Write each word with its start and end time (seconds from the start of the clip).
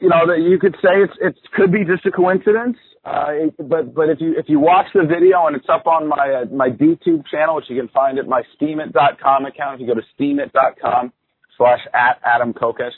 you 0.00 0.08
know, 0.08 0.26
that 0.26 0.40
you 0.40 0.58
could 0.58 0.74
say 0.82 1.00
it's 1.02 1.14
it 1.20 1.36
could 1.54 1.72
be 1.72 1.84
just 1.84 2.04
a 2.06 2.10
coincidence. 2.10 2.76
Uh, 3.04 3.48
but 3.58 3.94
but 3.94 4.10
if 4.10 4.20
you 4.20 4.34
if 4.36 4.46
you 4.48 4.58
watch 4.58 4.86
the 4.94 5.04
video 5.06 5.46
and 5.46 5.56
it's 5.56 5.68
up 5.68 5.86
on 5.86 6.08
my 6.08 6.42
uh, 6.42 6.54
my 6.54 6.68
DTube 6.68 7.26
channel, 7.30 7.56
which 7.56 7.66
you 7.68 7.76
can 7.76 7.88
find 7.88 8.18
at 8.18 8.26
my 8.26 8.42
steemit.com 8.54 9.46
account. 9.46 9.80
If 9.80 9.80
you 9.80 9.94
go 9.94 9.94
to 9.94 10.06
steemit.com 10.18 11.12
slash 11.56 11.80
at 11.94 12.20
Adam 12.24 12.52
Kokesh. 12.52 12.92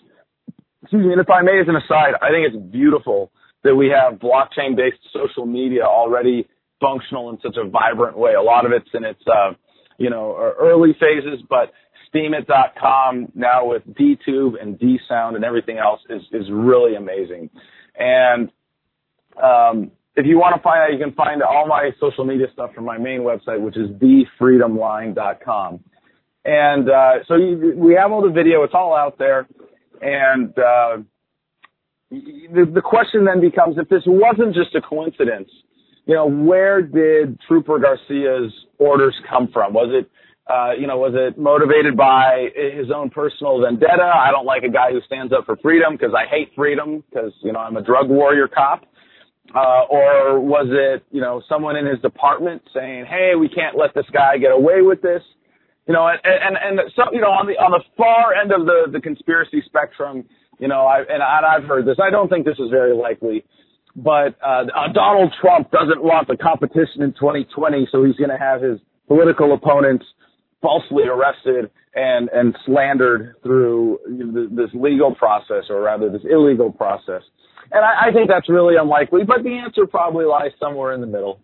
Excuse 0.82 1.04
me. 1.04 1.12
And 1.12 1.20
if 1.20 1.28
I 1.28 1.42
may, 1.42 1.60
as 1.60 1.68
an 1.68 1.76
aside, 1.76 2.14
I 2.22 2.30
think 2.30 2.46
it's 2.46 2.72
beautiful 2.72 3.30
that 3.64 3.74
we 3.74 3.88
have 3.88 4.18
blockchain 4.18 4.76
based 4.76 4.98
social 5.12 5.44
media 5.44 5.82
already 5.82 6.48
functional 6.80 7.30
in 7.30 7.38
such 7.42 7.56
a 7.56 7.68
vibrant 7.68 8.16
way. 8.16 8.34
A 8.34 8.42
lot 8.42 8.64
of 8.64 8.72
it's 8.72 8.88
in 8.94 9.04
its 9.04 9.20
uh, 9.26 9.52
you 9.98 10.10
know 10.10 10.54
early 10.58 10.96
phases, 10.98 11.44
but 11.48 11.72
steemit.com 12.12 13.32
now 13.34 13.66
with 13.66 13.82
DTube 13.94 14.60
and 14.60 14.78
DSound 14.78 15.36
and 15.36 15.44
everything 15.44 15.78
else 15.78 16.00
is 16.08 16.22
is 16.32 16.46
really 16.50 16.94
amazing. 16.96 17.50
And 17.98 18.50
um, 19.42 19.90
if 20.16 20.26
you 20.26 20.38
want 20.38 20.56
to 20.56 20.62
find 20.62 20.80
out, 20.82 20.92
you 20.92 20.98
can 20.98 21.14
find 21.14 21.42
all 21.42 21.66
my 21.66 21.90
social 22.00 22.24
media 22.24 22.46
stuff 22.52 22.74
from 22.74 22.84
my 22.84 22.98
main 22.98 23.20
website, 23.20 23.60
which 23.60 23.76
is 23.76 23.88
thefreedomline.com. 23.90 25.80
And 26.44 26.90
uh, 26.90 27.12
so 27.26 27.36
you, 27.36 27.74
we 27.76 27.94
have 27.94 28.10
all 28.10 28.22
the 28.22 28.32
video; 28.32 28.62
it's 28.64 28.74
all 28.74 28.96
out 28.96 29.18
there. 29.18 29.46
And 30.00 30.50
uh, 30.58 30.98
the, 32.10 32.70
the 32.74 32.82
question 32.82 33.24
then 33.24 33.40
becomes: 33.40 33.76
if 33.78 33.88
this 33.88 34.02
wasn't 34.06 34.54
just 34.54 34.74
a 34.74 34.80
coincidence, 34.80 35.50
you 36.06 36.14
know, 36.14 36.26
where 36.26 36.80
did 36.80 37.38
Trooper 37.46 37.78
Garcia's 37.78 38.52
orders 38.78 39.14
come 39.28 39.48
from? 39.52 39.74
Was 39.74 39.90
it 39.92 40.10
uh, 40.48 40.72
you 40.78 40.86
know, 40.86 40.96
was 40.96 41.12
it 41.14 41.38
motivated 41.38 41.96
by 41.96 42.48
his 42.56 42.90
own 42.94 43.10
personal 43.10 43.60
vendetta? 43.60 44.02
I 44.02 44.30
don't 44.30 44.46
like 44.46 44.62
a 44.62 44.70
guy 44.70 44.92
who 44.92 45.00
stands 45.04 45.32
up 45.32 45.44
for 45.44 45.56
freedom 45.56 45.92
because 45.92 46.14
I 46.16 46.24
hate 46.28 46.52
freedom 46.56 47.04
because, 47.08 47.32
you 47.42 47.52
know, 47.52 47.58
I'm 47.60 47.76
a 47.76 47.82
drug 47.82 48.08
warrior 48.08 48.48
cop. 48.48 48.84
Uh, 49.54 49.88
or 49.88 50.40
was 50.40 50.68
it, 50.68 51.04
you 51.10 51.22
know, 51.22 51.42
someone 51.48 51.76
in 51.76 51.86
his 51.86 51.98
department 52.00 52.60
saying, 52.74 53.06
"Hey, 53.06 53.32
we 53.34 53.48
can't 53.48 53.78
let 53.78 53.94
this 53.94 54.04
guy 54.12 54.36
get 54.36 54.52
away 54.52 54.82
with 54.82 55.00
this," 55.00 55.22
you 55.86 55.94
know, 55.94 56.06
and 56.06 56.20
and 56.22 56.56
and 56.60 56.80
so, 56.94 57.04
you 57.12 57.22
know, 57.22 57.32
on 57.32 57.46
the 57.46 57.54
on 57.54 57.70
the 57.70 57.80
far 57.96 58.34
end 58.34 58.52
of 58.52 58.66
the 58.66 58.92
the 58.92 59.00
conspiracy 59.00 59.62
spectrum, 59.64 60.26
you 60.58 60.68
know, 60.68 60.84
I 60.84 61.00
and 61.00 61.22
I've 61.22 61.64
heard 61.64 61.86
this. 61.86 61.96
I 61.98 62.10
don't 62.10 62.28
think 62.28 62.44
this 62.44 62.58
is 62.58 62.68
very 62.70 62.94
likely, 62.94 63.42
but 63.96 64.36
uh, 64.44 64.68
uh, 64.68 64.92
Donald 64.92 65.32
Trump 65.40 65.70
doesn't 65.70 66.02
want 66.02 66.28
the 66.28 66.36
competition 66.36 67.00
in 67.00 67.14
2020, 67.14 67.88
so 67.90 68.04
he's 68.04 68.16
going 68.16 68.28
to 68.28 68.36
have 68.36 68.60
his 68.60 68.78
political 69.08 69.54
opponents 69.54 70.04
falsely 70.60 71.04
arrested 71.04 71.70
and 71.94 72.28
and 72.32 72.56
slandered 72.66 73.34
through 73.42 73.98
this 74.50 74.70
legal 74.74 75.14
process, 75.14 75.64
or 75.70 75.82
rather 75.82 76.10
this 76.10 76.22
illegal 76.28 76.72
process. 76.72 77.22
And 77.70 77.84
I, 77.84 78.08
I 78.08 78.12
think 78.12 78.28
that's 78.28 78.48
really 78.48 78.76
unlikely, 78.76 79.24
but 79.26 79.42
the 79.42 79.58
answer 79.58 79.86
probably 79.86 80.24
lies 80.24 80.52
somewhere 80.58 80.92
in 80.92 81.00
the 81.00 81.06
middle. 81.06 81.40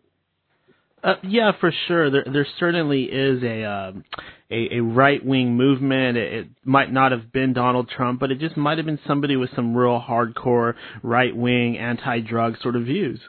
Uh, 1.02 1.16
yeah, 1.22 1.52
for 1.60 1.70
sure. 1.86 2.10
There, 2.10 2.24
there 2.32 2.46
certainly 2.58 3.02
is 3.02 3.42
a 3.42 3.64
um, 3.64 4.04
a, 4.50 4.76
a 4.76 4.80
right 4.80 5.22
wing 5.24 5.54
movement. 5.54 6.16
It, 6.16 6.32
it 6.32 6.48
might 6.64 6.90
not 6.90 7.12
have 7.12 7.30
been 7.30 7.52
Donald 7.52 7.90
Trump, 7.94 8.20
but 8.20 8.30
it 8.30 8.38
just 8.38 8.56
might 8.56 8.78
have 8.78 8.86
been 8.86 9.00
somebody 9.06 9.36
with 9.36 9.50
some 9.54 9.76
real 9.76 10.00
hardcore 10.00 10.74
right 11.02 11.36
wing 11.36 11.76
anti 11.76 12.20
drug 12.20 12.54
sort 12.62 12.74
of 12.74 12.84
views. 12.84 13.20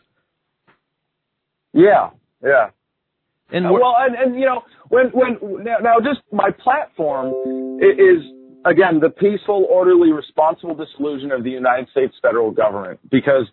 Yeah, 1.73 2.11
yeah. 2.41 2.69
And 3.51 3.67
uh, 3.67 3.73
well, 3.73 3.95
and, 3.99 4.15
and 4.15 4.39
you 4.39 4.45
know, 4.45 4.63
when 4.89 5.07
when 5.07 5.63
now, 5.63 5.77
now 5.81 5.95
just 5.99 6.21
my 6.31 6.49
platform 6.51 7.29
is 7.81 8.23
again 8.65 8.99
the 8.99 9.09
peaceful, 9.09 9.67
orderly, 9.69 10.11
responsible 10.11 10.75
dissolution 10.75 11.31
of 11.31 11.43
the 11.43 11.51
United 11.51 11.89
States 11.89 12.13
federal 12.21 12.51
government 12.51 12.99
because 13.09 13.45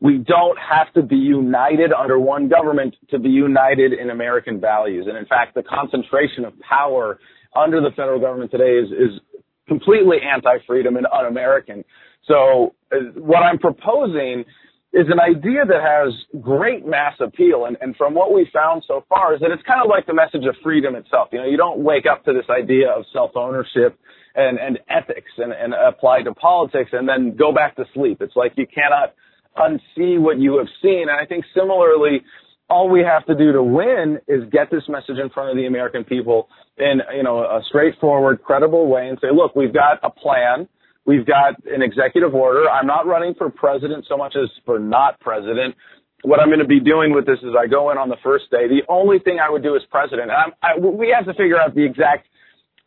we 0.00 0.18
don't 0.18 0.58
have 0.58 0.92
to 0.94 1.02
be 1.02 1.16
united 1.16 1.92
under 1.92 2.18
one 2.18 2.48
government 2.48 2.94
to 3.10 3.18
be 3.18 3.30
united 3.30 3.92
in 3.92 4.10
American 4.10 4.60
values. 4.60 5.06
And 5.08 5.16
in 5.16 5.26
fact, 5.26 5.54
the 5.54 5.62
concentration 5.62 6.44
of 6.44 6.52
power 6.60 7.18
under 7.56 7.80
the 7.80 7.90
federal 7.96 8.20
government 8.20 8.50
today 8.52 8.78
is, 8.78 8.90
is 8.92 9.20
completely 9.66 10.18
anti-freedom 10.22 10.96
and 10.96 11.06
un-American. 11.12 11.84
So 12.26 12.74
uh, 12.92 12.96
what 13.16 13.42
I'm 13.42 13.58
proposing 13.58 14.44
is 14.92 15.06
an 15.10 15.20
idea 15.20 15.64
that 15.66 15.82
has 15.82 16.14
great 16.40 16.86
mass 16.86 17.14
appeal. 17.20 17.66
And, 17.66 17.76
and 17.80 17.94
from 17.96 18.14
what 18.14 18.32
we 18.32 18.48
found 18.52 18.84
so 18.88 19.04
far 19.08 19.34
is 19.34 19.40
that 19.40 19.50
it's 19.50 19.62
kind 19.64 19.82
of 19.82 19.88
like 19.88 20.06
the 20.06 20.14
message 20.14 20.46
of 20.48 20.56
freedom 20.62 20.94
itself. 20.94 21.28
You 21.32 21.40
know, 21.40 21.46
you 21.46 21.58
don't 21.58 21.80
wake 21.80 22.04
up 22.10 22.24
to 22.24 22.32
this 22.32 22.48
idea 22.48 22.88
of 22.90 23.04
self-ownership 23.12 23.98
and, 24.34 24.58
and 24.58 24.78
ethics 24.88 25.30
and, 25.36 25.52
and 25.52 25.74
apply 25.74 26.22
to 26.22 26.32
politics 26.32 26.90
and 26.92 27.08
then 27.08 27.36
go 27.36 27.52
back 27.52 27.76
to 27.76 27.84
sleep. 27.94 28.22
It's 28.22 28.36
like 28.36 28.52
you 28.56 28.66
cannot 28.66 29.14
unsee 29.58 30.18
what 30.18 30.38
you 30.38 30.56
have 30.56 30.68
seen. 30.80 31.08
And 31.10 31.20
I 31.20 31.26
think 31.26 31.44
similarly, 31.54 32.22
all 32.70 32.88
we 32.88 33.00
have 33.00 33.26
to 33.26 33.34
do 33.34 33.52
to 33.52 33.62
win 33.62 34.18
is 34.26 34.44
get 34.50 34.70
this 34.70 34.84
message 34.88 35.18
in 35.22 35.28
front 35.30 35.50
of 35.50 35.56
the 35.56 35.66
American 35.66 36.04
people 36.04 36.48
in, 36.78 37.00
you 37.14 37.22
know, 37.22 37.40
a 37.40 37.60
straightforward, 37.68 38.42
credible 38.42 38.88
way 38.88 39.08
and 39.08 39.18
say, 39.20 39.28
look, 39.34 39.54
we've 39.54 39.74
got 39.74 39.98
a 40.02 40.10
plan 40.10 40.68
We've 41.06 41.26
got 41.26 41.54
an 41.66 41.82
executive 41.82 42.34
order. 42.34 42.68
I'm 42.68 42.86
not 42.86 43.06
running 43.06 43.34
for 43.34 43.48
president 43.50 44.04
so 44.08 44.16
much 44.16 44.34
as 44.36 44.48
for 44.64 44.78
not 44.78 45.18
president. 45.20 45.74
What 46.22 46.40
I'm 46.40 46.48
going 46.48 46.58
to 46.58 46.66
be 46.66 46.80
doing 46.80 47.14
with 47.14 47.26
this 47.26 47.38
is 47.42 47.54
I 47.58 47.66
go 47.66 47.90
in 47.90 47.98
on 47.98 48.08
the 48.08 48.16
first 48.22 48.50
day. 48.50 48.68
The 48.68 48.82
only 48.88 49.18
thing 49.18 49.38
I 49.38 49.48
would 49.48 49.62
do 49.62 49.76
as 49.76 49.82
president, 49.90 50.30
I, 50.30 50.78
we 50.78 51.14
have 51.16 51.26
to 51.26 51.34
figure 51.34 51.60
out 51.60 51.74
the 51.74 51.84
exact 51.84 52.26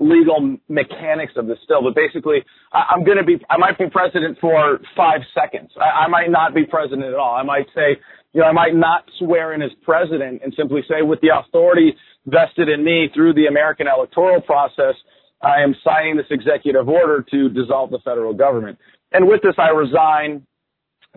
legal 0.02 0.58
mechanics 0.68 1.34
of 1.38 1.48
this 1.48 1.60
still, 1.64 1.84
but 1.84 1.96
basically, 1.96 2.44
I, 2.74 2.86
I'm 2.92 3.04
going 3.04 3.18
to 3.18 3.24
be, 3.24 3.38
I 3.50 3.58
might 3.58 3.78
be 3.78 3.90
president 3.90 4.38
for 4.42 4.80
five 4.98 5.22
seconds. 5.34 5.72
I, 5.80 6.06
I 6.06 6.08
might 6.08 6.30
not 6.30 6.54
be 6.54 6.66
president 6.66 7.06
at 7.06 7.14
all. 7.14 7.36
I 7.36 7.44
might 7.44 7.68
say, 7.74 8.02
you 8.34 8.42
know, 8.42 8.48
I 8.48 8.52
might 8.52 8.76
not 8.76 9.04
swear 9.20 9.54
in 9.54 9.62
as 9.62 9.72
president 9.84 10.42
and 10.44 10.54
simply 10.58 10.82
say 10.90 11.02
with 11.02 11.22
the 11.22 11.30
authority 11.38 11.96
vested 12.26 12.68
in 12.70 12.84
me 12.84 13.10
through 13.14 13.34
the 13.34 13.46
American 13.46 13.88
electoral 13.88 14.42
process, 14.42 14.96
I 15.44 15.62
am 15.62 15.76
signing 15.84 16.18
this 16.18 16.28
executive 16.30 16.88
order 16.88 17.26
to 17.32 17.50
dissolve 17.50 17.90
the 17.92 18.00
federal 18.04 18.34
government. 18.34 18.78
And 19.12 19.28
with 19.28 19.42
this, 19.42 19.56
I 19.58 19.70
resign 19.70 20.46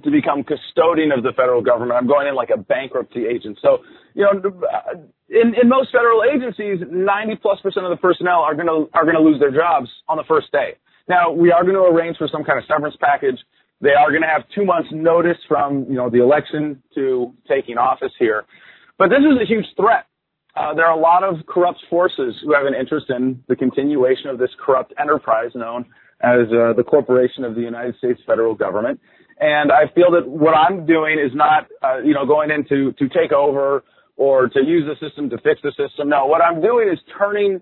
to 0.03 0.11
become 0.11 0.43
custodian 0.43 1.13
of 1.13 1.23
the 1.23 1.33
federal 1.37 1.63
government. 1.63 1.93
I'm 1.93 2.09
going 2.09 2.27
in 2.27 2.35
like 2.35 2.51
a 2.51 2.59
bankruptcy 2.59 3.27
agent. 3.27 3.59
So, 3.63 3.79
you 4.15 4.25
know, 4.25 4.33
in, 5.29 5.55
in 5.55 5.69
most 5.69 5.93
federal 5.93 6.23
agencies, 6.25 6.81
90 6.91 7.37
plus 7.37 7.61
percent 7.61 7.87
of 7.87 7.91
the 7.91 8.01
personnel 8.01 8.41
are 8.41 8.55
going 8.55 8.67
to, 8.67 8.91
are 8.93 9.05
going 9.05 9.15
to 9.15 9.23
lose 9.23 9.39
their 9.39 9.53
jobs 9.53 9.89
on 10.09 10.17
the 10.17 10.25
first 10.27 10.51
day. 10.51 10.75
Now, 11.09 11.31
we 11.31 11.53
are 11.53 11.63
going 11.63 11.77
to 11.77 11.85
arrange 11.85 12.17
for 12.17 12.29
some 12.33 12.45
kind 12.45 12.59
of 12.59 12.65
severance 12.67 12.97
package. 12.99 13.39
They 13.81 13.93
are 13.93 14.11
going 14.11 14.23
to 14.23 14.29
have 14.29 14.43
two 14.55 14.65
months 14.65 14.89
notice 14.91 15.37
from, 15.47 15.85
you 15.89 15.95
know, 15.95 16.11
the 16.11 16.23
election 16.23 16.83
to 16.95 17.33
taking 17.49 17.77
office 17.77 18.13
here. 18.19 18.45
But 18.99 19.11
this 19.11 19.19
is 19.19 19.39
a 19.41 19.47
huge 19.47 19.67
threat 19.77 20.07
there 20.55 20.87
are 20.87 20.97
a 20.97 21.01
lot 21.01 21.25
of 21.25 21.47
corrupt 21.47 21.81
forces 21.91 22.35
who 22.45 22.55
have 22.55 22.67
an 22.67 22.75
interest 22.75 23.07
in 23.11 23.43
the 23.49 23.57
continuation 23.57 24.29
of 24.29 24.39
this 24.39 24.51
corrupt 24.65 24.93
enterprise 25.01 25.51
known 25.55 25.85
as 26.21 26.47
uh, 26.53 26.73
the 26.75 26.85
corporation 26.85 27.45
of 27.45 27.55
the 27.55 27.61
United 27.61 27.97
States 27.97 28.21
federal 28.27 28.55
government. 28.55 29.01
And 29.41 29.73
I 29.73 29.93
feel 29.95 30.13
that 30.13 30.29
what 30.29 30.55
I'm 30.55 30.87
doing 30.87 31.19
is 31.19 31.33
not, 31.35 31.67
uh, 31.83 31.99
you 31.99 32.15
know, 32.15 32.25
going 32.25 32.51
in 32.51 32.65
to, 32.69 32.93
to 32.93 33.09
take 33.09 33.33
over 33.33 33.83
or 34.17 34.49
to 34.49 34.61
use 34.61 34.85
the 34.87 34.95
system 35.07 35.29
to 35.31 35.39
fix 35.39 35.61
the 35.63 35.73
system. 35.77 36.09
No, 36.09 36.27
what 36.27 36.41
I'm 36.41 36.63
doing 36.63 36.89
is 36.89 36.99
turning 37.19 37.61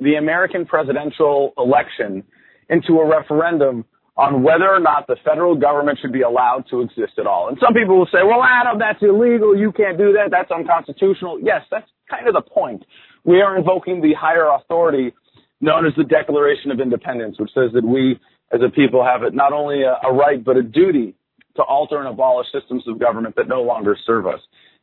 the 0.00 0.16
American 0.16 0.66
presidential 0.66 1.54
election 1.56 2.24
into 2.68 2.98
a 2.98 3.08
referendum 3.08 3.84
on 4.16 4.42
whether 4.42 4.68
or 4.70 4.78
not 4.78 5.06
the 5.06 5.16
federal 5.24 5.56
government 5.56 5.98
should 6.00 6.12
be 6.12 6.22
allowed 6.22 6.64
to 6.70 6.80
exist 6.80 7.14
at 7.18 7.26
all. 7.26 7.48
And 7.48 7.58
some 7.60 7.74
people 7.74 7.98
will 7.98 8.08
say, 8.12 8.22
well, 8.22 8.42
Adam, 8.44 8.78
that's 8.78 9.02
illegal. 9.02 9.56
You 9.56 9.72
can't 9.72 9.98
do 9.98 10.12
that. 10.12 10.30
That's 10.30 10.50
unconstitutional. 10.50 11.40
Yes, 11.42 11.62
that's 11.70 11.88
kind 12.08 12.28
of 12.28 12.34
the 12.34 12.42
point. 12.42 12.84
We 13.24 13.40
are 13.40 13.56
invoking 13.56 14.00
the 14.00 14.14
higher 14.14 14.48
authority 14.48 15.12
known 15.60 15.86
as 15.86 15.92
the 15.96 16.04
Declaration 16.04 16.70
of 16.70 16.78
Independence, 16.78 17.40
which 17.40 17.50
says 17.54 17.70
that 17.74 17.84
we 17.84 18.20
as 18.52 18.60
a 18.64 18.70
people 18.70 19.04
have 19.04 19.22
not 19.32 19.52
only 19.52 19.82
a, 19.82 19.98
a 20.06 20.12
right, 20.12 20.44
but 20.44 20.56
a 20.56 20.62
duty 20.62 21.14
to 21.56 21.62
alter 21.62 21.98
and 21.98 22.08
abolish 22.08 22.46
systems 22.52 22.84
of 22.86 22.98
government 22.98 23.34
that 23.36 23.48
no 23.48 23.62
longer 23.62 23.96
serve 24.06 24.26
us. 24.26 24.40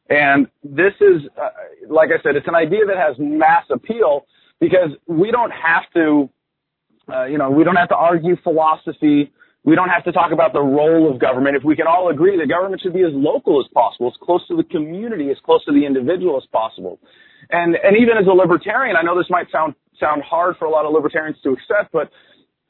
And 0.09 0.47
this 0.63 0.93
is, 0.99 1.21
uh, 1.41 1.49
like 1.89 2.09
I 2.09 2.21
said, 2.21 2.35
it's 2.35 2.47
an 2.47 2.55
idea 2.55 2.85
that 2.85 2.97
has 2.97 3.15
mass 3.19 3.65
appeal 3.69 4.25
because 4.59 4.89
we 5.07 5.31
don't 5.31 5.51
have 5.51 5.83
to, 5.95 6.29
uh, 7.13 7.25
you 7.25 7.37
know, 7.37 7.49
we 7.49 7.63
don't 7.63 7.75
have 7.75 7.89
to 7.89 7.95
argue 7.95 8.35
philosophy. 8.43 9.31
We 9.63 9.75
don't 9.75 9.89
have 9.89 10.03
to 10.05 10.11
talk 10.11 10.31
about 10.31 10.53
the 10.53 10.61
role 10.61 11.11
of 11.11 11.19
government. 11.19 11.55
If 11.55 11.63
we 11.63 11.75
can 11.75 11.87
all 11.87 12.09
agree 12.09 12.37
that 12.37 12.49
government 12.49 12.81
should 12.81 12.93
be 12.93 13.03
as 13.03 13.13
local 13.13 13.61
as 13.61 13.67
possible, 13.73 14.07
as 14.07 14.17
close 14.21 14.45
to 14.47 14.57
the 14.57 14.63
community, 14.63 15.29
as 15.29 15.37
close 15.45 15.63
to 15.65 15.71
the 15.71 15.85
individual 15.85 16.37
as 16.37 16.47
possible. 16.51 16.99
And, 17.51 17.75
and 17.75 17.97
even 17.97 18.17
as 18.17 18.25
a 18.27 18.33
libertarian, 18.33 18.95
I 18.95 19.03
know 19.03 19.17
this 19.17 19.29
might 19.29 19.51
sound, 19.51 19.75
sound 19.99 20.23
hard 20.23 20.55
for 20.57 20.65
a 20.65 20.69
lot 20.69 20.85
of 20.85 20.93
libertarians 20.93 21.37
to 21.43 21.51
accept, 21.51 21.91
but 21.91 22.09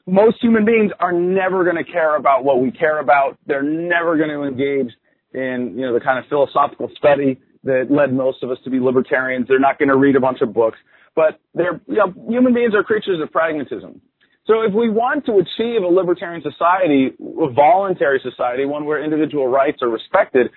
most 0.06 0.38
human 0.40 0.64
beings 0.64 0.90
are 1.00 1.12
never 1.12 1.64
going 1.64 1.82
to 1.82 1.90
care 1.90 2.16
about 2.16 2.44
what 2.44 2.60
we 2.60 2.70
care 2.70 2.98
about. 2.98 3.38
They're 3.46 3.62
never 3.62 4.16
going 4.16 4.30
to 4.30 4.42
engage 4.42 4.92
in, 5.32 5.74
you 5.76 5.86
know, 5.86 5.94
the 5.94 6.00
kind 6.00 6.18
of 6.18 6.26
philosophical 6.28 6.90
study 6.98 7.40
that 7.64 7.86
led 7.90 8.12
most 8.12 8.42
of 8.42 8.50
us 8.50 8.58
to 8.64 8.70
be 8.70 8.80
libertarians. 8.80 9.46
They're 9.48 9.60
not 9.60 9.78
going 9.78 9.88
to 9.88 9.96
read 9.96 10.16
a 10.16 10.20
bunch 10.20 10.40
of 10.40 10.52
books, 10.52 10.78
but 11.14 11.38
they're, 11.54 11.80
you 11.86 11.96
know, 11.96 12.12
human 12.28 12.52
beings 12.52 12.74
are 12.74 12.82
creatures 12.82 13.20
of 13.22 13.30
pragmatism. 13.30 14.00
So 14.46 14.62
if 14.62 14.74
we 14.74 14.90
want 14.90 15.24
to 15.26 15.38
achieve 15.38 15.82
a 15.82 15.86
libertarian 15.86 16.42
society, 16.42 17.10
a 17.20 17.52
voluntary 17.52 18.20
society, 18.22 18.64
one 18.64 18.84
where 18.84 19.02
individual 19.02 19.46
rights 19.46 19.78
are 19.82 19.88
respected, 19.88 20.50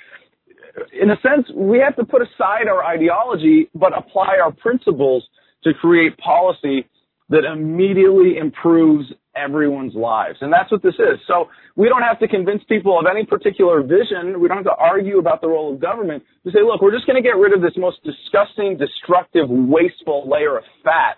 in 0.91 1.11
a 1.11 1.15
sense, 1.21 1.47
we 1.55 1.79
have 1.79 1.95
to 1.95 2.03
put 2.03 2.21
aside 2.21 2.67
our 2.67 2.83
ideology, 2.83 3.69
but 3.75 3.97
apply 3.97 4.37
our 4.43 4.51
principles 4.51 5.23
to 5.63 5.73
create 5.73 6.17
policy 6.17 6.87
that 7.29 7.43
immediately 7.43 8.37
improves 8.37 9.05
everyone's 9.35 9.95
lives. 9.95 10.37
And 10.41 10.51
that's 10.51 10.71
what 10.71 10.81
this 10.83 10.95
is. 10.95 11.19
So 11.27 11.49
we 11.75 11.89
don't 11.89 12.03
have 12.03 12.19
to 12.19 12.27
convince 12.27 12.63
people 12.65 12.99
of 12.99 13.05
any 13.09 13.25
particular 13.25 13.81
vision. 13.81 14.39
We 14.39 14.47
don't 14.47 14.57
have 14.57 14.65
to 14.65 14.75
argue 14.75 15.19
about 15.19 15.41
the 15.41 15.47
role 15.47 15.73
of 15.73 15.81
government. 15.81 16.23
We 16.43 16.51
say, 16.51 16.59
look, 16.63 16.81
we're 16.81 16.93
just 16.93 17.07
going 17.07 17.21
to 17.21 17.27
get 17.27 17.35
rid 17.37 17.53
of 17.53 17.61
this 17.61 17.73
most 17.77 17.97
disgusting, 18.03 18.77
destructive, 18.77 19.49
wasteful 19.49 20.29
layer 20.29 20.57
of 20.57 20.63
fat 20.83 21.17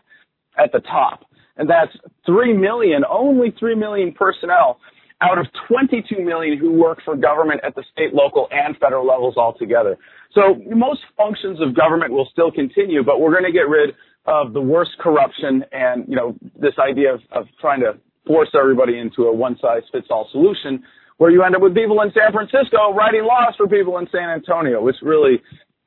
at 0.57 0.71
the 0.71 0.79
top. 0.79 1.26
And 1.57 1.69
that's 1.69 1.91
3 2.25 2.53
million, 2.53 3.03
only 3.09 3.53
3 3.59 3.75
million 3.75 4.13
personnel 4.13 4.79
out 5.21 5.39
of 5.39 5.47
22 5.67 6.23
million 6.23 6.57
who 6.57 6.73
work 6.73 6.99
for 7.03 7.15
government 7.15 7.61
at 7.65 7.75
the 7.75 7.83
state, 7.91 8.13
local, 8.13 8.47
and 8.51 8.77
federal 8.77 9.05
levels 9.05 9.35
altogether. 9.35 9.97
So 10.33 10.61
most 10.69 11.01
functions 11.15 11.59
of 11.61 11.75
government 11.75 12.11
will 12.11 12.29
still 12.31 12.51
continue, 12.51 13.03
but 13.03 13.19
we're 13.19 13.31
going 13.31 13.45
to 13.45 13.51
get 13.51 13.67
rid 13.67 13.95
of 14.25 14.53
the 14.53 14.61
worst 14.61 14.91
corruption 14.99 15.63
and, 15.71 16.05
you 16.07 16.15
know, 16.15 16.35
this 16.59 16.73
idea 16.77 17.15
of, 17.15 17.21
of 17.31 17.45
trying 17.59 17.79
to 17.79 17.97
force 18.27 18.49
everybody 18.59 18.99
into 18.99 19.23
a 19.23 19.33
one-size-fits-all 19.33 20.27
solution 20.31 20.83
where 21.17 21.31
you 21.31 21.41
end 21.43 21.55
up 21.55 21.61
with 21.61 21.73
people 21.73 22.01
in 22.01 22.11
San 22.13 22.31
Francisco 22.31 22.93
writing 22.93 23.23
laws 23.23 23.55
for 23.57 23.67
people 23.67 23.97
in 23.97 24.07
San 24.11 24.29
Antonio, 24.29 24.83
which 24.83 24.97
really, 25.01 25.41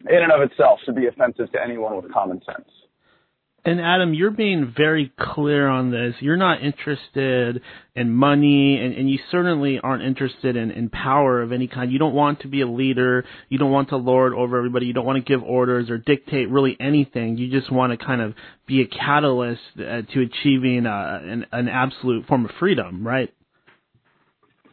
in 0.09 0.23
and 0.23 0.33
of 0.33 0.41
itself, 0.41 0.81
should 0.85 0.97
be 0.97 1.07
offensive 1.07 1.53
to 1.53 1.59
anyone 1.63 1.95
with 1.95 2.11
common 2.13 2.41
sense. 2.45 2.69
And 3.63 3.79
Adam, 3.79 4.15
you're 4.15 4.31
being 4.31 4.73
very 4.75 5.13
clear 5.21 5.69
on 5.69 5.91
this. 5.91 6.15
You're 6.21 6.39
not 6.39 6.63
interested 6.63 7.61
in 7.95 8.11
money, 8.11 8.81
and, 8.81 8.95
and 8.95 9.11
you 9.11 9.19
certainly 9.31 9.79
aren't 9.79 10.03
interested 10.03 10.57
in, 10.57 10.71
in 10.71 10.89
power 10.89 11.43
of 11.43 11.53
any 11.53 11.69
kind. 11.69 11.93
You 11.93 11.99
don't 11.99 12.15
want 12.15 12.41
to 12.41 12.49
be 12.49 12.63
a 12.63 12.67
leader. 12.67 13.25
You 13.51 13.59
don't 13.59 13.71
want 13.71 13.91
to 13.91 13.97
lord 13.97 14.33
over 14.33 14.57
everybody. 14.57 14.87
You 14.87 14.95
don't 14.95 15.05
want 15.05 15.25
to 15.25 15.31
give 15.31 15.43
orders 15.43 15.91
or 15.91 15.99
dictate 15.99 16.49
really 16.49 16.75
anything. 16.81 17.37
You 17.37 17.51
just 17.51 17.71
want 17.71 17.99
to 17.99 18.03
kind 18.03 18.23
of 18.23 18.35
be 18.67 18.81
a 18.81 18.87
catalyst 18.87 19.61
uh, 19.79 20.03
to 20.11 20.21
achieving 20.23 20.87
uh, 20.87 21.21
an, 21.23 21.47
an 21.53 21.69
absolute 21.69 22.27
form 22.27 22.47
of 22.47 22.53
freedom, 22.59 23.07
right? 23.07 23.31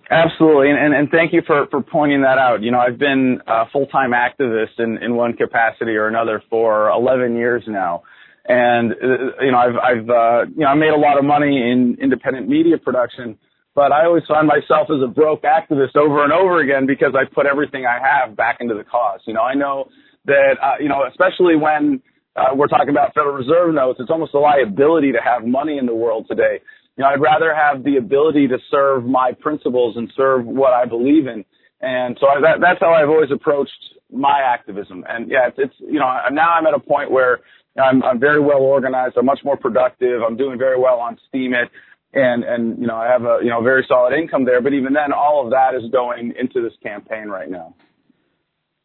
Absolutely, 0.10 0.70
and, 0.70 0.80
and, 0.80 0.94
and 0.94 1.10
thank 1.12 1.34
you 1.34 1.42
for, 1.46 1.68
for 1.70 1.82
pointing 1.82 2.22
that 2.22 2.38
out. 2.38 2.64
You 2.64 2.72
know, 2.72 2.80
I've 2.80 2.98
been 2.98 3.42
a 3.46 3.66
full-time 3.74 4.12
activist 4.12 4.80
in, 4.80 4.98
in 5.04 5.16
one 5.16 5.34
capacity 5.34 5.98
or 5.98 6.08
another 6.08 6.42
for 6.50 6.90
11 6.90 7.36
years 7.36 7.64
now. 7.68 8.04
And, 8.48 8.94
uh, 8.94 9.44
you 9.44 9.52
know, 9.52 9.58
I've, 9.58 9.76
I've, 9.76 10.10
uh, 10.10 10.46
you 10.56 10.64
know, 10.64 10.68
I 10.68 10.76
made 10.76 10.94
a 10.94 10.98
lot 10.98 11.20
of 11.20 11.26
money 11.26 11.58
in 11.58 11.98
independent 12.02 12.48
media 12.48 12.78
production, 12.78 13.38
but 13.76 13.92
I 13.92 14.06
always 14.06 14.24
find 14.28 14.48
myself 14.48 14.88
as 14.90 15.04
a 15.04 15.08
broke 15.08 15.44
activist 15.44 15.98
over 15.98 16.24
and 16.24 16.32
over 16.32 16.62
again 16.62 16.88
because 16.88 17.14
I 17.14 17.26
put 17.32 17.46
everything 17.46 17.86
I 17.86 18.00
have 18.00 18.38
back 18.38 18.58
into 18.62 18.74
the 18.74 18.86
cause. 18.86 19.20
You 19.26 19.34
know, 19.34 19.42
I 19.42 19.54
know 19.54 19.90
that, 20.26 20.56
uh, 20.64 20.76
you 20.80 20.88
know, 20.88 21.04
especially 21.10 21.58
when, 21.58 22.02
uh, 22.38 22.56
we're 22.56 22.68
talking 22.68 22.90
about 22.90 23.14
Federal 23.14 23.36
Reserve 23.36 23.74
notes, 23.74 24.00
it's 24.00 24.12
almost 24.12 24.34
a 24.34 24.40
liability 24.40 25.12
to 25.12 25.20
have 25.24 25.46
money 25.46 25.78
in 25.78 25.86
the 25.86 25.96
world 25.96 26.28
today. 26.30 26.62
You 26.96 27.04
know, 27.04 27.10
I'd 27.10 27.20
rather 27.20 27.54
have 27.54 27.84
the 27.84 27.98
ability 27.98 28.48
to 28.48 28.60
serve 28.72 29.06
my 29.06 29.32
principles 29.40 29.98
and 29.98 30.12
serve 30.16 30.46
what 30.46 30.72
I 30.72 30.86
believe 30.86 31.28
in. 31.28 31.44
And 31.82 32.18
so 32.20 32.28
I, 32.28 32.42
that, 32.42 32.62
that's 32.62 32.80
how 32.80 32.94
I've 32.94 33.10
always 33.10 33.30
approached 33.32 33.72
my 34.12 34.42
activism. 34.42 35.04
And 35.08 35.30
yeah, 35.30 35.50
it's, 35.50 35.58
it's, 35.60 35.76
you 35.80 36.00
know, 36.00 36.10
now 36.32 36.54
I'm 36.54 36.66
at 36.66 36.74
a 36.74 36.80
point 36.80 37.12
where 37.12 37.42
I'm, 37.78 38.04
I'm 38.04 38.20
very 38.20 38.40
well 38.40 38.60
organized. 38.60 39.18
I'm 39.18 39.26
much 39.26 39.42
more 39.44 39.58
productive. 39.58 40.22
I'm 40.22 40.38
doing 40.38 40.58
very 40.58 40.80
well 40.80 41.00
on 41.00 41.18
Steemit. 41.34 41.70
And, 42.14 42.44
and, 42.44 42.80
you 42.80 42.88
know, 42.88 42.96
I 42.96 43.08
have 43.08 43.24
a, 43.24 43.40
you 43.44 43.50
know, 43.50 43.62
very 43.62 43.86
solid 43.88 44.14
income 44.14 44.46
there. 44.46 44.62
But 44.62 44.74
even 44.74 44.94
then, 44.94 45.12
all 45.14 45.44
of 45.44 45.52
that 45.52 45.76
is 45.76 45.92
going 45.92 46.34
into 46.40 46.62
this 46.62 46.74
campaign 46.82 47.28
right 47.28 47.50
now. 47.50 47.76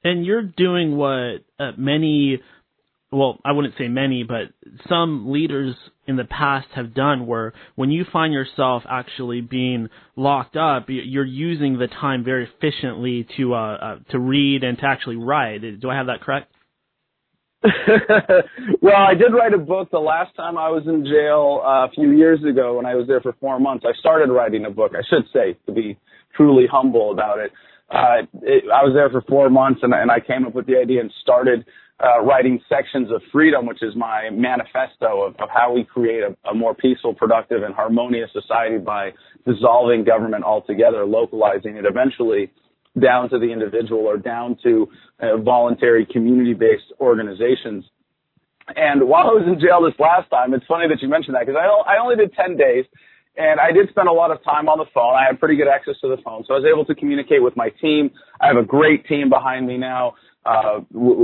And 0.04 0.26
you're 0.26 0.42
doing 0.42 0.96
what 0.96 1.44
uh, 1.60 1.72
many, 1.78 2.42
well, 3.12 3.38
I 3.44 3.52
wouldn't 3.52 3.74
say 3.78 3.86
many, 3.86 4.24
but 4.24 4.52
some 4.88 5.30
leaders 5.30 5.76
in 6.08 6.16
the 6.16 6.24
past 6.24 6.66
have 6.74 6.92
done 6.92 7.26
where 7.26 7.52
when 7.76 7.92
you 7.92 8.04
find 8.12 8.32
yourself 8.32 8.82
actually 8.90 9.40
being 9.40 9.88
locked 10.16 10.56
up, 10.56 10.86
you're 10.88 11.24
using 11.24 11.78
the 11.78 11.86
time 11.86 12.24
very 12.24 12.48
efficiently 12.52 13.26
to, 13.36 13.54
uh, 13.54 13.58
uh 13.58 13.98
to 14.10 14.18
read 14.18 14.64
and 14.64 14.76
to 14.78 14.84
actually 14.84 15.16
write. 15.16 15.60
Do 15.80 15.88
I 15.88 15.94
have 15.94 16.06
that 16.06 16.20
correct? 16.20 16.52
well, 18.82 18.96
I 18.96 19.14
did 19.14 19.32
write 19.32 19.54
a 19.54 19.58
book 19.58 19.90
the 19.90 19.98
last 19.98 20.34
time 20.34 20.58
I 20.58 20.68
was 20.68 20.82
in 20.86 21.04
jail 21.04 21.62
uh, 21.64 21.86
a 21.86 21.90
few 21.94 22.10
years 22.10 22.40
ago 22.42 22.76
when 22.76 22.86
I 22.86 22.94
was 22.96 23.06
there 23.06 23.20
for 23.20 23.34
four 23.40 23.60
months. 23.60 23.84
I 23.86 23.92
started 24.00 24.32
writing 24.32 24.64
a 24.64 24.70
book, 24.70 24.92
I 24.96 25.02
should 25.08 25.24
say, 25.32 25.56
to 25.66 25.72
be 25.72 25.96
truly 26.36 26.66
humble 26.70 27.12
about 27.12 27.38
it. 27.38 27.52
Uh, 27.90 28.26
it 28.42 28.64
I 28.72 28.82
was 28.82 28.94
there 28.94 29.10
for 29.10 29.22
four 29.28 29.48
months 29.50 29.80
and, 29.82 29.94
and 29.94 30.10
I 30.10 30.18
came 30.18 30.46
up 30.46 30.54
with 30.54 30.66
the 30.66 30.76
idea 30.76 31.00
and 31.00 31.12
started 31.22 31.64
uh, 32.02 32.20
writing 32.22 32.60
sections 32.68 33.12
of 33.12 33.22
freedom, 33.30 33.66
which 33.66 33.82
is 33.82 33.94
my 33.94 34.28
manifesto 34.30 35.22
of, 35.22 35.36
of 35.36 35.48
how 35.52 35.72
we 35.72 35.84
create 35.84 36.22
a, 36.24 36.48
a 36.48 36.54
more 36.54 36.74
peaceful, 36.74 37.14
productive, 37.14 37.62
and 37.62 37.74
harmonious 37.74 38.30
society 38.32 38.78
by 38.78 39.12
dissolving 39.46 40.02
government 40.02 40.42
altogether, 40.42 41.04
localizing 41.04 41.76
it 41.76 41.84
eventually 41.84 42.50
down 42.98 43.30
to 43.30 43.38
the 43.38 43.50
individual 43.50 44.00
or 44.00 44.16
down 44.16 44.56
to 44.62 44.88
uh, 45.20 45.36
voluntary 45.38 46.06
community-based 46.06 46.92
organizations. 47.00 47.84
And 48.76 49.08
while 49.08 49.28
I 49.28 49.32
was 49.32 49.44
in 49.46 49.58
jail 49.58 49.82
this 49.82 49.98
last 49.98 50.30
time, 50.30 50.54
it's 50.54 50.66
funny 50.66 50.88
that 50.88 51.02
you 51.02 51.08
mentioned 51.08 51.34
that 51.34 51.46
because 51.46 51.58
I, 51.58 51.94
I 51.94 52.00
only 52.00 52.16
did 52.16 52.32
10 52.34 52.56
days 52.56 52.84
and 53.36 53.58
I 53.60 53.72
did 53.72 53.88
spend 53.88 54.08
a 54.08 54.12
lot 54.12 54.30
of 54.30 54.44
time 54.44 54.68
on 54.68 54.78
the 54.78 54.84
phone. 54.92 55.14
I 55.14 55.24
had 55.26 55.40
pretty 55.40 55.56
good 55.56 55.68
access 55.68 55.94
to 56.02 56.08
the 56.08 56.20
phone, 56.22 56.44
so 56.46 56.54
I 56.54 56.58
was 56.58 56.68
able 56.70 56.84
to 56.84 56.94
communicate 56.94 57.42
with 57.42 57.56
my 57.56 57.70
team. 57.80 58.10
I 58.40 58.46
have 58.46 58.56
a 58.56 58.64
great 58.64 59.06
team 59.06 59.30
behind 59.30 59.66
me 59.66 59.78
now 59.78 60.14
uh, 60.44 60.80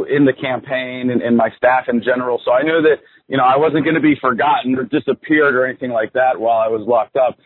in 0.08 0.24
the 0.24 0.32
campaign 0.32 1.10
and, 1.10 1.20
and 1.20 1.36
my 1.36 1.50
staff 1.56 1.84
in 1.88 2.02
general. 2.02 2.40
So 2.44 2.52
I 2.52 2.62
knew 2.62 2.80
that 2.82 3.04
you 3.28 3.36
know 3.36 3.44
I 3.44 3.56
wasn't 3.56 3.84
going 3.84 3.96
to 3.96 4.00
be 4.00 4.16
forgotten 4.20 4.74
or 4.76 4.84
disappeared 4.84 5.54
or 5.54 5.66
anything 5.66 5.90
like 5.90 6.12
that 6.14 6.40
while 6.40 6.58
I 6.58 6.68
was 6.68 6.86
locked 6.86 7.16
up. 7.16 7.36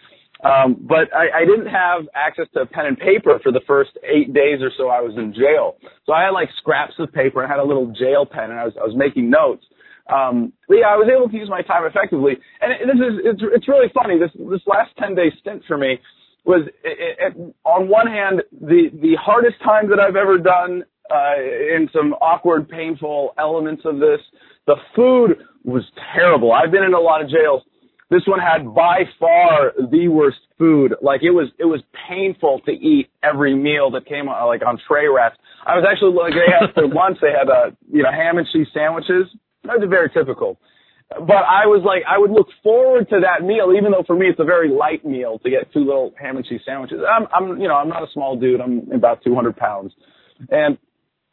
Um, 0.43 0.77
but 0.81 1.15
I, 1.15 1.43
I 1.43 1.44
didn't 1.44 1.71
have 1.71 2.09
access 2.15 2.47
to 2.55 2.67
pen 2.67 2.87
and 2.87 2.99
paper 2.99 3.39
for 3.43 3.53
the 3.53 3.61
first 3.67 3.91
eight 4.03 4.35
days 4.35 4.61
or 4.61 4.71
so 4.77 4.89
I 4.89 5.00
was 5.00 5.15
in 5.17 5.33
jail. 5.33 5.77
So 6.05 6.12
I 6.12 6.25
had 6.25 6.31
like 6.31 6.49
scraps 6.59 6.94
of 6.99 7.12
paper 7.12 7.43
and 7.43 7.53
I 7.53 7.56
had 7.56 7.62
a 7.62 7.67
little 7.67 7.93
jail 7.93 8.27
pen 8.27 8.50
and 8.50 8.59
I 8.59 8.65
was, 8.65 8.75
I 8.77 8.85
was 8.85 8.94
making 8.97 9.31
notes. 9.31 9.65
Um, 10.12 10.53
but 10.67 10.83
yeah, 10.83 10.91
I 10.91 10.97
was 10.97 11.09
able 11.09 11.29
to 11.31 11.37
use 11.37 11.49
my 11.49 11.62
time 11.62 11.87
effectively. 11.87 12.33
And 12.61 12.91
this 12.91 12.99
is, 12.99 13.15
it's, 13.23 13.43
it's 13.55 13.69
really 13.69 13.87
funny. 13.94 14.19
This, 14.19 14.33
this 14.35 14.61
last 14.67 14.91
10 14.99 15.15
day 15.15 15.31
stint 15.41 15.62
for 15.69 15.79
me 15.79 16.00
was 16.45 16.67
it, 16.83 17.17
it, 17.38 17.55
on 17.65 17.88
one 17.88 18.09
hand, 18.09 18.43
the, 18.50 18.91
the 19.00 19.15
hardest 19.21 19.62
time 19.62 19.88
that 19.91 20.00
I've 20.00 20.17
ever 20.17 20.38
done, 20.38 20.83
uh, 21.09 21.38
in 21.38 21.88
some 21.93 22.14
awkward, 22.14 22.69
painful 22.69 23.35
elements 23.38 23.83
of 23.85 24.00
this. 24.00 24.19
The 24.66 24.76
food 24.97 25.38
was 25.62 25.85
terrible. 26.14 26.52
I've 26.52 26.73
been 26.73 26.83
in 26.83 26.95
a 26.95 27.00
lot 27.00 27.23
of 27.23 27.28
jails 27.28 27.62
this 28.12 28.23
one 28.26 28.40
had 28.40 28.75
by 28.75 29.04
far 29.19 29.73
the 29.90 30.09
worst 30.09 30.38
food. 30.59 30.95
Like 31.00 31.23
it 31.23 31.31
was, 31.31 31.49
it 31.59 31.64
was 31.64 31.81
painful 32.09 32.61
to 32.66 32.73
eat 32.73 33.11
every 33.23 33.54
meal 33.54 33.90
that 33.92 34.07
came 34.07 34.28
on, 34.28 34.47
like 34.47 34.61
on 34.64 34.78
tray 34.87 35.09
wraps. 35.09 35.38
I 35.66 35.76
was 35.76 35.85
actually 35.88 36.12
like 36.12 36.35
they 36.35 36.50
had 36.52 36.75
for 36.75 36.87
lunch 36.95 37.19
they 37.23 37.31
had 37.31 37.49
uh 37.49 37.71
you 37.90 38.02
know 38.02 38.11
ham 38.11 38.38
and 38.38 38.47
cheese 38.52 38.69
sandwiches. 38.75 39.33
That 39.64 39.78
was 39.78 39.87
very 39.88 40.11
typical. 40.11 40.59
But 41.09 41.45
I 41.49 41.66
was 41.66 41.83
like 41.85 42.02
I 42.09 42.19
would 42.19 42.31
look 42.31 42.49
forward 42.62 43.09
to 43.11 43.21
that 43.21 43.47
meal, 43.47 43.73
even 43.76 43.92
though 43.92 44.04
for 44.07 44.16
me 44.16 44.26
it's 44.26 44.40
a 44.40 44.45
very 44.45 44.69
light 44.69 45.04
meal 45.04 45.38
to 45.40 45.50
get 45.50 45.73
two 45.73 45.81
little 45.81 46.12
ham 46.21 46.37
and 46.37 46.45
cheese 46.45 46.61
sandwiches. 46.66 47.00
I'm 47.09 47.26
I'm 47.33 47.61
you 47.61 47.69
know 47.69 47.76
I'm 47.76 47.88
not 47.88 48.02
a 48.02 48.12
small 48.12 48.37
dude. 48.37 48.61
I'm 48.61 48.90
about 48.92 49.23
200 49.25 49.57
pounds, 49.57 49.92
and 50.50 50.78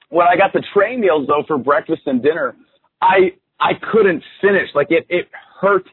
when 0.10 0.28
I 0.28 0.36
got 0.38 0.54
the 0.54 0.64
tray 0.74 0.98
meals 0.98 1.28
though 1.28 1.44
for 1.48 1.58
breakfast 1.58 2.04
and 2.06 2.22
dinner, 2.22 2.56
I 3.02 3.34
I 3.60 3.74
couldn't 3.92 4.24
finish. 4.42 4.70
Like 4.76 4.88
it 4.92 5.06
it 5.10 5.28
hurt 5.60 5.86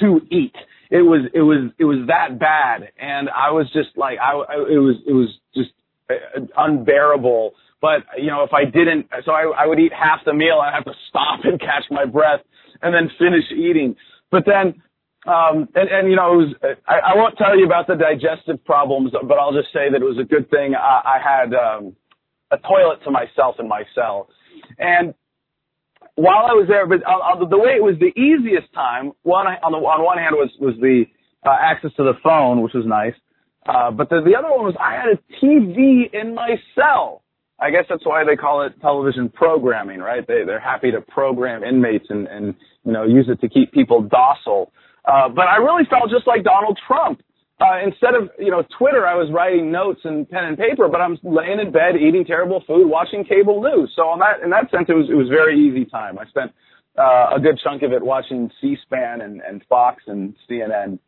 to 0.00 0.20
eat. 0.30 0.54
It 0.90 1.02
was 1.02 1.28
it 1.34 1.42
was 1.42 1.70
it 1.78 1.84
was 1.84 2.06
that 2.08 2.38
bad, 2.38 2.90
and 2.98 3.28
I 3.28 3.50
was 3.50 3.70
just 3.72 3.90
like 3.96 4.18
I, 4.18 4.32
it 4.72 4.80
was 4.80 4.96
it 5.06 5.12
was 5.12 5.28
just 5.54 5.70
uh, 6.08 6.40
unbearable. 6.56 7.52
But 7.80 8.08
you 8.16 8.28
know, 8.28 8.42
if 8.42 8.52
I 8.52 8.64
didn't, 8.64 9.06
so 9.24 9.32
I, 9.32 9.64
I 9.64 9.66
would 9.66 9.78
eat 9.78 9.92
half 9.92 10.20
the 10.24 10.32
meal. 10.32 10.60
I'd 10.62 10.74
have 10.74 10.86
to 10.86 10.94
stop 11.10 11.40
and 11.44 11.60
catch 11.60 11.84
my 11.90 12.06
breath, 12.06 12.40
and 12.80 12.94
then 12.94 13.10
finish 13.18 13.44
eating. 13.52 13.96
But 14.30 14.44
then, 14.46 14.82
um, 15.26 15.68
and 15.74 15.88
and 15.90 16.10
you 16.10 16.16
know, 16.16 16.32
it 16.32 16.36
was 16.36 16.54
I, 16.88 17.12
I 17.12 17.16
won't 17.16 17.36
tell 17.36 17.58
you 17.58 17.66
about 17.66 17.86
the 17.86 17.94
digestive 17.94 18.64
problems, 18.64 19.12
but 19.12 19.38
I'll 19.38 19.52
just 19.52 19.72
say 19.74 19.92
that 19.92 20.00
it 20.00 20.08
was 20.08 20.18
a 20.18 20.24
good 20.24 20.48
thing 20.48 20.74
I, 20.74 21.02
I 21.04 21.18
had 21.20 21.52
um, 21.52 21.96
a 22.50 22.56
toilet 22.56 23.04
to 23.04 23.10
myself 23.10 23.56
in 23.58 23.68
my 23.68 23.84
cell, 23.94 24.28
and 24.78 25.12
while 26.18 26.50
I 26.50 26.54
was 26.58 26.66
there, 26.66 26.84
but 26.86 26.98
uh, 27.06 27.38
the 27.46 27.58
way 27.58 27.78
it 27.78 27.82
was 27.82 27.94
the 28.02 28.10
easiest 28.18 28.74
time, 28.74 29.12
one 29.22 29.46
on 29.46 29.70
the 29.70 29.78
on 29.78 30.02
one 30.02 30.18
hand 30.18 30.34
was 30.34 30.50
was 30.58 30.74
the 30.82 31.06
uh, 31.46 31.54
access 31.54 31.92
to 31.96 32.02
the 32.02 32.14
phone, 32.24 32.60
which 32.60 32.74
was 32.74 32.84
nice, 32.84 33.14
uh, 33.70 33.92
but 33.92 34.10
the, 34.10 34.20
the 34.26 34.34
other 34.34 34.50
one 34.50 34.66
was 34.66 34.74
I 34.82 34.98
had 34.98 35.14
a 35.14 35.18
TV 35.38 36.10
in 36.12 36.34
my 36.34 36.58
cell. 36.74 37.22
I 37.60 37.70
guess 37.70 37.86
that's 37.88 38.04
why 38.04 38.24
they 38.24 38.34
call 38.34 38.62
it 38.62 38.74
television 38.80 39.30
programming, 39.30 40.00
right? 40.00 40.26
They 40.26 40.42
they're 40.44 40.58
happy 40.58 40.90
to 40.90 41.00
program 41.00 41.62
inmates 41.62 42.06
and 42.10 42.26
and 42.26 42.54
you 42.84 42.92
know 42.92 43.04
use 43.04 43.30
it 43.30 43.40
to 43.40 43.48
keep 43.48 43.70
people 43.70 44.02
docile. 44.02 44.72
Uh, 45.06 45.28
but 45.28 45.46
I 45.46 45.58
really 45.58 45.84
felt 45.88 46.10
just 46.10 46.26
like 46.26 46.42
Donald 46.42 46.78
Trump. 46.86 47.22
Uh, 47.60 47.84
instead 47.84 48.14
of, 48.14 48.30
you 48.38 48.52
know, 48.52 48.62
Twitter, 48.78 49.04
I 49.04 49.14
was 49.16 49.28
writing 49.32 49.72
notes 49.72 50.00
and 50.04 50.28
pen 50.30 50.44
and 50.44 50.56
paper, 50.56 50.86
but 50.86 51.00
I'm 51.00 51.18
laying 51.24 51.58
in 51.58 51.72
bed 51.72 51.96
eating 51.96 52.24
terrible 52.24 52.62
food, 52.66 52.86
watching 52.86 53.24
cable 53.24 53.60
news. 53.60 53.92
So 53.96 54.02
on 54.02 54.20
that, 54.20 54.44
in 54.44 54.50
that 54.50 54.70
sense, 54.70 54.86
it 54.88 54.94
was, 54.94 55.10
it 55.10 55.14
was 55.14 55.28
very 55.28 55.58
easy 55.58 55.84
time. 55.84 56.18
I 56.18 56.26
spent, 56.26 56.52
uh, 56.96 57.36
a 57.36 57.40
good 57.40 57.58
chunk 57.62 57.82
of 57.82 57.92
it 57.92 58.02
watching 58.02 58.50
C-SPAN 58.60 59.20
and, 59.20 59.40
and 59.40 59.62
Fox 59.68 60.02
and 60.06 60.34
CNN. 60.48 60.98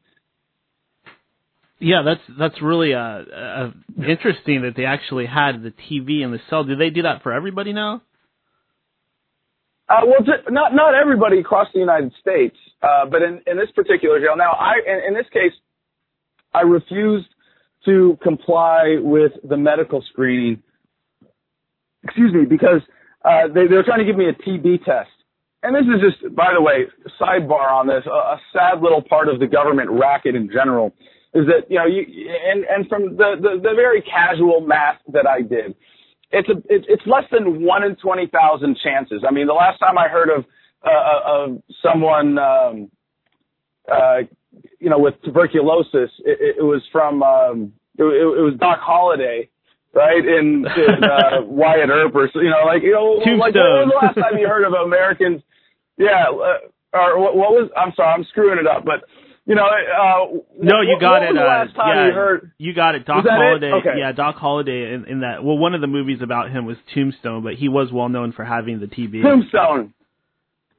Yeah, 1.81 2.03
that's 2.05 2.21
that's 2.39 2.61
really 2.61 2.93
uh, 2.93 2.99
uh, 3.01 3.71
interesting 3.97 4.63
that 4.63 4.75
they 4.77 4.85
actually 4.85 5.25
had 5.25 5.63
the 5.63 5.71
TV 5.71 6.23
in 6.23 6.31
the 6.31 6.39
cell. 6.51 6.63
Do 6.63 6.77
they 6.77 6.91
do 6.91 7.03
that 7.03 7.23
for 7.23 7.33
everybody 7.33 7.73
now? 7.73 8.03
Uh, 9.89 10.03
well, 10.05 10.21
not 10.51 10.75
not 10.75 10.95
everybody 10.95 11.39
across 11.41 11.69
the 11.73 11.81
United 11.81 12.13
States, 12.21 12.57
uh, 12.83 13.07
but 13.11 13.23
in, 13.23 13.41
in 13.47 13.57
this 13.57 13.71
particular 13.75 14.21
jail. 14.21 14.37
Now, 14.37 14.53
I 14.53 14.75
in, 14.87 15.09
in 15.09 15.15
this 15.15 15.27
case, 15.33 15.53
I 16.53 16.63
refused 16.63 17.29
to 17.85 18.19
comply 18.23 18.97
with 19.01 19.33
the 19.49 19.57
medical 19.57 20.05
screening. 20.11 20.63
Excuse 22.03 22.33
me, 22.33 22.45
because 22.45 22.81
uh, 23.25 23.49
they 23.55 23.67
they 23.67 23.77
were 23.77 23.83
trying 23.83 23.99
to 24.01 24.05
give 24.05 24.17
me 24.17 24.27
a 24.29 24.33
TB 24.33 24.85
test, 24.85 25.11
and 25.63 25.75
this 25.75 25.85
is 25.85 26.01
just, 26.01 26.35
by 26.35 26.53
the 26.55 26.63
way, 26.63 26.87
sidebar 27.21 27.71
on 27.71 27.87
this, 27.87 28.05
a, 28.07 28.11
a 28.11 28.41
sad 28.53 28.81
little 28.81 29.03
part 29.03 29.29
of 29.29 29.39
the 29.39 29.47
government 29.47 29.91
racket 29.91 30.35
in 30.35 30.51
general 30.51 30.95
is 31.35 31.47
that 31.47 31.71
you 31.71 31.77
know 31.77 31.87
you 31.87 32.05
and 32.51 32.65
and 32.65 32.89
from 32.89 33.17
the 33.17 33.37
the, 33.41 33.61
the 33.63 33.75
very 33.77 34.03
casual 34.03 34.61
math 34.63 34.99
that 35.13 35.27
I 35.27 35.43
did, 35.43 35.75
it's 36.31 36.49
a 36.49 36.57
it, 36.73 36.87
it's 36.89 37.07
less 37.07 37.25
than 37.31 37.63
one 37.63 37.85
in 37.85 37.97
twenty 37.97 38.27
thousand 38.27 38.79
chances. 38.83 39.23
I 39.27 39.33
mean, 39.33 39.47
the 39.47 39.53
last 39.53 39.79
time 39.79 39.99
I 39.99 40.09
heard 40.09 40.31
of 40.31 40.45
uh 40.83 41.21
of 41.27 41.63
someone 41.83 42.39
um, 42.39 42.91
uh, 43.91 44.23
you 44.81 44.91
know 44.91 44.99
with 44.99 45.15
tuberculosis, 45.23 46.11
it, 46.25 46.57
it 46.59 46.63
was 46.63 46.83
from 46.91 47.23
um, 47.23 47.73
it, 47.99 48.05
it 48.05 48.43
was 48.43 48.55
Doc 48.59 48.79
Holliday. 48.81 49.49
Right 49.93 50.25
in, 50.25 50.65
in 50.65 51.03
uh, 51.03 51.43
Wyatt 51.43 51.91
Earp, 51.91 52.15
or 52.15 52.31
you 52.35 52.49
know, 52.49 52.63
like 52.65 52.83
you 52.83 52.93
know, 52.93 53.19
Tombstone. 53.25 53.39
like 53.41 53.55
when 53.55 53.65
was 53.65 53.91
the 53.91 54.07
last 54.07 54.15
time 54.15 54.39
you 54.39 54.47
heard 54.47 54.65
of 54.65 54.73
Americans? 54.73 55.43
Yeah, 56.01 56.33
uh, 56.33 56.97
or 56.97 57.21
what, 57.21 57.37
what 57.37 57.51
was? 57.53 57.71
I'm 57.77 57.93
sorry, 57.95 58.09
I'm 58.09 58.25
screwing 58.25 58.59
it 58.59 58.67
up, 58.67 58.87
but 58.87 59.05
you 59.47 59.55
know, 59.57 59.65
uh, 59.65 60.39
no, 60.63 60.81
you 60.81 60.97
got 61.01 61.23
it. 61.23 61.37
Uh, 61.37 61.65
yeah, 61.77 62.07
you, 62.07 62.13
heard? 62.13 62.53
you 62.59 62.73
got 62.73 62.95
it. 62.95 63.05
Doc 63.05 63.25
Holliday. 63.29 63.73
Okay. 63.73 63.99
Yeah, 63.99 64.13
Doc 64.13 64.37
Holliday 64.37 64.95
in, 64.95 65.07
in 65.07 65.21
that. 65.21 65.43
Well, 65.43 65.59
one 65.59 65.75
of 65.75 65.81
the 65.81 65.87
movies 65.87 66.19
about 66.23 66.51
him 66.51 66.67
was 66.67 66.77
Tombstone, 66.95 67.43
but 67.43 67.55
he 67.55 67.69
was 67.69 67.91
well 67.93 68.09
known 68.09 68.33
for 68.33 68.45
having 68.45 68.79
the 68.79 68.87
TB. 68.87 69.23
Tombstone. 69.23 69.93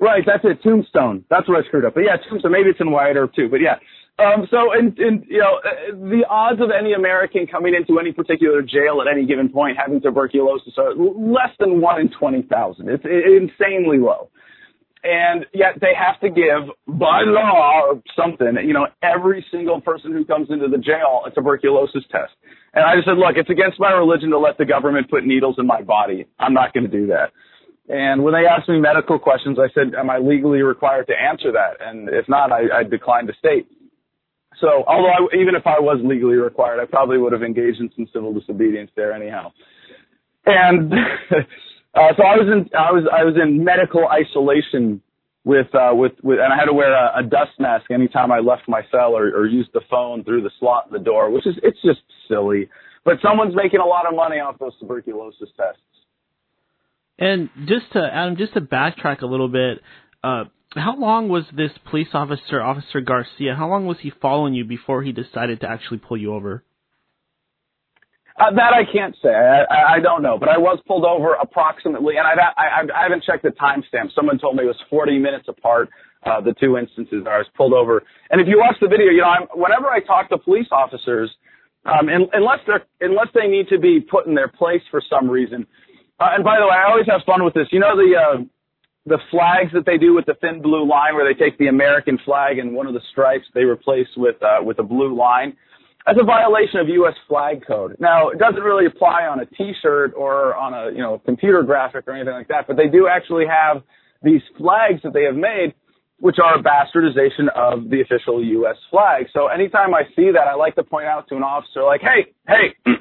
Right, 0.01 0.23
that's 0.25 0.43
it. 0.43 0.63
Tombstone. 0.63 1.23
That's 1.29 1.47
what 1.47 1.63
I 1.63 1.67
screwed 1.67 1.85
up. 1.85 1.93
But 1.93 2.01
yeah, 2.01 2.17
Tombstone. 2.27 2.51
Maybe 2.51 2.69
it's 2.69 2.81
in 2.81 2.89
Earp 2.89 3.33
too. 3.33 3.47
But 3.49 3.61
yeah. 3.61 3.77
Um, 4.19 4.47
so, 4.51 4.73
and, 4.73 4.97
and 4.99 5.23
you 5.29 5.39
know, 5.39 5.61
the 5.93 6.23
odds 6.29 6.59
of 6.59 6.69
any 6.69 6.93
American 6.93 7.47
coming 7.47 7.73
into 7.73 7.99
any 7.99 8.11
particular 8.11 8.61
jail 8.61 9.01
at 9.01 9.07
any 9.07 9.25
given 9.25 9.49
point 9.49 9.77
having 9.77 10.01
tuberculosis 10.01 10.73
are 10.77 10.93
less 10.95 11.53
than 11.59 11.81
one 11.81 12.01
in 12.01 12.09
twenty 12.09 12.41
thousand. 12.41 12.89
It's 12.89 13.05
insanely 13.05 13.99
low 13.99 14.29
and 15.03 15.45
yet 15.53 15.79
they 15.81 15.93
have 15.97 16.19
to 16.21 16.29
give 16.29 16.69
by 16.87 17.21
law 17.25 17.81
or 17.89 18.01
something, 18.15 18.57
you 18.63 18.73
know, 18.73 18.87
every 19.01 19.45
single 19.51 19.81
person 19.81 20.11
who 20.11 20.23
comes 20.25 20.49
into 20.49 20.67
the 20.67 20.77
jail 20.77 21.21
a 21.25 21.31
tuberculosis 21.31 22.03
test. 22.11 22.33
And 22.73 22.85
I 22.85 22.95
just 22.95 23.07
said, 23.07 23.17
look, 23.17 23.35
it's 23.35 23.49
against 23.49 23.79
my 23.79 23.91
religion 23.91 24.29
to 24.29 24.37
let 24.37 24.57
the 24.57 24.65
government 24.65 25.09
put 25.09 25.25
needles 25.25 25.55
in 25.57 25.65
my 25.65 25.81
body. 25.81 26.27
I'm 26.39 26.53
not 26.53 26.73
going 26.73 26.89
to 26.89 26.91
do 26.91 27.07
that. 27.07 27.31
And 27.91 28.23
when 28.23 28.33
they 28.33 28.47
asked 28.47 28.69
me 28.69 28.79
medical 28.79 29.19
questions, 29.19 29.57
I 29.59 29.67
said, 29.73 29.93
am 29.95 30.09
I 30.09 30.17
legally 30.17 30.61
required 30.61 31.07
to 31.07 31.13
answer 31.13 31.51
that? 31.51 31.85
And 31.85 32.07
if 32.09 32.27
not, 32.29 32.51
I, 32.51 32.79
I 32.79 32.83
declined 32.83 33.27
to 33.27 33.33
state. 33.37 33.67
So, 34.59 34.83
although 34.87 35.09
I, 35.09 35.35
even 35.35 35.55
if 35.55 35.67
I 35.67 35.79
was 35.79 35.99
legally 36.03 36.35
required, 36.35 36.79
I 36.79 36.85
probably 36.85 37.17
would 37.17 37.33
have 37.33 37.43
engaged 37.43 37.79
in 37.79 37.89
some 37.95 38.07
civil 38.13 38.33
disobedience 38.33 38.91
there 38.95 39.11
anyhow. 39.11 39.51
And 40.45 40.93
Uh, 41.93 42.15
so 42.15 42.23
I 42.23 42.37
was 42.37 42.47
in 42.47 42.69
I 42.77 42.91
was 42.91 43.03
I 43.11 43.23
was 43.25 43.35
in 43.35 43.63
medical 43.65 44.07
isolation 44.07 45.01
with 45.43 45.67
uh, 45.75 45.91
with 45.93 46.13
with 46.23 46.39
and 46.39 46.53
I 46.53 46.55
had 46.55 46.65
to 46.65 46.73
wear 46.73 46.93
a, 46.93 47.19
a 47.19 47.23
dust 47.23 47.59
mask 47.59 47.91
anytime 47.91 48.31
I 48.31 48.39
left 48.39 48.63
my 48.67 48.81
cell 48.91 49.11
or, 49.11 49.27
or 49.35 49.45
used 49.45 49.71
the 49.73 49.81
phone 49.89 50.23
through 50.23 50.43
the 50.43 50.51
slot 50.59 50.87
in 50.87 50.93
the 50.93 51.03
door, 51.03 51.29
which 51.29 51.45
is 51.45 51.55
it's 51.63 51.81
just 51.83 51.99
silly. 52.29 52.69
But 53.03 53.17
someone's 53.21 53.55
making 53.55 53.81
a 53.81 53.85
lot 53.85 54.07
of 54.07 54.15
money 54.15 54.39
off 54.39 54.57
those 54.57 54.77
tuberculosis 54.79 55.49
tests. 55.57 55.81
And 57.21 57.51
just 57.67 57.91
to 57.93 58.09
Adam, 58.11 58.35
just 58.35 58.53
to 58.55 58.61
backtrack 58.61 59.21
a 59.21 59.27
little 59.27 59.47
bit, 59.47 59.79
uh, 60.23 60.45
how 60.73 60.97
long 60.97 61.29
was 61.29 61.43
this 61.55 61.69
police 61.89 62.07
officer, 62.13 62.59
Officer 62.59 62.99
Garcia? 62.99 63.53
How 63.55 63.69
long 63.69 63.85
was 63.85 63.97
he 64.01 64.11
following 64.21 64.55
you 64.55 64.65
before 64.65 65.03
he 65.03 65.11
decided 65.11 65.61
to 65.61 65.69
actually 65.69 65.99
pull 65.99 66.17
you 66.17 66.33
over? 66.33 66.63
Uh, 68.39 68.49
that 68.55 68.73
I 68.73 68.91
can't 68.91 69.15
say. 69.21 69.29
I, 69.29 69.97
I 69.97 69.99
don't 69.99 70.23
know, 70.23 70.39
but 70.39 70.49
I 70.49 70.57
was 70.57 70.79
pulled 70.87 71.05
over 71.05 71.35
approximately, 71.35 72.15
and 72.17 72.25
I, 72.25 72.33
I, 72.57 72.81
I 72.99 73.03
haven't 73.03 73.23
checked 73.23 73.43
the 73.43 73.49
timestamp. 73.49 74.15
Someone 74.15 74.39
told 74.39 74.55
me 74.55 74.63
it 74.63 74.67
was 74.67 74.81
40 74.89 75.19
minutes 75.19 75.45
apart. 75.47 75.89
Uh, 76.25 76.41
the 76.41 76.53
two 76.59 76.77
instances 76.77 77.25
I 77.27 77.37
was 77.37 77.47
pulled 77.55 77.73
over, 77.73 78.03
and 78.29 78.39
if 78.39 78.47
you 78.47 78.59
watch 78.59 78.75
the 78.79 78.87
video, 78.87 79.07
you 79.07 79.21
know, 79.21 79.27
I'm, 79.27 79.47
whenever 79.55 79.87
I 79.87 80.01
talk 80.01 80.29
to 80.29 80.37
police 80.37 80.67
officers, 80.71 81.31
um, 81.85 82.09
and, 82.09 82.27
unless 82.33 82.59
they're 82.67 82.85
unless 83.01 83.27
they 83.33 83.47
need 83.47 83.67
to 83.69 83.79
be 83.79 83.99
put 83.99 84.27
in 84.27 84.35
their 84.35 84.47
place 84.47 84.81
for 84.91 85.01
some 85.09 85.27
reason. 85.27 85.65
Uh, 86.21 86.35
and 86.35 86.43
by 86.43 86.59
the 86.59 86.65
way, 86.65 86.77
I 86.77 86.87
always 86.89 87.07
have 87.07 87.21
fun 87.25 87.43
with 87.43 87.55
this. 87.55 87.67
You 87.71 87.79
know 87.79 87.95
the 87.97 88.13
uh, 88.13 88.43
the 89.07 89.17
flags 89.31 89.71
that 89.73 89.87
they 89.87 89.97
do 89.97 90.13
with 90.13 90.27
the 90.27 90.35
thin 90.39 90.61
blue 90.61 90.87
line, 90.87 91.15
where 91.15 91.25
they 91.25 91.37
take 91.37 91.57
the 91.57 91.67
American 91.67 92.19
flag 92.23 92.59
and 92.59 92.75
one 92.75 92.85
of 92.85 92.93
the 92.93 93.01
stripes 93.11 93.45
they 93.55 93.63
replace 93.63 94.07
with 94.15 94.35
uh, 94.43 94.61
with 94.61 94.77
a 94.77 94.83
blue 94.83 95.17
line. 95.17 95.57
That's 96.05 96.19
a 96.21 96.25
violation 96.25 96.79
of 96.79 96.89
U.S. 96.89 97.13
flag 97.27 97.63
code. 97.65 97.95
Now, 97.99 98.29
it 98.29 98.39
doesn't 98.39 98.61
really 98.61 98.87
apply 98.87 99.25
on 99.25 99.39
a 99.39 99.45
T-shirt 99.45 100.13
or 100.15 100.55
on 100.55 100.73
a 100.73 100.91
you 100.91 101.01
know 101.01 101.19
computer 101.25 101.63
graphic 101.63 102.07
or 102.07 102.13
anything 102.13 102.33
like 102.33 102.49
that, 102.49 102.67
but 102.67 102.77
they 102.77 102.87
do 102.87 103.07
actually 103.07 103.45
have 103.47 103.81
these 104.21 104.41
flags 104.57 105.01
that 105.03 105.13
they 105.13 105.23
have 105.23 105.35
made, 105.35 105.73
which 106.19 106.37
are 106.37 106.59
a 106.59 106.61
bastardization 106.61 107.49
of 107.55 107.89
the 107.89 108.01
official 108.01 108.43
U.S. 108.43 108.77
flag. 108.91 109.25
So 109.33 109.47
anytime 109.47 109.95
I 109.95 110.03
see 110.15 110.29
that, 110.31 110.45
I 110.47 110.53
like 110.53 110.75
to 110.75 110.83
point 110.83 111.07
out 111.07 111.27
to 111.29 111.35
an 111.35 111.41
officer, 111.41 111.81
like, 111.81 112.01
hey, 112.01 112.31
hey, 112.47 112.75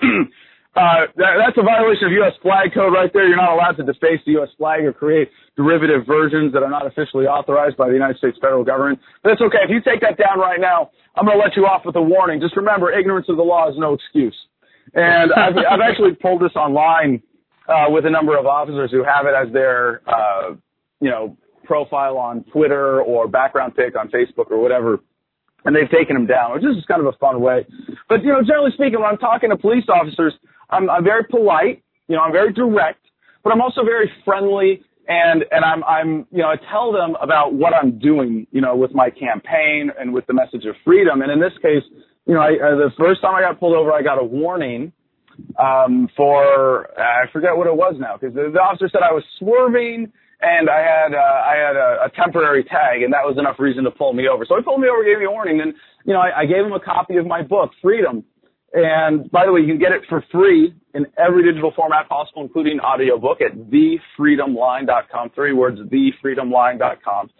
Uh, 0.76 1.10
that, 1.16 1.34
that's 1.34 1.58
a 1.58 1.66
violation 1.66 2.06
of 2.06 2.12
U.S. 2.22 2.32
flag 2.42 2.70
code 2.72 2.92
right 2.94 3.10
there. 3.12 3.26
You're 3.26 3.36
not 3.36 3.52
allowed 3.52 3.76
to 3.78 3.82
deface 3.82 4.22
the 4.24 4.38
U.S. 4.38 4.50
flag 4.56 4.84
or 4.84 4.92
create 4.92 5.28
derivative 5.56 6.06
versions 6.06 6.52
that 6.52 6.62
are 6.62 6.70
not 6.70 6.86
officially 6.86 7.26
authorized 7.26 7.76
by 7.76 7.88
the 7.88 7.94
United 7.94 8.18
States 8.18 8.38
federal 8.40 8.62
government. 8.62 9.00
But 9.22 9.32
it's 9.32 9.42
okay. 9.42 9.58
If 9.64 9.70
you 9.70 9.82
take 9.82 10.00
that 10.02 10.16
down 10.16 10.38
right 10.38 10.60
now, 10.60 10.90
I'm 11.16 11.26
going 11.26 11.36
to 11.36 11.42
let 11.42 11.56
you 11.56 11.66
off 11.66 11.82
with 11.84 11.96
a 11.96 12.02
warning. 12.02 12.40
Just 12.40 12.56
remember, 12.56 12.92
ignorance 12.92 13.26
of 13.28 13.36
the 13.36 13.42
law 13.42 13.68
is 13.68 13.74
no 13.78 13.94
excuse. 13.94 14.36
And 14.94 15.32
I've, 15.32 15.56
I've 15.70 15.82
actually 15.82 16.14
pulled 16.14 16.40
this 16.40 16.54
online 16.54 17.20
uh, 17.68 17.86
with 17.88 18.06
a 18.06 18.10
number 18.10 18.38
of 18.38 18.46
officers 18.46 18.92
who 18.92 19.02
have 19.02 19.26
it 19.26 19.34
as 19.34 19.52
their, 19.52 20.02
uh, 20.06 20.54
you 21.00 21.10
know, 21.10 21.36
profile 21.64 22.16
on 22.16 22.44
Twitter 22.52 23.02
or 23.02 23.26
background 23.26 23.74
pic 23.74 23.98
on 23.98 24.08
Facebook 24.08 24.50
or 24.50 24.60
whatever 24.60 25.00
and 25.64 25.76
they've 25.76 25.90
taken 25.90 26.14
them 26.14 26.26
down, 26.26 26.52
which 26.52 26.64
is 26.64 26.76
just 26.76 26.88
kind 26.88 27.00
of 27.00 27.06
a 27.06 27.16
fun 27.18 27.40
way. 27.40 27.66
But 28.08 28.22
you 28.22 28.32
know, 28.32 28.42
generally 28.42 28.70
speaking, 28.72 29.00
when 29.00 29.10
I'm 29.10 29.18
talking 29.18 29.50
to 29.50 29.56
police 29.56 29.84
officers, 29.88 30.34
I'm, 30.70 30.88
I'm 30.90 31.04
very 31.04 31.24
polite, 31.24 31.82
you 32.08 32.16
know, 32.16 32.22
I'm 32.22 32.32
very 32.32 32.52
direct, 32.52 33.04
but 33.42 33.52
I'm 33.52 33.60
also 33.60 33.84
very 33.84 34.10
friendly 34.24 34.82
and 35.10 35.44
and 35.50 35.64
I'm 35.64 35.82
I'm 35.84 36.26
you 36.30 36.38
know 36.38 36.48
I 36.48 36.56
tell 36.70 36.92
them 36.92 37.16
about 37.20 37.52
what 37.52 37.74
I'm 37.74 37.98
doing 37.98 38.46
you 38.52 38.60
know 38.60 38.76
with 38.76 38.94
my 38.94 39.10
campaign 39.10 39.90
and 39.98 40.14
with 40.14 40.26
the 40.26 40.34
message 40.34 40.64
of 40.66 40.76
freedom. 40.84 41.20
And 41.22 41.30
in 41.32 41.40
this 41.40 41.52
case 41.60 41.82
you 42.26 42.34
know 42.34 42.40
I, 42.40 42.52
uh, 42.54 42.76
the 42.76 42.90
first 42.96 43.20
time 43.20 43.34
I 43.34 43.40
got 43.40 43.58
pulled 43.58 43.74
over 43.74 43.92
I 43.92 44.02
got 44.02 44.18
a 44.18 44.24
warning 44.24 44.92
um, 45.58 46.08
for 46.16 46.88
I 46.98 47.26
forget 47.32 47.56
what 47.56 47.66
it 47.66 47.74
was 47.74 47.96
now 47.98 48.16
because 48.16 48.34
the, 48.34 48.50
the 48.52 48.60
officer 48.60 48.88
said 48.92 49.02
I 49.02 49.12
was 49.12 49.24
swerving 49.38 50.12
and 50.42 50.70
I 50.70 50.78
had 50.78 51.14
uh, 51.14 51.18
I 51.18 51.54
had 51.56 51.76
a, 51.76 52.04
a 52.06 52.10
temporary 52.14 52.62
tag 52.62 53.02
and 53.02 53.12
that 53.12 53.24
was 53.24 53.36
enough 53.36 53.58
reason 53.58 53.84
to 53.84 53.90
pull 53.90 54.12
me 54.12 54.28
over. 54.28 54.44
So 54.46 54.56
he 54.56 54.62
pulled 54.62 54.80
me 54.80 54.88
over 54.88 55.02
gave 55.02 55.18
me 55.18 55.24
a 55.24 55.30
warning 55.30 55.60
and 55.60 55.74
you 56.04 56.12
know 56.12 56.20
I, 56.20 56.42
I 56.42 56.46
gave 56.46 56.64
him 56.64 56.72
a 56.72 56.80
copy 56.80 57.16
of 57.16 57.26
my 57.26 57.42
book 57.42 57.72
Freedom 57.82 58.22
and 58.72 59.30
by 59.30 59.46
the 59.46 59.52
way, 59.52 59.60
you 59.60 59.66
can 59.66 59.78
get 59.78 59.92
it 59.92 60.02
for 60.08 60.24
free 60.30 60.74
in 60.94 61.06
every 61.18 61.44
digital 61.44 61.72
format 61.74 62.08
possible, 62.08 62.42
including 62.42 62.78
audiobook 62.80 63.38
at 63.40 63.56
thefreedomline.com. 63.56 65.30
Three 65.34 65.52
words, 65.52 65.80
thefreedomline.com. 65.80 67.30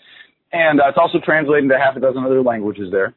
And 0.52 0.80
uh, 0.80 0.88
it's 0.88 0.98
also 0.98 1.18
translated 1.24 1.64
into 1.64 1.78
half 1.78 1.96
a 1.96 2.00
dozen 2.00 2.24
other 2.24 2.42
languages 2.42 2.88
there. 2.90 3.14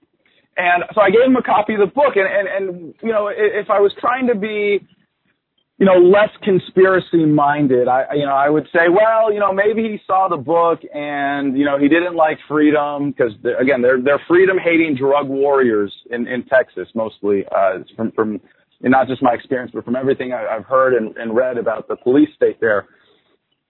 And 0.56 0.84
so 0.94 1.02
I 1.02 1.10
gave 1.10 1.26
him 1.26 1.36
a 1.36 1.42
copy 1.42 1.74
of 1.74 1.80
the 1.80 1.88
book. 1.88 2.16
And, 2.16 2.28
and, 2.28 2.48
and 2.48 2.94
you 3.02 3.12
know, 3.12 3.32
if 3.34 3.72
I 3.72 3.80
was 3.80 3.92
trying 4.00 4.28
to 4.28 4.36
be 4.36 4.86
you 5.80 5.86
know, 5.86 5.98
less 5.98 6.30
conspiracy 6.44 7.26
minded. 7.26 7.88
I, 7.88 8.14
you 8.14 8.26
know, 8.26 8.34
I 8.34 8.50
would 8.50 8.68
say, 8.72 8.90
well, 8.90 9.34
you 9.34 9.40
know, 9.40 9.52
maybe 9.52 9.84
he 9.84 10.00
saw 10.06 10.28
the 10.30 10.38
book 10.38 10.80
and, 10.94 11.58
you 11.58 11.66
know, 11.66 11.80
he 11.80 11.88
didn't 11.88 12.16
like 12.16 12.38
freedom 12.48 13.12
because 13.12 13.34
again, 13.60 13.82
they're, 13.82 14.02
they're 14.02 14.22
freedom 14.28 14.58
hating 14.58 14.96
drug 14.96 15.28
warriors 15.28 15.94
in, 16.12 16.28
in 16.28 16.46
Texas 16.46 16.88
mostly, 16.94 17.44
uh, 17.56 17.80
from, 17.96 18.12
from 18.12 18.40
not 18.82 19.08
just 19.08 19.24
my 19.24 19.34
experience, 19.34 19.72
but 19.74 19.84
from 19.84 19.96
everything 19.96 20.32
I, 20.32 20.46
I've 20.46 20.66
heard 20.66 20.94
and, 20.94 21.18
and 21.18 21.36
read 21.36 21.58
about 21.58 21.88
the 21.88 21.96
police 21.96 22.30
state 22.36 22.62
there. 22.62 22.88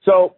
So 0.03 0.35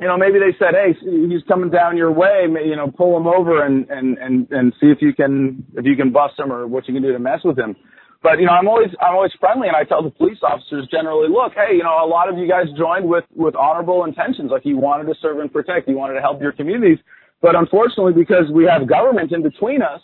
you 0.00 0.08
know, 0.08 0.16
maybe 0.16 0.38
they 0.38 0.56
said, 0.58 0.74
"Hey, 0.74 0.94
he's 1.00 1.44
coming 1.46 1.70
down 1.70 1.96
your 1.96 2.10
way. 2.10 2.46
You 2.64 2.74
know, 2.74 2.90
pull 2.90 3.16
him 3.16 3.26
over 3.26 3.64
and 3.64 3.88
and 3.88 4.18
and 4.18 4.48
and 4.50 4.72
see 4.80 4.86
if 4.86 4.98
you 5.00 5.14
can 5.14 5.64
if 5.76 5.84
you 5.84 5.94
can 5.94 6.10
bust 6.10 6.38
him 6.38 6.52
or 6.52 6.66
what 6.66 6.88
you 6.88 6.94
can 6.94 7.02
do 7.02 7.12
to 7.12 7.20
mess 7.20 7.40
with 7.44 7.56
him." 7.58 7.76
But 8.22 8.38
you 8.38 8.46
know, 8.46 8.52
I'm 8.52 8.68
always 8.68 8.90
I'm 9.00 9.14
always 9.14 9.32
friendly, 9.40 9.66
and 9.68 9.76
I 9.76 9.84
tell 9.84 10.02
the 10.02 10.10
police 10.10 10.38
officers 10.42 10.86
generally, 10.90 11.28
look, 11.28 11.54
hey, 11.54 11.74
you 11.76 11.82
know, 11.82 12.04
a 12.04 12.06
lot 12.06 12.28
of 12.30 12.38
you 12.38 12.48
guys 12.48 12.66
joined 12.78 13.08
with 13.08 13.24
with 13.34 13.56
honorable 13.56 14.04
intentions, 14.04 14.50
like 14.50 14.64
you 14.64 14.76
wanted 14.78 15.12
to 15.12 15.14
serve 15.20 15.38
and 15.40 15.52
protect, 15.52 15.88
you 15.88 15.96
wanted 15.96 16.14
to 16.14 16.20
help 16.20 16.40
your 16.40 16.52
communities, 16.52 16.98
but 17.40 17.56
unfortunately, 17.56 18.12
because 18.12 18.50
we 18.52 18.64
have 18.64 18.88
government 18.88 19.32
in 19.32 19.42
between 19.42 19.82
us, 19.82 20.00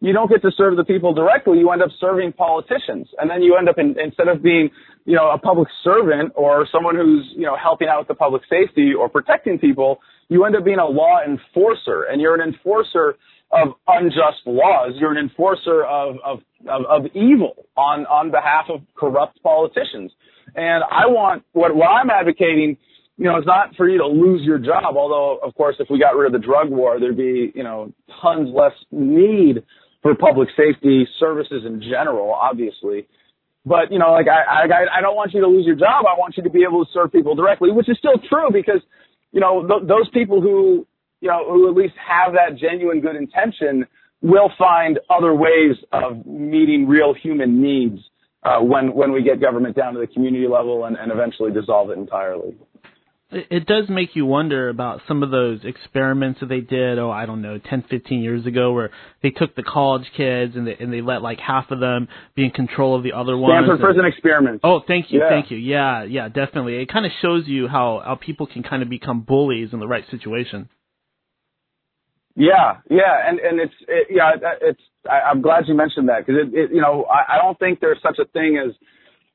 you 0.00 0.12
don't 0.12 0.28
get 0.28 0.42
to 0.42 0.50
serve 0.54 0.76
the 0.76 0.84
people 0.84 1.14
directly. 1.14 1.58
You 1.58 1.70
end 1.70 1.82
up 1.82 1.88
serving 1.98 2.34
politicians, 2.34 3.08
and 3.18 3.30
then 3.30 3.42
you 3.42 3.56
end 3.56 3.70
up 3.70 3.78
in, 3.78 3.96
instead 3.98 4.28
of 4.28 4.42
being, 4.42 4.68
you 5.06 5.16
know, 5.16 5.30
a 5.30 5.38
public 5.38 5.68
servant 5.82 6.32
or 6.36 6.66
someone 6.70 6.96
who's 6.96 7.24
you 7.34 7.46
know 7.46 7.56
helping 7.56 7.88
out 7.88 8.00
with 8.00 8.08
the 8.08 8.14
public 8.14 8.42
safety 8.50 8.92
or 8.92 9.08
protecting 9.08 9.58
people, 9.58 10.00
you 10.28 10.44
end 10.44 10.54
up 10.54 10.64
being 10.64 10.78
a 10.78 10.86
law 10.86 11.20
enforcer, 11.26 12.02
and 12.10 12.20
you're 12.20 12.34
an 12.34 12.46
enforcer 12.46 13.16
of 13.54 13.74
unjust 13.86 14.42
laws. 14.46 14.92
You're 14.96 15.12
an 15.12 15.18
enforcer 15.18 15.84
of, 15.84 16.16
of, 16.24 16.38
of, 16.68 16.82
of 16.90 17.06
evil 17.14 17.66
on, 17.76 18.04
on 18.06 18.30
behalf 18.30 18.66
of 18.68 18.80
corrupt 18.96 19.40
politicians. 19.42 20.12
And 20.56 20.82
I 20.84 21.06
want, 21.06 21.44
what, 21.52 21.74
what 21.74 21.86
I'm 21.86 22.10
advocating, 22.10 22.76
you 23.16 23.24
know, 23.26 23.38
is 23.38 23.46
not 23.46 23.76
for 23.76 23.88
you 23.88 23.98
to 23.98 24.06
lose 24.06 24.42
your 24.42 24.58
job, 24.58 24.96
although, 24.96 25.38
of 25.42 25.54
course, 25.54 25.76
if 25.78 25.88
we 25.88 26.00
got 26.00 26.16
rid 26.16 26.34
of 26.34 26.40
the 26.40 26.44
drug 26.44 26.68
war, 26.68 26.98
there'd 26.98 27.16
be, 27.16 27.52
you 27.54 27.62
know, 27.62 27.92
tons 28.20 28.50
less 28.52 28.72
need 28.90 29.62
for 30.02 30.14
public 30.14 30.48
safety 30.56 31.06
services 31.18 31.62
in 31.64 31.80
general, 31.80 32.32
obviously. 32.32 33.06
But, 33.64 33.90
you 33.90 33.98
know, 33.98 34.12
like, 34.12 34.26
I, 34.28 34.64
I, 34.64 34.98
I 34.98 35.00
don't 35.00 35.16
want 35.16 35.32
you 35.32 35.40
to 35.40 35.46
lose 35.46 35.64
your 35.64 35.76
job. 35.76 36.04
I 36.06 36.18
want 36.18 36.36
you 36.36 36.42
to 36.42 36.50
be 36.50 36.64
able 36.68 36.84
to 36.84 36.90
serve 36.92 37.12
people 37.12 37.34
directly, 37.34 37.70
which 37.70 37.88
is 37.88 37.96
still 37.98 38.18
true 38.28 38.50
because, 38.52 38.82
you 39.32 39.40
know, 39.40 39.66
th- 39.66 39.88
those 39.88 40.08
people 40.12 40.42
who 40.42 40.86
you 41.24 41.30
know, 41.30 41.42
who 41.50 41.70
at 41.70 41.74
least 41.74 41.94
have 42.06 42.34
that 42.34 42.58
genuine 42.58 43.00
good 43.00 43.16
intention 43.16 43.86
will 44.20 44.50
find 44.58 45.00
other 45.08 45.34
ways 45.34 45.76
of 45.90 46.24
meeting 46.26 46.86
real 46.86 47.14
human 47.14 47.62
needs 47.62 47.98
uh, 48.42 48.58
when 48.60 48.94
when 48.94 49.10
we 49.10 49.22
get 49.22 49.40
government 49.40 49.74
down 49.74 49.94
to 49.94 50.00
the 50.00 50.06
community 50.06 50.46
level 50.46 50.84
and, 50.84 50.96
and 50.98 51.10
eventually 51.10 51.50
dissolve 51.50 51.88
it 51.90 51.96
entirely. 51.96 52.54
It 53.30 53.66
does 53.66 53.88
make 53.88 54.14
you 54.14 54.26
wonder 54.26 54.68
about 54.68 55.00
some 55.08 55.24
of 55.24 55.30
those 55.30 55.60
experiments 55.64 56.38
that 56.38 56.46
they 56.46 56.60
did, 56.60 57.00
oh, 57.00 57.10
I 57.10 57.26
don't 57.26 57.42
know, 57.42 57.58
10, 57.58 57.84
15 57.90 58.20
years 58.20 58.46
ago, 58.46 58.72
where 58.72 58.90
they 59.24 59.30
took 59.30 59.56
the 59.56 59.64
college 59.64 60.04
kids 60.16 60.54
and 60.54 60.68
they, 60.68 60.76
and 60.78 60.92
they 60.92 61.00
let 61.00 61.20
like 61.20 61.40
half 61.40 61.72
of 61.72 61.80
them 61.80 62.06
be 62.36 62.44
in 62.44 62.52
control 62.52 62.94
of 62.96 63.02
the 63.02 63.12
other 63.12 63.36
ones. 63.36 63.64
Stanford 63.64 63.80
prison 63.80 64.04
experiments. 64.04 64.60
Oh, 64.62 64.82
thank 64.86 65.10
you, 65.10 65.18
yeah. 65.18 65.30
thank 65.30 65.50
you. 65.50 65.56
Yeah, 65.56 66.04
yeah, 66.04 66.28
definitely. 66.28 66.76
It 66.76 66.92
kind 66.92 67.06
of 67.06 67.12
shows 67.22 67.44
you 67.48 67.66
how, 67.66 68.02
how 68.04 68.14
people 68.14 68.46
can 68.46 68.62
kind 68.62 68.84
of 68.84 68.88
become 68.88 69.22
bullies 69.22 69.70
in 69.72 69.80
the 69.80 69.88
right 69.88 70.04
situation. 70.12 70.68
Yeah, 72.36 72.78
yeah, 72.90 73.28
and 73.28 73.38
and 73.38 73.60
it's 73.60 73.74
it, 73.86 74.08
yeah, 74.10 74.32
it's. 74.60 74.80
I, 75.08 75.20
I'm 75.30 75.40
glad 75.42 75.64
you 75.68 75.74
mentioned 75.74 76.08
that 76.08 76.26
because 76.26 76.42
it, 76.42 76.54
it, 76.58 76.70
you 76.72 76.80
know, 76.80 77.04
I, 77.04 77.34
I 77.34 77.38
don't 77.42 77.58
think 77.58 77.80
there's 77.80 78.00
such 78.02 78.18
a 78.18 78.24
thing 78.24 78.58
as, 78.58 78.74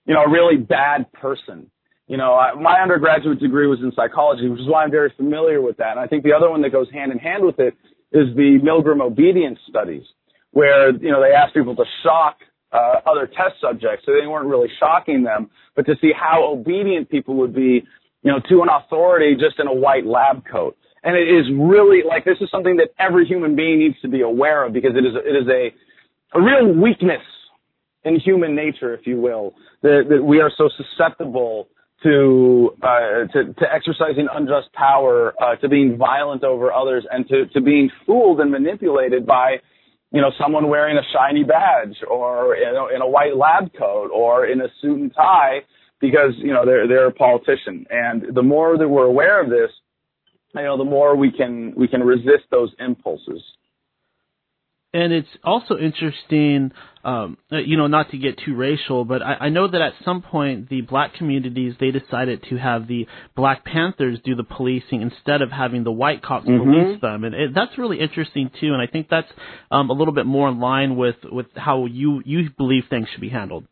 you 0.06 0.14
know, 0.14 0.24
a 0.24 0.30
really 0.30 0.58
bad 0.58 1.12
person. 1.14 1.72
You 2.08 2.18
know, 2.18 2.34
I, 2.34 2.56
my 2.56 2.82
undergraduate 2.82 3.40
degree 3.40 3.68
was 3.68 3.80
in 3.82 3.92
psychology, 3.96 4.50
which 4.50 4.60
is 4.62 4.68
why 4.68 4.84
I'm 4.84 4.92
very 4.92 5.14
familiar 5.16 5.62
with 5.62 5.78
that. 5.78 5.92
And 5.92 6.00
I 6.00 6.08
think 6.08 6.24
the 6.24 6.34
other 6.34 6.50
one 6.50 6.62
that 6.64 6.72
goes 6.72 6.92
hand 6.92 7.12
in 7.12 7.20
hand 7.20 7.46
with 7.46 7.60
it 7.60 7.76
is 8.12 8.36
the 8.36 8.60
Milgram 8.64 9.02
obedience 9.02 9.60
studies, 9.70 10.04
where 10.52 10.92
you 10.92 11.12
know 11.12 11.22
they 11.22 11.34
ask 11.34 11.54
people 11.54 11.76
to 11.78 11.86
shock 12.04 12.38
uh, 12.74 13.02
other 13.06 13.28
test 13.28 13.62
subjects, 13.62 14.06
so 14.06 14.12
they 14.20 14.28
weren't 14.28 14.48
really 14.48 14.70
shocking 14.80 15.24
them, 15.24 15.50
but 15.76 15.86
to 15.86 15.96
see 16.02 16.12
how 16.12 16.44
obedient 16.52 17.10
people 17.10 17.36
would 17.36 17.54
be, 17.56 17.84
you 18.24 18.32
know, 18.32 18.40
to 18.50 18.62
an 18.64 18.70
authority 18.70 19.36
just 19.40 19.60
in 19.60 19.68
a 19.68 19.74
white 19.74 20.06
lab 20.06 20.44
coat. 20.52 20.76
And 21.04 21.16
it 21.16 21.30
is 21.30 21.46
really 21.58 22.04
like 22.08 22.26
this 22.26 22.38
is 22.42 22.50
something 22.52 22.78
that 22.78 22.90
every 23.00 23.26
human 23.26 23.56
being 23.56 23.80
needs 23.80 24.00
to 24.02 24.08
be 24.08 24.22
aware 24.22 24.66
of 24.66 24.74
because 24.74 24.92
it 24.96 25.06
is 25.06 25.14
it 25.16 25.36
is 25.36 25.48
a 25.48 25.74
a 26.38 26.42
real 26.42 26.74
weakness 26.74 27.24
in 28.04 28.20
human 28.20 28.56
nature, 28.56 28.94
if 28.94 29.06
you 29.06 29.20
will, 29.20 29.54
that, 29.82 30.06
that 30.10 30.24
we 30.24 30.40
are 30.40 30.52
so 30.58 30.70
susceptible 30.78 31.68
to, 32.04 32.72
uh, 32.82 33.28
to 33.34 33.54
to 33.54 33.74
exercising 33.74 34.28
unjust 34.34 34.72
power, 34.74 35.34
uh, 35.42 35.56
to 35.58 35.68
being 35.68 35.98
violent 35.98 36.44
over 36.46 36.72
others, 36.72 37.06
and 37.12 37.28
to 37.28 37.46
to 37.48 37.60
being 37.60 37.90
fooled 38.06 38.40
and 38.40 38.50
manipulated 38.52 39.26
by, 39.26 39.58
you 40.12 40.22
know, 40.22 40.32
someone 40.40 40.70
wearing 40.70 40.98
a 40.98 41.02
shiny 41.14 41.44
badge 41.44 41.98
or 42.10 42.56
you 42.56 42.72
know, 42.72 42.88
in 42.88 43.02
a 43.02 43.08
white 43.08 43.36
lab 43.36 43.74
coat 43.78 44.12
or 44.14 44.46
in 44.46 44.62
a 44.62 44.68
suit 44.82 44.98
and 44.98 45.14
tie 45.14 45.60
because 46.00 46.32
you 46.38 46.54
know 46.54 46.66
they're 46.66 46.88
they're 46.88 47.08
a 47.08 47.14
politician. 47.14 47.86
And 47.90 48.34
the 48.34 48.44
more 48.44 48.78
that 48.78 48.88
we're 48.88 49.06
aware 49.06 49.42
of 49.44 49.50
this, 49.50 49.72
you 50.56 50.64
know, 50.64 50.78
the 50.78 50.84
more 50.84 51.16
we 51.16 51.32
can 51.32 51.74
we 51.76 51.88
can 51.88 52.02
resist 52.02 52.46
those 52.52 52.72
impulses. 52.80 53.42
And 54.92 55.14
it's 55.14 55.30
also 55.44 55.78
interesting, 55.78 56.72
um, 57.04 57.38
you 57.52 57.78
know, 57.78 57.86
not 57.86 58.10
to 58.10 58.18
get 58.18 58.40
too 58.44 58.56
racial, 58.56 59.06
but 59.06 59.22
I, 59.22 59.36
I 59.42 59.50
know 59.50 59.68
that 59.68 59.80
at 59.80 59.94
some 60.04 60.24
point 60.24 60.68
the 60.70 60.82
black 60.82 61.14
communities 61.14 61.76
they 61.80 61.92
decided 61.92 62.44
to 62.50 62.58
have 62.58 62.88
the 62.88 63.06
Black 63.36 63.64
Panthers 63.64 64.18
do 64.26 64.34
the 64.34 64.44
policing 64.44 65.04
instead 65.04 65.44
of 65.44 65.52
having 65.52 65.84
the 65.84 65.92
white 65.92 66.24
cops 66.24 66.48
mm-hmm. 66.48 66.72
police 66.72 67.02
them, 67.02 67.24
and 67.24 67.36
it, 67.36 67.54
that's 67.54 67.78
really 67.78 68.00
interesting 68.00 68.50
too. 68.60 68.74
And 68.74 68.82
I 68.82 68.88
think 68.88 69.10
that's 69.10 69.28
um, 69.70 69.92
a 69.92 69.94
little 69.94 70.14
bit 70.14 70.26
more 70.26 70.50
in 70.50 70.60
line 70.60 70.96
with 70.96 71.18
with 71.24 71.46
how 71.56 71.86
you 71.86 72.24
you 72.26 72.50
believe 72.58 72.86
things 72.90 73.08
should 73.12 73.22
be 73.22 73.30
handled. 73.30 73.66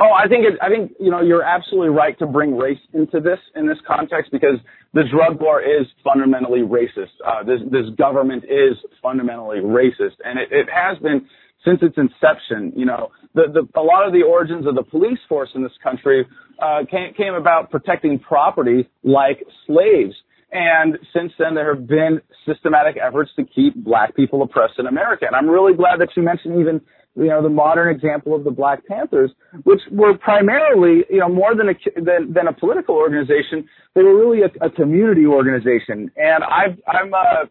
Oh, 0.00 0.12
I 0.12 0.28
think 0.28 0.44
it, 0.44 0.58
I 0.62 0.68
think 0.68 0.92
you 1.00 1.10
know 1.10 1.20
you're 1.20 1.42
absolutely 1.42 1.88
right 1.88 2.16
to 2.20 2.26
bring 2.26 2.56
race 2.56 2.78
into 2.94 3.18
this 3.20 3.38
in 3.56 3.66
this 3.66 3.78
context 3.86 4.30
because 4.30 4.58
the 4.94 5.02
drug 5.10 5.40
war 5.40 5.60
is 5.60 5.86
fundamentally 6.04 6.60
racist. 6.60 7.18
Uh, 7.26 7.42
this 7.42 7.60
this 7.72 7.90
government 7.96 8.44
is 8.44 8.76
fundamentally 9.02 9.58
racist, 9.58 10.14
and 10.24 10.38
it, 10.38 10.48
it 10.52 10.68
has 10.72 10.98
been 10.98 11.26
since 11.64 11.80
its 11.82 11.96
inception. 11.98 12.72
You 12.76 12.86
know, 12.86 13.10
the, 13.34 13.46
the 13.52 13.80
a 13.80 13.82
lot 13.82 14.06
of 14.06 14.12
the 14.12 14.22
origins 14.22 14.66
of 14.68 14.76
the 14.76 14.84
police 14.84 15.18
force 15.28 15.50
in 15.56 15.64
this 15.64 15.76
country 15.82 16.24
uh, 16.62 16.84
came 16.88 17.12
came 17.14 17.34
about 17.34 17.70
protecting 17.70 18.20
property 18.20 18.88
like 19.02 19.42
slaves. 19.66 20.14
And 20.50 20.96
since 21.12 21.32
then, 21.38 21.54
there 21.54 21.74
have 21.74 21.86
been 21.86 22.22
systematic 22.46 22.96
efforts 22.96 23.30
to 23.36 23.44
keep 23.44 23.74
black 23.74 24.16
people 24.16 24.42
oppressed 24.42 24.78
in 24.78 24.86
America. 24.86 25.26
And 25.26 25.36
I'm 25.36 25.46
really 25.46 25.74
glad 25.74 26.00
that 26.00 26.08
you 26.16 26.22
mentioned 26.22 26.58
even 26.58 26.80
you 27.18 27.28
know, 27.28 27.42
the 27.42 27.48
modern 27.48 27.94
example 27.94 28.34
of 28.34 28.44
the 28.44 28.50
Black 28.50 28.86
Panthers, 28.86 29.30
which 29.64 29.80
were 29.90 30.16
primarily, 30.16 31.04
you 31.10 31.18
know, 31.18 31.28
more 31.28 31.54
than 31.54 31.68
a, 31.68 31.74
than, 31.96 32.32
than 32.32 32.46
a 32.46 32.52
political 32.52 32.94
organization, 32.94 33.68
they 33.94 34.02
were 34.02 34.16
really 34.16 34.42
a, 34.42 34.64
a 34.64 34.70
community 34.70 35.26
organization. 35.26 36.10
And 36.16 36.44
I've, 36.44 36.78
I'm, 36.86 37.12
uh, 37.12 37.46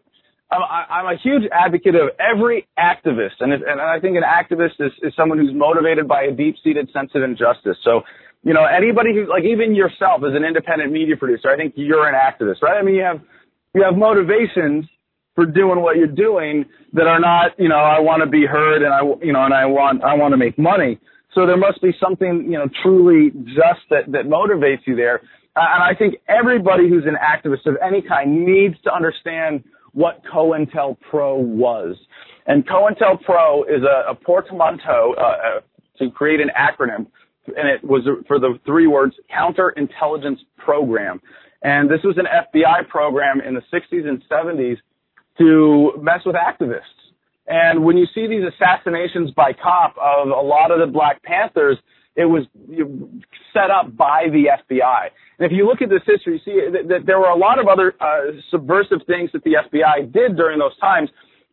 I'm, 0.50 1.06
a 1.06 1.18
huge 1.22 1.42
advocate 1.52 1.94
of 1.94 2.08
every 2.18 2.66
activist, 2.78 3.40
and, 3.40 3.52
it, 3.52 3.60
and 3.66 3.80
I 3.80 4.00
think 4.00 4.16
an 4.16 4.24
activist 4.24 4.80
is, 4.80 4.92
is 5.02 5.12
someone 5.14 5.38
who's 5.38 5.54
motivated 5.54 6.08
by 6.08 6.22
a 6.22 6.32
deep-seated 6.32 6.90
sense 6.92 7.10
of 7.14 7.22
injustice. 7.22 7.76
So, 7.84 8.00
you 8.42 8.54
know, 8.54 8.64
anybody 8.64 9.12
who, 9.12 9.28
like 9.28 9.44
even 9.44 9.74
yourself 9.74 10.22
as 10.26 10.34
an 10.34 10.44
independent 10.44 10.90
media 10.90 11.16
producer, 11.16 11.50
I 11.50 11.56
think 11.56 11.74
you're 11.76 12.08
an 12.08 12.14
activist, 12.14 12.62
right? 12.62 12.78
I 12.78 12.82
mean, 12.82 12.94
you 12.94 13.02
have, 13.02 13.20
you 13.74 13.82
have 13.82 13.94
motivations 13.94 14.86
for 15.38 15.46
doing 15.46 15.80
what 15.80 15.94
you're 15.94 16.08
doing 16.08 16.64
that 16.94 17.06
are 17.06 17.20
not, 17.20 17.52
you 17.60 17.68
know, 17.68 17.76
I 17.76 18.00
want 18.00 18.24
to 18.24 18.28
be 18.28 18.44
heard 18.44 18.82
and 18.82 18.92
I, 18.92 19.02
you 19.24 19.32
know, 19.32 19.44
and 19.44 19.54
I 19.54 19.66
want, 19.66 20.02
I 20.02 20.14
want 20.14 20.32
to 20.32 20.36
make 20.36 20.58
money. 20.58 20.98
So 21.32 21.46
there 21.46 21.56
must 21.56 21.80
be 21.80 21.92
something, 22.00 22.48
you 22.50 22.58
know, 22.58 22.68
truly 22.82 23.30
just 23.44 23.86
that, 23.90 24.10
that 24.10 24.24
motivates 24.24 24.80
you 24.84 24.96
there. 24.96 25.20
Uh, 25.54 25.62
and 25.62 25.84
I 25.84 25.94
think 25.96 26.16
everybody 26.28 26.88
who's 26.88 27.04
an 27.06 27.14
activist 27.14 27.66
of 27.66 27.76
any 27.80 28.02
kind 28.02 28.44
needs 28.44 28.74
to 28.82 28.92
understand 28.92 29.62
what 29.92 30.24
COINTELPRO 30.24 31.38
was. 31.38 31.94
And 32.48 32.66
COINTELPRO 32.66 33.62
is 33.68 33.84
a, 33.84 34.10
a 34.10 34.16
portmanteau 34.16 35.14
uh, 35.16 35.22
uh, 35.22 35.60
to 36.00 36.10
create 36.10 36.40
an 36.40 36.50
acronym, 36.58 37.06
and 37.46 37.68
it 37.68 37.84
was 37.84 38.02
for 38.26 38.40
the 38.40 38.58
three 38.66 38.88
words 38.88 39.14
Counterintelligence 39.30 40.38
Program. 40.56 41.20
And 41.62 41.88
this 41.88 42.00
was 42.02 42.18
an 42.18 42.26
FBI 42.26 42.88
program 42.88 43.40
in 43.40 43.54
the 43.54 43.62
60s 43.72 44.04
and 44.04 44.20
70s 44.28 44.78
to 45.38 45.92
mess 46.00 46.20
with 46.26 46.36
activists. 46.36 46.82
And 47.46 47.84
when 47.84 47.96
you 47.96 48.06
see 48.14 48.26
these 48.26 48.42
assassinations 48.44 49.30
by 49.30 49.52
cop 49.52 49.96
of 49.96 50.28
a 50.28 50.40
lot 50.40 50.70
of 50.70 50.80
the 50.80 50.86
Black 50.86 51.22
Panthers, 51.22 51.78
it 52.14 52.26
was 52.26 52.44
set 53.54 53.70
up 53.70 53.96
by 53.96 54.26
the 54.30 54.50
FBI. 54.58 55.08
And 55.38 55.50
if 55.50 55.52
you 55.52 55.66
look 55.66 55.80
at 55.80 55.88
this 55.88 56.02
history, 56.04 56.34
you 56.34 56.40
see 56.44 56.60
that, 56.88 57.06
there 57.06 57.18
were 57.18 57.28
a 57.28 57.36
lot 57.36 57.58
of 57.58 57.68
other 57.68 57.94
uh, 58.00 58.32
subversive 58.50 58.98
things 59.06 59.30
that 59.32 59.44
the 59.44 59.54
FBI 59.64 60.12
did 60.12 60.36
during 60.36 60.58
those 60.58 60.76
times. 60.78 61.08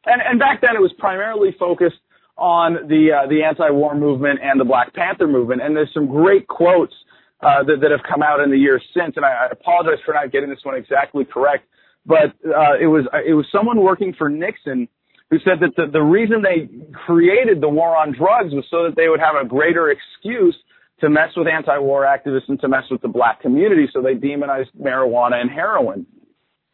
And, 0.06 0.21
and 0.21 0.39
back 0.39 0.62
then, 0.62 0.76
it 0.76 0.82
was 0.82 0.91
primarily 0.98 1.56
focused 1.58 1.98
on 2.38 2.89
the 2.89 3.13
uh, 3.13 3.30
the 3.30 3.43
anti-war 3.43 3.95
movement 3.95 4.39
and 4.43 4.60
the 4.60 4.65
Black 4.65 4.93
Panther 4.93 5.28
movement. 5.28 5.62
And 5.62 5.76
there's 5.76 5.93
some 5.93 6.08
great 6.08 6.48
quotes 6.48 6.93
uh, 7.41 7.63
that, 7.63 7.78
that 7.82 7.91
have 7.91 8.02
come 8.10 8.21
out 8.21 8.41
in 8.41 8.50
the 8.50 8.58
years 8.58 8.84
since. 8.93 9.13
And 9.15 9.24
I, 9.24 9.30
I 9.30 9.48
apologize 9.52 10.04
for 10.06 10.13
not 10.13 10.32
getting 10.32 10.50
this 10.50 10.60
one 10.63 10.76
exactly 10.76 11.24
correct 11.24 11.63
but 12.06 12.36
uh, 12.46 12.78
it 12.80 12.88
was 12.88 13.06
it 13.26 13.34
was 13.34 13.46
someone 13.52 13.82
working 13.82 14.13
for 14.18 14.30
Nixon 14.30 14.88
who 15.30 15.39
said 15.39 15.60
that 15.62 15.76
the, 15.76 15.91
the 15.91 16.02
reason 16.02 16.44
they 16.44 16.70
created 17.06 17.62
the 17.62 17.70
war 17.70 17.98
on 17.98 18.13
drugs 18.13 18.54
was 18.54 18.65
so 18.70 18.84
that 18.84 18.96
they 18.96 19.10
would 19.10 19.20
have 19.20 19.36
a 19.36 19.48
greater 19.48 19.89
excuse 19.89 20.56
to 21.02 21.10
mess 21.10 21.30
with 21.36 21.48
anti-war 21.48 22.06
activists 22.06 22.48
and 22.48 22.60
to 22.62 22.68
mess 22.68 22.84
with 22.89 23.02
the 23.02 23.08
black 23.08 23.41
community. 23.41 23.88
So 23.91 24.02
they 24.02 24.13
demonized 24.13 24.70
marijuana 24.80 25.41
and 25.41 25.50
heroin. 25.50 26.06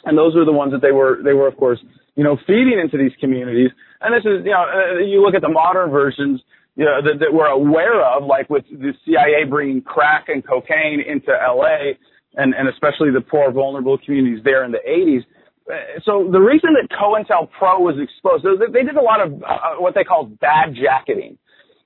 And 0.03 0.17
those 0.17 0.35
are 0.35 0.45
the 0.45 0.51
ones 0.51 0.73
that 0.73 0.81
they 0.81 0.91
were, 0.91 1.19
they 1.23 1.33
were 1.33 1.47
of 1.47 1.57
course, 1.57 1.79
you 2.15 2.23
know, 2.23 2.37
feeding 2.45 2.79
into 2.81 2.97
these 2.97 3.15
communities. 3.19 3.71
And 4.01 4.13
this 4.13 4.25
is, 4.25 4.45
you 4.45 4.51
know, 4.51 4.65
uh, 4.67 4.99
you 4.99 5.23
look 5.23 5.33
at 5.33 5.41
the 5.41 5.49
modern 5.49 5.89
versions, 5.89 6.41
you 6.75 6.85
know, 6.85 7.01
that, 7.01 7.19
that 7.19 7.33
we're 7.33 7.47
aware 7.47 8.03
of, 8.03 8.23
like 8.23 8.49
with 8.49 8.65
the 8.69 8.93
CIA 9.05 9.45
bringing 9.49 9.81
crack 9.81 10.25
and 10.27 10.45
cocaine 10.45 11.01
into 11.07 11.31
LA 11.31 11.95
and, 12.35 12.53
and 12.53 12.67
especially 12.69 13.11
the 13.11 13.21
poor, 13.21 13.51
vulnerable 13.51 13.97
communities 13.97 14.43
there 14.43 14.63
in 14.63 14.71
the 14.71 14.79
80s. 14.87 15.23
Uh, 15.69 15.99
so 16.03 16.27
the 16.31 16.39
reason 16.39 16.71
that 16.73 16.89
COINTELPRO 16.95 17.79
was 17.79 17.95
exposed, 18.01 18.45
they 18.73 18.83
did 18.83 18.95
a 18.95 19.01
lot 19.01 19.21
of 19.21 19.33
uh, 19.43 19.79
what 19.79 19.95
they 19.95 20.03
call 20.03 20.25
bad 20.25 20.75
jacketing, 20.75 21.37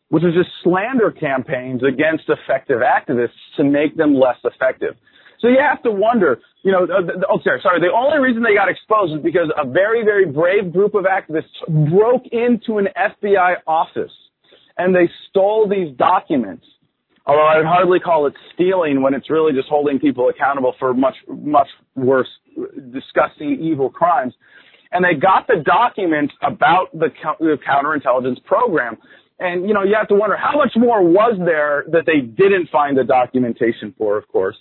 which 0.09 0.23
is 0.23 0.33
just 0.33 0.49
slander 0.63 1.11
campaigns 1.11 1.81
against 1.83 2.23
effective 2.29 2.79
activists 2.79 3.37
to 3.57 3.63
make 3.63 3.97
them 3.97 4.15
less 4.15 4.37
effective. 4.43 4.95
So 5.41 5.49
you 5.49 5.59
have 5.59 5.83
to 5.83 5.91
wonder, 5.91 6.39
you 6.63 6.71
know, 6.71 6.85
uh, 6.85 7.27
oh, 7.29 7.39
sorry, 7.43 7.59
sorry. 7.61 7.79
The 7.79 7.93
only 7.93 8.19
reason 8.19 8.41
they 8.41 8.55
got 8.55 8.69
exposed 8.69 9.13
is 9.13 9.21
because 9.21 9.51
a 9.57 9.67
very, 9.67 10.03
very 10.03 10.25
brave 10.25 10.71
group 10.71 10.95
of 10.95 11.05
activists 11.05 11.53
broke 11.89 12.23
into 12.31 12.77
an 12.77 12.87
FBI 12.97 13.57
office 13.67 14.11
and 14.77 14.95
they 14.95 15.09
stole 15.29 15.67
these 15.69 15.95
documents. 15.97 16.65
Although 17.27 17.47
I 17.47 17.57
would 17.57 17.65
hardly 17.65 17.99
call 17.99 18.27
it 18.27 18.33
stealing 18.53 19.01
when 19.01 19.13
it's 19.15 19.29
really 19.29 19.51
just 19.53 19.67
holding 19.67 19.99
people 19.99 20.29
accountable 20.29 20.75
for 20.77 20.93
much, 20.93 21.15
much 21.27 21.67
worse, 21.95 22.27
disgusting, 22.93 23.59
evil 23.61 23.89
crimes. 23.89 24.33
And 24.91 25.03
they 25.03 25.15
got 25.15 25.47
the 25.47 25.63
documents 25.65 26.33
about 26.43 26.91
the, 26.93 27.09
counterintelligence 27.09 28.43
program. 28.45 28.97
And, 29.39 29.67
you 29.67 29.73
know, 29.73 29.83
you 29.83 29.95
have 29.95 30.07
to 30.09 30.15
wonder 30.15 30.37
how 30.37 30.55
much 30.57 30.73
more 30.77 31.03
was 31.03 31.37
there 31.43 31.83
that 31.91 32.05
they 32.05 32.21
didn't 32.21 32.69
find 32.69 32.97
the 32.97 33.03
documentation 33.03 33.93
for, 33.97 34.17
of 34.17 34.27
course. 34.27 34.55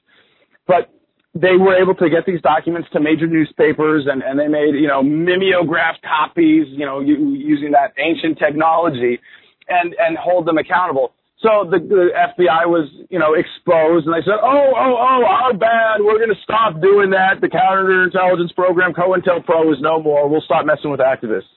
But 0.67 0.91
they 1.35 1.57
were 1.59 1.77
able 1.77 1.95
to 1.97 2.09
get 2.09 2.25
these 2.27 2.41
documents 2.41 2.89
to 2.93 3.01
major 3.01 3.27
newspapers 3.27 4.07
and, 4.11 4.23
and 4.23 4.39
they 4.39 4.49
made, 4.49 4.75
you 4.75 4.89
know, 4.89 5.03
mimeographed 5.03 6.03
copies, 6.03 6.67
you 6.71 6.87
know, 6.87 7.01
using 7.01 7.73
that 7.73 7.93
ancient 7.99 8.39
technology 8.39 9.21
and, 9.69 9.95
and 9.99 10.17
hold 10.17 10.47
them 10.47 10.59
accountable. 10.59 11.13
So 11.45 11.69
the, 11.69 11.77
the 11.77 12.09
FBI 12.17 12.65
was, 12.65 12.89
you 13.13 13.21
know, 13.21 13.37
exposed 13.37 14.09
and 14.09 14.17
they 14.17 14.25
said, 14.25 14.41
oh, 14.41 14.73
oh, 14.73 14.97
oh, 14.97 15.21
our 15.29 15.53
bad. 15.53 16.01
We're 16.01 16.17
going 16.17 16.33
to 16.33 16.41
stop 16.43 16.81
doing 16.81 17.11
that. 17.13 17.45
The 17.45 17.53
counterintelligence 17.53 18.57
program, 18.57 18.95
COINTELPRO 18.95 19.69
is 19.69 19.77
no 19.85 20.01
more. 20.01 20.27
We'll 20.27 20.41
stop 20.41 20.65
messing 20.65 20.91
with 20.91 21.05
activists. 21.05 21.53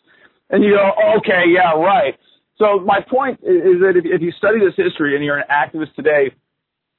And 0.50 0.62
you 0.62 0.76
go, 0.76 0.92
okay, 1.20 1.48
yeah, 1.48 1.72
right. 1.80 2.20
So 2.60 2.84
my 2.84 3.00
point 3.00 3.40
is 3.44 3.80
that 3.80 3.94
if, 3.96 4.04
if 4.04 4.22
you 4.22 4.32
study 4.36 4.60
this 4.60 4.76
history 4.76 5.16
and 5.16 5.24
you're 5.24 5.38
an 5.38 5.48
activist 5.48 5.96
today, 5.96 6.36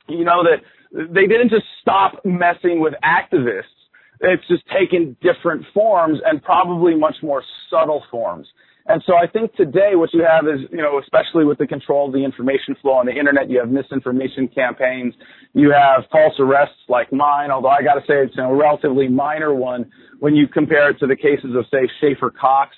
you 0.08 0.24
know 0.24 0.42
that 0.44 0.64
they 1.12 1.26
didn't 1.26 1.50
just 1.50 1.66
stop 1.82 2.24
messing 2.24 2.80
with 2.80 2.94
activists. 3.04 3.76
It's 4.20 4.46
just 4.48 4.64
taken 4.72 5.14
different 5.20 5.66
forms 5.74 6.20
and 6.24 6.42
probably 6.42 6.94
much 6.94 7.16
more 7.22 7.42
subtle 7.68 8.02
forms. 8.10 8.48
And 8.88 9.02
so 9.06 9.14
I 9.16 9.26
think 9.26 9.54
today 9.54 9.92
what 9.94 10.14
you 10.14 10.24
have 10.24 10.46
is, 10.46 10.60
you 10.72 10.78
know, 10.78 10.98
especially 10.98 11.44
with 11.44 11.58
the 11.58 11.66
control 11.66 12.06
of 12.06 12.14
the 12.14 12.24
information 12.24 12.74
flow 12.80 12.92
on 12.92 13.04
the 13.04 13.12
internet, 13.12 13.50
you 13.50 13.60
have 13.60 13.68
misinformation 13.68 14.48
campaigns, 14.48 15.12
you 15.52 15.70
have 15.72 16.04
false 16.10 16.32
arrests 16.38 16.80
like 16.88 17.12
mine, 17.12 17.50
although 17.50 17.68
I 17.68 17.82
gotta 17.82 18.00
say 18.00 18.24
it's 18.24 18.34
a 18.38 18.48
relatively 18.48 19.06
minor 19.06 19.54
one 19.54 19.90
when 20.20 20.34
you 20.34 20.48
compare 20.48 20.88
it 20.88 20.98
to 21.00 21.06
the 21.06 21.16
cases 21.16 21.54
of, 21.54 21.66
say, 21.70 21.86
Schaefer 22.00 22.30
Cox, 22.30 22.74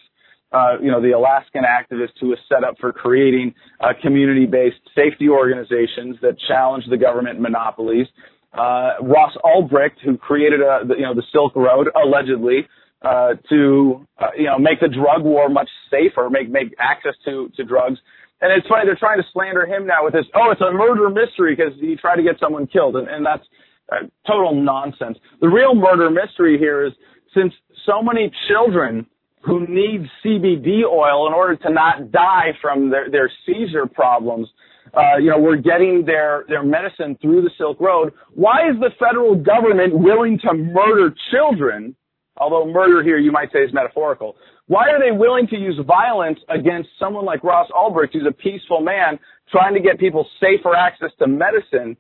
uh, 0.53 0.79
you 0.83 0.91
know, 0.91 1.01
the 1.01 1.13
Alaskan 1.13 1.63
activist 1.63 2.19
who 2.21 2.29
was 2.29 2.39
set 2.49 2.65
up 2.65 2.75
for 2.81 2.93
creating 2.93 3.55
uh, 3.81 3.93
community-based 4.03 4.83
safety 4.97 5.29
organizations 5.29 6.17
that 6.23 6.35
challenge 6.49 6.85
the 6.91 6.97
government 6.97 7.41
monopolies. 7.41 8.09
Uh, 8.53 8.95
Ross 9.01 9.33
Ulbricht, 9.45 10.01
who 10.05 10.19
created 10.19 10.61
a, 10.61 10.81
the, 10.85 10.95
you 10.97 11.03
know, 11.03 11.15
the 11.15 11.23
Silk 11.33 11.55
Road, 11.55 11.89
allegedly, 11.95 12.67
uh, 13.03 13.35
to, 13.49 14.07
uh, 14.19 14.29
you 14.37 14.45
know, 14.45 14.59
make 14.59 14.81
the 14.81 14.89
drug 14.89 15.23
war 15.23 15.49
much 15.49 15.69
safer, 15.91 16.29
make, 16.31 16.51
make 16.51 16.75
access 16.79 17.15
to, 17.25 17.51
to 17.57 17.65
drugs. 17.65 17.99
And 18.41 18.53
it's 18.53 18.67
funny, 18.69 18.85
they're 18.87 18.97
trying 18.97 19.19
to 19.19 19.27
slander 19.33 19.67
him 19.67 19.87
now 19.87 20.05
with 20.05 20.15
this, 20.15 20.27
oh, 20.35 20.51
it's 20.51 20.61
a 20.61 20.73
murder 20.73 21.09
mystery 21.11 21.55
because 21.57 21.73
he 21.81 21.97
tried 21.97 22.17
to 22.17 22.23
get 22.23 22.39
someone 22.41 22.67
killed. 22.67 22.97
And, 22.97 23.09
and 23.09 23.25
that's 23.25 23.45
uh, 23.93 24.07
total 24.27 24.55
nonsense. 24.55 25.19
The 25.41 25.49
real 25.49 25.75
murder 25.75 26.11
mystery 26.11 26.59
here 26.59 26.85
is 26.85 26.93
since 27.35 27.53
so 27.87 28.03
many 28.03 28.31
children 28.49 29.07
who 29.43 29.67
need 29.67 30.07
CBD 30.25 30.85
oil 30.85 31.27
in 31.27 31.33
order 31.33 31.57
to 31.57 31.71
not 31.71 32.11
die 32.13 32.53
from 32.61 32.91
their, 32.91 33.11
their 33.11 33.31
seizure 33.47 33.87
problems, 33.87 34.49
uh, 34.95 35.17
you 35.17 35.31
know, 35.31 35.39
we're 35.39 35.57
getting 35.57 36.05
their, 36.05 36.45
their 36.49 36.63
medicine 36.63 37.17
through 37.23 37.43
the 37.43 37.51
Silk 37.57 37.81
Road. 37.81 38.13
Why 38.35 38.69
is 38.69 38.77
the 38.81 38.91
federal 38.99 39.35
government 39.35 39.97
willing 39.97 40.39
to 40.41 40.53
murder 40.53 41.15
children 41.31 41.95
although 42.41 42.67
murder 42.67 43.03
here 43.05 43.19
you 43.19 43.31
might 43.31 43.53
say 43.53 43.61
is 43.61 43.73
metaphorical. 43.73 44.35
Why 44.67 44.89
are 44.89 44.99
they 44.99 45.17
willing 45.17 45.47
to 45.49 45.57
use 45.57 45.79
violence 45.87 46.39
against 46.49 46.89
someone 46.99 47.25
like 47.25 47.45
Ross 47.45 47.69
Ulbricht, 47.71 48.13
who's 48.15 48.27
a 48.27 48.33
peaceful 48.33 48.81
man 48.81 49.19
trying 49.53 49.75
to 49.75 49.81
get 49.81 49.99
people 49.99 50.27
safer 50.41 50.75
access 50.75 51.11
to 51.19 51.27
medicine 51.27 51.97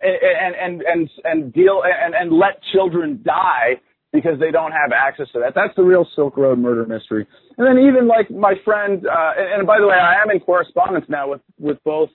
and, 0.00 0.54
and, 0.54 0.82
and, 0.82 1.10
and 1.24 1.52
deal 1.52 1.82
and, 1.84 2.14
and 2.14 2.32
let 2.32 2.62
children 2.72 3.20
die 3.24 3.80
because 4.12 4.38
they 4.40 4.50
don't 4.50 4.72
have 4.72 4.92
access 4.92 5.28
to 5.32 5.40
that. 5.40 5.52
That's 5.54 5.74
the 5.76 5.82
real 5.82 6.06
Silk 6.16 6.36
Road 6.36 6.58
murder 6.58 6.84
mystery. 6.84 7.26
And 7.56 7.66
then 7.66 7.84
even 7.84 8.08
like 8.08 8.30
my 8.30 8.54
friend, 8.64 9.06
uh, 9.06 9.32
and, 9.36 9.60
and 9.60 9.66
by 9.66 9.78
the 9.78 9.86
way, 9.86 9.94
I 9.94 10.20
am 10.22 10.30
in 10.30 10.40
correspondence 10.40 11.06
now 11.08 11.30
with, 11.30 11.40
with 11.58 11.78
both, 11.84 12.10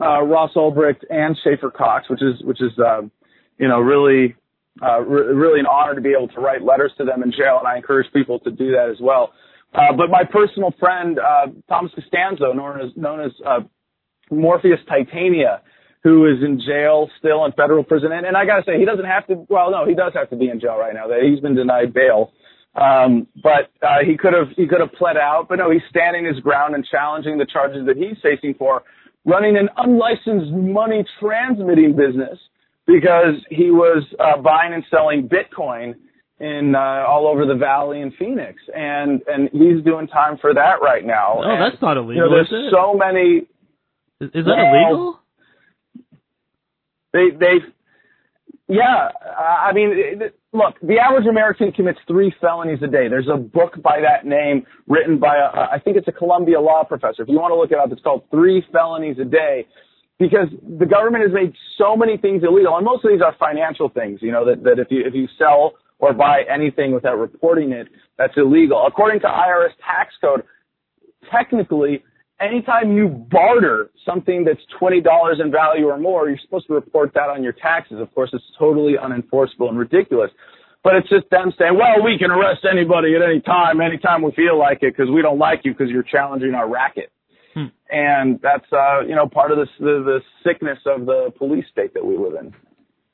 uh, 0.00 0.22
Ross 0.22 0.52
Ulbricht 0.56 1.04
and 1.10 1.36
Schaefer 1.44 1.70
Cox, 1.70 2.08
which 2.08 2.22
is, 2.22 2.42
which 2.44 2.62
is, 2.62 2.72
uh, 2.78 3.02
you 3.58 3.68
know, 3.68 3.80
really, 3.80 4.34
uh, 4.80 5.00
re- 5.00 5.34
really 5.34 5.60
an 5.60 5.66
honor 5.66 5.94
to 5.94 6.00
be 6.00 6.12
able 6.16 6.28
to 6.28 6.40
write 6.40 6.62
letters 6.62 6.92
to 6.98 7.04
them 7.04 7.22
in 7.22 7.32
jail, 7.32 7.58
and 7.58 7.68
I 7.68 7.76
encourage 7.76 8.10
people 8.12 8.38
to 8.40 8.50
do 8.50 8.72
that 8.72 8.88
as 8.90 8.96
well. 9.00 9.32
Uh, 9.74 9.92
but 9.96 10.10
my 10.10 10.22
personal 10.24 10.72
friend, 10.78 11.18
uh, 11.18 11.46
Thomas 11.68 11.92
Costanzo, 11.94 12.52
known 12.52 12.80
as, 12.80 12.90
known 12.96 13.20
as 13.20 13.32
uh, 13.46 13.60
Morpheus 14.30 14.80
Titania, 14.88 15.62
who 16.02 16.26
is 16.26 16.42
in 16.42 16.60
jail 16.60 17.08
still 17.18 17.44
in 17.44 17.52
federal 17.52 17.84
prison. 17.84 18.12
And, 18.12 18.26
and 18.26 18.36
I 18.36 18.44
got 18.44 18.56
to 18.56 18.64
say, 18.66 18.78
he 18.78 18.84
doesn't 18.84 19.04
have 19.04 19.26
to, 19.28 19.46
well, 19.48 19.70
no, 19.70 19.86
he 19.86 19.94
does 19.94 20.12
have 20.14 20.30
to 20.30 20.36
be 20.36 20.48
in 20.48 20.60
jail 20.60 20.76
right 20.76 20.92
now. 20.94 21.06
He's 21.22 21.40
been 21.40 21.54
denied 21.54 21.94
bail. 21.94 22.32
Um, 22.74 23.26
but 23.42 23.70
uh, 23.82 23.98
he 24.04 24.16
could 24.16 24.32
have 24.32 24.48
he 24.56 24.66
could 24.66 24.80
have 24.80 24.92
pled 24.92 25.18
out, 25.18 25.46
but 25.46 25.56
no, 25.56 25.70
he's 25.70 25.82
standing 25.90 26.24
his 26.24 26.40
ground 26.40 26.74
and 26.74 26.86
challenging 26.90 27.36
the 27.36 27.44
charges 27.44 27.84
that 27.86 27.98
he's 27.98 28.16
facing 28.22 28.54
for 28.54 28.82
running 29.26 29.58
an 29.58 29.68
unlicensed 29.76 30.50
money 30.52 31.04
transmitting 31.20 31.94
business 31.94 32.38
because 32.86 33.34
he 33.50 33.70
was 33.70 34.04
uh, 34.18 34.40
buying 34.40 34.74
and 34.74 34.84
selling 34.90 35.28
Bitcoin 35.28 35.94
in 36.40 36.74
uh, 36.74 37.06
all 37.08 37.28
over 37.28 37.46
the 37.46 37.54
valley 37.54 38.00
in 38.00 38.12
Phoenix, 38.18 38.60
and 38.74 39.22
and 39.26 39.48
he's 39.52 39.84
doing 39.84 40.08
time 40.08 40.38
for 40.40 40.52
that 40.54 40.82
right 40.82 41.04
now. 41.04 41.36
Oh, 41.38 41.42
and, 41.42 41.62
that's 41.62 41.80
not 41.80 41.96
illegal. 41.96 42.14
You 42.14 42.20
know, 42.22 42.30
there's 42.30 42.72
so 42.72 42.94
many. 42.94 43.46
Is, 44.20 44.28
is 44.34 44.44
that 44.44 44.56
well, 44.56 44.74
illegal? 44.74 45.20
They 47.12 47.30
they, 47.38 47.54
yeah. 48.74 49.08
I 49.38 49.72
mean, 49.72 50.20
look, 50.52 50.80
the 50.82 50.98
average 50.98 51.26
American 51.26 51.70
commits 51.70 52.00
three 52.08 52.34
felonies 52.40 52.80
a 52.82 52.88
day. 52.88 53.06
There's 53.08 53.28
a 53.32 53.36
book 53.36 53.80
by 53.80 54.00
that 54.00 54.26
name 54.26 54.66
written 54.88 55.18
by 55.18 55.36
a, 55.36 55.74
I 55.74 55.78
think 55.78 55.96
it's 55.96 56.08
a 56.08 56.12
Columbia 56.12 56.60
law 56.60 56.82
professor. 56.82 57.22
If 57.22 57.28
you 57.28 57.38
want 57.38 57.52
to 57.52 57.56
look 57.56 57.70
it 57.70 57.78
up, 57.78 57.92
it's 57.92 58.02
called 58.02 58.24
Three 58.30 58.64
Felonies 58.72 59.18
a 59.20 59.24
Day 59.24 59.66
because 60.22 60.48
the 60.78 60.86
government 60.86 61.24
has 61.24 61.32
made 61.32 61.52
so 61.76 61.96
many 61.96 62.16
things 62.16 62.42
illegal, 62.44 62.76
and 62.76 62.84
most 62.84 63.04
of 63.04 63.10
these 63.10 63.20
are 63.20 63.34
financial 63.38 63.88
things. 63.88 64.20
You 64.22 64.32
know 64.32 64.44
that 64.46 64.62
that 64.62 64.78
if 64.78 64.88
you 64.90 65.02
if 65.04 65.14
you 65.14 65.26
sell 65.36 65.74
or 65.98 66.12
buy 66.12 66.42
anything 66.52 66.92
without 66.92 67.18
reporting 67.18 67.72
it, 67.72 67.88
that's 68.18 68.34
illegal. 68.36 68.84
According 68.86 69.20
to 69.20 69.26
IRS 69.26 69.74
tax 69.84 70.14
code, 70.20 70.42
technically, 71.30 72.02
anytime 72.40 72.96
you 72.96 73.08
barter 73.08 73.90
something 74.06 74.44
that's 74.44 74.60
twenty 74.78 75.00
dollars 75.00 75.38
in 75.42 75.50
value 75.50 75.86
or 75.86 75.98
more, 75.98 76.28
you're 76.28 76.38
supposed 76.42 76.68
to 76.68 76.74
report 76.74 77.12
that 77.14 77.28
on 77.28 77.42
your 77.42 77.52
taxes. 77.52 77.98
Of 78.00 78.14
course, 78.14 78.30
it's 78.32 78.44
totally 78.58 78.94
unenforceable 78.94 79.68
and 79.68 79.78
ridiculous. 79.78 80.30
But 80.84 80.96
it's 80.96 81.08
just 81.08 81.30
them 81.30 81.52
saying, 81.58 81.78
well, 81.78 82.02
we 82.04 82.18
can 82.18 82.32
arrest 82.32 82.66
anybody 82.68 83.14
at 83.14 83.22
any 83.22 83.40
time, 83.40 83.80
anytime 83.80 84.22
we 84.22 84.32
feel 84.32 84.58
like 84.58 84.78
it, 84.82 84.96
because 84.96 85.10
we 85.10 85.22
don't 85.22 85.38
like 85.38 85.60
you 85.64 85.72
because 85.72 85.90
you're 85.90 86.02
challenging 86.02 86.54
our 86.54 86.68
racket. 86.68 87.12
Hmm. 87.54 87.66
And 87.90 88.40
that's, 88.42 88.64
uh, 88.72 89.00
you 89.06 89.14
know, 89.14 89.28
part 89.28 89.52
of 89.52 89.58
this, 89.58 89.68
the, 89.78 90.02
the 90.04 90.20
sickness 90.44 90.78
of 90.86 91.06
the 91.06 91.30
police 91.36 91.64
state 91.70 91.94
that 91.94 92.04
we 92.04 92.16
live 92.16 92.34
in. 92.40 92.54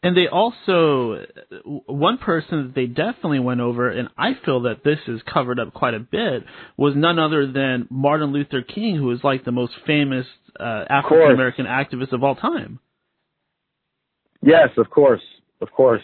And 0.00 0.16
they 0.16 0.28
also, 0.28 1.26
one 1.64 2.18
person 2.18 2.62
that 2.62 2.74
they 2.74 2.86
definitely 2.86 3.40
went 3.40 3.60
over, 3.60 3.90
and 3.90 4.08
I 4.16 4.34
feel 4.44 4.62
that 4.62 4.84
this 4.84 5.00
is 5.08 5.20
covered 5.22 5.58
up 5.58 5.74
quite 5.74 5.94
a 5.94 5.98
bit, 5.98 6.44
was 6.76 6.94
none 6.94 7.18
other 7.18 7.50
than 7.50 7.88
Martin 7.90 8.32
Luther 8.32 8.62
King, 8.62 8.94
who 8.94 9.10
is 9.10 9.18
like 9.24 9.44
the 9.44 9.50
most 9.50 9.72
famous 9.88 10.26
uh, 10.58 10.84
African 10.88 11.32
American 11.32 11.66
activist 11.66 12.12
of 12.12 12.22
all 12.22 12.36
time. 12.36 12.78
Yes, 14.40 14.68
of 14.76 14.88
course, 14.88 15.22
of 15.60 15.72
course. 15.72 16.02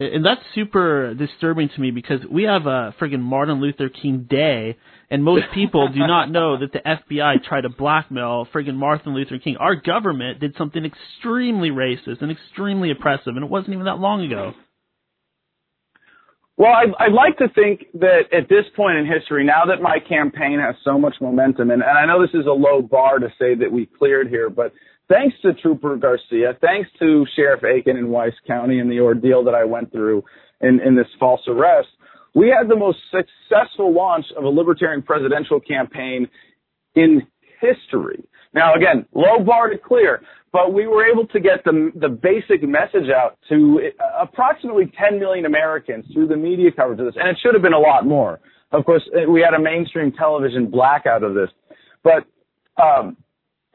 And 0.00 0.24
that's 0.24 0.40
super 0.54 1.12
disturbing 1.14 1.70
to 1.70 1.80
me 1.80 1.90
because 1.90 2.20
we 2.30 2.44
have 2.44 2.66
a 2.66 2.94
friggin' 3.00 3.20
Martin 3.20 3.60
Luther 3.60 3.88
King 3.88 4.28
Day, 4.30 4.76
and 5.10 5.24
most 5.24 5.46
people 5.54 5.88
do 5.88 5.98
not 5.98 6.30
know 6.30 6.56
that 6.56 6.72
the 6.72 6.78
FBI 6.78 7.42
tried 7.42 7.62
to 7.62 7.68
blackmail 7.68 8.46
friggin' 8.54 8.76
Martin 8.76 9.12
Luther 9.12 9.38
King. 9.38 9.56
Our 9.56 9.74
government 9.74 10.38
did 10.38 10.54
something 10.56 10.84
extremely 10.84 11.70
racist 11.70 12.22
and 12.22 12.30
extremely 12.30 12.92
oppressive, 12.92 13.34
and 13.34 13.42
it 13.44 13.50
wasn't 13.50 13.72
even 13.72 13.86
that 13.86 13.98
long 13.98 14.24
ago. 14.24 14.54
Well, 16.56 16.72
I'd, 16.72 16.92
I'd 16.98 17.12
like 17.12 17.38
to 17.38 17.48
think 17.48 17.86
that 17.94 18.32
at 18.32 18.48
this 18.48 18.64
point 18.76 18.98
in 18.98 19.06
history, 19.06 19.44
now 19.44 19.64
that 19.66 19.80
my 19.82 19.98
campaign 19.98 20.60
has 20.60 20.76
so 20.84 20.96
much 20.96 21.14
momentum, 21.20 21.70
and, 21.70 21.82
and 21.82 21.98
I 21.98 22.04
know 22.04 22.20
this 22.20 22.34
is 22.34 22.46
a 22.46 22.52
low 22.52 22.82
bar 22.82 23.18
to 23.18 23.28
say 23.38 23.56
that 23.56 23.70
we 23.70 23.86
cleared 23.86 24.28
here, 24.28 24.48
but 24.50 24.72
thanks 25.08 25.36
to 25.42 25.54
Trooper 25.54 25.96
Garcia, 25.96 26.56
thanks 26.60 26.88
to 26.98 27.26
Sheriff 27.34 27.62
Akin 27.62 27.96
in 27.96 28.08
Wise 28.08 28.32
County 28.46 28.78
and 28.78 28.90
the 28.90 29.00
ordeal 29.00 29.44
that 29.44 29.54
I 29.54 29.64
went 29.64 29.92
through 29.92 30.24
in, 30.60 30.80
in 30.80 30.96
this 30.96 31.06
false 31.18 31.40
arrest, 31.48 31.88
we 32.34 32.48
had 32.48 32.68
the 32.68 32.76
most 32.76 32.98
successful 33.10 33.92
launch 33.92 34.26
of 34.36 34.44
a 34.44 34.48
libertarian 34.48 35.02
presidential 35.02 35.60
campaign 35.60 36.28
in 36.94 37.26
history. 37.60 38.24
Now, 38.54 38.74
again, 38.74 39.06
low 39.14 39.40
bar 39.44 39.68
to 39.70 39.78
clear, 39.78 40.22
but 40.52 40.72
we 40.72 40.86
were 40.86 41.04
able 41.06 41.26
to 41.28 41.40
get 41.40 41.64
the, 41.64 41.90
the 41.94 42.08
basic 42.08 42.62
message 42.66 43.10
out 43.14 43.38
to 43.48 43.90
approximately 44.20 44.92
10 44.98 45.18
million 45.18 45.46
Americans 45.46 46.06
through 46.12 46.28
the 46.28 46.36
media 46.36 46.70
coverage 46.72 47.00
of 47.00 47.06
this, 47.06 47.14
and 47.18 47.28
it 47.28 47.36
should 47.42 47.54
have 47.54 47.62
been 47.62 47.74
a 47.74 47.78
lot 47.78 48.06
more. 48.06 48.40
Of 48.72 48.84
course, 48.84 49.02
we 49.28 49.40
had 49.40 49.54
a 49.54 49.62
mainstream 49.62 50.12
television 50.12 50.70
blackout 50.70 51.22
of 51.22 51.34
this, 51.34 51.50
but 52.02 52.24
um, 52.82 53.16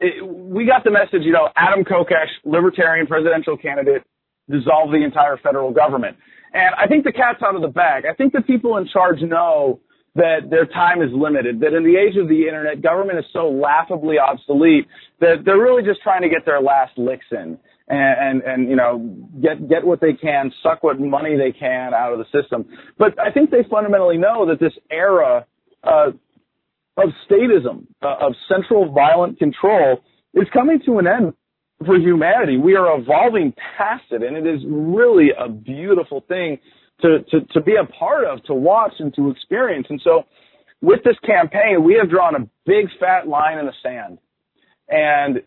it, 0.00 0.26
we 0.26 0.66
got 0.66 0.84
the 0.84 0.90
message. 0.90 1.22
You 1.22 1.32
know, 1.32 1.48
Adam 1.56 1.84
Kokesh, 1.84 2.30
libertarian 2.44 3.06
presidential 3.06 3.56
candidate, 3.56 4.02
dissolve 4.50 4.90
the 4.90 5.02
entire 5.04 5.36
federal 5.38 5.72
government, 5.72 6.16
and 6.52 6.74
I 6.76 6.86
think 6.86 7.04
the 7.04 7.12
cat's 7.12 7.42
out 7.42 7.54
of 7.56 7.62
the 7.62 7.68
bag. 7.68 8.04
I 8.10 8.14
think 8.14 8.32
the 8.32 8.42
people 8.42 8.76
in 8.76 8.88
charge 8.88 9.20
know 9.20 9.80
that 10.14 10.48
their 10.48 10.66
time 10.66 11.02
is 11.02 11.10
limited, 11.12 11.60
that 11.60 11.74
in 11.74 11.82
the 11.82 11.96
age 11.96 12.16
of 12.16 12.28
the 12.28 12.46
internet, 12.46 12.80
government 12.80 13.18
is 13.18 13.24
so 13.32 13.50
laughably 13.50 14.16
obsolete 14.18 14.86
that 15.20 15.42
they're 15.44 15.58
really 15.58 15.82
just 15.82 16.00
trying 16.02 16.22
to 16.22 16.28
get 16.28 16.46
their 16.46 16.60
last 16.60 16.96
licks 16.96 17.26
in 17.32 17.58
and, 17.88 18.16
and, 18.20 18.42
and, 18.42 18.70
you 18.70 18.76
know, 18.76 18.98
get, 19.42 19.68
get 19.68 19.84
what 19.84 20.00
they 20.00 20.12
can, 20.12 20.52
suck 20.62 20.84
what 20.84 21.00
money 21.00 21.36
they 21.36 21.50
can 21.50 21.92
out 21.92 22.12
of 22.12 22.18
the 22.18 22.26
system. 22.26 22.64
But 22.96 23.18
I 23.18 23.32
think 23.32 23.50
they 23.50 23.64
fundamentally 23.68 24.16
know 24.16 24.46
that 24.46 24.60
this 24.60 24.72
era, 24.88 25.46
uh, 25.82 26.12
of 26.96 27.10
statism, 27.28 27.86
uh, 28.02 28.16
of 28.20 28.34
central 28.48 28.92
violent 28.92 29.38
control 29.38 30.00
is 30.34 30.46
coming 30.52 30.80
to 30.86 30.98
an 30.98 31.06
end 31.06 31.32
for 31.84 31.96
humanity. 31.96 32.56
We 32.56 32.76
are 32.76 32.98
evolving 32.98 33.52
past 33.76 34.04
it 34.10 34.22
and 34.22 34.36
it 34.36 34.46
is 34.46 34.60
really 34.66 35.30
a 35.36 35.48
beautiful 35.48 36.24
thing 36.28 36.58
to, 37.00 37.24
to, 37.30 37.40
to 37.52 37.60
be 37.60 37.74
a 37.76 37.84
part 37.84 38.24
of, 38.24 38.42
to 38.44 38.54
watch 38.54 38.92
and 38.98 39.14
to 39.16 39.30
experience. 39.30 39.86
And 39.90 40.00
so 40.04 40.24
with 40.80 41.02
this 41.04 41.16
campaign, 41.26 41.82
we 41.82 41.94
have 41.94 42.10
drawn 42.10 42.36
a 42.36 42.48
big 42.66 42.86
fat 43.00 43.26
line 43.26 43.58
in 43.58 43.66
the 43.66 43.72
sand. 43.82 44.18
And 44.88 45.42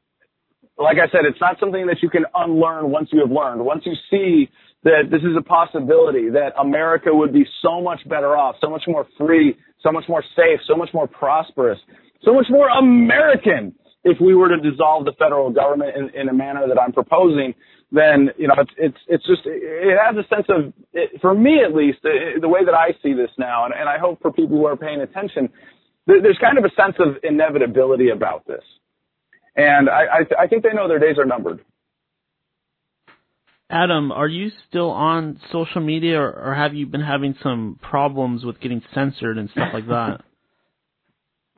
like 0.78 0.98
I 0.98 1.10
said, 1.12 1.22
it's 1.26 1.42
not 1.42 1.60
something 1.60 1.88
that 1.88 1.98
you 2.02 2.10
can 2.10 2.26
unlearn 2.36 2.92
once 2.92 3.10
you 3.12 3.20
have 3.22 3.32
learned. 3.32 3.64
Once 3.64 3.84
you 3.86 3.94
see 4.12 4.50
that 4.84 5.10
this 5.10 5.22
is 5.22 5.36
a 5.38 5.42
possibility, 5.42 6.30
that 6.30 6.54
America 6.60 7.10
would 7.12 7.34
be 7.34 7.46
so 7.62 7.82
much 7.82 8.08
better 8.08 8.38
off, 8.38 8.56
so 8.62 8.70
much 8.70 8.84
more 8.88 9.08
free, 9.18 9.58
so 9.82 9.92
much 9.92 10.06
more 10.08 10.24
safe, 10.36 10.60
so 10.68 10.76
much 10.76 10.90
more 10.94 11.08
prosperous, 11.08 11.80
so 12.24 12.34
much 12.34 12.48
more 12.50 12.68
American 12.70 13.74
if 14.04 14.20
we 14.22 14.36
were 14.36 14.50
to 14.50 14.58
dissolve 14.58 15.06
the 15.06 15.12
federal 15.20 15.52
government 15.52 15.96
in, 15.96 16.10
in 16.20 16.30
a 16.30 16.34
manner 16.34 16.68
that 16.68 16.80
I'm 16.80 16.94
proposing, 16.94 17.54
then 17.92 18.30
you 18.38 18.48
know 18.48 18.56
it's 18.58 18.72
it's 18.78 18.98
it's 19.08 19.26
just 19.26 19.42
it 19.46 19.98
has 19.98 20.16
a 20.16 20.28
sense 20.34 20.46
of 20.50 20.74
it, 20.94 21.22
for 21.22 21.34
me 21.34 21.62
at 21.64 21.74
least 21.74 22.00
the, 22.04 22.40
the 22.42 22.48
way 22.48 22.64
that 22.66 22.74
I 22.74 22.92
see 23.04 23.14
this 23.14 23.32
now, 23.38 23.66
and, 23.66 23.74
and 23.74 23.88
I 23.90 23.98
hope 23.98 24.22
for 24.22 24.32
people 24.32 24.58
who 24.58 24.66
are 24.66 24.78
paying 24.78 25.02
attention, 25.02 25.50
there's 26.06 26.38
kind 26.40 26.58
of 26.58 26.66
a 26.66 26.72
sense 26.76 26.96
of 27.00 27.16
inevitability 27.24 28.10
about 28.10 28.46
this, 28.48 28.64
and 29.56 29.90
I 29.90 30.04
I, 30.04 30.44
I 30.44 30.48
think 30.48 30.64
they 30.64 30.74
know 30.74 30.88
their 30.88 31.00
days 31.00 31.18
are 31.18 31.26
numbered. 31.26 31.62
Adam, 33.70 34.12
are 34.12 34.28
you 34.28 34.50
still 34.70 34.92
on 34.92 35.40
social 35.52 35.82
media, 35.82 36.20
or, 36.20 36.32
or 36.32 36.56
have 36.56 36.74
you 36.74 36.86
been 36.86 37.02
having 37.02 37.36
some 37.44 37.78
problems 37.82 38.46
with 38.46 38.60
getting 38.62 38.82
censored 38.94 39.38
and 39.38 39.50
stuff 39.50 39.70
like 39.74 39.88
that? 39.88 40.22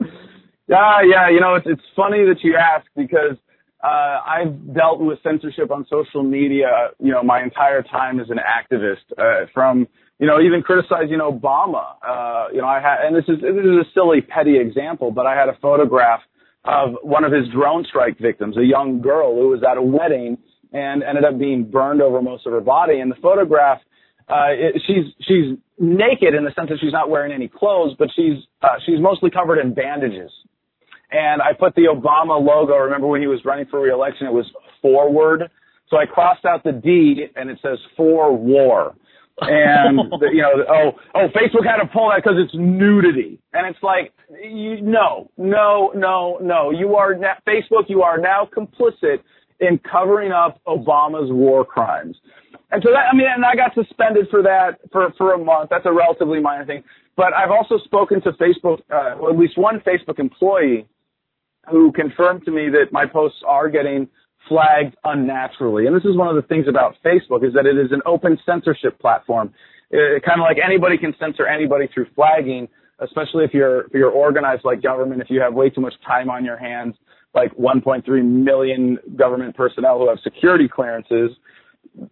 yeah, 0.66 1.02
yeah. 1.08 1.30
You 1.30 1.40
know, 1.40 1.54
it's 1.54 1.66
it's 1.68 1.82
funny 1.94 2.24
that 2.24 2.38
you 2.42 2.56
ask 2.56 2.84
because 2.96 3.36
uh, 3.82 4.20
I've 4.26 4.74
dealt 4.74 5.00
with 5.00 5.18
censorship 5.22 5.70
on 5.70 5.86
social 5.88 6.22
media, 6.22 6.90
you 6.98 7.12
know, 7.12 7.22
my 7.22 7.42
entire 7.42 7.82
time 7.82 8.20
as 8.20 8.26
an 8.28 8.38
activist, 8.38 9.06
uh, 9.16 9.46
from, 9.54 9.88
you 10.18 10.26
know, 10.26 10.40
even 10.40 10.62
criticizing 10.62 11.18
Obama. 11.20 11.94
Uh, 12.06 12.48
you 12.52 12.60
know, 12.60 12.66
I 12.66 12.80
had, 12.80 13.06
and 13.06 13.16
this 13.16 13.24
is, 13.26 13.40
this 13.40 13.64
is 13.64 13.78
a 13.80 13.84
silly, 13.94 14.20
petty 14.20 14.58
example, 14.58 15.10
but 15.10 15.26
I 15.26 15.34
had 15.34 15.48
a 15.48 15.56
photograph 15.62 16.20
of 16.64 16.96
one 17.02 17.24
of 17.24 17.32
his 17.32 17.48
drone 17.48 17.86
strike 17.88 18.18
victims, 18.18 18.58
a 18.58 18.64
young 18.64 19.00
girl 19.00 19.34
who 19.34 19.48
was 19.48 19.62
at 19.62 19.78
a 19.78 19.82
wedding 19.82 20.36
and 20.72 21.02
ended 21.02 21.24
up 21.24 21.38
being 21.38 21.64
burned 21.70 22.02
over 22.02 22.22
most 22.22 22.46
of 22.46 22.52
her 22.52 22.60
body. 22.60 23.00
And 23.00 23.10
the 23.10 23.16
photograph, 23.16 23.80
uh, 24.28 24.50
it, 24.50 24.82
she's, 24.86 25.12
she's 25.26 25.58
naked 25.78 26.34
in 26.34 26.44
the 26.44 26.52
sense 26.56 26.68
that 26.68 26.78
she's 26.80 26.92
not 26.92 27.10
wearing 27.10 27.32
any 27.32 27.48
clothes, 27.48 27.94
but 27.98 28.08
she's, 28.14 28.44
uh, 28.62 28.78
she's 28.86 29.00
mostly 29.00 29.30
covered 29.30 29.58
in 29.58 29.74
bandages 29.74 30.30
and 31.10 31.42
I 31.42 31.52
put 31.58 31.74
the 31.74 31.82
Obama 31.82 32.40
logo. 32.40 32.76
Remember 32.76 33.06
when 33.06 33.20
he 33.20 33.26
was 33.26 33.40
running 33.44 33.66
for 33.66 33.80
reelection? 33.80 34.26
It 34.26 34.32
was 34.32 34.46
forward. 34.80 35.50
So 35.88 35.96
I 35.96 36.06
crossed 36.06 36.44
out 36.44 36.62
the 36.62 36.72
D 36.72 37.26
and 37.34 37.50
it 37.50 37.58
says 37.62 37.78
for 37.96 38.34
war. 38.36 38.94
And 39.40 39.98
the, 40.20 40.28
you 40.32 40.42
know, 40.42 40.52
oh, 40.68 40.92
oh, 41.14 41.26
Facebook 41.28 41.66
had 41.66 41.82
to 41.82 41.88
pull 41.92 42.10
that 42.10 42.22
because 42.22 42.38
it's 42.38 42.54
nudity, 42.54 43.40
and 43.54 43.66
it's 43.66 43.82
like, 43.82 44.12
you, 44.42 44.82
no, 44.82 45.30
no, 45.38 45.92
no, 45.94 46.38
no. 46.42 46.70
You 46.70 46.96
are 46.96 47.14
na- 47.14 47.40
Facebook. 47.48 47.88
You 47.88 48.02
are 48.02 48.18
now 48.18 48.46
complicit 48.54 49.20
in 49.60 49.78
covering 49.78 50.32
up 50.32 50.60
Obama's 50.66 51.30
war 51.30 51.64
crimes. 51.64 52.16
And 52.70 52.82
so 52.84 52.90
that, 52.92 53.06
I 53.12 53.16
mean, 53.16 53.26
and 53.28 53.44
I 53.44 53.54
got 53.54 53.74
suspended 53.74 54.28
for 54.30 54.42
that 54.42 54.78
for, 54.92 55.12
for 55.18 55.34
a 55.34 55.38
month. 55.38 55.70
That's 55.70 55.86
a 55.86 55.92
relatively 55.92 56.40
minor 56.40 56.64
thing. 56.64 56.82
But 57.16 57.34
I've 57.34 57.50
also 57.50 57.78
spoken 57.84 58.22
to 58.22 58.32
Facebook, 58.32 58.80
uh, 58.90 59.28
at 59.28 59.38
least 59.38 59.58
one 59.58 59.80
Facebook 59.80 60.18
employee 60.18 60.86
who 61.70 61.92
confirmed 61.92 62.44
to 62.46 62.50
me 62.50 62.68
that 62.70 62.92
my 62.92 63.06
posts 63.06 63.38
are 63.46 63.68
getting 63.68 64.08
flagged 64.48 64.96
unnaturally. 65.04 65.86
And 65.86 65.94
this 65.94 66.04
is 66.04 66.16
one 66.16 66.28
of 66.28 66.36
the 66.36 66.48
things 66.48 66.66
about 66.68 66.96
Facebook 67.04 67.46
is 67.46 67.52
that 67.54 67.66
it 67.66 67.76
is 67.76 67.92
an 67.92 68.00
open 68.06 68.38
censorship 68.46 68.98
platform. 68.98 69.52
It, 69.90 70.22
kind 70.24 70.40
of 70.40 70.44
like 70.44 70.56
anybody 70.64 70.96
can 70.96 71.14
censor 71.20 71.46
anybody 71.46 71.88
through 71.92 72.06
flagging, 72.14 72.68
especially 73.00 73.44
if 73.44 73.52
you're 73.52 73.82
if 73.82 73.92
you're 73.92 74.10
organized 74.10 74.64
like 74.64 74.82
government. 74.82 75.20
If 75.20 75.28
you 75.28 75.40
have 75.40 75.52
way 75.52 75.68
too 75.68 75.80
much 75.80 75.94
time 76.06 76.30
on 76.30 76.44
your 76.44 76.56
hands, 76.56 76.94
like 77.34 77.54
1.3 77.56 78.24
million 78.24 78.98
government 79.16 79.56
personnel 79.56 79.98
who 79.98 80.08
have 80.08 80.18
security 80.22 80.68
clearances, 80.68 81.30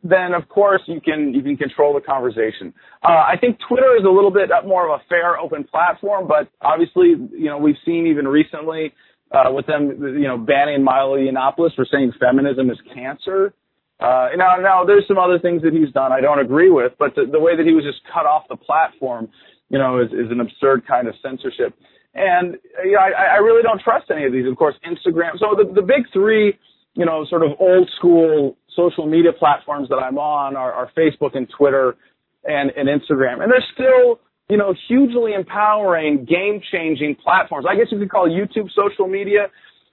then 0.02 0.34
of 0.34 0.48
course 0.48 0.82
you 0.86 1.00
can 1.00 1.32
you 1.34 1.42
can 1.42 1.56
control 1.56 1.94
the 1.94 2.00
conversation. 2.00 2.72
Uh, 3.02 3.08
I 3.08 3.34
think 3.40 3.58
Twitter 3.68 3.96
is 3.96 4.04
a 4.04 4.10
little 4.10 4.30
bit 4.30 4.50
more 4.66 4.92
of 4.92 5.00
a 5.00 5.04
fair, 5.08 5.38
open 5.38 5.64
platform, 5.64 6.28
but 6.28 6.48
obviously, 6.60 7.14
you 7.32 7.46
know, 7.46 7.58
we've 7.58 7.76
seen 7.84 8.06
even 8.06 8.26
recently 8.26 8.92
uh, 9.30 9.50
with 9.52 9.66
them, 9.66 9.98
you 10.00 10.26
know, 10.26 10.38
banning 10.38 10.82
Milo 10.82 11.16
Yiannopoulos 11.16 11.74
for 11.74 11.86
saying 11.90 12.12
feminism 12.18 12.70
is 12.70 12.78
cancer. 12.94 13.54
Uh, 14.00 14.28
now, 14.36 14.56
now 14.56 14.84
there's 14.84 15.06
some 15.08 15.18
other 15.18 15.38
things 15.38 15.62
that 15.62 15.72
he's 15.72 15.92
done 15.92 16.12
I 16.12 16.20
don't 16.20 16.38
agree 16.38 16.70
with, 16.70 16.92
but 16.98 17.14
the, 17.14 17.26
the 17.30 17.40
way 17.40 17.56
that 17.56 17.66
he 17.66 17.72
was 17.72 17.84
just 17.84 18.00
cut 18.12 18.26
off 18.26 18.44
the 18.48 18.56
platform, 18.56 19.28
you 19.70 19.78
know, 19.78 20.00
is, 20.00 20.08
is 20.12 20.30
an 20.30 20.40
absurd 20.40 20.86
kind 20.86 21.08
of 21.08 21.14
censorship. 21.22 21.74
And 22.14 22.56
you 22.84 22.92
know, 22.92 23.00
I, 23.00 23.34
I 23.34 23.36
really 23.36 23.62
don't 23.62 23.80
trust 23.80 24.10
any 24.10 24.24
of 24.24 24.32
these. 24.32 24.46
Of 24.46 24.56
course, 24.56 24.74
Instagram. 24.86 25.38
So 25.38 25.54
the, 25.56 25.72
the 25.72 25.82
big 25.82 26.04
three, 26.12 26.58
you 26.94 27.04
know, 27.04 27.26
sort 27.28 27.42
of 27.42 27.52
old 27.60 27.88
school 27.96 28.56
social 28.74 29.06
media 29.06 29.32
platforms 29.32 29.88
that 29.88 29.96
I'm 29.96 30.18
on 30.18 30.56
are, 30.56 30.72
are 30.72 30.90
Facebook 30.96 31.36
and 31.36 31.48
Twitter 31.56 31.96
and, 32.44 32.70
and 32.76 32.88
Instagram. 32.88 33.42
And 33.42 33.50
they're 33.50 33.64
still 33.74 34.20
you 34.48 34.56
know, 34.56 34.74
hugely 34.88 35.34
empowering, 35.34 36.24
game-changing 36.24 37.16
platforms. 37.22 37.66
I 37.68 37.76
guess 37.76 37.86
you 37.90 37.98
could 37.98 38.10
call 38.10 38.28
YouTube 38.28 38.68
social 38.74 39.06
media, 39.06 39.48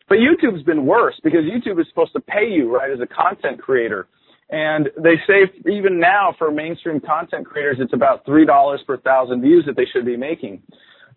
but 0.07 0.17
YouTube's 0.19 0.63
been 0.63 0.85
worse 0.85 1.19
because 1.23 1.41
YouTube 1.41 1.79
is 1.79 1.87
supposed 1.89 2.13
to 2.13 2.21
pay 2.21 2.47
you, 2.49 2.73
right, 2.73 2.89
as 2.89 2.99
a 3.01 3.07
content 3.07 3.61
creator. 3.61 4.07
And 4.49 4.89
they 4.97 5.15
say 5.27 5.51
even 5.69 5.99
now 5.99 6.35
for 6.37 6.51
mainstream 6.51 7.01
content 7.01 7.45
creators, 7.45 7.77
it's 7.79 7.93
about 7.93 8.25
$3 8.25 8.85
per 8.85 8.97
thousand 8.97 9.41
views 9.41 9.65
that 9.65 9.75
they 9.75 9.85
should 9.91 10.05
be 10.05 10.15
making. 10.15 10.61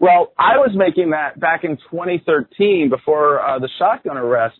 Well, 0.01 0.33
I 0.39 0.59
was 0.59 0.71
making 0.75 1.11
that 1.11 1.41
back 1.41 1.65
in 1.65 1.77
2013 1.91 2.89
before 2.89 3.41
uh, 3.41 3.59
the 3.59 3.69
shotgun 3.79 4.17
arrest 4.17 4.57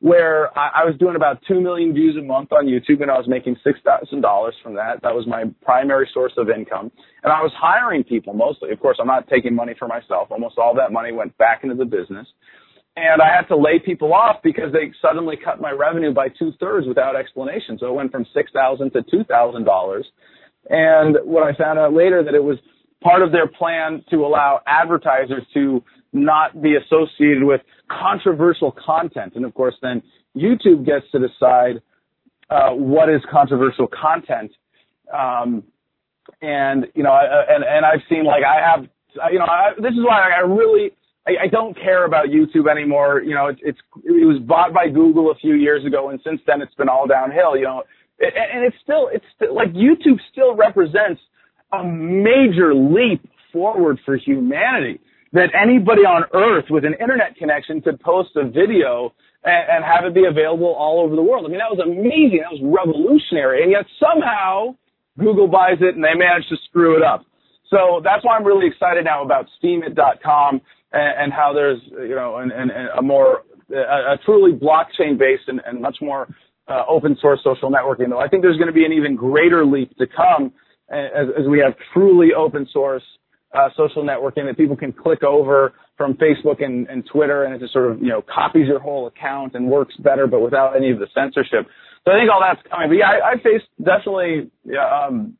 where 0.00 0.56
I, 0.56 0.82
I 0.82 0.84
was 0.84 0.94
doing 0.98 1.16
about 1.16 1.42
two 1.48 1.60
million 1.60 1.92
views 1.92 2.16
a 2.16 2.22
month 2.22 2.52
on 2.52 2.66
YouTube 2.66 3.02
and 3.02 3.10
I 3.10 3.18
was 3.18 3.26
making 3.26 3.56
six 3.64 3.80
thousand 3.84 4.20
dollars 4.20 4.54
from 4.62 4.74
that. 4.76 5.02
That 5.02 5.14
was 5.14 5.26
my 5.26 5.44
primary 5.62 6.08
source 6.14 6.32
of 6.36 6.48
income. 6.50 6.92
And 7.24 7.32
I 7.32 7.42
was 7.42 7.50
hiring 7.56 8.04
people 8.04 8.32
mostly. 8.34 8.70
Of 8.70 8.78
course, 8.78 8.98
I'm 9.00 9.08
not 9.08 9.28
taking 9.28 9.54
money 9.54 9.74
for 9.78 9.88
myself. 9.88 10.28
Almost 10.30 10.56
all 10.58 10.74
that 10.76 10.92
money 10.92 11.12
went 11.12 11.36
back 11.38 11.64
into 11.64 11.74
the 11.74 11.84
business. 11.84 12.28
And 12.96 13.22
I 13.22 13.34
had 13.34 13.46
to 13.48 13.56
lay 13.56 13.78
people 13.78 14.12
off 14.12 14.36
because 14.42 14.72
they 14.72 14.90
suddenly 15.02 15.36
cut 15.36 15.60
my 15.60 15.70
revenue 15.70 16.12
by 16.12 16.28
two 16.28 16.52
thirds 16.58 16.86
without 16.86 17.16
explanation. 17.16 17.78
So 17.78 17.88
it 17.88 17.94
went 17.94 18.12
from 18.12 18.26
six 18.34 18.52
thousand 18.52 18.92
to 18.92 19.02
two 19.02 19.24
thousand 19.24 19.64
dollars. 19.64 20.06
And 20.70 21.16
what 21.24 21.42
I 21.42 21.56
found 21.56 21.78
out 21.78 21.92
later 21.92 22.22
that 22.22 22.34
it 22.34 22.42
was 22.42 22.58
part 23.02 23.22
of 23.22 23.32
their 23.32 23.46
plan 23.46 24.04
to 24.10 24.24
allow 24.26 24.60
advertisers 24.66 25.42
to 25.54 25.82
not 26.12 26.60
be 26.60 26.74
associated 26.76 27.44
with 27.44 27.60
controversial 27.88 28.72
content. 28.72 29.34
And 29.36 29.44
of 29.44 29.54
course, 29.54 29.74
then 29.82 30.02
YouTube 30.36 30.84
gets 30.84 31.04
to 31.12 31.18
decide 31.18 31.82
uh, 32.50 32.70
what 32.70 33.08
is 33.08 33.20
controversial 33.30 33.88
content. 33.88 34.52
Um, 35.12 35.64
and 36.42 36.86
you 36.94 37.02
know, 37.02 37.12
and 37.12 37.64
and 37.64 37.86
I've 37.86 38.02
seen 38.08 38.24
like 38.24 38.42
I 38.44 38.60
have, 38.60 38.86
you 39.32 39.38
know, 39.38 39.46
I, 39.46 39.72
this 39.80 39.92
is 39.92 40.04
why 40.04 40.30
I 40.30 40.40
really 40.40 40.92
I, 41.26 41.44
I 41.44 41.46
don't 41.48 41.74
care 41.74 42.04
about 42.04 42.26
YouTube 42.26 42.70
anymore. 42.70 43.22
You 43.22 43.34
know, 43.34 43.46
it's, 43.46 43.60
it's 43.62 43.78
it 44.04 44.26
was 44.26 44.38
bought 44.40 44.72
by 44.72 44.88
Google 44.88 45.30
a 45.30 45.34
few 45.36 45.54
years 45.54 45.84
ago, 45.84 46.10
and 46.10 46.20
since 46.24 46.40
then 46.46 46.60
it's 46.60 46.74
been 46.74 46.88
all 46.88 47.06
downhill. 47.06 47.56
You 47.56 47.64
know, 47.64 47.82
and, 48.20 48.32
and 48.36 48.64
it's 48.64 48.76
still 48.82 49.08
it's 49.12 49.24
still, 49.36 49.54
like 49.54 49.72
YouTube 49.72 50.18
still 50.30 50.54
represents 50.54 51.20
a 51.72 51.84
major 51.84 52.74
leap 52.74 53.28
forward 53.52 53.98
for 54.04 54.16
humanity. 54.16 55.00
That 55.32 55.50
anybody 55.52 56.02
on 56.02 56.24
Earth 56.32 56.66
with 56.70 56.86
an 56.86 56.94
internet 56.98 57.36
connection 57.36 57.82
could 57.82 58.00
post 58.00 58.30
a 58.36 58.48
video 58.48 59.12
and, 59.44 59.84
and 59.84 59.84
have 59.84 60.04
it 60.06 60.14
be 60.14 60.24
available 60.24 60.74
all 60.74 61.04
over 61.04 61.14
the 61.14 61.22
world. 61.22 61.44
I 61.44 61.48
mean, 61.48 61.58
that 61.58 61.70
was 61.70 61.84
amazing. 61.84 62.40
That 62.40 62.56
was 62.56 62.64
revolutionary, 62.64 63.62
and 63.62 63.70
yet 63.70 63.84
somehow 64.00 64.74
Google 65.18 65.48
buys 65.48 65.78
it 65.80 65.94
and 65.96 66.02
they 66.02 66.14
manage 66.14 66.48
to 66.48 66.56
screw 66.68 66.96
it 66.96 67.02
up. 67.02 67.26
So 67.70 68.00
that's 68.02 68.24
why 68.24 68.36
I'm 68.36 68.44
really 68.44 68.66
excited 68.66 69.04
now 69.04 69.22
about 69.22 69.46
steemit.com 69.62 70.60
and, 70.92 71.12
and 71.20 71.32
how 71.32 71.52
there's 71.52 71.80
you 71.90 72.14
know 72.14 72.38
and, 72.38 72.52
a 72.96 73.02
more 73.02 73.42
a, 73.70 74.14
a 74.14 74.18
truly 74.24 74.52
blockchain 74.52 75.18
based 75.18 75.44
and, 75.48 75.60
and 75.66 75.82
much 75.82 75.98
more 76.00 76.28
uh, 76.68 76.84
open 76.88 77.16
source 77.20 77.40
social 77.44 77.70
networking. 77.70 78.10
Though 78.10 78.20
I 78.20 78.28
think 78.28 78.42
there's 78.42 78.56
going 78.56 78.68
to 78.68 78.72
be 78.72 78.84
an 78.84 78.92
even 78.92 79.16
greater 79.16 79.64
leap 79.64 79.96
to 79.98 80.06
come 80.06 80.52
as, 80.90 81.28
as 81.38 81.46
we 81.48 81.58
have 81.60 81.74
truly 81.92 82.28
open 82.36 82.66
source 82.72 83.02
uh, 83.54 83.68
social 83.76 84.04
networking 84.04 84.46
that 84.46 84.56
people 84.56 84.76
can 84.76 84.92
click 84.92 85.22
over 85.22 85.72
from 85.96 86.14
Facebook 86.14 86.62
and, 86.62 86.86
and 86.88 87.04
Twitter, 87.10 87.44
and 87.44 87.54
it 87.54 87.60
just 87.60 87.72
sort 87.72 87.90
of 87.90 88.00
you 88.00 88.08
know 88.08 88.22
copies 88.22 88.66
your 88.68 88.78
whole 88.78 89.06
account 89.06 89.54
and 89.54 89.68
works 89.68 89.94
better, 89.98 90.26
but 90.26 90.40
without 90.40 90.76
any 90.76 90.90
of 90.90 90.98
the 90.98 91.06
censorship. 91.14 91.66
So 92.04 92.12
I 92.12 92.18
think 92.18 92.30
all 92.30 92.40
that's 92.40 92.60
coming. 92.70 92.88
But 92.88 92.96
yeah, 92.96 93.10
I, 93.10 93.32
I 93.32 93.34
face 93.36 93.62
definitely 93.78 94.50
um, 94.78 95.34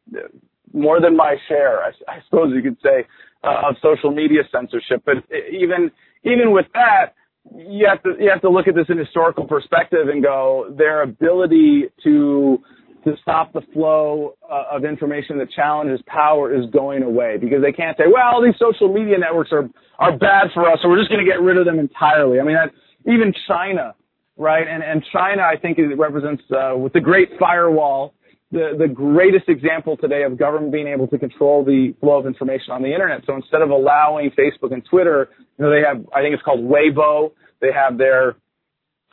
more 0.72 1.00
than 1.00 1.16
my 1.16 1.37
share, 1.48 1.82
I, 1.82 1.90
I 2.08 2.18
suppose 2.24 2.52
you 2.54 2.62
could 2.62 2.78
say, 2.82 3.06
uh, 3.44 3.70
of 3.70 3.76
social 3.82 4.11
media 4.11 4.42
censorship. 4.50 5.02
But 5.04 5.16
even 5.52 5.90
even 6.24 6.52
with 6.52 6.66
that, 6.74 7.14
you 7.54 7.87
have 7.88 8.02
to 8.02 8.22
you 8.22 8.30
have 8.30 8.40
to 8.42 8.50
look 8.50 8.68
at 8.68 8.74
this 8.74 8.87
in 8.88 8.98
historical 8.98 9.46
perspective 9.46 10.08
and 10.08 10.22
go 10.22 10.74
their 10.76 11.02
ability 11.02 11.84
to 12.04 12.58
to 13.04 13.14
stop 13.22 13.52
the 13.52 13.62
flow 13.72 14.34
uh, 14.50 14.64
of 14.72 14.84
information 14.84 15.38
that 15.38 15.50
challenges 15.50 16.00
power 16.06 16.54
is 16.54 16.68
going 16.70 17.02
away 17.02 17.37
because 17.38 17.62
they 17.62 17.72
can't 17.72 17.96
say, 17.96 18.04
well, 18.12 18.42
these 18.42 18.54
social 18.58 18.92
media 18.92 19.18
networks 19.18 19.50
are 19.52 19.68
are 19.98 20.16
bad 20.16 20.48
for 20.54 20.70
us, 20.70 20.78
so 20.82 20.88
we're 20.88 20.98
just 20.98 21.11
going 21.11 21.24
to 21.24 21.30
get 21.30 21.40
rid 21.40 21.56
of 21.56 21.64
them 21.64 21.78
entirely. 21.78 22.38
I 22.38 22.44
mean, 22.44 22.54
that, 22.54 22.70
even 23.11 23.34
China, 23.46 23.94
right? 24.37 24.66
And 24.66 24.82
and 24.82 25.04
China, 25.12 25.42
I 25.42 25.56
think, 25.56 25.78
it 25.78 25.96
represents 25.96 26.42
uh, 26.50 26.76
with 26.76 26.92
the 26.92 27.00
Great 27.00 27.30
Firewall 27.38 28.14
the, 28.50 28.74
the 28.78 28.88
greatest 28.88 29.48
example 29.48 29.96
today 29.96 30.22
of 30.22 30.38
government 30.38 30.72
being 30.72 30.87
able 30.87 31.06
to 31.08 31.18
control 31.18 31.64
the 31.64 31.94
flow 32.00 32.18
of 32.18 32.26
information 32.26 32.72
on 32.72 32.82
the 32.82 32.92
internet. 32.92 33.22
So 33.26 33.34
instead 33.34 33.61
of 33.61 33.70
allowing 33.70 34.30
Facebook 34.30 34.72
and 34.72 34.82
Twitter, 34.88 35.28
you 35.58 35.64
know, 35.64 35.70
they 35.70 35.82
have, 35.87 36.04
I 36.14 36.22
think 36.22 36.34
it's 36.34 36.42
called 36.42 36.61
Weibo. 36.61 37.32
They 37.61 37.72
have 37.72 37.98
their, 37.98 38.37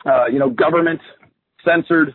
uh, 0.06 0.26
you 0.26 0.38
know, 0.38 0.48
government 0.48 1.00
censored 1.64 2.14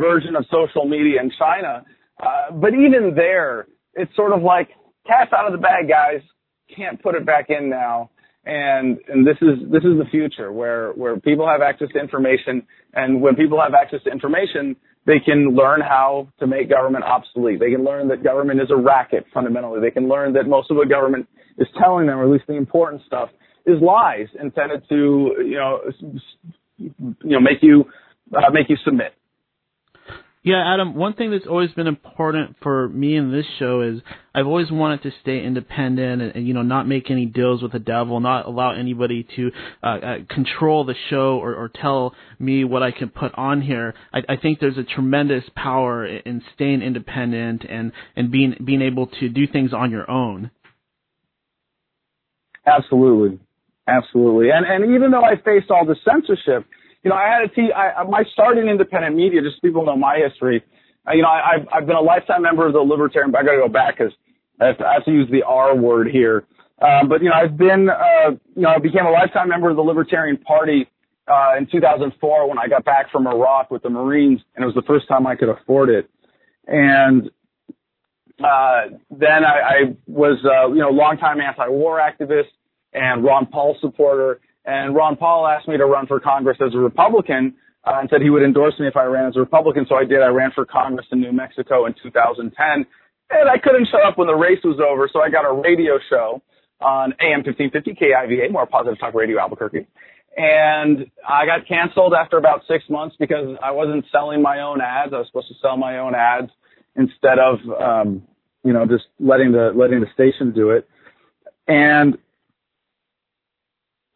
version 0.00 0.34
of 0.36 0.44
social 0.50 0.84
media 0.88 1.20
in 1.20 1.30
China. 1.38 1.84
Uh, 2.22 2.52
but 2.52 2.72
even 2.74 3.12
there, 3.14 3.66
it's 3.94 4.14
sort 4.16 4.32
of 4.32 4.42
like 4.42 4.68
cast 5.06 5.32
out 5.32 5.46
of 5.46 5.52
the 5.52 5.58
bag, 5.58 5.88
guys. 5.88 6.22
Can't 6.74 7.02
put 7.02 7.14
it 7.14 7.26
back 7.26 7.46
in 7.48 7.68
now. 7.68 8.10
And, 8.44 8.98
and 9.08 9.26
this 9.26 9.36
is, 9.42 9.70
this 9.70 9.84
is 9.84 9.98
the 9.98 10.06
future 10.10 10.50
where, 10.50 10.92
where 10.92 11.20
people 11.20 11.46
have 11.46 11.60
access 11.60 11.88
to 11.94 12.00
information. 12.00 12.66
And 12.94 13.20
when 13.20 13.36
people 13.36 13.60
have 13.60 13.74
access 13.74 14.02
to 14.04 14.10
information, 14.10 14.76
they 15.06 15.18
can 15.18 15.54
learn 15.54 15.80
how 15.80 16.28
to 16.40 16.46
make 16.46 16.70
government 16.70 17.04
obsolete. 17.04 17.60
They 17.60 17.70
can 17.70 17.84
learn 17.84 18.08
that 18.08 18.22
government 18.22 18.60
is 18.60 18.70
a 18.70 18.76
racket 18.76 19.24
fundamentally. 19.32 19.80
They 19.80 19.90
can 19.90 20.08
learn 20.08 20.32
that 20.34 20.46
most 20.46 20.70
of 20.70 20.76
what 20.76 20.88
government 20.88 21.28
is 21.58 21.68
telling 21.78 22.06
them, 22.06 22.18
or 22.18 22.24
at 22.24 22.30
least 22.30 22.44
the 22.46 22.54
important 22.54 23.02
stuff, 23.06 23.28
is 23.66 23.76
lies 23.80 24.28
intended 24.40 24.82
to, 24.88 25.34
you 25.38 25.56
know, 25.56 25.80
you 26.78 27.14
know, 27.24 27.40
make 27.40 27.62
you 27.62 27.84
uh, 28.34 28.50
make 28.52 28.68
you 28.68 28.76
submit. 28.84 29.12
Yeah, 30.42 30.72
Adam, 30.72 30.94
one 30.94 31.12
thing 31.12 31.30
that's 31.32 31.46
always 31.46 31.70
been 31.72 31.86
important 31.86 32.56
for 32.62 32.88
me 32.88 33.14
in 33.14 33.30
this 33.30 33.44
show 33.58 33.82
is 33.82 34.00
I've 34.34 34.46
always 34.46 34.70
wanted 34.70 35.02
to 35.02 35.10
stay 35.20 35.44
independent 35.44 36.22
and, 36.22 36.34
and 36.34 36.48
you 36.48 36.54
know, 36.54 36.62
not 36.62 36.88
make 36.88 37.10
any 37.10 37.26
deals 37.26 37.60
with 37.62 37.72
the 37.72 37.78
devil, 37.78 38.20
not 38.20 38.46
allow 38.46 38.72
anybody 38.72 39.26
to 39.36 39.50
uh, 39.82 39.86
uh, 39.86 40.16
control 40.30 40.84
the 40.84 40.94
show 41.10 41.38
or, 41.38 41.54
or 41.54 41.68
tell 41.68 42.14
me 42.38 42.64
what 42.64 42.82
I 42.82 42.90
can 42.90 43.10
put 43.10 43.34
on 43.34 43.60
here. 43.60 43.92
I, 44.14 44.20
I 44.30 44.36
think 44.36 44.60
there's 44.60 44.78
a 44.78 44.82
tremendous 44.82 45.44
power 45.54 46.06
in 46.06 46.42
staying 46.54 46.80
independent 46.80 47.64
and, 47.68 47.92
and 48.16 48.30
being, 48.30 48.54
being 48.64 48.80
able 48.80 49.08
to 49.08 49.28
do 49.28 49.46
things 49.46 49.74
on 49.74 49.90
your 49.90 50.10
own. 50.10 50.50
Absolutely. 52.66 53.38
Absolutely. 53.86 54.50
And, 54.50 54.64
and 54.64 54.94
even 54.94 55.10
though 55.10 55.24
I 55.24 55.36
faced 55.36 55.70
all 55.70 55.84
the 55.84 55.96
censorship, 56.02 56.64
you 57.02 57.10
know, 57.10 57.16
I 57.16 57.28
had 57.28 57.42
a 57.42 57.48
t- 57.48 57.72
I, 57.72 58.02
my 58.04 58.24
start 58.32 58.58
in 58.58 58.68
independent 58.68 59.16
media, 59.16 59.40
just 59.42 59.56
so 59.56 59.60
people 59.62 59.84
know 59.84 59.96
my 59.96 60.18
history. 60.18 60.62
Uh, 61.08 61.12
you 61.12 61.22
know, 61.22 61.28
I, 61.28 61.54
I've, 61.54 61.68
I've 61.72 61.86
been 61.86 61.96
a 61.96 62.02
lifetime 62.02 62.42
member 62.42 62.66
of 62.66 62.72
the 62.72 62.80
Libertarian, 62.80 63.34
I 63.34 63.42
got 63.42 63.52
to 63.52 63.58
go 63.58 63.68
back 63.68 63.98
because 63.98 64.12
I, 64.60 64.66
have 64.66 64.78
to, 64.78 64.86
I 64.86 64.94
have 64.94 65.04
to 65.06 65.12
use 65.12 65.28
the 65.30 65.42
R 65.42 65.74
word 65.74 66.08
here. 66.10 66.44
Um, 66.82 67.08
but, 67.08 67.22
you 67.22 67.28
know, 67.28 67.34
I've 67.34 67.56
been, 67.56 67.88
uh, 67.90 68.30
you 68.54 68.62
know, 68.62 68.70
I 68.70 68.78
became 68.78 69.06
a 69.06 69.10
lifetime 69.10 69.48
member 69.48 69.70
of 69.70 69.76
the 69.76 69.82
Libertarian 69.82 70.38
Party 70.38 70.88
uh, 71.28 71.56
in 71.58 71.66
2004 71.70 72.48
when 72.48 72.58
I 72.58 72.68
got 72.68 72.84
back 72.84 73.10
from 73.10 73.26
Iraq 73.26 73.70
with 73.70 73.82
the 73.82 73.90
Marines, 73.90 74.40
and 74.54 74.62
it 74.62 74.66
was 74.66 74.74
the 74.74 74.82
first 74.82 75.06
time 75.06 75.26
I 75.26 75.36
could 75.36 75.48
afford 75.48 75.90
it. 75.90 76.10
And 76.66 77.30
uh, 78.42 78.96
then 79.10 79.44
I, 79.44 79.60
I 79.60 79.96
was, 80.06 80.38
uh, 80.44 80.68
you 80.68 80.80
know, 80.80 80.90
longtime 80.90 81.40
anti-war 81.40 82.00
activist 82.00 82.48
and 82.92 83.24
Ron 83.24 83.46
Paul 83.46 83.76
supporter. 83.80 84.40
And 84.64 84.94
Ron 84.94 85.16
Paul 85.16 85.46
asked 85.46 85.68
me 85.68 85.76
to 85.76 85.86
run 85.86 86.06
for 86.06 86.20
Congress 86.20 86.58
as 86.64 86.74
a 86.74 86.78
Republican 86.78 87.54
uh, 87.84 87.98
and 88.00 88.10
said 88.10 88.20
he 88.20 88.30
would 88.30 88.42
endorse 88.42 88.74
me 88.78 88.86
if 88.86 88.96
I 88.96 89.04
ran 89.04 89.26
as 89.26 89.36
a 89.36 89.40
Republican. 89.40 89.86
So 89.88 89.94
I 89.94 90.04
did. 90.04 90.20
I 90.20 90.28
ran 90.28 90.50
for 90.54 90.66
Congress 90.66 91.06
in 91.12 91.20
New 91.20 91.32
Mexico 91.32 91.86
in 91.86 91.94
2010. 92.02 92.86
And 93.30 93.48
I 93.48 93.58
couldn't 93.58 93.88
shut 93.90 94.04
up 94.04 94.18
when 94.18 94.26
the 94.26 94.34
race 94.34 94.58
was 94.64 94.80
over, 94.80 95.08
so 95.12 95.20
I 95.22 95.30
got 95.30 95.48
a 95.48 95.52
radio 95.52 95.98
show 96.10 96.42
on 96.80 97.12
AM 97.20 97.44
1550 97.44 97.94
KIVA, 97.94 98.50
more 98.50 98.66
positive 98.66 98.98
talk 98.98 99.14
radio 99.14 99.38
Albuquerque. 99.38 99.86
And 100.36 101.10
I 101.28 101.46
got 101.46 101.66
canceled 101.66 102.14
after 102.14 102.38
about 102.38 102.62
six 102.66 102.84
months 102.88 103.16
because 103.18 103.56
I 103.62 103.72
wasn't 103.72 104.04
selling 104.10 104.42
my 104.42 104.60
own 104.60 104.80
ads. 104.80 105.12
I 105.12 105.18
was 105.18 105.26
supposed 105.26 105.48
to 105.48 105.54
sell 105.60 105.76
my 105.76 105.98
own 105.98 106.14
ads 106.14 106.50
instead 106.96 107.38
of, 107.38 107.58
um, 107.80 108.22
you 108.64 108.72
know, 108.72 108.86
just 108.86 109.04
letting 109.18 109.52
the 109.52 109.72
letting 109.74 110.00
the 110.00 110.06
station 110.14 110.52
do 110.52 110.70
it. 110.70 110.88
And 111.66 112.16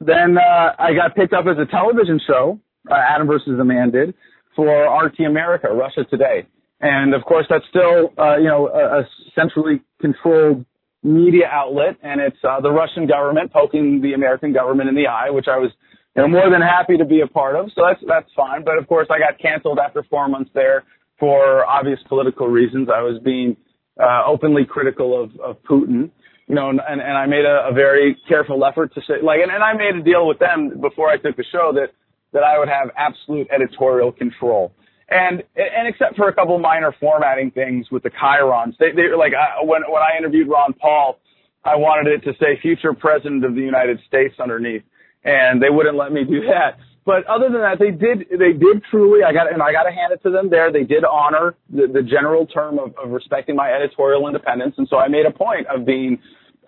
then 0.01 0.37
uh, 0.39 0.73
I 0.79 0.95
got 0.95 1.15
picked 1.15 1.33
up 1.33 1.47
as 1.47 1.57
a 1.59 1.71
television 1.71 2.21
show, 2.27 2.59
uh, 2.91 2.95
Adam 2.95 3.27
versus 3.27 3.55
the 3.57 3.65
Man 3.65 3.91
did, 3.91 4.15
for 4.57 4.69
RT 4.69 5.21
America, 5.21 5.69
Russia 5.69 6.05
Today. 6.09 6.47
And 6.81 7.15
of 7.15 7.25
course, 7.25 7.47
that's 7.49 7.65
still, 7.71 8.13
uh, 8.19 8.37
you 8.37 8.49
know, 8.49 8.69
a, 8.69 9.01
a 9.01 9.09
centrally 9.35 9.81
controlled 10.01 10.65
media 11.03 11.47
outlet, 11.51 11.97
and 12.03 12.21
it's 12.21 12.37
uh, 12.43 12.61
the 12.61 12.71
Russian 12.71 13.07
government 13.07 13.53
poking 13.53 14.01
the 14.03 14.15
American 14.15 14.53
government 14.53 14.89
in 14.89 14.95
the 14.95 15.07
eye, 15.07 15.31
which 15.31 15.47
I 15.49 15.59
was, 15.59 15.71
you 16.17 16.23
know, 16.23 16.29
more 16.29 16.51
than 16.51 16.63
happy 16.63 16.97
to 16.97 17.05
be 17.05 17.21
a 17.21 17.27
part 17.27 17.57
of. 17.57 17.71
So 17.75 17.83
that's 17.87 18.03
that's 18.09 18.31
fine. 18.35 18.65
But 18.65 18.79
of 18.79 18.89
course, 18.89 19.09
I 19.11 19.19
got 19.19 19.39
canceled 19.41 19.79
after 19.79 20.03
four 20.11 20.29
months 20.29 20.51
there 20.55 20.85
for 21.19 21.65
obvious 21.65 22.01
political 22.09 22.49
reasons. 22.49 22.89
I 22.93 23.03
was 23.03 23.21
being 23.23 23.57
uh, 24.03 24.23
openly 24.27 24.65
critical 24.65 25.23
of, 25.23 25.31
of 25.41 25.63
Putin 25.63 26.11
you 26.47 26.55
know, 26.55 26.69
and, 26.69 26.81
and, 26.81 27.01
I 27.01 27.27
made 27.27 27.45
a, 27.45 27.69
a 27.71 27.73
very 27.73 28.17
careful 28.29 28.65
effort 28.65 28.95
to 28.95 29.01
say, 29.07 29.15
like, 29.23 29.41
and, 29.41 29.51
and 29.51 29.63
I 29.63 29.73
made 29.73 29.95
a 29.97 30.03
deal 30.03 30.27
with 30.27 30.39
them 30.39 30.81
before 30.81 31.09
I 31.09 31.17
took 31.17 31.37
the 31.37 31.45
show 31.51 31.73
that, 31.75 31.93
that 32.33 32.43
I 32.43 32.59
would 32.59 32.69
have 32.69 32.91
absolute 32.97 33.49
editorial 33.51 34.13
control. 34.13 34.73
And, 35.09 35.43
and 35.57 35.89
except 35.89 36.17
for 36.17 36.29
a 36.29 36.35
couple 36.35 36.59
minor 36.59 36.95
formatting 37.01 37.51
things 37.51 37.91
with 37.91 38.03
the 38.03 38.11
chyrons, 38.11 38.77
they, 38.79 38.93
they 38.93 39.15
like, 39.17 39.33
I, 39.33 39.65
when, 39.65 39.83
when 39.89 40.03
I 40.03 40.19
interviewed 40.19 40.49
Ron 40.49 40.75
Paul, 40.75 41.19
I 41.65 41.77
wanted 41.77 42.13
it 42.13 42.25
to 42.25 42.37
say 42.39 42.61
future 42.61 42.93
president 42.93 43.45
of 43.45 43.55
the 43.55 43.63
United 43.63 44.01
States 44.07 44.35
underneath, 44.39 44.83
and 45.25 45.63
they 45.63 45.71
wouldn't 45.71 45.97
let 45.97 46.13
me 46.13 46.25
do 46.25 46.43
that. 46.47 46.79
But 47.07 47.27
other 47.27 47.51
than 47.51 47.61
that, 47.61 47.79
they 47.79 47.91
did, 47.91 48.27
they 48.31 48.53
did 48.53 48.83
truly, 48.91 49.23
I 49.25 49.33
got, 49.33 49.53
and 49.53 49.63
I 49.63 49.73
got 49.73 49.83
to 49.83 49.93
hand 49.93 50.13
it 50.13 50.23
to 50.23 50.31
them 50.31 50.49
there. 50.49 50.73
They 50.73 50.85
did 50.85 51.05
honor 51.05 51.55
the, 51.69 51.87
the 51.87 52.03
general 52.03 52.47
term 52.47 52.79
of, 52.79 52.95
of 52.97 53.11
respecting 53.11 53.57
my 53.57 53.71
editorial 53.71 54.27
independence. 54.27 54.75
And 54.79 54.89
so 54.89 54.97
I 54.97 55.09
made 55.09 55.27
a 55.27 55.31
point 55.31 55.67
of 55.67 55.85
being, 55.85 56.19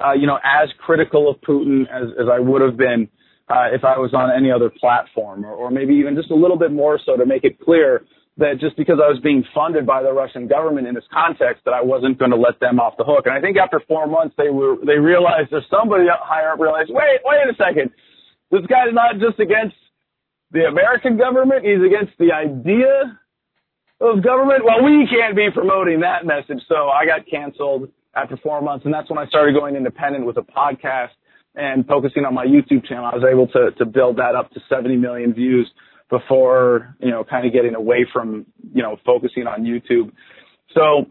uh, 0.05 0.13
you 0.13 0.27
know, 0.27 0.39
as 0.43 0.69
critical 0.79 1.31
of 1.31 1.41
Putin 1.41 1.83
as, 1.91 2.09
as 2.21 2.27
I 2.33 2.39
would 2.39 2.63
have 2.63 2.77
been, 2.77 3.09
uh, 3.49 3.71
if 3.73 3.85
I 3.85 3.99
was 3.99 4.13
on 4.13 4.31
any 4.31 4.51
other 4.51 4.71
platform 4.71 5.45
or, 5.45 5.53
or 5.53 5.71
maybe 5.71 5.95
even 5.95 6.17
just 6.17 6.31
a 6.31 6.35
little 6.35 6.59
bit 6.59 6.73
more 6.73 6.99
so 7.05 7.17
to 7.17 7.25
make 7.25 7.45
it 7.45 7.61
clear 7.61 8.03
that 8.39 8.61
just 8.61 8.77
because 8.77 8.99
I 9.03 9.09
was 9.09 9.19
being 9.23 9.45
funded 9.55 9.87
by 9.87 10.03
the 10.03 10.13
Russian 10.13 10.47
government 10.47 10.87
in 10.87 10.95
this 10.95 11.09
context 11.13 11.65
that 11.65 11.73
I 11.73 11.81
wasn't 11.81 12.19
going 12.19 12.33
to 12.33 12.37
let 12.37 12.61
them 12.61 12.79
off 12.79 12.99
the 12.99 13.05
hook. 13.05 13.25
And 13.25 13.35
I 13.35 13.41
think 13.41 13.57
after 13.57 13.81
four 13.89 14.07
months 14.07 14.35
they 14.37 14.51
were 14.51 14.77
they 14.85 14.99
realized 14.99 15.49
there's 15.51 15.65
somebody 15.71 16.05
higher 16.11 16.53
up 16.53 16.61
realized 16.61 16.91
wait 16.93 17.21
wait 17.25 17.49
a 17.49 17.57
second 17.57 17.93
this 18.51 18.67
guy's 18.69 18.93
not 18.93 19.17
just 19.19 19.41
against 19.41 19.77
the 20.51 20.67
American 20.67 21.17
government 21.17 21.65
he's 21.65 21.81
against 21.81 22.13
the 22.19 22.33
idea 22.33 23.17
of 24.01 24.23
government. 24.23 24.65
Well, 24.65 24.85
we 24.85 25.09
can't 25.09 25.35
be 25.35 25.49
promoting 25.53 26.01
that 26.01 26.27
message, 26.27 26.63
so 26.69 26.89
I 26.89 27.07
got 27.07 27.27
canceled 27.31 27.89
after 28.17 28.37
four 28.39 28.63
months, 28.63 28.85
and 28.85 28.95
that's 28.95 29.11
when 29.11 29.19
I 29.19 29.27
started 29.27 29.55
going 29.55 29.77
independent 29.77 30.27
with 30.27 30.37
a 30.39 30.43
podcast 30.43 31.11
and 31.55 31.87
focusing 31.87 32.25
on 32.25 32.35
my 32.35 32.45
YouTube 32.45 32.87
channel. 32.87 33.05
I 33.05 33.15
was 33.15 33.25
able 33.31 33.47
to 33.49 33.71
to 33.79 33.85
build 33.85 34.17
that 34.17 34.35
up 34.35 34.51
to 34.53 34.61
70 34.69 34.97
million 34.97 35.35
views 35.35 35.71
before, 36.09 36.97
you 37.01 37.11
know, 37.11 37.25
kind 37.25 37.47
of 37.47 37.53
getting 37.53 37.75
away 37.75 38.07
from, 38.13 38.47
you 38.73 38.83
know, 38.83 38.97
focusing 39.05 39.47
on 39.47 39.65
YouTube. 39.65 40.13
So 40.75 41.07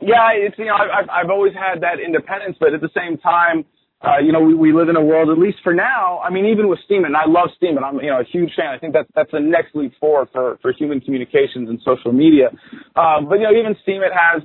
yeah, 0.00 0.30
it's, 0.34 0.56
you 0.58 0.66
know, 0.66 0.74
I've, 0.74 1.08
I've 1.10 1.30
always 1.30 1.54
had 1.54 1.82
that 1.82 1.98
independence, 2.04 2.56
but 2.60 2.74
at 2.74 2.80
the 2.80 2.90
same 2.94 3.18
time, 3.18 3.64
uh, 4.00 4.18
you 4.22 4.30
know, 4.30 4.40
we, 4.40 4.54
we 4.54 4.72
live 4.72 4.88
in 4.88 4.94
a 4.94 5.02
world, 5.02 5.28
at 5.28 5.38
least 5.38 5.58
for 5.64 5.74
now. 5.74 6.20
I 6.20 6.30
mean, 6.30 6.46
even 6.46 6.68
with 6.68 6.78
Steemit, 6.88 7.06
and 7.06 7.16
I 7.16 7.26
love 7.26 7.50
Steemit. 7.60 7.82
I'm, 7.82 7.96
you 7.96 8.10
know, 8.10 8.20
a 8.20 8.24
huge 8.24 8.52
fan. 8.56 8.68
I 8.68 8.78
think 8.78 8.92
that's 8.92 9.08
that's 9.16 9.32
the 9.32 9.40
next 9.40 9.74
leap 9.74 9.92
forward 9.98 10.28
for 10.32 10.56
for 10.62 10.72
human 10.72 11.00
communications 11.00 11.68
and 11.68 11.80
social 11.84 12.12
media. 12.12 12.50
Um, 12.94 13.28
but 13.28 13.36
you 13.36 13.44
know, 13.44 13.52
even 13.58 13.74
Steemit 13.86 14.14
has 14.14 14.42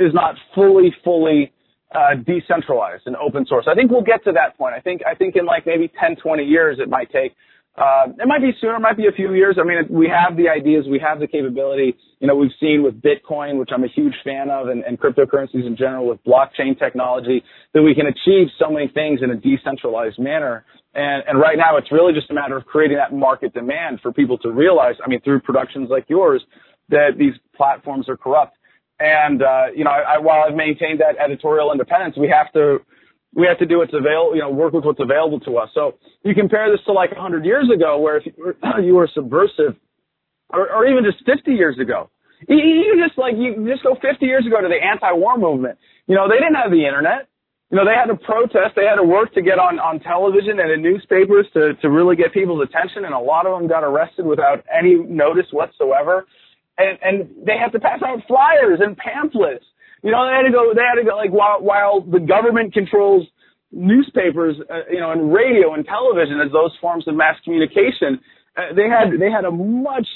is 0.00 0.14
not 0.14 0.36
fully 0.54 0.94
fully 1.04 1.52
uh, 1.94 2.14
decentralized 2.26 3.02
and 3.06 3.14
open 3.16 3.44
source. 3.46 3.66
I 3.70 3.74
think 3.74 3.90
we'll 3.90 4.02
get 4.02 4.24
to 4.24 4.32
that 4.32 4.56
point. 4.56 4.74
I 4.74 4.80
think 4.80 5.02
I 5.06 5.14
think 5.14 5.36
in 5.36 5.44
like 5.44 5.66
maybe 5.66 5.92
10, 6.00 6.16
20 6.16 6.42
years 6.42 6.78
it 6.80 6.88
might 6.88 7.10
take. 7.12 7.32
Uh, 7.76 8.06
it 8.20 8.28
might 8.28 8.40
be 8.40 8.52
sooner, 8.60 8.76
it 8.76 8.80
might 8.80 8.96
be 8.96 9.08
a 9.08 9.12
few 9.12 9.34
years. 9.34 9.56
I 9.60 9.64
mean, 9.64 9.78
we 9.90 10.08
have 10.08 10.36
the 10.36 10.48
ideas, 10.48 10.86
we 10.88 11.00
have 11.00 11.18
the 11.18 11.26
capability. 11.26 11.96
You 12.20 12.28
know, 12.28 12.36
we've 12.36 12.54
seen 12.60 12.84
with 12.84 13.02
Bitcoin, 13.02 13.58
which 13.58 13.70
I'm 13.74 13.82
a 13.82 13.88
huge 13.88 14.14
fan 14.22 14.48
of, 14.48 14.68
and, 14.68 14.84
and 14.84 14.98
cryptocurrencies 14.98 15.66
in 15.66 15.76
general, 15.76 16.06
with 16.06 16.22
blockchain 16.24 16.78
technology, 16.78 17.42
that 17.72 17.82
we 17.82 17.92
can 17.92 18.06
achieve 18.06 18.46
so 18.60 18.70
many 18.70 18.86
things 18.86 19.20
in 19.22 19.30
a 19.30 19.36
decentralized 19.36 20.20
manner. 20.20 20.64
And, 20.94 21.24
and 21.26 21.40
right 21.40 21.58
now, 21.58 21.76
it's 21.76 21.90
really 21.90 22.12
just 22.12 22.30
a 22.30 22.34
matter 22.34 22.56
of 22.56 22.64
creating 22.64 22.96
that 22.98 23.12
market 23.12 23.52
demand 23.52 23.98
for 24.02 24.12
people 24.12 24.38
to 24.38 24.50
realize, 24.50 24.94
I 25.04 25.08
mean, 25.08 25.20
through 25.22 25.40
productions 25.40 25.88
like 25.90 26.04
yours, 26.08 26.44
that 26.90 27.18
these 27.18 27.34
platforms 27.56 28.08
are 28.08 28.16
corrupt. 28.16 28.56
And, 29.00 29.42
uh, 29.42 29.66
you 29.74 29.82
know, 29.82 29.90
I, 29.90 30.14
I, 30.14 30.18
while 30.18 30.44
I've 30.46 30.54
maintained 30.54 31.00
that 31.00 31.18
editorial 31.18 31.72
independence, 31.72 32.14
we 32.16 32.28
have 32.28 32.52
to 32.52 32.78
we 33.34 33.46
have 33.46 33.58
to 33.58 33.66
do 33.66 33.78
what's 33.78 33.92
available, 33.92 34.34
you 34.34 34.42
know, 34.42 34.50
work 34.50 34.72
with 34.72 34.84
what's 34.84 35.00
available 35.00 35.40
to 35.40 35.58
us. 35.58 35.70
So 35.74 35.98
you 36.22 36.34
compare 36.34 36.70
this 36.70 36.80
to 36.86 36.92
like 36.92 37.10
100 37.10 37.44
years 37.44 37.68
ago, 37.74 37.98
where 37.98 38.18
if 38.18 38.26
you 38.26 38.32
were, 38.38 38.80
you 38.80 38.94
were 38.94 39.08
subversive, 39.12 39.76
or, 40.50 40.70
or 40.70 40.86
even 40.86 41.04
just 41.04 41.24
50 41.26 41.50
years 41.52 41.78
ago, 41.78 42.10
you, 42.48 42.56
you 42.56 43.04
just 43.04 43.18
like 43.18 43.34
you 43.36 43.66
just 43.66 43.82
go 43.82 43.96
50 44.00 44.24
years 44.24 44.46
ago 44.46 44.60
to 44.60 44.68
the 44.68 44.78
anti-war 44.78 45.38
movement. 45.38 45.78
You 46.06 46.14
know, 46.14 46.28
they 46.28 46.36
didn't 46.36 46.54
have 46.56 46.70
the 46.70 46.86
internet. 46.86 47.28
You 47.70 47.78
know, 47.78 47.84
they 47.84 47.96
had 47.96 48.06
to 48.06 48.14
protest. 48.14 48.76
They 48.76 48.84
had 48.84 48.96
to 48.96 49.02
work 49.02 49.34
to 49.34 49.42
get 49.42 49.58
on 49.58 49.80
on 49.80 49.98
television 49.98 50.60
and 50.60 50.70
in 50.70 50.82
newspapers 50.82 51.46
to 51.54 51.74
to 51.74 51.90
really 51.90 52.14
get 52.14 52.32
people's 52.32 52.62
attention, 52.62 53.04
and 53.04 53.14
a 53.14 53.18
lot 53.18 53.46
of 53.46 53.58
them 53.58 53.66
got 53.66 53.82
arrested 53.82 54.26
without 54.26 54.64
any 54.70 54.94
notice 54.94 55.46
whatsoever. 55.50 56.26
And 56.78 56.98
and 57.02 57.46
they 57.46 57.56
had 57.58 57.72
to 57.72 57.80
pass 57.80 58.00
out 58.06 58.20
flyers 58.28 58.78
and 58.80 58.96
pamphlets 58.96 59.64
you 60.04 60.12
know, 60.12 60.28
they 60.28 60.36
had 60.36 60.44
to 60.44 60.52
go. 60.52 60.76
They 60.76 60.84
had 60.84 61.00
to 61.00 61.08
go 61.08 61.16
like 61.16 61.32
while 61.32 61.64
while 61.64 62.04
the 62.04 62.20
government 62.20 62.74
controls 62.74 63.26
newspapers, 63.72 64.54
uh, 64.68 64.84
you 64.92 65.00
know, 65.00 65.10
and 65.10 65.32
radio 65.32 65.72
and 65.72 65.84
television 65.84 66.44
as 66.44 66.52
those 66.52 66.76
forms 66.80 67.08
of 67.08 67.16
mass 67.16 67.36
communication. 67.42 68.20
Uh, 68.54 68.76
they 68.76 68.84
had 68.84 69.16
they 69.18 69.32
had 69.32 69.48
a 69.48 69.50
much 69.50 70.06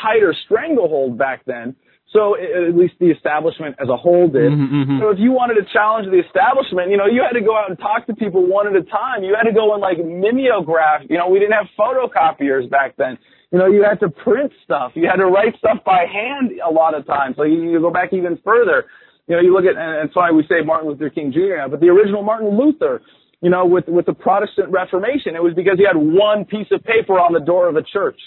tighter 0.00 0.34
stranglehold 0.46 1.18
back 1.18 1.44
then. 1.44 1.76
So 2.08 2.36
at 2.38 2.78
least 2.78 2.94
the 3.00 3.10
establishment 3.10 3.74
as 3.82 3.88
a 3.90 3.96
whole 3.96 4.28
did. 4.28 4.52
Mm-hmm, 4.52 4.74
mm-hmm. 4.74 4.98
So 5.02 5.10
if 5.10 5.18
you 5.18 5.32
wanted 5.32 5.58
to 5.58 5.66
challenge 5.74 6.06
the 6.06 6.22
establishment, 6.22 6.94
you 6.94 6.96
know, 6.96 7.10
you 7.10 7.26
had 7.26 7.34
to 7.34 7.42
go 7.42 7.58
out 7.58 7.68
and 7.68 7.78
talk 7.78 8.06
to 8.06 8.14
people 8.14 8.46
one 8.46 8.70
at 8.70 8.76
a 8.78 8.86
time. 8.86 9.26
You 9.26 9.34
had 9.34 9.50
to 9.50 9.52
go 9.52 9.74
and 9.74 9.82
like 9.82 9.98
mimeograph. 9.98 11.10
You 11.10 11.18
know, 11.18 11.26
we 11.26 11.42
didn't 11.42 11.58
have 11.58 11.66
photocopiers 11.74 12.70
back 12.70 12.94
then. 12.96 13.18
You 13.50 13.58
know, 13.58 13.66
you 13.66 13.82
had 13.82 13.98
to 13.98 14.08
print 14.08 14.52
stuff. 14.62 14.92
You 14.94 15.10
had 15.10 15.18
to 15.18 15.26
write 15.26 15.58
stuff 15.58 15.82
by 15.84 16.06
hand 16.06 16.54
a 16.62 16.70
lot 16.70 16.94
of 16.94 17.04
times. 17.04 17.34
So 17.36 17.42
you, 17.42 17.70
you 17.70 17.80
go 17.80 17.90
back 17.90 18.12
even 18.12 18.38
further. 18.44 18.86
You 19.26 19.36
know, 19.36 19.42
you 19.42 19.52
look 19.52 19.64
at, 19.64 19.76
and 19.80 20.08
it's 20.08 20.16
why 20.16 20.30
we 20.30 20.42
say 20.48 20.64
Martin 20.64 20.88
Luther 20.88 21.08
King 21.08 21.32
Jr. 21.32 21.56
now, 21.56 21.68
but 21.68 21.80
the 21.80 21.88
original 21.88 22.22
Martin 22.22 22.58
Luther, 22.58 23.00
you 23.40 23.50
know, 23.50 23.64
with, 23.64 23.88
with 23.88 24.06
the 24.06 24.12
Protestant 24.12 24.70
Reformation, 24.70 25.34
it 25.34 25.42
was 25.42 25.54
because 25.54 25.78
he 25.78 25.84
had 25.84 25.96
one 25.96 26.44
piece 26.44 26.68
of 26.70 26.82
paper 26.84 27.14
on 27.14 27.32
the 27.32 27.40
door 27.40 27.68
of 27.68 27.76
a 27.76 27.82
church. 27.82 28.20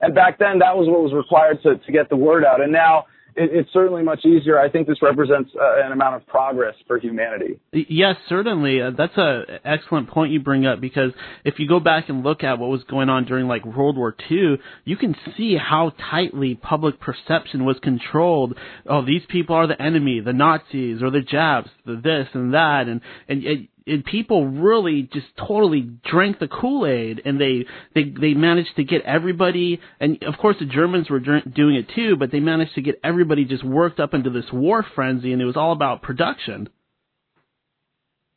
And 0.00 0.14
back 0.14 0.38
then, 0.38 0.60
that 0.60 0.76
was 0.76 0.86
what 0.88 1.02
was 1.02 1.12
required 1.12 1.58
to, 1.62 1.76
to 1.84 1.92
get 1.92 2.08
the 2.08 2.16
word 2.16 2.44
out. 2.44 2.60
And 2.60 2.72
now, 2.72 3.06
it, 3.38 3.50
it's 3.52 3.72
certainly 3.72 4.02
much 4.02 4.24
easier. 4.24 4.58
I 4.58 4.68
think 4.68 4.86
this 4.86 5.00
represents 5.00 5.50
uh, 5.54 5.84
an 5.84 5.92
amount 5.92 6.16
of 6.16 6.26
progress 6.26 6.74
for 6.86 6.98
humanity. 6.98 7.58
Yes, 7.72 8.16
certainly. 8.28 8.82
Uh, 8.82 8.90
that's 8.96 9.16
a 9.16 9.60
excellent 9.64 10.08
point 10.08 10.32
you 10.32 10.40
bring 10.40 10.66
up 10.66 10.80
because 10.80 11.12
if 11.44 11.58
you 11.58 11.68
go 11.68 11.80
back 11.80 12.08
and 12.08 12.22
look 12.22 12.42
at 12.42 12.58
what 12.58 12.68
was 12.68 12.82
going 12.84 13.08
on 13.08 13.24
during 13.24 13.46
like 13.46 13.64
World 13.64 13.96
War 13.96 14.14
II, 14.30 14.56
you 14.84 14.96
can 14.96 15.14
see 15.36 15.56
how 15.56 15.92
tightly 16.10 16.54
public 16.54 17.00
perception 17.00 17.64
was 17.64 17.78
controlled. 17.82 18.58
Oh, 18.86 19.04
these 19.04 19.22
people 19.28 19.54
are 19.56 19.66
the 19.66 19.80
enemy, 19.80 20.20
the 20.20 20.32
Nazis 20.32 21.02
or 21.02 21.10
the 21.10 21.20
Japs, 21.20 21.70
the 21.86 21.96
this 21.96 22.28
and 22.34 22.54
that, 22.54 22.88
and 22.88 23.00
and. 23.28 23.44
and 23.44 23.68
and 23.88 24.04
people 24.04 24.46
really 24.46 25.08
just 25.12 25.26
totally 25.36 25.80
drank 25.80 26.38
the 26.38 26.48
Kool 26.48 26.86
Aid, 26.86 27.22
and 27.24 27.40
they 27.40 27.66
they 27.94 28.04
they 28.04 28.34
managed 28.34 28.76
to 28.76 28.84
get 28.84 29.02
everybody, 29.02 29.80
and 30.00 30.22
of 30.24 30.36
course 30.38 30.56
the 30.58 30.66
Germans 30.66 31.10
were 31.10 31.20
doing 31.20 31.74
it 31.74 31.88
too, 31.94 32.16
but 32.16 32.30
they 32.30 32.40
managed 32.40 32.74
to 32.74 32.82
get 32.82 33.00
everybody 33.02 33.44
just 33.44 33.64
worked 33.64 34.00
up 34.00 34.14
into 34.14 34.30
this 34.30 34.52
war 34.52 34.84
frenzy, 34.94 35.32
and 35.32 35.42
it 35.42 35.46
was 35.46 35.56
all 35.56 35.72
about 35.72 36.02
production. 36.02 36.68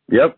Yep, 0.10 0.38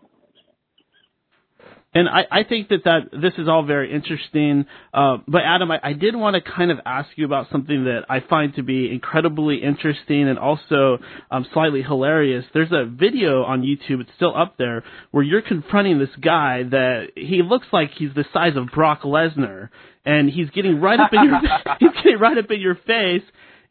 and 1.95 2.09
I, 2.09 2.25
I 2.31 2.43
think 2.43 2.69
that, 2.69 2.83
that 2.85 3.09
this 3.11 3.33
is 3.37 3.47
all 3.47 3.63
very 3.63 3.93
interesting. 3.93 4.65
Uh, 4.93 5.17
but 5.27 5.41
Adam, 5.45 5.69
I, 5.71 5.79
I 5.83 5.93
did 5.93 6.15
want 6.15 6.35
to 6.35 6.41
kind 6.41 6.71
of 6.71 6.79
ask 6.85 7.09
you 7.15 7.25
about 7.25 7.47
something 7.51 7.85
that 7.85 8.05
I 8.09 8.19
find 8.19 8.55
to 8.55 8.63
be 8.63 8.91
incredibly 8.91 9.57
interesting 9.61 10.27
and 10.27 10.39
also 10.39 10.97
um, 11.29 11.45
slightly 11.53 11.83
hilarious. 11.83 12.45
There's 12.53 12.71
a 12.71 12.85
video 12.85 13.43
on 13.43 13.61
YouTube, 13.61 14.01
it's 14.01 14.09
still 14.15 14.35
up 14.35 14.57
there, 14.57 14.83
where 15.11 15.23
you're 15.23 15.41
confronting 15.43 15.99
this 15.99 16.15
guy 16.19 16.63
that 16.63 17.11
he 17.15 17.41
looks 17.43 17.67
like 17.71 17.91
he's 17.91 18.13
the 18.15 18.25
size 18.33 18.55
of 18.55 18.67
Brock 18.73 19.01
Lesnar, 19.03 19.69
and 20.05 20.29
he's 20.29 20.49
getting 20.49 20.81
right 20.81 20.99
up 20.99 21.11
in 21.13 21.23
your 21.23 21.39
he's 21.79 22.03
getting 22.03 22.19
right 22.19 22.37
up 22.37 22.49
in 22.49 22.59
your 22.59 22.75
face 22.75 23.23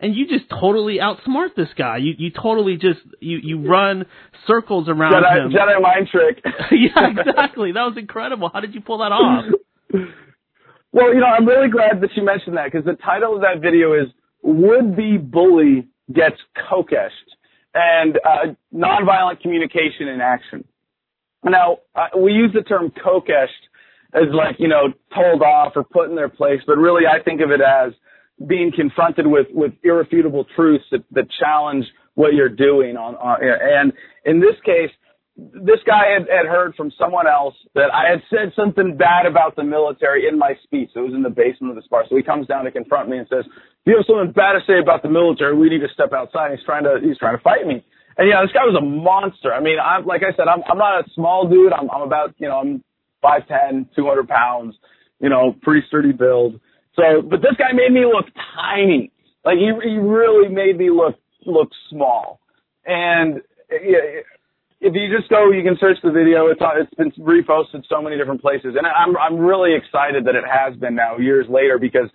and 0.03 0.17
you 0.17 0.27
just 0.27 0.51
totally 0.51 0.99
outsmart 0.99 1.55
this 1.57 1.69
guy. 1.79 1.99
You 1.99 2.15
you 2.19 2.31
totally 2.31 2.75
just 2.75 3.01
you 3.21 3.39
you 3.43 3.67
run 3.67 4.05
circles 4.47 4.89
around 4.89 5.13
Jedi, 5.13 5.47
him. 5.47 5.53
Jedi 5.53 5.81
mind 5.81 6.09
trick. 6.11 6.43
yeah, 6.73 7.09
exactly. 7.29 7.73
That 7.73 7.85
was 7.85 7.95
incredible. 7.97 8.51
How 8.53 8.61
did 8.61 8.75
you 8.75 8.81
pull 8.81 8.99
that 8.99 9.13
off? 9.13 9.45
Well, 10.91 11.15
you 11.15 11.21
know, 11.21 11.27
I'm 11.27 11.47
really 11.47 11.71
glad 11.71 12.03
that 12.03 12.11
you 12.17 12.25
mentioned 12.25 12.57
that 12.57 12.71
because 12.71 12.85
the 12.85 13.01
title 13.03 13.37
of 13.37 13.43
that 13.43 13.63
video 13.63 13.95
is 13.95 14.09
"Would 14.43 14.97
Be 14.97 15.17
Bully 15.17 15.89
Gets 16.13 16.37
Kokeshed" 16.69 17.09
and 17.73 18.17
uh, 18.17 18.55
nonviolent 18.75 19.41
communication 19.41 20.09
in 20.09 20.21
action. 20.21 20.65
Now, 21.45 21.79
uh, 21.95 22.19
we 22.19 22.33
use 22.33 22.51
the 22.53 22.63
term 22.63 22.91
kokeshed 22.91 23.47
as 24.15 24.29
like, 24.33 24.57
you 24.59 24.69
know, 24.69 24.93
told 25.15 25.43
off 25.43 25.73
or 25.77 25.85
put 25.85 26.11
in 26.11 26.17
their 26.17 26.29
place, 26.29 26.61
but 26.67 26.77
really 26.77 27.05
I 27.07 27.23
think 27.23 27.41
of 27.41 27.51
it 27.51 27.61
as 27.61 27.93
being 28.47 28.72
confronted 28.74 29.26
with 29.26 29.47
with 29.53 29.72
irrefutable 29.82 30.47
truths 30.57 30.84
that, 30.90 31.05
that 31.12 31.26
challenge 31.38 31.84
what 32.14 32.34
you're 32.34 32.49
doing 32.49 32.97
on, 32.97 33.14
on 33.16 33.38
and 33.43 33.93
in 34.24 34.40
this 34.40 34.57
case 34.64 34.90
this 35.36 35.80
guy 35.86 36.12
had, 36.12 36.28
had 36.28 36.47
heard 36.47 36.74
from 36.76 36.93
someone 37.01 37.26
else 37.26 37.55
that 37.74 37.88
I 37.93 38.11
had 38.11 38.20
said 38.28 38.53
something 38.55 38.97
bad 38.97 39.24
about 39.24 39.57
the 39.57 39.64
military 39.64 40.28
in 40.28 40.38
my 40.38 40.55
speech. 40.62 40.90
It 40.95 41.01
was 41.01 41.14
in 41.14 41.22
the 41.22 41.30
basement 41.32 41.76
of 41.76 41.76
the 41.76 41.88
bar. 41.88 42.05
So 42.09 42.16
he 42.16 42.22
comes 42.22 42.47
down 42.47 42.64
to 42.64 42.70
confront 42.70 43.09
me 43.09 43.16
and 43.16 43.26
says, 43.28 43.45
if 43.49 43.86
you 43.86 43.97
have 43.97 44.05
something 44.07 44.32
bad 44.32 44.61
to 44.61 44.61
say 44.66 44.78
about 44.78 45.03
the 45.03 45.09
military, 45.09 45.57
we 45.57 45.70
need 45.70 45.80
to 45.80 45.88
step 45.95 46.12
outside. 46.12 46.53
And 46.53 46.59
He's 46.59 46.66
trying 46.66 46.84
to, 46.84 47.01
he's 47.03 47.16
trying 47.16 47.36
to 47.36 47.43
fight 47.43 47.66
me. 47.66 47.82
And 48.18 48.28
yeah, 48.28 48.45
this 48.45 48.53
guy 48.53 48.68
was 48.68 48.76
a 48.76 48.84
monster. 48.84 49.53
I 49.53 49.61
mean, 49.61 49.78
I'm, 49.80 50.05
like 50.05 50.20
I 50.20 50.36
said, 50.36 50.49
I'm, 50.53 50.61
I'm 50.68 50.76
not 50.76 51.01
a 51.01 51.11
small 51.14 51.49
dude. 51.49 51.72
I'm, 51.72 51.90
I'm 51.90 52.03
about, 52.03 52.34
you 52.36 52.49
know, 52.49 52.61
I'm 52.61 52.84
5'10", 53.24 53.88
200 53.97 54.28
pounds, 54.28 54.76
you 55.18 55.30
know, 55.30 55.57
pretty 55.62 55.86
sturdy 55.88 56.12
build. 56.12 56.61
So, 56.97 57.22
but 57.22 57.40
this 57.40 57.57
guy 57.59 57.72
made 57.72 57.93
me 57.93 58.05
look 58.05 58.26
tiny. 58.55 59.11
Like 59.45 59.59
he, 59.59 59.72
he 59.82 59.97
really 59.99 60.49
made 60.49 60.78
me 60.78 60.90
look, 60.90 61.16
look 61.47 61.70
small. 61.90 62.40
And 62.84 63.40
if 64.82 64.95
you 64.95 65.16
just 65.16 65.30
go, 65.30 65.51
you 65.51 65.62
can 65.62 65.76
search 65.80 65.97
the 66.03 66.11
video. 66.11 66.49
It's 66.49 66.61
it's 66.76 66.95
been 66.95 67.12
reposted 67.24 67.84
so 67.88 68.03
many 68.03 68.16
different 68.16 68.43
places, 68.43 68.74
and 68.76 68.86
I'm 68.86 69.16
I'm 69.16 69.38
really 69.38 69.74
excited 69.74 70.24
that 70.26 70.34
it 70.34 70.45
has 70.45 70.76
been 70.76 70.97
now 70.97 71.18
years 71.18 71.47
later 71.49 71.78
because 71.78 72.11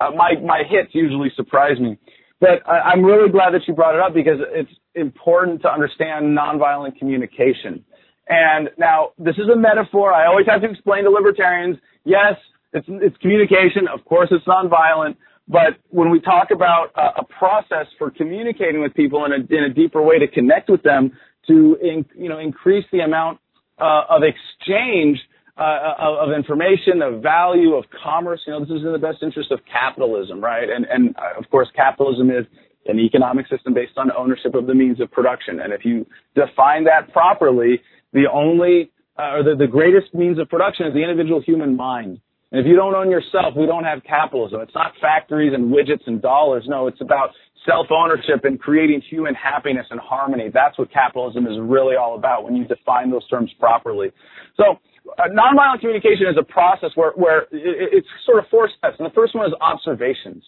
uh, 0.00 0.10
my 0.16 0.34
my 0.42 0.62
hits 0.68 0.94
usually 0.94 1.30
surprise 1.36 1.78
me. 1.80 1.98
But 2.40 2.66
I, 2.66 2.92
I'm 2.92 3.04
really 3.04 3.30
glad 3.30 3.54
that 3.54 3.62
you 3.66 3.74
brought 3.74 3.94
it 3.94 4.00
up 4.00 4.14
because 4.14 4.38
it's 4.52 4.70
important 4.94 5.62
to 5.62 5.72
understand 5.72 6.36
nonviolent 6.36 6.96
communication. 6.98 7.84
And 8.28 8.70
now 8.78 9.10
this 9.18 9.36
is 9.36 9.48
a 9.52 9.56
metaphor. 9.56 10.12
I 10.12 10.26
always 10.26 10.46
have 10.46 10.62
to 10.62 10.70
explain 10.70 11.04
to 11.04 11.10
libertarians. 11.10 11.76
Yes, 12.04 12.34
it's, 12.72 12.86
it's 12.88 13.16
communication. 13.18 13.88
Of 13.92 14.04
course, 14.04 14.28
it's 14.30 14.44
nonviolent, 14.46 15.16
But 15.48 15.78
when 15.90 16.10
we 16.10 16.20
talk 16.20 16.50
about 16.50 16.92
a, 16.96 17.20
a 17.20 17.24
process 17.24 17.86
for 17.98 18.10
communicating 18.10 18.80
with 18.80 18.94
people 18.94 19.24
in 19.24 19.32
a, 19.32 19.54
in 19.54 19.64
a 19.64 19.74
deeper 19.74 20.02
way 20.02 20.18
to 20.18 20.28
connect 20.28 20.70
with 20.70 20.82
them, 20.82 21.12
to 21.48 21.76
in, 21.82 22.06
you 22.16 22.28
know 22.28 22.38
increase 22.38 22.84
the 22.92 23.00
amount 23.00 23.40
uh, 23.80 24.02
of 24.08 24.22
exchange 24.22 25.18
uh, 25.58 25.94
of, 25.98 26.28
of, 26.28 26.36
information, 26.36 27.02
of 27.02 27.20
value, 27.20 27.74
of 27.74 27.84
commerce. 28.02 28.40
You 28.46 28.52
know, 28.52 28.60
this 28.60 28.70
is 28.70 28.84
in 28.84 28.92
the 28.92 28.98
best 28.98 29.18
interest 29.22 29.50
of 29.50 29.60
capitalism, 29.70 30.40
right? 30.40 30.68
And 30.70 30.86
and 30.86 31.16
uh, 31.16 31.38
of 31.38 31.50
course, 31.50 31.68
capitalism 31.74 32.30
is 32.30 32.46
an 32.86 32.98
economic 32.98 33.46
system 33.48 33.74
based 33.74 33.96
on 33.96 34.10
ownership 34.16 34.54
of 34.54 34.66
the 34.66 34.74
means 34.74 35.00
of 35.00 35.10
production. 35.10 35.60
And 35.60 35.72
if 35.72 35.84
you 35.84 36.06
define 36.34 36.84
that 36.84 37.12
properly, 37.12 37.80
the 38.12 38.26
only 38.32 38.90
uh, 39.18 39.34
or 39.34 39.42
the, 39.42 39.56
the 39.56 39.66
greatest 39.66 40.14
means 40.14 40.38
of 40.38 40.48
production 40.48 40.86
is 40.86 40.94
the 40.94 41.02
individual 41.02 41.40
human 41.40 41.76
mind. 41.76 42.20
And 42.52 42.60
if 42.60 42.66
you 42.68 42.76
don't 42.76 42.94
own 42.94 43.10
yourself, 43.10 43.56
we 43.56 43.64
don't 43.64 43.84
have 43.84 44.04
capitalism. 44.04 44.60
It's 44.60 44.74
not 44.74 44.92
factories 45.00 45.52
and 45.54 45.72
widgets 45.72 46.06
and 46.06 46.20
dollars. 46.20 46.64
No, 46.68 46.86
it's 46.86 47.00
about 47.00 47.30
self-ownership 47.64 48.44
and 48.44 48.60
creating 48.60 49.00
human 49.08 49.34
happiness 49.34 49.86
and 49.90 49.98
harmony. 49.98 50.50
That's 50.52 50.76
what 50.78 50.92
capitalism 50.92 51.46
is 51.46 51.56
really 51.58 51.96
all 51.96 52.14
about 52.14 52.44
when 52.44 52.54
you 52.54 52.64
define 52.64 53.10
those 53.10 53.26
terms 53.28 53.50
properly. 53.58 54.12
So 54.58 54.76
uh, 55.18 55.32
nonviolent 55.32 55.80
communication 55.80 56.26
is 56.28 56.36
a 56.38 56.44
process 56.44 56.90
where, 56.94 57.12
where 57.12 57.42
it, 57.52 58.04
it's 58.04 58.08
sort 58.26 58.38
of 58.38 58.44
four 58.50 58.68
steps. 58.68 58.96
And 58.98 59.08
the 59.08 59.14
first 59.14 59.34
one 59.34 59.46
is 59.46 59.54
observations. 59.60 60.44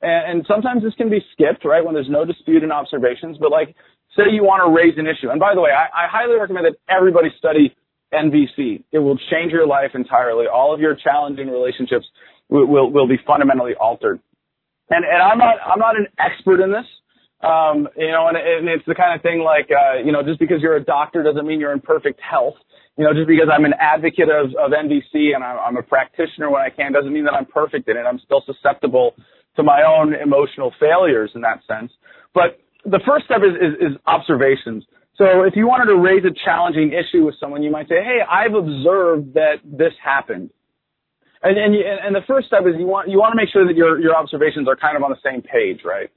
And, 0.00 0.38
and 0.40 0.46
sometimes 0.48 0.82
this 0.82 0.94
can 0.94 1.10
be 1.10 1.20
skipped, 1.32 1.66
right, 1.66 1.84
when 1.84 1.94
there's 1.94 2.08
no 2.08 2.24
dispute 2.24 2.62
in 2.62 2.72
observations. 2.72 3.36
But 3.38 3.50
like, 3.50 3.76
say 4.16 4.32
you 4.32 4.42
want 4.42 4.64
to 4.64 4.72
raise 4.72 4.96
an 4.96 5.06
issue. 5.06 5.28
And 5.28 5.38
by 5.38 5.54
the 5.54 5.60
way, 5.60 5.70
I, 5.70 5.84
I 5.92 6.08
highly 6.08 6.38
recommend 6.38 6.64
that 6.64 6.76
everybody 6.88 7.28
study 7.36 7.76
NVC. 8.12 8.84
It 8.92 8.98
will 8.98 9.18
change 9.30 9.52
your 9.52 9.66
life 9.66 9.92
entirely. 9.94 10.46
All 10.46 10.74
of 10.74 10.80
your 10.80 10.94
challenging 10.94 11.48
relationships 11.48 12.06
will, 12.48 12.66
will, 12.66 12.90
will 12.90 13.08
be 13.08 13.18
fundamentally 13.26 13.72
altered. 13.80 14.20
And, 14.90 15.04
and 15.04 15.22
I'm 15.22 15.38
not, 15.38 15.56
I'm 15.64 15.78
not 15.78 15.96
an 15.96 16.06
expert 16.18 16.60
in 16.62 16.70
this. 16.70 16.86
Um, 17.42 17.88
you 17.96 18.12
know, 18.12 18.28
and, 18.28 18.36
and 18.36 18.68
it's 18.68 18.84
the 18.86 18.94
kind 18.94 19.16
of 19.16 19.22
thing 19.22 19.40
like, 19.40 19.68
uh, 19.70 19.98
you 19.98 20.12
know, 20.12 20.22
just 20.22 20.38
because 20.38 20.58
you're 20.60 20.76
a 20.76 20.84
doctor 20.84 21.22
doesn't 21.22 21.46
mean 21.46 21.58
you're 21.58 21.72
in 21.72 21.80
perfect 21.80 22.20
health. 22.20 22.54
You 22.96 23.04
know, 23.04 23.14
just 23.14 23.26
because 23.26 23.48
I'm 23.52 23.64
an 23.64 23.74
advocate 23.80 24.28
of, 24.28 24.54
of 24.54 24.70
NVC 24.70 25.34
and 25.34 25.42
I'm, 25.42 25.58
I'm 25.58 25.76
a 25.76 25.82
practitioner 25.82 26.50
when 26.50 26.60
I 26.60 26.68
can 26.68 26.92
doesn't 26.92 27.12
mean 27.12 27.24
that 27.24 27.34
I'm 27.34 27.46
perfect 27.46 27.88
in 27.88 27.96
it. 27.96 28.02
I'm 28.02 28.20
still 28.24 28.42
susceptible 28.46 29.14
to 29.56 29.62
my 29.62 29.82
own 29.82 30.14
emotional 30.14 30.72
failures 30.78 31.30
in 31.34 31.40
that 31.40 31.60
sense. 31.66 31.90
But 32.34 32.60
the 32.84 33.00
first 33.06 33.24
step 33.24 33.40
is, 33.42 33.54
is, 33.56 33.92
is 33.92 33.98
observations. 34.06 34.84
So 35.18 35.42
if 35.44 35.54
you 35.56 35.66
wanted 35.66 35.92
to 35.92 35.98
raise 35.98 36.24
a 36.24 36.34
challenging 36.44 36.92
issue 36.92 37.26
with 37.26 37.34
someone, 37.38 37.62
you 37.62 37.70
might 37.70 37.88
say, 37.88 38.02
"Hey, 38.02 38.20
I've 38.28 38.54
observed 38.54 39.34
that 39.34 39.56
this 39.64 39.92
happened." 40.02 40.50
And 41.42 41.58
and, 41.58 41.74
and 41.74 42.14
the 42.14 42.22
first 42.26 42.46
step 42.46 42.62
is 42.66 42.74
you 42.78 42.86
want 42.86 43.08
you 43.08 43.18
want 43.18 43.32
to 43.32 43.36
make 43.36 43.50
sure 43.52 43.66
that 43.66 43.76
your 43.76 44.00
your 44.00 44.16
observations 44.16 44.68
are 44.68 44.76
kind 44.76 44.96
of 44.96 45.02
on 45.02 45.10
the 45.10 45.20
same 45.24 45.42
page, 45.42 45.80
right? 45.84 46.10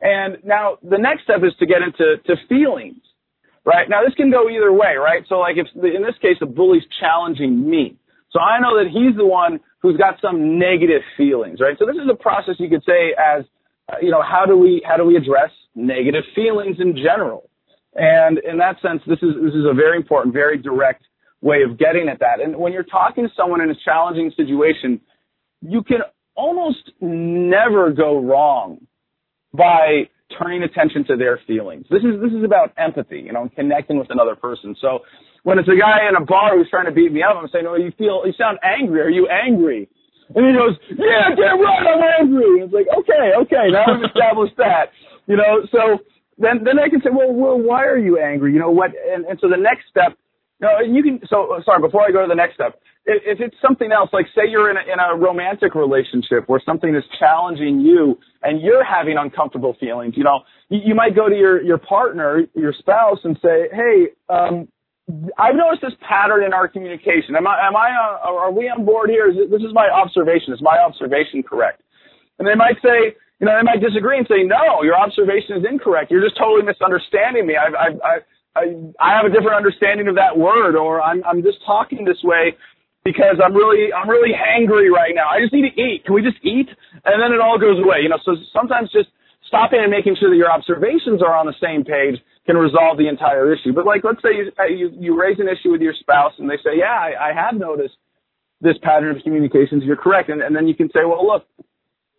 And 0.00 0.38
now 0.44 0.78
the 0.82 0.98
next 0.98 1.24
step 1.24 1.40
is 1.44 1.54
to 1.60 1.66
get 1.66 1.80
into 1.82 2.18
to 2.26 2.36
feelings, 2.48 3.00
right? 3.64 3.88
Now 3.88 4.04
this 4.04 4.14
can 4.14 4.30
go 4.30 4.50
either 4.50 4.72
way, 4.72 4.96
right? 4.96 5.24
So 5.28 5.38
like 5.38 5.56
if 5.56 5.68
in 5.76 6.02
this 6.02 6.18
case 6.20 6.36
the 6.40 6.46
bully's 6.46 6.84
challenging 7.00 7.68
me, 7.68 7.96
so 8.30 8.40
I 8.40 8.60
know 8.60 8.76
that 8.82 8.90
he's 8.90 9.16
the 9.16 9.26
one 9.26 9.60
who's 9.80 9.96
got 9.96 10.20
some 10.20 10.58
negative 10.58 11.02
feelings, 11.16 11.60
right? 11.60 11.76
So 11.78 11.86
this 11.86 11.96
is 11.96 12.10
a 12.10 12.16
process 12.16 12.56
you 12.58 12.68
could 12.68 12.84
say 12.84 13.14
as 13.16 13.44
uh, 13.88 13.96
you 14.02 14.10
know 14.10 14.22
how 14.22 14.44
do 14.44 14.58
we 14.58 14.82
how 14.86 14.96
do 14.96 15.04
we 15.04 15.16
address 15.16 15.50
negative 15.74 16.24
feelings 16.34 16.76
in 16.80 16.96
general? 16.96 17.48
And 17.94 18.38
in 18.38 18.58
that 18.58 18.80
sense, 18.82 19.02
this 19.06 19.18
is, 19.22 19.34
this 19.42 19.54
is 19.54 19.64
a 19.70 19.74
very 19.74 19.96
important, 19.96 20.34
very 20.34 20.58
direct 20.58 21.04
way 21.40 21.62
of 21.62 21.78
getting 21.78 22.08
at 22.08 22.18
that. 22.20 22.40
And 22.42 22.56
when 22.56 22.72
you're 22.72 22.82
talking 22.82 23.24
to 23.24 23.30
someone 23.36 23.60
in 23.60 23.70
a 23.70 23.76
challenging 23.84 24.32
situation, 24.36 25.00
you 25.60 25.82
can 25.82 25.98
almost 26.34 26.90
never 27.00 27.92
go 27.92 28.20
wrong 28.20 28.86
by 29.52 30.08
turning 30.38 30.62
attention 30.64 31.04
to 31.04 31.16
their 31.16 31.38
feelings. 31.46 31.86
This 31.90 32.02
is, 32.02 32.20
this 32.20 32.32
is 32.32 32.42
about 32.44 32.72
empathy, 32.76 33.20
you 33.20 33.32
know, 33.32 33.48
connecting 33.54 33.98
with 33.98 34.08
another 34.10 34.34
person. 34.34 34.74
So 34.80 35.00
when 35.44 35.58
it's 35.58 35.68
a 35.68 35.78
guy 35.78 36.08
in 36.08 36.16
a 36.16 36.24
bar 36.24 36.56
who's 36.56 36.68
trying 36.70 36.86
to 36.86 36.92
beat 36.92 37.12
me 37.12 37.22
up, 37.22 37.36
I'm 37.36 37.48
saying, 37.52 37.66
oh, 37.68 37.76
you 37.76 37.92
feel, 37.96 38.22
you 38.26 38.32
sound 38.36 38.58
angry. 38.64 39.00
Are 39.02 39.10
you 39.10 39.28
angry? 39.28 39.88
And 40.34 40.46
he 40.46 40.52
goes, 40.56 40.74
yeah, 40.90 41.36
damn 41.36 41.60
right, 41.60 41.86
I'm 41.86 42.02
angry. 42.24 42.60
And 42.60 42.62
it's 42.64 42.74
like, 42.74 42.88
okay, 42.98 43.36
okay, 43.42 43.70
now 43.70 43.84
we've 43.94 44.08
established 44.08 44.56
that. 44.56 44.90
You 45.26 45.36
know, 45.36 45.68
so 45.70 46.00
then 46.38 46.64
then 46.64 46.78
I 46.78 46.88
can 46.88 47.00
say, 47.02 47.10
well, 47.12 47.32
well, 47.32 47.58
why 47.58 47.84
are 47.84 47.98
you 47.98 48.18
angry? 48.18 48.52
You 48.52 48.58
know 48.58 48.70
what? 48.70 48.90
And, 48.90 49.24
and 49.24 49.38
so 49.40 49.48
the 49.48 49.56
next 49.56 49.84
step, 49.90 50.18
no, 50.60 50.80
you 50.80 51.02
can. 51.02 51.20
So 51.28 51.60
sorry, 51.64 51.80
before 51.80 52.02
I 52.02 52.10
go 52.10 52.22
to 52.22 52.28
the 52.28 52.34
next 52.34 52.54
step, 52.54 52.80
if, 53.06 53.22
if 53.26 53.40
it's 53.40 53.56
something 53.60 53.92
else, 53.92 54.10
like 54.12 54.26
say 54.34 54.42
you're 54.48 54.70
in 54.70 54.76
a, 54.76 54.84
in 54.92 54.98
a 54.98 55.16
romantic 55.16 55.74
relationship 55.74 56.44
where 56.46 56.62
something 56.64 56.94
is 56.94 57.04
challenging 57.18 57.80
you 57.80 58.18
and 58.42 58.60
you're 58.62 58.84
having 58.84 59.16
uncomfortable 59.18 59.76
feelings, 59.78 60.14
you 60.16 60.24
know, 60.24 60.40
you, 60.68 60.80
you 60.86 60.94
might 60.94 61.14
go 61.14 61.28
to 61.28 61.34
your 61.36 61.62
your 61.62 61.78
partner, 61.78 62.42
your 62.54 62.72
spouse, 62.78 63.18
and 63.24 63.38
say, 63.42 63.68
hey. 63.72 64.08
um 64.28 64.68
I've 65.36 65.54
noticed 65.54 65.82
this 65.82 65.92
pattern 66.00 66.44
in 66.44 66.54
our 66.54 66.66
communication. 66.66 67.36
Am 67.36 67.46
I, 67.46 67.68
am 67.68 67.76
I, 67.76 67.90
uh, 67.92 68.32
are 68.40 68.50
we 68.50 68.70
on 68.72 68.86
board 68.86 69.10
here? 69.10 69.28
Is 69.28 69.36
it, 69.36 69.50
this 69.50 69.60
is 69.60 69.74
my 69.74 69.90
observation. 69.92 70.54
Is 70.54 70.62
my 70.62 70.78
observation 70.80 71.42
correct? 71.42 71.82
And 72.38 72.48
they 72.48 72.54
might 72.54 72.80
say, 72.82 73.12
you 73.44 73.52
know, 73.52 73.60
they 73.60 73.68
might 73.68 73.84
disagree 73.84 74.16
and 74.16 74.24
say, 74.24 74.40
no, 74.40 74.80
your 74.80 74.96
observation 74.96 75.60
is 75.60 75.68
incorrect. 75.68 76.08
You're 76.08 76.24
just 76.24 76.40
totally 76.40 76.64
misunderstanding 76.64 77.44
me. 77.44 77.60
I, 77.60 77.68
I, 77.76 77.88
I, 78.56 78.64
I, 78.96 79.10
have 79.20 79.28
a 79.28 79.32
different 79.32 79.52
understanding 79.52 80.08
of 80.08 80.16
that 80.16 80.32
word, 80.32 80.80
or 80.80 81.04
I'm, 81.04 81.20
I'm 81.28 81.44
just 81.44 81.60
talking 81.60 82.08
this 82.08 82.24
way 82.24 82.56
because 83.04 83.36
I'm 83.44 83.52
really, 83.52 83.92
I'm 83.92 84.08
really 84.08 84.32
hangry 84.32 84.88
right 84.88 85.12
now. 85.12 85.28
I 85.28 85.44
just 85.44 85.52
need 85.52 85.68
to 85.68 85.76
eat. 85.76 86.08
Can 86.08 86.14
we 86.16 86.24
just 86.24 86.40
eat? 86.40 86.72
And 87.04 87.20
then 87.20 87.36
it 87.36 87.40
all 87.44 87.60
goes 87.60 87.76
away. 87.76 88.00
You 88.00 88.08
know, 88.08 88.16
so 88.24 88.32
sometimes 88.48 88.88
just 88.96 89.12
stopping 89.44 89.80
and 89.84 89.92
making 89.92 90.16
sure 90.16 90.32
that 90.32 90.40
your 90.40 90.50
observations 90.50 91.20
are 91.20 91.36
on 91.36 91.44
the 91.44 91.58
same 91.60 91.84
page 91.84 92.16
can 92.48 92.56
resolve 92.56 92.96
the 92.96 93.12
entire 93.12 93.52
issue. 93.52 93.76
But 93.76 93.84
like, 93.84 94.08
let's 94.08 94.24
say 94.24 94.40
you, 94.40 94.52
uh, 94.56 94.72
you, 94.72 94.88
you 94.96 95.20
raise 95.20 95.36
an 95.36 95.52
issue 95.52 95.68
with 95.68 95.84
your 95.84 95.92
spouse 96.00 96.32
and 96.40 96.48
they 96.48 96.56
say, 96.64 96.80
yeah, 96.80 96.96
I, 96.96 97.28
I 97.28 97.30
have 97.36 97.60
noticed 97.60 98.00
this 98.62 98.80
pattern 98.80 99.14
of 99.14 99.22
communications. 99.22 99.84
You're 99.84 100.00
correct. 100.00 100.30
And, 100.30 100.40
and 100.40 100.56
then 100.56 100.64
you 100.64 100.74
can 100.74 100.88
say, 100.96 101.04
well, 101.04 101.26
look, 101.26 101.44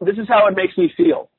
this 0.02 0.18
is 0.18 0.28
how 0.28 0.48
it 0.48 0.56
makes 0.56 0.78
me 0.78 0.92
feel. 0.96 1.30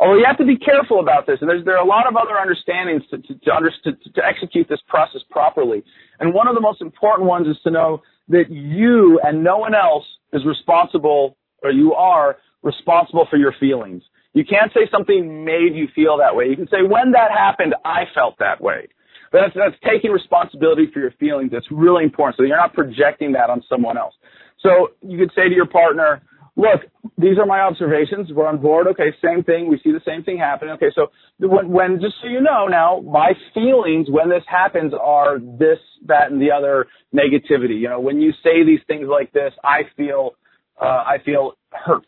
Although 0.00 0.16
you 0.16 0.24
have 0.26 0.38
to 0.38 0.46
be 0.46 0.56
careful 0.56 1.00
about 1.00 1.26
this, 1.26 1.38
and 1.42 1.50
there's, 1.50 1.64
there 1.64 1.76
are 1.76 1.84
a 1.84 1.88
lot 1.88 2.08
of 2.08 2.16
other 2.16 2.38
understandings 2.38 3.02
to, 3.10 3.18
to, 3.18 3.34
to, 3.34 3.54
under, 3.54 3.70
to, 3.84 4.22
execute 4.24 4.66
this 4.66 4.80
process 4.88 5.20
properly. 5.30 5.82
And 6.18 6.32
one 6.32 6.48
of 6.48 6.54
the 6.54 6.60
most 6.60 6.80
important 6.80 7.28
ones 7.28 7.46
is 7.46 7.56
to 7.64 7.70
know 7.70 8.02
that 8.28 8.44
you 8.48 9.20
and 9.22 9.44
no 9.44 9.58
one 9.58 9.74
else 9.74 10.04
is 10.32 10.46
responsible, 10.46 11.36
or 11.62 11.70
you 11.70 11.92
are 11.92 12.38
responsible 12.62 13.26
for 13.28 13.36
your 13.36 13.52
feelings. 13.60 14.02
You 14.32 14.44
can't 14.44 14.72
say 14.72 14.88
something 14.90 15.44
made 15.44 15.74
you 15.74 15.88
feel 15.94 16.16
that 16.16 16.34
way. 16.34 16.46
You 16.46 16.56
can 16.56 16.68
say, 16.68 16.82
when 16.82 17.12
that 17.12 17.30
happened, 17.30 17.74
I 17.84 18.04
felt 18.14 18.38
that 18.38 18.60
way. 18.60 18.88
But 19.32 19.42
that's, 19.42 19.54
that's 19.54 19.76
taking 19.84 20.12
responsibility 20.12 20.88
for 20.92 21.00
your 21.00 21.12
feelings. 21.20 21.50
That's 21.52 21.70
really 21.70 22.04
important. 22.04 22.36
So 22.38 22.44
you're 22.44 22.56
not 22.56 22.72
projecting 22.72 23.32
that 23.32 23.50
on 23.50 23.62
someone 23.68 23.98
else. 23.98 24.14
So 24.60 24.92
you 25.02 25.18
could 25.18 25.32
say 25.34 25.48
to 25.48 25.54
your 25.54 25.66
partner, 25.66 26.22
look, 26.56 26.82
these 27.18 27.38
are 27.38 27.46
my 27.46 27.60
observations. 27.60 28.30
We're 28.32 28.46
on 28.46 28.60
board. 28.60 28.86
Okay, 28.88 29.12
same 29.22 29.42
thing. 29.42 29.68
We 29.68 29.80
see 29.82 29.92
the 29.92 30.00
same 30.06 30.22
thing 30.22 30.38
happening. 30.38 30.74
Okay, 30.74 30.90
so 30.94 31.08
when, 31.38 31.68
when 31.68 32.00
just 32.00 32.14
so 32.22 32.28
you 32.28 32.40
know 32.40 32.66
now, 32.66 33.00
my 33.00 33.32
feelings 33.54 34.08
when 34.10 34.28
this 34.28 34.44
happens 34.46 34.92
are 35.00 35.38
this, 35.38 35.78
that, 36.06 36.30
and 36.30 36.40
the 36.40 36.50
other 36.50 36.86
negativity. 37.14 37.78
You 37.80 37.88
know, 37.88 38.00
when 38.00 38.20
you 38.20 38.32
say 38.42 38.64
these 38.64 38.80
things 38.86 39.06
like 39.08 39.32
this, 39.32 39.52
I 39.64 39.82
feel, 39.96 40.32
uh, 40.80 41.04
I 41.06 41.16
feel 41.24 41.52
hurt. 41.70 42.06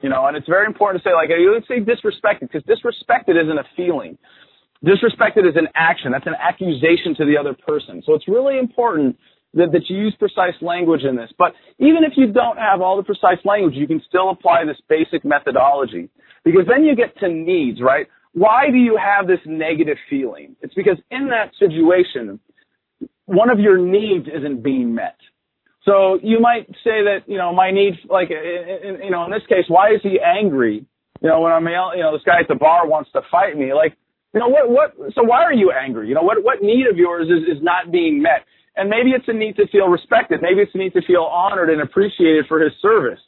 You 0.00 0.10
know, 0.10 0.26
and 0.26 0.36
it's 0.36 0.48
very 0.48 0.66
important 0.66 1.02
to 1.02 1.08
say 1.08 1.14
like, 1.14 1.30
let's 1.30 1.68
say 1.68 1.80
disrespected, 1.80 2.50
because 2.52 2.62
disrespected 2.64 3.42
isn't 3.42 3.58
a 3.58 3.64
feeling. 3.76 4.18
Disrespected 4.84 5.48
is 5.48 5.56
an 5.56 5.68
action. 5.74 6.12
That's 6.12 6.26
an 6.26 6.34
accusation 6.38 7.14
to 7.16 7.24
the 7.24 7.38
other 7.38 7.54
person. 7.54 8.02
So 8.04 8.12
it's 8.12 8.28
really 8.28 8.58
important 8.58 9.16
that, 9.54 9.72
that 9.72 9.88
you 9.88 9.96
use 9.96 10.14
precise 10.18 10.54
language 10.60 11.02
in 11.02 11.16
this. 11.16 11.30
But 11.38 11.54
even 11.78 12.04
if 12.04 12.12
you 12.16 12.32
don't 12.32 12.58
have 12.58 12.80
all 12.80 12.96
the 12.96 13.02
precise 13.02 13.38
language, 13.44 13.74
you 13.74 13.86
can 13.86 14.02
still 14.06 14.30
apply 14.30 14.64
this 14.64 14.80
basic 14.88 15.24
methodology. 15.24 16.10
Because 16.44 16.64
then 16.68 16.84
you 16.84 16.94
get 16.94 17.16
to 17.18 17.28
needs, 17.28 17.80
right? 17.80 18.06
Why 18.32 18.70
do 18.70 18.76
you 18.76 18.98
have 18.98 19.26
this 19.26 19.38
negative 19.46 19.96
feeling? 20.10 20.56
It's 20.60 20.74
because 20.74 20.98
in 21.10 21.28
that 21.28 21.52
situation, 21.58 22.40
one 23.26 23.48
of 23.48 23.58
your 23.58 23.78
needs 23.78 24.26
isn't 24.26 24.62
being 24.62 24.94
met. 24.94 25.16
So 25.84 26.18
you 26.22 26.40
might 26.40 26.66
say 26.82 27.04
that, 27.04 27.20
you 27.26 27.38
know, 27.38 27.52
my 27.52 27.70
need, 27.70 27.94
like, 28.08 28.30
in 28.30 29.00
you 29.04 29.10
know, 29.10 29.24
in 29.24 29.30
this 29.30 29.46
case, 29.48 29.64
why 29.68 29.90
is 29.90 30.00
he 30.02 30.18
angry? 30.18 30.84
You 31.20 31.28
know, 31.28 31.40
when 31.40 31.52
I'm, 31.52 31.66
you 31.66 32.02
know, 32.02 32.12
this 32.12 32.24
guy 32.24 32.40
at 32.40 32.48
the 32.48 32.54
bar 32.54 32.88
wants 32.88 33.10
to 33.12 33.20
fight 33.30 33.56
me. 33.56 33.72
Like, 33.72 33.96
you 34.32 34.40
know, 34.40 34.48
what, 34.48 34.68
what, 34.68 35.14
so 35.14 35.22
why 35.22 35.42
are 35.44 35.52
you 35.52 35.72
angry? 35.72 36.08
You 36.08 36.14
know, 36.14 36.22
what, 36.22 36.42
what 36.42 36.62
need 36.62 36.86
of 36.90 36.96
yours 36.96 37.28
is, 37.28 37.56
is 37.56 37.62
not 37.62 37.92
being 37.92 38.20
met? 38.20 38.44
And 38.76 38.90
maybe 38.90 39.10
it's 39.10 39.28
a 39.28 39.32
need 39.32 39.56
to 39.56 39.66
feel 39.68 39.88
respected. 39.88 40.40
Maybe 40.42 40.60
it's 40.60 40.74
a 40.74 40.78
need 40.78 40.94
to 40.94 41.02
feel 41.02 41.22
honored 41.22 41.70
and 41.70 41.80
appreciated 41.80 42.46
for 42.48 42.58
his 42.60 42.72
service. 42.82 43.20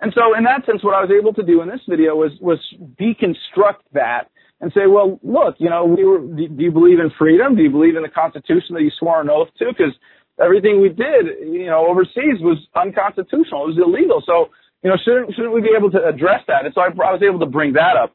And 0.00 0.12
so 0.14 0.36
in 0.36 0.44
that 0.44 0.66
sense, 0.66 0.82
what 0.82 0.94
I 0.94 1.00
was 1.00 1.10
able 1.10 1.32
to 1.34 1.42
do 1.42 1.62
in 1.62 1.68
this 1.68 1.80
video 1.88 2.14
was, 2.16 2.32
was 2.40 2.58
deconstruct 3.00 3.82
that 3.92 4.30
and 4.60 4.72
say, 4.72 4.86
well, 4.86 5.18
look, 5.22 5.54
you 5.58 5.70
know, 5.70 5.84
we 5.84 6.04
were, 6.04 6.18
do 6.18 6.62
you 6.62 6.72
believe 6.72 6.98
in 6.98 7.10
freedom? 7.18 7.56
Do 7.56 7.62
you 7.62 7.70
believe 7.70 7.96
in 7.96 8.02
the 8.02 8.08
Constitution 8.08 8.74
that 8.74 8.82
you 8.82 8.90
swore 8.98 9.20
an 9.20 9.30
oath 9.30 9.48
to? 9.58 9.66
Because 9.68 9.94
everything 10.42 10.80
we 10.80 10.88
did, 10.88 11.26
you 11.42 11.66
know, 11.66 11.86
overseas 11.86 12.38
was 12.40 12.58
unconstitutional. 12.74 13.64
It 13.64 13.74
was 13.74 13.78
illegal. 13.78 14.22
So 14.26 14.50
You 14.82 14.90
know, 14.90 14.96
shouldn't 15.04 15.34
shouldn't 15.34 15.54
we 15.54 15.60
be 15.60 15.74
able 15.76 15.90
to 15.90 16.04
address 16.06 16.42
that? 16.46 16.64
And 16.64 16.72
so 16.74 16.80
I, 16.80 16.86
I 16.86 17.12
was 17.12 17.22
able 17.22 17.40
to 17.40 17.50
bring 17.50 17.72
that 17.74 17.96
up. 17.96 18.14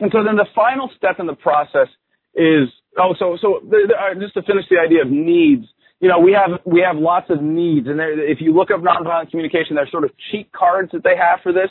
And 0.00 0.10
so 0.12 0.24
then 0.24 0.36
the 0.36 0.48
final 0.54 0.90
step 0.96 1.16
in 1.18 1.26
the 1.26 1.34
process 1.34 1.88
is 2.34 2.68
oh 2.98 3.14
so 3.18 3.38
so 3.40 3.60
the, 3.64 3.88
the, 3.88 3.94
uh, 3.96 4.14
just 4.20 4.34
to 4.34 4.42
finish 4.42 4.66
the 4.68 4.78
idea 4.78 5.02
of 5.02 5.10
needs. 5.10 5.64
You 6.02 6.08
know, 6.08 6.18
we 6.18 6.32
have 6.32 6.58
we 6.66 6.80
have 6.80 6.96
lots 6.96 7.30
of 7.30 7.40
needs, 7.40 7.86
and 7.86 7.96
there, 7.96 8.12
if 8.28 8.40
you 8.40 8.52
look 8.52 8.72
up 8.72 8.80
nonviolent 8.80 9.30
communication, 9.30 9.76
there's 9.76 9.90
sort 9.92 10.02
of 10.02 10.10
cheat 10.30 10.50
cards 10.52 10.90
that 10.92 11.04
they 11.04 11.16
have 11.16 11.38
for 11.44 11.52
this. 11.52 11.70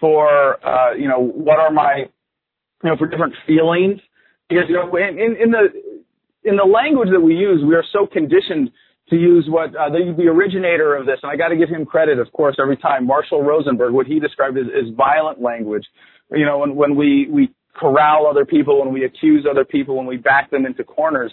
For 0.00 0.58
uh, 0.66 0.94
you 0.94 1.06
know, 1.06 1.20
what 1.20 1.60
are 1.60 1.70
my 1.70 2.06
you 2.82 2.90
know 2.90 2.96
for 2.96 3.06
different 3.06 3.34
feelings 3.46 4.00
because 4.48 4.64
you 4.68 4.74
know 4.74 4.94
in, 4.96 5.36
in, 5.40 5.50
the 5.52 5.68
in 6.42 6.56
the 6.56 6.64
language 6.64 7.10
that 7.12 7.20
we 7.20 7.34
use, 7.34 7.62
we 7.64 7.76
are 7.76 7.84
so 7.92 8.04
conditioned 8.04 8.70
to 9.10 9.16
use 9.16 9.46
what 9.48 9.70
uh, 9.76 9.88
the, 9.90 10.12
the 10.16 10.26
originator 10.26 10.96
of 10.96 11.06
this, 11.06 11.20
and 11.22 11.30
I 11.30 11.36
got 11.36 11.48
to 11.48 11.56
give 11.56 11.68
him 11.68 11.86
credit, 11.86 12.18
of 12.18 12.32
course, 12.32 12.56
every 12.60 12.76
time. 12.76 13.06
Marshall 13.06 13.44
Rosenberg, 13.44 13.92
what 13.92 14.06
he 14.06 14.18
described 14.18 14.58
as, 14.58 14.66
as 14.66 14.92
violent 14.96 15.40
language. 15.40 15.86
You 16.32 16.44
know, 16.44 16.58
when 16.58 16.74
when 16.74 16.96
we 16.96 17.28
we 17.30 17.54
corral 17.78 18.26
other 18.26 18.44
people, 18.44 18.80
when 18.80 18.92
we 18.92 19.04
accuse 19.04 19.46
other 19.48 19.64
people, 19.64 19.96
when 19.96 20.06
we 20.06 20.16
back 20.16 20.50
them 20.50 20.66
into 20.66 20.84
corners, 20.84 21.32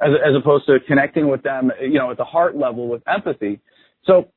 as 0.00 0.10
as 0.24 0.34
opposed 0.40 0.66
to 0.66 0.78
connecting 0.86 1.28
with 1.28 1.42
them, 1.42 1.70
you 1.80 1.98
know, 1.98 2.10
at 2.10 2.16
the 2.16 2.24
heart 2.24 2.56
level 2.56 2.88
with 2.88 3.02
empathy. 3.06 3.60
So 4.04 4.28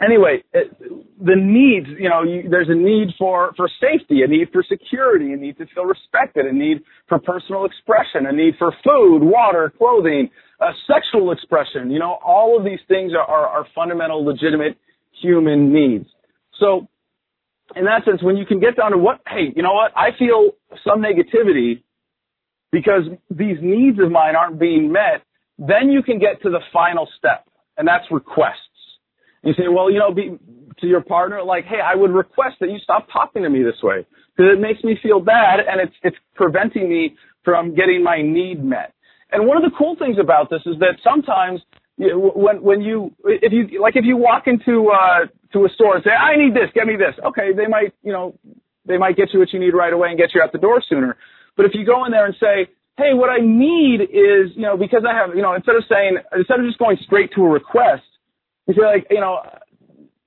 anyway, 0.00 0.42
it, 0.52 0.70
the 0.80 1.36
needs, 1.36 1.86
you 1.98 2.08
know, 2.08 2.22
you, 2.22 2.48
there's 2.48 2.68
a 2.68 2.74
need 2.74 3.14
for, 3.18 3.52
for 3.56 3.68
safety, 3.80 4.22
a 4.22 4.26
need 4.26 4.48
for 4.52 4.62
security, 4.68 5.32
a 5.32 5.36
need 5.36 5.58
to 5.58 5.66
feel 5.74 5.84
respected, 5.84 6.46
a 6.46 6.52
need 6.52 6.82
for 7.08 7.18
personal 7.18 7.64
expression, 7.64 8.26
a 8.26 8.32
need 8.32 8.54
for 8.58 8.72
food, 8.84 9.20
water, 9.22 9.72
clothing, 9.78 10.30
uh, 10.60 10.72
sexual 10.86 11.32
expression. 11.32 11.90
You 11.90 11.98
know, 11.98 12.18
all 12.24 12.58
of 12.58 12.64
these 12.64 12.80
things 12.88 13.12
are, 13.12 13.24
are, 13.24 13.48
are 13.48 13.66
fundamental, 13.74 14.24
legitimate 14.24 14.76
human 15.22 15.72
needs. 15.72 16.06
So, 16.60 16.88
in 17.76 17.84
that 17.86 18.04
sense, 18.04 18.22
when 18.22 18.36
you 18.36 18.46
can 18.46 18.60
get 18.60 18.76
down 18.76 18.92
to 18.92 18.98
what, 18.98 19.20
hey, 19.26 19.52
you 19.54 19.62
know 19.62 19.72
what, 19.72 19.92
I 19.96 20.10
feel 20.18 20.52
some 20.86 21.02
negativity 21.02 21.82
because 22.70 23.04
these 23.30 23.56
needs 23.62 23.98
of 24.00 24.10
mine 24.10 24.36
aren't 24.36 24.58
being 24.58 24.92
met, 24.92 25.22
then 25.58 25.90
you 25.90 26.02
can 26.02 26.18
get 26.18 26.42
to 26.42 26.50
the 26.50 26.60
final 26.72 27.08
step, 27.18 27.46
and 27.76 27.86
that's 27.86 28.04
requests. 28.10 28.58
You 29.42 29.52
say, 29.54 29.68
well, 29.68 29.90
you 29.90 29.98
know, 29.98 30.12
be, 30.12 30.36
to 30.80 30.86
your 30.86 31.02
partner, 31.02 31.42
like, 31.42 31.64
hey, 31.64 31.80
I 31.84 31.94
would 31.94 32.10
request 32.10 32.56
that 32.60 32.70
you 32.70 32.78
stop 32.82 33.06
talking 33.12 33.42
to 33.42 33.50
me 33.50 33.62
this 33.62 33.80
way 33.82 34.06
because 34.36 34.52
it 34.52 34.60
makes 34.60 34.82
me 34.82 34.98
feel 35.02 35.20
bad 35.20 35.60
and 35.60 35.80
it's 35.80 35.94
it's 36.02 36.16
preventing 36.34 36.88
me 36.88 37.14
from 37.44 37.74
getting 37.74 38.02
my 38.02 38.22
need 38.22 38.64
met. 38.64 38.92
And 39.30 39.46
one 39.46 39.56
of 39.56 39.62
the 39.62 39.76
cool 39.76 39.96
things 39.98 40.16
about 40.20 40.50
this 40.50 40.62
is 40.66 40.78
that 40.80 40.96
sometimes 41.04 41.60
when 41.98 42.62
when 42.62 42.80
you 42.82 43.14
if 43.24 43.52
you 43.52 43.80
like 43.80 43.96
if 43.96 44.04
you 44.04 44.16
walk 44.16 44.46
into 44.46 44.90
uh 44.90 45.26
to 45.52 45.64
a 45.64 45.68
store 45.74 45.96
and 45.96 46.04
say 46.04 46.10
I 46.10 46.36
need 46.36 46.54
this, 46.54 46.70
get 46.74 46.86
me 46.86 46.96
this. 46.96 47.14
Okay, 47.24 47.52
they 47.56 47.66
might 47.66 47.94
you 48.02 48.12
know 48.12 48.38
they 48.86 48.98
might 48.98 49.16
get 49.16 49.32
you 49.32 49.38
what 49.38 49.52
you 49.52 49.60
need 49.60 49.74
right 49.74 49.92
away 49.92 50.08
and 50.08 50.18
get 50.18 50.34
you 50.34 50.42
out 50.42 50.52
the 50.52 50.58
door 50.58 50.82
sooner. 50.88 51.16
But 51.56 51.66
if 51.66 51.72
you 51.74 51.86
go 51.86 52.04
in 52.04 52.10
there 52.10 52.26
and 52.26 52.34
say, 52.40 52.68
hey, 52.98 53.14
what 53.14 53.30
I 53.30 53.38
need 53.40 54.02
is 54.02 54.56
you 54.56 54.62
know 54.62 54.76
because 54.76 55.04
I 55.08 55.14
have 55.14 55.36
you 55.36 55.42
know 55.42 55.54
instead 55.54 55.76
of 55.76 55.84
saying 55.88 56.18
instead 56.36 56.60
of 56.60 56.66
just 56.66 56.78
going 56.78 56.98
straight 57.04 57.32
to 57.34 57.42
a 57.42 57.48
request 57.48 58.02
you're 58.66 58.86
like, 58.86 59.06
you 59.10 59.20
know, 59.20 59.40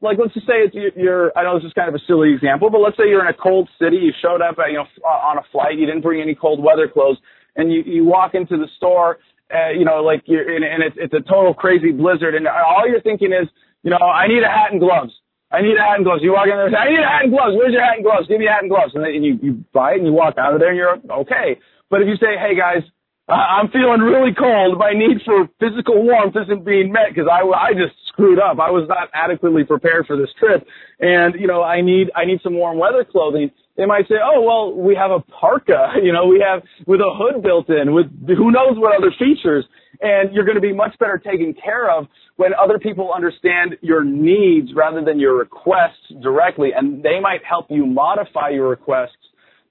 like 0.01 0.17
let's 0.19 0.33
just 0.33 0.45
say 0.45 0.61
it's 0.61 0.75
you're, 0.95 1.35
I 1.37 1.43
know 1.43 1.57
this 1.57 1.65
is 1.65 1.73
kind 1.73 1.89
of 1.89 1.95
a 1.95 2.03
silly 2.05 2.33
example, 2.33 2.69
but 2.69 2.79
let's 2.79 2.97
say 2.97 3.09
you're 3.09 3.21
in 3.21 3.33
a 3.33 3.37
cold 3.37 3.69
city, 3.81 3.97
you 3.97 4.13
showed 4.21 4.41
up 4.41 4.57
at, 4.59 4.69
you 4.71 4.77
know, 4.77 4.85
on 5.03 5.37
a 5.37 5.45
flight, 5.51 5.77
you 5.77 5.85
didn't 5.85 6.01
bring 6.01 6.21
any 6.21 6.35
cold 6.35 6.63
weather 6.63 6.87
clothes, 6.87 7.17
and 7.55 7.73
you, 7.73 7.81
you 7.81 8.05
walk 8.05 8.35
into 8.35 8.57
the 8.57 8.67
store, 8.77 9.17
uh, 9.53 9.69
you 9.71 9.85
know, 9.85 10.01
like 10.03 10.23
you're, 10.25 10.43
and, 10.43 10.63
and 10.63 10.83
it's, 10.83 10.97
it's 10.99 11.13
a 11.13 11.21
total 11.21 11.53
crazy 11.53 11.91
blizzard, 11.91 12.35
and 12.35 12.47
all 12.47 12.87
you're 12.87 13.01
thinking 13.01 13.31
is, 13.31 13.47
you 13.83 13.91
know, 13.91 13.97
I 13.97 14.27
need 14.27 14.43
a 14.43 14.49
hat 14.51 14.71
and 14.71 14.79
gloves. 14.79 15.13
I 15.51 15.61
need 15.61 15.77
a 15.77 15.81
hat 15.81 15.95
and 15.95 16.03
gloves. 16.03 16.21
You 16.21 16.33
walk 16.33 16.51
in 16.51 16.59
there 16.59 16.67
and 16.67 16.75
say, 16.75 16.83
I 16.83 16.91
need 16.91 16.99
a 16.99 17.07
hat 17.07 17.23
and 17.23 17.31
gloves. 17.31 17.55
Where's 17.55 17.71
your 17.71 17.83
hat 17.83 17.95
and 17.95 18.03
gloves? 18.03 18.27
Give 18.27 18.39
me 18.39 18.47
a 18.47 18.51
hat 18.51 18.67
and 18.67 18.69
gloves. 18.69 18.91
And 18.95 19.03
then 19.05 19.23
you, 19.23 19.39
you 19.41 19.63
buy 19.71 19.95
it 19.95 20.03
and 20.03 20.07
you 20.07 20.11
walk 20.11 20.35
out 20.37 20.53
of 20.53 20.59
there 20.59 20.75
and 20.75 20.77
you're 20.77 20.99
okay. 21.23 21.55
But 21.89 22.01
if 22.01 22.07
you 22.11 22.19
say, 22.19 22.35
hey 22.35 22.51
guys, 22.51 22.83
I'm 23.29 23.67
feeling 23.71 24.01
really 24.01 24.35
cold. 24.35 24.79
My 24.79 24.91
need 24.91 25.23
for 25.23 25.47
physical 25.59 26.03
warmth 26.03 26.35
isn't 26.35 26.63
being 26.63 26.91
met 26.91 27.15
because 27.15 27.27
I, 27.31 27.43
I 27.47 27.71
just 27.73 27.95
screwed 28.07 28.39
up. 28.39 28.59
I 28.59 28.71
was 28.71 28.87
not 28.87 29.09
adequately 29.13 29.63
prepared 29.63 30.07
for 30.07 30.17
this 30.17 30.31
trip. 30.39 30.65
And, 30.99 31.35
you 31.39 31.47
know, 31.47 31.61
I 31.63 31.81
need, 31.81 32.11
I 32.15 32.25
need 32.25 32.39
some 32.41 32.55
warm 32.55 32.77
weather 32.77 33.03
clothing. 33.03 33.51
They 33.77 33.85
might 33.85 34.07
say, 34.07 34.15
oh, 34.21 34.41
well, 34.41 34.73
we 34.73 34.95
have 34.95 35.11
a 35.11 35.19
parka, 35.19 35.93
you 36.03 36.11
know, 36.11 36.25
we 36.25 36.43
have 36.45 36.63
with 36.85 36.99
a 36.99 37.13
hood 37.13 37.43
built 37.43 37.69
in 37.69 37.93
with 37.93 38.07
who 38.27 38.51
knows 38.51 38.75
what 38.75 38.95
other 38.95 39.13
features. 39.17 39.65
And 39.99 40.33
you're 40.33 40.45
going 40.45 40.55
to 40.55 40.61
be 40.61 40.73
much 40.73 40.97
better 40.99 41.17
taken 41.17 41.53
care 41.53 41.89
of 41.89 42.05
when 42.35 42.51
other 42.53 42.77
people 42.77 43.11
understand 43.13 43.77
your 43.81 44.03
needs 44.03 44.69
rather 44.75 45.03
than 45.03 45.19
your 45.19 45.35
requests 45.35 46.13
directly. 46.21 46.69
And 46.75 47.01
they 47.01 47.19
might 47.19 47.43
help 47.43 47.67
you 47.69 47.85
modify 47.85 48.49
your 48.49 48.69
requests 48.69 49.17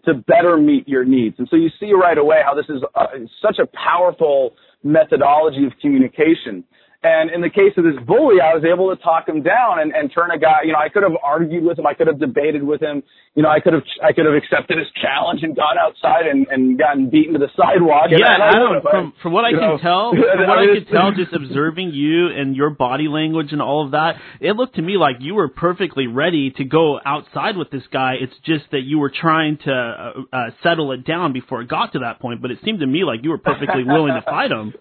to 0.04 0.14
better 0.14 0.56
meet 0.56 0.88
your 0.88 1.04
needs. 1.04 1.36
And 1.38 1.46
so 1.48 1.56
you 1.56 1.68
see 1.78 1.92
right 1.92 2.18
away 2.18 2.38
how 2.44 2.54
this 2.54 2.66
is 2.68 2.82
uh, 2.94 3.06
such 3.42 3.58
a 3.60 3.66
powerful 3.66 4.54
methodology 4.82 5.64
of 5.66 5.72
communication. 5.80 6.64
And 7.06 7.30
in 7.30 7.40
the 7.40 7.50
case 7.50 7.70
of 7.76 7.84
this 7.84 7.94
bully, 8.04 8.42
I 8.42 8.50
was 8.50 8.64
able 8.66 8.90
to 8.90 8.98
talk 9.00 9.28
him 9.28 9.42
down 9.42 9.78
and, 9.78 9.94
and 9.94 10.10
turn 10.12 10.32
a 10.32 10.38
guy, 10.38 10.66
you 10.66 10.72
know, 10.72 10.82
I 10.82 10.88
could 10.88 11.04
have 11.04 11.14
argued 11.22 11.62
with 11.62 11.78
him. 11.78 11.86
I 11.86 11.94
could 11.94 12.08
have 12.08 12.18
debated 12.18 12.64
with 12.64 12.82
him. 12.82 13.02
You 13.36 13.42
know, 13.44 13.48
I 13.48 13.60
could 13.60 13.74
have, 13.74 13.84
I 14.02 14.12
could 14.12 14.26
have 14.26 14.34
accepted 14.34 14.78
his 14.78 14.88
challenge 15.00 15.42
and 15.42 15.54
gone 15.54 15.78
outside 15.78 16.26
and, 16.26 16.46
and 16.50 16.78
gotten 16.78 17.08
beaten 17.08 17.32
to 17.34 17.38
the 17.38 17.52
sidewalk. 17.54 18.10
Yeah, 18.10 18.34
and 18.34 18.42
I, 18.42 18.48
I 18.48 18.52
don't, 18.58 18.82
from, 18.82 19.12
from 19.22 19.32
what 19.32 19.44
I 19.44 19.50
can 19.52 19.60
know, 19.60 19.78
tell, 19.78 20.10
from 20.16 20.48
what 20.48 20.58
I, 20.58 20.66
I 20.66 20.82
can 20.82 20.86
tell, 20.90 21.12
just 21.12 21.32
observing 21.32 21.94
you 21.94 22.28
and 22.28 22.56
your 22.56 22.70
body 22.70 23.06
language 23.06 23.52
and 23.52 23.62
all 23.62 23.84
of 23.84 23.92
that, 23.92 24.16
it 24.40 24.56
looked 24.56 24.76
to 24.76 24.82
me 24.82 24.96
like 24.96 25.16
you 25.20 25.34
were 25.34 25.48
perfectly 25.48 26.08
ready 26.08 26.50
to 26.58 26.64
go 26.64 26.98
outside 27.04 27.56
with 27.56 27.70
this 27.70 27.84
guy. 27.92 28.14
It's 28.18 28.34
just 28.44 28.64
that 28.72 28.82
you 28.82 28.98
were 28.98 29.12
trying 29.14 29.58
to 29.64 29.72
uh, 29.72 30.12
uh, 30.32 30.50
settle 30.62 30.90
it 30.90 31.06
down 31.06 31.32
before 31.32 31.62
it 31.62 31.68
got 31.68 31.92
to 31.92 32.00
that 32.00 32.18
point. 32.18 32.42
But 32.42 32.50
it 32.50 32.58
seemed 32.64 32.80
to 32.80 32.86
me 32.86 33.04
like 33.04 33.20
you 33.22 33.30
were 33.30 33.38
perfectly 33.38 33.84
willing 33.84 34.14
to 34.14 34.22
fight 34.24 34.50
him. 34.50 34.74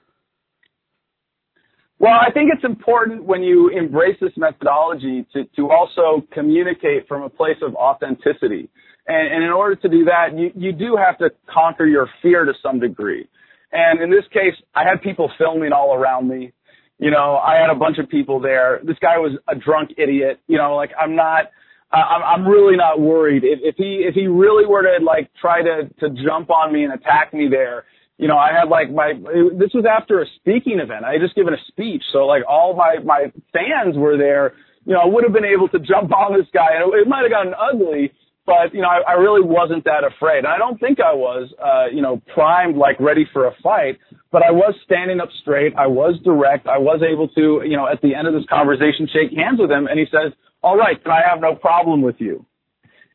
Well, 1.97 2.13
I 2.13 2.31
think 2.31 2.51
it's 2.53 2.63
important 2.65 3.23
when 3.23 3.41
you 3.41 3.69
embrace 3.69 4.17
this 4.19 4.33
methodology 4.35 5.25
to, 5.33 5.45
to 5.55 5.71
also 5.71 6.25
communicate 6.33 7.07
from 7.07 7.23
a 7.23 7.29
place 7.29 7.57
of 7.61 7.73
authenticity. 7.75 8.69
And, 9.07 9.33
and 9.33 9.43
in 9.43 9.49
order 9.51 9.75
to 9.77 9.87
do 9.89 10.05
that, 10.05 10.37
you, 10.37 10.51
you 10.55 10.71
do 10.73 10.97
have 10.97 11.17
to 11.19 11.29
conquer 11.49 11.85
your 11.85 12.09
fear 12.21 12.43
to 12.43 12.53
some 12.61 12.79
degree. 12.79 13.27
And 13.71 14.01
in 14.01 14.09
this 14.09 14.25
case, 14.33 14.55
I 14.73 14.83
had 14.83 15.01
people 15.01 15.31
filming 15.37 15.71
all 15.71 15.93
around 15.95 16.27
me. 16.27 16.51
You 16.99 17.11
know, 17.11 17.37
I 17.37 17.55
had 17.55 17.69
a 17.69 17.75
bunch 17.75 17.97
of 17.97 18.09
people 18.09 18.39
there. 18.39 18.79
This 18.83 18.97
guy 19.01 19.17
was 19.17 19.37
a 19.47 19.55
drunk 19.55 19.91
idiot. 19.97 20.39
You 20.47 20.57
know, 20.57 20.75
like 20.75 20.91
I'm 20.99 21.15
not, 21.15 21.51
I'm, 21.91 22.23
I'm 22.23 22.47
really 22.47 22.75
not 22.75 22.99
worried. 22.99 23.43
If, 23.43 23.59
if 23.63 23.75
he, 23.77 24.05
if 24.07 24.15
he 24.15 24.27
really 24.27 24.65
were 24.65 24.81
to 24.81 25.03
like 25.03 25.29
try 25.39 25.61
to, 25.61 25.89
to 25.99 26.09
jump 26.23 26.49
on 26.49 26.73
me 26.73 26.83
and 26.83 26.93
attack 26.93 27.33
me 27.33 27.47
there, 27.49 27.85
you 28.17 28.27
know, 28.27 28.37
I 28.37 28.51
had 28.53 28.69
like 28.69 28.91
my, 28.91 29.13
this 29.57 29.73
was 29.73 29.85
after 29.85 30.21
a 30.21 30.25
speaking 30.37 30.79
event. 30.79 31.03
I 31.03 31.13
had 31.13 31.21
just 31.21 31.35
given 31.35 31.53
a 31.53 31.61
speech. 31.67 32.03
So 32.13 32.19
like 32.25 32.43
all 32.47 32.75
my, 32.75 32.97
my 33.03 33.31
fans 33.51 33.95
were 33.97 34.17
there. 34.17 34.53
You 34.85 34.93
know, 34.93 35.01
I 35.01 35.05
would 35.05 35.23
have 35.23 35.33
been 35.33 35.45
able 35.45 35.67
to 35.69 35.79
jump 35.79 36.15
on 36.15 36.37
this 36.37 36.47
guy 36.53 36.75
and 36.75 36.93
it, 36.93 37.01
it 37.01 37.07
might 37.07 37.23
have 37.23 37.31
gotten 37.31 37.53
ugly, 37.53 38.13
but 38.45 38.73
you 38.73 38.81
know, 38.81 38.87
I, 38.87 39.01
I 39.01 39.13
really 39.13 39.41
wasn't 39.41 39.83
that 39.85 40.03
afraid. 40.05 40.39
And 40.39 40.47
I 40.47 40.57
don't 40.57 40.79
think 40.79 40.99
I 40.99 41.13
was, 41.13 41.51
uh, 41.59 41.87
you 41.91 42.01
know, 42.01 42.21
primed, 42.33 42.77
like 42.77 42.99
ready 42.99 43.27
for 43.33 43.47
a 43.47 43.55
fight, 43.61 43.99
but 44.31 44.43
I 44.43 44.51
was 44.51 44.75
standing 44.85 45.19
up 45.19 45.29
straight. 45.41 45.73
I 45.75 45.87
was 45.87 46.19
direct. 46.23 46.67
I 46.67 46.77
was 46.77 47.01
able 47.01 47.27
to, 47.29 47.67
you 47.67 47.75
know, 47.75 47.87
at 47.87 48.01
the 48.01 48.15
end 48.15 48.27
of 48.27 48.33
this 48.33 48.45
conversation, 48.47 49.09
shake 49.11 49.35
hands 49.35 49.59
with 49.59 49.71
him. 49.71 49.87
And 49.87 49.99
he 49.99 50.05
says, 50.05 50.31
all 50.61 50.77
right, 50.77 50.97
then 51.03 51.11
I 51.11 51.21
have 51.27 51.41
no 51.41 51.55
problem 51.55 52.01
with 52.01 52.15
you. 52.19 52.45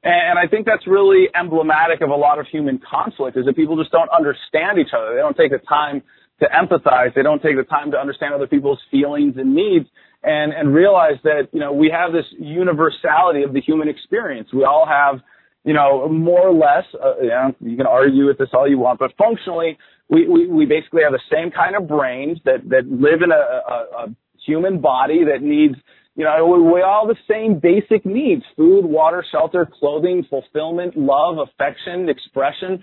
And 0.03 0.39
I 0.39 0.47
think 0.47 0.65
that's 0.65 0.87
really 0.87 1.29
emblematic 1.35 2.01
of 2.01 2.09
a 2.09 2.15
lot 2.15 2.39
of 2.39 2.47
human 2.47 2.79
conflict 2.79 3.37
is 3.37 3.45
that 3.45 3.55
people 3.55 3.77
just 3.77 3.93
don't 3.93 4.09
understand 4.11 4.79
each 4.79 4.95
other. 4.97 5.15
They 5.15 5.21
don't 5.21 5.37
take 5.37 5.51
the 5.51 5.59
time 5.59 6.03
to 6.41 6.47
empathize. 6.49 7.15
They 7.15 7.23
don't 7.23 7.43
take 7.43 7.57
the 7.57 7.65
time 7.65 7.91
to 7.91 7.99
understand 7.99 8.33
other 8.33 8.47
people's 8.47 8.81
feelings 8.91 9.35
and 9.37 9.55
needs 9.55 9.87
and, 10.23 10.53
and 10.53 10.75
realize 10.75 11.19
that, 11.25 11.49
you 11.53 11.61
know, 11.61 11.73
we 11.73 11.91
have 11.91 12.13
this 12.13 12.25
universality 12.39 13.43
of 13.43 13.53
the 13.53 13.61
human 13.61 13.89
experience. 13.89 14.49
We 14.55 14.65
all 14.65 14.87
have, 14.87 15.21
you 15.65 15.75
know, 15.75 16.09
more 16.09 16.49
or 16.49 16.55
less, 16.55 16.85
uh, 16.95 17.21
you 17.21 17.29
know, 17.29 17.55
you 17.61 17.77
can 17.77 17.87
argue 17.87 18.27
with 18.27 18.39
this 18.39 18.49
all 18.55 18.69
you 18.69 18.79
want, 18.79 18.99
but 18.99 19.13
functionally, 19.19 19.77
we, 20.09 20.27
we, 20.27 20.47
we 20.47 20.65
basically 20.65 21.03
have 21.03 21.13
the 21.13 21.21
same 21.31 21.51
kind 21.51 21.77
of 21.77 21.87
brains 21.87 22.39
that, 22.47 22.67
that 22.71 22.87
live 22.87 23.21
in 23.23 23.31
a, 23.31 23.35
a, 23.35 24.05
a 24.05 24.15
human 24.45 24.81
body 24.81 25.25
that 25.25 25.43
needs 25.43 25.75
you 26.17 26.25
know, 26.25 26.45
we 26.47 26.83
all 26.83 27.07
the 27.07 27.17
same 27.29 27.59
basic 27.59 28.05
needs, 28.05 28.43
food, 28.57 28.85
water, 28.85 29.25
shelter, 29.31 29.67
clothing, 29.67 30.27
fulfillment, 30.29 30.97
love, 30.97 31.39
affection, 31.39 32.09
expression. 32.09 32.83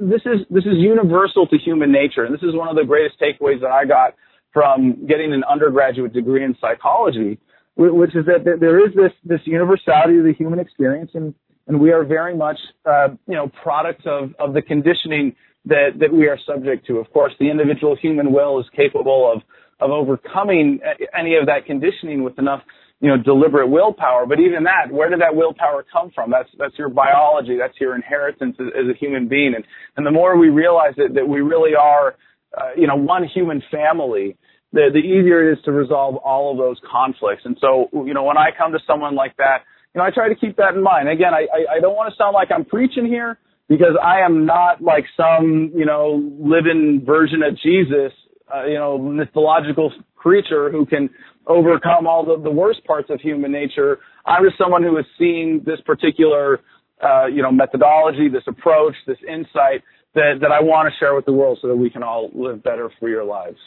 This 0.00 0.22
is, 0.26 0.40
this 0.50 0.64
is 0.64 0.74
universal 0.76 1.46
to 1.46 1.56
human 1.58 1.92
nature. 1.92 2.24
And 2.24 2.34
this 2.34 2.42
is 2.42 2.54
one 2.54 2.68
of 2.68 2.76
the 2.76 2.84
greatest 2.84 3.20
takeaways 3.20 3.60
that 3.60 3.70
I 3.70 3.84
got 3.84 4.14
from 4.52 5.06
getting 5.06 5.32
an 5.32 5.44
undergraduate 5.44 6.12
degree 6.12 6.44
in 6.44 6.56
psychology, 6.60 7.38
which 7.76 8.14
is 8.14 8.26
that 8.26 8.44
there 8.44 8.86
is 8.86 8.94
this, 8.94 9.12
this 9.24 9.40
universality 9.44 10.18
of 10.18 10.24
the 10.24 10.34
human 10.34 10.58
experience 10.58 11.12
and, 11.14 11.34
and 11.68 11.80
we 11.80 11.92
are 11.92 12.04
very 12.04 12.36
much, 12.36 12.58
uh, 12.84 13.08
you 13.28 13.34
know, 13.34 13.50
products 13.62 14.04
of, 14.04 14.34
of 14.38 14.52
the 14.52 14.60
conditioning 14.60 15.34
that, 15.64 15.90
that 16.00 16.12
we 16.12 16.26
are 16.28 16.38
subject 16.44 16.86
to. 16.88 16.98
Of 16.98 17.10
course, 17.12 17.32
the 17.38 17.50
individual 17.50 17.96
human 17.96 18.32
will 18.32 18.58
is 18.60 18.66
capable 18.74 19.32
of, 19.32 19.42
of 19.82 19.90
overcoming 19.90 20.80
any 21.18 21.36
of 21.36 21.46
that 21.46 21.66
conditioning 21.66 22.22
with 22.22 22.38
enough 22.38 22.62
you 23.02 23.08
know, 23.08 23.20
deliberate 23.20 23.68
willpower. 23.68 24.26
But 24.26 24.38
even 24.38 24.62
that, 24.62 24.92
where 24.92 25.10
did 25.10 25.20
that 25.20 25.34
willpower 25.34 25.84
come 25.92 26.12
from? 26.14 26.30
That's, 26.30 26.48
that's 26.56 26.78
your 26.78 26.88
biology. 26.88 27.56
That's 27.58 27.74
your 27.80 27.96
inheritance 27.96 28.56
as, 28.60 28.66
as 28.78 28.88
a 28.88 28.96
human 28.96 29.26
being. 29.26 29.54
And, 29.56 29.64
and 29.96 30.06
the 30.06 30.12
more 30.12 30.38
we 30.38 30.50
realize 30.50 30.94
that, 30.96 31.14
that 31.14 31.28
we 31.28 31.40
really 31.40 31.74
are, 31.74 32.14
uh, 32.56 32.70
you 32.76 32.86
know, 32.86 32.94
one 32.94 33.24
human 33.24 33.60
family, 33.72 34.36
the, 34.72 34.88
the 34.92 35.00
easier 35.00 35.50
it 35.50 35.58
is 35.58 35.64
to 35.64 35.72
resolve 35.72 36.14
all 36.16 36.52
of 36.52 36.58
those 36.58 36.76
conflicts. 36.90 37.42
And 37.44 37.56
so, 37.60 37.88
you 37.92 38.14
know, 38.14 38.22
when 38.22 38.38
I 38.38 38.50
come 38.56 38.70
to 38.70 38.78
someone 38.86 39.16
like 39.16 39.36
that, 39.38 39.64
you 39.94 39.98
know, 39.98 40.04
I 40.04 40.10
try 40.10 40.28
to 40.28 40.36
keep 40.36 40.56
that 40.58 40.74
in 40.74 40.82
mind. 40.82 41.08
Again, 41.08 41.34
I, 41.34 41.48
I, 41.52 41.76
I 41.76 41.80
don't 41.80 41.96
want 41.96 42.12
to 42.12 42.16
sound 42.16 42.34
like 42.34 42.52
I'm 42.54 42.64
preaching 42.64 43.06
here 43.06 43.36
because 43.68 43.98
I 44.00 44.20
am 44.20 44.46
not 44.46 44.80
like 44.80 45.06
some, 45.16 45.72
you 45.74 45.84
know, 45.84 46.22
living 46.38 47.02
version 47.04 47.42
of 47.42 47.58
Jesus, 47.58 48.12
uh, 48.54 48.64
you 48.64 48.74
know, 48.74 48.98
mythological 48.98 49.92
creature 50.16 50.70
who 50.70 50.86
can 50.86 51.08
overcome 51.46 52.06
all 52.06 52.24
the, 52.24 52.40
the 52.42 52.50
worst 52.50 52.84
parts 52.84 53.10
of 53.10 53.20
human 53.20 53.50
nature. 53.50 53.98
I'm 54.26 54.44
just 54.44 54.58
someone 54.58 54.82
who 54.82 54.96
has 54.96 55.06
seen 55.18 55.62
this 55.64 55.80
particular, 55.84 56.60
uh, 57.02 57.26
you 57.26 57.42
know, 57.42 57.50
methodology, 57.50 58.28
this 58.28 58.44
approach, 58.46 58.94
this 59.06 59.18
insight 59.28 59.82
that, 60.14 60.38
that 60.40 60.52
I 60.52 60.62
want 60.62 60.92
to 60.92 60.98
share 60.98 61.14
with 61.14 61.24
the 61.24 61.32
world 61.32 61.58
so 61.62 61.68
that 61.68 61.76
we 61.76 61.90
can 61.90 62.02
all 62.02 62.30
live 62.34 62.62
better, 62.62 62.90
freer 63.00 63.24
lives. 63.24 63.58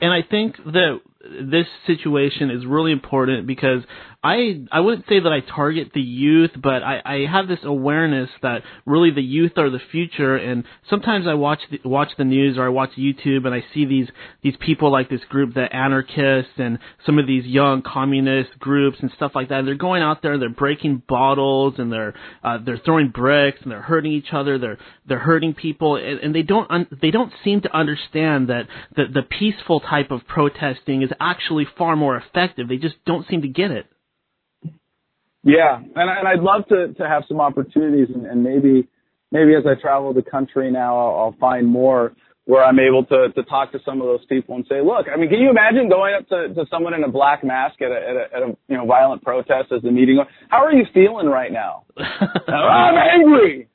And 0.00 0.12
I 0.12 0.22
think 0.22 0.56
that 0.64 1.00
this 1.30 1.66
situation 1.86 2.50
is 2.50 2.64
really 2.66 2.92
important 2.92 3.46
because 3.46 3.82
I 4.22 4.64
I 4.72 4.80
wouldn't 4.80 5.06
say 5.08 5.20
that 5.20 5.32
I 5.32 5.40
target 5.40 5.92
the 5.94 6.00
youth, 6.00 6.50
but 6.60 6.82
I, 6.82 7.00
I 7.04 7.26
have 7.30 7.48
this 7.48 7.60
awareness 7.62 8.28
that 8.42 8.62
really 8.84 9.10
the 9.10 9.22
youth 9.22 9.52
are 9.56 9.70
the 9.70 9.80
future. 9.92 10.36
And 10.36 10.64
sometimes 10.90 11.26
I 11.26 11.34
watch 11.34 11.60
the, 11.70 11.80
watch 11.88 12.08
the 12.18 12.24
news 12.24 12.58
or 12.58 12.64
I 12.64 12.68
watch 12.70 12.90
YouTube 12.98 13.44
and 13.46 13.54
I 13.54 13.64
see 13.72 13.84
these 13.84 14.08
these 14.42 14.54
people 14.58 14.90
like 14.90 15.08
this 15.08 15.20
group, 15.28 15.54
the 15.54 15.72
anarchists, 15.72 16.52
and 16.58 16.78
some 17.04 17.18
of 17.18 17.26
these 17.26 17.44
young 17.44 17.82
communist 17.82 18.58
groups 18.58 18.98
and 19.00 19.10
stuff 19.16 19.32
like 19.34 19.50
that. 19.50 19.64
They're 19.64 19.74
going 19.74 20.02
out 20.02 20.22
there, 20.22 20.38
they're 20.38 20.48
breaking 20.48 21.02
bottles 21.08 21.74
and 21.78 21.92
they're 21.92 22.14
uh, 22.42 22.58
they're 22.64 22.80
throwing 22.84 23.10
bricks 23.10 23.58
and 23.62 23.70
they're 23.70 23.82
hurting 23.82 24.12
each 24.12 24.32
other. 24.32 24.58
They're 24.58 24.78
they're 25.06 25.18
hurting 25.20 25.54
people, 25.54 25.96
and, 25.96 26.18
and 26.20 26.34
they 26.34 26.42
don't 26.42 26.70
un, 26.70 26.86
they 27.00 27.10
don't 27.10 27.32
seem 27.44 27.60
to 27.62 27.76
understand 27.76 28.48
that 28.48 28.66
the 28.96 29.04
the 29.12 29.22
peaceful 29.22 29.75
type 29.80 30.10
of 30.10 30.26
protesting 30.26 31.02
is 31.02 31.10
actually 31.20 31.66
far 31.76 31.96
more 31.96 32.16
effective. 32.16 32.68
They 32.68 32.76
just 32.76 32.96
don't 33.04 33.26
seem 33.28 33.42
to 33.42 33.48
get 33.48 33.70
it. 33.70 33.86
Yeah, 35.42 35.76
and 35.76 35.94
and 35.94 36.26
I'd 36.26 36.40
love 36.40 36.66
to 36.68 36.92
to 36.94 37.08
have 37.08 37.22
some 37.28 37.40
opportunities, 37.40 38.08
and, 38.12 38.26
and 38.26 38.42
maybe 38.42 38.88
maybe 39.30 39.54
as 39.54 39.64
I 39.64 39.80
travel 39.80 40.12
the 40.12 40.22
country 40.22 40.70
now, 40.72 40.98
I'll, 40.98 41.18
I'll 41.18 41.36
find 41.38 41.66
more 41.68 42.12
where 42.46 42.64
I'm 42.64 42.78
able 42.78 43.04
to 43.06 43.28
to 43.32 43.42
talk 43.44 43.72
to 43.72 43.78
some 43.84 44.00
of 44.00 44.06
those 44.06 44.24
people 44.26 44.56
and 44.56 44.64
say, 44.68 44.80
look, 44.80 45.06
I 45.12 45.16
mean, 45.16 45.28
can 45.28 45.38
you 45.38 45.50
imagine 45.50 45.88
going 45.88 46.14
up 46.14 46.28
to 46.28 46.54
to 46.54 46.64
someone 46.70 46.94
in 46.94 47.04
a 47.04 47.08
black 47.08 47.44
mask 47.44 47.80
at 47.82 47.92
a 47.92 47.94
at 47.94 48.16
a, 48.16 48.36
at 48.36 48.42
a 48.42 48.56
you 48.68 48.76
know 48.76 48.86
violent 48.86 49.22
protest 49.22 49.70
as 49.70 49.82
the 49.82 49.90
meeting? 49.90 50.18
How 50.48 50.64
are 50.64 50.72
you 50.72 50.84
feeling 50.92 51.26
right 51.26 51.52
now? 51.52 51.84
oh, 51.98 52.52
I'm 52.52 53.20
angry. 53.20 53.68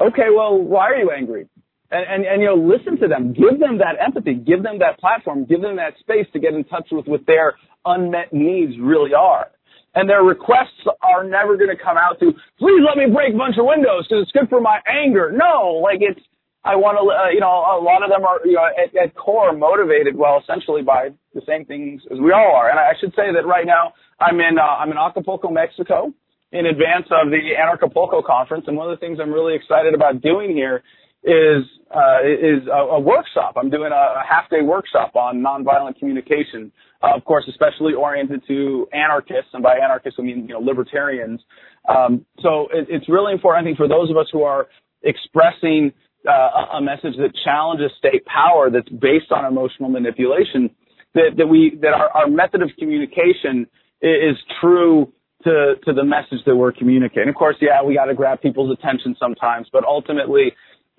Okay, 0.00 0.30
well, 0.34 0.58
why 0.58 0.90
are 0.90 0.96
you 0.96 1.12
angry? 1.16 1.48
And, 1.90 2.04
and 2.08 2.24
and 2.24 2.42
you 2.42 2.48
know, 2.48 2.56
listen 2.56 2.98
to 3.00 3.08
them, 3.08 3.32
give 3.32 3.60
them 3.60 3.78
that 3.78 3.96
empathy, 4.04 4.34
give 4.34 4.62
them 4.62 4.78
that 4.80 4.98
platform, 4.98 5.44
give 5.44 5.60
them 5.60 5.76
that 5.76 5.98
space 6.00 6.26
to 6.32 6.40
get 6.40 6.54
in 6.54 6.64
touch 6.64 6.88
with 6.90 7.06
what 7.06 7.26
their 7.26 7.54
unmet 7.84 8.32
needs 8.32 8.72
really 8.80 9.14
are 9.14 9.50
and 9.94 10.08
their 10.08 10.22
requests 10.22 10.82
are 11.02 11.24
never 11.24 11.56
going 11.56 11.70
to 11.70 11.80
come 11.82 11.96
out 11.96 12.18
to, 12.18 12.32
please 12.58 12.82
let 12.82 12.98
me 12.98 13.12
break 13.12 13.34
a 13.34 13.38
bunch 13.38 13.56
of 13.58 13.66
windows 13.66 14.06
because 14.06 14.26
it's 14.26 14.32
good 14.32 14.48
for 14.50 14.60
my 14.60 14.80
anger. 14.90 15.30
No, 15.30 15.80
like 15.82 15.98
it's, 16.00 16.20
I 16.64 16.76
want 16.76 16.96
to, 16.98 17.04
uh, 17.06 17.28
you 17.30 17.40
know, 17.40 17.62
a 17.62 17.78
lot 17.78 18.02
of 18.02 18.10
them 18.10 18.24
are, 18.24 18.40
you 18.44 18.56
know, 18.56 18.66
at, 18.66 18.90
at 18.96 19.14
core 19.14 19.52
motivated, 19.52 20.16
well, 20.16 20.40
essentially 20.42 20.82
by 20.82 21.10
the 21.34 21.42
same 21.46 21.64
things 21.64 22.02
as 22.10 22.18
we 22.18 22.32
all 22.32 22.56
are. 22.56 22.70
And 22.70 22.78
I 22.78 22.96
should 22.98 23.12
say 23.14 23.30
that 23.30 23.46
right 23.46 23.66
now 23.66 23.92
I'm 24.18 24.40
in, 24.40 24.58
uh, 24.58 24.64
I'm 24.64 24.90
in 24.90 24.98
Acapulco, 24.98 25.50
Mexico 25.50 26.12
in 26.50 26.66
advance 26.66 27.06
of 27.10 27.30
the 27.30 27.54
Anarchapulco 27.54 28.24
conference. 28.24 28.64
And 28.66 28.76
one 28.76 28.90
of 28.90 28.98
the 28.98 29.00
things 29.00 29.18
I'm 29.20 29.32
really 29.32 29.54
excited 29.54 29.94
about 29.94 30.22
doing 30.22 30.56
here 30.56 30.82
is, 31.24 31.64
uh, 31.90 32.20
is 32.22 32.66
a, 32.68 32.96
a 32.96 33.00
workshop. 33.00 33.54
I'm 33.56 33.70
doing 33.70 33.92
a, 33.92 34.20
a 34.20 34.24
half 34.28 34.48
day 34.50 34.62
workshop 34.62 35.16
on 35.16 35.42
nonviolent 35.42 35.98
communication 35.98 36.72
uh, 37.04 37.16
of 37.16 37.24
course, 37.24 37.44
especially 37.48 37.92
oriented 37.92 38.42
to 38.48 38.88
anarchists, 38.92 39.50
and 39.52 39.62
by 39.62 39.76
anarchists 39.76 40.18
I 40.18 40.22
mean 40.22 40.46
you 40.48 40.54
know 40.54 40.60
libertarians. 40.60 41.40
Um, 41.88 42.24
so 42.40 42.68
it, 42.72 42.86
it's 42.88 43.08
really 43.08 43.32
important, 43.32 43.64
I 43.64 43.68
think, 43.68 43.76
for 43.76 43.88
those 43.88 44.10
of 44.10 44.16
us 44.16 44.26
who 44.32 44.42
are 44.42 44.68
expressing 45.02 45.92
uh, 46.26 46.78
a 46.78 46.80
message 46.80 47.16
that 47.18 47.32
challenges 47.44 47.90
state 47.98 48.24
power, 48.24 48.70
that's 48.70 48.88
based 48.88 49.30
on 49.30 49.44
emotional 49.44 49.90
manipulation, 49.90 50.70
that, 51.14 51.32
that 51.36 51.46
we 51.46 51.78
that 51.82 51.92
our, 51.92 52.08
our 52.10 52.28
method 52.28 52.62
of 52.62 52.70
communication 52.78 53.66
is, 54.00 54.32
is 54.32 54.36
true 54.60 55.12
to 55.42 55.74
to 55.84 55.92
the 55.92 56.04
message 56.04 56.40
that 56.46 56.56
we're 56.56 56.72
communicating. 56.72 57.28
Of 57.28 57.34
course, 57.34 57.56
yeah, 57.60 57.82
we 57.82 57.94
got 57.94 58.06
to 58.06 58.14
grab 58.14 58.40
people's 58.40 58.74
attention 58.78 59.14
sometimes, 59.18 59.66
but 59.70 59.84
ultimately, 59.84 60.52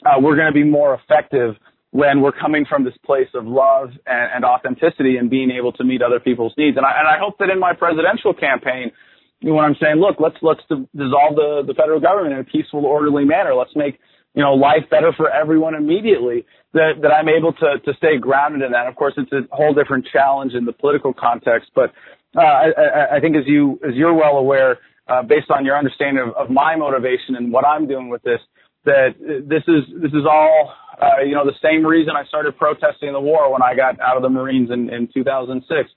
uh, 0.06 0.20
we're 0.22 0.36
going 0.36 0.48
to 0.48 0.54
be 0.54 0.64
more 0.64 0.94
effective 0.94 1.56
when 1.92 2.22
we're 2.22 2.34
coming 2.34 2.66
from 2.68 2.84
this 2.84 2.94
place 3.06 3.30
of 3.34 3.46
love 3.46 3.90
and, 4.06 4.30
and 4.36 4.46
authenticity 4.46 5.18
and 5.18 5.30
being 5.30 5.50
able 5.50 5.72
to 5.72 5.84
meet 5.84 6.02
other 6.02 6.20
people's 6.20 6.54
needs. 6.58 6.78
And 6.78 6.86
I, 6.86 7.00
and 7.00 7.08
I 7.08 7.18
hope 7.20 7.38
that 7.40 7.50
in 7.50 7.60
my 7.60 7.74
presidential 7.74 8.34
campaign, 8.34 8.92
you 9.40 9.50
know, 9.50 9.56
when 9.56 9.66
I'm 9.66 9.76
saying, 9.82 9.98
look, 9.98 10.18
let's 10.20 10.36
let's 10.42 10.62
dissolve 10.70 11.36
the, 11.36 11.64
the 11.68 11.74
federal 11.74 12.00
government 12.00 12.34
in 12.34 12.40
a 12.40 12.44
peaceful, 12.44 12.86
orderly 12.86 13.26
manner. 13.26 13.54
Let's 13.54 13.76
make 13.76 14.00
you 14.34 14.42
know 14.42 14.54
life 14.54 14.90
better 14.90 15.14
for 15.16 15.30
everyone 15.30 15.76
immediately. 15.76 16.46
That 16.74 16.94
that 17.02 17.12
I'm 17.12 17.30
able 17.30 17.54
to 17.54 17.80
to 17.80 17.94
stay 17.98 18.18
grounded 18.18 18.62
in 18.62 18.72
that. 18.72 18.88
Of 18.88 18.96
course, 18.96 19.14
it's 19.18 19.32
a 19.32 19.56
whole 19.56 19.74
different 19.74 20.08
challenge 20.12 20.54
in 20.54 20.66
the 20.66 20.74
political 20.74 21.14
context, 21.14 21.70
but 21.76 21.94
uh, 22.36 22.42
I, 22.42 23.18
I 23.18 23.20
think 23.20 23.36
as 23.36 23.44
you 23.46 23.80
as 23.88 23.94
you're 23.94 24.14
well 24.14 24.38
aware, 24.38 24.80
uh, 25.08 25.22
based 25.22 25.52
on 25.52 25.64
your 25.64 25.78
understanding 25.78 26.24
of, 26.28 26.36
of 26.36 26.50
my 26.50 26.76
motivation 26.76 27.36
and 27.36 27.52
what 27.52 27.66
I'm 27.66 27.88
doing 27.88 28.10
with 28.10 28.24
this, 28.24 28.40
that 28.86 29.18
this 29.20 29.64
is 29.68 29.84
this 30.02 30.12
is 30.12 30.26
all 30.30 30.74
uh, 31.02 31.22
you 31.26 31.36
know 31.36 31.46
the 31.46 31.58
same 31.62 31.86
reason 31.86 32.14
I 32.16 32.26
started 32.26 32.58
protesting 32.58 33.12
the 33.12 33.20
war 33.20 33.52
when 33.52 33.62
I 33.62 33.76
got 33.76 34.00
out 34.00 34.16
of 34.18 34.24
the 34.24 34.30
Marines 34.30 34.70
in, 34.72 34.90
in 34.90 35.10
2006. 35.14 35.90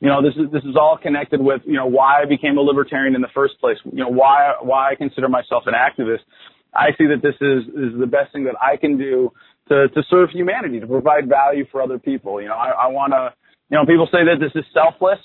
You 0.00 0.08
know 0.08 0.22
this 0.22 0.34
is 0.34 0.50
this 0.52 0.62
is 0.64 0.76
all 0.76 0.98
connected 1.00 1.40
with 1.40 1.62
you 1.66 1.74
know 1.74 1.86
why 1.86 2.22
I 2.22 2.24
became 2.24 2.56
a 2.56 2.60
libertarian 2.60 3.14
in 3.14 3.20
the 3.20 3.32
first 3.34 3.60
place. 3.60 3.78
You 3.84 4.04
know 4.04 4.08
why 4.08 4.54
why 4.62 4.92
I 4.92 4.94
consider 4.94 5.28
myself 5.28 5.64
an 5.66 5.74
activist. 5.74 6.22
I 6.74 6.90
see 6.96 7.06
that 7.06 7.22
this 7.22 7.34
is 7.40 7.66
is 7.74 7.98
the 7.98 8.06
best 8.06 8.32
thing 8.32 8.44
that 8.44 8.54
I 8.62 8.76
can 8.76 8.96
do 8.96 9.32
to 9.68 9.88
to 9.88 10.02
serve 10.08 10.30
humanity, 10.30 10.80
to 10.80 10.86
provide 10.86 11.28
value 11.28 11.66
for 11.70 11.82
other 11.82 11.98
people. 11.98 12.40
You 12.40 12.48
know 12.48 12.54
I, 12.54 12.70
I 12.70 12.86
want 12.88 13.12
to 13.12 13.34
you 13.70 13.76
know 13.76 13.84
people 13.86 14.08
say 14.10 14.24
that 14.24 14.38
this 14.40 14.52
is 14.54 14.64
selfless. 14.72 15.18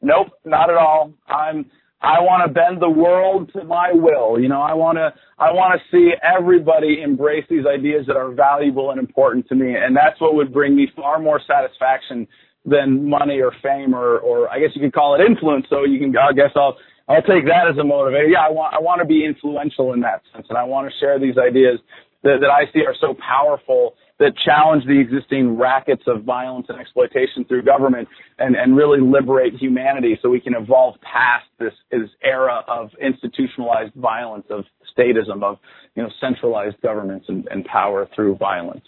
Nope, 0.00 0.28
not 0.44 0.70
at 0.70 0.76
all. 0.76 1.12
I'm 1.28 1.66
I 2.02 2.18
want 2.20 2.42
to 2.46 2.52
bend 2.52 2.82
the 2.82 2.90
world 2.90 3.50
to 3.54 3.62
my 3.62 3.92
will. 3.92 4.38
You 4.40 4.48
know, 4.48 4.60
I 4.60 4.74
want 4.74 4.98
to, 4.98 5.14
I 5.38 5.52
want 5.52 5.78
to 5.78 5.80
see 5.94 6.10
everybody 6.18 7.00
embrace 7.00 7.44
these 7.48 7.64
ideas 7.64 8.06
that 8.08 8.16
are 8.16 8.32
valuable 8.32 8.90
and 8.90 8.98
important 8.98 9.48
to 9.48 9.54
me. 9.54 9.74
And 9.76 9.96
that's 9.96 10.20
what 10.20 10.34
would 10.34 10.52
bring 10.52 10.74
me 10.74 10.90
far 10.96 11.20
more 11.20 11.40
satisfaction 11.46 12.26
than 12.66 13.08
money 13.08 13.40
or 13.40 13.52
fame 13.62 13.94
or, 13.94 14.18
or 14.18 14.50
I 14.50 14.58
guess 14.58 14.70
you 14.74 14.82
could 14.82 14.92
call 14.92 15.14
it 15.14 15.22
influence. 15.24 15.66
So 15.70 15.84
you 15.84 16.00
can, 16.00 16.14
I 16.16 16.32
guess 16.32 16.50
I'll, 16.56 16.76
I'll 17.08 17.22
take 17.22 17.46
that 17.46 17.70
as 17.70 17.78
a 17.78 17.86
motivator. 17.86 18.30
Yeah, 18.30 18.46
I 18.46 18.50
want, 18.50 18.74
I 18.74 18.80
want 18.80 19.00
to 19.00 19.06
be 19.06 19.24
influential 19.24 19.92
in 19.92 20.00
that 20.00 20.22
sense. 20.34 20.46
And 20.48 20.58
I 20.58 20.64
want 20.64 20.90
to 20.90 20.98
share 20.98 21.20
these 21.20 21.38
ideas 21.38 21.78
that, 22.24 22.38
that 22.40 22.50
I 22.50 22.66
see 22.72 22.82
are 22.86 22.96
so 23.00 23.14
powerful 23.14 23.94
that 24.22 24.36
challenge 24.36 24.84
the 24.86 24.98
existing 24.98 25.58
rackets 25.58 26.04
of 26.06 26.22
violence 26.22 26.66
and 26.68 26.78
exploitation 26.80 27.44
through 27.44 27.62
government 27.62 28.08
and, 28.38 28.54
and 28.54 28.76
really 28.76 29.00
liberate 29.00 29.54
humanity 29.54 30.18
so 30.22 30.30
we 30.30 30.40
can 30.40 30.54
evolve 30.54 30.94
past 31.00 31.46
this, 31.58 31.72
this 31.90 32.08
era 32.22 32.62
of 32.68 32.90
institutionalized 33.00 33.92
violence, 33.94 34.46
of 34.48 34.64
statism, 34.96 35.42
of 35.42 35.58
you 35.96 36.02
know 36.02 36.10
centralized 36.20 36.80
governments 36.82 37.26
and, 37.28 37.46
and 37.50 37.64
power 37.64 38.08
through 38.14 38.36
violence. 38.36 38.86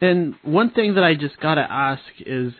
And 0.00 0.34
one 0.42 0.70
thing 0.70 0.94
that 0.94 1.04
I 1.04 1.14
just 1.14 1.38
got 1.40 1.56
to 1.56 1.66
ask 1.70 2.02
is, 2.20 2.52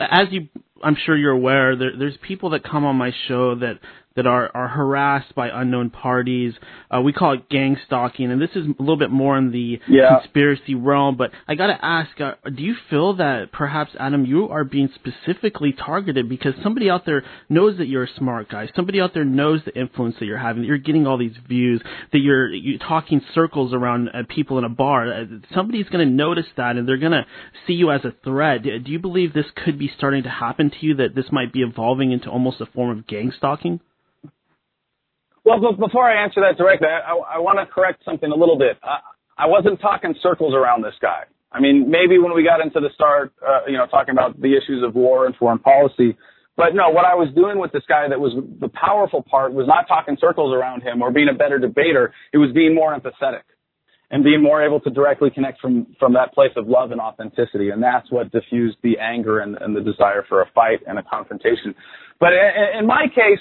as 0.00 0.28
you, 0.30 0.48
I'm 0.82 0.96
sure 1.04 1.16
you're 1.16 1.32
aware, 1.32 1.76
there, 1.76 1.92
there's 1.98 2.16
people 2.26 2.50
that 2.50 2.64
come 2.64 2.84
on 2.84 2.96
my 2.96 3.12
show 3.28 3.54
that 3.56 3.78
that 4.16 4.26
are, 4.26 4.50
are 4.54 4.68
harassed 4.68 5.34
by 5.34 5.48
unknown 5.48 5.88
parties. 5.90 6.54
Uh, 6.90 7.00
we 7.00 7.12
call 7.12 7.34
it 7.34 7.48
gang 7.48 7.76
stalking, 7.86 8.30
and 8.30 8.42
this 8.42 8.50
is 8.54 8.66
a 8.66 8.82
little 8.82 8.96
bit 8.96 9.10
more 9.10 9.38
in 9.38 9.52
the 9.52 9.78
yeah. 9.88 10.18
conspiracy 10.20 10.74
realm. 10.74 11.16
But 11.16 11.30
I 11.46 11.54
got 11.54 11.68
to 11.68 11.78
ask, 11.84 12.20
uh, 12.20 12.34
do 12.44 12.62
you 12.62 12.74
feel 12.88 13.16
that 13.16 13.52
perhaps, 13.52 13.92
Adam, 13.98 14.26
you 14.26 14.48
are 14.48 14.64
being 14.64 14.90
specifically 14.94 15.72
targeted 15.72 16.28
because 16.28 16.54
somebody 16.62 16.90
out 16.90 17.06
there 17.06 17.22
knows 17.48 17.78
that 17.78 17.86
you're 17.86 18.04
a 18.04 18.14
smart 18.18 18.50
guy, 18.50 18.68
somebody 18.74 19.00
out 19.00 19.14
there 19.14 19.24
knows 19.24 19.60
the 19.64 19.78
influence 19.78 20.16
that 20.18 20.26
you're 20.26 20.38
having, 20.38 20.62
that 20.62 20.68
you're 20.68 20.78
getting 20.78 21.06
all 21.06 21.16
these 21.16 21.36
views, 21.48 21.80
that 22.12 22.18
you're, 22.18 22.52
you're 22.52 22.78
talking 22.78 23.20
circles 23.32 23.72
around 23.72 24.08
uh, 24.08 24.22
people 24.28 24.58
in 24.58 24.64
a 24.64 24.68
bar. 24.68 25.12
Uh, 25.12 25.24
somebody's 25.54 25.88
going 25.88 26.06
to 26.06 26.12
notice 26.12 26.46
that, 26.56 26.76
and 26.76 26.88
they're 26.88 26.98
going 26.98 27.12
to 27.12 27.26
see 27.66 27.74
you 27.74 27.92
as 27.92 28.04
a 28.04 28.12
threat. 28.24 28.64
Do 28.64 28.90
you 28.90 28.98
believe 28.98 29.32
this 29.32 29.46
could 29.64 29.78
be 29.78 29.90
starting 29.96 30.24
to 30.24 30.30
happen 30.30 30.69
to 30.70 30.86
you? 30.86 30.94
That 30.96 31.14
this 31.14 31.26
might 31.30 31.52
be 31.52 31.62
evolving 31.62 32.12
into 32.12 32.30
almost 32.30 32.60
a 32.60 32.66
form 32.66 32.96
of 32.96 33.06
gang 33.06 33.32
stalking? 33.36 33.80
Well, 35.44 35.60
but 35.60 35.78
before 35.78 36.08
I 36.08 36.22
answer 36.22 36.40
that 36.42 36.58
directly, 36.58 36.88
I, 36.88 37.12
I, 37.12 37.36
I 37.36 37.38
want 37.38 37.58
to 37.58 37.66
correct 37.72 38.04
something 38.04 38.30
a 38.30 38.36
little 38.36 38.58
bit. 38.58 38.78
I, 38.82 38.98
I 39.38 39.46
wasn't 39.46 39.80
talking 39.80 40.14
circles 40.22 40.54
around 40.54 40.82
this 40.84 40.94
guy. 41.00 41.22
I 41.50 41.60
mean, 41.60 41.90
maybe 41.90 42.18
when 42.18 42.34
we 42.34 42.44
got 42.44 42.60
into 42.60 42.78
the 42.78 42.90
start, 42.94 43.32
uh, 43.40 43.66
you 43.66 43.76
know, 43.76 43.86
talking 43.86 44.12
about 44.12 44.40
the 44.40 44.56
issues 44.56 44.84
of 44.86 44.94
war 44.94 45.26
and 45.26 45.34
foreign 45.36 45.58
policy, 45.58 46.16
But 46.60 46.74
no, 46.74 46.90
what 46.90 47.06
I 47.06 47.14
was 47.14 47.32
doing 47.34 47.58
with 47.58 47.72
this 47.72 47.84
guy 47.88 48.06
that 48.06 48.20
was 48.20 48.32
the 48.60 48.68
powerful 48.68 49.22
part 49.22 49.54
was 49.54 49.66
not 49.66 49.88
talking 49.88 50.18
circles 50.20 50.52
around 50.52 50.82
him 50.82 51.00
or 51.00 51.10
being 51.10 51.28
a 51.28 51.34
better 51.34 51.58
debater. 51.58 52.12
It 52.34 52.38
was 52.38 52.52
being 52.52 52.74
more 52.74 52.94
empathetic 52.94 53.48
and 54.10 54.24
being 54.24 54.42
more 54.42 54.64
able 54.64 54.80
to 54.80 54.90
directly 54.90 55.30
connect 55.30 55.60
from, 55.60 55.86
from 55.98 56.14
that 56.14 56.34
place 56.34 56.50
of 56.56 56.66
love 56.66 56.90
and 56.90 57.00
authenticity. 57.00 57.70
And 57.70 57.82
that's 57.82 58.10
what 58.10 58.32
diffused 58.32 58.78
the 58.82 58.98
anger 58.98 59.38
and, 59.38 59.56
and 59.60 59.76
the 59.76 59.80
desire 59.80 60.24
for 60.28 60.42
a 60.42 60.50
fight 60.54 60.80
and 60.86 60.98
a 60.98 61.02
confrontation. 61.02 61.74
But 62.18 62.30
in, 62.78 62.86
my 62.86 63.06
case, 63.14 63.38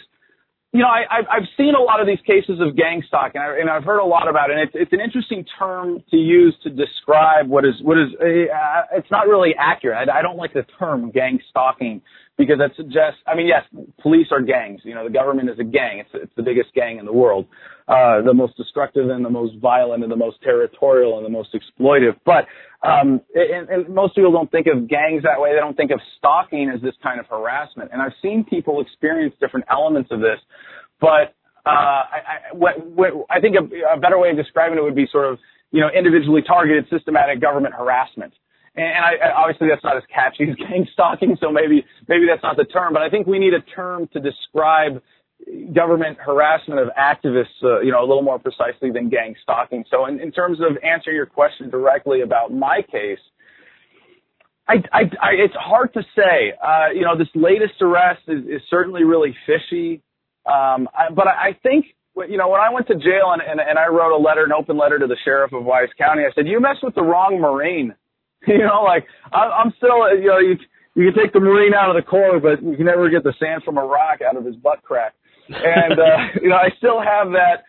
you 0.71 0.81
know, 0.81 0.87
I, 0.87 1.19
I've 1.19 1.49
seen 1.57 1.73
a 1.73 1.81
lot 1.81 1.99
of 1.99 2.07
these 2.07 2.21
cases 2.25 2.61
of 2.61 2.77
gang 2.77 3.01
stalking, 3.07 3.41
and, 3.41 3.51
I, 3.51 3.59
and 3.59 3.69
I've 3.69 3.83
heard 3.83 3.99
a 3.99 4.05
lot 4.05 4.29
about 4.29 4.51
it. 4.51 4.57
And 4.57 4.61
it's, 4.61 4.73
it's 4.75 4.93
an 4.93 5.01
interesting 5.01 5.43
term 5.57 6.03
to 6.11 6.17
use 6.17 6.55
to 6.63 6.69
describe 6.69 7.49
what 7.49 7.65
is 7.65 7.73
what 7.81 7.97
is. 7.97 8.13
Uh, 8.21 8.95
it's 8.95 9.09
not 9.09 9.27
really 9.27 9.55
accurate. 9.57 10.07
I, 10.07 10.19
I 10.19 10.21
don't 10.21 10.37
like 10.37 10.53
the 10.53 10.65
term 10.77 11.09
gang 11.09 11.39
stalking 11.49 12.01
because 12.37 12.57
that 12.59 12.71
suggests, 12.77 13.19
I 13.27 13.35
mean, 13.35 13.47
yes, 13.47 13.63
police 14.01 14.27
are 14.31 14.41
gangs. 14.41 14.81
You 14.85 14.95
know, 14.95 15.03
the 15.03 15.13
government 15.13 15.49
is 15.49 15.59
a 15.59 15.63
gang. 15.63 15.99
It's, 15.99 16.09
it's 16.13 16.31
the 16.37 16.43
biggest 16.43 16.73
gang 16.73 16.97
in 16.97 17.05
the 17.05 17.11
world, 17.13 17.47
uh, 17.89 18.21
the 18.21 18.33
most 18.33 18.55
destructive 18.55 19.09
and 19.09 19.25
the 19.25 19.29
most 19.29 19.55
violent 19.57 20.03
and 20.03 20.11
the 20.11 20.15
most 20.15 20.37
territorial 20.43 21.17
and 21.17 21.25
the 21.25 21.29
most 21.29 21.49
exploitive. 21.55 22.15
But, 22.23 22.45
um, 22.87 23.19
and, 23.33 23.67
and 23.67 23.89
most 23.89 24.13
people 24.15 24.31
don't 24.31 24.51
think 24.51 24.67
of 24.67 24.87
gangs 24.87 25.23
that 25.23 25.41
way. 25.41 25.53
They 25.53 25.59
don't 25.59 25.75
think 25.75 25.89
of 25.89 25.99
stalking 26.17 26.71
as 26.73 26.79
this 26.81 26.93
kind 27.01 27.19
of 27.19 27.25
harassment. 27.25 27.89
And 27.91 27.99
I've 27.99 28.13
seen 28.21 28.45
people 28.47 28.79
experience 28.79 29.33
different 29.39 29.65
elements 29.71 30.11
of 30.11 30.19
this, 30.19 30.39
but, 31.01 31.33
uh, 31.65 31.69
I, 31.69 32.19
I, 32.53 33.09
I 33.29 33.41
think 33.41 33.55
a, 33.57 33.95
a 33.95 33.99
better 33.99 34.17
way 34.17 34.29
of 34.29 34.37
describing 34.37 34.77
it 34.77 34.81
would 34.81 34.95
be 34.95 35.07
sort 35.11 35.25
of, 35.25 35.39
you 35.71 35.81
know, 35.81 35.89
individually 35.89 36.41
targeted 36.45 36.85
systematic 36.89 37.41
government 37.41 37.73
harassment 37.73 38.33
and 38.75 39.03
I, 39.03 39.31
obviously 39.35 39.67
that's 39.67 39.83
not 39.83 39.97
as 39.97 40.03
catchy 40.13 40.49
as 40.49 40.55
gang 40.69 40.87
stalking, 40.93 41.37
so 41.41 41.51
maybe 41.51 41.85
maybe 42.07 42.25
that's 42.29 42.43
not 42.43 42.55
the 42.55 42.65
term. 42.65 42.93
But 42.93 43.01
I 43.01 43.09
think 43.09 43.27
we 43.27 43.39
need 43.39 43.53
a 43.53 43.61
term 43.61 44.07
to 44.13 44.19
describe 44.19 45.01
government 45.73 46.17
harassment 46.19 46.79
of 46.79 46.89
activists, 46.99 47.45
uh, 47.63 47.79
you 47.79 47.91
know, 47.91 48.01
a 48.01 48.07
little 48.07 48.21
more 48.21 48.39
precisely 48.39 48.91
than 48.91 49.09
gang 49.09 49.35
stalking. 49.41 49.83
So 49.89 50.05
in, 50.05 50.19
in 50.19 50.31
terms 50.31 50.59
of 50.59 50.77
answering 50.83 51.15
your 51.15 51.25
question 51.25 51.69
directly 51.69 52.21
about 52.21 52.53
my 52.53 52.81
case, 52.91 53.19
I, 54.67 54.75
I, 54.93 55.01
I, 55.21 55.29
it's 55.33 55.55
hard 55.55 55.93
to 55.93 56.01
say. 56.15 56.53
Uh, 56.63 56.89
you 56.93 57.01
know, 57.01 57.17
this 57.17 57.27
latest 57.33 57.81
arrest 57.81 58.21
is, 58.27 58.43
is 58.45 58.61
certainly 58.69 59.03
really 59.03 59.35
fishy. 59.47 60.01
Um, 60.45 60.87
but 61.15 61.27
I, 61.27 61.57
think, 61.63 61.85
you 62.29 62.37
know, 62.37 62.49
when 62.49 62.61
I 62.61 62.71
went 62.71 62.87
to 62.87 62.95
jail 62.95 63.33
and, 63.33 63.41
and, 63.41 63.59
and 63.59 63.79
I 63.79 63.87
wrote 63.87 64.15
a 64.15 64.21
letter, 64.21 64.43
an 64.43 64.51
open 64.51 64.77
letter 64.77 64.99
to 64.99 65.07
the 65.07 65.17
sheriff 65.23 65.53
of 65.53 65.63
Wise 65.63 65.89
County, 65.97 66.23
I 66.23 66.31
said, 66.35 66.47
you 66.47 66.59
messed 66.59 66.83
with 66.83 66.95
the 66.95 67.03
wrong 67.03 67.39
Marine. 67.39 67.95
You 68.47 68.59
know, 68.59 68.83
like 68.83 69.05
I, 69.33 69.49
I'm 69.49 69.73
still, 69.75 70.15
you 70.17 70.27
know, 70.27 70.39
you 70.39 70.55
you 70.95 71.11
can 71.11 71.23
take 71.23 71.33
the 71.33 71.41
Marine 71.41 71.73
out 71.73 71.89
of 71.89 71.97
the 71.97 72.09
Corps, 72.09 72.39
but 72.39 72.63
you 72.63 72.77
can 72.77 72.85
never 72.85 73.09
get 73.09 73.23
the 73.23 73.33
sand 73.37 73.63
from 73.65 73.77
a 73.77 73.83
rock 73.83 74.19
out 74.21 74.37
of 74.37 74.45
his 74.45 74.55
butt 74.55 74.81
crack. 74.81 75.13
And 75.49 75.99
uh, 75.99 76.17
you 76.41 76.49
know, 76.49 76.55
I 76.55 76.69
still 76.77 76.99
have 77.01 77.31
that, 77.31 77.63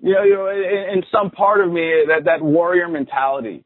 you 0.00 0.14
know, 0.14 0.22
you 0.24 0.34
know, 0.34 0.48
in, 0.48 0.98
in 0.98 1.02
some 1.12 1.30
part 1.30 1.60
of 1.60 1.72
me 1.72 2.04
that 2.08 2.24
that 2.24 2.42
warrior 2.42 2.88
mentality. 2.88 3.64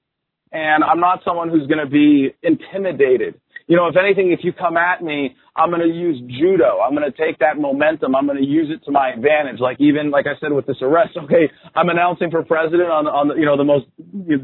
And 0.52 0.84
I'm 0.84 1.00
not 1.00 1.20
someone 1.24 1.48
who's 1.48 1.66
going 1.66 1.84
to 1.84 1.90
be 1.90 2.32
intimidated 2.42 3.40
you 3.66 3.76
know, 3.76 3.88
if 3.88 3.96
anything, 3.96 4.30
if 4.30 4.40
you 4.42 4.52
come 4.52 4.76
at 4.76 5.02
me, 5.02 5.36
I'm 5.56 5.70
going 5.70 5.80
to 5.80 5.94
use 5.94 6.20
judo. 6.38 6.80
I'm 6.80 6.94
going 6.94 7.10
to 7.10 7.16
take 7.16 7.38
that 7.38 7.56
momentum. 7.56 8.14
I'm 8.14 8.26
going 8.26 8.38
to 8.38 8.44
use 8.44 8.68
it 8.70 8.84
to 8.84 8.90
my 8.90 9.10
advantage. 9.10 9.58
Like 9.58 9.80
even, 9.80 10.10
like 10.10 10.26
I 10.26 10.38
said, 10.40 10.52
with 10.52 10.66
this 10.66 10.76
arrest, 10.82 11.16
okay, 11.24 11.50
I'm 11.74 11.88
announcing 11.88 12.30
for 12.30 12.42
president 12.44 12.90
on, 12.90 13.06
on 13.06 13.28
the, 13.28 13.34
you 13.34 13.46
know, 13.46 13.56
the 13.56 13.64
most 13.64 13.86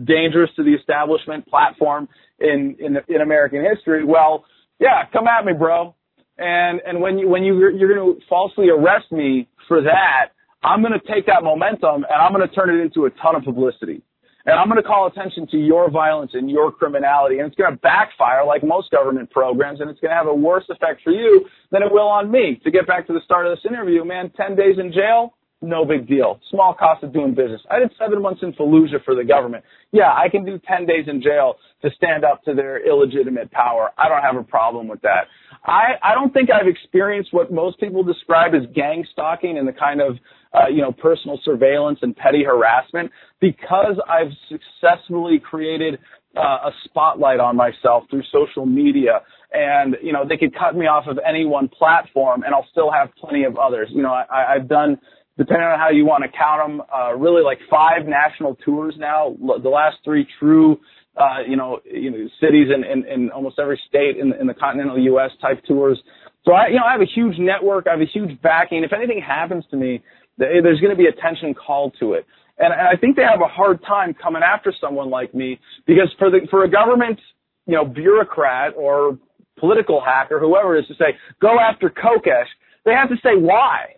dangerous 0.07 0.51
to 0.57 0.64
the 0.64 0.73
establishment 0.73 1.47
platform 1.47 2.09
in, 2.39 2.77
in, 2.81 2.97
in 3.09 3.21
American 3.21 3.62
history. 3.62 4.05
Well, 4.05 4.45
yeah, 4.79 5.05
come 5.12 5.27
at 5.27 5.45
me, 5.45 5.53
bro. 5.53 5.95
And, 6.41 6.80
and 6.86 7.01
when 7.01 7.18
you, 7.18 7.28
when 7.28 7.45
you, 7.45 7.55
you're 7.76 7.95
going 7.95 8.16
to 8.16 8.26
falsely 8.26 8.70
arrest 8.70 9.12
me 9.12 9.47
for 9.68 9.82
that, 9.82 10.32
I'm 10.62 10.80
going 10.80 10.99
to 10.99 11.12
take 11.12 11.26
that 11.26 11.43
momentum 11.45 12.05
and 12.09 12.18
I'm 12.18 12.32
going 12.32 12.47
to 12.47 12.55
turn 12.55 12.70
it 12.70 12.82
into 12.82 13.05
a 13.05 13.11
ton 13.22 13.36
of 13.36 13.45
publicity. 13.45 14.03
And 14.47 14.59
I'm 14.59 14.68
going 14.68 14.82
to 14.82 14.86
call 14.86 15.07
attention 15.07 15.47
to 15.49 15.59
your 15.59 15.91
violence 15.91 16.30
and 16.32 16.51
your 16.51 16.72
criminality. 16.72 17.38
And 17.38 17.47
it's 17.47 17.57
going 17.57 17.72
to 17.72 17.78
backfire 17.78 18.45
like 18.47 18.64
most 18.64 18.91
government 18.91 19.30
programs. 19.30 19.80
And 19.80 19.91
it's 19.91 20.01
going 20.01 20.11
to 20.11 20.16
have 20.16 20.26
a 20.26 20.34
worse 20.34 20.64
effect 20.70 21.03
for 21.05 21.12
you 21.12 21.45
than 21.70 21.82
it 21.82 21.93
will 21.93 22.09
on 22.09 22.30
me. 22.30 22.59
To 22.64 22.70
get 22.70 22.86
back 22.86 23.07
to 23.09 23.12
the 23.12 23.20
start 23.22 23.47
of 23.47 23.53
this 23.53 23.70
interview, 23.70 24.03
man, 24.03 24.32
10 24.34 24.57
days 24.57 24.76
in 24.78 24.93
jail, 24.93 25.34
no 25.62 25.84
big 25.84 26.08
deal. 26.08 26.40
Small 26.50 26.74
cost 26.74 27.02
of 27.04 27.12
doing 27.12 27.34
business. 27.34 27.61
I 27.70 27.78
did 27.78 27.90
seven 27.98 28.22
months 28.22 28.40
in 28.42 28.52
Fallujah 28.54 29.04
for 29.04 29.14
the 29.14 29.24
government. 29.24 29.64
Yeah, 29.92 30.12
I 30.12 30.28
can 30.30 30.44
do 30.44 30.58
10 30.66 30.86
days 30.86 31.06
in 31.06 31.22
jail 31.22 31.56
to 31.82 31.90
stand 31.96 32.24
up 32.24 32.42
to 32.44 32.54
their 32.54 32.86
illegitimate 32.86 33.50
power. 33.50 33.90
I 33.98 34.08
don't 34.08 34.22
have 34.22 34.36
a 34.36 34.42
problem 34.42 34.88
with 34.88 35.02
that. 35.02 35.26
I, 35.64 35.92
I 36.02 36.14
don't 36.14 36.32
think 36.32 36.48
I've 36.50 36.68
experienced 36.68 37.32
what 37.32 37.52
most 37.52 37.78
people 37.78 38.02
describe 38.02 38.54
as 38.54 38.62
gang 38.74 39.04
stalking 39.12 39.58
and 39.58 39.68
the 39.68 39.72
kind 39.72 40.00
of 40.00 40.16
uh, 40.52 40.68
you 40.68 40.82
know, 40.82 40.92
personal 40.92 41.38
surveillance 41.44 41.98
and 42.02 42.16
petty 42.16 42.42
harassment 42.42 43.11
because 43.40 43.96
I've 44.08 44.32
successfully 44.48 45.38
created 45.38 45.98
uh, 46.36 46.40
a 46.40 46.70
spotlight 46.84 47.40
on 47.40 47.56
myself 47.56 48.04
through 48.11 48.22
social 48.32 48.66
media. 48.66 49.20
And, 49.52 49.96
you 50.02 50.12
know, 50.12 50.24
they 50.28 50.36
could 50.36 50.54
cut 50.56 50.76
me 50.76 50.86
off 50.86 51.06
of 51.06 51.18
any 51.26 51.44
one 51.44 51.68
platform 51.68 52.42
and 52.42 52.54
I'll 52.54 52.66
still 52.70 52.90
have 52.90 53.11
plenty 53.20 53.44
of 53.44 53.56
others. 53.56 53.88
You 53.92 54.02
know, 54.02 54.12
I, 54.12 54.54
I've 54.54 54.68
done, 54.68 54.98
depending 55.39 55.66
on 55.66 55.78
how 55.78 55.91
you 55.91 56.05
want 56.05 56.24
to 56.24 56.31
count 56.37 56.61
them, 56.66 56.83
uh, 56.95 57.14
really 57.14 57.43
like 57.43 57.59
five 57.70 58.07
national 58.07 58.57
tours 58.57 58.95
now. 58.99 59.37
The 59.41 59.68
last 59.68 59.97
three 60.05 60.26
true, 60.39 60.78
uh, 61.16 61.43
you 61.47 61.57
know, 61.57 61.81
you 61.85 62.11
know, 62.11 62.28
cities 62.41 62.68
in, 62.74 62.85
in, 62.85 63.07
in 63.07 63.31
almost 63.31 63.59
every 63.59 63.81
state 63.89 64.16
in, 64.16 64.33
in 64.41 64.47
the 64.47 64.55
continental 64.55 64.99
U.S. 64.99 65.31
type 65.41 65.62
tours. 65.66 66.01
So 66.45 66.53
I, 66.53 66.68
you 66.68 66.76
know, 66.76 66.85
I 66.85 66.93
have 66.93 67.01
a 67.01 67.12
huge 67.12 67.39
network. 67.39 67.87
I 67.87 67.93
have 67.93 68.01
a 68.01 68.11
huge 68.12 68.41
backing. 68.43 68.85
If 68.85 68.93
anything 68.93 69.20
happens 69.20 69.64
to 69.70 69.76
me, 69.76 70.03
there's 70.39 70.81
going 70.81 70.91
to 70.91 70.97
be 70.97 71.07
attention 71.07 71.55
called 71.55 71.95
to 72.01 72.14
it. 72.14 72.26
And, 72.59 72.72
I 72.72 72.97
think 73.01 73.16
they 73.16 73.22
have 73.22 73.41
a 73.41 73.49
hard 73.49 73.83
time 73.85 74.14
coming 74.14 74.43
after 74.43 74.72
someone 74.81 75.11
like 75.11 75.35
me 75.35 75.59
because 75.87 76.09
for 76.18 76.31
the, 76.31 76.47
for 76.51 76.64
a 76.64 76.70
government, 76.70 77.18
you 77.66 77.74
know, 77.74 77.85
bureaucrat 77.85 78.74
or 78.76 79.18
political 79.59 80.01
hacker, 80.01 80.39
whoever 80.39 80.76
it 80.76 80.83
is 80.83 80.89
to 80.89 80.95
say, 80.95 81.16
go 81.41 81.59
after 81.59 81.89
Kokesh, 81.89 82.49
they 82.85 82.93
have 82.93 83.09
to 83.09 83.16
say 83.22 83.37
why. 83.37 83.95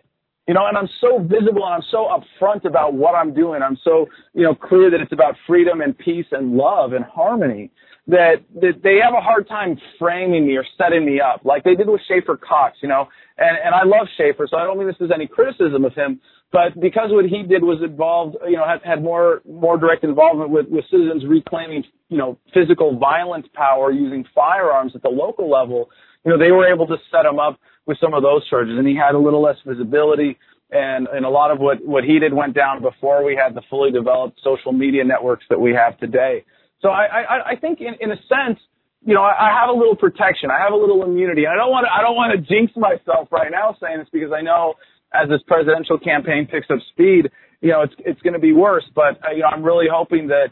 You 0.47 0.53
know, 0.53 0.67
and 0.67 0.77
I'm 0.77 0.89
so 0.99 1.19
visible 1.19 1.65
and 1.65 1.75
I'm 1.75 1.89
so 1.89 2.09
upfront 2.11 2.65
about 2.65 2.93
what 2.93 3.15
I'm 3.15 3.33
doing. 3.33 3.61
I'm 3.61 3.77
so, 3.83 4.07
you 4.33 4.43
know, 4.43 4.53
clear 4.53 4.91
that 4.91 4.99
it's 4.99 5.13
about 5.13 5.35
freedom 5.47 5.79
and 5.79 5.97
peace 5.97 6.25
and 6.31 6.53
love 6.53 6.91
and 6.91 7.05
harmony 7.05 7.71
that, 8.07 8.43
that 8.55 8.81
they 8.83 8.97
have 9.01 9.13
a 9.13 9.21
hard 9.21 9.47
time 9.47 9.77
framing 9.97 10.45
me 10.45 10.57
or 10.57 10.65
setting 10.77 11.05
me 11.05 11.21
up 11.21 11.45
like 11.45 11.63
they 11.63 11.75
did 11.75 11.87
with 11.87 12.01
Schaefer 12.07 12.37
Cox, 12.37 12.77
you 12.81 12.89
know. 12.89 13.07
And, 13.37 13.57
and 13.63 13.73
I 13.73 13.83
love 13.83 14.07
Schaefer, 14.17 14.47
so 14.49 14.57
I 14.57 14.65
don't 14.65 14.77
mean 14.77 14.87
this 14.87 14.97
as 15.01 15.09
any 15.13 15.27
criticism 15.27 15.85
of 15.85 15.93
him, 15.93 16.19
but 16.51 16.79
because 16.79 17.09
what 17.11 17.25
he 17.25 17.43
did 17.43 17.63
was 17.63 17.81
involved, 17.81 18.35
you 18.47 18.57
know, 18.57 18.67
had, 18.67 18.81
had 18.87 19.01
more, 19.01 19.41
more 19.49 19.77
direct 19.77 20.03
involvement 20.03 20.49
with, 20.49 20.67
with 20.67 20.83
citizens 20.91 21.23
reclaiming, 21.25 21.83
you 22.09 22.17
know, 22.17 22.37
physical 22.53 22.99
violence 22.99 23.47
power 23.53 23.91
using 23.91 24.25
firearms 24.35 24.91
at 24.93 25.01
the 25.01 25.09
local 25.09 25.49
level, 25.49 25.89
you 26.25 26.31
know, 26.31 26.37
they 26.37 26.51
were 26.51 26.71
able 26.71 26.85
to 26.87 26.97
set 27.09 27.25
him 27.25 27.39
up 27.39 27.57
with 27.85 27.97
some 27.99 28.13
of 28.13 28.23
those 28.23 28.47
charges 28.49 28.77
and 28.77 28.87
he 28.87 28.95
had 28.95 29.15
a 29.15 29.19
little 29.19 29.41
less 29.41 29.57
visibility 29.65 30.37
and, 30.71 31.07
and 31.07 31.25
a 31.25 31.29
lot 31.29 31.51
of 31.51 31.59
what, 31.59 31.85
what 31.85 32.03
he 32.03 32.19
did 32.19 32.33
went 32.33 32.55
down 32.55 32.81
before 32.81 33.23
we 33.23 33.35
had 33.35 33.53
the 33.53 33.61
fully 33.69 33.91
developed 33.91 34.39
social 34.43 34.71
media 34.71 35.03
networks 35.03 35.45
that 35.49 35.59
we 35.59 35.73
have 35.73 35.97
today. 35.99 36.43
So 36.81 36.89
I, 36.89 37.05
I, 37.05 37.49
I 37.51 37.55
think 37.55 37.79
in, 37.79 37.93
in 37.99 38.11
a 38.11 38.17
sense, 38.27 38.59
you 39.05 39.13
know, 39.13 39.21
I, 39.21 39.49
I 39.49 39.59
have 39.59 39.69
a 39.69 39.77
little 39.77 39.95
protection. 39.95 40.49
I 40.49 40.59
have 40.63 40.73
a 40.73 40.75
little 40.75 41.03
immunity. 41.03 41.45
I 41.47 41.55
don't 41.55 41.71
want 41.71 41.85
to, 41.85 41.91
I 41.91 42.01
don't 42.01 42.15
want 42.15 42.31
to 42.33 42.39
jinx 42.41 42.73
myself 42.75 43.27
right 43.31 43.51
now 43.51 43.75
saying 43.81 43.99
this 43.99 44.07
because 44.11 44.31
I 44.31 44.41
know 44.41 44.75
as 45.13 45.29
this 45.29 45.41
presidential 45.45 45.99
campaign 45.99 46.47
picks 46.49 46.67
up 46.71 46.79
speed, 46.91 47.29
you 47.61 47.69
know, 47.69 47.81
it's, 47.81 47.93
it's 47.99 48.21
going 48.21 48.33
to 48.33 48.39
be 48.39 48.51
worse. 48.51 48.83
But, 48.95 49.21
uh, 49.23 49.31
you 49.31 49.41
know, 49.41 49.47
I'm 49.47 49.63
really 49.63 49.85
hoping 49.91 50.27
that, 50.27 50.47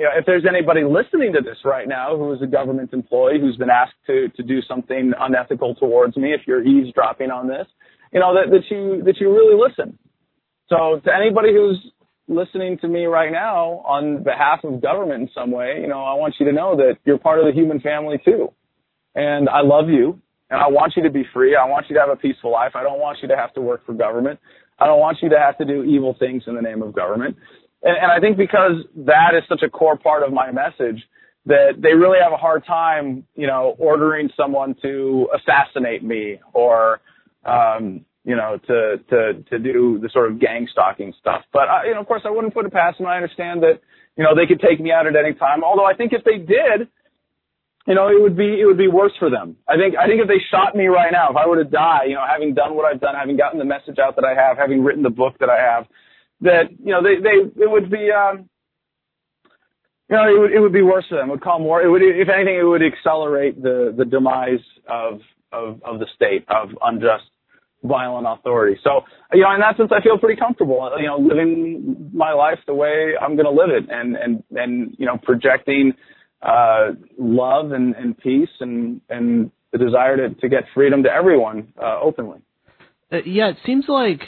you 0.00 0.06
know, 0.06 0.12
if 0.16 0.24
there's 0.24 0.46
anybody 0.48 0.80
listening 0.82 1.34
to 1.34 1.42
this 1.42 1.58
right 1.62 1.86
now 1.86 2.16
who 2.16 2.32
is 2.32 2.40
a 2.40 2.46
government 2.46 2.94
employee 2.94 3.38
who's 3.38 3.56
been 3.56 3.68
asked 3.68 4.00
to, 4.06 4.30
to 4.30 4.42
do 4.42 4.62
something 4.62 5.12
unethical 5.20 5.74
towards 5.74 6.16
me, 6.16 6.32
if 6.32 6.40
you're 6.46 6.64
eavesdropping 6.64 7.30
on 7.30 7.48
this, 7.48 7.66
you 8.10 8.18
know, 8.18 8.32
that, 8.32 8.50
that 8.50 8.62
you, 8.74 9.02
that 9.04 9.20
you 9.20 9.30
really 9.30 9.60
listen. 9.60 9.98
So 10.70 11.02
to 11.04 11.14
anybody 11.14 11.52
who's 11.52 11.92
listening 12.28 12.78
to 12.78 12.88
me 12.88 13.04
right 13.04 13.30
now 13.30 13.84
on 13.84 14.22
behalf 14.22 14.64
of 14.64 14.80
government 14.80 15.20
in 15.20 15.30
some 15.34 15.50
way, 15.50 15.80
you 15.82 15.88
know, 15.88 16.02
I 16.02 16.14
want 16.14 16.36
you 16.40 16.46
to 16.46 16.52
know 16.52 16.76
that 16.76 16.96
you're 17.04 17.18
part 17.18 17.38
of 17.38 17.44
the 17.44 17.52
human 17.52 17.78
family 17.80 18.18
too. 18.24 18.54
And 19.14 19.50
I 19.50 19.60
love 19.60 19.90
you 19.90 20.18
and 20.48 20.62
I 20.62 20.68
want 20.68 20.94
you 20.96 21.02
to 21.02 21.10
be 21.10 21.24
free. 21.34 21.56
I 21.56 21.68
want 21.68 21.90
you 21.90 21.94
to 21.96 22.00
have 22.00 22.08
a 22.08 22.16
peaceful 22.16 22.52
life. 22.52 22.72
I 22.74 22.82
don't 22.82 23.00
want 23.00 23.18
you 23.20 23.28
to 23.28 23.36
have 23.36 23.52
to 23.52 23.60
work 23.60 23.84
for 23.84 23.92
government. 23.92 24.40
I 24.78 24.86
don't 24.86 24.98
want 24.98 25.18
you 25.20 25.28
to 25.28 25.38
have 25.38 25.58
to 25.58 25.66
do 25.66 25.82
evil 25.84 26.16
things 26.18 26.44
in 26.46 26.54
the 26.54 26.62
name 26.62 26.80
of 26.80 26.94
government. 26.94 27.36
And, 27.82 27.96
and 27.96 28.12
I 28.12 28.20
think 28.20 28.36
because 28.36 28.84
that 28.96 29.34
is 29.34 29.42
such 29.48 29.62
a 29.62 29.70
core 29.70 29.96
part 29.96 30.22
of 30.22 30.32
my 30.32 30.50
message 30.50 31.02
that 31.46 31.80
they 31.80 31.94
really 31.94 32.18
have 32.22 32.32
a 32.32 32.36
hard 32.36 32.64
time, 32.66 33.24
you 33.34 33.46
know, 33.46 33.74
ordering 33.78 34.28
someone 34.36 34.74
to 34.82 35.28
assassinate 35.34 36.04
me 36.04 36.38
or, 36.52 37.00
um, 37.44 38.04
you 38.24 38.36
know, 38.36 38.58
to, 38.66 38.98
to, 39.08 39.42
to 39.48 39.58
do 39.58 39.98
the 40.02 40.10
sort 40.12 40.30
of 40.30 40.38
gang 40.38 40.68
stalking 40.70 41.14
stuff. 41.18 41.42
But, 41.52 41.68
I, 41.68 41.86
you 41.86 41.94
know, 41.94 42.00
of 42.00 42.06
course 42.06 42.22
I 42.26 42.30
wouldn't 42.30 42.52
put 42.52 42.66
it 42.66 42.72
past 42.72 42.98
them. 42.98 43.06
I 43.06 43.16
understand 43.16 43.62
that, 43.62 43.80
you 44.16 44.24
know, 44.24 44.34
they 44.34 44.46
could 44.46 44.60
take 44.60 44.80
me 44.80 44.92
out 44.92 45.06
at 45.06 45.16
any 45.16 45.32
time. 45.32 45.64
Although 45.64 45.86
I 45.86 45.94
think 45.94 46.12
if 46.12 46.22
they 46.24 46.36
did, 46.36 46.88
you 47.86 47.94
know, 47.94 48.08
it 48.08 48.20
would 48.20 48.36
be 48.36 48.60
it 48.60 48.66
would 48.66 48.76
be 48.76 48.88
worse 48.88 49.12
for 49.18 49.30
them. 49.30 49.56
I 49.66 49.76
think 49.76 49.96
I 49.96 50.06
think 50.06 50.20
if 50.20 50.28
they 50.28 50.40
shot 50.50 50.76
me 50.76 50.86
right 50.86 51.10
now, 51.10 51.30
if 51.30 51.36
I 51.36 51.46
were 51.46 51.56
to 51.56 51.68
die, 51.68 52.04
you 52.08 52.14
know, 52.14 52.24
having 52.28 52.52
done 52.52 52.76
what 52.76 52.84
I've 52.84 53.00
done, 53.00 53.14
having 53.14 53.38
gotten 53.38 53.58
the 53.58 53.64
message 53.64 53.98
out 53.98 54.16
that 54.16 54.24
I 54.24 54.34
have, 54.34 54.58
having 54.58 54.84
written 54.84 55.02
the 55.02 55.10
book 55.10 55.38
that 55.40 55.48
I 55.48 55.58
have, 55.58 55.86
that 56.42 56.70
you 56.82 56.92
know, 56.92 57.02
they 57.02 57.16
they 57.20 57.62
it 57.62 57.70
would 57.70 57.90
be 57.90 58.10
um 58.10 58.48
you 60.08 60.16
know, 60.16 60.24
it 60.24 60.38
would 60.38 60.52
it 60.52 60.60
would 60.60 60.72
be 60.72 60.82
worse 60.82 61.04
for 61.08 61.16
them. 61.16 61.28
It 61.28 61.32
would 61.32 61.42
call 61.42 61.60
more. 61.60 61.82
It 61.82 61.88
would, 61.88 62.02
if 62.02 62.28
anything, 62.28 62.56
it 62.56 62.64
would 62.64 62.82
accelerate 62.82 63.62
the 63.62 63.94
the 63.96 64.04
demise 64.04 64.64
of 64.88 65.20
of 65.52 65.80
of 65.84 66.00
the 66.00 66.06
state 66.16 66.44
of 66.48 66.70
unjust, 66.82 67.24
violent 67.84 68.26
authority. 68.26 68.78
So, 68.82 69.02
you 69.32 69.42
know, 69.42 69.54
in 69.54 69.60
that 69.60 69.76
sense, 69.76 69.90
I 69.92 70.02
feel 70.02 70.18
pretty 70.18 70.38
comfortable. 70.40 70.90
You 70.98 71.06
know, 71.06 71.18
living 71.18 72.10
my 72.12 72.32
life 72.32 72.58
the 72.66 72.74
way 72.74 73.12
I'm 73.20 73.36
going 73.36 73.46
to 73.46 73.52
live 73.52 73.70
it, 73.70 73.88
and 73.88 74.16
and 74.16 74.42
and 74.50 74.96
you 74.98 75.06
know, 75.06 75.16
projecting 75.22 75.92
uh, 76.42 76.92
love 77.18 77.72
and, 77.72 77.94
and 77.94 78.16
peace 78.18 78.48
and, 78.60 79.00
and 79.10 79.50
the 79.72 79.78
desire 79.78 80.16
to, 80.16 80.34
to 80.34 80.48
get 80.48 80.64
freedom 80.74 81.02
to 81.02 81.10
everyone 81.10 81.72
uh, 81.80 82.00
openly. 82.00 82.38
Uh, 83.12 83.18
yeah, 83.26 83.50
it 83.50 83.56
seems 83.66 83.84
like 83.88 84.20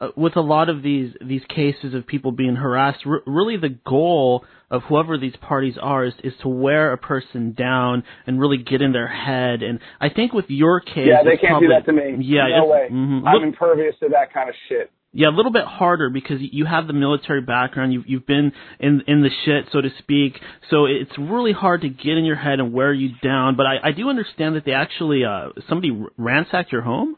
uh, 0.00 0.08
with 0.16 0.36
a 0.36 0.40
lot 0.40 0.68
of 0.68 0.82
these 0.82 1.14
these 1.20 1.42
cases 1.48 1.94
of 1.94 2.06
people 2.06 2.32
being 2.32 2.56
harassed, 2.56 3.00
r- 3.04 3.22
really 3.26 3.56
the 3.56 3.76
goal 3.86 4.44
of 4.70 4.82
whoever 4.82 5.18
these 5.18 5.34
parties 5.40 5.76
are 5.80 6.04
is, 6.04 6.12
is 6.22 6.34
to 6.42 6.48
wear 6.48 6.92
a 6.92 6.98
person 6.98 7.52
down 7.52 8.04
and 8.26 8.38
really 8.38 8.58
get 8.58 8.82
in 8.82 8.92
their 8.92 9.08
head. 9.08 9.62
And 9.62 9.80
I 10.00 10.10
think 10.10 10.32
with 10.32 10.44
your 10.48 10.80
case, 10.80 11.08
yeah, 11.08 11.22
they 11.22 11.36
can't 11.36 11.52
probably, 11.52 11.68
do 11.68 11.74
that 11.74 11.86
to 11.86 11.92
me. 11.92 12.24
Yeah, 12.24 12.48
no 12.58 12.66
way. 12.66 12.88
Mm-hmm. 12.90 13.26
I'm 13.26 13.42
impervious 13.42 13.94
to 14.00 14.08
that 14.10 14.32
kind 14.32 14.48
of 14.48 14.54
shit. 14.68 14.90
Yeah, 15.10 15.28
a 15.28 15.34
little 15.34 15.52
bit 15.52 15.64
harder 15.64 16.10
because 16.10 16.36
you 16.40 16.66
have 16.66 16.86
the 16.86 16.92
military 16.92 17.40
background. 17.40 17.94
You've 17.94 18.06
you've 18.06 18.26
been 18.26 18.52
in 18.78 19.02
in 19.06 19.22
the 19.22 19.30
shit, 19.44 19.64
so 19.72 19.80
to 19.80 19.88
speak. 19.98 20.38
So 20.70 20.84
it's 20.84 21.16
really 21.18 21.52
hard 21.52 21.80
to 21.80 21.88
get 21.88 22.18
in 22.18 22.24
your 22.24 22.36
head 22.36 22.60
and 22.60 22.74
wear 22.74 22.92
you 22.92 23.12
down. 23.22 23.56
But 23.56 23.66
I, 23.66 23.88
I 23.88 23.92
do 23.92 24.10
understand 24.10 24.54
that 24.56 24.66
they 24.66 24.72
actually 24.72 25.24
uh 25.24 25.48
somebody 25.68 25.98
ransacked 26.18 26.70
your 26.70 26.82
home. 26.82 27.16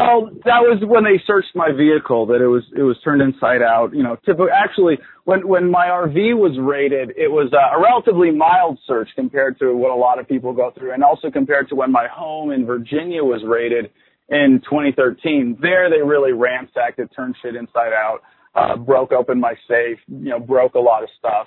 Oh, 0.00 0.30
that 0.44 0.62
was 0.62 0.78
when 0.86 1.02
they 1.02 1.20
searched 1.26 1.56
my 1.56 1.72
vehicle. 1.72 2.26
That 2.26 2.40
it 2.40 2.46
was 2.46 2.62
it 2.76 2.82
was 2.82 2.96
turned 3.02 3.20
inside 3.20 3.62
out. 3.62 3.92
You 3.92 4.04
know, 4.04 4.16
typically, 4.24 4.52
actually, 4.54 4.98
when 5.24 5.48
when 5.48 5.70
my 5.70 5.86
RV 5.86 6.36
was 6.38 6.56
raided, 6.60 7.10
it 7.16 7.28
was 7.28 7.52
a, 7.52 7.76
a 7.76 7.82
relatively 7.82 8.30
mild 8.30 8.78
search 8.86 9.08
compared 9.16 9.58
to 9.58 9.74
what 9.74 9.90
a 9.90 9.96
lot 9.96 10.20
of 10.20 10.28
people 10.28 10.52
go 10.52 10.70
through, 10.76 10.92
and 10.92 11.02
also 11.02 11.30
compared 11.30 11.68
to 11.70 11.74
when 11.74 11.90
my 11.90 12.06
home 12.06 12.52
in 12.52 12.64
Virginia 12.64 13.24
was 13.24 13.42
raided 13.44 13.90
in 14.28 14.60
2013. 14.64 15.58
There, 15.60 15.90
they 15.90 16.02
really 16.02 16.32
ransacked 16.32 17.00
it, 17.00 17.10
turned 17.16 17.34
shit 17.42 17.56
inside 17.56 17.92
out, 17.92 18.20
uh, 18.54 18.76
broke 18.76 19.10
open 19.10 19.40
my 19.40 19.54
safe, 19.66 19.98
you 20.06 20.30
know, 20.30 20.38
broke 20.38 20.74
a 20.74 20.80
lot 20.80 21.02
of 21.02 21.08
stuff, 21.18 21.46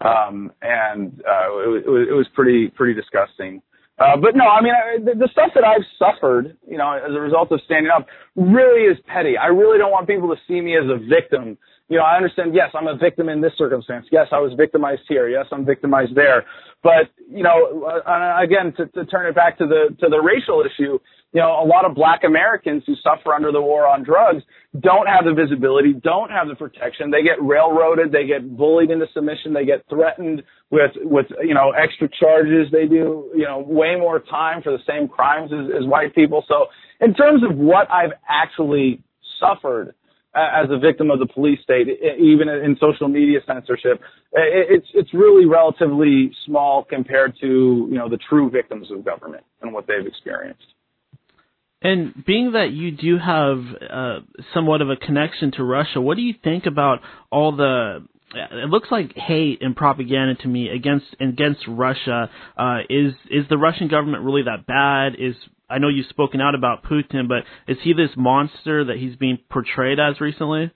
um, 0.00 0.52
and 0.62 1.20
uh, 1.28 1.48
it, 1.58 1.86
was, 1.86 2.06
it 2.08 2.14
was 2.14 2.26
pretty 2.34 2.68
pretty 2.68 2.94
disgusting. 2.94 3.60
Uh, 4.00 4.16
but 4.16 4.34
no, 4.34 4.46
I 4.46 4.62
mean, 4.62 4.72
I, 4.74 4.98
the, 4.98 5.14
the 5.18 5.28
stuff 5.30 5.50
that 5.54 5.64
I've 5.64 5.84
suffered, 5.98 6.56
you 6.66 6.78
know, 6.78 6.92
as 6.92 7.14
a 7.14 7.20
result 7.20 7.52
of 7.52 7.60
standing 7.66 7.92
up, 7.94 8.06
really 8.36 8.84
is 8.84 8.98
petty. 9.06 9.36
I 9.38 9.48
really 9.48 9.78
don't 9.78 9.92
want 9.92 10.08
people 10.08 10.28
to 10.30 10.40
see 10.48 10.60
me 10.60 10.76
as 10.76 10.84
a 10.88 10.98
victim. 10.98 11.58
You 11.90 11.98
know, 11.98 12.04
I 12.04 12.16
understand. 12.16 12.54
Yes, 12.54 12.70
I'm 12.72 12.86
a 12.86 12.96
victim 12.96 13.28
in 13.28 13.40
this 13.40 13.52
circumstance. 13.58 14.06
Yes, 14.12 14.28
I 14.30 14.38
was 14.38 14.52
victimized 14.56 15.02
here. 15.08 15.28
Yes, 15.28 15.46
I'm 15.50 15.66
victimized 15.66 16.14
there. 16.14 16.44
But 16.82 17.10
you 17.28 17.42
know, 17.42 17.84
uh, 17.84 18.36
again, 18.40 18.72
to, 18.76 18.86
to 18.86 19.04
turn 19.06 19.26
it 19.26 19.34
back 19.34 19.58
to 19.58 19.66
the 19.66 19.94
to 19.98 20.08
the 20.08 20.20
racial 20.20 20.62
issue, 20.62 21.00
you 21.32 21.40
know, 21.40 21.62
a 21.62 21.66
lot 21.66 21.84
of 21.84 21.96
black 21.96 22.22
Americans 22.24 22.84
who 22.86 22.94
suffer 23.02 23.34
under 23.34 23.50
the 23.50 23.60
war 23.60 23.88
on 23.88 24.04
drugs 24.04 24.42
don't 24.80 25.08
have 25.08 25.24
the 25.24 25.34
visibility, 25.34 25.92
don't 25.92 26.30
have 26.30 26.46
the 26.46 26.54
protection. 26.54 27.10
They 27.10 27.22
get 27.22 27.42
railroaded, 27.42 28.12
they 28.12 28.24
get 28.24 28.56
bullied 28.56 28.90
into 28.90 29.06
submission, 29.12 29.52
they 29.52 29.64
get 29.64 29.84
threatened 29.88 30.44
with, 30.70 30.92
with, 31.02 31.26
you 31.42 31.54
know, 31.54 31.72
extra 31.72 32.08
charges. 32.08 32.68
They 32.70 32.86
do, 32.86 33.30
you 33.34 33.44
know, 33.44 33.58
way 33.58 33.96
more 33.96 34.20
time 34.20 34.62
for 34.62 34.70
the 34.70 34.82
same 34.88 35.08
crimes 35.08 35.50
as, 35.52 35.82
as 35.82 35.86
white 35.88 36.14
people. 36.14 36.44
So 36.46 36.66
in 37.00 37.14
terms 37.14 37.42
of 37.42 37.56
what 37.56 37.90
I've 37.90 38.12
actually 38.28 39.02
suffered, 39.40 39.94
as 40.34 40.68
a 40.70 40.78
victim 40.78 41.10
of 41.10 41.18
the 41.18 41.26
police 41.26 41.60
state, 41.62 41.88
even 42.18 42.48
in 42.48 42.76
social 42.80 43.08
media 43.08 43.40
censorship, 43.46 44.00
it's 44.32 44.86
it's 44.94 45.12
really 45.12 45.46
relatively 45.46 46.30
small 46.46 46.84
compared 46.84 47.36
to 47.40 47.88
you 47.90 47.98
know 47.98 48.08
the 48.08 48.18
true 48.28 48.50
victims 48.50 48.90
of 48.90 49.04
government 49.04 49.44
and 49.62 49.72
what 49.72 49.86
they've 49.86 50.06
experienced. 50.06 50.66
And 51.82 52.24
being 52.26 52.52
that 52.52 52.72
you 52.72 52.90
do 52.90 53.18
have 53.18 53.58
uh, 53.90 54.20
somewhat 54.52 54.82
of 54.82 54.90
a 54.90 54.96
connection 54.96 55.50
to 55.52 55.64
Russia, 55.64 56.00
what 56.00 56.16
do 56.16 56.22
you 56.22 56.34
think 56.44 56.66
about 56.66 57.00
all 57.32 57.56
the 57.56 58.06
it 58.34 58.68
looks 58.68 58.88
like 58.90 59.14
hate 59.14 59.62
and 59.62 59.74
propaganda 59.74 60.34
to 60.42 60.48
me 60.48 60.68
against 60.68 61.06
against 61.20 61.60
Russia. 61.66 62.30
Uh, 62.56 62.78
is 62.88 63.12
is 63.30 63.44
the 63.48 63.58
Russian 63.58 63.88
government 63.88 64.24
really 64.24 64.42
that 64.42 64.66
bad? 64.66 65.14
Is 65.18 65.34
I 65.68 65.78
know 65.78 65.88
you've 65.88 66.06
spoken 66.06 66.40
out 66.40 66.54
about 66.54 66.84
Putin, 66.84 67.28
but 67.28 67.44
is 67.72 67.78
he 67.82 67.92
this 67.92 68.10
monster 68.16 68.84
that 68.84 68.96
he's 68.98 69.16
being 69.16 69.38
portrayed 69.50 69.98
as 69.98 70.20
recently? 70.20 70.70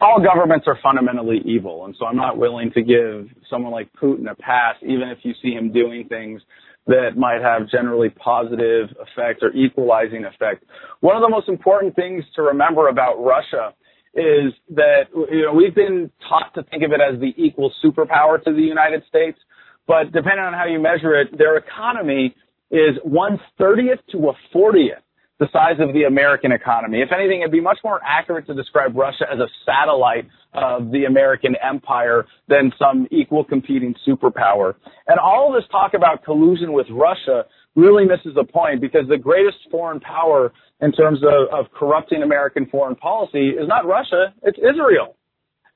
All 0.00 0.20
governments 0.22 0.66
are 0.66 0.78
fundamentally 0.82 1.40
evil, 1.44 1.84
and 1.86 1.94
so 1.98 2.04
I'm 2.04 2.16
not 2.16 2.36
willing 2.36 2.72
to 2.72 2.82
give 2.82 3.28
someone 3.48 3.72
like 3.72 3.88
Putin 3.94 4.30
a 4.30 4.34
pass, 4.34 4.76
even 4.82 5.08
if 5.08 5.18
you 5.22 5.32
see 5.40 5.52
him 5.52 5.72
doing 5.72 6.08
things 6.08 6.42
that 6.86 7.16
might 7.16 7.40
have 7.40 7.70
generally 7.70 8.10
positive 8.10 8.90
effect 9.00 9.42
or 9.42 9.50
equalizing 9.52 10.26
effect. 10.26 10.64
One 11.00 11.16
of 11.16 11.22
the 11.22 11.30
most 11.30 11.48
important 11.48 11.96
things 11.96 12.24
to 12.36 12.42
remember 12.42 12.88
about 12.88 13.24
Russia 13.24 13.72
is 14.16 14.52
that 14.70 15.04
you 15.30 15.42
know 15.42 15.52
we've 15.52 15.74
been 15.74 16.10
taught 16.28 16.54
to 16.54 16.62
think 16.64 16.82
of 16.82 16.92
it 16.92 17.00
as 17.00 17.20
the 17.20 17.34
equal 17.36 17.72
superpower 17.84 18.42
to 18.42 18.52
the 18.52 18.62
United 18.62 19.02
States, 19.08 19.38
but 19.86 20.12
depending 20.12 20.44
on 20.44 20.52
how 20.52 20.66
you 20.66 20.80
measure 20.80 21.18
it, 21.20 21.36
their 21.36 21.56
economy 21.56 22.34
is 22.70 22.96
one 23.02 23.40
thirtieth 23.58 24.00
to 24.12 24.28
a 24.28 24.32
fortieth 24.52 24.98
the 25.40 25.48
size 25.52 25.80
of 25.80 25.92
the 25.92 26.04
American 26.04 26.52
economy. 26.52 27.00
If 27.00 27.10
anything, 27.12 27.40
it'd 27.40 27.50
be 27.50 27.60
much 27.60 27.78
more 27.82 28.00
accurate 28.04 28.46
to 28.46 28.54
describe 28.54 28.96
Russia 28.96 29.24
as 29.32 29.40
a 29.40 29.48
satellite 29.66 30.28
of 30.52 30.92
the 30.92 31.06
American 31.06 31.56
empire 31.60 32.24
than 32.46 32.72
some 32.78 33.08
equal 33.10 33.42
competing 33.42 33.94
superpower. 34.06 34.74
And 35.08 35.18
all 35.18 35.52
this 35.52 35.64
talk 35.72 35.94
about 35.94 36.24
collusion 36.24 36.72
with 36.72 36.86
Russia 36.90 37.46
really 37.74 38.04
misses 38.04 38.34
the 38.36 38.44
point 38.44 38.80
because 38.80 39.08
the 39.08 39.18
greatest 39.18 39.58
foreign 39.70 39.98
power 39.98 40.52
in 40.80 40.92
terms 40.92 41.20
of, 41.22 41.48
of 41.52 41.72
corrupting 41.72 42.22
American 42.22 42.66
foreign 42.66 42.96
policy 42.96 43.50
is 43.50 43.68
not 43.68 43.86
Russia, 43.86 44.34
it's 44.42 44.58
Israel. 44.58 45.16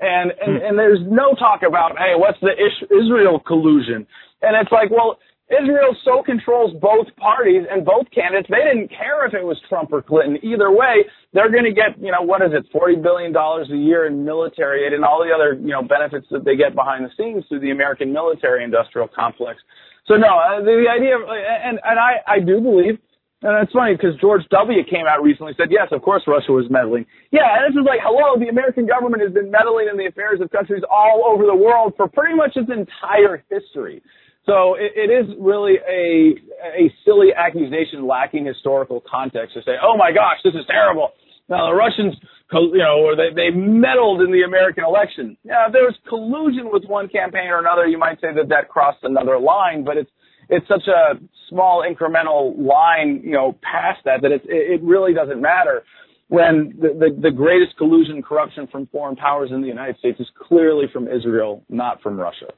And, 0.00 0.32
and, 0.40 0.62
and 0.62 0.78
there's 0.78 1.00
no 1.02 1.34
talk 1.34 1.62
about, 1.66 1.98
hey, 1.98 2.14
what's 2.14 2.38
the 2.40 2.54
Israel 2.86 3.40
collusion? 3.40 4.06
And 4.42 4.54
it's 4.54 4.70
like, 4.70 4.90
well, 4.90 5.18
Israel 5.50 5.96
so 6.04 6.22
controls 6.22 6.76
both 6.80 7.08
parties 7.16 7.64
and 7.70 7.84
both 7.84 8.06
candidates. 8.14 8.48
They 8.50 8.62
didn't 8.62 8.88
care 8.88 9.26
if 9.26 9.32
it 9.32 9.42
was 9.42 9.56
Trump 9.68 9.92
or 9.92 10.02
Clinton. 10.02 10.38
Either 10.42 10.70
way, 10.70 11.08
they're 11.32 11.50
going 11.50 11.64
to 11.64 11.72
get, 11.72 11.96
you 11.98 12.12
know, 12.12 12.20
what 12.20 12.42
is 12.42 12.52
it, 12.52 12.68
$40 12.70 13.02
billion 13.02 13.34
a 13.34 13.76
year 13.76 14.06
in 14.06 14.24
military 14.24 14.86
aid 14.86 14.92
and 14.92 15.04
all 15.04 15.24
the 15.24 15.32
other, 15.32 15.54
you 15.54 15.72
know, 15.72 15.82
benefits 15.82 16.26
that 16.30 16.44
they 16.44 16.54
get 16.54 16.74
behind 16.74 17.04
the 17.04 17.10
scenes 17.16 17.44
through 17.48 17.60
the 17.60 17.70
American 17.70 18.12
military 18.12 18.62
industrial 18.62 19.08
complex. 19.08 19.58
So 20.06 20.14
no, 20.14 20.28
uh, 20.28 20.60
the, 20.60 20.84
the 20.84 20.90
idea 20.90 21.16
of, 21.16 21.22
and, 21.24 21.80
and 21.82 21.98
I, 21.98 22.20
I 22.26 22.40
do 22.40 22.60
believe, 22.60 22.98
and 23.42 23.62
it's 23.62 23.72
funny 23.72 23.94
because 23.94 24.18
George 24.20 24.42
W. 24.50 24.82
came 24.82 25.06
out 25.06 25.22
recently 25.22 25.54
and 25.54 25.58
said, 25.58 25.70
yes, 25.70 25.88
of 25.92 26.02
course 26.02 26.22
Russia 26.26 26.50
was 26.50 26.66
meddling. 26.70 27.06
Yeah, 27.30 27.46
and 27.46 27.70
this 27.70 27.78
is 27.78 27.86
like, 27.86 28.02
hello, 28.02 28.34
the 28.34 28.50
American 28.50 28.86
government 28.86 29.22
has 29.22 29.30
been 29.30 29.50
meddling 29.50 29.86
in 29.86 29.96
the 29.96 30.06
affairs 30.06 30.40
of 30.42 30.50
countries 30.50 30.82
all 30.90 31.22
over 31.22 31.46
the 31.46 31.54
world 31.54 31.94
for 31.96 32.08
pretty 32.08 32.34
much 32.34 32.56
its 32.56 32.66
entire 32.66 33.44
history. 33.46 34.02
So 34.48 34.74
it, 34.74 34.96
it 34.96 35.10
is 35.12 35.28
really 35.38 35.76
a 35.76 36.34
a 36.64 36.90
silly 37.04 37.36
accusation 37.36 38.08
lacking 38.08 38.46
historical 38.46 39.04
context 39.04 39.54
to 39.54 39.62
say, 39.62 39.76
oh 39.76 39.96
my 39.96 40.10
gosh, 40.10 40.40
this 40.42 40.54
is 40.54 40.66
terrible. 40.66 41.12
Now 41.48 41.68
the 41.68 41.76
Russians, 41.76 42.16
you 42.52 42.80
know, 42.80 43.04
or 43.04 43.14
they 43.14 43.30
they 43.36 43.50
meddled 43.54 44.22
in 44.22 44.32
the 44.32 44.42
American 44.42 44.84
election. 44.84 45.36
Now 45.44 45.66
if 45.66 45.72
there 45.72 45.84
was 45.84 45.94
collusion 46.08 46.72
with 46.72 46.84
one 46.88 47.08
campaign 47.08 47.48
or 47.48 47.60
another, 47.60 47.86
you 47.86 47.98
might 47.98 48.20
say 48.20 48.32
that 48.34 48.48
that 48.48 48.68
crossed 48.68 49.04
another 49.04 49.38
line, 49.38 49.84
but 49.84 49.96
it's 49.96 50.10
it's 50.48 50.66
such 50.68 50.86
a 50.88 51.18
small 51.48 51.84
incremental 51.84 52.58
line, 52.58 53.20
you 53.24 53.32
know, 53.32 53.58
past 53.62 54.00
that 54.04 54.22
that 54.22 54.32
it 54.32 54.42
it 54.46 54.82
really 54.82 55.14
doesn't 55.14 55.40
matter 55.40 55.84
when 56.28 56.74
the, 56.80 56.88
the, 56.88 57.20
the 57.22 57.30
greatest 57.30 57.76
collusion 57.76 58.16
and 58.16 58.24
corruption 58.24 58.68
from 58.70 58.86
foreign 58.88 59.16
powers 59.16 59.50
in 59.52 59.62
the 59.62 59.66
United 59.66 59.98
States 59.98 60.20
is 60.20 60.28
clearly 60.46 60.84
from 60.92 61.08
Israel, 61.08 61.64
not 61.68 62.02
from 62.02 62.18
Russia. 62.18 62.52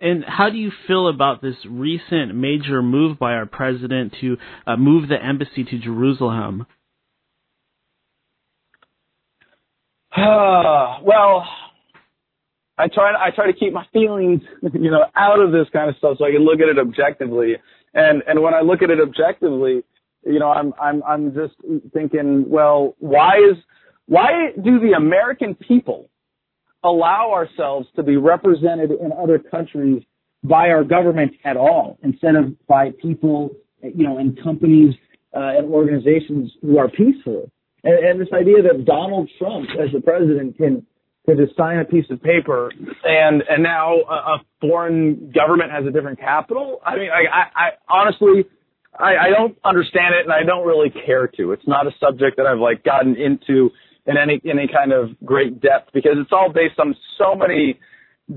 And 0.00 0.24
how 0.24 0.50
do 0.50 0.56
you 0.56 0.70
feel 0.86 1.08
about 1.08 1.42
this 1.42 1.56
recent 1.68 2.34
major 2.34 2.82
move 2.82 3.18
by 3.18 3.32
our 3.32 3.46
president 3.46 4.14
to 4.20 4.36
uh, 4.66 4.76
move 4.76 5.08
the 5.08 5.20
embassy 5.20 5.64
to 5.64 5.78
Jerusalem? 5.78 6.66
well, 10.16 11.46
I 12.78 12.86
try 12.88 13.12
I 13.12 13.30
try 13.30 13.46
to 13.46 13.58
keep 13.58 13.72
my 13.72 13.84
feelings, 13.92 14.40
you 14.72 14.90
know, 14.90 15.04
out 15.16 15.40
of 15.40 15.50
this 15.50 15.66
kind 15.72 15.90
of 15.90 15.96
stuff 15.96 16.18
so 16.18 16.24
I 16.24 16.30
can 16.30 16.44
look 16.44 16.60
at 16.60 16.68
it 16.68 16.78
objectively. 16.78 17.56
And 17.94 18.22
and 18.26 18.40
when 18.42 18.54
I 18.54 18.60
look 18.60 18.82
at 18.82 18.90
it 18.90 19.00
objectively, 19.00 19.82
you 20.24 20.38
know, 20.38 20.50
I'm 20.50 20.72
I'm 20.80 21.02
I'm 21.02 21.34
just 21.34 21.54
thinking, 21.92 22.48
well, 22.48 22.94
why 22.98 23.38
is 23.38 23.56
why 24.06 24.52
do 24.62 24.78
the 24.78 24.92
American 24.92 25.54
people 25.54 26.08
allow 26.84 27.32
ourselves 27.32 27.88
to 27.96 28.02
be 28.02 28.16
represented 28.16 28.92
in 28.92 29.10
other 29.12 29.38
countries 29.38 30.02
by 30.44 30.68
our 30.68 30.84
government 30.84 31.32
at 31.44 31.56
all, 31.56 31.98
instead 32.02 32.36
of 32.36 32.54
by 32.68 32.92
people, 33.02 33.50
you 33.82 34.04
know, 34.04 34.18
and 34.18 34.40
companies 34.40 34.94
uh, 35.34 35.58
and 35.58 35.72
organizations 35.72 36.52
who 36.62 36.78
are 36.78 36.88
peaceful. 36.88 37.50
And, 37.82 37.94
and 38.04 38.20
this 38.20 38.28
idea 38.32 38.62
that 38.62 38.84
Donald 38.84 39.28
Trump, 39.38 39.68
as 39.70 39.92
the 39.92 40.00
president, 40.00 40.56
can 40.56 40.86
can 41.28 41.44
just 41.44 41.56
sign 41.56 41.78
a 41.78 41.84
piece 41.84 42.06
of 42.10 42.22
paper 42.22 42.72
and 43.04 43.42
and 43.48 43.62
now 43.62 43.96
a, 43.96 44.14
a 44.14 44.38
foreign 44.60 45.30
government 45.34 45.70
has 45.70 45.84
a 45.86 45.90
different 45.90 46.18
capital. 46.18 46.80
I 46.84 46.96
mean, 46.96 47.08
I, 47.10 47.26
I, 47.28 47.42
I 47.54 47.70
honestly. 47.88 48.44
I, 48.98 49.28
I 49.28 49.30
don't 49.30 49.56
understand 49.64 50.16
it 50.18 50.24
and 50.24 50.32
I 50.32 50.42
don't 50.42 50.66
really 50.66 50.90
care 50.90 51.28
to. 51.36 51.52
It's 51.52 51.68
not 51.68 51.86
a 51.86 51.90
subject 52.00 52.36
that 52.38 52.46
I've 52.46 52.58
like 52.58 52.82
gotten 52.82 53.14
into 53.14 53.70
in 54.06 54.16
any 54.16 54.40
any 54.44 54.66
kind 54.66 54.92
of 54.92 55.10
great 55.24 55.60
depth 55.60 55.90
because 55.92 56.14
it's 56.16 56.32
all 56.32 56.50
based 56.52 56.80
on 56.80 56.96
so 57.16 57.36
many 57.36 57.78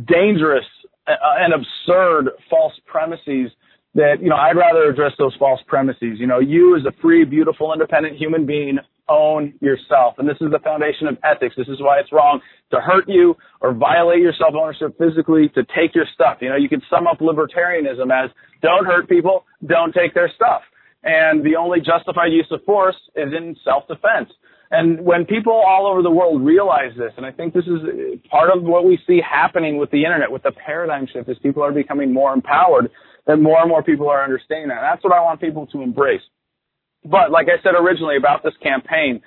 dangerous 0.05 0.65
uh, 1.07 1.13
and 1.39 1.53
absurd 1.53 2.31
false 2.47 2.73
premises 2.85 3.49
that 3.95 4.17
you 4.21 4.29
know 4.29 4.35
I'd 4.35 4.55
rather 4.55 4.83
address 4.83 5.13
those 5.17 5.35
false 5.39 5.61
premises. 5.65 6.19
You 6.19 6.27
know, 6.27 6.39
you 6.39 6.77
as 6.77 6.83
a 6.85 6.91
free, 7.01 7.25
beautiful, 7.25 7.73
independent 7.73 8.17
human 8.17 8.45
being 8.45 8.77
own 9.11 9.53
yourself, 9.59 10.15
and 10.17 10.27
this 10.27 10.37
is 10.39 10.51
the 10.51 10.59
foundation 10.59 11.07
of 11.07 11.17
ethics. 11.23 11.55
This 11.57 11.67
is 11.67 11.81
why 11.81 11.99
it's 11.99 12.11
wrong 12.11 12.39
to 12.71 12.79
hurt 12.79 13.07
you 13.07 13.35
or 13.59 13.73
violate 13.73 14.21
your 14.21 14.33
self 14.37 14.55
ownership 14.55 14.97
physically 14.97 15.49
to 15.49 15.63
take 15.75 15.93
your 15.93 16.05
stuff. 16.13 16.37
You 16.39 16.49
know, 16.49 16.55
you 16.55 16.69
could 16.69 16.83
sum 16.89 17.07
up 17.07 17.19
libertarianism 17.19 18.09
as 18.11 18.31
don't 18.61 18.85
hurt 18.85 19.09
people, 19.09 19.45
don't 19.65 19.93
take 19.93 20.13
their 20.13 20.31
stuff, 20.33 20.61
and 21.03 21.43
the 21.43 21.57
only 21.57 21.81
justified 21.81 22.31
use 22.31 22.47
of 22.51 22.63
force 22.63 22.97
is 23.15 23.33
in 23.33 23.55
self 23.63 23.87
defense. 23.87 24.31
And 24.71 25.01
when 25.01 25.25
people 25.25 25.51
all 25.53 25.85
over 25.85 26.01
the 26.01 26.09
world 26.09 26.41
realize 26.41 26.93
this, 26.97 27.11
and 27.17 27.25
I 27.25 27.31
think 27.31 27.53
this 27.53 27.65
is 27.65 28.19
part 28.29 28.49
of 28.55 28.63
what 28.63 28.85
we 28.85 28.97
see 29.05 29.19
happening 29.19 29.77
with 29.77 29.91
the 29.91 30.05
internet, 30.05 30.31
with 30.31 30.43
the 30.43 30.53
paradigm 30.53 31.07
shift, 31.11 31.27
is 31.27 31.37
people 31.43 31.61
are 31.61 31.73
becoming 31.73 32.13
more 32.13 32.33
empowered, 32.33 32.89
and 33.27 33.43
more 33.43 33.59
and 33.59 33.67
more 33.67 33.83
people 33.83 34.07
are 34.09 34.23
understanding 34.23 34.69
that. 34.69 34.77
And 34.77 34.85
that's 34.85 35.03
what 35.03 35.11
I 35.13 35.21
want 35.21 35.41
people 35.41 35.67
to 35.67 35.81
embrace. 35.81 36.21
But 37.03 37.31
like 37.31 37.47
I 37.47 37.61
said 37.63 37.73
originally 37.75 38.17
about 38.17 38.43
this 38.43 38.53
campaign, 38.61 39.21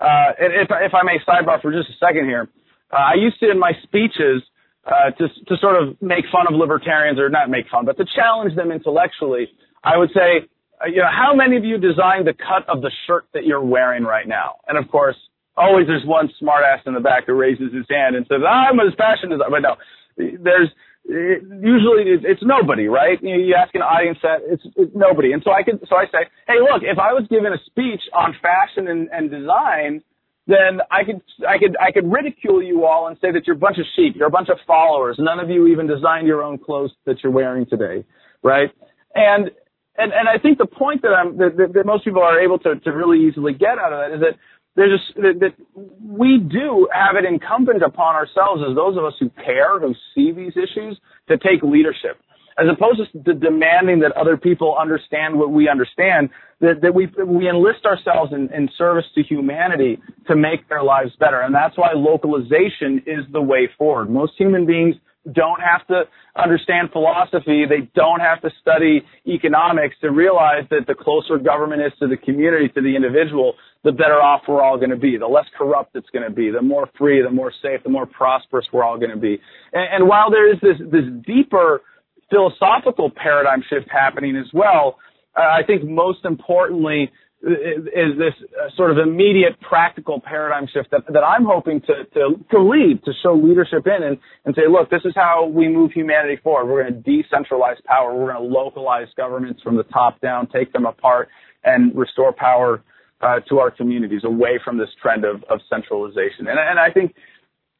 uh, 0.00 0.32
if, 0.38 0.68
if 0.70 0.94
I 0.94 1.02
may 1.02 1.18
sidebar 1.26 1.60
for 1.60 1.72
just 1.72 1.88
a 1.90 1.96
second 1.98 2.26
here, 2.26 2.48
uh, 2.92 2.96
I 2.96 3.14
used 3.14 3.40
to 3.40 3.50
in 3.50 3.58
my 3.58 3.72
speeches 3.82 4.42
uh, 4.86 5.10
to, 5.18 5.28
to 5.48 5.56
sort 5.60 5.82
of 5.82 6.00
make 6.00 6.24
fun 6.30 6.46
of 6.48 6.54
libertarians, 6.54 7.18
or 7.18 7.28
not 7.28 7.50
make 7.50 7.68
fun, 7.68 7.84
but 7.84 7.96
to 7.96 8.04
challenge 8.14 8.54
them 8.54 8.70
intellectually. 8.70 9.48
I 9.82 9.96
would 9.96 10.10
say, 10.14 10.46
uh, 10.80 10.86
you 10.86 10.98
know, 10.98 11.10
how 11.10 11.34
many 11.34 11.56
of 11.56 11.64
you 11.64 11.78
designed 11.78 12.26
the 12.26 12.34
cut 12.34 12.68
of 12.68 12.82
the 12.82 12.92
shirt 13.06 13.26
that 13.34 13.44
you're 13.44 13.64
wearing 13.64 14.04
right 14.04 14.28
now? 14.28 14.56
And 14.68 14.78
of 14.78 14.88
course, 14.90 15.16
always 15.56 15.86
there's 15.86 16.04
one 16.04 16.30
smartass 16.40 16.86
in 16.86 16.94
the 16.94 17.00
back 17.00 17.26
who 17.26 17.34
raises 17.34 17.72
his 17.72 17.86
hand 17.90 18.14
and 18.14 18.26
says, 18.28 18.42
I'm 18.46 18.78
as 18.78 18.94
fashion 18.96 19.30
designer. 19.30 19.50
But 19.50 19.62
no, 19.62 19.76
there's, 20.16 20.68
it, 21.08 21.42
usually 21.62 22.04
it's 22.22 22.42
nobody, 22.42 22.88
right? 22.88 23.18
You, 23.22 23.36
you 23.36 23.54
ask 23.54 23.74
an 23.74 23.82
audience 23.82 24.18
that 24.22 24.40
it's, 24.46 24.62
it's 24.76 24.92
nobody. 24.94 25.32
And 25.32 25.42
so 25.44 25.52
I 25.52 25.62
could, 25.62 25.80
so 25.88 25.96
I 25.96 26.06
say, 26.06 26.26
hey, 26.46 26.58
look, 26.60 26.82
if 26.82 26.98
I 26.98 27.12
was 27.12 27.24
given 27.30 27.52
a 27.52 27.58
speech 27.66 28.02
on 28.14 28.34
fashion 28.42 28.88
and, 28.88 29.08
and 29.12 29.30
design, 29.30 30.02
then 30.46 30.80
I 30.90 31.04
could, 31.04 31.22
I 31.46 31.58
could, 31.58 31.76
I 31.80 31.90
could 31.92 32.10
ridicule 32.10 32.62
you 32.62 32.84
all 32.84 33.08
and 33.08 33.16
say 33.20 33.32
that 33.32 33.46
you're 33.46 33.56
a 33.56 33.58
bunch 33.58 33.78
of 33.78 33.86
sheep, 33.96 34.14
you're 34.16 34.28
a 34.28 34.30
bunch 34.30 34.48
of 34.48 34.58
followers. 34.66 35.16
None 35.18 35.40
of 35.40 35.50
you 35.50 35.66
even 35.68 35.86
designed 35.86 36.26
your 36.26 36.42
own 36.42 36.58
clothes 36.58 36.92
that 37.04 37.16
you're 37.22 37.32
wearing 37.32 37.66
today, 37.66 38.04
right? 38.42 38.70
And 39.14 39.50
and 39.98 40.12
and 40.12 40.28
I 40.28 40.38
think 40.38 40.58
the 40.58 40.66
point 40.66 41.02
that 41.02 41.08
I'm 41.08 41.36
that, 41.38 41.72
that 41.74 41.86
most 41.86 42.04
people 42.04 42.22
are 42.22 42.40
able 42.40 42.58
to 42.60 42.76
to 42.76 42.90
really 42.90 43.26
easily 43.26 43.54
get 43.54 43.78
out 43.78 43.92
of 43.92 43.98
that 43.98 44.14
is 44.14 44.20
that 44.20 44.38
there's 44.76 45.00
just 45.00 45.16
that, 45.16 45.40
that 45.40 45.54
we 46.02 46.38
do 46.38 46.88
have 46.92 47.16
it 47.16 47.24
incumbent 47.24 47.82
upon 47.82 48.14
ourselves 48.14 48.62
as 48.68 48.76
those 48.76 48.96
of 48.96 49.04
us 49.04 49.14
who 49.18 49.30
care, 49.42 49.80
who 49.80 49.94
see 50.14 50.32
these 50.32 50.52
issues, 50.52 50.98
to 51.28 51.38
take 51.38 51.62
leadership. 51.62 52.20
As 52.58 52.66
opposed 52.72 53.00
to 53.26 53.34
demanding 53.34 54.00
that 54.00 54.12
other 54.12 54.38
people 54.38 54.76
understand 54.80 55.38
what 55.38 55.50
we 55.50 55.68
understand, 55.68 56.30
that, 56.60 56.80
that 56.80 56.94
we, 56.94 57.06
we 57.22 57.50
enlist 57.50 57.84
ourselves 57.84 58.32
in, 58.32 58.48
in 58.54 58.70
service 58.78 59.04
to 59.14 59.22
humanity 59.22 59.98
to 60.26 60.36
make 60.36 60.66
their 60.68 60.82
lives 60.82 61.10
better. 61.20 61.40
And 61.40 61.54
that's 61.54 61.76
why 61.76 61.92
localization 61.94 63.02
is 63.06 63.24
the 63.30 63.42
way 63.42 63.68
forward. 63.76 64.08
Most 64.08 64.32
human 64.38 64.64
beings 64.64 64.96
don't 65.32 65.60
have 65.60 65.86
to 65.88 66.04
understand 66.36 66.90
philosophy. 66.92 67.64
They 67.68 67.88
don't 67.94 68.20
have 68.20 68.40
to 68.42 68.50
study 68.60 69.04
economics 69.26 69.96
to 70.00 70.10
realize 70.10 70.64
that 70.70 70.86
the 70.86 70.94
closer 70.94 71.38
government 71.38 71.82
is 71.82 71.92
to 72.00 72.06
the 72.06 72.16
community, 72.16 72.68
to 72.68 72.80
the 72.80 72.94
individual, 72.94 73.54
the 73.86 73.92
better 73.92 74.20
off 74.20 74.42
we're 74.48 74.60
all 74.60 74.76
going 74.76 74.90
to 74.90 74.96
be. 74.96 75.16
The 75.16 75.28
less 75.28 75.46
corrupt 75.56 75.94
it's 75.94 76.10
going 76.10 76.24
to 76.24 76.34
be. 76.34 76.50
The 76.50 76.60
more 76.60 76.90
free, 76.98 77.22
the 77.22 77.30
more 77.30 77.52
safe, 77.62 77.84
the 77.84 77.88
more 77.88 78.04
prosperous 78.04 78.66
we're 78.72 78.82
all 78.82 78.98
going 78.98 79.12
to 79.12 79.16
be. 79.16 79.40
And, 79.72 79.86
and 79.94 80.08
while 80.08 80.28
there 80.28 80.52
is 80.52 80.60
this, 80.60 80.76
this 80.90 81.04
deeper 81.24 81.82
philosophical 82.28 83.10
paradigm 83.10 83.62
shift 83.70 83.86
happening 83.88 84.36
as 84.36 84.52
well, 84.52 84.98
uh, 85.38 85.42
I 85.42 85.62
think 85.64 85.84
most 85.84 86.24
importantly, 86.24 87.12
is 87.42 88.18
this 88.18 88.34
uh, 88.60 88.70
sort 88.76 88.90
of 88.90 88.98
immediate 88.98 89.60
practical 89.60 90.20
paradigm 90.20 90.66
shift 90.72 90.90
that, 90.90 91.02
that 91.12 91.22
I'm 91.22 91.44
hoping 91.44 91.80
to, 91.82 92.04
to, 92.14 92.44
to 92.50 92.60
lead, 92.60 93.04
to 93.04 93.12
show 93.22 93.34
leadership 93.34 93.86
in 93.86 94.02
and, 94.02 94.18
and 94.46 94.54
say, 94.56 94.62
look, 94.68 94.90
this 94.90 95.02
is 95.04 95.12
how 95.14 95.46
we 95.46 95.68
move 95.68 95.92
humanity 95.92 96.40
forward. 96.42 96.72
We're 96.72 96.82
going 96.82 97.04
to 97.04 97.08
decentralize 97.08 97.82
power. 97.84 98.16
We're 98.16 98.32
going 98.32 98.42
to 98.42 98.52
localize 98.52 99.06
governments 99.16 99.62
from 99.62 99.76
the 99.76 99.84
top 99.84 100.20
down, 100.20 100.48
take 100.48 100.72
them 100.72 100.86
apart 100.86 101.28
and 101.62 101.96
restore 101.96 102.32
power 102.32 102.82
uh, 103.20 103.40
to 103.48 103.58
our 103.58 103.70
communities 103.70 104.22
away 104.24 104.58
from 104.64 104.78
this 104.78 104.88
trend 105.00 105.24
of, 105.24 105.42
of 105.44 105.60
centralization. 105.70 106.48
And, 106.48 106.58
and 106.58 106.78
I 106.78 106.90
think 106.90 107.14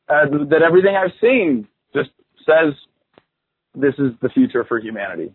uh, 0.09 0.26
that 0.51 0.62
everything 0.66 0.97
I've 0.97 1.12
seen 1.20 1.68
just 1.95 2.11
says 2.47 2.74
this 3.74 3.95
is 3.99 4.12
the 4.22 4.28
future 4.30 4.64
for 4.64 4.78
humanity. 4.78 5.32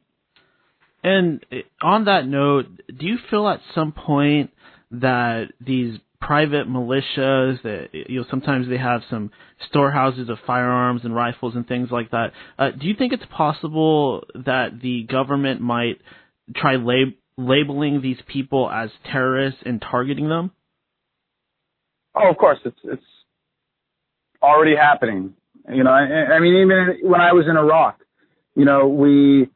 And 1.03 1.43
on 1.81 2.05
that 2.05 2.27
note, 2.27 2.65
do 2.87 3.05
you 3.05 3.17
feel 3.29 3.47
at 3.47 3.59
some 3.73 3.91
point 3.91 4.51
that 4.91 5.47
these 5.59 5.97
private 6.21 6.69
militias 6.69 7.61
that 7.63 7.87
you 7.91 8.19
know 8.19 8.25
sometimes 8.29 8.69
they 8.69 8.77
have 8.77 9.01
some 9.09 9.31
storehouses 9.67 10.29
of 10.29 10.37
firearms 10.45 11.01
and 11.03 11.15
rifles 11.15 11.55
and 11.55 11.67
things 11.67 11.89
like 11.91 12.11
that. 12.11 12.27
Uh, 12.59 12.69
do 12.71 12.87
you 12.87 12.93
think 12.95 13.11
it's 13.11 13.25
possible 13.35 14.23
that 14.35 14.79
the 14.81 15.03
government 15.03 15.61
might 15.61 15.99
try 16.55 16.75
lab- 16.75 17.15
labeling 17.37 18.01
these 18.01 18.19
people 18.27 18.69
as 18.69 18.89
terrorists 19.11 19.61
and 19.65 19.81
targeting 19.81 20.29
them? 20.29 20.51
Oh, 22.15 22.29
of 22.29 22.37
course, 22.37 22.59
it's 22.65 22.79
it's 22.83 23.03
already 24.41 24.75
happening. 24.75 25.33
You 25.71 25.83
know, 25.83 25.91
I, 25.91 26.33
I 26.35 26.39
mean, 26.39 26.55
even 26.55 27.09
when 27.09 27.21
I 27.21 27.33
was 27.33 27.45
in 27.49 27.55
Iraq, 27.55 27.99
you 28.55 28.65
know, 28.65 28.87
we 28.87 29.47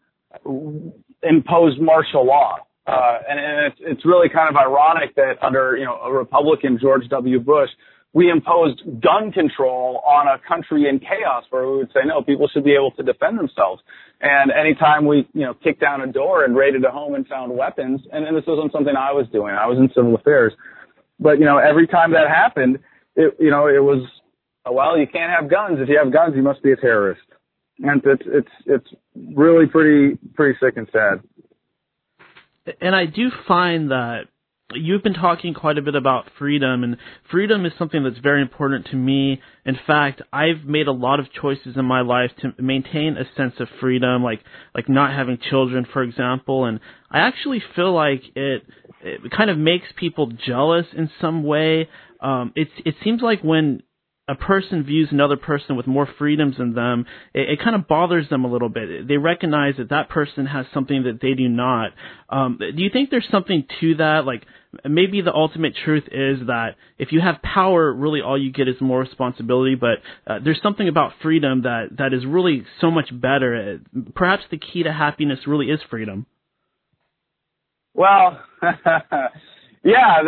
imposed 1.23 1.81
martial 1.81 2.25
law. 2.25 2.57
Uh, 2.87 3.17
and, 3.27 3.39
and 3.39 3.65
it's, 3.65 3.77
it's 3.81 4.05
really 4.05 4.29
kind 4.29 4.47
of 4.47 4.55
ironic 4.55 5.15
that 5.15 5.41
under, 5.41 5.75
you 5.75 5.85
know, 5.85 5.95
a 5.95 6.13
Republican 6.13 6.77
George 6.79 7.07
W. 7.09 7.39
Bush, 7.39 7.69
we 8.15 8.31
imposed 8.31 8.81
gun 9.01 9.31
control 9.31 10.01
on 10.07 10.25
a 10.27 10.39
country 10.47 10.89
in 10.89 10.99
chaos 10.99 11.43
where 11.51 11.69
we 11.69 11.77
would 11.77 11.91
say, 11.93 11.99
no, 12.05 12.23
people 12.23 12.47
should 12.51 12.63
be 12.63 12.73
able 12.73 12.91
to 12.91 13.03
defend 13.03 13.37
themselves. 13.37 13.83
And 14.21 14.51
anytime 14.51 15.05
we, 15.05 15.27
you 15.33 15.41
know, 15.41 15.53
kicked 15.53 15.81
down 15.81 16.01
a 16.01 16.07
door 16.11 16.43
and 16.43 16.55
raided 16.55 16.83
a 16.85 16.91
home 16.91 17.13
and 17.13 17.27
found 17.27 17.55
weapons, 17.55 18.01
and, 18.11 18.25
and 18.25 18.35
this 18.35 18.45
wasn't 18.47 18.71
something 18.71 18.95
I 18.97 19.11
was 19.11 19.27
doing, 19.31 19.53
I 19.53 19.67
was 19.67 19.77
in 19.77 19.89
civil 19.93 20.15
affairs. 20.15 20.53
But, 21.19 21.39
you 21.39 21.45
know, 21.45 21.57
every 21.57 21.87
time 21.87 22.13
that 22.13 22.27
happened, 22.27 22.79
it, 23.15 23.35
you 23.37 23.51
know, 23.51 23.67
it 23.67 23.83
was, 23.83 24.07
well, 24.65 24.97
you 24.97 25.07
can't 25.07 25.31
have 25.37 25.51
guns. 25.51 25.77
If 25.79 25.89
you 25.89 25.99
have 26.01 26.11
guns, 26.11 26.33
you 26.35 26.41
must 26.41 26.63
be 26.63 26.71
a 26.71 26.77
terrorist 26.77 27.21
and 27.79 28.01
it's 28.05 28.23
it's 28.25 28.51
it's 28.65 28.87
really 29.35 29.65
pretty 29.65 30.17
pretty 30.33 30.57
sick 30.59 30.77
and 30.77 30.87
sad. 30.91 31.21
And 32.81 32.95
I 32.95 33.05
do 33.05 33.29
find 33.47 33.91
that 33.91 34.23
you've 34.75 35.03
been 35.03 35.13
talking 35.13 35.53
quite 35.53 35.77
a 35.77 35.81
bit 35.81 35.95
about 35.95 36.25
freedom 36.37 36.83
and 36.83 36.97
freedom 37.31 37.65
is 37.65 37.73
something 37.77 38.03
that's 38.03 38.17
very 38.19 38.41
important 38.41 38.87
to 38.87 38.95
me. 38.95 39.41
In 39.65 39.77
fact, 39.87 40.21
I've 40.31 40.63
made 40.65 40.87
a 40.87 40.91
lot 40.91 41.19
of 41.19 41.31
choices 41.31 41.75
in 41.75 41.85
my 41.85 42.01
life 42.01 42.31
to 42.41 42.53
maintain 42.61 43.17
a 43.17 43.25
sense 43.35 43.53
of 43.59 43.67
freedom, 43.79 44.23
like 44.23 44.41
like 44.73 44.89
not 44.89 45.13
having 45.13 45.37
children, 45.49 45.85
for 45.91 46.03
example, 46.03 46.65
and 46.65 46.79
I 47.09 47.19
actually 47.19 47.61
feel 47.75 47.93
like 47.93 48.21
it 48.35 48.63
it 49.01 49.31
kind 49.31 49.49
of 49.49 49.57
makes 49.57 49.87
people 49.95 50.27
jealous 50.27 50.85
in 50.95 51.09
some 51.21 51.43
way. 51.43 51.89
Um, 52.21 52.53
it 52.55 52.69
it 52.85 52.95
seems 53.03 53.21
like 53.21 53.41
when 53.41 53.83
a 54.27 54.35
person 54.35 54.83
views 54.83 55.09
another 55.11 55.37
person 55.37 55.75
with 55.75 55.85
more 55.85 56.07
freedoms 56.17 56.57
than 56.57 56.73
them, 56.73 57.05
it, 57.33 57.49
it 57.51 57.59
kind 57.63 57.75
of 57.75 57.87
bothers 57.87 58.27
them 58.29 58.43
a 58.43 58.51
little 58.51 58.69
bit. 58.69 59.07
They 59.07 59.17
recognize 59.17 59.75
that 59.77 59.89
that 59.89 60.09
person 60.09 60.47
has 60.47 60.65
something 60.73 61.03
that 61.03 61.19
they 61.21 61.33
do 61.35 61.47
not. 61.47 61.91
Um, 62.29 62.57
do 62.59 62.81
you 62.81 62.89
think 62.89 63.11
there's 63.11 63.27
something 63.29 63.65
to 63.81 63.95
that? 63.95 64.25
Like 64.25 64.43
maybe 64.83 65.21
the 65.21 65.33
ultimate 65.33 65.73
truth 65.83 66.03
is 66.05 66.47
that 66.47 66.75
if 66.97 67.11
you 67.11 67.21
have 67.21 67.41
power, 67.41 67.93
really 67.93 68.21
all 68.21 68.41
you 68.41 68.51
get 68.51 68.67
is 68.67 68.75
more 68.81 68.99
responsibility. 68.99 69.75
But 69.75 69.99
uh, 70.27 70.39
there's 70.43 70.59
something 70.61 70.87
about 70.87 71.13
freedom 71.21 71.63
that 71.63 71.97
that 71.97 72.13
is 72.13 72.25
really 72.25 72.65
so 72.81 72.91
much 72.91 73.09
better. 73.11 73.79
Perhaps 74.15 74.43
the 74.51 74.57
key 74.57 74.83
to 74.83 74.91
happiness 74.93 75.39
really 75.47 75.67
is 75.67 75.79
freedom. 75.89 76.25
Well. 77.93 78.39
Yeah, 79.85 80.23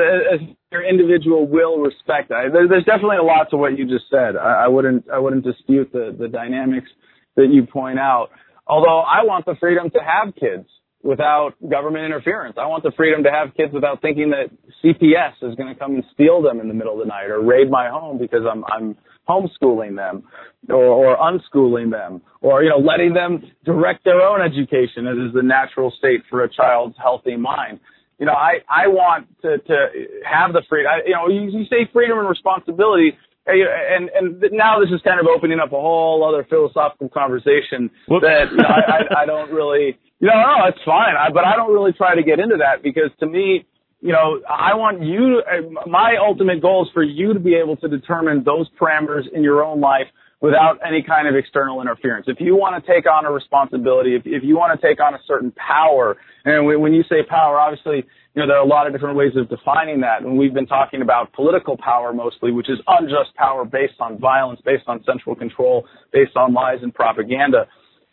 your 0.71 0.87
individual 0.87 1.47
will 1.47 1.79
respect 1.79 2.29
that. 2.29 2.49
There, 2.53 2.67
there's 2.67 2.85
definitely 2.85 3.17
a 3.17 3.23
lot 3.23 3.49
to 3.49 3.57
what 3.57 3.75
you 3.75 3.87
just 3.87 4.05
said. 4.11 4.37
I, 4.37 4.65
I 4.65 4.67
wouldn't 4.67 5.09
I 5.11 5.17
wouldn't 5.17 5.43
dispute 5.43 5.91
the 5.91 6.15
the 6.17 6.27
dynamics 6.27 6.87
that 7.35 7.47
you 7.51 7.65
point 7.65 7.97
out. 7.97 8.29
Although 8.67 8.99
I 8.99 9.23
want 9.23 9.45
the 9.45 9.55
freedom 9.59 9.89
to 9.89 9.99
have 9.99 10.35
kids 10.35 10.67
without 11.07 11.53
government 11.69 12.03
interference. 12.03 12.57
I 12.59 12.67
want 12.67 12.83
the 12.83 12.91
freedom 12.97 13.23
to 13.23 13.31
have 13.31 13.55
kids 13.55 13.71
without 13.73 14.01
thinking 14.01 14.31
that 14.31 14.51
CPS 14.83 15.39
is 15.41 15.55
going 15.55 15.73
to 15.73 15.79
come 15.79 15.95
and 15.95 16.03
steal 16.13 16.41
them 16.41 16.59
in 16.59 16.67
the 16.67 16.73
middle 16.73 16.93
of 16.93 16.99
the 16.99 17.05
night 17.05 17.27
or 17.27 17.41
raid 17.41 17.71
my 17.71 17.87
home 17.87 18.17
because 18.17 18.41
I'm 18.43 18.65
I'm 18.65 18.97
homeschooling 19.27 19.95
them 19.95 20.23
or, 20.69 20.75
or 20.75 21.17
unschooling 21.17 21.91
them 21.91 22.21
or 22.41 22.61
you 22.61 22.69
know 22.69 22.77
letting 22.77 23.13
them 23.13 23.41
direct 23.63 24.03
their 24.03 24.21
own 24.21 24.41
education 24.41 25.07
as 25.07 25.15
is 25.17 25.33
the 25.33 25.43
natural 25.43 25.93
state 25.97 26.23
for 26.29 26.43
a 26.43 26.49
child's 26.49 26.97
healthy 27.01 27.37
mind. 27.37 27.79
You 28.19 28.25
know, 28.25 28.33
I 28.33 28.59
I 28.67 28.87
want 28.87 29.27
to 29.43 29.59
to 29.59 29.87
have 30.25 30.51
the 30.51 30.61
freedom. 30.67 30.91
I, 30.91 31.07
you 31.07 31.13
know, 31.13 31.29
you, 31.29 31.57
you 31.57 31.65
say 31.69 31.89
freedom 31.93 32.19
and 32.19 32.27
responsibility 32.27 33.17
and 33.47 34.09
and 34.09 34.43
now 34.51 34.79
this 34.79 34.89
is 34.89 35.01
kind 35.03 35.19
of 35.19 35.27
opening 35.27 35.59
up 35.59 35.71
a 35.71 35.79
whole 35.79 36.27
other 36.27 36.45
philosophical 36.49 37.09
conversation 37.09 37.89
Whoops. 38.07 38.25
that 38.25 38.51
you 38.51 38.57
know, 38.57 38.67
I, 38.67 38.81
I, 38.91 39.23
I 39.23 39.25
don't 39.25 39.51
really 39.51 39.97
you 40.19 40.27
know 40.27 40.35
no 40.35 40.67
it's 40.67 40.83
fine 40.85 41.15
I, 41.15 41.31
but 41.31 41.45
I 41.45 41.55
don't 41.55 41.73
really 41.73 41.93
try 41.93 42.15
to 42.15 42.23
get 42.23 42.39
into 42.39 42.57
that 42.57 42.83
because 42.83 43.11
to 43.19 43.25
me 43.25 43.65
you 44.01 44.11
know 44.11 44.41
I 44.49 44.75
want 44.75 45.03
you 45.03 45.41
to, 45.41 45.89
my 45.89 46.15
ultimate 46.19 46.61
goal 46.61 46.85
is 46.85 46.91
for 46.93 47.03
you 47.03 47.33
to 47.33 47.39
be 47.39 47.55
able 47.55 47.77
to 47.77 47.87
determine 47.87 48.43
those 48.43 48.67
parameters 48.79 49.23
in 49.33 49.43
your 49.43 49.63
own 49.63 49.79
life 49.79 50.07
without 50.39 50.77
any 50.85 51.01
kind 51.01 51.27
of 51.27 51.35
external 51.35 51.81
interference. 51.81 52.27
If 52.27 52.37
you 52.39 52.55
want 52.55 52.83
to 52.83 52.93
take 52.93 53.05
on 53.09 53.25
a 53.25 53.31
responsibility, 53.31 54.15
if, 54.15 54.21
if 54.25 54.43
you 54.43 54.55
want 54.55 54.79
to 54.79 54.87
take 54.87 54.99
on 55.01 55.15
a 55.15 55.19
certain 55.25 55.51
power, 55.53 56.15
and 56.45 56.67
when 56.67 56.93
you 56.93 57.03
say 57.09 57.23
power, 57.27 57.59
obviously 57.59 58.05
you 58.37 58.43
know, 58.43 58.49
there 58.49 58.57
are 58.57 58.63
a 58.63 58.69
lot 58.69 58.85
of 58.85 58.93
different 58.93 59.17
ways 59.17 59.31
of 59.35 59.49
defining 59.49 60.01
that. 60.01 60.21
And 60.21 60.37
we've 60.37 60.53
been 60.53 60.67
talking 60.67 61.01
about 61.01 61.33
political 61.33 61.75
power 61.75 62.13
mostly, 62.13 62.51
which 62.51 62.69
is 62.69 62.77
unjust 62.85 63.33
power 63.35 63.65
based 63.65 63.97
on 63.99 64.19
violence, 64.19 64.61
based 64.63 64.83
on 64.85 65.03
central 65.05 65.35
control, 65.35 65.87
based 66.13 66.37
on 66.37 66.53
lies 66.53 66.77
and 66.83 66.93
propaganda. 66.93 67.65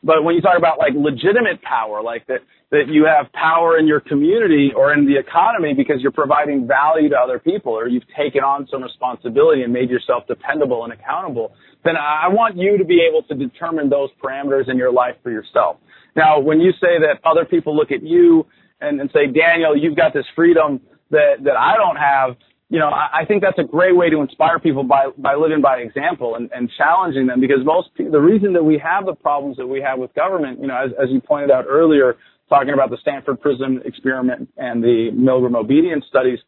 But 0.03 0.25
when 0.25 0.35
you 0.35 0.41
talk 0.41 0.57
about 0.57 0.79
like 0.79 0.95
legitimate 0.97 1.61
power, 1.61 2.03
like 2.03 2.27
that, 2.29 2.41
that 2.71 2.85
you 2.89 3.05
have 3.05 3.31
power 3.35 3.77
in 3.77 3.87
your 3.87 4.01
community 4.01 4.71
or 4.75 4.95
in 4.95 5.05
the 5.05 5.19
economy 5.19 5.75
because 5.77 5.97
you're 6.01 6.11
providing 6.11 6.67
value 6.67 7.11
to 7.11 7.17
other 7.17 7.39
people 7.39 7.73
or 7.73 7.87
you've 7.87 8.09
taken 8.17 8.41
on 8.43 8.67
some 8.71 8.83
responsibility 8.83 9.61
and 9.61 9.75
made 9.75 9.91
yourself 9.91 10.25
dependable 10.27 10.85
and 10.85 10.93
accountable, 10.95 11.53
then 11.85 11.97
I 12.01 12.29
want 12.29 12.57
you 12.57 12.79
to 12.79 12.85
be 12.87 13.07
able 13.07 13.25
to 13.25 13.35
determine 13.35 13.91
those 13.91 14.09
parameters 14.25 14.71
in 14.71 14.79
your 14.79 14.91
life 14.91 15.17
for 15.23 15.31
yourself. 15.31 15.77
Now, 16.17 16.41
when 16.41 16.61
you 16.61 16.73
say 16.81 16.97
that 17.05 17.21
other 17.29 17.45
people 17.45 17.77
look 17.77 17.91
at 17.93 18.03
you 18.03 18.47
and, 18.85 19.01
and 19.01 19.11
say, 19.13 19.27
Daniel, 19.27 19.77
you've 19.77 19.97
got 19.97 20.13
this 20.13 20.27
freedom 20.35 20.81
that, 21.11 21.43
that 21.45 21.57
I 21.57 21.77
don't 21.77 21.97
have, 21.97 22.37
you 22.69 22.79
know, 22.79 22.89
I, 22.89 23.21
I 23.21 23.25
think 23.25 23.43
that's 23.43 23.59
a 23.59 23.65
great 23.65 23.97
way 23.97 24.11
to 24.11 24.21
inspire 24.21 24.59
people 24.59 24.85
by, 24.85 25.07
by 25.19 25.35
living 25.35 25.61
by 25.61 25.79
example 25.79 26.35
and, 26.37 26.51
and 26.53 26.71
challenging 26.77 27.27
them 27.27 27.41
because 27.41 27.65
most, 27.65 27.89
the 27.97 28.21
reason 28.21 28.53
that 28.55 28.65
we 28.65 28.79
have 28.79 29.07
the 29.07 29.15
problems 29.15 29.57
that 29.57 29.67
we 29.67 29.81
have 29.81 29.99
with 29.99 30.15
government, 30.15 30.61
you 30.61 30.67
know, 30.67 30.77
as, 30.77 30.91
as 31.03 31.11
you 31.11 31.21
pointed 31.21 31.51
out 31.51 31.65
earlier, 31.69 32.17
talking 32.49 32.75
about 32.75 32.91
the 32.91 32.99
Stanford 33.01 33.41
Prison 33.41 33.81
experiment 33.85 34.49
and 34.57 34.83
the 34.83 35.11
Milgram 35.15 35.57
obedience 35.57 36.05
studies, 36.09 36.39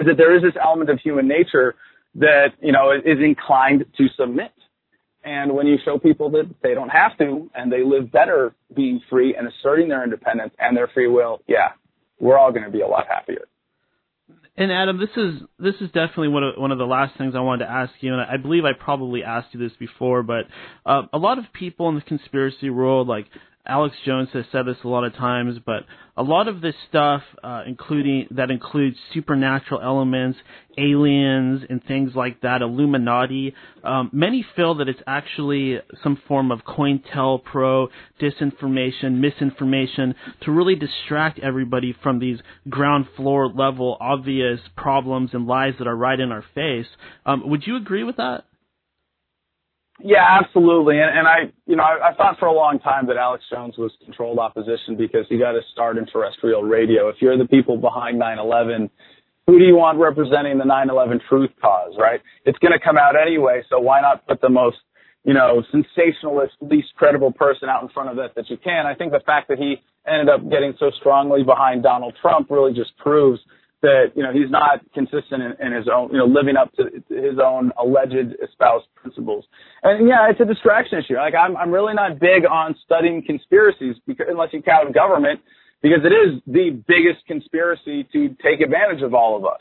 is 0.00 0.06
that 0.06 0.16
there 0.16 0.34
is 0.34 0.42
this 0.42 0.54
element 0.62 0.90
of 0.90 0.98
human 1.00 1.28
nature 1.28 1.74
that, 2.16 2.48
you 2.60 2.72
know, 2.72 2.92
is 2.92 3.18
inclined 3.22 3.84
to 3.96 4.06
submit. 4.16 4.52
And 5.24 5.54
when 5.54 5.66
you 5.66 5.78
show 5.84 5.98
people 5.98 6.30
that 6.32 6.54
they 6.62 6.74
don't 6.74 6.90
have 6.90 7.16
to 7.18 7.50
and 7.54 7.72
they 7.72 7.82
live 7.82 8.12
better 8.12 8.54
being 8.74 9.00
free 9.08 9.34
and 9.34 9.48
asserting 9.48 9.88
their 9.88 10.04
independence 10.04 10.52
and 10.58 10.76
their 10.76 10.88
free 10.88 11.08
will, 11.08 11.40
yeah, 11.48 11.70
we're 12.20 12.38
all 12.38 12.52
going 12.52 12.64
to 12.64 12.70
be 12.70 12.82
a 12.82 12.86
lot 12.86 13.06
happier. 13.08 13.46
And 14.56 14.70
Adam, 14.70 15.00
this 15.00 15.10
is 15.16 15.40
this 15.58 15.74
is 15.80 15.88
definitely 15.88 16.28
one 16.28 16.44
of 16.44 16.54
one 16.56 16.70
of 16.70 16.78
the 16.78 16.84
last 16.84 17.18
things 17.18 17.34
I 17.34 17.40
wanted 17.40 17.64
to 17.64 17.70
ask 17.72 17.92
you, 18.00 18.12
and 18.12 18.22
I 18.22 18.36
believe 18.36 18.64
I 18.64 18.72
probably 18.72 19.24
asked 19.24 19.48
you 19.50 19.58
this 19.58 19.76
before, 19.80 20.22
but 20.22 20.44
uh, 20.86 21.02
a 21.12 21.18
lot 21.18 21.38
of 21.38 21.46
people 21.52 21.88
in 21.88 21.96
the 21.96 22.00
conspiracy 22.02 22.70
world, 22.70 23.08
like 23.08 23.26
Alex 23.66 23.96
Jones 24.04 24.28
has 24.34 24.44
said 24.52 24.66
this 24.66 24.76
a 24.84 24.88
lot 24.88 25.04
of 25.04 25.14
times, 25.14 25.58
but 25.64 25.84
a 26.18 26.22
lot 26.22 26.48
of 26.48 26.60
this 26.60 26.74
stuff, 26.88 27.22
uh, 27.42 27.62
including 27.66 28.28
that 28.32 28.50
includes 28.50 28.96
supernatural 29.14 29.80
elements, 29.80 30.38
aliens, 30.76 31.62
and 31.70 31.82
things 31.84 32.12
like 32.14 32.42
that, 32.42 32.60
Illuminati. 32.60 33.54
Um, 33.82 34.10
many 34.12 34.44
feel 34.54 34.74
that 34.76 34.88
it's 34.88 35.00
actually 35.06 35.78
some 36.02 36.20
form 36.28 36.52
of 36.52 36.60
COINTELPRO 36.64 37.88
disinformation, 38.20 39.14
misinformation 39.14 40.14
to 40.42 40.52
really 40.52 40.76
distract 40.76 41.38
everybody 41.38 41.96
from 42.02 42.18
these 42.18 42.38
ground 42.68 43.06
floor 43.16 43.48
level 43.48 43.96
obvious 43.98 44.60
problems 44.76 45.30
and 45.32 45.46
lies 45.46 45.72
that 45.78 45.86
are 45.86 45.96
right 45.96 46.20
in 46.20 46.32
our 46.32 46.44
face. 46.54 46.86
Um, 47.24 47.48
would 47.48 47.66
you 47.66 47.76
agree 47.76 48.04
with 48.04 48.16
that? 48.16 48.44
Yeah, 50.00 50.40
absolutely. 50.42 50.98
And, 50.98 51.18
and 51.18 51.26
I, 51.28 51.52
you 51.66 51.76
know, 51.76 51.84
I, 51.84 52.10
I 52.10 52.14
thought 52.14 52.38
for 52.38 52.46
a 52.46 52.52
long 52.52 52.78
time 52.80 53.06
that 53.06 53.16
Alex 53.16 53.44
Jones 53.50 53.74
was 53.78 53.92
controlled 54.04 54.38
opposition 54.38 54.96
because 54.96 55.26
he 55.28 55.38
got 55.38 55.54
his 55.54 55.64
start 55.72 55.96
in 55.98 56.06
terrestrial 56.06 56.62
radio. 56.62 57.08
If 57.08 57.16
you're 57.20 57.38
the 57.38 57.46
people 57.46 57.76
behind 57.76 58.20
9/11, 58.20 58.90
who 59.46 59.58
do 59.58 59.64
you 59.64 59.76
want 59.76 59.98
representing 59.98 60.58
the 60.58 60.64
9/11 60.64 61.20
truth 61.28 61.50
cause, 61.62 61.94
right? 61.98 62.20
It's 62.44 62.58
going 62.58 62.72
to 62.72 62.80
come 62.80 62.98
out 62.98 63.14
anyway, 63.16 63.62
so 63.70 63.78
why 63.78 64.00
not 64.00 64.26
put 64.26 64.40
the 64.40 64.48
most, 64.48 64.78
you 65.24 65.32
know, 65.32 65.62
sensationalist, 65.70 66.54
least 66.60 66.88
credible 66.96 67.32
person 67.32 67.68
out 67.68 67.82
in 67.82 67.88
front 67.90 68.10
of 68.10 68.18
it 68.18 68.34
that 68.34 68.50
you 68.50 68.56
can? 68.56 68.86
I 68.86 68.94
think 68.94 69.12
the 69.12 69.22
fact 69.24 69.48
that 69.48 69.58
he 69.58 69.76
ended 70.06 70.28
up 70.28 70.42
getting 70.50 70.74
so 70.78 70.90
strongly 70.98 71.44
behind 71.44 71.84
Donald 71.84 72.14
Trump 72.20 72.50
really 72.50 72.74
just 72.74 72.96
proves 72.98 73.40
that 73.84 74.16
you 74.16 74.22
know 74.22 74.32
he's 74.32 74.50
not 74.50 74.80
consistent 74.96 75.44
in, 75.44 75.52
in 75.60 75.70
his 75.76 75.86
own 75.92 76.08
you 76.10 76.16
know 76.16 76.24
living 76.24 76.56
up 76.56 76.72
to 76.80 76.88
his 77.12 77.36
own 77.36 77.70
alleged 77.78 78.32
espoused 78.42 78.88
principles. 78.96 79.44
And 79.82 80.08
yeah, 80.08 80.30
it's 80.30 80.40
a 80.40 80.48
distraction 80.48 80.98
issue. 80.98 81.16
Like 81.16 81.34
I'm 81.34 81.56
I'm 81.56 81.70
really 81.70 81.92
not 81.92 82.18
big 82.18 82.48
on 82.48 82.74
studying 82.84 83.22
conspiracies 83.22 83.96
because 84.06 84.26
unless 84.28 84.50
you 84.52 84.62
count 84.62 84.94
government 84.94 85.40
because 85.82 86.00
it 86.02 86.16
is 86.16 86.40
the 86.46 86.82
biggest 86.88 87.26
conspiracy 87.26 88.08
to 88.12 88.34
take 88.40 88.64
advantage 88.64 89.02
of 89.02 89.12
all 89.12 89.36
of 89.36 89.44
us. 89.44 89.60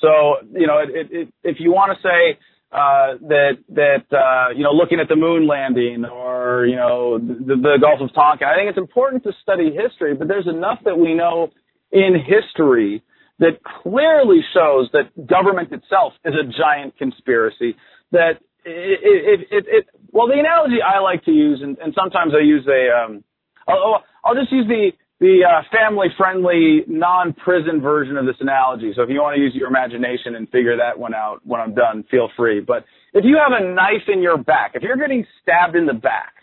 So 0.00 0.46
you 0.54 0.66
know 0.66 0.78
it, 0.78 0.90
it, 0.94 1.06
it, 1.10 1.28
if 1.42 1.56
you 1.58 1.72
want 1.72 1.90
to 1.90 1.98
say 2.06 2.38
uh, 2.70 3.18
that 3.26 3.58
that 3.74 4.06
uh, 4.14 4.54
you 4.54 4.62
know 4.62 4.70
looking 4.70 5.00
at 5.00 5.08
the 5.08 5.16
moon 5.16 5.48
landing 5.48 6.04
or 6.04 6.66
you 6.66 6.76
know 6.76 7.18
the, 7.18 7.56
the 7.58 7.78
Gulf 7.82 7.98
of 8.00 8.14
Tonkin, 8.14 8.46
I 8.46 8.54
think 8.54 8.70
it's 8.70 8.78
important 8.78 9.24
to 9.24 9.32
study 9.42 9.74
history. 9.74 10.14
But 10.14 10.28
there's 10.28 10.46
enough 10.46 10.78
that 10.84 10.96
we 10.96 11.14
know 11.14 11.50
in 11.90 12.14
history 12.14 13.02
that 13.38 13.62
clearly 13.82 14.40
shows 14.54 14.88
that 14.92 15.26
government 15.26 15.72
itself 15.72 16.14
is 16.24 16.34
a 16.34 16.44
giant 16.44 16.96
conspiracy. 16.96 17.76
That 18.12 18.40
it, 18.64 19.00
it, 19.02 19.40
it, 19.50 19.64
it 19.68 19.86
well, 20.10 20.26
the 20.26 20.38
analogy 20.38 20.78
I 20.82 21.00
like 21.00 21.24
to 21.24 21.32
use, 21.32 21.60
and, 21.62 21.76
and 21.78 21.94
sometimes 21.94 22.32
I 22.34 22.42
use 22.42 22.66
a, 22.66 22.82
um, 22.96 23.24
I'll, 23.68 24.02
I'll 24.24 24.34
just 24.34 24.52
use 24.52 24.66
the 24.66 24.92
the 25.18 25.40
uh, 25.48 25.62
family-friendly, 25.72 26.84
non-prison 26.88 27.80
version 27.80 28.18
of 28.18 28.26
this 28.26 28.36
analogy. 28.40 28.92
So 28.94 29.00
if 29.02 29.08
you 29.08 29.22
want 29.22 29.34
to 29.36 29.40
use 29.40 29.54
your 29.54 29.68
imagination 29.68 30.34
and 30.34 30.46
figure 30.50 30.76
that 30.76 30.98
one 30.98 31.14
out 31.14 31.40
when 31.42 31.58
I'm 31.58 31.74
done, 31.74 32.04
feel 32.10 32.28
free. 32.36 32.60
But 32.60 32.84
if 33.14 33.24
you 33.24 33.38
have 33.42 33.58
a 33.58 33.64
knife 33.74 34.08
in 34.08 34.20
your 34.20 34.36
back, 34.36 34.72
if 34.74 34.82
you're 34.82 34.98
getting 34.98 35.24
stabbed 35.40 35.74
in 35.74 35.86
the 35.86 35.94
back, 35.94 36.34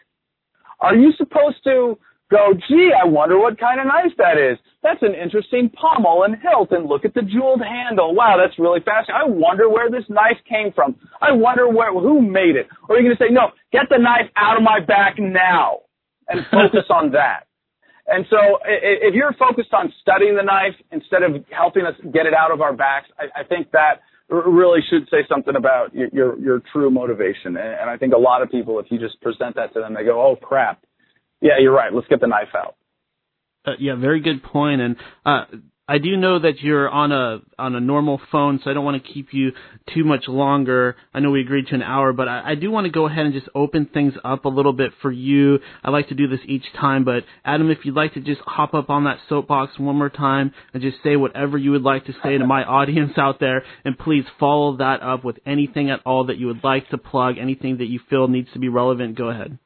are 0.79 0.95
you 0.95 1.11
supposed 1.17 1.57
to 1.65 1.99
go, 2.33 2.53
gee, 2.67 2.89
I 2.89 3.05
wonder 3.05 3.37
what 3.37 3.59
kind 3.59 3.79
of 3.79 3.85
knife 3.85 4.17
that 4.17 4.41
is. 4.41 4.57
That's 4.81 5.01
an 5.01 5.13
interesting 5.13 5.69
pommel 5.69 6.23
and 6.23 6.35
hilt, 6.41 6.71
and 6.71 6.89
look 6.89 7.05
at 7.05 7.13
the 7.13 7.21
jeweled 7.21 7.61
handle. 7.61 8.13
Wow, 8.15 8.35
that's 8.41 8.57
really 8.57 8.81
fascinating. 8.81 9.21
I 9.21 9.29
wonder 9.29 9.69
where 9.69 9.89
this 9.89 10.03
knife 10.09 10.41
came 10.49 10.73
from. 10.73 10.97
I 11.21 11.31
wonder 11.31 11.69
where, 11.69 11.93
who 11.93 12.21
made 12.21 12.57
it. 12.57 12.67
Or 12.89 12.95
are 12.95 12.99
you 12.99 13.05
going 13.05 13.15
to 13.15 13.23
say, 13.23 13.31
no, 13.31 13.53
get 13.71 13.87
the 13.89 14.01
knife 14.01 14.29
out 14.35 14.57
of 14.57 14.63
my 14.63 14.79
back 14.81 15.15
now 15.19 15.85
and 16.27 16.41
focus 16.51 16.89
on 16.89 17.11
that. 17.11 17.45
And 18.05 18.25
so 18.29 18.59
if 18.65 19.13
you're 19.15 19.31
focused 19.39 19.73
on 19.73 19.93
studying 20.01 20.35
the 20.35 20.43
knife 20.43 20.75
instead 20.91 21.23
of 21.23 21.45
helping 21.55 21.85
us 21.85 21.95
get 22.11 22.25
it 22.25 22.33
out 22.33 22.51
of 22.51 22.59
our 22.59 22.73
backs, 22.75 23.07
I, 23.17 23.41
I 23.41 23.43
think 23.45 23.71
that 23.71 24.01
really 24.27 24.79
should 24.89 25.07
say 25.09 25.23
something 25.29 25.55
about 25.55 25.95
your, 25.95 26.09
your, 26.11 26.39
your 26.39 26.61
true 26.73 26.89
motivation. 26.89 27.55
And, 27.55 27.79
and 27.79 27.89
I 27.89 27.95
think 27.95 28.13
a 28.13 28.17
lot 28.17 28.41
of 28.41 28.51
people, 28.51 28.79
if 28.79 28.87
you 28.89 28.99
just 28.99 29.21
present 29.21 29.55
that 29.55 29.73
to 29.73 29.79
them, 29.79 29.93
they 29.93 30.03
go, 30.03 30.19
oh 30.19 30.35
crap 30.35 30.83
yeah, 31.43 31.59
you're 31.59 31.73
right. 31.73 31.93
Let's 31.93 32.07
get 32.07 32.21
the 32.21 32.27
knife 32.27 32.55
out. 32.55 32.75
Uh, 33.65 33.73
yeah, 33.77 33.95
very 33.95 34.21
good 34.21 34.41
point. 34.43 34.81
And 34.81 34.95
uh, 35.25 35.45
I 35.87 35.97
do 35.97 36.15
know 36.15 36.39
that 36.39 36.61
you're 36.61 36.89
on 36.89 37.11
a 37.11 37.41
on 37.59 37.75
a 37.75 37.81
normal 37.81 38.21
phone, 38.31 38.61
so 38.63 38.71
I 38.71 38.73
don't 38.73 38.85
want 38.85 39.03
to 39.03 39.13
keep 39.13 39.33
you 39.33 39.51
too 39.93 40.05
much 40.05 40.29
longer. 40.29 40.95
I 41.13 41.19
know 41.19 41.31
we 41.31 41.41
agreed 41.41 41.67
to 41.67 41.75
an 41.75 41.81
hour, 41.81 42.13
but 42.13 42.29
I, 42.29 42.51
I 42.51 42.55
do 42.55 42.71
want 42.71 42.85
to 42.85 42.91
go 42.91 43.05
ahead 43.05 43.25
and 43.25 43.33
just 43.33 43.49
open 43.53 43.89
things 43.93 44.13
up 44.23 44.45
a 44.45 44.49
little 44.49 44.71
bit 44.71 44.91
for 45.01 45.11
you. 45.11 45.59
I 45.83 45.89
like 45.89 46.07
to 46.07 46.15
do 46.15 46.29
this 46.29 46.39
each 46.45 46.63
time, 46.79 47.03
but 47.03 47.25
Adam, 47.43 47.69
if 47.69 47.79
you'd 47.83 47.95
like 47.95 48.13
to 48.13 48.21
just 48.21 48.39
hop 48.45 48.73
up 48.73 48.89
on 48.89 49.03
that 49.03 49.19
soapbox 49.27 49.77
one 49.77 49.97
more 49.97 50.09
time 50.09 50.53
and 50.73 50.81
just 50.81 51.03
say 51.03 51.17
whatever 51.17 51.57
you 51.57 51.71
would 51.71 51.83
like 51.83 52.05
to 52.05 52.13
say 52.23 52.37
to 52.37 52.47
my 52.47 52.63
audience 52.79 53.17
out 53.17 53.41
there, 53.41 53.63
and 53.83 53.99
please 53.99 54.23
follow 54.39 54.77
that 54.77 55.03
up 55.03 55.25
with 55.25 55.37
anything 55.45 55.89
at 55.89 55.99
all 56.05 56.27
that 56.27 56.37
you 56.37 56.47
would 56.47 56.63
like 56.63 56.87
to 56.91 56.97
plug, 56.97 57.37
anything 57.37 57.79
that 57.79 57.87
you 57.87 57.99
feel 58.09 58.29
needs 58.29 58.47
to 58.53 58.59
be 58.59 58.69
relevant. 58.69 59.17
Go 59.17 59.29
ahead. 59.29 59.59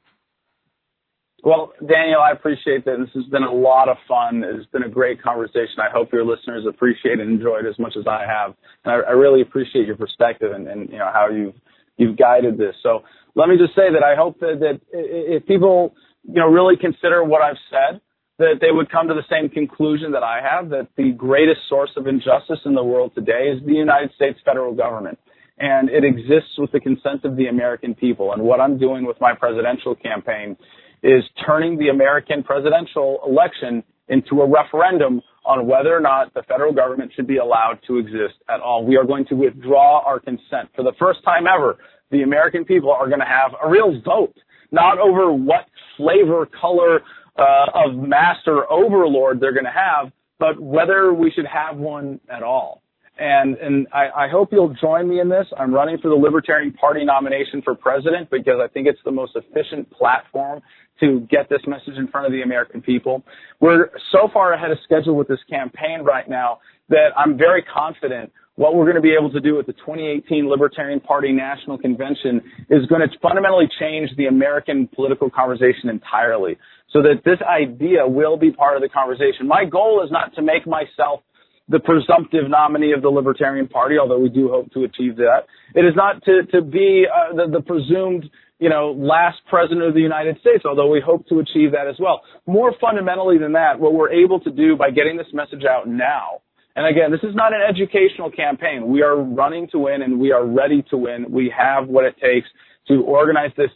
Well, 1.44 1.72
Daniel, 1.80 2.20
I 2.20 2.32
appreciate 2.32 2.84
that. 2.86 2.98
This 3.00 3.14
has 3.14 3.26
been 3.26 3.44
a 3.44 3.54
lot 3.54 3.90
of 3.90 3.98
fun. 4.08 4.44
It's 4.44 4.66
been 4.72 4.84
a 4.84 4.90
great 4.90 5.22
conversation. 5.22 5.80
I 5.80 5.92
hope 5.94 6.12
your 6.12 6.26
listeners 6.26 6.66
appreciate 6.68 7.20
and 7.20 7.32
enjoy 7.32 7.60
it 7.60 7.66
as 7.70 7.78
much 7.78 7.94
as 7.98 8.06
I 8.08 8.26
have. 8.28 8.56
And 8.84 8.94
I, 8.94 9.10
I 9.10 9.12
really 9.12 9.42
appreciate 9.42 9.86
your 9.86 9.98
perspective 9.98 10.52
and, 10.52 10.68
and, 10.68 10.90
you 10.90 10.98
know, 10.98 11.10
how 11.14 11.30
you've, 11.30 11.54
you've 11.98 12.18
guided 12.18 12.58
this. 12.58 12.76
So 12.82 13.04
let 13.36 13.50
me 13.50 13.58
just 13.58 13.76
say 13.76 13.94
that 13.94 14.04
I 14.04 14.16
hope 14.16 14.40
that, 14.40 14.60
that 14.62 14.82
if 14.92 15.46
people 15.46 15.94
you 16.28 16.42
know, 16.42 16.48
really 16.48 16.76
consider 16.76 17.24
what 17.24 17.42
I've 17.42 17.60
said, 17.70 18.02
that 18.40 18.56
they 18.62 18.72
would 18.72 18.92
come 18.92 19.08
to 19.08 19.14
the 19.14 19.26
same 19.30 19.50
conclusion 19.50 20.12
that 20.12 20.24
I 20.24 20.42
have, 20.42 20.70
that 20.70 20.90
the 20.96 21.12
greatest 21.12 21.62
source 21.70 21.90
of 21.98 22.06
injustice 22.08 22.60
in 22.66 22.76
the 22.76 22.84
world 22.84 23.14
today 23.16 23.50
is 23.54 23.66
the 23.66 23.74
United 23.74 24.12
States 24.16 24.40
federal 24.46 24.76
government. 24.76 25.18
And 25.58 25.90
it 25.90 26.04
exists 26.04 26.54
with 26.58 26.72
the 26.72 26.80
consent 26.80 27.26
of 27.26 27.36
the 27.36 27.48
American 27.48 27.96
people. 27.96 28.34
And 28.34 28.44
what 28.44 28.60
I'm 28.60 28.78
doing 28.78 29.06
with 29.06 29.18
my 29.20 29.34
presidential 29.34 29.96
campaign 29.96 30.56
is 31.04 31.24
turning 31.46 31.78
the 31.78 31.90
American 31.90 32.44
presidential 32.44 33.20
election 33.26 33.84
into 34.10 34.42
a 34.42 34.48
referendum 34.48 35.22
on 35.46 35.66
whether 35.66 35.96
or 35.96 36.00
not 36.00 36.34
the 36.34 36.44
federal 36.44 36.74
government 36.74 37.12
should 37.16 37.28
be 37.28 37.38
allowed 37.38 37.80
to 37.88 37.98
exist 37.98 38.36
at 38.50 38.60
all. 38.60 38.86
We 38.86 38.98
are 38.98 39.06
going 39.06 39.26
to 39.28 39.36
withdraw 39.36 40.04
our 40.06 40.20
consent. 40.20 40.70
For 40.76 40.84
the 40.84 40.94
first 41.00 41.24
time 41.24 41.46
ever, 41.48 41.78
the 42.12 42.22
American 42.24 42.66
people 42.66 42.92
are 42.92 43.08
going 43.08 43.20
to 43.20 43.26
have 43.26 43.52
a 43.64 43.70
real 43.70 44.02
vote, 44.02 44.36
not 44.72 44.98
over 45.00 45.32
what 45.32 45.68
flavor, 45.96 46.46
color 46.46 47.02
uh, 47.38 47.66
of 47.74 47.96
master 47.96 48.70
overlord 48.72 49.40
they're 49.40 49.54
going 49.54 49.66
to 49.66 49.72
have, 49.72 50.12
but 50.40 50.60
whether 50.60 51.14
we 51.14 51.32
should 51.32 51.48
have 51.48 51.78
one 51.78 52.20
at 52.30 52.44
all. 52.44 52.82
And 53.20 53.58
and 53.58 53.88
I, 53.94 54.26
I 54.26 54.28
hope 54.30 54.50
you'll 54.52 54.76
join 54.80 55.10
me 55.10 55.20
in 55.20 55.30
this. 55.30 55.48
I'm 55.58 55.74
running 55.74 55.98
for 55.98 56.10
the 56.10 56.16
Libertarian 56.16 56.74
Party 56.74 57.04
nomination 57.04 57.62
for 57.64 57.76
president 57.76 58.30
because 58.30 58.60
I 58.64 58.68
think 58.68 58.88
it's 58.88 59.00
the 59.06 59.12
most 59.12 59.36
efficient 59.36 59.90
platform 59.92 60.62
to 61.00 61.22
get 61.30 61.50
this 61.50 61.62
message 61.68 61.98
in 61.98 62.08
front 62.08 62.26
of 62.26 62.32
the 62.32 62.42
American 62.42 62.82
people. 62.82 63.24
We're 63.60 63.90
so 64.12 64.30
far 64.34 64.54
ahead 64.54 64.72
of 64.72 64.78
schedule 64.84 65.16
with 65.16 65.28
this 65.28 65.40
campaign 65.50 66.02
right 66.04 66.30
now 66.30 66.60
that 66.90 67.10
I'm 67.18 67.38
very 67.38 67.64
confident 67.64 68.32
what 68.56 68.74
we're 68.74 68.86
going 68.86 68.96
to 68.96 69.02
be 69.02 69.14
able 69.18 69.32
to 69.32 69.40
do 69.40 69.60
at 69.60 69.68
the 69.68 69.74
2018 69.74 70.50
Libertarian 70.50 71.00
Party 71.00 71.32
National 71.32 71.78
Convention 71.78 72.42
is 72.72 72.88
going 72.88 73.02
to 73.02 73.20
fundamentally 73.22 73.70
change 73.80 74.10
the 74.18 74.26
American 74.26 74.88
political 74.88 75.30
conversation 75.30 75.90
entirely 75.90 76.58
so 76.92 77.04
that 77.04 77.22
this 77.24 77.38
idea 77.48 78.08
will 78.08 78.36
be 78.36 78.52
part 78.52 78.76
of 78.76 78.82
the 78.82 78.90
conversation. 78.90 79.48
My 79.48 79.64
goal 79.64 80.04
is 80.04 80.12
not 80.12 80.34
to 80.36 80.42
make 80.42 80.66
myself 80.66 81.22
the 81.70 81.80
presumptive 81.80 82.50
nominee 82.50 82.94
of 82.94 83.02
the 83.02 83.10
Libertarian 83.10 83.68
Party, 83.68 83.98
although 83.98 84.20
we 84.20 84.30
do 84.30 84.50
hope 84.50 84.72
to 84.74 84.84
achieve 84.84 85.18
that. 85.18 85.48
It 85.76 85.86
is 85.86 85.94
not 85.96 86.24
to, 86.24 86.44
to 86.54 86.62
be 86.62 87.06
uh, 87.06 87.36
the, 87.36 87.52
the 87.52 87.62
presumed 87.62 88.30
you 88.60 88.70
know, 88.70 88.92
last 88.98 89.38
president 89.50 89.84
of 89.84 89.94
the 89.94 90.02
United 90.02 90.40
States, 90.40 90.64
although 90.66 90.90
we 90.90 91.00
hope 91.00 91.28
to 91.28 91.40
achieve 91.40 91.74
that 91.74 91.88
as 91.88 91.96
well. 92.00 92.22
More 92.48 92.74
fundamentally 92.82 93.38
than 93.38 93.54
that, 93.54 93.80
what 93.80 93.94
we're 93.94 94.12
able 94.12 94.40
to 94.40 94.52
do 94.52 94.76
by 94.76 94.90
getting 94.90 95.18
this 95.18 95.28
message 95.34 95.64
out 95.64 95.88
now, 95.88 96.42
and 96.76 96.86
again, 96.86 97.12
this 97.12 97.28
is 97.28 97.36
not 97.36 97.54
an 97.54 97.62
educational 97.68 98.30
campaign. 98.30 98.88
We 98.88 99.02
are 99.02 99.18
running 99.18 99.68
to 99.72 99.80
win 99.80 100.04
and 100.04 100.20
we 100.20 100.32
are 100.32 100.46
ready 100.46 100.84
to 100.92 100.98
win. 100.98 101.26
We 101.28 101.52
have 101.58 101.88
what 101.88 102.06
it 102.06 102.16
takes 102.22 102.48
to 102.88 103.02
organize 103.02 103.50
this 103.58 103.72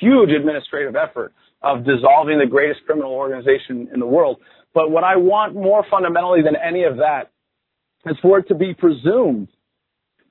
huge 0.00 0.30
administrative 0.30 0.94
effort 0.94 1.34
of 1.62 1.84
dissolving 1.84 2.38
the 2.38 2.46
greatest 2.46 2.80
criminal 2.86 3.10
organization 3.10 3.88
in 3.92 3.98
the 3.98 4.06
world. 4.06 4.38
But 4.74 4.90
what 4.90 5.04
I 5.04 5.16
want 5.16 5.54
more 5.54 5.84
fundamentally 5.90 6.42
than 6.42 6.56
any 6.56 6.84
of 6.84 6.96
that 6.96 7.30
is 8.06 8.16
for 8.22 8.38
it 8.38 8.48
to 8.48 8.54
be 8.54 8.74
presumed 8.74 9.48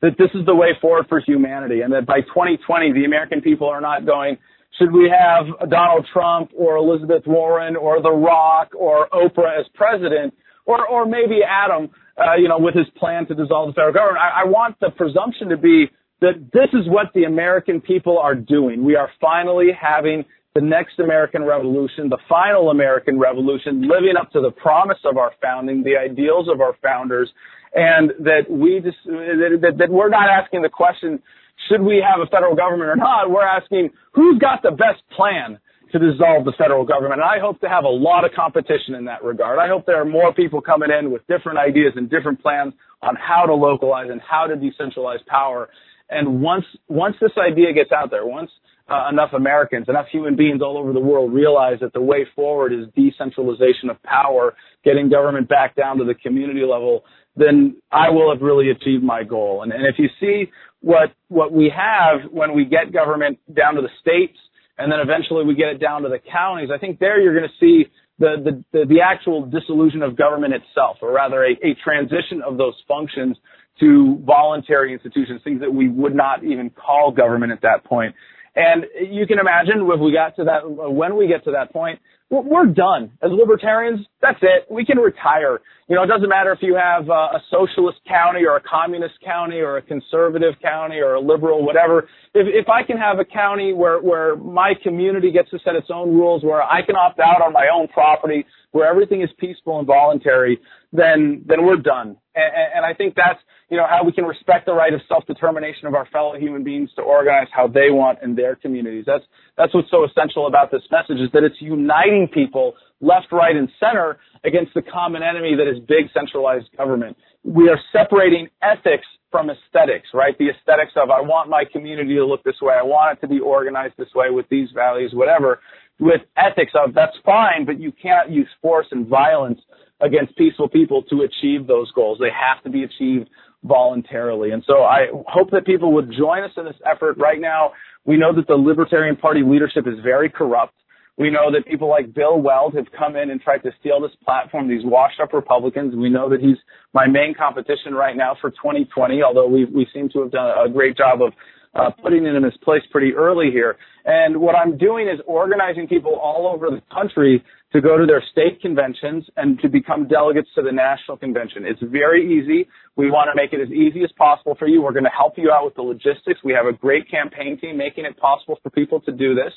that 0.02 0.18
this 0.18 0.30
is 0.34 0.46
the 0.46 0.56
way 0.56 0.70
forward 0.82 1.06
for 1.08 1.20
humanity 1.20 1.82
and 1.82 1.94
that 1.94 2.06
by 2.06 2.22
2020 2.22 2.94
the 2.94 3.06
American 3.06 3.42
people 3.42 3.70
are 3.70 3.82
not 3.82 4.06
going, 4.06 4.38
should 4.80 4.92
we 4.92 5.10
have 5.10 5.70
Donald 5.70 6.08
Trump 6.12 6.52
or 6.56 6.78
Elizabeth 6.78 7.24
Warren 7.28 7.76
or 7.76 8.02
The 8.02 8.12
Rock 8.12 8.70
or 8.76 9.08
Oprah 9.10 9.60
as 9.60 9.66
president 9.76 10.34
or, 10.66 10.88
or 10.88 11.06
maybe 11.06 11.42
Adam, 11.48 11.90
uh, 12.18 12.36
you 12.36 12.48
know, 12.48 12.58
with 12.58 12.76
his 12.76 12.88
plan 12.98 13.28
to 13.28 13.36
dissolve 13.36 13.70
the 13.70 13.74
federal 13.74 13.94
government. 13.94 14.20
I, 14.20 14.42
I 14.42 14.46
want 14.46 14.80
the 14.80 14.90
presumption 14.90 15.50
to 15.50 15.58
be 15.58 15.92
that 16.22 16.50
this 16.54 16.70
is 16.74 16.88
what 16.88 17.08
the 17.14 17.24
American 17.24 17.82
people 17.82 18.18
are 18.18 18.36
doing. 18.36 18.84
We 18.84 18.96
are 18.96 19.10
finally 19.20 19.70
having 19.80 20.26
the 20.54 20.62
next 20.62 21.00
American 21.00 21.44
Revolution, 21.44 22.10
the 22.10 22.18
final 22.28 22.72
American 22.72 23.18
Revolution, 23.18 23.82
living 23.82 24.16
up 24.20 24.32
to 24.32 24.42
the 24.42 24.52
promise 24.52 25.00
of 25.06 25.18
our 25.18 25.32
founding, 25.42 25.84
the 25.84 25.96
ideals 25.96 26.50
of 26.52 26.60
our 26.60 26.76
founders, 26.82 27.32
and 27.74 28.12
that 28.20 28.50
we 28.50 28.82
just 28.84 28.98
that, 29.06 29.76
that 29.78 29.90
we're 29.90 30.10
not 30.10 30.30
asking 30.30 30.62
the 30.62 30.70
question 30.70 31.22
should 31.70 31.82
we 31.82 32.04
have 32.04 32.20
a 32.20 32.30
federal 32.30 32.56
government 32.56 32.90
or 32.90 32.96
not? 32.96 33.30
We're 33.30 33.46
asking 33.46 33.92
who's 34.14 34.40
got 34.40 34.62
the 34.62 34.72
best 34.72 35.02
plan 35.16 35.60
to 35.94 36.00
dissolve 36.00 36.44
the 36.44 36.54
federal 36.58 36.86
government? 36.86 37.22
And 37.22 37.30
i 37.30 37.40
hope 37.40 37.60
to 37.62 37.70
have 37.70 37.84
a 37.84 37.90
lot 37.90 38.26
of 38.26 38.32
competition 38.34 38.96
in 38.96 39.06
that 39.06 39.24
regard. 39.24 39.60
I 39.60 39.68
hope 39.68 39.86
there 39.86 40.02
are 40.02 40.06
more 40.06 40.34
people 40.34 40.62
coming 40.62 40.90
in 40.90 41.12
with 41.12 41.26
different 41.28 41.60
ideas 41.60 41.94
and 41.96 42.10
different 42.10 42.42
plans 42.42 42.74
on 43.02 43.16
how 43.16 43.46
to 43.46 43.54
localize 43.54 44.10
and 44.10 44.22
how 44.22 44.48
to 44.48 44.56
decentralize 44.56 45.26
power. 45.28 45.70
And 46.10 46.42
once 46.42 46.66
once 46.90 47.16
this 47.22 47.32
idea 47.38 47.72
gets 47.74 47.92
out 47.92 48.12
there 48.12 48.26
once 48.26 48.52
uh, 48.92 49.10
enough 49.10 49.32
Americans, 49.34 49.86
enough 49.88 50.08
human 50.12 50.36
beings 50.36 50.62
all 50.62 50.78
over 50.78 50.92
the 50.94 51.00
world 51.00 51.34
realize 51.34 51.80
that 51.82 51.94
the 51.94 52.02
way 52.02 52.26
forward 52.36 52.74
is 52.74 52.86
decentralization 52.96 53.90
of 53.90 54.02
power, 54.04 54.54
getting 54.84 55.10
government 55.10 55.48
back 55.48 55.76
down 55.76 55.98
to 55.98 56.04
the 56.04 56.16
community 56.16 56.62
level, 56.62 57.04
then 57.36 57.78
I 57.92 58.10
will 58.10 58.34
have 58.34 58.42
really 58.42 58.70
achieved 58.70 59.04
my 59.04 59.24
goal. 59.24 59.64
And, 59.64 59.72
and 59.72 59.86
if 59.86 59.96
you 59.98 60.10
see 60.20 60.52
what 60.82 61.14
what 61.30 61.54
we 61.54 61.72
have 61.76 62.32
when 62.32 62.54
we 62.54 62.66
get 62.66 62.92
government 62.92 63.40
down 63.56 63.76
to 63.76 63.82
the 63.82 63.90
states, 64.02 64.38
and 64.78 64.92
then 64.92 65.00
eventually 65.00 65.46
we 65.46 65.56
get 65.56 65.70
it 65.70 65.80
down 65.80 66.02
to 66.04 66.10
the 66.10 66.20
counties, 66.20 66.70
I 66.74 66.78
think 66.78 67.00
there 67.00 67.22
you're 67.22 67.38
going 67.38 67.50
to 67.50 67.58
see 67.60 67.90
the, 68.20 68.36
the, 68.44 68.64
the, 68.80 68.86
the 68.86 69.02
actual 69.02 69.46
dissolution 69.46 70.02
of 70.04 70.18
government 70.18 70.54
itself, 70.54 70.98
or 71.02 71.12
rather 71.14 71.44
a, 71.44 71.52
a 71.64 71.76
transition 71.84 72.42
of 72.46 72.58
those 72.58 72.76
functions 72.88 73.38
to 73.80 74.22
voluntary 74.26 74.94
institutions, 74.94 75.42
things 75.44 75.62
that 75.62 75.74
we 75.74 75.90
would 75.90 76.16
not 76.16 76.44
even 76.44 76.70
call 76.70 77.12
government 77.12 77.52
at 77.52 77.62
that 77.62 77.84
point. 77.84 78.14
And 78.56 78.86
you 79.10 79.26
can 79.28 79.40
imagine 79.40 79.88
if 79.90 80.00
we 80.00 80.12
got 80.12 80.36
to 80.36 80.44
that, 80.44 80.62
when 80.70 81.16
we 81.16 81.28
get 81.28 81.44
to 81.46 81.52
that 81.52 81.72
point, 81.72 82.00
we're 82.30 82.66
done. 82.66 83.12
As 83.22 83.30
libertarians, 83.30 84.08
that's 84.22 84.40
it. 84.42 84.66
We 84.72 84.86
can 84.86 84.98
retire. 84.98 85.60
You 85.90 85.98
know, 85.98 86.04
it 86.04 86.08
doesn't 86.08 86.30
matter 86.30 86.54
if 86.54 86.60
you 86.62 86.76
have 86.76 87.10
uh, 87.10 87.36
a 87.36 87.42
socialist 87.52 88.00
county 88.08 88.46
or 88.46 88.56
a 88.56 88.62
communist 88.62 89.16
county 89.24 89.60
or 89.60 89.76
a 89.76 89.82
conservative 89.82 90.54
county 90.62 91.00
or 91.00 91.16
a 91.16 91.20
liberal, 91.20 91.66
whatever. 91.66 92.08
If, 92.34 92.48
if 92.48 92.70
I 92.70 92.84
can 92.84 92.98
have 92.98 93.20
a 93.20 93.26
county 93.26 93.74
where, 93.74 94.00
where 94.00 94.38
my 94.38 94.74
community 94.82 95.32
gets 95.32 95.50
to 95.52 95.60
set 95.60 95.76
its 95.76 95.88
own 95.94 96.16
rules, 96.16 96.42
where 96.42 96.64
I 96.64 96.86
can 96.86 96.96
opt 96.96 97.20
out 97.20 97.42
on 97.42 97.52
my 97.52 97.68
own 97.74 97.90
property, 97.90 98.46
where 98.72 98.90
everything 98.90 99.22
is 99.22 99.30
peaceful 99.38 99.80
and 99.80 99.86
voluntary, 99.86 100.58
then, 100.94 101.44
then 101.46 101.66
we're 101.66 101.78
done. 101.78 102.16
And, 102.34 102.54
and 102.76 102.86
I 102.86 102.94
think 102.94 103.16
that's, 103.16 103.40
you 103.72 103.78
know, 103.78 103.88
how 103.90 104.04
we 104.04 104.12
can 104.12 104.26
respect 104.26 104.66
the 104.66 104.74
right 104.74 104.94
of 104.94 105.00
self-determination 105.08 105.88
of 105.88 105.96
our 105.96 106.06
fellow 106.08 106.38
human 106.38 106.62
beings 106.62 106.90
to 106.98 107.02
organize 107.02 107.48
how 107.54 107.68
they 107.68 107.90
want 107.90 108.20
in 108.22 108.36
their 108.36 108.54
communities. 108.54 109.06
That's, 109.08 109.24
that's 109.58 109.74
what's 109.74 109.90
so 109.90 110.04
essential 110.04 110.46
about 110.46 110.72
this 110.72 110.82
message 110.92 111.24
is 111.24 111.32
that 111.32 111.44
it's 111.44 111.56
uniting 111.62 112.28
people 112.34 112.74
left, 113.00 113.32
right, 113.32 113.56
and 113.56 113.70
center 113.80 114.20
against 114.44 114.74
the 114.74 114.82
common 114.82 115.24
enemy 115.24 115.56
that 115.56 115.72
is 115.72 115.80
big 115.88 116.12
centralized 116.14 116.68
government. 116.78 117.16
We 117.46 117.70
are 117.70 117.80
separating 117.94 118.50
ethics 118.62 119.08
from 119.32 119.50
aesthetics, 119.50 120.10
right? 120.14 120.38
The 120.38 120.50
aesthetics 120.50 120.92
of 120.98 121.10
I 121.10 121.22
want 121.22 121.50
my 121.50 121.64
community 121.64 122.16
to 122.16 122.26
look 122.26 122.44
this 122.44 122.60
way, 122.62 122.74
I 122.78 122.84
want 122.84 123.18
it 123.18 123.22
to 123.22 123.28
be 123.30 123.40
organized 123.40 123.94
this 123.98 124.14
way 124.14 124.32
with 124.32 124.50
these 124.50 124.68
values, 124.76 125.12
whatever. 125.14 125.62
With 125.98 126.22
ethics 126.36 126.74
of 126.76 126.94
that's 126.94 127.16
fine, 127.24 127.64
but 127.66 127.80
you 127.80 127.94
can't 127.94 128.32
use 128.32 128.50
force 128.62 128.88
and 128.92 129.08
violence 129.08 129.62
against 130.02 130.36
peaceful 130.36 130.68
people 130.68 131.04
to 131.04 131.22
achieve 131.22 131.68
those 131.68 131.92
goals. 131.94 132.18
They 132.20 132.32
have 132.34 132.62
to 132.64 132.70
be 132.70 132.84
achieved 132.84 133.30
voluntarily. 133.64 134.52
And 134.52 134.64
so 134.66 134.84
I 134.84 135.08
hope 135.28 135.52
that 135.52 135.66
people 135.66 135.94
would 135.94 136.12
join 136.12 136.44
us 136.44 136.52
in 136.58 136.66
this 136.66 136.76
effort 136.90 137.18
right 137.18 137.40
now. 137.40 137.72
We 138.06 138.18
know 138.18 138.34
that 138.36 138.48
the 138.48 138.56
Libertarian 138.56 139.16
Party 139.16 139.42
leadership 139.46 139.88
is 139.88 139.96
very 140.04 140.30
corrupt. 140.30 140.74
We 141.18 141.30
know 141.30 141.52
that 141.52 141.68
people 141.68 141.90
like 141.90 142.14
Bill 142.14 142.40
Weld 142.40 142.74
have 142.76 142.88
come 142.98 143.16
in 143.16 143.30
and 143.30 143.40
tried 143.40 143.60
to 143.60 143.72
steal 143.80 144.02
this 144.02 144.12
platform, 144.26 144.68
these 144.68 144.84
washed 144.84 145.20
up 145.20 145.34
Republicans. 145.34 145.94
We 145.96 146.10
know 146.10 146.30
that 146.30 146.40
he's 146.40 146.58
my 146.94 147.06
main 147.06 147.36
competition 147.38 147.94
right 147.94 148.16
now 148.16 148.36
for 148.40 148.50
2020, 148.50 149.22
although 149.22 149.48
we 149.48 149.66
we 149.66 149.86
seem 149.94 150.10
to 150.10 150.22
have 150.22 150.32
done 150.32 150.50
a 150.66 150.70
great 150.70 150.98
job 150.98 151.22
of 151.22 151.34
uh, 151.76 151.92
putting 152.02 152.26
him 152.26 152.36
in 152.36 152.44
his 152.44 152.58
place 152.64 152.82
pretty 152.92 153.14
early 153.14 153.52
here. 153.52 153.78
And 154.06 154.42
what 154.42 154.56
I'm 154.56 154.78
doing 154.78 155.08
is 155.08 155.20
organizing 155.28 155.88
people 155.88 156.16
all 156.16 156.48
over 156.48 156.70
the 156.70 156.82
country 156.94 157.44
to 157.74 157.80
go 157.80 157.98
to 157.98 158.06
their 158.06 158.24
state 158.32 158.62
conventions 158.62 159.24
and 159.38 159.60
to 159.62 159.70
become 159.70 160.08
delegates 160.08 160.50
to 160.56 160.62
the 160.62 160.72
national 160.72 161.18
convention. 161.18 161.64
It's 161.66 161.82
very 161.82 162.22
easy. 162.28 162.68
We 162.98 163.10
want 163.10 163.30
to 163.32 163.36
make 163.36 163.54
it 163.54 163.62
as 163.62 163.72
easy 163.72 164.04
as 164.04 164.12
possible 164.18 164.56
for 164.60 164.68
you. 164.68 164.82
We're 164.82 164.92
going 164.92 165.06
to 165.06 165.18
help 165.18 165.36
you 165.38 165.52
out 165.52 165.66
with 165.66 165.76
the 165.76 165.82
logistics. 165.82 166.44
We 166.44 166.54
have 166.54 166.66
a 166.66 166.74
great 166.74 167.10
campaign 167.10 167.58
team 167.60 167.78
making 167.78 168.06
it 168.06 168.18
possible 168.18 168.60
for 168.62 168.70
people 168.72 169.00
to 169.02 169.12
do 169.12 169.36
this. 169.36 169.54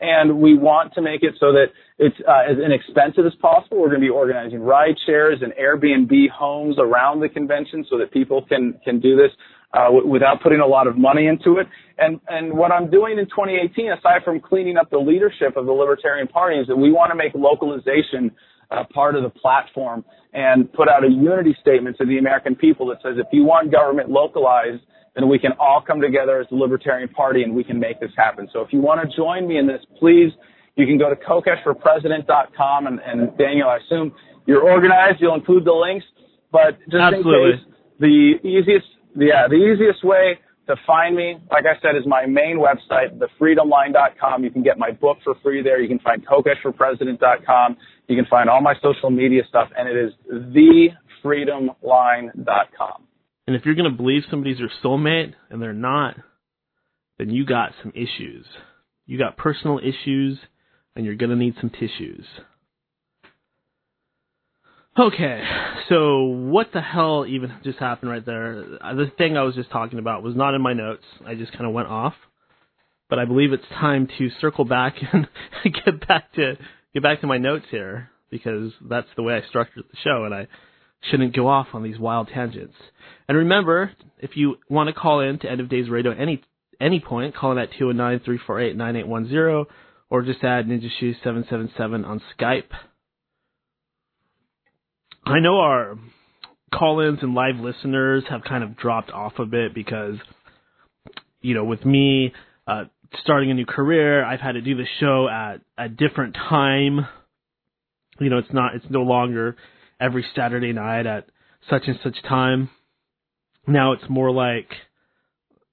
And 0.00 0.40
we 0.40 0.58
want 0.58 0.92
to 0.94 1.02
make 1.02 1.22
it 1.22 1.34
so 1.40 1.52
that 1.52 1.66
it's 1.98 2.16
uh, 2.28 2.50
as 2.50 2.58
inexpensive 2.58 3.24
as 3.24 3.34
possible. 3.40 3.78
We're 3.78 3.88
going 3.88 4.00
to 4.00 4.06
be 4.06 4.10
organizing 4.10 4.60
ride 4.60 4.96
shares 5.06 5.38
and 5.40 5.52
Airbnb 5.52 6.30
homes 6.30 6.76
around 6.78 7.20
the 7.20 7.28
convention 7.28 7.86
so 7.88 7.96
that 7.98 8.12
people 8.12 8.44
can, 8.44 8.78
can 8.84 9.00
do 9.00 9.16
this 9.16 9.30
uh, 9.74 9.84
w- 9.84 10.06
without 10.06 10.42
putting 10.42 10.60
a 10.60 10.66
lot 10.66 10.86
of 10.86 10.96
money 10.96 11.26
into 11.26 11.58
it. 11.58 11.66
And 11.98 12.20
and 12.28 12.54
what 12.54 12.72
I'm 12.72 12.90
doing 12.90 13.18
in 13.18 13.26
2018, 13.26 13.92
aside 13.92 14.22
from 14.24 14.40
cleaning 14.40 14.76
up 14.76 14.90
the 14.90 14.98
leadership 14.98 15.56
of 15.56 15.66
the 15.66 15.72
Libertarian 15.72 16.28
Party, 16.28 16.58
is 16.58 16.66
that 16.68 16.76
we 16.76 16.92
want 16.92 17.10
to 17.10 17.16
make 17.16 17.32
localization 17.34 18.30
uh, 18.70 18.84
part 18.94 19.16
of 19.16 19.22
the 19.22 19.30
platform 19.30 20.04
and 20.32 20.72
put 20.72 20.88
out 20.88 21.04
a 21.04 21.08
unity 21.08 21.56
statement 21.60 21.96
to 21.98 22.06
the 22.06 22.18
American 22.18 22.54
people 22.54 22.86
that 22.86 22.98
says 23.02 23.14
if 23.18 23.26
you 23.32 23.44
want 23.44 23.70
government 23.72 24.10
localized, 24.10 24.82
then 25.14 25.28
we 25.28 25.38
can 25.38 25.52
all 25.60 25.80
come 25.86 26.00
together 26.00 26.40
as 26.40 26.46
the 26.50 26.56
Libertarian 26.56 27.08
Party 27.08 27.42
and 27.42 27.54
we 27.54 27.62
can 27.62 27.78
make 27.78 28.00
this 28.00 28.10
happen. 28.16 28.48
So 28.52 28.60
if 28.62 28.72
you 28.72 28.80
want 28.80 29.08
to 29.08 29.16
join 29.16 29.46
me 29.46 29.58
in 29.58 29.66
this, 29.66 29.82
please 30.00 30.32
You 30.76 30.86
can 30.86 30.98
go 30.98 31.08
to 31.08 31.16
kokeshforpresident.com 31.16 32.86
and, 32.86 33.00
and 33.00 33.36
Daniel, 33.38 33.68
I 33.68 33.78
assume 33.78 34.12
you're 34.46 34.62
organized. 34.62 35.20
You'll 35.20 35.36
include 35.36 35.64
the 35.64 35.72
links, 35.72 36.04
but 36.50 36.78
just 36.90 36.96
Absolutely. 36.96 37.52
in 37.52 37.58
case, 37.58 37.66
the 38.00 38.48
easiest, 38.48 38.86
yeah, 39.16 39.46
the 39.48 39.56
easiest 39.56 40.04
way 40.04 40.38
to 40.66 40.76
find 40.86 41.14
me, 41.14 41.36
like 41.50 41.64
I 41.66 41.78
said, 41.82 41.96
is 41.96 42.06
my 42.06 42.26
main 42.26 42.58
website, 42.58 43.18
thefreedomline.com. 43.18 44.44
You 44.44 44.50
can 44.50 44.62
get 44.62 44.78
my 44.78 44.90
book 44.90 45.18
for 45.22 45.34
free 45.42 45.62
there. 45.62 45.80
You 45.80 45.88
can 45.88 45.98
find 45.98 46.26
kokeshforpresident.com. 46.26 47.76
You 48.08 48.16
can 48.16 48.24
find 48.26 48.48
all 48.48 48.62
my 48.62 48.74
social 48.82 49.10
media 49.10 49.42
stuff, 49.48 49.68
and 49.76 49.88
it 49.88 49.96
is 49.96 50.12
thefreedomline.com. 51.24 53.02
And 53.46 53.54
if 53.54 53.66
you're 53.66 53.74
going 53.74 53.90
to 53.90 53.96
believe 53.96 54.22
somebody's 54.30 54.58
your 54.58 54.70
soulmate 54.82 55.34
and 55.50 55.60
they're 55.60 55.74
not, 55.74 56.16
then 57.18 57.28
you 57.30 57.44
got 57.44 57.72
some 57.82 57.92
issues. 57.94 58.46
You 59.06 59.18
got 59.18 59.36
personal 59.36 59.78
issues, 59.78 60.38
and 60.96 61.04
you're 61.04 61.14
going 61.14 61.30
to 61.30 61.36
need 61.36 61.56
some 61.60 61.68
tissues. 61.68 62.24
Okay, 64.96 65.42
so 65.88 66.22
what 66.22 66.68
the 66.72 66.80
hell 66.80 67.26
even 67.26 67.52
just 67.64 67.80
happened 67.80 68.12
right 68.12 68.24
there? 68.24 68.64
Uh, 68.80 68.94
the 68.94 69.10
thing 69.18 69.36
I 69.36 69.42
was 69.42 69.56
just 69.56 69.70
talking 69.72 69.98
about 69.98 70.22
was 70.22 70.36
not 70.36 70.54
in 70.54 70.62
my 70.62 70.72
notes. 70.72 71.02
I 71.26 71.34
just 71.34 71.50
kind 71.50 71.66
of 71.66 71.72
went 71.72 71.88
off. 71.88 72.14
But 73.10 73.18
I 73.18 73.24
believe 73.24 73.52
it's 73.52 73.64
time 73.68 74.08
to 74.18 74.30
circle 74.40 74.64
back 74.64 74.94
and 75.12 75.26
get 75.64 76.06
back 76.06 76.32
to 76.34 76.56
get 76.92 77.02
back 77.02 77.20
to 77.22 77.26
my 77.26 77.38
notes 77.38 77.66
here 77.72 78.10
because 78.30 78.72
that's 78.88 79.08
the 79.16 79.22
way 79.24 79.34
I 79.34 79.42
structured 79.48 79.82
the 79.90 79.96
show, 80.04 80.24
and 80.24 80.34
I 80.34 80.46
shouldn't 81.10 81.34
go 81.34 81.48
off 81.48 81.66
on 81.72 81.82
these 81.82 81.98
wild 81.98 82.28
tangents. 82.28 82.76
And 83.28 83.36
remember, 83.36 83.90
if 84.18 84.36
you 84.36 84.58
want 84.68 84.88
to 84.88 84.92
call 84.94 85.18
in 85.20 85.40
to 85.40 85.50
End 85.50 85.60
of 85.60 85.68
Days 85.68 85.88
Radio 85.88 86.12
any 86.12 86.40
any 86.80 87.00
point, 87.00 87.34
call 87.34 87.50
in 87.52 87.58
at 87.58 87.72
219-348-9810 87.72 89.66
or 90.10 90.22
just 90.22 90.44
add 90.44 90.66
Ninja 90.66 90.88
Shoes 91.00 91.16
777 91.22 92.04
on 92.04 92.20
Skype. 92.38 92.70
I 95.26 95.40
know 95.40 95.58
our 95.58 95.96
call-ins 96.74 97.20
and 97.22 97.34
live 97.34 97.56
listeners 97.56 98.24
have 98.28 98.42
kind 98.44 98.62
of 98.62 98.76
dropped 98.76 99.10
off 99.10 99.34
a 99.38 99.46
bit 99.46 99.74
because, 99.74 100.16
you 101.40 101.54
know, 101.54 101.64
with 101.64 101.84
me 101.84 102.32
uh, 102.66 102.84
starting 103.22 103.50
a 103.50 103.54
new 103.54 103.64
career, 103.64 104.24
I've 104.24 104.40
had 104.40 104.52
to 104.52 104.60
do 104.60 104.76
the 104.76 104.86
show 105.00 105.28
at 105.28 105.62
a 105.78 105.88
different 105.88 106.34
time. 106.34 107.06
You 108.20 108.28
know, 108.28 108.38
it's 108.38 108.52
not, 108.52 108.74
it's 108.74 108.84
no 108.90 109.02
longer 109.02 109.56
every 109.98 110.26
Saturday 110.36 110.72
night 110.72 111.06
at 111.06 111.26
such 111.70 111.84
and 111.86 111.98
such 112.02 112.22
time. 112.28 112.68
Now 113.66 113.92
it's 113.92 114.04
more 114.10 114.30
like 114.30 114.68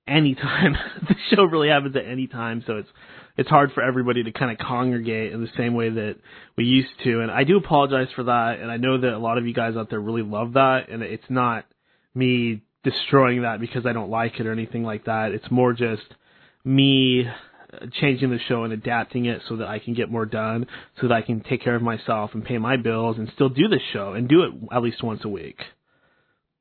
anytime. 0.07 0.75
the 1.09 1.15
show 1.29 1.43
really 1.43 1.67
happens 1.67 1.95
at 1.97 2.05
any 2.05 2.27
time, 2.27 2.63
so 2.65 2.77
it's 2.77 2.89
it's 3.41 3.49
hard 3.49 3.71
for 3.73 3.81
everybody 3.81 4.23
to 4.23 4.31
kind 4.31 4.51
of 4.51 4.59
congregate 4.59 5.33
in 5.33 5.41
the 5.41 5.49
same 5.57 5.73
way 5.73 5.89
that 5.89 6.15
we 6.55 6.63
used 6.63 6.91
to. 7.03 7.21
And 7.21 7.31
I 7.31 7.43
do 7.43 7.57
apologize 7.57 8.07
for 8.15 8.23
that. 8.25 8.59
And 8.61 8.69
I 8.69 8.77
know 8.77 9.01
that 9.01 9.13
a 9.13 9.17
lot 9.17 9.39
of 9.39 9.47
you 9.47 9.53
guys 9.53 9.75
out 9.75 9.89
there 9.89 9.99
really 9.99 10.21
love 10.21 10.53
that. 10.53 10.89
And 10.89 11.01
it's 11.01 11.23
not 11.27 11.65
me 12.13 12.61
destroying 12.83 13.41
that 13.41 13.59
because 13.59 13.87
I 13.87 13.93
don't 13.93 14.11
like 14.11 14.39
it 14.39 14.45
or 14.45 14.51
anything 14.51 14.83
like 14.83 15.05
that. 15.05 15.31
It's 15.31 15.49
more 15.49 15.73
just 15.73 16.03
me 16.63 17.25
uh, 17.73 17.87
changing 17.99 18.29
the 18.29 18.37
show 18.47 18.63
and 18.63 18.73
adapting 18.73 19.25
it 19.25 19.41
so 19.49 19.57
that 19.57 19.67
I 19.67 19.79
can 19.79 19.95
get 19.95 20.11
more 20.11 20.27
done, 20.27 20.67
so 20.99 21.07
that 21.07 21.15
I 21.15 21.23
can 21.23 21.41
take 21.41 21.63
care 21.63 21.75
of 21.75 21.81
myself 21.81 22.31
and 22.35 22.45
pay 22.45 22.59
my 22.59 22.77
bills 22.77 23.17
and 23.17 23.27
still 23.33 23.49
do 23.49 23.67
this 23.67 23.81
show 23.91 24.13
and 24.13 24.29
do 24.29 24.43
it 24.43 24.51
at 24.71 24.83
least 24.83 25.01
once 25.01 25.21
a 25.23 25.29
week. 25.29 25.57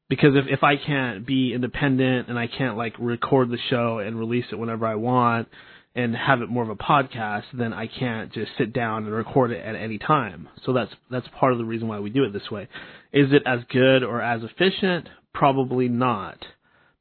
Because 0.08 0.34
if 0.34 0.46
if 0.48 0.64
I 0.64 0.76
can't 0.76 1.26
be 1.26 1.52
independent 1.52 2.28
and 2.28 2.38
I 2.38 2.46
can't 2.46 2.78
like 2.78 2.94
record 2.98 3.50
the 3.50 3.58
show 3.68 3.98
and 3.98 4.18
release 4.18 4.46
it 4.50 4.58
whenever 4.58 4.86
I 4.86 4.94
want 4.94 5.48
and 5.94 6.14
have 6.14 6.40
it 6.40 6.48
more 6.48 6.62
of 6.62 6.68
a 6.68 6.76
podcast, 6.76 7.44
then 7.52 7.72
I 7.72 7.86
can't 7.86 8.32
just 8.32 8.52
sit 8.56 8.72
down 8.72 9.04
and 9.04 9.12
record 9.12 9.50
it 9.50 9.64
at 9.64 9.74
any 9.74 9.98
time. 9.98 10.48
So 10.64 10.72
that's 10.72 10.92
that's 11.10 11.26
part 11.38 11.52
of 11.52 11.58
the 11.58 11.64
reason 11.64 11.88
why 11.88 11.98
we 11.98 12.10
do 12.10 12.24
it 12.24 12.32
this 12.32 12.50
way. 12.50 12.68
Is 13.12 13.32
it 13.32 13.42
as 13.44 13.60
good 13.70 14.04
or 14.04 14.22
as 14.22 14.42
efficient? 14.42 15.08
Probably 15.34 15.88
not. 15.88 16.38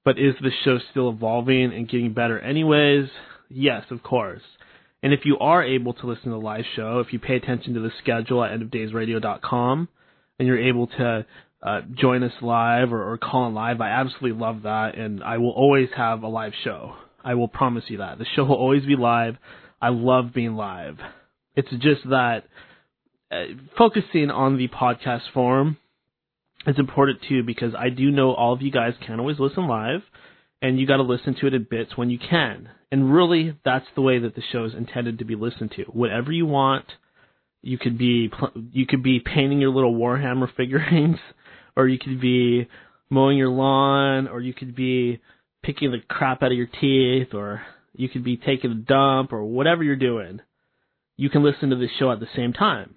But 0.03 0.17
is 0.17 0.35
the 0.41 0.51
show 0.63 0.79
still 0.91 1.09
evolving 1.09 1.73
and 1.73 1.87
getting 1.87 2.13
better 2.13 2.39
anyways? 2.39 3.09
Yes, 3.49 3.83
of 3.91 4.01
course. 4.01 4.41
And 5.03 5.13
if 5.13 5.21
you 5.23 5.37
are 5.39 5.63
able 5.63 5.93
to 5.93 6.07
listen 6.07 6.25
to 6.25 6.29
the 6.31 6.37
live 6.37 6.65
show, 6.75 6.99
if 6.99 7.13
you 7.13 7.19
pay 7.19 7.35
attention 7.35 7.73
to 7.75 7.79
the 7.79 7.91
schedule 8.01 8.43
at 8.43 8.51
endofdaysradio.com 8.51 9.87
and 10.37 10.47
you're 10.47 10.67
able 10.67 10.87
to 10.87 11.25
uh, 11.61 11.81
join 11.93 12.23
us 12.23 12.33
live 12.41 12.91
or, 12.91 13.11
or 13.11 13.17
call 13.17 13.47
in 13.47 13.53
live, 13.53 13.81
I 13.81 13.89
absolutely 13.89 14.39
love 14.39 14.63
that. 14.63 14.97
And 14.97 15.23
I 15.23 15.37
will 15.37 15.51
always 15.51 15.89
have 15.95 16.23
a 16.23 16.27
live 16.27 16.53
show. 16.63 16.95
I 17.23 17.35
will 17.35 17.47
promise 17.47 17.85
you 17.87 17.97
that. 17.97 18.17
The 18.17 18.25
show 18.35 18.45
will 18.45 18.55
always 18.55 18.85
be 18.85 18.95
live. 18.95 19.35
I 19.81 19.89
love 19.89 20.33
being 20.33 20.55
live. 20.55 20.97
It's 21.55 21.69
just 21.71 22.07
that 22.09 22.43
uh, 23.31 23.43
focusing 23.77 24.29
on 24.29 24.57
the 24.57 24.67
podcast 24.67 25.31
form 25.33 25.77
is 26.65 26.77
important 26.77 27.19
too 27.27 27.43
because 27.43 27.73
I 27.77 27.89
do 27.89 28.11
know 28.11 28.33
all 28.33 28.53
of 28.53 28.61
you 28.61 28.71
guys 28.71 28.93
can't 29.05 29.19
always 29.19 29.39
listen 29.39 29.67
live 29.67 30.01
and 30.61 30.79
you 30.79 30.85
got 30.85 30.97
to 30.97 31.03
listen 31.03 31.35
to 31.35 31.47
it 31.47 31.53
in 31.53 31.65
bits 31.69 31.95
when 31.95 32.09
you 32.09 32.19
can. 32.19 32.69
And 32.91 33.13
really, 33.13 33.55
that's 33.63 33.85
the 33.95 34.01
way 34.01 34.19
that 34.19 34.35
the 34.35 34.41
show 34.51 34.65
is 34.65 34.73
intended 34.73 35.19
to 35.19 35.25
be 35.25 35.35
listened 35.35 35.71
to. 35.75 35.83
Whatever 35.83 36.31
you 36.31 36.45
want, 36.45 36.85
you 37.61 37.77
could 37.77 37.97
be 37.97 38.31
you 38.71 38.85
could 38.85 39.03
be 39.03 39.19
painting 39.19 39.61
your 39.61 39.69
little 39.71 39.93
Warhammer 39.93 40.53
figurines, 40.57 41.17
or 41.75 41.87
you 41.87 41.99
could 41.99 42.19
be 42.19 42.67
mowing 43.09 43.37
your 43.37 43.49
lawn, 43.49 44.27
or 44.27 44.41
you 44.41 44.53
could 44.53 44.75
be 44.75 45.19
picking 45.63 45.91
the 45.91 45.99
crap 46.07 46.43
out 46.43 46.51
of 46.51 46.57
your 46.57 46.67
teeth, 46.67 47.33
or 47.33 47.61
you 47.93 48.09
could 48.09 48.23
be 48.23 48.37
taking 48.37 48.71
a 48.71 48.75
dump, 48.75 49.33
or 49.33 49.43
whatever 49.43 49.83
you're 49.83 49.95
doing. 49.95 50.41
You 51.17 51.29
can 51.29 51.43
listen 51.43 51.69
to 51.69 51.75
this 51.75 51.91
show 51.99 52.11
at 52.11 52.19
the 52.19 52.27
same 52.35 52.53
time. 52.53 52.95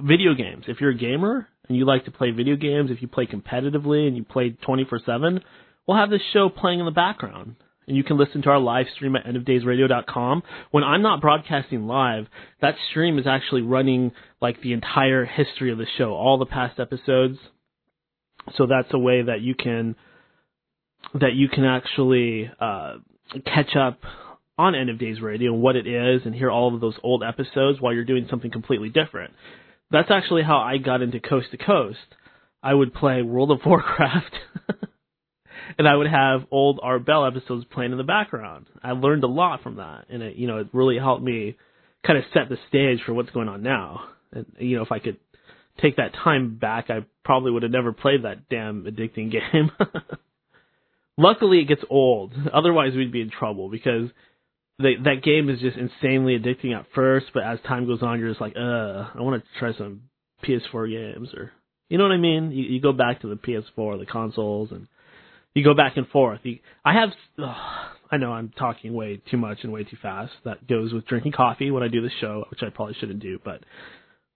Video 0.00 0.34
games. 0.34 0.64
If 0.66 0.80
you're 0.80 0.90
a 0.90 0.96
gamer 0.96 1.48
and 1.68 1.76
you 1.76 1.84
like 1.84 2.06
to 2.06 2.10
play 2.10 2.30
video 2.30 2.56
games, 2.56 2.90
if 2.90 3.02
you 3.02 3.08
play 3.08 3.26
competitively 3.26 4.08
and 4.08 4.16
you 4.16 4.24
play 4.24 4.50
24 4.50 5.00
7, 5.06 5.40
we'll 5.86 5.96
have 5.96 6.10
this 6.10 6.22
show 6.32 6.48
playing 6.48 6.80
in 6.80 6.86
the 6.86 6.92
background. 6.92 7.56
And 7.86 7.96
you 7.96 8.04
can 8.04 8.16
listen 8.16 8.42
to 8.42 8.50
our 8.50 8.60
live 8.60 8.86
stream 8.94 9.16
at 9.16 9.26
endofdaysradio.com. 9.26 10.42
When 10.70 10.84
I'm 10.84 11.02
not 11.02 11.20
broadcasting 11.20 11.86
live, 11.86 12.26
that 12.60 12.76
stream 12.90 13.18
is 13.18 13.26
actually 13.26 13.62
running 13.62 14.12
like 14.40 14.60
the 14.60 14.72
entire 14.72 15.24
history 15.24 15.72
of 15.72 15.78
the 15.78 15.86
show, 15.98 16.14
all 16.14 16.38
the 16.38 16.46
past 16.46 16.78
episodes. 16.78 17.38
So 18.56 18.66
that's 18.66 18.92
a 18.92 18.98
way 18.98 19.22
that 19.22 19.40
you 19.40 19.54
can 19.54 19.96
that 21.14 21.34
you 21.34 21.48
can 21.48 21.64
actually 21.64 22.50
uh, 22.60 22.94
catch 23.44 23.76
up 23.76 24.00
on 24.58 24.74
End 24.74 24.90
of 24.90 24.98
Days 24.98 25.20
Radio 25.20 25.52
and 25.52 25.62
what 25.62 25.76
it 25.76 25.86
is 25.86 26.22
and 26.24 26.34
hear 26.34 26.50
all 26.50 26.74
of 26.74 26.80
those 26.80 26.96
old 27.02 27.22
episodes 27.22 27.80
while 27.80 27.92
you're 27.92 28.04
doing 28.04 28.26
something 28.30 28.50
completely 28.50 28.88
different. 28.88 29.32
That's 29.90 30.10
actually 30.10 30.42
how 30.42 30.58
I 30.58 30.78
got 30.78 31.02
into 31.02 31.20
Coast 31.20 31.48
to 31.50 31.56
Coast. 31.56 31.98
I 32.62 32.72
would 32.72 32.94
play 32.94 33.22
World 33.22 33.50
of 33.50 33.60
Warcraft 33.66 34.34
and 35.78 35.88
I 35.88 35.94
would 35.94 36.08
have 36.08 36.42
old 36.50 36.80
Art 36.82 37.04
Bell 37.06 37.26
episodes 37.26 37.64
playing 37.70 37.92
in 37.92 37.98
the 37.98 38.04
background. 38.04 38.66
I 38.82 38.92
learned 38.92 39.24
a 39.24 39.28
lot 39.28 39.62
from 39.62 39.76
that, 39.76 40.06
and 40.08 40.22
it 40.22 40.36
you 40.36 40.46
know 40.46 40.58
it 40.58 40.68
really 40.72 40.98
helped 40.98 41.22
me 41.22 41.56
kind 42.06 42.18
of 42.18 42.24
set 42.32 42.48
the 42.48 42.58
stage 42.68 43.00
for 43.04 43.14
what's 43.14 43.30
going 43.30 43.48
on 43.48 43.62
now. 43.62 44.08
And 44.32 44.46
you 44.58 44.76
know 44.76 44.82
if 44.82 44.92
I 44.92 44.98
could 44.98 45.18
take 45.80 45.96
that 45.96 46.14
time 46.14 46.56
back, 46.56 46.90
I 46.90 47.04
probably 47.24 47.50
would 47.52 47.62
have 47.62 47.72
never 47.72 47.92
played 47.92 48.24
that 48.24 48.48
damn 48.48 48.84
addicting 48.84 49.30
game. 49.52 49.70
Luckily, 51.18 51.60
it 51.60 51.68
gets 51.68 51.82
old. 51.90 52.32
Otherwise, 52.52 52.94
we'd 52.94 53.12
be 53.12 53.20
in 53.20 53.30
trouble 53.30 53.68
because 53.68 54.08
the, 54.78 54.94
that 55.04 55.22
game 55.22 55.50
is 55.50 55.60
just 55.60 55.76
insanely 55.76 56.38
addicting 56.38 56.76
at 56.76 56.86
first, 56.94 57.26
but 57.34 57.42
as 57.42 57.58
time 57.66 57.86
goes 57.86 58.02
on, 58.02 58.18
you're 58.18 58.30
just 58.30 58.40
like, 58.40 58.54
uh, 58.56 59.10
I 59.14 59.20
want 59.20 59.42
to 59.42 59.58
try 59.58 59.76
some 59.76 60.02
PS4 60.44 60.90
games 60.90 61.28
or, 61.34 61.52
you 61.88 61.98
know 61.98 62.04
what 62.04 62.12
I 62.12 62.18
mean? 62.18 62.50
You, 62.52 62.64
you 62.64 62.80
go 62.80 62.92
back 62.92 63.20
to 63.20 63.28
the 63.28 63.36
PS4, 63.36 63.98
the 63.98 64.06
consoles, 64.06 64.70
and 64.72 64.88
you 65.54 65.62
go 65.62 65.74
back 65.74 65.96
and 65.96 66.08
forth. 66.08 66.40
You, 66.42 66.58
I 66.84 66.94
have, 66.94 67.10
I 68.10 68.16
know 68.16 68.32
I'm 68.32 68.48
talking 68.48 68.94
way 68.94 69.20
too 69.30 69.36
much 69.36 69.58
and 69.62 69.72
way 69.72 69.84
too 69.84 69.98
fast. 70.00 70.32
That 70.44 70.66
goes 70.66 70.92
with 70.92 71.06
drinking 71.06 71.32
coffee 71.32 71.70
when 71.70 71.82
I 71.82 71.88
do 71.88 72.00
the 72.00 72.10
show, 72.20 72.44
which 72.50 72.62
I 72.62 72.70
probably 72.70 72.94
shouldn't 72.98 73.20
do, 73.20 73.38
but 73.44 73.60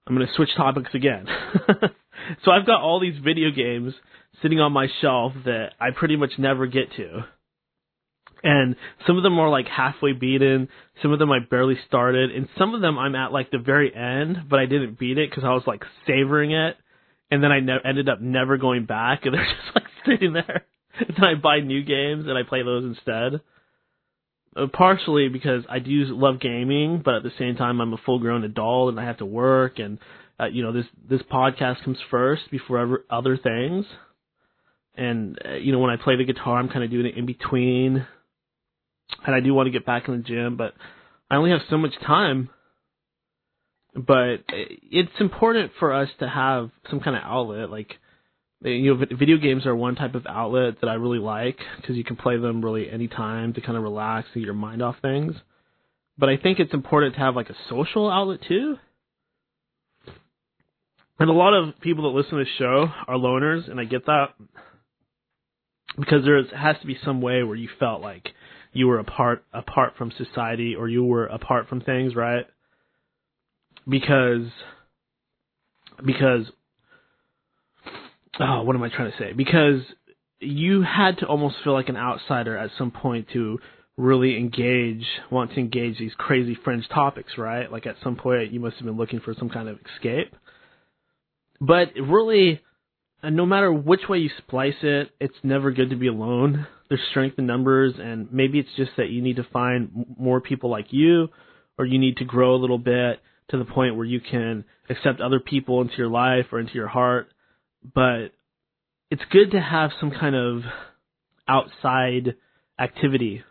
I'm 0.07 0.15
going 0.15 0.27
to 0.27 0.35
switch 0.35 0.51
topics 0.57 0.91
again. 0.95 1.27
so 2.45 2.51
I've 2.51 2.67
got 2.67 2.83
all 2.83 3.01
these 3.01 3.19
video 3.23 3.51
games 3.51 3.95
sitting 4.43 4.61
on 4.61 4.73
my 4.73 4.87
shelf 5.01 5.33
that 5.45 5.71
I 5.81 5.91
pretty 5.91 6.17
much 6.17 6.33
never 6.39 6.67
get 6.67 6.93
to. 6.97 7.25
And 8.43 8.77
some 9.07 9.17
of 9.17 9.23
them 9.23 9.39
are 9.39 9.49
like 9.49 9.67
halfway 9.67 10.13
beaten, 10.13 10.69
some 11.03 11.13
of 11.13 11.19
them 11.19 11.33
I 11.33 11.39
barely 11.41 11.77
started, 11.89 12.31
and 12.31 12.49
some 12.59 12.75
of 12.75 12.81
them 12.81 12.99
I'm 12.99 13.15
at 13.15 13.33
like 13.33 13.51
the 13.51 13.59
very 13.59 13.95
end, 13.95 14.49
but 14.49 14.59
I 14.61 14.67
didn't 14.67 14.99
beat 14.99 15.19
it 15.19 15.31
because 15.31 15.45
I 15.45 15.55
was 15.55 15.65
like 15.67 15.83
savoring 16.07 16.53
it, 16.53 16.77
and 17.31 17.43
then 17.43 17.51
I 17.51 17.61
ne- 17.61 17.81
ended 17.85 18.09
up 18.09 18.21
never 18.21 18.57
going 18.57 18.85
back, 18.85 19.25
and 19.25 19.35
they're 19.35 19.45
just 19.45 19.75
like 19.75 19.87
sitting 20.05 20.33
there. 20.33 20.65
And 20.99 21.11
then 21.17 21.25
I 21.25 21.35
buy 21.35 21.61
new 21.61 21.83
games 21.83 22.27
and 22.27 22.39
I 22.39 22.43
play 22.49 22.63
those 22.63 22.85
instead. 22.85 23.41
Uh, 24.57 24.67
partially 24.73 25.29
because 25.29 25.65
I 25.69 25.81
do 25.81 26.05
love 26.07 26.41
gaming, 26.41 27.03
but 27.05 27.15
at 27.15 27.23
the 27.23 27.33
same 27.39 27.57
time 27.57 27.81
I'm 27.81 27.93
a 27.93 27.99
full 27.99 28.19
grown 28.19 28.43
adult 28.45 28.89
and 28.89 28.99
I 28.99 29.05
have 29.05 29.19
to 29.19 29.27
work, 29.27 29.79
and 29.79 29.99
uh, 30.41 30.47
you 30.47 30.63
know 30.63 30.73
this 30.73 30.87
this 31.09 31.21
podcast 31.31 31.85
comes 31.85 31.99
first 32.11 32.43
before 32.51 32.79
ever, 32.79 33.05
other 33.11 33.37
things. 33.37 33.85
And 34.97 35.39
uh, 35.45 35.55
you 35.55 35.73
know 35.73 35.79
when 35.79 35.91
I 35.91 35.97
play 35.97 36.17
the 36.17 36.25
guitar, 36.25 36.59
I'm 36.59 36.69
kind 36.69 36.85
of 36.85 36.91
doing 36.91 37.07
it 37.07 37.17
in 37.17 37.27
between 37.27 38.07
and 39.25 39.35
I 39.35 39.41
do 39.41 39.55
want 39.55 39.67
to 39.67 39.71
get 39.71 39.87
back 39.87 40.09
in 40.09 40.17
the 40.17 40.23
gym, 40.23 40.57
but 40.57 40.75
I 41.31 41.37
only 41.37 41.51
have 41.51 41.61
so 41.71 41.79
much 41.79 41.93
time. 42.05 42.51
but 43.95 44.45
it's 44.49 45.21
important 45.21 45.73
for 45.79 45.93
us 45.93 46.09
to 46.21 46.29
have 46.29 46.71
some 46.91 47.01
kind 47.01 47.17
of 47.17 47.23
outlet. 47.25 47.71
Like, 47.71 47.95
you 48.61 48.95
know, 48.95 49.07
video 49.17 49.39
games 49.39 49.65
are 49.65 49.75
one 49.75 49.95
type 49.95 50.15
of 50.15 50.27
outlet 50.29 50.81
that 50.81 50.89
I 50.89 50.95
really 50.95 51.19
like 51.19 51.59
because 51.81 51.97
you 51.97 52.05
can 52.05 52.17
play 52.17 52.37
them 52.37 52.63
really 52.63 52.91
anytime 52.91 53.55
to 53.55 53.61
kind 53.61 53.77
of 53.77 53.83
relax 53.83 54.29
and 54.35 54.43
get 54.43 54.47
your 54.47 54.55
mind 54.55 54.83
off 54.83 54.97
things. 55.01 55.35
But 56.19 56.29
I 56.29 56.37
think 56.37 56.59
it's 56.61 56.75
important 56.75 57.15
to 57.15 57.21
have 57.21 57.37
like 57.37 57.51
a 57.51 57.57
social 57.71 58.11
outlet 58.11 58.41
too. 58.47 58.77
And 61.19 61.31
a 61.31 61.33
lot 61.33 61.55
of 61.55 61.81
people 61.81 62.05
that 62.05 62.19
listen 62.19 62.39
to 62.39 62.45
the 62.45 62.51
show 62.59 62.89
are 63.09 63.17
loners, 63.17 63.71
and 63.71 63.81
I 63.81 63.85
get 63.85 64.05
that 64.05 64.35
because 65.99 66.25
there 66.25 66.43
has 66.57 66.77
to 66.81 66.87
be 66.87 66.99
some 67.05 67.21
way 67.21 67.43
where 67.43 67.57
you 67.57 67.69
felt 67.79 68.03
like 68.03 68.29
you 68.73 68.87
were 68.87 68.99
apart 68.99 69.45
apart 69.53 69.95
from 69.97 70.13
society 70.17 70.75
or 70.75 70.89
you 70.89 71.05
were 71.05 71.27
apart 71.27 71.69
from 71.69 71.81
things, 71.81 72.15
right? 72.15 72.47
Because 73.89 74.47
because 76.05 76.47
oh, 78.41 78.63
what 78.63 78.77
am 78.77 78.83
I 78.83 78.89
trying 78.89 79.11
to 79.13 79.19
say? 79.19 79.33
Because 79.33 79.83
you 80.41 80.83
had 80.83 81.19
to 81.19 81.27
almost 81.27 81.57
feel 81.65 81.73
like 81.73 81.89
an 81.89 81.97
outsider 81.97 82.57
at 82.57 82.71
some 82.77 82.91
point 82.91 83.29
to 83.33 83.59
really 83.97 84.37
engage, 84.37 85.07
want 85.31 85.53
to 85.53 85.59
engage 85.59 85.99
these 85.99 86.13
crazy 86.19 86.57
fringe 86.63 86.87
topics, 86.89 87.39
right? 87.39 87.73
Like 87.73 87.87
at 87.87 87.97
some 88.05 88.17
point 88.17 88.53
you 88.53 88.61
must 88.61 88.77
have 88.77 88.85
been 88.85 88.99
looking 88.99 89.21
for 89.21 89.35
some 89.39 89.49
kind 89.49 89.69
of 89.69 89.79
escape. 89.95 90.35
But 91.61 91.93
really, 91.95 92.61
no 93.23 93.47
matter 93.47 93.73
which 93.73 94.09
way 94.09 94.19
you 94.19 94.31
splice 94.39 94.75
it, 94.83 95.11
it's 95.21 95.35
never 95.43 95.71
good 95.71 95.91
to 95.91 95.97
be 95.97 96.09
alone. 96.09 96.67
There's 96.89 97.01
strength 97.11 97.39
in 97.39 97.47
numbers, 97.47 97.95
and 97.99 98.33
maybe 98.33 98.59
it's 98.59 98.75
just 98.77 98.93
that 98.97 99.09
you 99.09 99.23
need 99.23 99.37
to 99.37 99.47
find 99.53 100.07
more 100.19 100.41
people 100.41 100.71
like 100.71 100.87
you, 100.91 101.29
or 101.79 101.85
you 101.85 101.99
need 101.99 102.19
to 102.19 102.25
grow 102.25 102.55
a 102.55 102.61
little 102.61 102.79
bit 102.79 103.21
to 103.51 103.59
the 103.59 103.65
point 103.65 103.97
where 103.97 104.05
you 104.05 104.21
can 104.21 104.65
accept 104.91 105.21
other 105.21 105.41
people 105.41 105.81
into 105.81 105.97
your 105.97 106.09
life 106.09 106.47
or 106.53 106.61
into 106.61 106.75
your 106.75 106.89
heart. 106.89 107.29
But 107.95 108.29
it's 109.11 109.23
good 109.31 109.53
to 109.53 109.61
have 109.61 109.91
some 110.01 110.11
kind 110.11 110.35
of 110.35 110.63
outside 111.49 112.35
activity. 112.79 113.43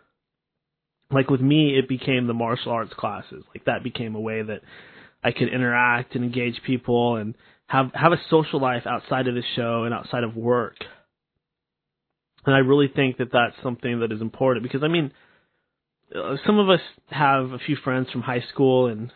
Like 1.12 1.30
with 1.30 1.42
me, 1.42 1.78
it 1.78 1.88
became 1.88 2.28
the 2.28 2.34
martial 2.34 2.72
arts 2.72 2.94
classes. 2.98 3.44
Like 3.54 3.66
that 3.66 3.84
became 3.84 4.16
a 4.16 4.20
way 4.20 4.42
that 4.42 4.62
I 5.24 5.32
could 5.32 5.50
interact 5.50 6.16
and 6.16 6.24
engage 6.24 6.62
people 6.66 7.16
and 7.16 7.36
have 7.68 7.92
have 7.94 8.12
a 8.12 8.22
social 8.30 8.62
life 8.62 8.84
outside 8.86 9.28
of 9.28 9.36
the 9.36 9.44
show 9.56 9.84
and 9.84 9.94
outside 9.94 10.24
of 10.24 10.36
work. 10.36 10.76
And 12.46 12.54
I 12.54 12.60
really 12.60 12.88
think 12.94 13.18
that 13.18 13.32
that's 13.32 13.56
something 13.64 14.02
that 14.02 14.12
is 14.12 14.22
important 14.22 14.64
because 14.64 14.84
I 14.84 14.88
mean, 14.88 15.12
uh, 16.16 16.36
some 16.46 16.60
of 16.60 16.70
us 16.70 16.82
have 17.10 17.52
a 17.52 17.60
few 17.60 17.76
friends 17.84 18.10
from 18.12 18.22
high 18.22 18.44
school, 18.54 18.88
and 18.88 19.12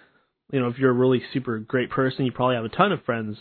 you 0.52 0.60
know, 0.60 0.68
if 0.68 0.78
you're 0.80 0.90
a 0.90 0.94
really 0.94 1.22
super 1.34 1.60
great 1.60 1.92
person, 1.92 2.26
you 2.26 2.32
probably 2.32 2.56
have 2.56 2.66
a 2.66 2.70
ton 2.70 2.92
of 2.92 3.04
friends 3.04 3.38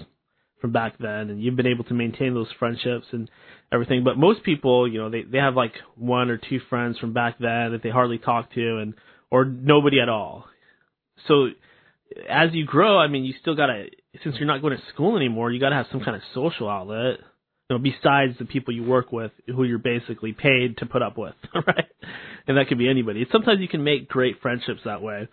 from 0.61 0.73
back 0.73 0.99
then, 0.99 1.31
and 1.31 1.43
you've 1.43 1.57
been 1.57 1.67
able 1.67 1.85
to 1.85 1.95
maintain 1.95 2.35
those 2.35 2.49
friendships 2.59 3.07
and 3.13 3.31
everything. 3.73 4.05
But 4.05 4.19
most 4.19 4.43
people, 4.43 4.87
you 4.91 4.99
know, 4.99 5.09
they 5.09 5.23
they 5.23 5.39
have 5.39 5.55
like 5.55 5.73
one 5.97 6.31
or 6.31 6.37
two 6.37 6.61
friends 6.69 6.99
from 6.99 7.15
back 7.15 7.39
then 7.39 7.73
that 7.73 7.81
they 7.83 7.91
hardly 7.91 8.19
talk 8.19 8.53
to, 8.55 8.79
and 8.79 8.95
or 9.31 9.47
nobody 9.47 10.01
at 10.01 10.11
all. 10.11 10.45
So 11.27 11.49
as 12.29 12.51
you 12.53 12.67
grow, 12.67 12.99
I 12.99 13.09
mean, 13.09 13.25
you 13.25 13.35
still 13.41 13.57
gotta 13.57 13.87
since 14.23 14.37
you're 14.39 14.47
not 14.47 14.63
going 14.63 14.77
to 14.77 14.83
school 14.93 15.17
anymore, 15.17 15.51
you 15.51 15.61
gotta 15.61 15.75
have 15.75 15.87
some 15.91 16.01
kind 16.01 16.17
of 16.17 16.23
social 16.35 16.69
outlet. 16.69 17.19
You 17.69 17.77
know, 17.77 17.79
besides 17.79 18.39
the 18.39 18.47
people 18.47 18.73
you 18.73 18.83
work 18.83 19.13
with, 19.13 19.31
who 19.47 19.65
you're 19.65 19.79
basically 19.79 20.33
paid 20.33 20.79
to 20.79 20.87
put 20.87 21.03
up 21.03 21.19
with, 21.19 21.35
right? 21.55 21.85
And 22.47 22.57
that 22.57 22.69
could 22.69 22.79
be 22.79 22.89
anybody. 22.89 23.27
Sometimes 23.31 23.61
you 23.61 23.69
can 23.69 23.85
make 23.85 24.09
great 24.09 24.41
friendships 24.41 24.81
that 24.87 25.03
way. 25.03 25.29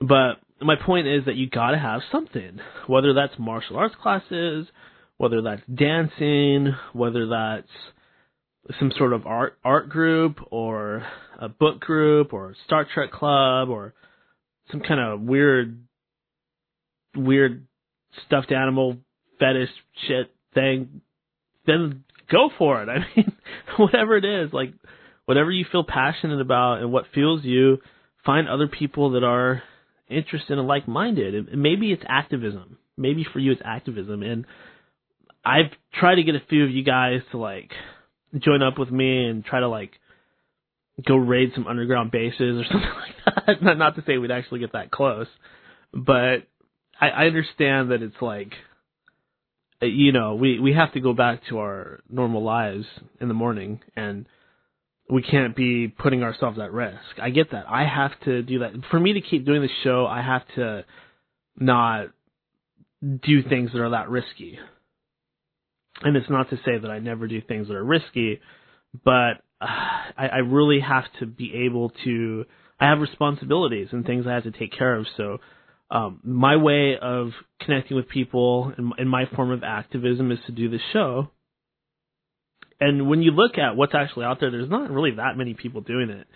But 0.00 0.34
my 0.62 0.76
point 0.76 1.06
is 1.08 1.26
that 1.26 1.36
you 1.36 1.48
gotta 1.50 1.78
have 1.78 2.00
something, 2.10 2.58
whether 2.86 3.12
that's 3.12 3.34
martial 3.38 3.76
arts 3.76 3.94
classes, 4.00 4.66
whether 5.18 5.42
that's 5.42 5.62
dancing, 5.72 6.74
whether 6.92 7.28
that's 7.28 7.68
some 8.78 8.92
sort 8.96 9.12
of 9.12 9.26
art 9.26 9.58
art 9.64 9.88
group 9.88 10.38
or 10.50 11.04
a 11.38 11.48
book 11.48 11.80
group 11.80 12.32
or 12.32 12.54
Star 12.66 12.86
Trek 12.92 13.12
club 13.12 13.68
or 13.68 13.94
some 14.70 14.80
kind 14.80 15.00
of 15.00 15.20
weird, 15.20 15.84
weird 17.16 17.66
stuffed 18.26 18.52
animal 18.52 18.98
fetish 19.38 19.70
shit 20.06 20.30
thing, 20.54 21.00
then 21.66 22.04
go 22.30 22.50
for 22.58 22.82
it. 22.82 22.88
I 22.88 22.98
mean, 23.16 23.32
whatever 23.76 24.16
it 24.16 24.24
is, 24.24 24.52
like 24.52 24.74
whatever 25.24 25.50
you 25.50 25.64
feel 25.70 25.84
passionate 25.84 26.40
about 26.40 26.80
and 26.80 26.92
what 26.92 27.06
fuels 27.12 27.44
you, 27.44 27.78
find 28.24 28.48
other 28.48 28.68
people 28.68 29.12
that 29.12 29.24
are 29.24 29.62
interested 30.08 30.58
and 30.58 30.68
like-minded. 30.68 31.34
And 31.34 31.62
maybe 31.62 31.92
it's 31.92 32.02
activism. 32.06 32.78
Maybe 32.96 33.26
for 33.30 33.38
you 33.38 33.52
it's 33.52 33.62
activism. 33.64 34.22
And 34.22 34.46
I've 35.44 35.72
tried 35.94 36.16
to 36.16 36.22
get 36.22 36.34
a 36.34 36.42
few 36.48 36.64
of 36.64 36.70
you 36.70 36.84
guys 36.84 37.20
to 37.32 37.38
like 37.38 37.70
join 38.38 38.62
up 38.62 38.78
with 38.78 38.90
me 38.90 39.26
and 39.26 39.44
try 39.44 39.60
to 39.60 39.68
like 39.68 39.92
go 41.06 41.16
raid 41.16 41.52
some 41.54 41.66
underground 41.66 42.10
bases 42.10 42.60
or 42.60 42.64
something 42.70 42.90
like 43.46 43.60
that. 43.60 43.76
Not 43.78 43.96
to 43.96 44.04
say 44.06 44.18
we'd 44.18 44.30
actually 44.30 44.60
get 44.60 44.72
that 44.72 44.90
close, 44.90 45.26
but 45.92 46.46
I, 47.02 47.08
I 47.08 47.26
understand 47.26 47.90
that 47.90 48.00
it's 48.00 48.22
like, 48.22 48.52
uh, 49.82 49.86
you 49.86 50.12
know, 50.12 50.36
we 50.36 50.60
we 50.60 50.72
have 50.72 50.92
to 50.92 51.00
go 51.00 51.12
back 51.12 51.40
to 51.48 51.58
our 51.58 52.00
normal 52.08 52.44
lives 52.44 52.84
in 53.20 53.26
the 53.26 53.34
morning, 53.34 53.80
and 53.96 54.26
we 55.10 55.22
can't 55.22 55.56
be 55.56 55.88
putting 55.88 56.22
ourselves 56.22 56.58
at 56.60 56.72
risk. 56.72 57.18
I 57.20 57.30
get 57.30 57.50
that. 57.50 57.64
I 57.68 57.84
have 57.84 58.12
to 58.24 58.42
do 58.42 58.60
that. 58.60 58.72
For 58.90 59.00
me 59.00 59.14
to 59.14 59.20
keep 59.20 59.44
doing 59.44 59.62
the 59.62 59.68
show, 59.82 60.06
I 60.06 60.22
have 60.22 60.42
to 60.54 60.84
not 61.58 62.06
do 63.02 63.42
things 63.42 63.72
that 63.72 63.80
are 63.80 63.90
that 63.90 64.08
risky. 64.08 64.58
And 66.02 66.16
it's 66.16 66.30
not 66.30 66.50
to 66.50 66.56
say 66.64 66.78
that 66.80 66.90
I 66.90 67.00
never 67.00 67.26
do 67.26 67.40
things 67.40 67.66
that 67.66 67.74
are 67.74 67.84
risky, 67.84 68.40
but 69.04 69.42
uh, 69.60 69.66
I, 70.16 70.28
I 70.32 70.38
really 70.38 70.80
have 70.80 71.04
to 71.18 71.26
be 71.26 71.66
able 71.66 71.92
to. 72.04 72.44
I 72.78 72.88
have 72.88 73.00
responsibilities 73.00 73.88
and 73.90 74.06
things 74.06 74.24
I 74.26 74.34
have 74.34 74.44
to 74.44 74.50
take 74.52 74.76
care 74.76 74.96
of. 74.96 75.06
So, 75.16 75.38
um, 75.92 76.20
my 76.24 76.56
way 76.56 76.96
of 77.00 77.32
connecting 77.60 77.98
with 77.98 78.08
people 78.08 78.72
and, 78.76 78.94
and 78.96 79.10
my 79.10 79.26
form 79.36 79.50
of 79.50 79.62
activism 79.62 80.32
is 80.32 80.38
to 80.46 80.52
do 80.52 80.70
this 80.70 80.80
show. 80.94 81.30
And 82.80 83.08
when 83.08 83.20
you 83.20 83.30
look 83.30 83.58
at 83.58 83.76
what's 83.76 83.94
actually 83.94 84.24
out 84.24 84.40
there, 84.40 84.50
there's 84.50 84.70
not 84.70 84.90
really 84.90 85.12
that 85.16 85.36
many 85.36 85.52
people 85.52 85.82
doing 85.82 86.08
it. 86.08 86.26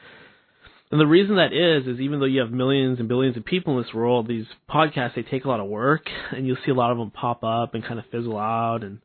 And 0.92 1.00
the 1.00 1.06
reason 1.06 1.36
that 1.36 1.54
is, 1.54 1.88
is 1.88 2.00
even 2.00 2.20
though 2.20 2.26
you 2.26 2.40
have 2.40 2.52
millions 2.52 3.00
and 3.00 3.08
billions 3.08 3.36
of 3.38 3.46
people 3.46 3.76
in 3.76 3.82
this 3.82 3.94
world, 3.94 4.28
these 4.28 4.44
podcasts, 4.70 5.14
they 5.16 5.22
take 5.22 5.46
a 5.46 5.48
lot 5.48 5.58
of 5.58 5.66
work 5.66 6.02
and 6.32 6.46
you'll 6.46 6.58
see 6.64 6.70
a 6.70 6.74
lot 6.74 6.92
of 6.92 6.98
them 6.98 7.10
pop 7.10 7.42
up 7.42 7.74
and 7.74 7.82
kind 7.82 7.98
of 7.98 8.04
fizzle 8.12 8.38
out. 8.38 8.84
And 8.84 9.00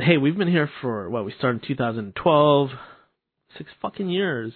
hey, 0.00 0.16
we've 0.16 0.36
been 0.36 0.50
here 0.50 0.68
for 0.80 1.08
what 1.08 1.24
we 1.24 1.32
started 1.38 1.62
in 1.62 1.68
2012, 1.68 2.70
six 3.56 3.70
fucking 3.80 4.10
years. 4.10 4.52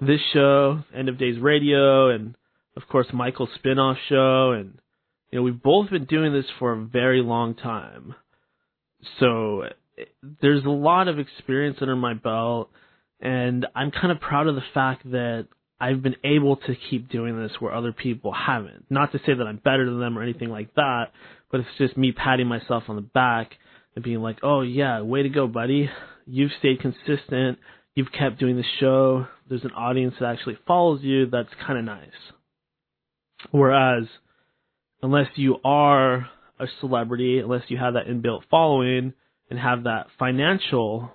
This 0.00 0.20
show, 0.32 0.84
End 0.96 1.08
of 1.08 1.18
Days 1.18 1.38
Radio, 1.38 2.08
and 2.08 2.36
of 2.76 2.88
course 2.88 3.06
Michael's 3.12 3.50
spin-off 3.56 3.96
show, 4.08 4.52
and 4.52 4.78
you 5.30 5.38
know 5.38 5.42
we've 5.42 5.62
both 5.62 5.90
been 5.90 6.04
doing 6.04 6.32
this 6.32 6.46
for 6.58 6.72
a 6.72 6.84
very 6.84 7.22
long 7.22 7.54
time. 7.54 8.14
So 9.20 9.64
there's 10.40 10.64
a 10.64 10.70
lot 10.70 11.08
of 11.08 11.18
experience 11.18 11.78
under 11.80 11.96
my 11.96 12.14
belt, 12.14 12.70
and 13.20 13.66
I'm 13.74 13.90
kind 13.90 14.10
of 14.10 14.20
proud 14.20 14.46
of 14.46 14.54
the 14.54 14.62
fact 14.72 15.10
that 15.10 15.48
I've 15.80 16.02
been 16.02 16.16
able 16.24 16.56
to 16.56 16.76
keep 16.90 17.10
doing 17.10 17.36
this 17.36 17.52
where 17.58 17.74
other 17.74 17.92
people 17.92 18.32
haven't. 18.32 18.86
Not 18.88 19.12
to 19.12 19.18
say 19.18 19.34
that 19.36 19.46
I'm 19.46 19.56
better 19.56 19.84
than 19.84 19.98
them 19.98 20.16
or 20.16 20.22
anything 20.22 20.48
like 20.48 20.74
that, 20.74 21.06
but 21.50 21.60
it's 21.60 21.68
just 21.76 21.96
me 21.96 22.12
patting 22.12 22.46
myself 22.46 22.84
on 22.88 22.96
the 22.96 23.02
back 23.02 23.52
and 23.94 24.04
being 24.04 24.20
like, 24.20 24.38
oh 24.42 24.60
yeah, 24.62 25.00
way 25.02 25.22
to 25.24 25.28
go, 25.28 25.46
buddy. 25.46 25.90
You've 26.24 26.52
stayed 26.60 26.80
consistent. 26.80 27.58
You've 27.94 28.12
kept 28.12 28.38
doing 28.38 28.56
the 28.56 28.64
show. 28.80 29.26
There's 29.48 29.64
an 29.64 29.72
audience 29.72 30.14
that 30.20 30.26
actually 30.26 30.56
follows 30.66 31.00
you. 31.02 31.26
That's 31.26 31.48
kind 31.66 31.78
of 31.78 31.84
nice. 31.84 32.08
Whereas, 33.50 34.04
unless 35.02 35.28
you 35.36 35.56
are 35.64 36.28
a 36.58 36.66
celebrity, 36.80 37.38
unless 37.38 37.64
you 37.68 37.78
have 37.78 37.94
that 37.94 38.06
inbuilt 38.06 38.42
following 38.50 39.12
and 39.50 39.58
have 39.58 39.84
that 39.84 40.06
financial 40.18 41.10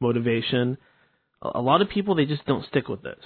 motivation, 0.00 0.76
a 1.42 1.60
lot 1.60 1.82
of 1.82 1.88
people, 1.88 2.14
they 2.14 2.24
just 2.24 2.44
don't 2.46 2.66
stick 2.66 2.88
with 2.88 3.02
this. 3.02 3.24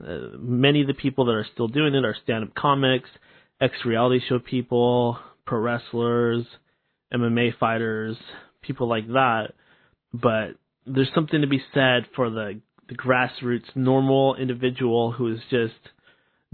Uh, 0.00 0.36
many 0.38 0.82
of 0.82 0.86
the 0.86 0.94
people 0.94 1.24
that 1.24 1.32
are 1.32 1.46
still 1.54 1.68
doing 1.68 1.94
it 1.94 2.04
are 2.04 2.16
stand-up 2.22 2.54
comics, 2.54 3.08
ex-reality 3.60 4.20
show 4.28 4.38
people, 4.38 5.18
pro 5.46 5.58
wrestlers, 5.58 6.44
MMA 7.14 7.56
fighters, 7.58 8.16
people 8.60 8.88
like 8.88 9.06
that. 9.08 9.52
But 10.12 10.56
there's 10.86 11.08
something 11.14 11.40
to 11.40 11.46
be 11.46 11.62
said 11.72 12.06
for 12.14 12.30
the 12.30 12.60
the 12.88 12.94
grassroots 12.94 13.74
normal 13.74 14.36
individual 14.36 15.10
who 15.10 15.32
is 15.32 15.40
just 15.50 15.74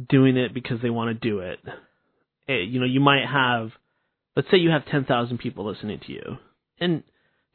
doing 0.09 0.37
it 0.37 0.55
because 0.55 0.81
they 0.83 0.91
want 0.91 1.21
to 1.21 1.29
do 1.29 1.41
it. 1.41 1.59
Eh, 2.49 2.63
you 2.67 2.81
know, 2.81 2.87
you 2.87 3.01
might 3.01 3.27
have, 3.27 3.71
let's 4.37 4.49
say 4.51 4.57
you 4.57 4.71
have 4.71 4.87
10,000 4.87 5.39
people 5.39 5.67
listening 5.67 6.01
to 6.07 6.13
you. 6.13 6.39
And 6.81 7.03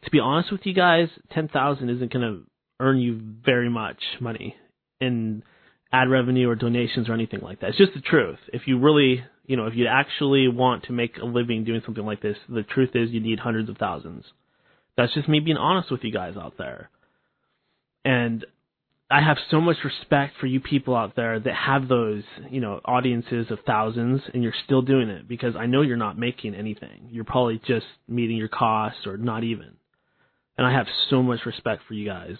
to 0.04 0.12
be 0.12 0.20
honest 0.20 0.52
with 0.52 0.62
you 0.66 0.74
guys, 0.74 1.10
10,000 1.34 1.90
isn't 1.90 2.14
going 2.14 2.22
to 2.22 2.44
earn 2.80 3.00
you 3.00 3.20
very 3.44 3.70
much 3.70 4.02
money. 4.20 4.56
in 5.00 5.44
ad 5.92 6.10
revenue 6.10 6.50
or 6.50 6.56
donations 6.56 7.08
or 7.08 7.14
anything 7.14 7.40
like 7.42 7.62
that. 7.62 7.70
It's 7.70 7.78
just 7.78 7.94
the 7.94 8.02
truth. 8.02 8.40
If 8.52 8.64
you 8.66 8.80
really, 8.80 9.24
you 9.46 9.56
know, 9.56 9.68
if 9.68 9.76
you 9.76 9.88
actually 9.88 10.48
want 10.48 10.84
to 10.86 10.92
make 10.92 11.18
a 11.18 11.26
living 11.26 11.64
doing 11.64 11.82
something 11.86 12.06
like 12.06 12.22
this, 12.22 12.38
the 12.50 12.64
truth 12.64 12.90
is 12.94 13.12
you 13.12 13.22
need 13.22 13.40
hundreds 13.40 13.70
of 13.70 13.78
thousands. 13.78 14.26
That's 14.98 15.14
just 15.14 15.30
me 15.30 15.40
being 15.40 15.58
honest 15.58 15.92
with 15.92 16.04
you 16.04 16.12
guys 16.12 16.36
out 16.36 16.56
there. 16.58 16.90
And 18.04 18.46
I 19.10 19.22
have 19.22 19.38
so 19.50 19.62
much 19.62 19.78
respect 19.86 20.34
for 20.40 20.48
you 20.48 20.60
people 20.60 20.94
out 20.94 21.16
there 21.16 21.40
that 21.40 21.54
have 21.54 21.88
those, 21.88 22.24
you 22.50 22.60
know, 22.60 22.82
audiences 22.84 23.48
of 23.50 23.60
thousands 23.66 24.22
and 24.34 24.44
you're 24.44 24.54
still 24.66 24.82
doing 24.82 25.08
it 25.08 25.30
because 25.30 25.56
I 25.56 25.66
know 25.66 25.82
you're 25.82 25.96
not 25.96 26.20
making 26.20 26.56
anything. 26.56 27.08
You're 27.10 27.24
probably 27.24 27.62
just 27.66 27.86
meeting 28.10 28.36
your 28.36 28.50
costs 28.50 29.08
or 29.08 29.16
not 29.16 29.46
even. 29.46 29.78
And 30.58 30.68
I 30.68 30.74
have 30.74 30.88
so 31.10 31.24
much 31.24 31.46
respect 31.46 31.84
for 31.88 31.94
you 31.94 32.06
guys 32.06 32.36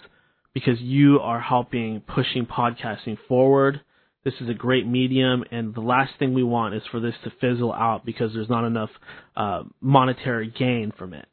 because 0.52 0.78
you 0.80 1.20
are 1.20 1.40
helping 1.40 2.02
pushing 2.02 2.44
podcasting 2.44 3.16
forward. 3.28 3.80
This 4.24 4.34
is 4.38 4.50
a 4.50 4.54
great 4.54 4.86
medium 4.86 5.44
and 5.50 5.74
the 5.74 5.80
last 5.80 6.12
thing 6.18 6.34
we 6.34 6.42
want 6.42 6.74
is 6.74 6.82
for 6.90 7.00
this 7.00 7.14
to 7.24 7.32
fizzle 7.40 7.72
out 7.72 8.04
because 8.04 8.34
there's 8.34 8.50
not 8.50 8.66
enough 8.66 8.90
uh, 9.36 9.62
monetary 9.80 10.52
gain 10.58 10.92
from 10.98 11.14
it. 11.14 11.28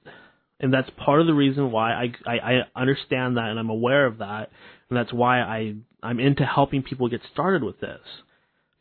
And 0.62 0.74
that's 0.74 0.90
part 1.03 1.20
of 1.20 1.28
the 1.28 1.34
reason 1.34 1.72
why 1.72 1.91
I, 1.91 2.14
I, 2.26 2.38
I 2.38 2.82
understand 2.82 3.36
that 3.36 3.49
and 3.49 3.60
I'm 3.60 3.70
aware 3.70 4.06
of 4.06 4.20
that 4.20 4.49
and 4.90 4.98
that's 4.98 5.14
why 5.14 5.41
I 5.41 5.76
I'm 6.03 6.20
into 6.20 6.45
helping 6.45 6.84
people 6.84 7.10
get 7.10 7.22
started 7.34 7.64
with 7.64 7.80
this 7.80 8.02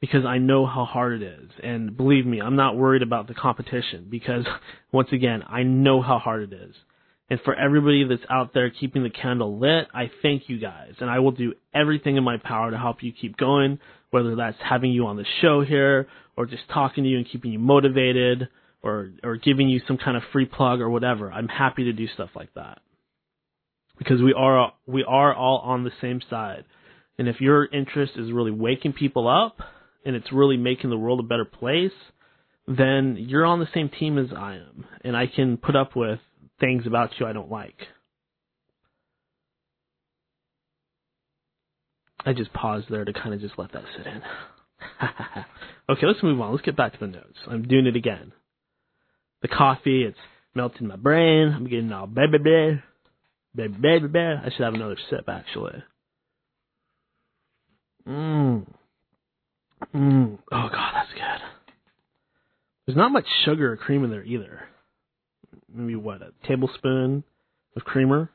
because 0.01 0.27
I 0.27 0.37
know 0.39 0.67
how 0.67 0.85
hard 0.85 1.23
it 1.23 1.25
is. 1.25 1.51
And 1.63 1.97
believe 1.97 2.27
me, 2.27 2.41
I'm 2.41 2.57
not 2.57 2.77
worried 2.77 3.03
about 3.03 3.27
the 3.27 3.35
competition 3.35 4.09
because 4.11 4.45
once 4.93 5.09
again, 5.13 5.43
I 5.49 5.63
know 5.63 6.03
how 6.03 6.19
hard 6.19 6.53
it 6.53 6.53
is. 6.53 6.75
And 7.31 7.41
for 7.41 7.55
everybody 7.55 8.05
that's 8.07 8.23
out 8.29 8.53
there 8.53 8.69
keeping 8.69 9.03
the 9.03 9.09
candle 9.09 9.59
lit, 9.59 9.89
I 9.95 10.11
thank 10.21 10.43
you 10.49 10.59
guys. 10.59 10.93
And 11.01 11.09
I 11.09 11.21
will 11.21 11.31
do 11.31 11.55
everything 11.75 12.17
in 12.17 12.25
my 12.25 12.37
power 12.37 12.71
to 12.71 12.77
help 12.77 13.03
you 13.03 13.13
keep 13.19 13.39
going, 13.39 13.79
whether 14.11 14.37
that's 14.37 14.59
having 14.63 14.93
you 14.93 15.07
on 15.07 15.17
the 15.17 15.25
show 15.41 15.63
here 15.63 16.07
or 16.37 16.45
just 16.45 16.65
talking 16.73 17.05
to 17.05 17.09
you 17.09 17.17
and 17.17 17.27
keeping 17.31 17.53
you 17.53 17.59
motivated 17.59 18.49
or 18.83 19.11
or 19.23 19.37
giving 19.37 19.71
you 19.71 19.81
some 19.89 19.97
kind 19.97 20.19
of 20.19 20.23
free 20.33 20.45
plug 20.45 20.81
or 20.81 20.91
whatever. 20.91 21.33
I'm 21.33 21.49
happy 21.49 21.85
to 21.85 21.95
do 21.95 22.07
stuff 22.09 22.29
like 22.35 22.53
that 22.55 22.81
because 24.05 24.23
we 24.23 24.35
are 24.35 24.73
we 24.87 25.03
are 25.05 25.35
all 25.35 25.59
on 25.59 25.85
the 25.85 25.91
same 26.01 26.21
side. 26.29 26.65
And 27.19 27.29
if 27.29 27.41
your 27.41 27.65
interest 27.67 28.13
is 28.17 28.33
really 28.33 28.51
waking 28.51 28.93
people 28.93 29.29
up 29.29 29.57
and 30.05 30.15
it's 30.15 30.33
really 30.33 30.57
making 30.57 30.91
the 30.91 30.99
world 30.99 31.21
a 31.21 31.23
better 31.23 31.45
place, 31.45 31.93
then 32.67 33.17
you're 33.19 33.47
on 33.47 33.61
the 33.61 33.69
same 33.73 33.89
team 33.89 34.19
as 34.19 34.27
I 34.37 34.55
am, 34.55 34.85
and 35.03 35.17
I 35.17 35.27
can 35.27 35.57
put 35.57 35.77
up 35.77 35.95
with 35.97 36.19
things 36.61 36.87
about 36.87 37.11
you 37.19 37.27
I 37.27 37.33
don't 37.33 37.51
like. 37.51 37.77
I 42.27 42.33
just 42.33 42.53
paused 42.53 42.87
there 42.89 43.05
to 43.05 43.13
kind 43.13 43.35
of 43.35 43.41
just 43.41 43.59
let 43.59 43.73
that 43.73 43.85
sit 43.97 44.07
in. 44.07 44.23
okay, 45.91 46.07
let's 46.07 46.23
move 46.23 46.41
on. 46.41 46.53
Let's 46.53 46.65
get 46.65 46.77
back 46.77 46.95
to 46.95 46.99
the 47.01 47.07
notes. 47.07 47.39
I'm 47.47 47.69
doing 47.69 47.87
it 47.87 47.97
again. 47.97 48.33
The 49.43 49.49
coffee, 49.49 50.05
it's 50.05 50.19
melting 50.55 50.87
my 50.87 50.97
brain. 50.97 51.53
I'm 51.55 51.69
getting 51.69 51.93
all 51.93 52.07
blah, 52.07 52.27
blah, 52.27 52.39
blah. 52.39 52.81
Baby, 53.55 53.75
baby, 53.81 54.09
baby. 54.09 54.41
I 54.45 54.51
should 54.51 54.65
have 54.65 54.75
another 54.75 54.99
sip, 55.11 55.29
actually. 55.29 55.83
Mmm. 58.09 58.67
Mmm. 59.95 60.39
Oh, 60.51 60.69
God, 60.69 60.93
that's 60.95 61.13
good. 61.13 61.49
There's 62.87 62.97
not 62.97 63.13
much 63.13 63.27
sugar 63.45 63.73
or 63.73 63.77
cream 63.77 64.05
in 64.05 64.11
there 64.11 64.25
either. 64.25 64.69
Maybe, 65.73 65.97
what, 65.97 66.21
a 66.23 66.33
tablespoon 66.47 67.25
of 67.77 67.85
creamer? 67.85 68.31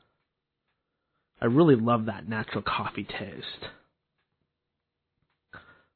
I 1.40 1.46
really 1.46 1.76
love 1.76 2.06
that 2.06 2.28
natural 2.28 2.62
coffee 2.62 3.04
taste. 3.04 3.70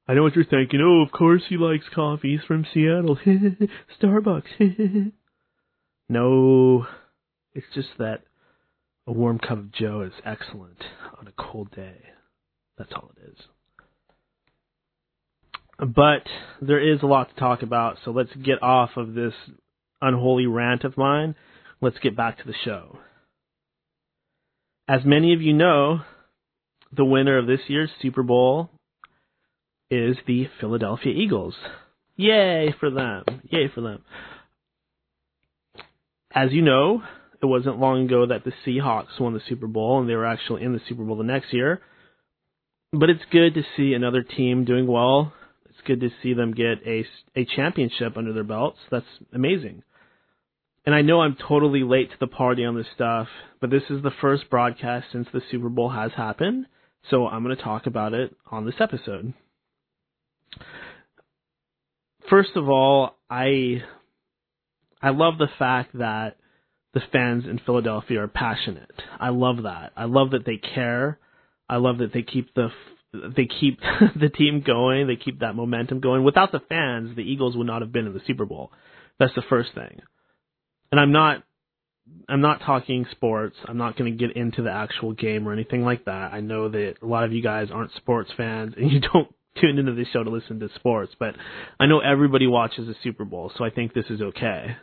I 0.06 0.14
know 0.14 0.22
what 0.22 0.36
you're 0.36 0.44
thinking. 0.44 0.80
Oh, 0.82 1.02
of 1.02 1.12
course 1.12 1.42
he 1.48 1.56
likes 1.56 1.84
coffee. 1.94 2.32
He's 2.36 2.46
from 2.46 2.66
Seattle. 2.72 3.18
Starbucks. 4.02 4.42
no, 6.08 6.86
it's 7.54 7.66
just 7.74 7.88
that 7.98 8.20
a 9.06 9.12
warm 9.12 9.38
cup 9.38 9.58
of 9.58 9.72
joe 9.72 10.02
is 10.02 10.12
excellent 10.24 10.82
on 11.18 11.28
a 11.28 11.32
cold 11.32 11.70
day. 11.74 11.96
That's 12.78 12.92
all 12.92 13.10
it 13.16 13.30
is. 13.30 13.38
But 15.78 16.22
there 16.60 16.80
is 16.80 17.02
a 17.02 17.06
lot 17.06 17.28
to 17.28 17.34
talk 17.40 17.62
about, 17.62 17.98
so 18.04 18.10
let's 18.10 18.34
get 18.34 18.62
off 18.62 18.90
of 18.96 19.14
this 19.14 19.34
unholy 20.00 20.46
rant 20.46 20.84
of 20.84 20.96
mine. 20.96 21.34
Let's 21.80 21.98
get 21.98 22.16
back 22.16 22.38
to 22.38 22.44
the 22.46 22.54
show. 22.64 22.98
As 24.88 25.00
many 25.04 25.34
of 25.34 25.42
you 25.42 25.52
know, 25.52 26.00
the 26.92 27.04
winner 27.04 27.38
of 27.38 27.46
this 27.46 27.60
year's 27.68 27.90
Super 28.00 28.22
Bowl 28.22 28.70
is 29.90 30.16
the 30.26 30.48
Philadelphia 30.60 31.12
Eagles. 31.12 31.54
Yay 32.16 32.74
for 32.78 32.90
them. 32.90 33.24
Yay 33.50 33.68
for 33.74 33.80
them. 33.80 34.02
As 36.32 36.52
you 36.52 36.62
know, 36.62 37.02
it 37.44 37.48
wasn't 37.48 37.78
long 37.78 38.06
ago 38.06 38.26
that 38.26 38.42
the 38.44 38.52
Seahawks 38.66 39.20
won 39.20 39.34
the 39.34 39.40
Super 39.48 39.66
Bowl 39.66 40.00
and 40.00 40.08
they 40.08 40.14
were 40.14 40.24
actually 40.24 40.62
in 40.62 40.72
the 40.72 40.80
Super 40.88 41.04
Bowl 41.04 41.16
the 41.16 41.24
next 41.24 41.52
year. 41.52 41.82
But 42.92 43.10
it's 43.10 43.22
good 43.30 43.54
to 43.54 43.62
see 43.76 43.92
another 43.92 44.22
team 44.22 44.64
doing 44.64 44.86
well. 44.86 45.34
It's 45.68 45.86
good 45.86 46.00
to 46.00 46.10
see 46.22 46.32
them 46.32 46.52
get 46.52 46.86
a 46.86 47.04
a 47.36 47.44
championship 47.44 48.16
under 48.16 48.32
their 48.32 48.44
belts. 48.44 48.78
That's 48.90 49.04
amazing. 49.32 49.82
And 50.86 50.94
I 50.94 51.02
know 51.02 51.20
I'm 51.20 51.36
totally 51.36 51.82
late 51.82 52.10
to 52.10 52.16
the 52.18 52.26
party 52.26 52.64
on 52.64 52.76
this 52.76 52.86
stuff, 52.94 53.28
but 53.60 53.70
this 53.70 53.82
is 53.90 54.02
the 54.02 54.12
first 54.20 54.48
broadcast 54.48 55.06
since 55.12 55.26
the 55.32 55.42
Super 55.50 55.68
Bowl 55.68 55.90
has 55.90 56.12
happened, 56.12 56.66
so 57.10 57.26
I'm 57.26 57.42
going 57.42 57.56
to 57.56 57.62
talk 57.62 57.86
about 57.86 58.12
it 58.12 58.34
on 58.50 58.66
this 58.66 58.74
episode. 58.80 59.32
First 62.28 62.50
of 62.56 62.68
all, 62.68 63.16
I 63.28 63.82
I 65.02 65.10
love 65.10 65.38
the 65.38 65.48
fact 65.58 65.98
that 65.98 66.36
the 66.94 67.02
fans 67.12 67.44
in 67.44 67.58
Philadelphia 67.58 68.22
are 68.22 68.28
passionate. 68.28 69.02
I 69.18 69.30
love 69.30 69.64
that. 69.64 69.92
I 69.96 70.04
love 70.04 70.30
that 70.30 70.46
they 70.46 70.56
care. 70.56 71.18
I 71.68 71.76
love 71.76 71.98
that 71.98 72.12
they 72.12 72.22
keep 72.22 72.54
the 72.54 72.68
they 73.12 73.46
keep 73.46 73.80
the 74.20 74.28
team 74.28 74.62
going. 74.66 75.06
They 75.06 75.16
keep 75.16 75.40
that 75.40 75.54
momentum 75.54 76.00
going. 76.00 76.24
Without 76.24 76.52
the 76.52 76.60
fans, 76.60 77.16
the 77.16 77.22
Eagles 77.22 77.56
would 77.56 77.66
not 77.66 77.82
have 77.82 77.92
been 77.92 78.06
in 78.06 78.14
the 78.14 78.22
Super 78.26 78.44
Bowl. 78.44 78.72
That's 79.18 79.34
the 79.34 79.42
first 79.42 79.74
thing. 79.74 80.00
And 80.90 81.00
I'm 81.00 81.12
not 81.12 81.42
I'm 82.28 82.40
not 82.40 82.60
talking 82.60 83.06
sports. 83.10 83.56
I'm 83.66 83.78
not 83.78 83.96
going 83.96 84.16
to 84.16 84.26
get 84.26 84.36
into 84.36 84.62
the 84.62 84.70
actual 84.70 85.12
game 85.12 85.48
or 85.48 85.52
anything 85.52 85.82
like 85.82 86.04
that. 86.04 86.32
I 86.32 86.40
know 86.40 86.68
that 86.68 86.96
a 87.02 87.06
lot 87.06 87.24
of 87.24 87.32
you 87.32 87.42
guys 87.42 87.68
aren't 87.72 87.94
sports 87.94 88.30
fans 88.36 88.74
and 88.76 88.90
you 88.90 89.00
don't 89.12 89.28
tune 89.60 89.78
into 89.78 89.94
this 89.94 90.08
show 90.12 90.22
to 90.22 90.30
listen 90.30 90.60
to 90.60 90.68
sports, 90.74 91.12
but 91.18 91.34
I 91.80 91.86
know 91.86 92.00
everybody 92.00 92.46
watches 92.46 92.86
the 92.86 92.94
Super 93.02 93.24
Bowl, 93.24 93.52
so 93.56 93.64
I 93.64 93.70
think 93.70 93.94
this 93.94 94.06
is 94.10 94.20
okay. 94.20 94.76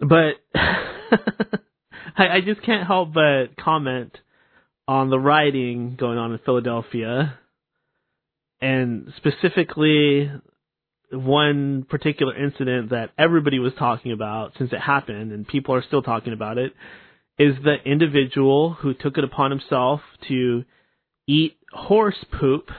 But 0.00 0.34
I, 0.54 2.28
I 2.28 2.40
just 2.44 2.62
can't 2.62 2.86
help 2.86 3.12
but 3.12 3.56
comment 3.56 4.16
on 4.86 5.10
the 5.10 5.18
rioting 5.18 5.96
going 5.98 6.18
on 6.18 6.32
in 6.32 6.38
Philadelphia, 6.38 7.38
and 8.60 9.12
specifically 9.16 10.30
one 11.10 11.86
particular 11.88 12.36
incident 12.36 12.90
that 12.90 13.10
everybody 13.18 13.58
was 13.58 13.72
talking 13.78 14.12
about 14.12 14.52
since 14.58 14.72
it 14.72 14.80
happened, 14.80 15.32
and 15.32 15.46
people 15.46 15.74
are 15.74 15.82
still 15.82 16.02
talking 16.02 16.32
about 16.32 16.58
it, 16.58 16.72
is 17.38 17.54
the 17.62 17.76
individual 17.84 18.74
who 18.74 18.94
took 18.94 19.16
it 19.16 19.24
upon 19.24 19.50
himself 19.50 20.00
to 20.28 20.64
eat 21.26 21.56
horse 21.72 22.24
poop 22.38 22.70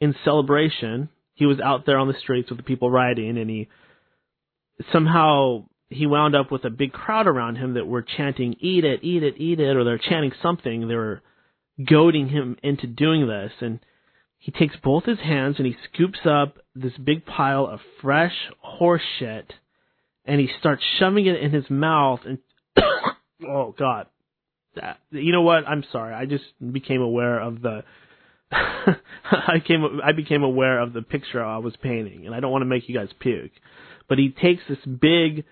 in 0.00 0.14
celebration. 0.24 1.08
He 1.34 1.46
was 1.46 1.60
out 1.60 1.86
there 1.86 1.98
on 1.98 2.08
the 2.08 2.18
streets 2.20 2.50
with 2.50 2.58
the 2.58 2.64
people 2.64 2.90
rioting, 2.90 3.38
and 3.38 3.50
he 3.50 3.68
somehow 4.92 5.64
he 5.90 6.06
wound 6.06 6.36
up 6.36 6.50
with 6.52 6.64
a 6.64 6.70
big 6.70 6.92
crowd 6.92 7.26
around 7.26 7.56
him 7.56 7.74
that 7.74 7.86
were 7.86 8.02
chanting, 8.02 8.56
eat 8.60 8.84
it, 8.84 9.00
eat 9.02 9.22
it, 9.22 9.34
eat 9.38 9.58
it, 9.58 9.76
or 9.76 9.84
they're 9.84 9.98
chanting 9.98 10.32
something. 10.42 10.86
They 10.86 10.94
were 10.94 11.22
goading 11.84 12.28
him 12.28 12.56
into 12.62 12.86
doing 12.86 13.26
this. 13.26 13.52
And 13.60 13.80
he 14.38 14.52
takes 14.52 14.76
both 14.82 15.04
his 15.04 15.18
hands 15.18 15.56
and 15.58 15.66
he 15.66 15.76
scoops 15.92 16.20
up 16.24 16.58
this 16.74 16.92
big 17.02 17.24
pile 17.24 17.66
of 17.66 17.80
fresh 18.02 18.34
horse 18.60 19.02
shit 19.18 19.52
and 20.24 20.40
he 20.40 20.48
starts 20.58 20.82
shoving 20.98 21.26
it 21.26 21.40
in 21.40 21.52
his 21.52 21.68
mouth 21.70 22.20
and, 22.26 22.38
oh 23.48 23.74
God. 23.76 24.06
That, 24.76 24.98
you 25.10 25.32
know 25.32 25.42
what? 25.42 25.66
I'm 25.66 25.84
sorry. 25.90 26.14
I 26.14 26.26
just 26.26 26.44
became 26.72 27.00
aware 27.00 27.40
of 27.40 27.62
the, 27.62 27.82
I 28.52 29.60
came, 29.66 30.00
I 30.04 30.12
became 30.12 30.42
aware 30.42 30.80
of 30.80 30.92
the 30.92 31.02
picture 31.02 31.42
I 31.42 31.58
was 31.58 31.74
painting 31.82 32.26
and 32.26 32.34
I 32.34 32.40
don't 32.40 32.52
want 32.52 32.62
to 32.62 32.66
make 32.66 32.88
you 32.88 32.94
guys 32.94 33.08
puke. 33.18 33.52
But 34.06 34.18
he 34.18 34.28
takes 34.30 34.62
this 34.68 34.78
big, 34.84 35.44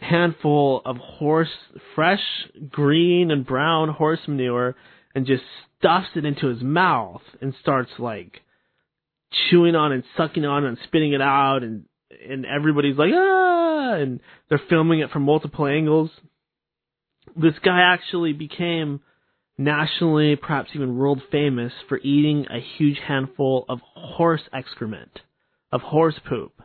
handful 0.00 0.82
of 0.84 0.96
horse, 0.96 1.48
fresh 1.94 2.22
green 2.70 3.30
and 3.30 3.46
brown 3.46 3.90
horse 3.90 4.20
manure 4.26 4.74
and 5.14 5.26
just 5.26 5.42
stuffs 5.78 6.08
it 6.16 6.24
into 6.24 6.46
his 6.48 6.62
mouth 6.62 7.22
and 7.40 7.54
starts 7.60 7.90
like 7.98 8.40
chewing 9.50 9.74
on 9.74 9.92
and 9.92 10.02
sucking 10.16 10.44
on 10.44 10.64
and 10.64 10.78
spitting 10.84 11.12
it 11.12 11.20
out 11.20 11.62
and 11.62 11.84
and 12.28 12.44
everybody's 12.44 12.96
like 12.96 13.12
ah 13.14 13.94
and 13.94 14.20
they're 14.48 14.60
filming 14.68 15.00
it 15.00 15.10
from 15.10 15.22
multiple 15.22 15.66
angles. 15.66 16.10
This 17.36 17.54
guy 17.64 17.80
actually 17.80 18.32
became 18.32 19.00
nationally, 19.56 20.36
perhaps 20.36 20.70
even 20.74 20.96
world 20.96 21.22
famous 21.30 21.72
for 21.88 21.98
eating 21.98 22.46
a 22.50 22.60
huge 22.78 22.98
handful 23.06 23.66
of 23.68 23.80
horse 23.94 24.42
excrement, 24.52 25.20
of 25.70 25.82
horse 25.82 26.18
poop. 26.28 26.59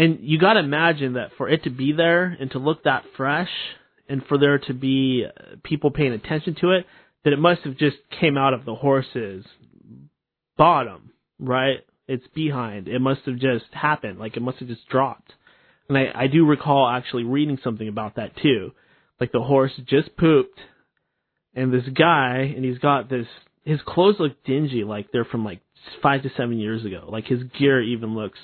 And 0.00 0.20
you 0.22 0.38
got 0.38 0.54
to 0.54 0.60
imagine 0.60 1.12
that 1.12 1.32
for 1.36 1.46
it 1.50 1.64
to 1.64 1.70
be 1.70 1.92
there 1.92 2.24
and 2.24 2.50
to 2.52 2.58
look 2.58 2.84
that 2.84 3.04
fresh, 3.18 3.50
and 4.08 4.24
for 4.24 4.38
there 4.38 4.58
to 4.58 4.72
be 4.72 5.26
uh, 5.26 5.56
people 5.62 5.90
paying 5.90 6.14
attention 6.14 6.56
to 6.62 6.70
it, 6.70 6.86
that 7.22 7.34
it 7.34 7.38
must 7.38 7.60
have 7.64 7.76
just 7.76 7.98
came 8.18 8.38
out 8.38 8.54
of 8.54 8.64
the 8.64 8.74
horse's 8.74 9.44
bottom, 10.56 11.10
right? 11.38 11.80
It's 12.08 12.26
behind. 12.34 12.88
It 12.88 12.98
must 13.00 13.20
have 13.26 13.36
just 13.36 13.66
happened. 13.72 14.18
Like 14.18 14.38
it 14.38 14.40
must 14.40 14.60
have 14.60 14.68
just 14.68 14.88
dropped. 14.88 15.34
And 15.86 15.98
I, 15.98 16.06
I 16.14 16.26
do 16.28 16.46
recall 16.46 16.88
actually 16.88 17.24
reading 17.24 17.58
something 17.62 17.86
about 17.86 18.16
that 18.16 18.34
too. 18.38 18.72
Like 19.20 19.32
the 19.32 19.42
horse 19.42 19.72
just 19.84 20.16
pooped, 20.16 20.58
and 21.54 21.74
this 21.74 21.86
guy, 21.94 22.54
and 22.56 22.64
he's 22.64 22.78
got 22.78 23.10
this. 23.10 23.26
His 23.64 23.80
clothes 23.86 24.16
look 24.18 24.44
dingy, 24.44 24.82
like 24.82 25.12
they're 25.12 25.26
from 25.26 25.44
like 25.44 25.60
five 26.02 26.22
to 26.22 26.30
seven 26.38 26.58
years 26.58 26.86
ago. 26.86 27.06
Like 27.12 27.26
his 27.26 27.42
gear 27.58 27.82
even 27.82 28.16
looks 28.16 28.38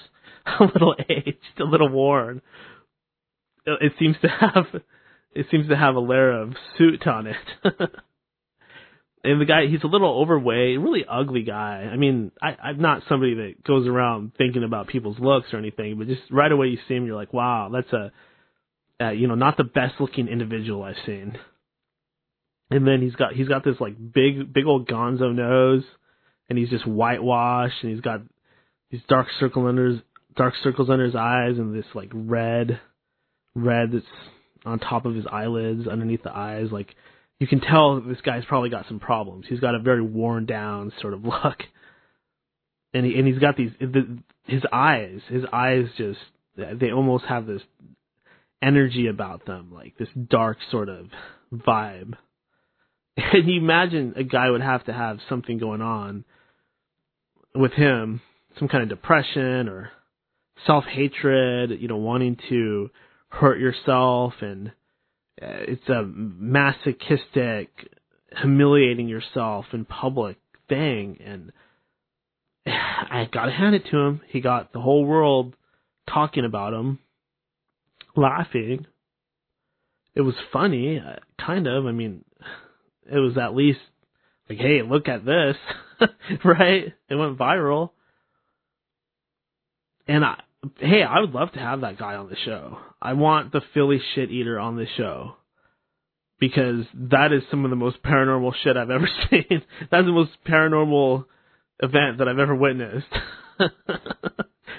a 0.60 0.64
little 0.64 0.94
aged, 1.08 1.60
a 1.60 1.64
little 1.64 1.88
worn. 1.88 2.42
It 3.66 3.92
seems 3.98 4.16
to 4.22 4.28
have, 4.28 4.66
it 5.34 5.46
seems 5.50 5.68
to 5.68 5.76
have 5.76 5.96
a 5.96 6.00
layer 6.00 6.40
of 6.40 6.54
soot 6.78 7.06
on 7.06 7.26
it. 7.26 7.36
and 9.24 9.40
the 9.40 9.44
guy, 9.44 9.66
he's 9.66 9.82
a 9.82 9.88
little 9.88 10.20
overweight, 10.20 10.78
really 10.78 11.04
ugly 11.08 11.42
guy. 11.42 11.88
I 11.92 11.96
mean, 11.96 12.30
I, 12.40 12.56
I'm 12.62 12.80
not 12.80 13.02
somebody 13.08 13.34
that 13.34 13.64
goes 13.64 13.88
around 13.88 14.32
thinking 14.38 14.62
about 14.62 14.86
people's 14.86 15.18
looks 15.18 15.52
or 15.52 15.58
anything, 15.58 15.98
but 15.98 16.06
just 16.06 16.22
right 16.30 16.52
away 16.52 16.68
you 16.68 16.78
see 16.86 16.94
him, 16.94 17.06
you're 17.06 17.16
like, 17.16 17.32
wow, 17.32 17.70
that's 17.72 17.92
a, 17.92 18.12
uh, 19.04 19.10
you 19.10 19.26
know, 19.26 19.34
not 19.34 19.56
the 19.56 19.64
best 19.64 19.94
looking 20.00 20.28
individual 20.28 20.82
I've 20.82 20.94
seen. 21.04 21.36
And 22.70 22.86
then 22.86 23.00
he's 23.00 23.14
got 23.14 23.32
he's 23.32 23.46
got 23.46 23.64
this 23.64 23.76
like 23.78 23.94
big 23.96 24.52
big 24.52 24.66
old 24.66 24.88
Gonzo 24.88 25.32
nose, 25.32 25.84
and 26.48 26.58
he's 26.58 26.70
just 26.70 26.86
whitewashed, 26.86 27.82
and 27.82 27.92
he's 27.92 28.00
got 28.00 28.22
these 28.90 29.02
dark 29.08 29.28
circle 29.38 29.66
under 29.66 29.86
his, 29.86 30.00
dark 30.36 30.54
circles 30.62 30.90
under 30.90 31.04
his 31.04 31.14
eyes, 31.14 31.58
and 31.58 31.74
this 31.74 31.86
like 31.94 32.10
red, 32.12 32.80
red 33.54 33.92
that's 33.92 34.04
on 34.64 34.78
top 34.78 35.06
of 35.06 35.14
his 35.14 35.26
eyelids, 35.30 35.86
underneath 35.86 36.22
the 36.22 36.36
eyes, 36.36 36.68
like 36.70 36.94
you 37.38 37.46
can 37.46 37.60
tell 37.60 38.00
this 38.00 38.20
guy's 38.22 38.44
probably 38.44 38.70
got 38.70 38.86
some 38.88 38.98
problems. 39.00 39.46
He's 39.48 39.60
got 39.60 39.74
a 39.74 39.78
very 39.78 40.02
worn 40.02 40.46
down 40.46 40.92
sort 41.00 41.14
of 41.14 41.24
look, 41.24 41.62
and 42.94 43.04
he 43.04 43.18
and 43.18 43.26
he's 43.26 43.38
got 43.38 43.56
these 43.56 43.72
the, 43.80 44.18
his 44.44 44.62
eyes. 44.72 45.20
His 45.28 45.44
eyes 45.52 45.86
just 45.96 46.20
they 46.56 46.90
almost 46.90 47.24
have 47.24 47.46
this 47.46 47.62
energy 48.62 49.06
about 49.06 49.44
them, 49.46 49.70
like 49.72 49.96
this 49.98 50.08
dark 50.28 50.58
sort 50.70 50.88
of 50.88 51.06
vibe. 51.52 52.14
And 53.18 53.48
you 53.48 53.58
imagine 53.58 54.12
a 54.16 54.24
guy 54.24 54.50
would 54.50 54.60
have 54.60 54.84
to 54.84 54.92
have 54.92 55.20
something 55.26 55.56
going 55.56 55.80
on 55.80 56.26
with 57.54 57.72
him, 57.72 58.20
some 58.58 58.68
kind 58.68 58.82
of 58.82 58.90
depression 58.90 59.70
or 59.70 59.90
self 60.64 60.84
hatred, 60.84 61.80
you 61.80 61.88
know, 61.88 61.96
wanting 61.96 62.38
to 62.48 62.90
hurt 63.28 63.58
yourself 63.58 64.34
and 64.40 64.72
uh, 65.40 65.68
it's 65.68 65.88
a 65.88 66.02
masochistic, 66.04 67.68
humiliating 68.40 69.08
yourself 69.08 69.66
in 69.72 69.84
public 69.84 70.38
thing. 70.68 71.18
And 71.24 71.52
I 72.66 73.28
gotta 73.30 73.52
hand 73.52 73.74
it 73.74 73.84
to 73.90 73.98
him. 73.98 74.20
He 74.28 74.40
got 74.40 74.72
the 74.72 74.80
whole 74.80 75.04
world 75.04 75.54
talking 76.08 76.44
about 76.44 76.72
him, 76.72 76.98
laughing. 78.14 78.86
It 80.14 80.22
was 80.22 80.34
funny, 80.52 80.98
uh, 80.98 81.16
kind 81.44 81.66
of. 81.66 81.84
I 81.84 81.92
mean, 81.92 82.24
it 83.10 83.18
was 83.18 83.36
at 83.36 83.54
least 83.54 83.80
like, 84.48 84.58
hey, 84.58 84.80
look 84.82 85.08
at 85.08 85.26
this, 85.26 85.56
right? 86.44 86.94
It 87.10 87.14
went 87.14 87.36
viral. 87.36 87.90
And 90.08 90.24
I, 90.24 90.40
hey, 90.78 91.02
I 91.02 91.20
would 91.20 91.32
love 91.32 91.52
to 91.52 91.58
have 91.58 91.80
that 91.82 91.98
guy 91.98 92.14
on 92.14 92.28
the 92.28 92.36
show. 92.44 92.78
I 93.00 93.14
want 93.14 93.52
the 93.52 93.62
Philly 93.74 94.00
shit 94.14 94.30
eater 94.30 94.58
on 94.58 94.76
the 94.76 94.86
show 94.96 95.36
because 96.38 96.84
that 96.94 97.32
is 97.32 97.42
some 97.50 97.64
of 97.64 97.70
the 97.70 97.76
most 97.76 98.02
paranormal 98.02 98.52
shit 98.62 98.76
I've 98.76 98.90
ever 98.90 99.08
seen. 99.30 99.62
That's 99.90 100.06
the 100.06 100.12
most 100.12 100.32
paranormal 100.46 101.24
event 101.80 102.18
that 102.18 102.28
I've 102.28 102.38
ever 102.38 102.54
witnessed. 102.54 103.06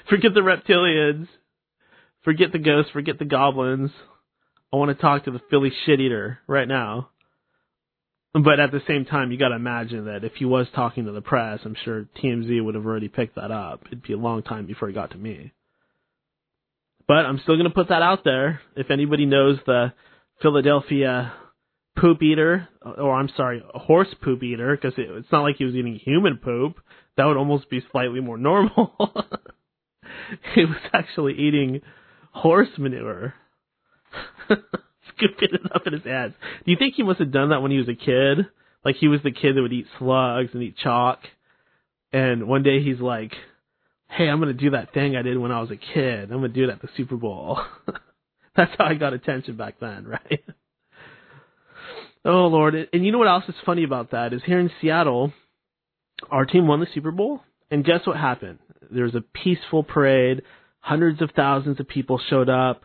forget 0.09 0.33
the 0.33 0.41
reptilians, 0.41 1.27
forget 2.23 2.51
the 2.51 2.59
ghosts, 2.59 2.91
forget 2.91 3.19
the 3.19 3.25
goblins. 3.25 3.91
I 4.71 4.77
want 4.77 4.95
to 4.95 5.01
talk 5.01 5.25
to 5.25 5.31
the 5.31 5.41
Philly 5.49 5.71
shit 5.85 5.99
eater 5.99 6.39
right 6.47 6.67
now. 6.67 7.09
But 8.33 8.59
at 8.59 8.71
the 8.71 8.81
same 8.87 9.05
time, 9.05 9.31
you 9.31 9.37
got 9.39 9.49
to 9.49 9.55
imagine 9.55 10.05
that 10.05 10.23
if 10.23 10.33
he 10.35 10.45
was 10.45 10.67
talking 10.75 11.05
to 11.05 11.11
the 11.11 11.21
press, 11.21 11.61
I'm 11.63 11.75
sure 11.83 12.07
TMZ 12.21 12.63
would 12.63 12.75
have 12.75 12.85
already 12.85 13.07
picked 13.07 13.35
that 13.35 13.51
up. 13.51 13.83
It'd 13.87 14.03
be 14.03 14.13
a 14.13 14.17
long 14.17 14.43
time 14.43 14.67
before 14.67 14.89
it 14.89 14.93
got 14.93 15.11
to 15.11 15.17
me. 15.17 15.53
But 17.07 17.25
I'm 17.25 17.39
still 17.39 17.55
going 17.55 17.69
to 17.69 17.73
put 17.73 17.89
that 17.89 18.01
out 18.01 18.23
there. 18.23 18.61
If 18.75 18.91
anybody 18.91 19.25
knows 19.25 19.59
the 19.65 19.93
Philadelphia 20.41 21.33
poop 21.97 22.21
eater, 22.21 22.67
or 22.81 23.13
I'm 23.15 23.29
sorry, 23.35 23.63
horse 23.73 24.13
poop 24.21 24.43
eater, 24.43 24.75
because 24.75 24.97
it, 24.97 25.09
it's 25.09 25.31
not 25.31 25.43
like 25.43 25.55
he 25.57 25.65
was 25.65 25.73
eating 25.73 25.95
human 25.95 26.37
poop. 26.37 26.77
That 27.15 27.25
would 27.25 27.37
almost 27.37 27.69
be 27.69 27.81
slightly 27.91 28.19
more 28.19 28.37
normal. 28.37 28.93
he 30.53 30.65
was 30.65 30.77
actually 30.93 31.33
eating 31.33 31.81
horse 32.31 32.69
manure, 32.77 33.33
scooping 34.47 35.49
it 35.53 35.71
up 35.73 35.87
in 35.87 35.93
his 35.93 36.05
ass. 36.05 36.31
Do 36.65 36.71
you 36.71 36.77
think 36.77 36.95
he 36.95 37.03
must 37.03 37.19
have 37.19 37.31
done 37.31 37.49
that 37.49 37.61
when 37.61 37.71
he 37.71 37.77
was 37.77 37.89
a 37.89 37.95
kid? 37.95 38.47
Like 38.85 38.97
he 38.97 39.07
was 39.07 39.21
the 39.23 39.31
kid 39.31 39.55
that 39.55 39.61
would 39.61 39.73
eat 39.73 39.87
slugs 39.97 40.49
and 40.53 40.61
eat 40.61 40.77
chalk. 40.77 41.19
And 42.11 42.47
one 42.47 42.63
day 42.63 42.81
he's 42.81 42.99
like, 42.99 43.33
hey, 44.09 44.27
I'm 44.27 44.39
going 44.39 44.55
to 44.55 44.63
do 44.63 44.71
that 44.71 44.93
thing 44.93 45.15
I 45.15 45.21
did 45.21 45.37
when 45.37 45.51
I 45.51 45.61
was 45.61 45.71
a 45.71 45.77
kid. 45.77 46.31
I'm 46.31 46.39
going 46.39 46.41
to 46.41 46.47
do 46.49 46.63
it 46.63 46.69
at 46.71 46.81
the 46.81 46.89
Super 46.95 47.17
Bowl. 47.17 47.59
That's 48.55 48.71
how 48.77 48.85
I 48.85 48.95
got 48.95 49.13
attention 49.13 49.57
back 49.57 49.75
then, 49.79 50.07
right? 50.07 50.43
oh, 52.25 52.47
Lord. 52.47 52.75
And 52.91 53.05
you 53.05 53.11
know 53.11 53.19
what 53.19 53.27
else 53.27 53.43
is 53.47 53.55
funny 53.65 53.83
about 53.83 54.11
that 54.11 54.33
is 54.33 54.41
here 54.45 54.59
in 54.59 54.71
Seattle, 54.81 55.33
our 56.31 56.45
team 56.45 56.67
won 56.67 56.79
the 56.79 56.87
Super 56.93 57.11
Bowl. 57.11 57.41
And 57.69 57.85
guess 57.85 58.05
what 58.05 58.17
happened? 58.17 58.59
There 58.89 59.03
was 59.03 59.15
a 59.15 59.21
peaceful 59.21 59.83
parade. 59.83 60.41
Hundreds 60.79 61.21
of 61.21 61.31
thousands 61.35 61.79
of 61.79 61.87
people 61.87 62.19
showed 62.29 62.49
up. 62.49 62.83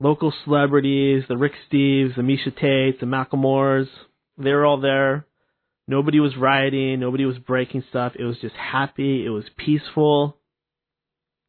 Local 0.00 0.32
celebrities, 0.44 1.24
the 1.28 1.36
Rick 1.36 1.52
Steves, 1.70 2.16
the 2.16 2.22
Miesha 2.22 2.54
Tates, 2.56 2.98
the 3.00 3.06
Macklemores, 3.06 3.86
they 4.38 4.52
were 4.52 4.64
all 4.64 4.80
there. 4.80 5.26
Nobody 5.86 6.18
was 6.18 6.36
rioting. 6.36 7.00
Nobody 7.00 7.24
was 7.24 7.38
breaking 7.38 7.84
stuff. 7.90 8.14
It 8.18 8.24
was 8.24 8.38
just 8.40 8.54
happy. 8.54 9.24
It 9.24 9.30
was 9.30 9.44
peaceful. 9.56 10.36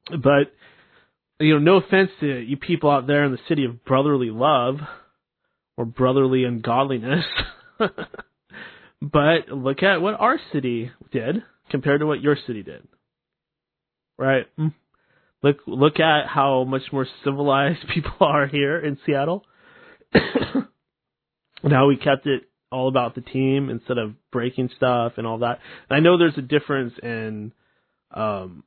But 0.10 0.54
you 1.40 1.54
know, 1.54 1.60
no 1.60 1.78
offense 1.78 2.12
to 2.20 2.40
you 2.40 2.58
people 2.58 2.90
out 2.90 3.08
there 3.08 3.24
in 3.26 3.32
the 3.32 3.40
city 3.48 3.66
of 3.66 3.84
brotherly 3.84 4.30
love 4.30 4.78
or 5.78 5.86
brotherly 5.86 6.46
ungodliness. 6.46 7.26
but 9.02 9.50
look 9.50 9.84
at 9.84 10.02
what 10.02 10.20
our 10.20 10.40
city 10.54 10.92
did 11.12 11.44
compared 11.70 12.00
to 12.02 12.08
what 12.08 12.22
your 12.22 12.38
city 12.48 12.64
did. 12.64 12.88
Right? 14.18 14.46
Hmm. 14.58 14.68
Look 15.44 15.58
look 15.68 16.00
at 16.00 16.28
how 16.28 16.64
much 16.64 16.84
more 16.92 17.08
civilized 17.24 17.86
people 17.94 18.16
are 18.22 18.48
here 18.48 18.80
in 18.80 18.98
Seattle. 19.06 19.44
Now 21.64 21.88
we 21.88 21.98
kept 21.98 22.28
it 22.28 22.44
all 22.72 22.88
about 22.88 23.16
the 23.16 23.22
team 23.22 23.70
instead 23.70 23.98
of 23.98 24.14
breaking 24.32 24.70
stuff 24.76 25.14
and 25.18 25.26
all 25.26 25.40
that. 25.40 25.60
And 25.90 25.98
I 25.98 26.00
know 26.00 26.18
there's 26.18 26.38
a 26.38 26.42
difference 26.42 26.94
in 27.02 27.54
um 28.12 28.64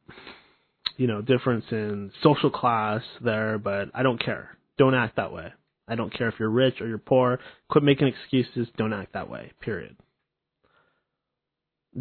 you 0.99 1.07
know, 1.07 1.23
difference 1.23 1.65
in 1.70 2.11
social 2.23 2.51
class 2.51 3.03
there, 3.23 3.57
but 3.57 3.89
I 3.95 4.03
don't 4.03 4.23
care. 4.23 4.59
Don't 4.77 4.95
act 4.95 5.16
that 5.16 5.33
way. 5.33 5.53
I 5.87 5.95
don't 5.95 6.12
care 6.12 6.29
if 6.29 6.35
you're 6.39 6.51
rich 6.51 6.81
or 6.81 6.89
you're 6.89 6.99
poor. 6.99 7.39
Quit 7.70 7.85
making 7.85 8.09
excuses. 8.09 8.69
Don't 8.77 8.93
act 8.93 9.15
that 9.15 9.31
way. 9.31 9.53
Period. 9.62 9.97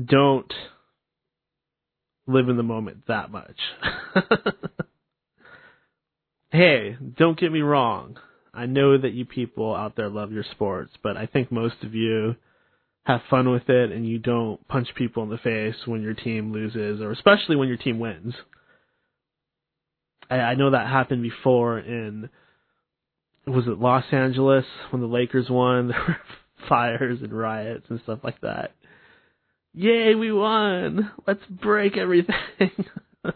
Don't 0.05 0.51
live 2.25 2.49
in 2.49 2.57
the 2.57 2.63
moment 2.63 3.03
that 3.07 3.31
much. 3.31 3.57
hey, 6.51 6.97
don't 7.17 7.39
get 7.39 7.51
me 7.51 7.61
wrong. 7.61 8.17
I 8.53 8.65
know 8.65 8.97
that 8.97 9.13
you 9.13 9.25
people 9.25 9.75
out 9.75 9.95
there 9.95 10.09
love 10.09 10.31
your 10.31 10.43
sports, 10.51 10.91
but 11.03 11.15
I 11.15 11.27
think 11.27 11.51
most 11.51 11.75
of 11.83 11.93
you 11.93 12.35
have 13.03 13.21
fun 13.29 13.49
with 13.51 13.69
it 13.69 13.91
and 13.91 14.05
you 14.07 14.17
don't 14.17 14.67
punch 14.67 14.87
people 14.95 15.23
in 15.23 15.29
the 15.29 15.37
face 15.37 15.75
when 15.85 16.01
your 16.01 16.15
team 16.15 16.51
loses 16.51 16.99
or 16.99 17.11
especially 17.11 17.55
when 17.55 17.67
your 17.67 17.77
team 17.77 17.99
wins. 17.99 18.33
I, 20.29 20.35
I 20.35 20.55
know 20.55 20.71
that 20.71 20.87
happened 20.87 21.23
before 21.23 21.79
in 21.79 22.29
was 23.45 23.65
it 23.65 23.79
Los 23.79 24.03
Angeles 24.11 24.65
when 24.89 25.01
the 25.01 25.07
Lakers 25.07 25.49
won? 25.49 25.93
There 25.97 25.99
were 26.07 26.17
fires 26.67 27.19
and 27.21 27.31
riots 27.31 27.85
and 27.89 28.01
stuff 28.01 28.19
like 28.23 28.41
that. 28.41 28.71
Yay, 29.73 30.15
we 30.15 30.31
won! 30.31 31.11
Let's 31.27 31.45
break 31.49 31.97
everything. 31.97 32.33
but 33.23 33.35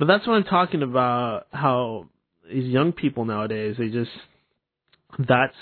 that's 0.00 0.26
what 0.26 0.34
I'm 0.34 0.44
talking 0.44 0.82
about. 0.82 1.46
How 1.52 2.06
these 2.50 2.64
young 2.64 2.92
people 2.92 3.24
nowadays, 3.26 3.76
they 3.78 3.88
just 3.88 4.10
that's 5.18 5.54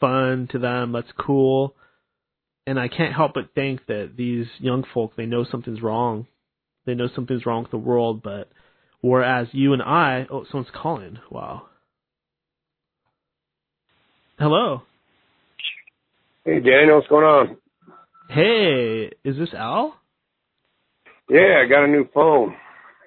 fun 0.00 0.48
to 0.52 0.58
them. 0.58 0.92
That's 0.92 1.12
cool. 1.18 1.74
And 2.66 2.78
I 2.78 2.88
can't 2.88 3.14
help 3.14 3.32
but 3.34 3.54
think 3.54 3.86
that 3.86 4.12
these 4.16 4.46
young 4.58 4.84
folk 4.94 5.16
they 5.16 5.26
know 5.26 5.44
something's 5.50 5.82
wrong. 5.82 6.26
They 6.86 6.94
know 6.94 7.08
something's 7.14 7.44
wrong 7.44 7.62
with 7.62 7.72
the 7.72 7.78
world, 7.78 8.22
but 8.22 8.48
whereas 9.02 9.48
you 9.52 9.74
and 9.74 9.82
I, 9.82 10.26
oh, 10.30 10.44
someone's 10.50 10.72
calling. 10.74 11.18
Wow. 11.30 11.66
Hello. 14.38 14.82
Hey, 16.44 16.58
Daniel, 16.60 16.96
what's 16.96 17.08
going 17.08 17.24
on? 17.24 17.56
Hey, 18.30 19.10
is 19.24 19.36
this 19.36 19.50
Al? 19.54 19.94
Yeah, 21.28 21.62
I 21.64 21.68
got 21.68 21.84
a 21.84 21.88
new 21.88 22.08
phone. 22.14 22.56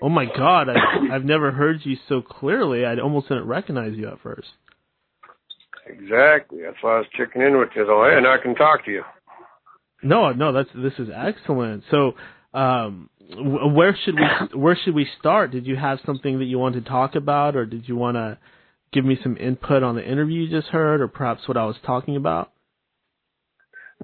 Oh 0.02 0.10
my 0.10 0.26
God, 0.26 0.70
I, 0.70 0.76
I've 1.14 1.26
never 1.26 1.52
heard 1.52 1.80
you 1.84 1.98
so 2.08 2.22
clearly. 2.22 2.86
I 2.86 2.98
almost 3.00 3.28
didn't 3.28 3.48
recognize 3.48 3.94
you 3.96 4.08
at 4.08 4.22
first. 4.22 4.48
Exactly. 5.88 6.60
That's 6.64 6.78
why 6.82 6.96
I 6.96 6.98
was 7.00 7.08
checking 7.18 7.42
in 7.42 7.58
with 7.58 7.70
you. 7.76 7.86
So, 7.88 8.04
hey, 8.04 8.18
and 8.18 8.28
I 8.28 8.38
can 8.42 8.56
talk 8.56 8.86
to 8.86 8.92
you. 8.92 9.04
No, 10.04 10.32
no, 10.32 10.52
that's 10.52 10.70
this 10.76 10.94
is 11.00 11.10
excellent. 11.14 11.84
So, 11.90 12.14
um, 12.56 13.10
where 13.38 13.98
should 14.04 14.16
we 14.16 14.28
where 14.60 14.78
should 14.84 14.96
we 14.96 15.08
start? 15.20 15.52
Did 15.52 15.68
you 15.68 15.76
have 15.76 16.00
something 16.06 16.40
that 16.40 16.46
you 16.46 16.58
want 16.58 16.76
to 16.76 16.82
talk 16.82 17.16
about, 17.16 17.56
or 17.56 17.66
did 17.66 17.88
you 17.88 17.96
want 17.96 18.16
to 18.16 18.38
give 18.94 19.06
me 19.06 19.18
some 19.22 19.38
input 19.38 19.84
on 19.84 19.96
the 19.96 20.10
interview 20.10 20.44
you 20.44 20.50
just 20.50 20.70
heard, 20.70 21.02
or 21.02 21.08
perhaps 21.08 21.48
what 21.48 21.58
I 21.58 21.66
was 21.66 21.76
talking 21.86 22.16
about? 22.16 22.52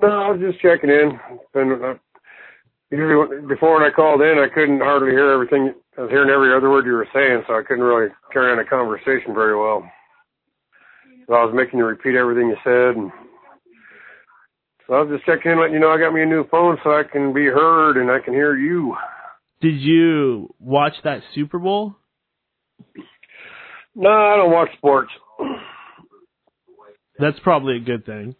No, 0.01 0.07
I 0.07 0.31
was 0.31 0.41
just 0.41 0.61
checking 0.61 0.89
in. 0.89 1.19
Been, 1.53 1.79
uh, 1.83 1.93
before 3.47 3.79
when 3.79 3.83
I 3.83 3.93
called 3.95 4.21
in, 4.21 4.37
I 4.37 4.53
couldn't 4.53 4.79
hardly 4.79 5.11
hear 5.11 5.31
everything. 5.31 5.73
I 5.97 6.01
was 6.01 6.09
hearing 6.09 6.29
every 6.29 6.55
other 6.55 6.69
word 6.69 6.85
you 6.85 6.93
were 6.93 7.07
saying, 7.13 7.43
so 7.47 7.53
I 7.53 7.63
couldn't 7.63 7.83
really 7.83 8.09
carry 8.33 8.51
on 8.51 8.59
a 8.59 8.65
conversation 8.65 9.33
very 9.33 9.57
well. 9.57 9.89
So 11.27 11.33
I 11.35 11.45
was 11.45 11.53
making 11.55 11.79
you 11.79 11.85
repeat 11.85 12.15
everything 12.15 12.49
you 12.49 12.57
said, 12.63 12.95
and 12.97 13.11
so 14.91 14.97
I 14.97 15.01
was 15.03 15.09
just 15.17 15.25
checking 15.25 15.53
in, 15.53 15.57
letting 15.57 15.73
you 15.73 15.79
know 15.79 15.89
I 15.89 15.97
got 15.97 16.13
me 16.13 16.21
a 16.21 16.25
new 16.25 16.45
phone 16.49 16.77
so 16.83 16.89
I 16.89 17.03
can 17.09 17.31
be 17.31 17.45
heard 17.45 17.95
and 17.95 18.11
I 18.11 18.19
can 18.19 18.33
hear 18.33 18.57
you. 18.57 18.93
Did 19.61 19.79
you 19.79 20.53
watch 20.59 20.91
that 21.05 21.21
Super 21.33 21.59
Bowl? 21.59 21.95
No, 23.95 24.09
I 24.09 24.35
don't 24.35 24.51
watch 24.51 24.67
sports. 24.75 25.09
That's 27.17 27.39
probably 27.39 27.77
a 27.77 27.79
good 27.79 28.05
thing. 28.05 28.35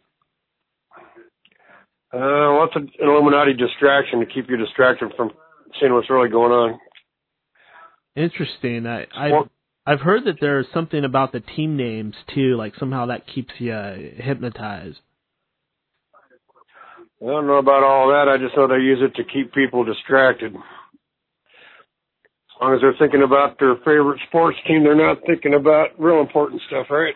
Uh, 2.13 2.59
what's 2.59 2.75
an 2.75 2.89
Illuminati 2.99 3.53
distraction 3.53 4.19
to 4.19 4.25
keep 4.25 4.49
you 4.49 4.57
distracted 4.57 5.13
from 5.15 5.31
seeing 5.79 5.93
what's 5.93 6.09
really 6.09 6.29
going 6.29 6.51
on? 6.51 6.79
Interesting. 8.17 8.85
I 8.87 9.05
I've, 9.15 9.49
I've 9.85 10.01
heard 10.01 10.25
that 10.25 10.41
there's 10.41 10.67
something 10.73 11.05
about 11.05 11.31
the 11.31 11.39
team 11.39 11.77
names 11.77 12.15
too, 12.35 12.57
like 12.57 12.73
somehow 12.77 13.05
that 13.05 13.25
keeps 13.25 13.53
you 13.59 13.71
uh, 13.71 13.95
hypnotized. 14.17 14.97
I 17.21 17.27
don't 17.27 17.45
know 17.45 17.57
about 17.57 17.83
all 17.83 18.07
that. 18.07 18.27
I 18.27 18.37
just 18.37 18.57
know 18.57 18.67
they 18.67 18.81
use 18.81 18.99
it 19.01 19.13
to 19.15 19.23
keep 19.23 19.53
people 19.53 19.83
distracted. 19.83 20.55
As 20.55 20.61
long 22.59 22.73
as 22.73 22.81
they're 22.81 22.95
thinking 22.97 23.21
about 23.21 23.59
their 23.59 23.75
favorite 23.77 24.19
sports 24.27 24.57
team, 24.67 24.83
they're 24.83 24.95
not 24.95 25.19
thinking 25.27 25.53
about 25.53 25.89
real 25.99 26.19
important 26.19 26.61
stuff, 26.67 26.87
right? 26.89 27.13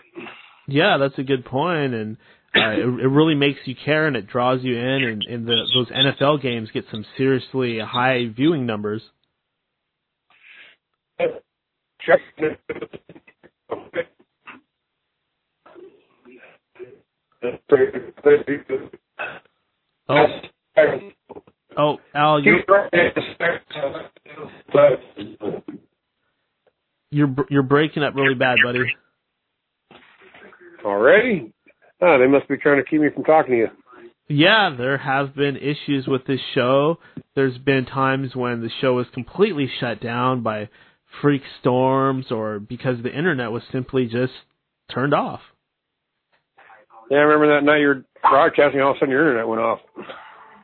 Yeah, 0.68 0.98
that's 1.00 1.18
a 1.18 1.24
good 1.24 1.44
point, 1.44 1.96
and 1.96 2.18
uh, 2.56 2.70
it, 2.72 2.82
it 2.82 3.08
really 3.08 3.36
makes 3.36 3.60
you 3.66 3.76
care 3.84 4.06
and 4.06 4.16
it 4.16 4.28
draws 4.28 4.64
you 4.64 4.78
in, 4.78 5.04
and, 5.04 5.24
and 5.24 5.48
the, 5.48 5.68
those 5.74 5.90
NFL 5.90 6.42
games 6.42 6.70
get 6.72 6.86
some 6.92 7.04
seriously 7.18 7.80
high 7.80 8.28
viewing 8.36 8.68
numbers. 8.68 9.02
Oh, 20.08 20.26
oh, 21.78 21.98
Al, 22.14 22.44
you're 22.44 22.64
you're 27.10 27.36
you're 27.50 27.64
breaking 27.64 28.04
up 28.04 28.14
really 28.16 28.36
bad, 28.36 28.58
buddy. 28.64 28.86
Already? 30.84 31.54
Oh, 32.02 32.08
ah, 32.08 32.18
they 32.18 32.28
must 32.28 32.48
be 32.48 32.58
trying 32.58 32.78
to 32.78 32.88
keep 32.88 33.02
me 33.02 33.08
from 33.14 33.24
talking 33.24 33.52
to 33.54 33.58
you. 33.58 33.68
Yeah, 34.28 34.76
there 34.78 34.98
have 34.98 35.36
been 35.36 35.56
issues 35.56 36.08
with 36.08 36.26
this 36.26 36.40
show. 36.54 36.98
There's 37.36 37.58
been 37.58 37.86
times 37.86 38.36
when 38.36 38.62
the 38.62 38.70
show 38.82 38.94
was 38.94 39.08
completely 39.14 39.70
shut 39.80 40.02
down 40.02 40.44
by 40.44 40.70
freak 41.22 41.44
storms 41.60 42.28
or 42.32 42.60
because 42.60 43.02
the 43.02 43.16
internet 43.16 43.52
was 43.52 43.64
simply 43.72 44.06
just 44.06 44.34
turned 44.92 45.14
off. 45.14 45.42
Yeah, 47.10 47.18
I 47.18 47.22
remember 47.22 47.56
that 47.56 47.66
night 47.66 47.80
you 47.82 47.88
were 47.88 48.06
broadcasting, 48.30 48.82
all 48.82 48.92
of 48.92 48.98
a 48.98 49.00
sudden 49.00 49.12
your 49.12 49.28
internet 49.28 49.48
went 49.48 49.62
off. 49.62 49.80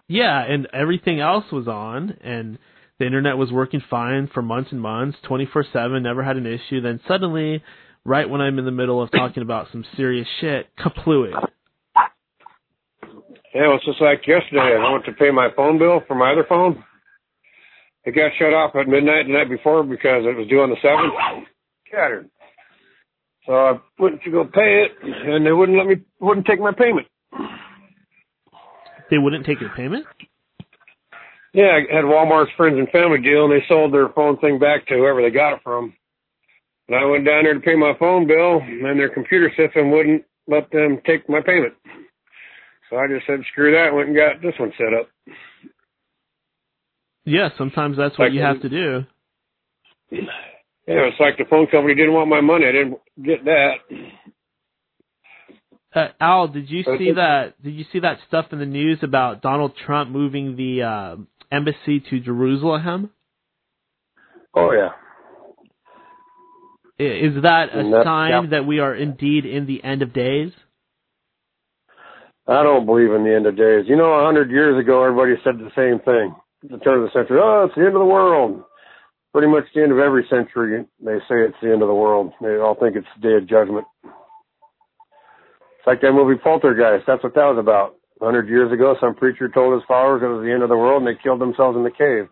Yeah, 0.07 0.43
and 0.43 0.67
everything 0.73 1.19
else 1.19 1.45
was 1.51 1.67
on, 1.67 2.17
and 2.21 2.57
the 2.99 3.05
internet 3.05 3.37
was 3.37 3.51
working 3.51 3.81
fine 3.89 4.27
for 4.33 4.41
months 4.41 4.71
and 4.71 4.81
months, 4.81 5.17
24/7, 5.27 6.01
never 6.03 6.23
had 6.23 6.37
an 6.37 6.45
issue. 6.45 6.81
Then 6.81 6.99
suddenly, 7.07 7.63
right 8.05 8.29
when 8.29 8.41
I'm 8.41 8.59
in 8.59 8.65
the 8.65 8.71
middle 8.71 9.01
of 9.01 9.09
talking 9.11 9.41
about 9.43 9.69
some 9.71 9.85
serious 9.95 10.27
shit, 10.39 10.67
kaplooey. 10.77 11.33
Yeah, 13.53 13.65
it 13.65 13.67
was 13.67 13.81
just 13.85 14.01
like 14.01 14.25
yesterday. 14.27 14.77
I 14.77 14.91
went 14.91 15.05
to 15.05 15.13
pay 15.13 15.31
my 15.31 15.49
phone 15.55 15.77
bill 15.77 16.01
for 16.07 16.15
my 16.15 16.31
other 16.31 16.45
phone. 16.47 16.83
It 18.03 18.15
got 18.15 18.31
shut 18.39 18.53
off 18.53 18.75
at 18.75 18.87
midnight 18.87 19.27
the 19.27 19.33
night 19.33 19.49
before 19.49 19.83
because 19.83 20.25
it 20.25 20.35
was 20.35 20.47
due 20.47 20.61
on 20.61 20.69
the 20.69 20.77
seventh. 20.81 21.13
Scattered. 21.87 22.29
So 23.45 23.53
I 23.53 23.79
went 23.99 24.21
to 24.23 24.31
go 24.31 24.45
pay 24.45 24.85
it, 24.85 24.91
and 25.03 25.45
they 25.45 25.51
wouldn't 25.51 25.77
let 25.77 25.87
me, 25.87 25.95
wouldn't 26.19 26.45
take 26.45 26.59
my 26.59 26.71
payment. 26.71 27.07
They 29.11 29.19
wouldn't 29.19 29.45
take 29.45 29.61
your 29.61 29.69
payment? 29.75 30.05
Yeah, 31.53 31.77
I 31.77 31.93
had 31.93 32.05
Walmart's 32.05 32.51
friends 32.55 32.79
and 32.79 32.89
family 32.89 33.21
deal, 33.21 33.43
and 33.43 33.51
they 33.51 33.63
sold 33.67 33.93
their 33.93 34.07
phone 34.09 34.37
thing 34.37 34.57
back 34.57 34.87
to 34.87 34.95
whoever 34.95 35.21
they 35.21 35.29
got 35.29 35.53
it 35.53 35.59
from. 35.63 35.93
And 36.87 36.97
I 36.97 37.05
went 37.05 37.25
down 37.25 37.43
there 37.43 37.53
to 37.53 37.59
pay 37.59 37.75
my 37.75 37.93
phone 37.99 38.25
bill, 38.25 38.61
and 38.61 38.97
their 38.97 39.13
computer 39.13 39.51
system 39.57 39.91
wouldn't 39.91 40.23
let 40.47 40.71
them 40.71 40.99
take 41.05 41.27
my 41.29 41.41
payment. 41.41 41.73
So 42.89 42.95
I 42.97 43.07
just 43.07 43.27
said, 43.27 43.39
screw 43.51 43.71
that, 43.73 43.93
went 43.93 44.07
and 44.07 44.17
got 44.17 44.41
this 44.41 44.57
one 44.57 44.71
set 44.77 44.93
up. 44.97 45.09
Yeah, 47.25 47.49
sometimes 47.57 47.97
that's 47.97 48.17
what 48.17 48.25
like, 48.25 48.33
you 48.33 48.41
have 48.41 48.61
to 48.61 48.69
do. 48.69 49.03
Yeah, 50.09 50.21
it's 50.87 51.19
like 51.19 51.37
the 51.37 51.45
phone 51.49 51.67
company 51.67 51.95
didn't 51.95 52.13
want 52.13 52.29
my 52.29 52.41
money. 52.41 52.65
I 52.65 52.71
didn't 52.71 52.97
get 53.23 53.45
that. 53.45 53.73
Uh, 55.93 56.07
Al, 56.19 56.47
did 56.47 56.69
you 56.69 56.83
see 56.83 57.11
that? 57.13 57.61
Did 57.61 57.73
you 57.73 57.85
see 57.91 57.99
that 57.99 58.19
stuff 58.27 58.47
in 58.51 58.59
the 58.59 58.65
news 58.65 58.99
about 59.01 59.41
Donald 59.41 59.73
Trump 59.85 60.09
moving 60.09 60.55
the 60.55 60.83
uh, 60.83 61.15
embassy 61.51 61.99
to 62.09 62.19
Jerusalem? 62.19 63.09
Oh 64.53 64.71
yeah. 64.71 64.89
Is 66.97 67.41
that 67.41 67.69
a 67.73 67.83
that, 67.83 68.01
sign 68.05 68.29
yeah. 68.29 68.49
that 68.51 68.65
we 68.67 68.79
are 68.79 68.95
indeed 68.95 69.45
in 69.45 69.65
the 69.65 69.83
end 69.83 70.01
of 70.01 70.13
days? 70.13 70.51
I 72.47 72.63
don't 72.63 72.85
believe 72.85 73.11
in 73.11 73.23
the 73.23 73.33
end 73.33 73.47
of 73.47 73.57
days. 73.57 73.85
You 73.87 73.95
know, 73.95 74.13
a 74.13 74.25
hundred 74.25 74.51
years 74.51 74.79
ago, 74.79 75.03
everybody 75.03 75.33
said 75.43 75.57
the 75.57 75.71
same 75.75 75.99
thing. 76.05 76.35
At 76.63 76.79
the 76.79 76.83
turn 76.83 77.01
of 77.01 77.09
the 77.09 77.11
century, 77.11 77.39
oh, 77.41 77.65
it's 77.65 77.75
the 77.75 77.81
end 77.81 77.95
of 77.95 77.99
the 77.99 78.05
world 78.05 78.63
pretty 79.31 79.47
much 79.47 79.63
the 79.73 79.81
end 79.81 79.91
of 79.91 79.99
every 79.99 80.25
century, 80.29 80.85
they 80.99 81.19
say 81.19 81.41
it's 81.41 81.55
the 81.61 81.71
end 81.71 81.81
of 81.81 81.87
the 81.87 81.93
world. 81.93 82.33
They 82.41 82.57
all 82.57 82.75
think 82.75 82.95
it's 82.95 83.07
the 83.15 83.29
day 83.29 83.35
of 83.35 83.47
judgment. 83.47 83.85
It's 85.81 85.87
like 85.87 86.01
that 86.01 86.11
movie 86.13 86.37
Poltergeist. 86.37 87.07
That's 87.07 87.23
what 87.23 87.33
that 87.33 87.45
was 87.45 87.57
about. 87.57 87.95
A 88.21 88.25
hundred 88.25 88.49
years 88.49 88.71
ago, 88.71 88.95
some 89.01 89.15
preacher 89.15 89.49
told 89.49 89.73
his 89.73 89.81
followers 89.87 90.21
it 90.21 90.27
was 90.27 90.45
the 90.45 90.53
end 90.53 90.61
of 90.61 90.69
the 90.69 90.77
world, 90.77 91.01
and 91.01 91.07
they 91.07 91.19
killed 91.19 91.41
themselves 91.41 91.75
in 91.75 91.83
the 91.83 91.89
cave. 91.89 92.29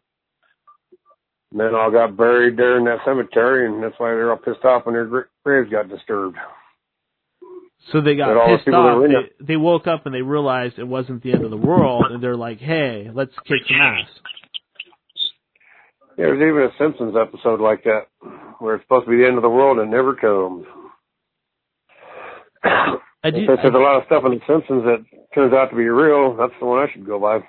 And 1.50 1.60
then 1.60 1.74
all 1.74 1.90
got 1.90 2.16
buried 2.16 2.58
there 2.58 2.78
in 2.78 2.86
that 2.86 3.00
cemetery, 3.04 3.66
and 3.66 3.82
that's 3.82 3.96
why 3.98 4.10
they're 4.10 4.30
all 4.30 4.38
pissed 4.38 4.64
off 4.64 4.86
when 4.86 4.94
their 4.94 5.26
graves 5.44 5.72
got 5.72 5.90
disturbed. 5.90 6.38
So 7.92 8.02
they 8.02 8.16
got 8.16 8.38
pissed 8.46 8.68
off. 8.68 9.02
They, 9.40 9.46
they 9.54 9.58
woke 9.58 9.88
up 9.88 10.06
and 10.06 10.14
they 10.14 10.22
realized 10.22 10.78
it 10.78 10.88
wasn't 10.88 11.24
the 11.24 11.34
end 11.34 11.44
of 11.44 11.50
the 11.50 11.58
world, 11.58 12.06
and 12.12 12.22
they're 12.22 12.38
like, 12.38 12.60
"Hey, 12.60 13.10
let's 13.12 13.34
kick 13.48 13.62
some 13.68 13.82
ass." 13.82 14.08
Yeah, 16.20 16.26
there's 16.26 16.38
even 16.38 16.70
a 16.70 16.70
Simpsons 16.78 17.16
episode 17.20 17.62
like 17.62 17.84
that 17.86 18.10
where 18.60 18.76
it's 18.76 18.84
supposed 18.84 19.06
to 19.06 19.10
be 19.10 19.18
the 19.18 19.26
end 19.26 19.38
of 19.38 19.42
the 19.42 19.50
world 19.50 19.80
and 19.80 19.92
it 19.92 19.96
never 19.96 20.14
comes. 20.14 20.68
I 23.24 23.32
do, 23.32 23.46
Since 23.46 23.60
there's 23.62 23.76
a 23.76 23.78
lot 23.78 23.98
of 23.98 24.04
stuff 24.06 24.24
in 24.26 24.32
the 24.32 24.40
Simpsons 24.48 24.84
that 24.86 25.06
turns 25.36 25.54
out 25.54 25.70
to 25.72 25.76
be 25.76 25.90
real, 25.90 26.38
that's 26.38 26.54
the 26.60 26.66
one 26.66 26.88
I 26.88 26.92
should 26.92 27.06
go 27.06 27.20
by. 27.20 27.40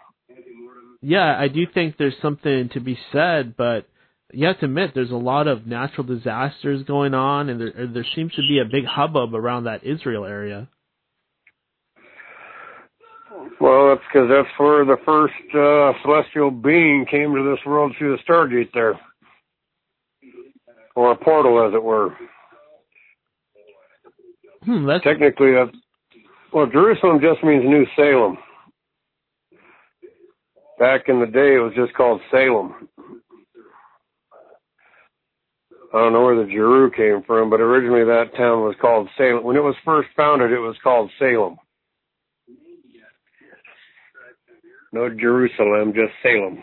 Yeah, 1.01 1.37
I 1.39 1.49
do 1.49 1.65
think 1.73 1.97
there's 1.97 2.17
something 2.21 2.71
to 2.71 2.81
be 2.81 2.99
said, 3.13 3.57
but 3.57 3.87
you 4.33 4.47
have 4.47 4.59
to 4.61 4.67
admit 4.67 4.93
there's 4.95 5.11
a 5.11 5.17
lot 5.17 5.47
of 5.47 5.67
natural 5.67 6.07
disasters 6.07 6.83
going 6.83 7.15
on, 7.15 7.49
and 7.49 7.61
there 7.61 7.87
there 7.87 8.07
seems 8.15 8.33
to 8.35 8.43
be 8.43 8.59
a 8.59 8.65
big 8.65 8.85
hubbub 8.85 9.35
around 9.35 9.65
that 9.65 9.85
Israel 9.85 10.25
area. 10.25 10.69
Well, 13.61 13.89
that's 13.89 14.03
because 14.13 14.29
that's 14.29 14.59
where 14.59 14.85
the 14.85 14.97
first 15.05 15.35
uh, 15.55 15.93
celestial 16.03 16.51
being 16.51 17.07
came 17.11 17.35
to 17.35 17.51
this 17.51 17.65
world 17.65 17.95
through 17.99 18.17
the 18.17 18.23
Stargate 18.23 18.73
there, 18.73 18.99
or 20.95 21.13
a 21.13 21.17
portal, 21.17 21.67
as 21.67 21.75
it 21.75 21.83
were. 21.83 22.11
Hmm, 24.65 24.87
that's 24.87 25.05
technically 25.05 25.53
that's 25.53 25.77
Well, 26.53 26.67
Jerusalem 26.67 27.21
just 27.21 27.43
means 27.43 27.65
New 27.65 27.87
Salem. 27.97 28.37
Back 30.79 31.09
in 31.09 31.21
the 31.21 31.27
day, 31.27 31.57
it 31.57 31.63
was 31.63 31.73
just 31.77 31.95
called 31.95 32.21
Salem. 32.31 32.89
I 35.93 35.99
don't 35.99 36.13
know 36.13 36.25
where 36.25 36.37
the 36.37 36.51
Jeru 36.51 36.91
came 36.91 37.23
from, 37.27 37.51
but 37.51 37.61
originally 37.61 38.05
that 38.05 38.37
town 38.37 38.61
was 38.61 38.77
called 38.81 39.09
Salem. 39.19 39.43
When 39.43 39.57
it 39.57 39.63
was 39.63 39.75
first 39.85 40.09
founded, 40.17 40.53
it 40.53 40.59
was 40.59 40.77
called 40.83 41.11
Salem. 41.19 41.57
No 44.93 45.09
Jerusalem, 45.09 45.93
just 45.95 46.13
Salem. 46.23 46.63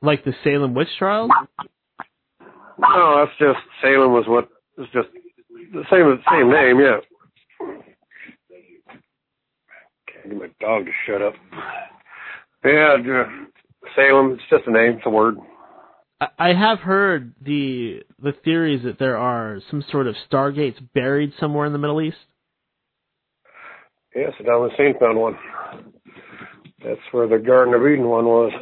Like 0.00 0.24
the 0.24 0.32
Salem 0.44 0.74
witch 0.74 0.88
trials? 0.98 1.30
No, 2.78 3.24
that's 3.24 3.38
just 3.38 3.58
Salem 3.82 4.12
was 4.12 4.24
what 4.26 4.48
it's 4.78 4.92
just 4.92 5.08
the 5.72 5.84
same 5.90 6.22
same 6.30 6.50
name, 6.50 6.80
yeah. 6.80 7.00
Can't 10.12 10.28
get 10.30 10.38
my 10.38 10.48
dog 10.60 10.86
to 10.86 10.92
shut 11.06 11.22
up. 11.22 11.34
Yeah, 12.64 12.96
Salem. 13.94 14.32
It's 14.32 14.42
just 14.50 14.66
a 14.66 14.72
name. 14.72 14.94
It's 14.96 15.06
a 15.06 15.10
word. 15.10 15.36
I 16.38 16.52
have 16.52 16.80
heard 16.80 17.34
the 17.40 18.02
the 18.20 18.32
theories 18.44 18.82
that 18.84 18.98
there 18.98 19.16
are 19.16 19.60
some 19.70 19.84
sort 19.90 20.08
of 20.08 20.16
stargates 20.30 20.76
buried 20.92 21.32
somewhere 21.38 21.66
in 21.66 21.72
the 21.72 21.78
Middle 21.78 22.02
East. 22.02 22.16
Yes, 24.14 24.32
Saddam 24.40 24.68
Hussein 24.68 24.98
found 24.98 25.18
one. 25.18 25.38
That's 26.84 27.00
where 27.12 27.28
the 27.28 27.38
Garden 27.38 27.74
of 27.74 27.86
Eden 27.86 28.08
one 28.08 28.24
was. 28.24 28.52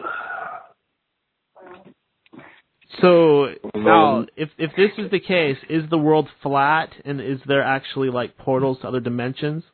So 3.00 3.48
now, 3.74 4.26
if 4.36 4.48
if 4.58 4.70
this 4.76 4.90
is 4.96 5.10
the 5.10 5.20
case, 5.20 5.56
is 5.68 5.82
the 5.90 5.98
world 5.98 6.28
flat, 6.42 6.90
and 7.04 7.20
is 7.20 7.40
there 7.46 7.62
actually 7.62 8.10
like 8.10 8.38
portals 8.38 8.78
to 8.80 8.88
other 8.88 9.00
dimensions? 9.00 9.64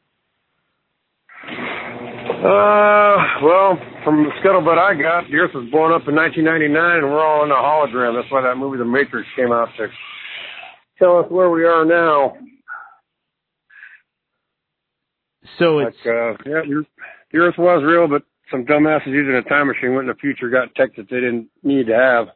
Uh, 2.43 3.16
well, 3.44 3.78
from 4.02 4.24
the 4.24 4.30
scuttlebutt 4.43 4.78
I 4.78 5.01
got, 5.01 5.30
the 5.30 5.36
Earth 5.36 5.52
was 5.55 5.70
blown 5.70 5.93
up 5.93 6.09
in 6.09 6.16
1999, 6.16 6.98
and 6.98 7.05
we're 7.05 7.24
all 7.24 7.44
in 7.44 7.51
a 7.51 7.55
hologram. 7.55 8.20
That's 8.20 8.32
why 8.32 8.43
that 8.43 8.56
movie, 8.56 8.78
The 8.78 8.84
Matrix, 8.84 9.28
came 9.36 9.52
out 9.52 9.68
to 9.76 9.86
tell 10.98 11.18
us 11.18 11.26
where 11.30 11.51
we 11.51 11.64
are 11.64 11.84
now. 11.84 12.34
So 15.59 15.76
like, 15.76 15.94
it's 15.94 16.06
uh, 16.06 16.51
yeah, 16.51 16.62
the 17.32 17.39
Earth 17.39 17.55
was 17.59 17.82
real, 17.84 18.09
but 18.09 18.22
some 18.51 18.64
dumbasses 18.64 19.06
using 19.06 19.34
a 19.34 19.43
time 19.48 19.68
machine 19.68 19.94
went 19.94 20.09
in 20.09 20.14
the 20.14 20.20
future, 20.20 20.48
got 20.48 20.74
tech 20.74 20.97
that 20.97 21.09
they 21.10 21.20
didn't 21.20 21.48
need 21.62 21.86
to 21.86 21.94
have 21.94 22.28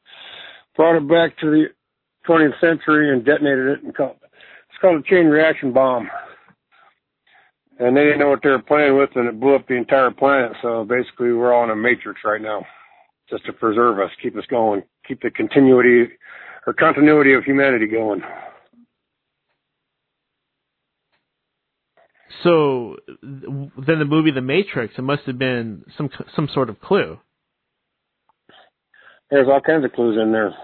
brought 0.77 0.97
it 0.97 1.09
back 1.09 1.39
to 1.39 1.51
the 1.51 1.65
20th 2.29 2.61
century 2.61 3.13
and 3.13 3.25
detonated 3.25 3.79
it 3.79 3.83
and 3.83 3.95
called 3.95 4.17
it's 4.23 4.83
called 4.83 5.01
a 5.01 5.09
chain 5.09 5.27
reaction 5.27 5.73
bomb. 5.73 6.09
And 7.79 7.97
they 7.97 8.05
didn't 8.05 8.19
know 8.19 8.29
what 8.29 8.41
they 8.43 8.51
were 8.51 8.61
playing 8.61 8.97
with, 8.99 9.11
and 9.15 9.27
it 9.27 9.41
blew 9.41 9.55
up 9.55 9.67
the 9.69 9.75
entire 9.75 10.11
planet. 10.11 10.53
So 10.61 10.85
basically, 10.85 11.33
we're 11.33 11.55
all 11.55 11.65
in 11.65 11.71
a 11.71 11.77
matrix 11.77 12.21
right 12.25 12.41
now, 12.41 12.65
just 13.31 13.45
to 13.47 13.53
preserve 13.53 13.99
us, 14.01 14.11
keep 14.23 14.37
us 14.37 14.45
going, 14.49 14.83
keep 15.07 15.23
the 15.23 15.31
continuity 15.31 16.13
or 16.67 16.73
continuity 16.75 17.33
of 17.33 17.45
humanity 17.45 17.87
going. 17.87 18.21
So 22.43 22.97
then 23.23 23.99
the 23.99 24.05
movie 24.05 24.31
The 24.31 24.43
Matrix, 24.43 24.95
it 24.99 25.03
must 25.03 25.23
have 25.23 25.39
been 25.39 25.85
some 25.97 26.11
some 26.35 26.49
sort 26.53 26.69
of 26.69 26.81
clue. 26.81 27.19
There's 29.31 29.49
all 29.49 29.61
kinds 29.61 29.85
of 29.85 29.93
clues 29.93 30.19
in 30.21 30.33
there. 30.33 30.55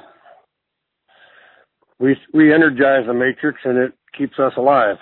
We 1.99 2.17
we 2.33 2.53
energize 2.53 3.07
the 3.07 3.15
matrix 3.15 3.61
and 3.65 3.79
it 3.79 3.93
keeps 4.17 4.39
us 4.39 4.53
alive. 4.57 4.97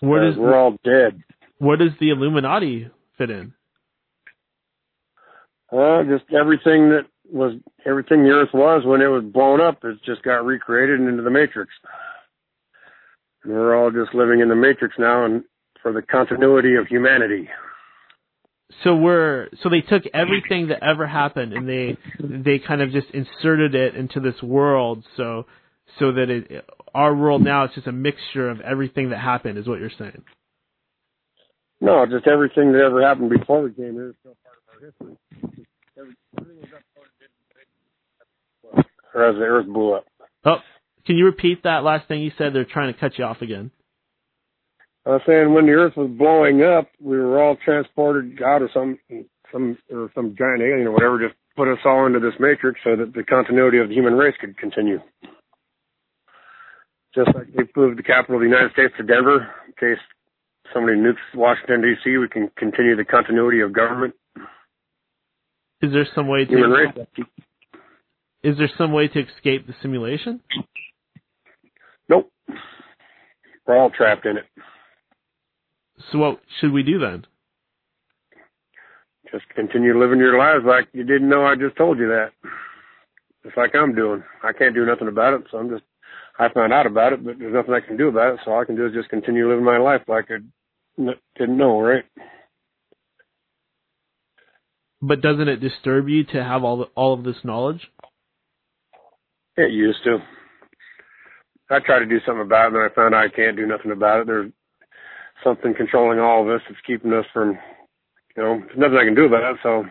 What 0.00 0.24
is 0.24 0.36
we're 0.36 0.56
all 0.56 0.76
dead. 0.84 1.22
What 1.58 1.78
does 1.78 1.92
the 1.98 2.10
Illuminati 2.10 2.88
fit 3.16 3.30
in? 3.30 3.54
Uh, 5.72 6.02
just 6.04 6.24
everything 6.32 6.90
that 6.90 7.06
was 7.30 7.54
everything 7.86 8.22
the 8.22 8.30
Earth 8.30 8.50
was 8.52 8.82
when 8.84 9.00
it 9.00 9.06
was 9.06 9.24
blown 9.24 9.60
up. 9.60 9.78
It 9.82 9.98
just 10.04 10.22
got 10.22 10.44
recreated 10.44 11.00
into 11.00 11.22
the 11.22 11.30
Matrix. 11.30 11.72
And 13.42 13.52
we're 13.52 13.76
all 13.76 13.90
just 13.90 14.14
living 14.14 14.40
in 14.40 14.48
the 14.48 14.54
Matrix 14.54 14.94
now, 14.98 15.24
and 15.24 15.42
for 15.82 15.92
the 15.92 16.02
continuity 16.02 16.76
of 16.76 16.86
humanity 16.86 17.48
so 18.82 18.96
we're 18.96 19.48
so 19.62 19.68
they 19.68 19.82
took 19.82 20.04
everything 20.12 20.68
that 20.68 20.82
ever 20.82 21.06
happened 21.06 21.52
and 21.52 21.68
they 21.68 21.96
they 22.18 22.58
kind 22.58 22.80
of 22.80 22.90
just 22.90 23.08
inserted 23.12 23.74
it 23.74 23.94
into 23.94 24.20
this 24.20 24.40
world. 24.42 25.04
So 25.16 25.46
so 25.98 26.12
that 26.12 26.30
it 26.30 26.64
our 26.94 27.14
world 27.14 27.42
now 27.42 27.64
is 27.64 27.70
just 27.74 27.86
a 27.86 27.92
mixture 27.92 28.48
of 28.48 28.60
everything 28.60 29.10
that 29.10 29.18
happened 29.18 29.58
is 29.58 29.66
what 29.66 29.80
you're 29.80 29.90
saying? 29.98 30.22
No 31.80 32.06
just 32.06 32.26
everything 32.26 32.72
that 32.72 32.80
ever 32.80 33.06
happened 33.06 33.30
before 33.30 33.62
we 33.62 33.72
came 33.72 33.92
here 33.92 34.10
is 34.10 34.14
still 34.20 34.36
part 34.42 34.56
of 34.56 34.64
our 34.74 34.86
history. 34.86 35.16
Everything 35.96 36.70
was 38.74 38.84
or 39.14 39.28
as 39.28 39.36
the 39.36 39.42
earth 39.42 39.66
blew 39.66 39.92
up. 39.92 40.06
Oh 40.44 40.56
can 41.06 41.16
you 41.16 41.26
repeat 41.26 41.64
that 41.64 41.84
last 41.84 42.08
thing 42.08 42.22
you 42.22 42.32
said? 42.38 42.54
They're 42.54 42.64
trying 42.64 42.92
to 42.92 42.98
cut 42.98 43.18
you 43.18 43.24
off 43.24 43.42
again 43.42 43.70
I 45.06 45.10
was 45.10 45.22
saying 45.26 45.52
when 45.52 45.66
the 45.66 45.72
Earth 45.72 45.96
was 45.96 46.10
blowing 46.10 46.62
up, 46.62 46.88
we 47.00 47.18
were 47.18 47.42
all 47.42 47.56
transported 47.62 48.42
out 48.42 48.62
of 48.62 48.70
some 48.72 48.98
some 49.52 49.78
or 49.90 50.10
some 50.14 50.34
giant 50.36 50.62
alien 50.62 50.86
or 50.86 50.92
whatever, 50.92 51.18
just 51.20 51.38
put 51.56 51.68
us 51.68 51.78
all 51.84 52.06
into 52.06 52.20
this 52.20 52.34
matrix 52.40 52.80
so 52.82 52.96
that 52.96 53.12
the 53.14 53.22
continuity 53.22 53.78
of 53.78 53.88
the 53.88 53.94
human 53.94 54.14
race 54.14 54.34
could 54.40 54.56
continue. 54.58 55.00
Just 57.14 57.28
like 57.34 57.46
they 57.54 57.62
moved 57.76 57.98
the 57.98 58.02
capital 58.02 58.36
of 58.36 58.40
the 58.40 58.48
United 58.48 58.72
States 58.72 58.92
to 58.96 59.04
Denver, 59.04 59.46
in 59.66 59.72
case 59.78 60.02
somebody 60.72 60.98
nukes 60.98 61.22
Washington 61.34 61.82
D.C., 61.82 62.16
we 62.16 62.28
can 62.28 62.50
continue 62.56 62.96
the 62.96 63.04
continuity 63.04 63.60
of 63.60 63.72
government. 63.72 64.14
Is 65.80 65.92
there 65.92 66.06
some 66.14 66.26
way 66.26 66.44
to 66.44 66.50
human 66.50 66.70
race? 66.70 67.06
Is 68.42 68.58
there 68.58 68.70
some 68.76 68.92
way 68.92 69.08
to 69.08 69.20
escape 69.20 69.66
the 69.66 69.74
simulation? 69.80 70.40
Nope. 72.08 72.32
We're 73.66 73.78
all 73.78 73.90
trapped 73.90 74.26
in 74.26 74.38
it. 74.38 74.44
So 76.10 76.18
what 76.18 76.40
should 76.60 76.72
we 76.72 76.82
do 76.82 76.98
then? 76.98 77.26
Just 79.32 79.48
continue 79.54 79.98
living 79.98 80.18
your 80.18 80.38
lives 80.38 80.64
like 80.66 80.88
you 80.92 81.04
didn't 81.04 81.28
know 81.28 81.44
I 81.44 81.56
just 81.56 81.76
told 81.76 81.98
you 81.98 82.08
that. 82.08 82.30
Just 83.42 83.56
like 83.56 83.74
I'm 83.74 83.94
doing. 83.94 84.22
I 84.42 84.52
can't 84.52 84.74
do 84.74 84.86
nothing 84.86 85.08
about 85.08 85.34
it, 85.34 85.46
so 85.50 85.58
I'm 85.58 85.70
just 85.70 85.82
I 86.38 86.48
found 86.52 86.72
out 86.72 86.86
about 86.86 87.12
it, 87.12 87.24
but 87.24 87.38
there's 87.38 87.54
nothing 87.54 87.74
I 87.74 87.80
can 87.80 87.96
do 87.96 88.08
about 88.08 88.34
it. 88.34 88.40
So 88.44 88.52
all 88.52 88.60
I 88.60 88.64
can 88.64 88.76
do 88.76 88.86
is 88.86 88.92
just 88.92 89.08
continue 89.08 89.48
living 89.48 89.64
my 89.64 89.78
life 89.78 90.02
like 90.08 90.26
I 90.30 90.38
didn't 91.38 91.58
know, 91.58 91.80
right? 91.80 92.04
But 95.00 95.20
doesn't 95.20 95.48
it 95.48 95.60
disturb 95.60 96.08
you 96.08 96.24
to 96.24 96.42
have 96.42 96.64
all 96.64 96.78
the, 96.78 96.84
all 96.94 97.12
of 97.12 97.24
this 97.24 97.36
knowledge? 97.44 97.90
It 99.56 99.70
used 99.70 100.02
to. 100.04 100.18
I 101.70 101.78
tried 101.80 102.00
to 102.00 102.06
do 102.06 102.20
something 102.24 102.42
about 102.42 102.72
it, 102.72 102.76
and 102.76 102.90
I 102.90 102.94
found 102.94 103.14
out 103.14 103.24
I 103.24 103.28
can't 103.28 103.56
do 103.56 103.66
nothing 103.66 103.90
about 103.90 104.20
it. 104.20 104.26
There's 104.26 104.52
something 105.44 105.74
controlling 105.76 106.18
all 106.18 106.42
of 106.42 106.48
us 106.48 106.62
that's 106.68 106.80
keeping 106.86 107.12
us 107.12 107.26
from, 107.32 107.58
you 108.36 108.42
know, 108.42 108.60
there's 108.66 108.78
nothing 108.78 108.96
I 108.96 109.04
can 109.04 109.14
do 109.14 109.26
about 109.26 109.52
it. 109.52 109.58
So 109.62 109.84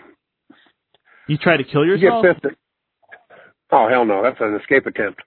you 1.27 1.37
try 1.37 1.55
to 1.55 1.63
kill 1.63 1.85
yourself? 1.85 2.25
You 2.43 2.49
oh 3.71 3.87
hell 3.89 4.05
no, 4.05 4.21
that's 4.21 4.41
an 4.41 4.59
escape 4.59 4.85
attempt. 4.85 5.21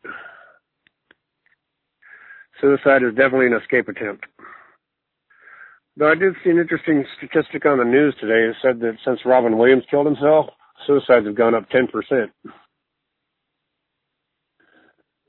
Suicide 2.60 3.02
is 3.02 3.14
definitely 3.14 3.46
an 3.46 3.60
escape 3.62 3.88
attempt. 3.88 4.26
Though 5.96 6.10
I 6.10 6.14
did 6.14 6.34
see 6.44 6.50
an 6.50 6.58
interesting 6.58 7.04
statistic 7.16 7.64
on 7.64 7.78
the 7.78 7.84
news 7.84 8.14
today. 8.20 8.50
It 8.50 8.56
said 8.60 8.80
that 8.80 8.98
since 9.04 9.20
Robin 9.24 9.56
Williams 9.56 9.84
killed 9.90 10.06
himself, 10.06 10.46
suicides 10.86 11.26
have 11.26 11.36
gone 11.36 11.54
up 11.54 11.70
10%. 11.70 11.88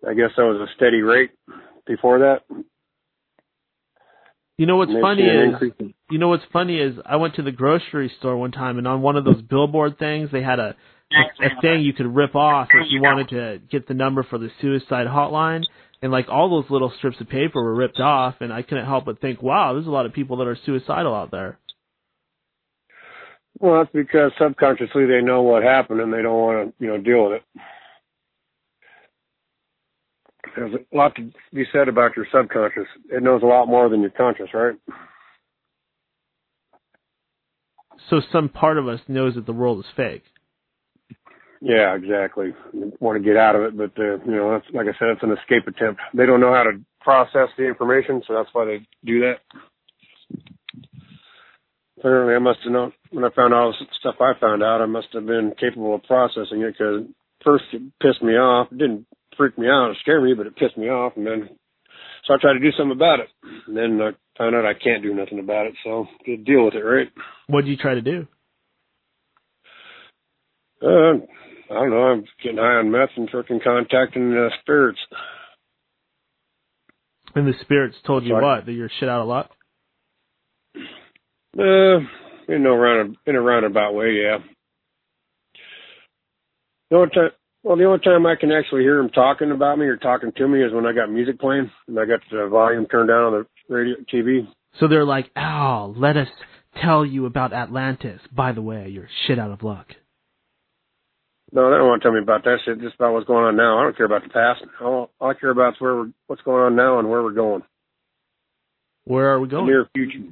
I 0.08 0.14
guess 0.14 0.32
that 0.36 0.44
was 0.44 0.70
a 0.70 0.74
steady 0.76 1.02
rate 1.02 1.32
before 1.86 2.20
that. 2.20 2.42
You 4.58 4.66
know 4.66 4.78
what's 4.78 4.92
funny 5.02 5.24
is 5.24 5.56
you 6.10 6.18
know 6.18 6.30
what's 6.30 6.44
funny 6.52 6.80
is 6.80 6.96
I 7.06 7.18
went 7.18 7.36
to 7.36 7.44
the 7.44 7.52
grocery 7.52 8.12
store 8.18 8.36
one 8.38 8.52
time 8.52 8.80
and 8.80 8.88
on 8.88 9.04
one 9.04 9.16
of 9.16 9.24
those 9.24 9.42
billboard 9.42 10.00
things 10.00 10.30
they 10.32 10.42
had 10.42 10.60
a 10.60 10.76
a, 11.12 11.46
a 11.46 11.62
thing 11.62 11.82
you 11.82 11.94
could 11.94 12.08
rip 12.08 12.36
off 12.36 12.68
if 12.74 12.88
you 12.90 13.02
wanted 13.02 13.30
to 13.30 13.62
get 13.70 13.88
the 13.88 13.94
number 13.94 14.24
for 14.24 14.38
the 14.38 14.50
suicide 14.60 15.08
hotline 15.08 15.64
and 16.02 16.12
like 16.12 16.28
all 16.28 16.50
those 16.50 16.70
little 16.72 16.92
strips 16.98 17.22
of 17.22 17.30
paper 17.30 17.64
were 17.64 17.76
ripped 17.76 18.00
off 18.00 18.36
and 18.42 18.52
I 18.52 18.64
couldn't 18.64 18.86
help 18.86 19.06
but 19.06 19.22
think 19.22 19.44
wow 19.44 19.74
there's 19.74 19.88
a 19.88 19.92
lot 19.92 20.08
of 20.08 20.14
people 20.14 20.38
that 20.38 20.48
are 20.48 20.58
suicidal 20.66 21.14
out 21.14 21.30
there. 21.30 21.60
Well, 23.60 23.80
that's 23.80 23.92
because 23.94 24.32
subconsciously 24.40 25.06
they 25.06 25.22
know 25.22 25.44
what 25.44 25.64
happened 25.64 26.02
and 26.02 26.14
they 26.14 26.22
don't 26.22 26.40
want 26.40 26.68
to, 26.78 26.84
you 26.84 26.92
know, 26.92 26.98
deal 26.98 27.30
with 27.30 27.42
it 27.42 27.62
there's 30.56 30.74
a 30.74 30.96
lot 30.96 31.16
to 31.16 31.32
be 31.54 31.66
said 31.72 31.88
about 31.88 32.16
your 32.16 32.28
subconscious. 32.32 32.88
It 33.10 33.24
knows 33.24 33.42
a 33.44 33.48
lot 33.48 33.68
more 33.68 33.90
than 33.90 34.02
your 34.02 34.10
conscious, 34.12 34.48
right? 34.54 34.76
So 38.10 38.22
some 38.32 38.50
part 38.50 38.78
of 38.78 38.88
us 38.88 39.00
knows 39.08 39.36
that 39.36 39.46
the 39.46 39.54
world 39.54 39.80
is 39.80 39.92
fake. 39.96 40.24
Yeah, 41.60 41.96
exactly. 41.96 42.54
want 43.00 43.18
to 43.18 43.24
get 43.24 43.36
out 43.36 43.56
of 43.56 43.64
it, 43.64 43.78
but 43.78 43.92
uh, 44.00 44.18
you 44.26 44.36
know, 44.36 44.52
that's 44.52 44.74
like 44.74 44.88
I 44.88 44.98
said, 45.00 45.10
it's 45.10 45.24
an 45.24 45.32
escape 45.32 45.68
attempt. 45.68 46.02
They 46.14 46.26
don't 46.26 46.40
know 46.40 46.54
how 46.54 46.64
to 46.64 46.80
process 47.02 47.50
the 47.58 47.66
information, 47.66 48.22
so 48.28 48.36
that's 48.36 48.50
why 48.54 48.66
they 48.66 48.88
do 49.04 49.22
that. 49.22 49.40
Apparently, 51.98 52.36
I 52.36 52.40
must 52.40 52.60
have 52.64 52.72
known 52.72 52.94
when 53.10 53.24
I 53.24 53.30
found 53.36 53.56
all 53.56 53.72
the 53.72 53.86
stuff 54.00 54.16
I 54.20 54.34
found 54.40 54.62
out. 54.62 54.82
I 54.82 54.86
must 54.86 55.08
have 55.14 55.26
been 55.26 55.54
capable 55.60 55.96
of 55.96 56.04
processing 56.04 56.62
it 56.62 56.76
because 56.78 57.06
first 57.44 57.66
it 57.74 57.82
pissed 58.02 58.22
me 58.22 58.34
off. 58.34 58.72
It 58.72 58.78
didn't 58.78 59.08
freak 59.38 59.58
me 59.58 59.68
out, 59.68 59.92
it 59.92 59.98
scared 60.02 60.24
me, 60.24 60.34
but 60.34 60.48
it 60.48 60.56
pissed 60.56 60.78
me 60.78 60.88
off, 60.90 61.14
and 61.16 61.26
then 61.26 61.50
so 62.26 62.34
I 62.34 62.38
tried 62.42 62.54
to 62.54 62.60
do 62.60 62.72
something 62.78 62.96
about 62.96 63.20
it. 63.20 63.30
And 63.68 63.78
then 63.78 64.02
I 64.02 64.12
found 64.38 64.56
out 64.56 64.66
I 64.66 64.74
can't 64.74 65.04
do 65.04 65.14
nothing 65.14 65.40
about 65.40 65.68
it, 65.68 65.76
so 65.84 66.08
to 66.26 66.38
deal 66.38 66.66
with 66.66 66.74
it, 66.74 66.84
right? 66.84 67.08
What 67.48 67.64
did 67.64 67.72
you 67.72 67.78
try 67.78 67.96
to 67.96 68.02
do? 68.02 68.28
Uh, 70.82 71.14
I 71.70 71.74
don't 71.74 71.90
know. 71.90 72.04
I'm 72.04 72.26
getting 72.44 72.58
high 72.58 72.80
on 72.80 72.92
meth 72.92 73.10
and 73.16 73.30
freaking 73.30 73.64
contacting 73.64 74.34
uh, 74.34 74.50
spirits. 74.62 75.00
And 77.34 77.48
the 77.48 77.54
spirits 77.62 77.96
told 78.06 78.24
you 78.24 78.32
Sorry. 78.32 78.44
what? 78.44 78.66
That 78.66 78.74
you're 78.74 78.90
shit 79.00 79.10
out 79.10 79.22
of 79.22 79.28
luck? 79.28 79.52
Uh, 81.58 82.00
in 82.48 82.64
no 82.64 82.76
round 82.76 83.18
in 83.26 83.36
a 83.36 83.42
roundabout 83.42 83.94
way, 83.94 84.22
yeah. 84.22 84.38
The 86.90 86.96
only 86.98 87.10
time, 87.10 87.30
well, 87.68 87.78
the 87.78 87.84
only 87.84 88.00
time 88.00 88.26
I 88.26 88.36
can 88.36 88.52
actually 88.52 88.84
hear 88.84 88.98
them 88.98 89.10
talking 89.10 89.52
about 89.52 89.78
me 89.78 89.88
or 89.88 89.98
talking 89.98 90.32
to 90.38 90.48
me 90.48 90.64
is 90.64 90.72
when 90.72 90.86
I 90.86 90.94
got 90.94 91.12
music 91.12 91.38
playing 91.40 91.70
and 91.88 92.00
I 92.00 92.06
got 92.06 92.22
the 92.32 92.48
volume 92.48 92.86
turned 92.86 93.10
down 93.10 93.34
on 93.34 93.46
the 93.68 93.74
radio 93.74 93.96
TV. 94.12 94.48
So 94.80 94.88
they're 94.88 95.04
like, 95.04 95.30
"Al, 95.36 95.94
let 95.94 96.16
us 96.16 96.30
tell 96.82 97.06
you 97.06 97.26
about 97.26 97.52
Atlantis. 97.52 98.22
By 98.32 98.54
the 98.54 98.62
way, 98.62 98.88
you're 98.88 99.10
shit 99.26 99.38
out 99.38 99.52
of 99.52 99.64
luck." 99.64 99.88
No, 101.52 101.70
they 101.70 101.78
don't 101.78 101.88
want 101.88 102.02
to 102.02 102.06
tell 102.06 102.14
me 102.14 102.22
about 102.22 102.44
that 102.46 102.60
shit. 102.64 102.80
Just 102.80 102.96
about 102.96 103.14
what's 103.14 103.28
going 103.28 103.46
on 103.46 103.56
now. 103.58 103.80
I 103.80 103.84
don't 103.84 103.98
care 103.98 104.06
about 104.06 104.24
the 104.24 104.30
past. 104.30 104.64
All, 104.82 105.12
all 105.20 105.32
I 105.32 105.34
care 105.34 105.50
about 105.50 105.74
is 105.74 105.82
where 105.82 105.96
we're, 105.96 106.12
what's 106.28 106.42
going 106.44 106.62
on 106.62 106.76
now 106.76 107.00
and 107.00 107.10
where 107.10 107.24
we're 107.24 107.32
going. 107.32 107.64
Where 109.06 109.34
are 109.34 109.40
we 109.40 109.48
going? 109.48 109.66
The 109.66 109.72
near 109.72 109.90
future. 109.94 110.30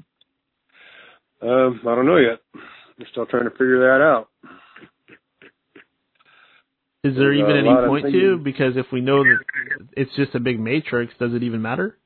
Um, 1.42 1.82
I 1.88 1.96
don't 1.96 2.06
know 2.06 2.18
yet. 2.18 2.40
We're 3.00 3.08
still 3.12 3.26
trying 3.26 3.46
to 3.46 3.52
figure 3.52 3.80
that 3.80 4.04
out. 4.04 4.30
Is 7.06 7.16
there 7.16 7.36
There's 7.36 7.40
even 7.40 7.58
any 7.58 7.88
point 7.88 8.06
to? 8.12 8.38
Because 8.38 8.74
if 8.76 8.88
we 8.92 9.02
know 9.02 9.24
that 9.24 9.38
it's 9.96 10.12
just 10.16 10.34
a 10.36 10.40
big 10.40 10.60
matrix, 10.60 11.14
does 11.20 11.34
it 11.34 11.44
even 11.44 11.62
matter? 11.62 11.98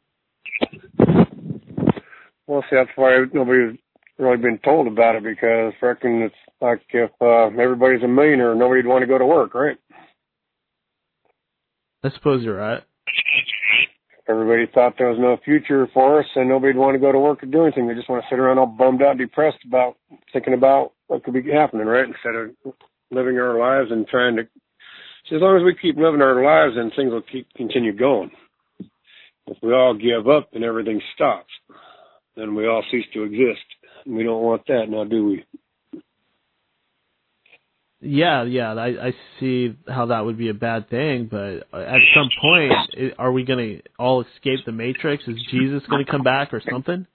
Well, 2.47 2.63
see, 2.69 2.75
that's 2.75 2.89
why 2.95 3.23
nobody's 3.33 3.79
really 4.17 4.37
been 4.37 4.59
told 4.63 4.87
about 4.87 5.15
it 5.15 5.23
because 5.23 5.73
frickin' 5.81 6.25
it's 6.25 6.35
like 6.59 6.81
if 6.89 7.11
uh, 7.21 7.45
everybody's 7.61 8.03
a 8.03 8.07
millionaire, 8.07 8.55
nobody'd 8.55 8.85
want 8.85 9.01
to 9.03 9.07
go 9.07 9.17
to 9.17 9.25
work, 9.25 9.53
right? 9.55 9.77
I 12.03 12.09
suppose 12.11 12.43
you're 12.43 12.57
right 12.57 12.83
everybody 14.29 14.67
thought 14.71 14.93
there 14.97 15.09
was 15.09 15.17
no 15.19 15.37
future 15.43 15.87
for 15.93 16.19
us 16.19 16.25
and 16.35 16.47
nobody'd 16.47 16.77
want 16.77 16.93
to 16.93 16.99
go 16.99 17.11
to 17.11 17.17
work 17.17 17.41
or 17.41 17.47
do 17.47 17.63
anything. 17.63 17.87
They 17.87 17.95
just 17.95 18.09
want 18.09 18.23
to 18.23 18.27
sit 18.29 18.39
around 18.39 18.59
all 18.59 18.67
bummed 18.67 19.01
out, 19.01 19.17
depressed 19.17 19.57
about 19.65 19.97
thinking 20.31 20.53
about 20.53 20.93
what 21.07 21.23
could 21.23 21.33
be 21.33 21.51
happening, 21.51 21.87
right? 21.87 22.05
Instead 22.05 22.35
of 22.35 22.73
living 23.09 23.37
our 23.37 23.57
lives 23.57 23.91
and 23.91 24.07
trying 24.07 24.35
to. 24.35 24.47
So 25.27 25.35
as 25.35 25.41
long 25.41 25.57
as 25.57 25.63
we 25.63 25.75
keep 25.75 25.97
living 25.97 26.21
our 26.21 26.43
lives, 26.43 26.75
then 26.75 26.91
things 26.95 27.11
will 27.11 27.21
keep 27.21 27.47
continue 27.55 27.95
going. 27.95 28.31
If 29.47 29.57
we 29.61 29.73
all 29.73 29.95
give 29.95 30.27
up 30.27 30.49
and 30.53 30.63
everything 30.63 31.01
stops, 31.15 31.49
then 32.35 32.55
we 32.55 32.67
all 32.67 32.83
cease 32.91 33.05
to 33.13 33.23
exist. 33.23 33.65
And 34.05 34.15
we 34.15 34.23
don't 34.23 34.43
want 34.43 34.65
that 34.67 34.85
now, 34.89 35.03
do 35.03 35.25
we? 35.25 35.45
Yeah, 38.01 38.43
yeah, 38.43 38.73
I, 38.75 39.07
I 39.07 39.13
see 39.39 39.75
how 39.85 40.05
that 40.05 40.23
would 40.23 40.37
be 40.37 40.47
a 40.47 40.53
bad 40.53 40.89
thing, 40.89 41.27
but 41.29 41.67
at 41.77 41.99
some 42.15 42.29
point, 42.41 42.71
are 43.17 43.31
we 43.31 43.43
going 43.43 43.59
to 43.59 43.81
all 43.97 44.21
escape 44.21 44.59
the 44.65 44.71
Matrix? 44.71 45.25
Is 45.27 45.35
Jesus 45.51 45.83
going 45.89 46.05
to 46.05 46.09
come 46.09 46.23
back 46.23 46.53
or 46.53 46.61
something? 46.71 47.05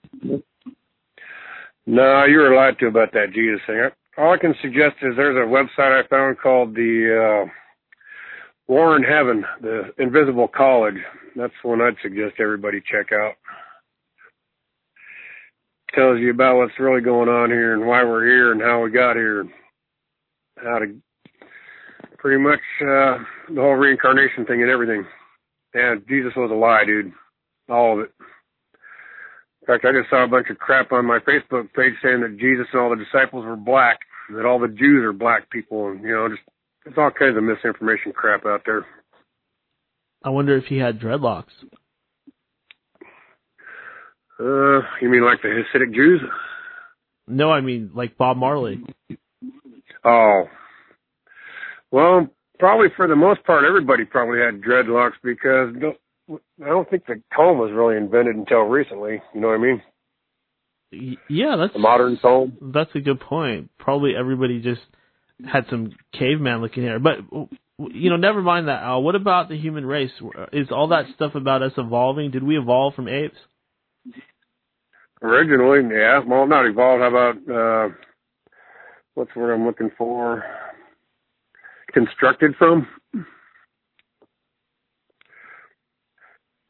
No, 1.87 2.25
you 2.25 2.37
were 2.37 2.55
lied 2.55 2.77
to 2.79 2.87
about 2.87 3.13
that 3.13 3.33
Jesus 3.33 3.61
thing. 3.65 3.89
All 4.17 4.33
I 4.33 4.37
can 4.37 4.53
suggest 4.61 4.97
is 5.01 5.15
there's 5.15 5.35
a 5.35 5.49
website 5.49 6.03
I 6.03 6.07
found 6.07 6.37
called 6.37 6.75
the 6.75 7.45
uh, 7.45 7.49
War 8.67 8.95
in 8.95 9.03
Heaven, 9.03 9.45
the 9.61 9.91
Invisible 9.99 10.47
College. 10.47 10.95
That's 11.35 11.53
one 11.63 11.81
I'd 11.81 11.95
suggest 12.01 12.35
everybody 12.39 12.81
check 12.81 13.11
out. 13.11 13.33
Tells 15.93 16.19
you 16.19 16.31
about 16.31 16.57
what's 16.57 16.79
really 16.79 17.01
going 17.01 17.29
on 17.29 17.49
here 17.49 17.73
and 17.73 17.85
why 17.85 18.03
we're 18.03 18.25
here 18.25 18.51
and 18.51 18.61
how 18.61 18.81
we 18.81 18.91
got 18.91 19.15
here 19.15 19.45
how 20.57 20.79
to 20.79 20.95
pretty 22.17 22.41
much 22.41 22.59
uh 22.81 23.17
the 23.49 23.61
whole 23.61 23.75
reincarnation 23.75 24.45
thing 24.45 24.61
and 24.61 24.71
everything. 24.71 25.05
And 25.73 26.07
Jesus 26.07 26.33
was 26.35 26.51
a 26.51 26.55
lie, 26.55 26.85
dude. 26.85 27.11
All 27.69 27.93
of 27.93 27.99
it. 27.99 28.11
In 29.61 29.67
fact, 29.67 29.85
I 29.85 29.91
just 29.91 30.09
saw 30.09 30.23
a 30.23 30.27
bunch 30.27 30.47
of 30.49 30.57
crap 30.57 30.91
on 30.91 31.05
my 31.05 31.19
Facebook 31.19 31.73
page 31.73 31.93
saying 32.01 32.21
that 32.21 32.37
Jesus 32.39 32.67
and 32.71 32.81
all 32.81 32.89
the 32.89 33.03
disciples 33.03 33.45
were 33.45 33.55
black, 33.55 33.99
that 34.33 34.45
all 34.45 34.59
the 34.59 34.67
Jews 34.67 35.03
are 35.03 35.11
black 35.11 35.49
people, 35.49 35.89
and 35.89 36.01
you 36.03 36.11
know, 36.11 36.29
just 36.29 36.41
there's 36.85 36.97
all 36.97 37.11
kinds 37.11 37.35
of 37.35 37.43
misinformation 37.43 38.13
crap 38.13 38.45
out 38.45 38.61
there. 38.65 38.85
I 40.23 40.29
wonder 40.29 40.55
if 40.57 40.65
he 40.65 40.77
had 40.77 40.99
dreadlocks. 40.99 41.51
Uh, 44.39 44.81
you 45.01 45.09
mean 45.09 45.25
like 45.25 45.41
the 45.41 45.47
Hasidic 45.47 45.93
Jews? 45.93 46.21
No, 47.27 47.51
I 47.51 47.61
mean 47.61 47.91
like 47.93 48.17
Bob 48.17 48.37
Marley. 48.37 48.83
Oh, 50.03 50.43
well, 51.91 52.27
probably 52.59 52.87
for 52.95 53.07
the 53.07 53.15
most 53.15 53.43
part, 53.45 53.63
everybody 53.65 54.05
probably 54.05 54.39
had 54.39 54.61
dreadlocks 54.61 55.13
because 55.23 55.73
I 56.29 56.67
don't 56.67 56.89
think 56.89 57.05
the 57.07 57.21
comb 57.33 57.57
was 57.57 57.71
really 57.73 57.97
invented 57.97 58.35
until 58.35 58.61
recently. 58.61 59.21
You 59.33 59.41
know 59.41 59.47
what 59.47 59.55
I 59.55 59.57
mean? 59.59 59.81
Yeah, 61.29 61.55
that's 61.57 61.73
the 61.73 61.79
modern 61.79 62.17
comb. 62.21 62.57
That's 62.61 62.93
a 62.95 62.99
good 62.99 63.19
point. 63.19 63.69
Probably 63.79 64.15
everybody 64.15 64.61
just 64.61 64.81
had 65.43 65.65
some 65.69 65.91
caveman 66.13 66.61
looking 66.61 66.83
hair, 66.83 66.99
but 66.99 67.17
you 67.77 68.09
know, 68.09 68.15
never 68.15 68.41
mind 68.41 68.67
that. 68.67 68.83
Al, 68.83 69.03
what 69.03 69.15
about 69.15 69.49
the 69.49 69.57
human 69.57 69.85
race? 69.85 70.11
Is 70.53 70.67
all 70.71 70.89
that 70.89 71.05
stuff 71.15 71.35
about 71.35 71.61
us 71.61 71.73
evolving? 71.77 72.31
Did 72.31 72.43
we 72.43 72.57
evolve 72.57 72.95
from 72.95 73.09
apes? 73.09 73.35
Originally, 75.21 75.95
yeah. 75.95 76.19
Well, 76.25 76.47
not 76.47 76.65
evolved. 76.65 77.01
How 77.01 77.09
about 77.09 77.35
uh 77.49 77.95
what's 79.15 79.31
the 79.33 79.39
word 79.39 79.53
I'm 79.53 79.65
looking 79.65 79.91
for? 79.97 80.43
Constructed 81.93 82.55
from? 82.57 82.87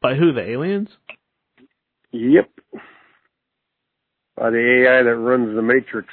By 0.01 0.15
who? 0.15 0.33
The 0.33 0.47
aliens? 0.47 0.89
Yep. 2.11 2.49
By 4.37 4.49
the 4.51 4.83
AI 4.83 5.03
that 5.03 5.15
runs 5.15 5.55
the 5.55 5.61
Matrix. 5.61 6.07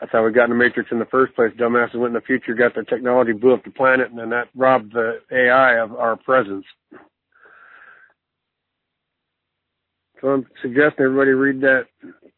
That's 0.00 0.12
how 0.12 0.24
we 0.24 0.32
got 0.32 0.44
in 0.44 0.50
the 0.50 0.56
Matrix 0.56 0.90
in 0.90 0.98
the 0.98 1.04
first 1.06 1.34
place. 1.34 1.52
Dumbasses 1.58 1.96
went 1.96 2.08
in 2.08 2.14
the 2.14 2.22
future, 2.22 2.54
got 2.54 2.74
the 2.74 2.84
technology, 2.84 3.32
blew 3.32 3.52
up 3.52 3.64
the 3.64 3.70
planet, 3.70 4.10
and 4.10 4.18
then 4.18 4.30
that 4.30 4.48
robbed 4.56 4.94
the 4.94 5.20
AI 5.30 5.78
of 5.78 5.92
our 5.94 6.16
presence. 6.16 6.64
So 10.20 10.28
I'm 10.28 10.46
suggesting 10.62 11.04
everybody 11.04 11.30
read 11.30 11.60
that 11.62 11.86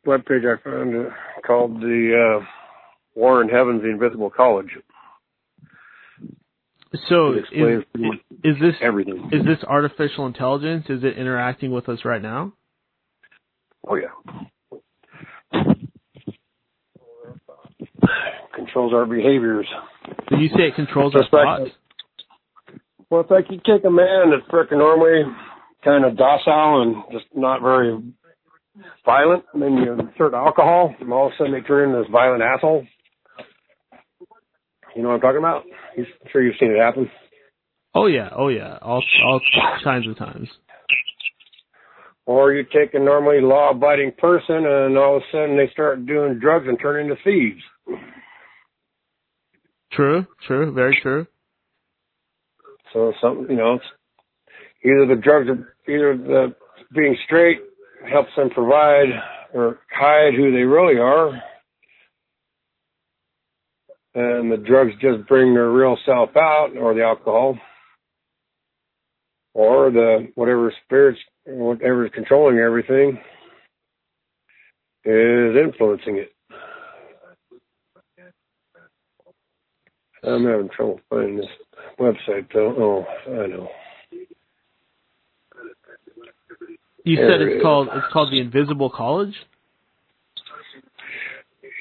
webpage 0.06 0.44
I 0.44 0.60
found 0.62 1.06
uh, 1.06 1.10
called 1.46 1.80
the 1.80 2.40
uh, 2.40 2.44
War 3.14 3.42
in 3.42 3.48
Heaven's 3.48 3.82
the 3.82 3.90
Invisible 3.90 4.30
College. 4.30 4.70
So 7.08 7.32
is, 7.32 7.44
is 8.44 8.54
this 8.60 8.74
everything? 8.82 9.30
Is 9.32 9.44
this 9.44 9.58
artificial 9.66 10.26
intelligence? 10.26 10.86
Is 10.88 11.02
it 11.02 11.16
interacting 11.16 11.72
with 11.72 11.88
us 11.88 12.00
right 12.04 12.20
now? 12.20 12.52
Oh 13.88 13.94
yeah. 13.94 14.08
Controls 18.72 18.94
our 18.94 19.04
behaviors. 19.04 19.66
Did 20.30 20.40
you 20.40 20.48
say 20.48 20.68
it 20.68 20.74
controls 20.74 21.14
our 21.14 21.28
thoughts? 21.28 21.72
well, 23.10 23.20
it's 23.20 23.30
like 23.30 23.44
you 23.50 23.58
take 23.58 23.84
a 23.84 23.90
man 23.90 24.30
that's 24.30 24.50
freaking 24.50 24.78
normally 24.78 25.30
kind 25.84 26.06
of 26.06 26.16
docile 26.16 26.80
and 26.80 26.96
just 27.12 27.26
not 27.34 27.60
very 27.60 28.00
violent, 29.04 29.44
and 29.52 29.60
then 29.60 29.74
you 29.74 29.92
insert 29.92 30.32
alcohol, 30.32 30.94
and 31.00 31.12
all 31.12 31.26
of 31.26 31.32
a 31.32 31.36
sudden 31.36 31.52
they 31.52 31.60
turn 31.60 31.90
into 31.90 32.02
this 32.02 32.10
violent 32.10 32.42
asshole. 32.42 32.86
You 34.96 35.02
know 35.02 35.08
what 35.08 35.16
I'm 35.16 35.20
talking 35.20 35.38
about? 35.38 35.64
I'm 35.98 36.06
sure 36.32 36.42
you've 36.42 36.56
seen 36.58 36.70
it 36.70 36.80
happen. 36.80 37.10
Oh 37.94 38.06
yeah, 38.06 38.30
oh 38.34 38.48
yeah, 38.48 38.78
all 38.80 39.02
all 39.26 39.40
kinds 39.84 40.08
of 40.08 40.16
times. 40.16 40.48
Or 42.24 42.54
you 42.54 42.64
take 42.64 42.94
a 42.94 42.98
normally 42.98 43.42
law-abiding 43.42 44.12
person, 44.16 44.64
and 44.64 44.96
all 44.96 45.16
of 45.16 45.22
a 45.22 45.26
sudden 45.30 45.58
they 45.58 45.68
start 45.74 46.06
doing 46.06 46.38
drugs 46.38 46.64
and 46.66 46.78
turn 46.80 47.02
into 47.02 47.16
thieves. 47.22 47.60
True, 49.92 50.26
true, 50.46 50.72
very 50.72 50.98
true. 51.02 51.26
So 52.92 53.12
something, 53.20 53.46
you 53.50 53.56
know, 53.56 53.78
either 54.84 55.06
the 55.06 55.20
drugs 55.22 55.48
are 55.48 55.74
either 55.92 56.16
the 56.16 56.54
being 56.94 57.16
straight 57.26 57.60
helps 58.10 58.30
them 58.36 58.50
provide 58.50 59.08
or 59.54 59.78
hide 59.90 60.34
who 60.34 60.50
they 60.52 60.64
really 60.64 60.98
are. 60.98 61.28
And 64.14 64.52
the 64.52 64.58
drugs 64.58 64.92
just 65.00 65.26
bring 65.28 65.54
their 65.54 65.70
real 65.70 65.96
self 66.04 66.30
out 66.36 66.70
or 66.78 66.94
the 66.94 67.02
alcohol. 67.02 67.58
or 69.54 69.90
the 69.90 70.28
whatever 70.34 70.72
spirits, 70.84 71.20
whatever 71.46 72.06
is 72.06 72.12
controlling 72.14 72.58
everything, 72.58 73.18
is 75.04 75.56
influencing 75.56 76.16
it. 76.18 76.32
I'm 80.24 80.44
having 80.44 80.68
trouble 80.68 81.00
finding 81.10 81.36
this 81.36 81.46
website 81.98 82.46
though. 82.52 82.74
Oh, 82.78 83.32
I 83.32 83.46
know. 83.46 83.68
You 87.04 87.16
there 87.16 87.30
said 87.30 87.42
it's 87.42 87.56
it 87.56 87.62
called 87.62 87.88
it's 87.92 88.12
called 88.12 88.32
the 88.32 88.40
Invisible 88.40 88.90
College. 88.90 89.34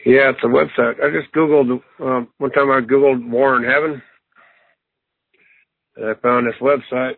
Yeah, 0.05 0.31
it's 0.31 0.39
a 0.43 0.47
website. 0.47 0.95
I 1.03 1.11
just 1.11 1.31
googled 1.33 1.79
um, 1.99 2.27
one 2.39 2.51
time. 2.51 2.71
I 2.71 2.81
googled 2.81 3.29
War 3.29 3.57
in 3.57 3.63
Heaven, 3.63 4.01
and 5.95 6.05
I 6.05 6.13
found 6.21 6.47
this 6.47 6.55
website 6.59 7.17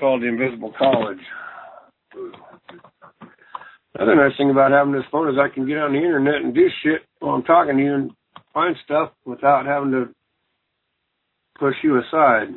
called 0.00 0.22
the 0.22 0.26
Invisible 0.26 0.74
College. 0.76 1.18
Another 3.94 4.16
nice 4.16 4.36
thing 4.36 4.50
about 4.50 4.72
having 4.72 4.92
this 4.92 5.04
phone 5.12 5.28
is 5.28 5.38
I 5.38 5.52
can 5.52 5.66
get 5.66 5.78
on 5.78 5.92
the 5.92 5.98
internet 5.98 6.42
and 6.42 6.54
do 6.54 6.68
shit 6.82 7.02
while 7.20 7.34
I'm 7.36 7.44
talking 7.44 7.76
to 7.76 7.82
you 7.82 7.94
and 7.94 8.10
find 8.52 8.76
stuff 8.84 9.12
without 9.24 9.66
having 9.66 9.92
to 9.92 10.14
push 11.58 11.74
you 11.82 11.98
aside. 11.98 12.48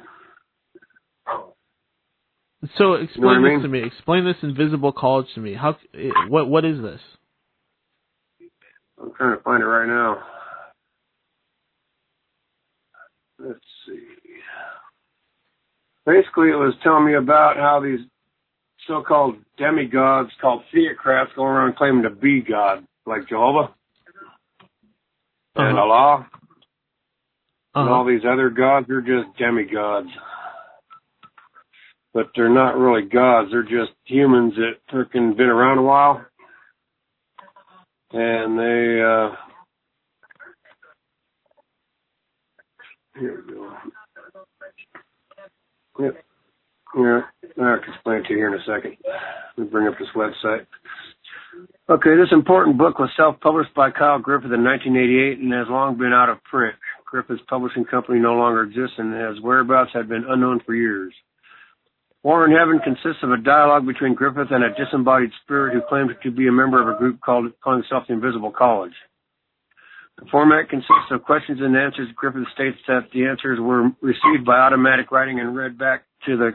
So 2.78 2.94
explain 2.94 3.42
you 3.42 3.42
know 3.42 3.42
this 3.42 3.50
I 3.50 3.54
mean? 3.54 3.62
to 3.62 3.68
me. 3.68 3.84
Explain 3.86 4.26
this 4.26 4.36
invisible 4.44 4.92
college 4.92 5.28
to 5.36 5.42
me. 5.42 5.56
How? 5.56 5.78
What? 6.28 6.48
What 6.48 6.64
is 6.64 6.82
this? 6.82 7.02
I'm 9.02 9.12
trying 9.18 9.38
to 9.38 9.44
find 9.44 9.64
it 9.64 9.66
right 9.66 9.88
now. 9.88 10.24
Let's 13.40 13.60
see. 13.88 14.00
Basically, 16.06 16.50
it 16.50 16.56
was 16.56 16.76
telling 16.84 17.06
me 17.06 17.16
about 17.16 17.58
how 17.58 17.80
these 17.84 18.00
so-called 18.88 19.36
demigods 19.58 20.30
called 20.40 20.64
theocrats 20.74 21.30
go 21.36 21.44
around 21.44 21.76
claiming 21.76 22.04
to 22.04 22.10
be 22.10 22.42
God, 22.42 22.86
like 23.06 23.28
Jehovah 23.28 23.74
uh-huh. 25.56 25.64
and 25.64 25.78
Allah. 25.78 26.28
Uh-huh. 27.74 27.82
And 27.82 27.90
all 27.90 28.06
these 28.06 28.26
other 28.28 28.50
gods 28.50 28.90
are 28.90 29.02
just 29.02 29.38
demigods. 29.38 30.10
But 32.14 32.28
they're 32.36 32.50
not 32.50 32.78
really 32.78 33.08
gods. 33.08 33.50
They're 33.52 33.64
just 33.64 33.94
humans 34.06 34.54
that 34.56 34.74
freaking 34.94 35.38
been 35.38 35.48
around 35.48 35.78
a 35.78 35.84
while. 35.84 36.26
And 38.12 38.60
they, 38.60 39.02
uh, 39.02 39.36
here 43.18 43.44
we 43.48 43.54
go. 43.54 43.74
Yep. 46.00 46.24
Yeah, 46.94 47.22
I 47.58 47.78
can 47.78 47.94
explain 47.94 48.18
it 48.18 48.24
to 48.24 48.34
you 48.34 48.38
here 48.38 48.54
in 48.54 48.60
a 48.60 48.64
second. 48.66 48.98
Let 49.58 49.66
me 49.66 49.72
bring 49.72 49.88
up 49.88 49.94
this 49.98 50.10
website. 50.14 50.66
Okay, 51.90 52.16
this 52.18 52.32
important 52.32 52.78
book 52.78 53.00
was 53.00 53.10
self-published 53.16 53.74
by 53.74 53.92
Kyle 53.92 54.20
Griffith 54.20 54.52
in 54.52 54.64
1988 54.64 55.40
and 55.40 55.54
has 55.54 55.68
long 55.70 55.98
been 55.98 56.14
out 56.14 56.30
of 56.30 56.44
print. 56.44 56.76
Griffith's 57.12 57.44
publishing 57.50 57.84
company 57.84 58.20
no 58.20 58.34
longer 58.36 58.64
exists 58.64 58.96
and 58.98 59.14
his 59.14 59.44
whereabouts 59.44 59.92
had 59.94 60.08
been 60.08 60.24
unknown 60.28 60.62
for 60.66 60.74
years. 60.74 61.14
War 62.24 62.46
in 62.46 62.56
Heaven 62.56 62.80
consists 62.80 63.22
of 63.24 63.32
a 63.32 63.38
dialogue 63.38 63.86
between 63.86 64.14
Griffith 64.14 64.48
and 64.50 64.64
a 64.64 64.74
disembodied 64.74 65.32
spirit 65.44 65.74
who 65.74 65.82
claims 65.90 66.12
to 66.24 66.32
be 66.32 66.48
a 66.48 66.52
member 66.52 66.82
of 66.82 66.88
a 66.88 66.98
group 66.98 67.20
called 67.20 67.52
calling 67.62 67.82
itself 67.82 68.06
the 68.08 68.14
Invisible 68.14 68.52
College. 68.52 68.94
The 70.20 70.26
format 70.32 70.70
consists 70.70 71.12
of 71.12 71.24
questions 71.24 71.60
and 71.62 71.76
answers. 71.76 72.08
Griffith 72.16 72.48
states 72.54 72.78
that 72.88 73.10
the 73.12 73.26
answers 73.26 73.60
were 73.60 73.90
received 74.02 74.46
by 74.46 74.60
automatic 74.60 75.12
writing 75.12 75.40
and 75.40 75.56
read 75.56 75.78
back 75.78 76.04
to 76.28 76.38
the 76.38 76.52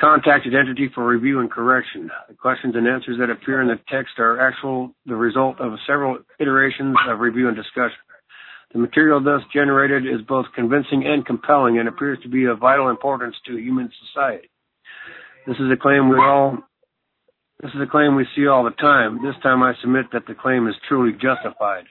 contacted 0.00 0.54
entity 0.54 0.90
for 0.94 1.06
review 1.06 1.40
and 1.40 1.50
correction. 1.50 2.10
The 2.28 2.34
questions 2.34 2.74
and 2.76 2.86
answers 2.86 3.18
that 3.20 3.30
appear 3.30 3.62
in 3.62 3.68
the 3.68 3.78
text 3.88 4.18
are 4.18 4.40
actual 4.40 4.94
the 5.06 5.16
result 5.16 5.60
of 5.60 5.72
several 5.86 6.18
iterations 6.40 6.96
of 7.08 7.20
review 7.20 7.48
and 7.48 7.56
discussion. 7.56 7.98
The 8.72 8.78
material 8.78 9.22
thus 9.22 9.42
generated 9.52 10.04
is 10.04 10.20
both 10.26 10.46
convincing 10.54 11.06
and 11.06 11.24
compelling 11.24 11.78
and 11.78 11.88
appears 11.88 12.18
to 12.22 12.28
be 12.28 12.44
of 12.44 12.58
vital 12.58 12.90
importance 12.90 13.36
to 13.46 13.56
human 13.56 13.90
society. 14.06 14.50
This 15.46 15.56
is 15.56 15.72
a 15.72 15.76
claim 15.76 16.08
we 16.08 16.16
all 16.16 16.58
this 17.62 17.72
is 17.74 17.80
a 17.80 17.90
claim 17.90 18.14
we 18.14 18.26
see 18.36 18.46
all 18.46 18.62
the 18.62 18.70
time. 18.70 19.20
This 19.20 19.34
time 19.42 19.64
I 19.64 19.72
submit 19.80 20.06
that 20.12 20.26
the 20.28 20.34
claim 20.34 20.68
is 20.68 20.76
truly 20.86 21.12
justified. 21.12 21.86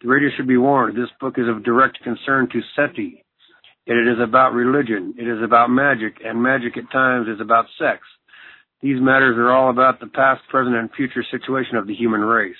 The 0.00 0.08
reader 0.08 0.30
should 0.36 0.46
be 0.46 0.56
warned 0.56 0.96
this 0.96 1.10
book 1.20 1.34
is 1.36 1.48
of 1.48 1.64
direct 1.64 1.98
concern 2.04 2.48
to 2.52 2.60
SETI. 2.76 3.24
It 3.86 3.92
is 3.92 4.20
about 4.22 4.52
religion. 4.52 5.14
It 5.18 5.26
is 5.26 5.42
about 5.42 5.70
magic, 5.70 6.18
and 6.24 6.40
magic 6.40 6.76
at 6.76 6.92
times 6.92 7.26
is 7.28 7.40
about 7.40 7.66
sex. 7.78 8.02
These 8.82 9.00
matters 9.00 9.36
are 9.36 9.50
all 9.50 9.70
about 9.70 9.98
the 9.98 10.06
past, 10.06 10.42
present, 10.48 10.76
and 10.76 10.90
future 10.92 11.24
situation 11.28 11.76
of 11.76 11.86
the 11.86 11.94
human 11.94 12.20
race. 12.20 12.54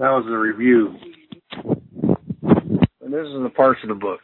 That 0.00 0.16
was 0.16 0.24
the 0.24 0.32
review. 0.32 0.96
And 3.02 3.12
this 3.12 3.26
is 3.26 3.42
the 3.42 3.52
parts 3.54 3.80
of 3.82 3.90
the 3.90 3.94
book. 3.94 4.20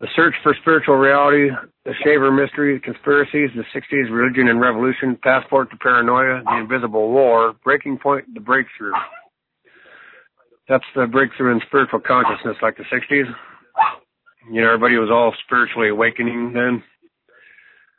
The 0.00 0.08
Search 0.16 0.34
for 0.42 0.56
Spiritual 0.60 0.96
Reality, 0.96 1.50
The 1.84 1.92
Shaver 2.02 2.32
Mystery, 2.32 2.80
Conspiracies, 2.80 3.50
The 3.54 3.62
60s, 3.72 4.10
Religion 4.10 4.48
and 4.48 4.60
Revolution, 4.60 5.16
Passport 5.22 5.70
to 5.70 5.76
Paranoia, 5.76 6.42
The 6.44 6.56
Invisible 6.56 7.12
War, 7.12 7.54
Breaking 7.62 7.96
Point, 7.96 8.24
The 8.34 8.40
Breakthrough. 8.40 8.90
That's 10.68 10.84
the 10.96 11.06
breakthrough 11.06 11.52
in 11.52 11.60
spiritual 11.68 12.00
consciousness 12.00 12.56
like 12.60 12.76
the 12.76 12.82
60s. 12.92 13.32
You 14.50 14.62
know, 14.62 14.66
everybody 14.66 14.96
was 14.96 15.10
all 15.12 15.32
spiritually 15.46 15.90
awakening 15.90 16.52
then. 16.54 16.82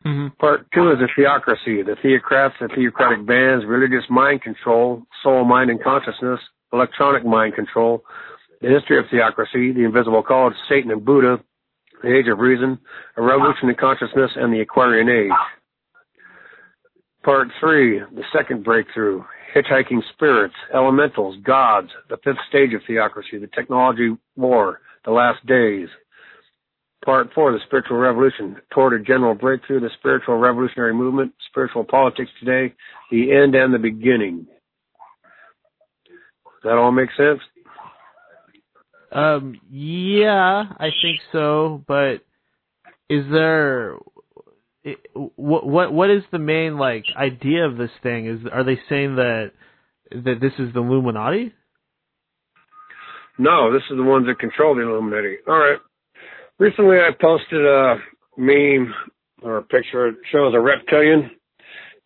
Mm-hmm. 0.05 0.35
Part 0.39 0.67
two 0.71 0.91
is 0.91 0.99
the 0.99 1.09
theocracy, 1.15 1.81
the 1.81 1.95
theocrats, 2.03 2.53
the 2.61 2.67
theocratic 2.67 3.25
bands, 3.25 3.65
religious 3.65 4.05
mind 4.09 4.43
control, 4.43 5.01
soul, 5.23 5.45
mind, 5.45 5.71
and 5.71 5.81
consciousness, 5.81 6.39
electronic 6.71 7.25
mind 7.25 7.55
control, 7.55 8.03
the 8.61 8.69
history 8.69 8.99
of 8.99 9.05
theocracy, 9.09 9.71
the 9.71 9.83
invisible 9.83 10.21
college, 10.21 10.53
Satan 10.69 10.91
and 10.91 11.03
Buddha, 11.03 11.39
the 12.03 12.15
age 12.15 12.27
of 12.31 12.37
reason, 12.37 12.77
a 13.17 13.21
revolution 13.21 13.69
in 13.69 13.75
consciousness, 13.75 14.31
and 14.35 14.53
the 14.53 14.61
Aquarian 14.61 15.09
age. 15.09 15.31
Part 17.23 17.47
three, 17.59 17.99
the 17.99 18.23
second 18.31 18.63
breakthrough, 18.63 19.23
hitchhiking 19.55 20.01
spirits, 20.13 20.53
elementals, 20.71 21.37
gods, 21.43 21.89
the 22.09 22.17
fifth 22.23 22.37
stage 22.47 22.73
of 22.73 22.81
theocracy, 22.85 23.39
the 23.39 23.47
technology 23.47 24.15
war, 24.35 24.81
the 25.03 25.11
last 25.11 25.43
days. 25.47 25.87
Part 27.05 27.29
four, 27.35 27.51
the 27.51 27.59
spiritual 27.67 27.97
revolution, 27.97 28.57
toward 28.73 28.99
a 28.99 29.03
general 29.03 29.35
breakthrough, 29.35 29.79
the 29.79 29.91
spiritual 29.99 30.37
revolutionary 30.37 30.93
movement, 30.93 31.33
spiritual 31.49 31.83
politics 31.83 32.31
today, 32.39 32.73
the 33.11 33.31
end 33.31 33.53
and 33.53 33.71
the 33.73 33.79
beginning. 33.79 34.47
Does 36.45 36.63
that 36.63 36.77
all 36.77 36.91
make 36.91 37.09
sense? 37.15 37.41
Um, 39.11 39.61
yeah, 39.69 40.63
I 40.77 40.89
think 41.01 41.19
so, 41.31 41.83
but 41.87 42.25
is 43.07 43.25
there 43.31 43.97
what 45.35 45.65
what 45.65 45.93
what 45.93 46.09
is 46.09 46.23
the 46.31 46.39
main 46.39 46.77
like 46.77 47.05
idea 47.15 47.65
of 47.65 47.77
this 47.77 47.91
thing? 48.03 48.27
Is 48.27 48.39
are 48.51 48.63
they 48.63 48.79
saying 48.89 49.15
that 49.15 49.51
that 50.11 50.39
this 50.41 50.53
is 50.59 50.73
the 50.73 50.81
Illuminati? 50.81 51.53
No, 53.37 53.71
this 53.71 53.83
is 53.89 53.97
the 53.97 54.03
ones 54.03 54.27
that 54.27 54.39
control 54.39 54.75
the 54.75 54.81
Illuminati. 54.81 55.37
All 55.47 55.57
right. 55.57 55.79
Recently, 56.57 56.97
I 56.97 57.09
posted 57.19 57.65
a 57.65 57.95
meme 58.37 58.93
or 59.41 59.57
a 59.57 59.63
picture. 59.63 60.07
It 60.07 60.15
shows 60.31 60.53
a 60.53 60.59
reptilian 60.59 61.31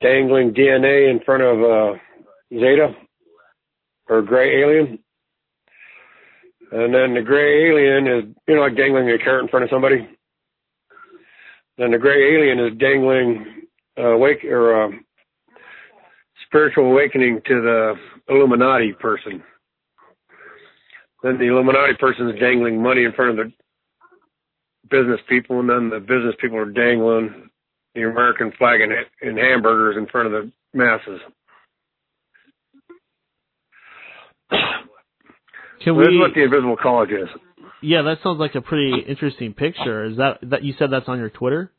dangling 0.01 0.53
DNA 0.53 1.11
in 1.11 1.19
front 1.23 1.43
of 1.43 1.59
uh, 1.61 1.99
Zeta 2.51 2.95
or 4.07 4.19
a 4.19 4.26
gray 4.26 4.63
alien. 4.63 4.99
And 6.71 6.93
then 6.93 7.13
the 7.13 7.21
gray 7.21 7.69
alien 7.69 8.07
is, 8.07 8.35
you 8.47 8.55
know, 8.55 8.61
like 8.61 8.76
dangling 8.76 9.09
a 9.09 9.19
carrot 9.19 9.43
in 9.43 9.49
front 9.49 9.65
of 9.65 9.69
somebody. 9.71 10.07
Then 11.77 11.91
the 11.91 11.97
gray 11.99 12.35
alien 12.35 12.59
is 12.59 12.77
dangling 12.80 13.67
uh, 13.97 14.17
wake 14.17 14.43
or 14.45 14.85
uh, 14.85 14.91
spiritual 16.47 16.85
awakening 16.85 17.41
to 17.45 17.61
the 17.61 17.93
Illuminati 18.30 18.93
person. 18.93 19.43
Then 21.21 21.38
the 21.38 21.45
Illuminati 21.45 21.93
person 21.99 22.30
is 22.30 22.39
dangling 22.39 22.81
money 22.81 23.03
in 23.03 23.13
front 23.13 23.39
of 23.39 23.45
the 23.45 23.53
business 24.90 25.20
people, 25.28 25.60
and 25.60 25.70
then 25.70 25.90
the 25.90 25.99
business 25.99 26.36
people 26.40 26.57
are 26.57 26.72
dangling 26.72 27.49
the 27.95 28.03
American 28.03 28.52
flag 28.57 28.82
and, 28.82 28.91
and 29.22 29.38
hamburgers 29.38 29.98
in 29.98 30.06
front 30.07 30.28
of 30.28 30.34
the 30.34 30.52
masses. 30.74 31.20
Can 35.84 35.95
we? 35.95 36.03
This 36.06 36.14
is 36.14 36.20
what 36.20 36.34
the 36.34 36.44
Invisible 36.44 36.78
College 36.82 37.11
is. 37.11 37.30
Yeah, 37.82 38.02
that 38.03 38.18
sounds 38.24 38.40
like 38.40 38.56
a 38.56 38.61
pretty 38.61 38.94
interesting 39.07 39.53
picture. 39.53 40.06
Is 40.06 40.18
that 40.18 40.40
that 40.44 40.64
you 40.64 40.74
said 40.78 40.91
that's 40.91 41.07
on 41.07 41.18
your 41.20 41.30
Twitter? 41.30 41.72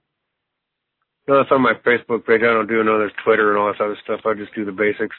No, 1.28 1.36
that's 1.36 1.52
on 1.52 1.60
my 1.60 1.74
Facebook 1.86 2.26
page. 2.26 2.40
I 2.42 2.52
don't 2.52 2.66
do 2.66 2.82
no 2.82 2.98
there's 2.98 3.12
Twitter 3.24 3.50
and 3.50 3.58
all 3.58 3.72
that 3.72 3.84
other 3.84 3.96
stuff. 4.02 4.20
I 4.24 4.34
just 4.34 4.54
do 4.54 4.64
the 4.64 4.72
basics. 4.72 5.14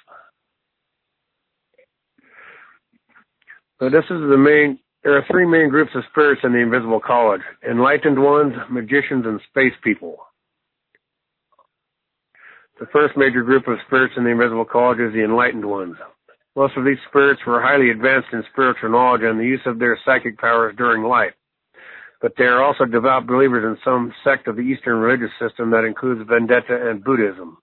So 3.79 3.89
this 3.89 4.03
is 4.05 4.21
the 4.29 4.37
main 4.37 4.79
there 5.03 5.17
are 5.17 5.25
three 5.29 5.45
main 5.45 5.69
groups 5.69 5.91
of 5.95 6.03
spirits 6.11 6.41
in 6.43 6.53
the 6.53 6.59
Invisible 6.59 6.99
College 6.99 7.41
enlightened 7.67 8.21
ones, 8.21 8.53
magicians, 8.69 9.25
and 9.25 9.39
space 9.49 9.73
people. 9.83 10.17
The 12.79 12.85
first 12.87 13.15
major 13.15 13.43
group 13.43 13.67
of 13.67 13.77
spirits 13.85 14.13
in 14.17 14.23
the 14.23 14.31
Invisible 14.31 14.65
College 14.65 14.99
is 14.99 15.13
the 15.13 15.23
enlightened 15.23 15.65
ones. 15.65 15.95
Most 16.55 16.75
of 16.77 16.83
these 16.83 16.97
spirits 17.07 17.41
were 17.45 17.61
highly 17.61 17.89
advanced 17.89 18.29
in 18.33 18.43
spiritual 18.51 18.89
knowledge 18.89 19.21
and 19.23 19.39
the 19.39 19.45
use 19.45 19.61
of 19.65 19.79
their 19.79 19.97
psychic 20.05 20.37
powers 20.37 20.75
during 20.77 21.03
life. 21.03 21.33
But 22.21 22.33
they 22.37 22.43
are 22.43 22.63
also 22.63 22.85
devout 22.85 23.25
believers 23.25 23.63
in 23.63 23.81
some 23.83 24.13
sect 24.23 24.47
of 24.47 24.55
the 24.55 24.61
Eastern 24.61 24.97
religious 24.97 25.31
system 25.39 25.71
that 25.71 25.85
includes 25.85 26.27
Vedanta 26.27 26.89
and 26.89 27.03
Buddhism. 27.03 27.57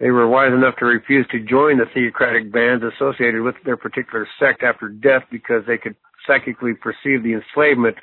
They 0.00 0.10
were 0.10 0.26
wise 0.26 0.52
enough 0.52 0.76
to 0.78 0.86
refuse 0.86 1.26
to 1.30 1.38
join 1.38 1.76
the 1.76 1.84
theocratic 1.92 2.50
bands 2.50 2.82
associated 2.82 3.42
with 3.42 3.54
their 3.66 3.76
particular 3.76 4.26
sect 4.38 4.62
after 4.62 4.88
death 4.88 5.24
because 5.30 5.62
they 5.66 5.76
could 5.76 5.94
psychically 6.26 6.72
perceive 6.72 7.22
the 7.22 7.34
enslavement 7.34 7.96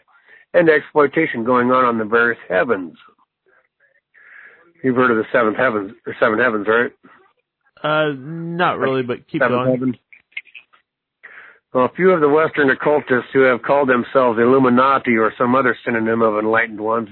and 0.54 0.70
exploitation 0.70 1.44
going 1.44 1.72
on 1.72 1.86
on 1.86 1.98
the 1.98 2.06
various 2.06 2.40
heavens. 2.48 2.96
You've 4.84 4.96
heard 4.96 5.10
of 5.10 5.18
the 5.18 5.26
seventh 5.32 5.58
heavens 5.58 5.94
or 6.06 6.16
seven 6.20 6.38
heavens, 6.38 6.68
right? 6.68 6.92
Uh, 7.84 8.14
not 8.16 8.78
really, 8.78 9.02
but 9.02 9.28
keep 9.28 9.42
seven 9.42 9.58
going. 9.58 9.72
Heavens. 9.72 9.96
Well, 11.74 11.86
a 11.86 11.96
few 11.96 12.12
of 12.12 12.22
the 12.22 12.30
Western 12.30 12.70
occultists 12.70 13.30
who 13.34 13.42
have 13.42 13.64
called 13.64 13.90
themselves 13.90 14.40
Illuminati 14.40 15.18
or 15.18 15.34
some 15.38 15.56
other 15.56 15.76
synonym 15.84 16.22
of 16.22 16.38
enlightened 16.38 16.80
ones 16.80 17.10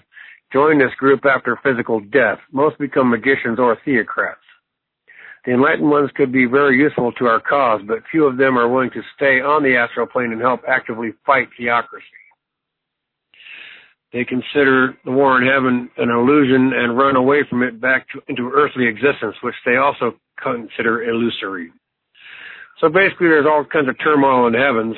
join 0.53 0.77
this 0.77 0.93
group 0.97 1.25
after 1.25 1.59
physical 1.63 1.99
death. 1.99 2.37
Most 2.51 2.77
become 2.77 3.09
magicians 3.09 3.59
or 3.59 3.77
theocrats. 3.85 4.44
The 5.45 5.53
enlightened 5.53 5.89
ones 5.89 6.09
could 6.15 6.31
be 6.31 6.45
very 6.45 6.77
useful 6.77 7.11
to 7.13 7.25
our 7.27 7.39
cause, 7.39 7.81
but 7.85 7.99
few 8.11 8.25
of 8.25 8.37
them 8.37 8.57
are 8.57 8.67
willing 8.67 8.89
to 8.91 9.01
stay 9.15 9.41
on 9.41 9.61
the 9.61 9.75
astral 9.75 10.07
plane 10.07 10.31
and 10.31 10.41
help 10.41 10.61
actively 10.67 11.13
fight 11.25 11.49
theocracy. 11.57 12.05
They 14.11 14.23
consider 14.23 14.97
the 15.03 15.11
war 15.11 15.41
in 15.41 15.47
heaven 15.47 15.89
an 15.97 16.09
illusion 16.09 16.71
and 16.73 16.97
run 16.97 17.15
away 17.15 17.43
from 17.49 17.61
it 17.61 17.79
back 17.79 18.07
to, 18.09 18.21
into 18.27 18.49
earthly 18.49 18.87
existence, 18.87 19.35
which 19.43 19.55
they 19.65 19.75
also 19.75 20.15
consider 20.41 21.03
illusory. 21.03 21.71
So 22.79 22.89
basically, 22.89 23.27
there's 23.27 23.45
all 23.45 23.65
kinds 23.65 23.89
of 23.89 23.95
turmoil 24.03 24.47
in 24.47 24.53
the 24.53 24.59
heavens, 24.59 24.95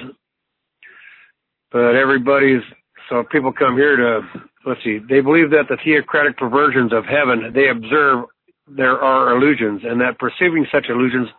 but 1.71 1.95
everybody's 1.95 2.61
so 3.09 3.23
people 3.31 3.51
come 3.51 3.75
here 3.75 3.95
to 3.95 4.21
let's 4.65 4.83
see. 4.83 4.99
They 5.09 5.21
believe 5.21 5.49
that 5.51 5.65
the 5.69 5.77
theocratic 5.83 6.37
perversions 6.37 6.93
of 6.93 7.05
heaven 7.05 7.51
they 7.53 7.69
observe 7.69 8.25
there 8.67 8.99
are 8.99 9.35
illusions, 9.35 9.81
and 9.83 9.99
that 10.01 10.19
perceiving 10.19 10.65
such 10.71 10.87
illusions 10.89 11.29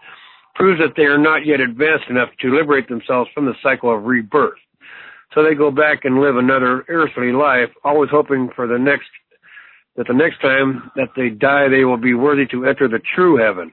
proves 0.54 0.80
that 0.80 0.94
they 0.96 1.04
are 1.04 1.18
not 1.18 1.46
yet 1.46 1.60
advanced 1.60 2.06
enough 2.08 2.30
to 2.40 2.54
liberate 2.54 2.88
themselves 2.88 3.30
from 3.34 3.46
the 3.46 3.54
cycle 3.62 3.94
of 3.94 4.04
rebirth. 4.04 4.58
So 5.34 5.42
they 5.42 5.54
go 5.54 5.70
back 5.70 6.04
and 6.04 6.20
live 6.20 6.36
another 6.36 6.84
earthly 6.88 7.32
life, 7.32 7.70
always 7.84 8.10
hoping 8.10 8.50
for 8.56 8.66
the 8.66 8.78
next, 8.78 9.08
that 9.96 10.06
the 10.06 10.14
next 10.14 10.40
time 10.40 10.90
that 10.96 11.10
they 11.16 11.28
die, 11.28 11.68
they 11.68 11.84
will 11.84 11.98
be 11.98 12.14
worthy 12.14 12.46
to 12.46 12.64
enter 12.64 12.88
the 12.88 13.00
true 13.14 13.36
heaven. 13.36 13.72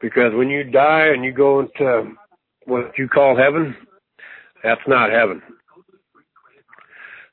Because 0.00 0.32
when 0.34 0.48
you 0.48 0.64
die 0.64 1.06
and 1.06 1.24
you 1.24 1.32
go 1.32 1.60
into 1.60 2.14
what 2.64 2.98
you 2.98 3.08
call 3.08 3.36
heaven, 3.36 3.76
that's 4.62 4.80
not 4.86 5.10
heaven. 5.10 5.42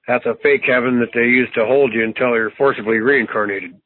That's 0.07 0.25
a 0.25 0.35
fake 0.43 0.63
heaven 0.67 0.99
that 0.99 1.09
they 1.13 1.21
use 1.21 1.49
to 1.55 1.65
hold 1.65 1.93
you 1.93 2.03
until 2.03 2.29
you're 2.29 2.51
forcibly 2.51 2.97
reincarnated. 2.97 3.80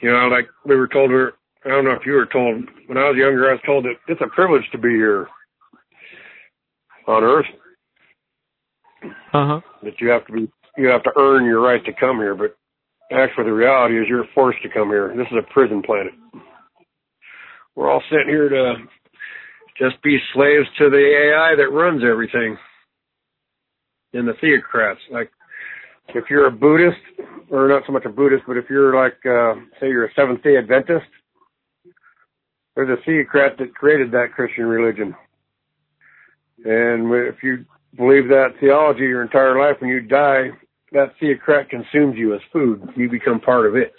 You 0.00 0.10
know, 0.10 0.28
like 0.28 0.48
we 0.64 0.76
were 0.76 0.88
told, 0.88 1.10
we 1.10 1.16
were, 1.16 1.34
I 1.64 1.68
don't 1.68 1.84
know 1.84 1.92
if 1.92 2.06
you 2.06 2.12
were 2.12 2.26
told, 2.26 2.64
when 2.86 2.98
I 2.98 3.08
was 3.08 3.16
younger, 3.18 3.50
I 3.50 3.52
was 3.52 3.62
told 3.66 3.84
that 3.84 3.96
it's 4.08 4.20
a 4.22 4.34
privilege 4.34 4.64
to 4.72 4.78
be 4.78 4.90
here 4.90 5.28
on 7.06 7.22
Earth. 7.22 7.46
Uh 9.32 9.46
huh. 9.46 9.60
That 9.82 10.00
you 10.00 10.08
have 10.08 10.26
to 10.26 10.32
be, 10.32 10.50
you 10.76 10.86
have 10.88 11.02
to 11.02 11.12
earn 11.16 11.44
your 11.44 11.60
right 11.60 11.84
to 11.84 11.92
come 11.98 12.16
here. 12.16 12.34
But 12.34 12.56
actually, 13.12 13.44
the 13.44 13.52
reality 13.52 13.98
is 13.98 14.06
you're 14.08 14.24
forced 14.34 14.62
to 14.62 14.70
come 14.70 14.88
here. 14.88 15.12
This 15.16 15.26
is 15.30 15.38
a 15.38 15.52
prison 15.52 15.82
planet. 15.82 16.12
We're 17.76 17.90
all 17.90 18.02
sent 18.10 18.28
here 18.28 18.48
to 18.48 18.74
just 19.78 20.02
be 20.02 20.18
slaves 20.34 20.66
to 20.78 20.90
the 20.90 20.96
AI 20.96 21.56
that 21.56 21.74
runs 21.74 22.02
everything. 22.04 22.56
And 24.12 24.26
the 24.26 24.32
theocrats, 24.42 24.98
like 25.12 25.30
if 26.08 26.24
you're 26.28 26.46
a 26.46 26.50
Buddhist, 26.50 26.98
or 27.50 27.68
not 27.68 27.82
so 27.86 27.92
much 27.92 28.04
a 28.04 28.10
Buddhist, 28.10 28.44
but 28.46 28.56
if 28.56 28.64
you're 28.70 28.94
like, 28.94 29.14
uh, 29.26 29.54
say 29.80 29.88
you're 29.88 30.06
a 30.06 30.14
Seventh 30.14 30.42
Day 30.42 30.56
Adventist, 30.56 31.06
there's 32.74 32.98
a 32.98 33.02
theocrat 33.04 33.58
that 33.58 33.74
created 33.74 34.12
that 34.12 34.32
Christian 34.34 34.64
religion. 34.64 35.14
And 36.64 37.12
if 37.12 37.42
you 37.42 37.64
believe 37.96 38.28
that 38.28 38.54
theology 38.60 39.00
your 39.00 39.22
entire 39.22 39.58
life, 39.58 39.76
when 39.80 39.90
you 39.90 40.00
die, 40.00 40.50
that 40.92 41.14
theocrat 41.18 41.68
consumes 41.68 42.16
you 42.16 42.34
as 42.34 42.40
food. 42.52 42.82
You 42.96 43.08
become 43.10 43.40
part 43.40 43.66
of 43.66 43.76
it. 43.76 43.92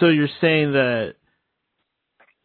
So 0.00 0.06
you're 0.06 0.28
saying 0.40 0.72
that 0.72 1.14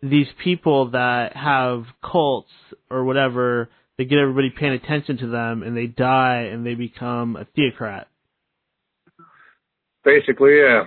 these 0.02 0.28
people 0.44 0.92
that 0.92 1.36
have 1.36 1.86
cults 2.04 2.52
or 2.90 3.04
whatever 3.04 3.70
they 4.04 4.10
get 4.10 4.20
everybody 4.20 4.50
paying 4.50 4.74
attention 4.74 5.18
to 5.18 5.28
them, 5.28 5.64
and 5.64 5.78
they 5.78 5.88
die, 5.88 6.50
and 6.52 6.66
they 6.66 6.76
become 6.76 7.38
a 7.38 7.46
theocrat. 7.56 8.08
Basically, 10.04 10.58
yeah. 10.60 10.84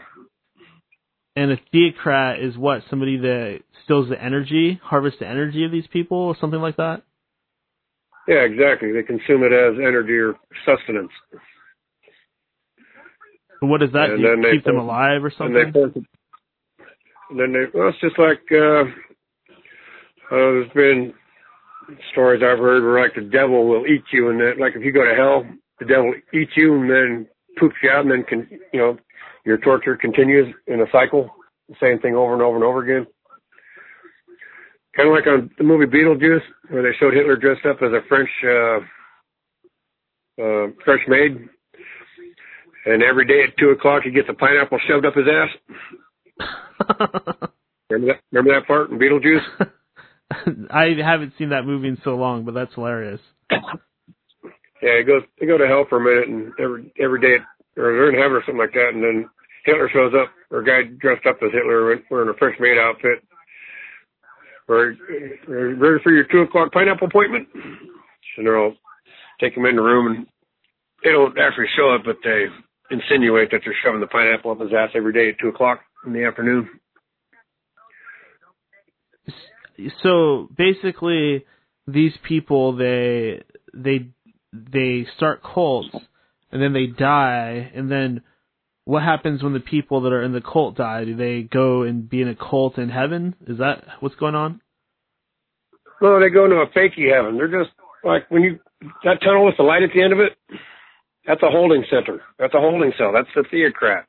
And 1.35 1.53
a 1.53 1.57
theocrat 1.73 2.41
is 2.41 2.57
what 2.57 2.83
somebody 2.91 3.17
that 3.19 3.61
steals 3.85 4.09
the 4.11 4.23
energy, 4.23 4.79
harvests 4.83 5.21
the 5.21 5.27
energy 5.27 5.65
of 5.65 5.73
these 5.73 5.87
people, 5.91 6.19
or 6.19 6.37
something 6.39 6.61
like 6.61 6.77
that. 6.77 7.03
Yeah, 8.29 8.41
exactly. 8.41 8.93
They 8.93 9.03
consume 9.03 9.45
it 9.45 9.53
as 9.53 9.77
energy 9.79 10.15
or 10.15 10.35
sustenance. 10.67 11.13
But 13.61 13.69
what 13.69 13.81
does 13.81 13.93
that 13.93 14.11
and 14.11 14.43
do? 14.43 14.51
Keep 14.53 14.65
them 14.65 14.79
alive 14.79 15.25
or 15.25 15.31
something? 15.31 15.57
And, 15.57 15.75
they, 15.75 15.81
and 17.31 17.41
then 17.41 17.53
they, 17.53 17.79
well, 17.79 17.89
it's 17.89 18.01
just 18.01 18.19
like 18.19 18.43
uh, 18.53 18.83
uh, 18.85 18.85
there's 20.31 20.73
been 20.73 21.15
stories 22.13 22.43
I've 22.43 22.59
heard 22.59 22.83
were 22.83 23.01
like 23.01 23.15
the 23.15 23.23
devil 23.23 23.69
will 23.69 23.87
eat 23.87 24.05
you, 24.13 24.31
and 24.31 24.41
that 24.41 24.59
like 24.59 24.75
if 24.75 24.83
you 24.83 24.93
go 24.93 25.05
to 25.05 25.15
hell, 25.15 25.45
the 25.79 25.87
devil 25.87 26.15
eats 26.33 26.53
you 26.57 26.75
and 26.75 26.91
then 26.91 27.27
poops 27.59 27.77
you 27.83 27.91
out, 27.91 28.03
and 28.03 28.11
then 28.11 28.25
can 28.25 28.49
you 28.73 28.81
know 28.81 28.99
your 29.45 29.59
torture 29.59 29.97
continues 29.97 30.53
in 30.67 30.81
a 30.81 30.87
cycle, 30.91 31.31
the 31.69 31.77
same 31.81 31.99
thing 32.01 32.15
over 32.15 32.33
and 32.33 32.43
over 32.43 32.57
and 32.57 32.65
over 32.65 32.83
again. 32.83 33.07
Kind 34.97 35.09
of 35.09 35.15
like 35.15 35.27
on 35.27 35.51
the 35.59 35.65
movie 35.65 35.87
Beetlejuice, 35.87 36.41
where 36.71 36.83
they 36.83 36.97
showed 36.99 37.15
Hitler 37.15 37.37
dressed 37.37 37.67
up 37.67 37.77
as 37.83 37.93
a 37.93 38.01
French 38.09 38.31
uh, 38.45 38.79
uh, 40.43 40.67
French 40.85 41.03
maid, 41.07 41.49
and 42.87 43.03
every 43.03 43.27
day 43.27 43.45
at 43.47 43.57
two 43.59 43.71
o'clock 43.71 44.03
he 44.05 44.11
gets 44.11 44.29
a 44.29 44.35
pineapple 44.35 44.79
shoved 44.89 45.07
up 45.07 45.15
his 45.15 45.27
ass. 45.29 45.51
remember 47.91 48.15
that? 48.15 48.21
Remember 48.33 48.59
that 48.59 48.67
part 48.67 48.91
in 48.91 48.99
Beetlejuice? 48.99 49.71
I 50.70 50.94
haven't 51.05 51.35
seen 51.39 51.51
that 51.51 51.65
movie 51.65 51.89
in 51.89 51.98
so 52.03 52.16
long, 52.16 52.44
but 52.44 52.55
that's 52.55 52.74
hilarious. 52.74 53.20
Yeah, 54.82 55.01
it 55.01 55.07
goes 55.07 55.23
they 55.40 55.47
go 55.47 55.57
to 55.57 55.66
hell 55.66 55.86
for 55.89 55.98
a 55.98 56.05
minute, 56.05 56.28
and 56.28 56.53
every 56.61 56.93
every 57.01 57.20
day, 57.20 57.43
or 57.77 57.93
they're 57.93 58.11
in 58.11 58.19
heaven 58.19 58.36
or 58.36 58.43
something 58.44 58.59
like 58.59 58.73
that, 58.73 58.90
and 58.93 59.03
then 59.03 59.28
Hitler 59.65 59.89
shows 59.93 60.12
up, 60.15 60.31
or 60.51 60.61
a 60.61 60.65
guy 60.65 60.90
dressed 60.98 61.27
up 61.27 61.39
as 61.43 61.53
Hitler 61.53 61.98
wearing 62.11 62.28
a 62.28 62.39
French 62.39 62.57
maid 62.61 62.78
outfit. 62.78 63.23
Or 64.69 64.94
ready 65.48 66.03
for 66.03 66.12
your 66.12 66.24
two 66.24 66.40
o'clock 66.40 66.73
pineapple 66.73 67.07
appointment? 67.07 67.48
And 67.55 68.47
they're 68.47 68.59
all 68.59 68.74
take 69.40 69.57
him 69.57 69.65
in 69.65 69.77
the 69.77 69.82
room, 69.82 70.09
and 70.09 70.27
they 71.05 71.11
don't 71.11 71.39
actually 71.39 71.66
show 71.77 71.94
it, 71.94 72.03
but 72.05 72.16
they 72.24 72.47
insinuate 72.90 73.51
that 73.51 73.61
they're 73.65 73.77
shoving 73.85 74.01
the 74.01 74.07
pineapple 74.07 74.51
up 74.51 74.61
his 74.61 74.73
ass 74.77 74.90
every 74.94 75.12
day 75.12 75.31
at 75.31 75.39
two 75.40 75.48
o'clock 75.48 75.81
in 76.05 76.12
the 76.12 76.24
afternoon 76.24 76.69
so 80.03 80.48
basically 80.57 81.44
these 81.86 82.12
people 82.27 82.77
they 82.77 83.43
they 83.74 84.09
they 84.53 85.07
start 85.16 85.43
cults 85.43 85.94
and 86.51 86.62
then 86.62 86.73
they 86.73 86.86
die 86.86 87.70
and 87.74 87.90
then 87.90 88.23
what 88.86 89.03
happens 89.03 89.43
when 89.43 89.53
the 89.53 89.61
people 89.61 90.03
that 90.03 90.12
are 90.12 90.23
in 90.23 90.32
the 90.32 90.40
cult 90.40 90.77
die? 90.77 91.05
Do 91.05 91.16
they 91.16 91.43
go 91.43 91.82
and 91.82 92.09
be 92.09 92.23
in 92.23 92.28
a 92.28 92.36
cult 92.36 92.78
in 92.78 92.89
heaven? 92.89 93.35
Is 93.47 93.59
that 93.59 93.85
what's 93.98 94.15
going 94.15 94.36
on? 94.36 94.61
No, 96.01 96.20
they 96.20 96.31
go 96.31 96.44
into 96.44 96.57
a 96.57 96.69
fakey 96.69 97.12
heaven. 97.12 97.36
They're 97.36 97.48
just 97.48 97.74
like 98.05 98.31
when 98.31 98.43
you 98.43 98.61
that 99.05 99.20
tunnel 99.23 99.44
with 99.44 99.57
the 99.57 99.65
light 99.65 99.82
at 99.82 99.90
the 99.93 100.03
end 100.03 100.12
of 100.12 100.20
it. 100.20 100.32
That's 101.27 101.43
a 101.43 101.51
holding 101.51 101.85
center. 101.90 102.23
That's 102.39 102.55
a 102.55 102.61
holding 102.61 102.93
cell. 102.97 103.12
That's 103.12 103.28
the 103.35 103.44
theocrat. 103.51 104.07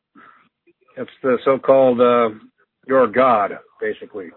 That's 0.95 1.09
the 1.23 1.37
so-called 1.43 1.99
uh, 1.99 2.37
your 2.87 3.07
god, 3.07 3.53
basically. 3.81 4.27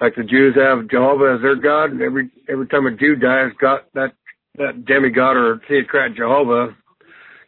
Like 0.00 0.16
the 0.16 0.24
Jews 0.24 0.54
have 0.56 0.88
Jehovah 0.88 1.36
as 1.36 1.42
their 1.42 1.56
God. 1.56 1.92
and 1.92 2.02
Every 2.02 2.30
every 2.48 2.66
time 2.66 2.86
a 2.86 2.96
Jew 2.96 3.16
dies, 3.16 3.52
God 3.60 3.80
that 3.94 4.12
that 4.56 4.84
demigod 4.84 5.36
or 5.36 5.60
theocrat 5.68 6.14
Jehovah 6.14 6.76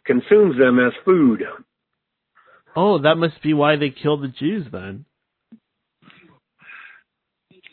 consumes 0.05 0.57
them 0.57 0.79
as 0.79 0.93
food. 1.05 1.43
Oh, 2.75 2.99
that 2.99 3.15
must 3.15 3.41
be 3.41 3.53
why 3.53 3.75
they 3.75 3.89
killed 3.89 4.23
the 4.23 4.27
Jews 4.27 4.67
then. 4.71 5.05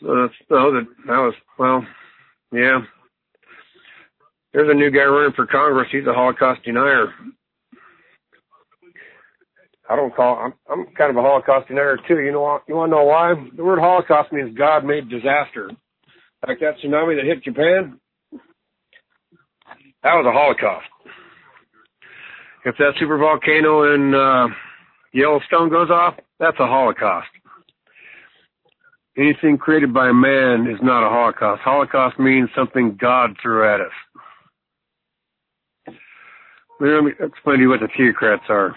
Uh, 0.01 0.27
no, 0.49 0.73
that 0.73 0.87
that 1.07 1.17
was 1.17 1.33
well, 1.57 1.85
yeah. 2.51 2.79
There's 4.53 4.69
a 4.69 4.73
new 4.73 4.91
guy 4.91 5.03
running 5.03 5.33
for 5.33 5.45
Congress. 5.45 5.89
He's 5.91 6.07
a 6.07 6.13
Holocaust 6.13 6.63
denier. 6.63 7.13
I 9.89 9.95
don't 9.95 10.15
call. 10.15 10.37
I'm, 10.37 10.53
I'm 10.69 10.85
kind 10.95 11.11
of 11.11 11.17
a 11.17 11.21
Holocaust 11.21 11.67
denier 11.67 11.97
too. 12.07 12.19
You 12.19 12.31
know, 12.31 12.41
what? 12.41 12.63
you 12.67 12.75
want 12.75 12.91
to 12.91 12.95
know 12.95 13.03
why? 13.03 13.33
The 13.55 13.63
word 13.63 13.79
Holocaust 13.79 14.31
means 14.31 14.57
God-made 14.57 15.09
disaster. 15.09 15.69
Like 16.47 16.59
that 16.59 16.75
tsunami 16.83 17.15
that 17.15 17.25
hit 17.25 17.43
Japan. 17.43 17.99
That 20.03 20.13
was 20.13 20.25
a 20.27 20.31
Holocaust. 20.31 20.87
If 22.65 22.75
that 22.77 22.93
super 22.99 23.17
volcano 23.17 23.93
in 23.93 24.13
uh, 24.13 24.47
Yellowstone 25.13 25.69
goes 25.69 25.89
off, 25.89 26.15
that's 26.39 26.59
a 26.59 26.65
Holocaust. 26.65 27.27
Anything 29.17 29.57
created 29.57 29.93
by 29.93 30.11
man 30.11 30.67
is 30.67 30.79
not 30.83 31.05
a 31.05 31.09
Holocaust. 31.09 31.61
Holocaust 31.61 32.19
means 32.19 32.49
something 32.55 32.97
God 32.99 33.37
threw 33.41 33.71
at 33.71 33.81
us. 33.81 33.93
Let 36.81 37.03
me 37.03 37.11
explain 37.19 37.57
to 37.57 37.61
you 37.63 37.69
what 37.69 37.79
the 37.79 37.87
theocrats 37.97 38.49
are. 38.49 38.75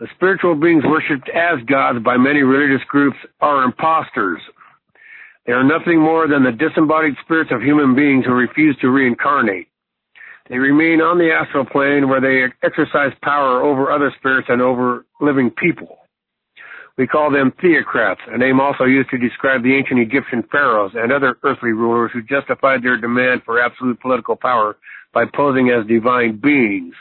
The 0.00 0.08
spiritual 0.16 0.56
beings 0.56 0.82
worshipped 0.84 1.28
as 1.28 1.64
gods 1.66 2.00
by 2.04 2.16
many 2.16 2.42
religious 2.42 2.84
groups 2.88 3.16
are 3.40 3.62
imposters. 3.62 4.40
They 5.46 5.52
are 5.52 5.62
nothing 5.62 6.00
more 6.00 6.26
than 6.26 6.42
the 6.42 6.52
disembodied 6.52 7.14
spirits 7.24 7.50
of 7.52 7.62
human 7.62 7.94
beings 7.94 8.24
who 8.24 8.32
refuse 8.32 8.76
to 8.80 8.88
reincarnate. 8.88 9.68
They 10.48 10.58
remain 10.58 11.00
on 11.00 11.18
the 11.18 11.32
astral 11.32 11.64
plane 11.64 12.08
where 12.08 12.20
they 12.20 12.52
exercise 12.66 13.12
power 13.22 13.62
over 13.62 13.90
other 13.92 14.12
spirits 14.18 14.48
and 14.50 14.60
over 14.60 15.06
living 15.20 15.50
people. 15.50 15.98
We 16.98 17.06
call 17.06 17.30
them 17.30 17.52
theocrats, 17.62 18.20
a 18.28 18.38
name 18.38 18.60
also 18.60 18.84
used 18.84 19.10
to 19.10 19.18
describe 19.18 19.62
the 19.62 19.74
ancient 19.74 20.00
Egyptian 20.00 20.44
pharaohs 20.50 20.92
and 20.94 21.12
other 21.12 21.38
earthly 21.42 21.72
rulers 21.72 22.10
who 22.12 22.22
justified 22.22 22.82
their 22.82 23.00
demand 23.00 23.42
for 23.44 23.60
absolute 23.60 24.00
political 24.00 24.36
power 24.36 24.76
by 25.12 25.24
posing 25.34 25.70
as 25.70 25.86
divine 25.86 26.36
beings. 26.36 26.94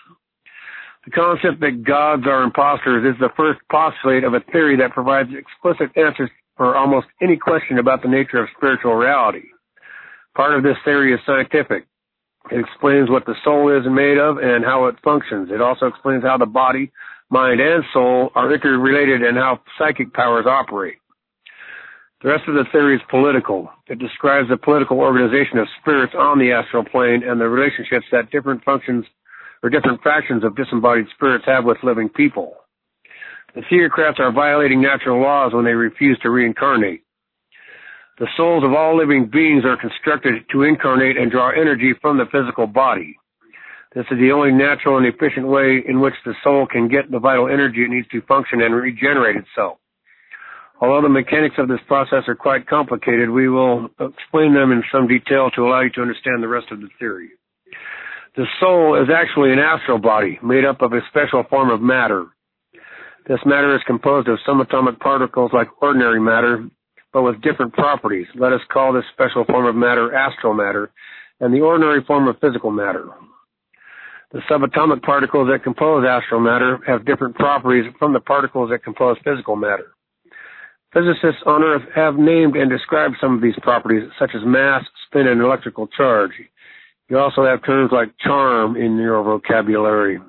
The 1.06 1.12
concept 1.12 1.60
that 1.60 1.84
gods 1.84 2.24
are 2.28 2.44
imposters 2.44 3.04
is 3.04 3.20
the 3.20 3.30
first 3.36 3.60
postulate 3.70 4.24
of 4.24 4.34
a 4.34 4.40
theory 4.52 4.78
that 4.78 4.92
provides 4.92 5.30
explicit 5.36 5.96
answers 5.98 6.30
for 6.56 6.76
almost 6.76 7.08
any 7.22 7.36
question 7.36 7.78
about 7.78 8.02
the 8.02 8.08
nature 8.08 8.38
of 8.38 8.48
spiritual 8.56 8.96
reality. 8.96 9.48
Part 10.36 10.56
of 10.56 10.64
this 10.64 10.78
theory 10.86 11.14
is 11.14 11.20
scientific. 11.26 11.86
It 12.52 12.60
explains 12.60 13.10
what 13.10 13.26
the 13.26 13.36
soul 13.44 13.70
is 13.70 13.86
made 13.90 14.18
of 14.18 14.38
and 14.38 14.64
how 14.64 14.86
it 14.86 14.96
functions. 15.04 15.50
It 15.52 15.62
also 15.62 15.88
explains 15.88 16.24
how 16.24 16.38
the 16.38 16.46
body, 16.46 16.92
mind, 17.30 17.60
and 17.60 17.84
soul 17.94 18.32
are 18.36 18.54
interrelated 18.54 19.24
and 19.24 19.38
how 19.38 19.60
psychic 19.78 20.14
powers 20.14 20.46
operate. 20.46 20.98
The 22.22 22.30
rest 22.30 22.48
of 22.48 22.56
the 22.56 22.66
theory 22.72 22.96
is 22.96 23.02
political. 23.10 23.70
It 23.88 24.00
describes 24.00 24.48
the 24.48 24.58
political 24.58 25.00
organization 25.00 25.58
of 25.60 25.68
spirits 25.82 26.14
on 26.18 26.40
the 26.40 26.54
astral 26.54 26.86
plane 26.86 27.24
and 27.24 27.40
the 27.40 27.50
relationships 27.50 28.06
that 28.14 28.32
different 28.32 28.64
functions 28.64 29.06
or 29.64 29.70
different 29.70 30.04
factions 30.04 30.44
of 30.44 30.56
disembodied 30.56 31.08
spirits 31.16 31.46
have 31.48 31.64
with 31.64 31.78
living 31.84 32.10
people. 32.10 32.56
The 33.56 33.62
theocrats 33.70 34.20
are 34.20 34.32
violating 34.32 34.82
natural 34.82 35.22
laws 35.22 35.54
when 35.54 35.64
they 35.64 35.74
refuse 35.74 36.20
to 36.20 36.30
reincarnate. 36.30 37.04
The 38.20 38.28
souls 38.36 38.64
of 38.64 38.74
all 38.74 38.98
living 38.98 39.30
beings 39.32 39.64
are 39.66 39.78
constructed 39.78 40.44
to 40.52 40.64
incarnate 40.64 41.18
and 41.18 41.32
draw 41.32 41.50
energy 41.50 41.94
from 42.02 42.18
the 42.18 42.26
physical 42.32 42.68
body. 42.68 43.18
This 43.96 44.06
is 44.12 44.18
the 44.20 44.32
only 44.32 44.52
natural 44.52 44.98
and 44.98 45.06
efficient 45.06 45.48
way 45.48 45.84
in 45.88 46.00
which 46.02 46.16
the 46.26 46.34
soul 46.44 46.68
can 46.68 46.88
get 46.88 47.10
the 47.10 47.20
vital 47.20 47.48
energy 47.48 47.84
it 47.84 47.90
needs 47.90 48.08
to 48.10 48.22
function 48.24 48.62
and 48.62 48.76
regenerate 48.76 49.36
itself. 49.36 49.78
Although 50.82 51.04
the 51.04 51.10
mechanics 51.10 51.56
of 51.60 51.68
this 51.68 51.80
process 51.88 52.24
are 52.28 52.36
quite 52.36 52.68
complicated, 52.68 53.30
we 53.30 53.50
will 53.50 53.90
explain 54.00 54.54
them 54.54 54.72
in 54.72 54.84
some 54.92 55.08
detail 55.08 55.50
to 55.52 55.62
allow 55.62 55.82
you 55.82 55.92
to 55.92 56.02
understand 56.02 56.42
the 56.42 56.48
rest 56.48 56.72
of 56.72 56.82
the 56.82 56.90
theory. 57.00 57.30
The 58.36 58.46
soul 58.60 59.00
is 59.02 59.10
actually 59.14 59.54
an 59.54 59.60
astral 59.60 60.00
body 60.00 60.40
made 60.42 60.66
up 60.66 60.82
of 60.82 60.92
a 60.94 61.02
special 61.10 61.44
form 61.50 61.70
of 61.70 61.82
matter. 61.82 62.26
This 63.28 63.40
matter 63.46 63.76
is 63.76 63.82
composed 63.86 64.28
of 64.28 64.40
subatomic 64.48 65.00
particles 65.00 65.52
like 65.54 65.68
ordinary 65.82 66.20
matter, 66.20 66.68
but 67.14 67.22
with 67.22 67.42
different 67.42 67.74
properties. 67.74 68.26
Let 68.34 68.52
us 68.52 68.62
call 68.72 68.92
this 68.92 69.06
special 69.14 69.46
form 69.46 69.68
of 69.68 69.76
matter 69.76 70.16
astral 70.16 70.56
matter, 70.56 70.92
and 71.40 71.54
the 71.54 71.62
ordinary 71.62 72.04
form 72.06 72.28
of 72.28 72.40
physical 72.40 72.72
matter. 72.72 73.08
The 74.32 74.40
subatomic 74.50 75.04
particles 75.04 75.48
that 75.52 75.64
compose 75.64 76.04
astral 76.04 76.42
matter 76.42 76.80
have 76.88 77.06
different 77.06 77.36
properties 77.36 77.86
from 78.00 78.14
the 78.14 78.20
particles 78.20 78.72
that 78.72 78.84
compose 78.84 79.18
physical 79.24 79.56
matter. 79.56 79.94
Physicists 80.92 81.44
on 81.46 81.64
Earth 81.64 81.84
have 81.96 82.16
named 82.16 82.56
and 82.56 82.70
described 82.70 83.16
some 83.22 83.36
of 83.36 83.42
these 83.42 83.58
properties, 83.62 84.10
such 84.18 84.32
as 84.34 84.42
mass, 84.44 84.84
spin, 85.06 85.28
and 85.28 85.40
electrical 85.40 85.88
charge. 85.88 86.32
You 87.10 87.20
also 87.20 87.46
have 87.46 87.64
terms 87.64 87.92
like 87.92 88.10
charm 88.20 88.76
in 88.76 88.98
your 88.98 89.24
vocabulary. 89.24 90.20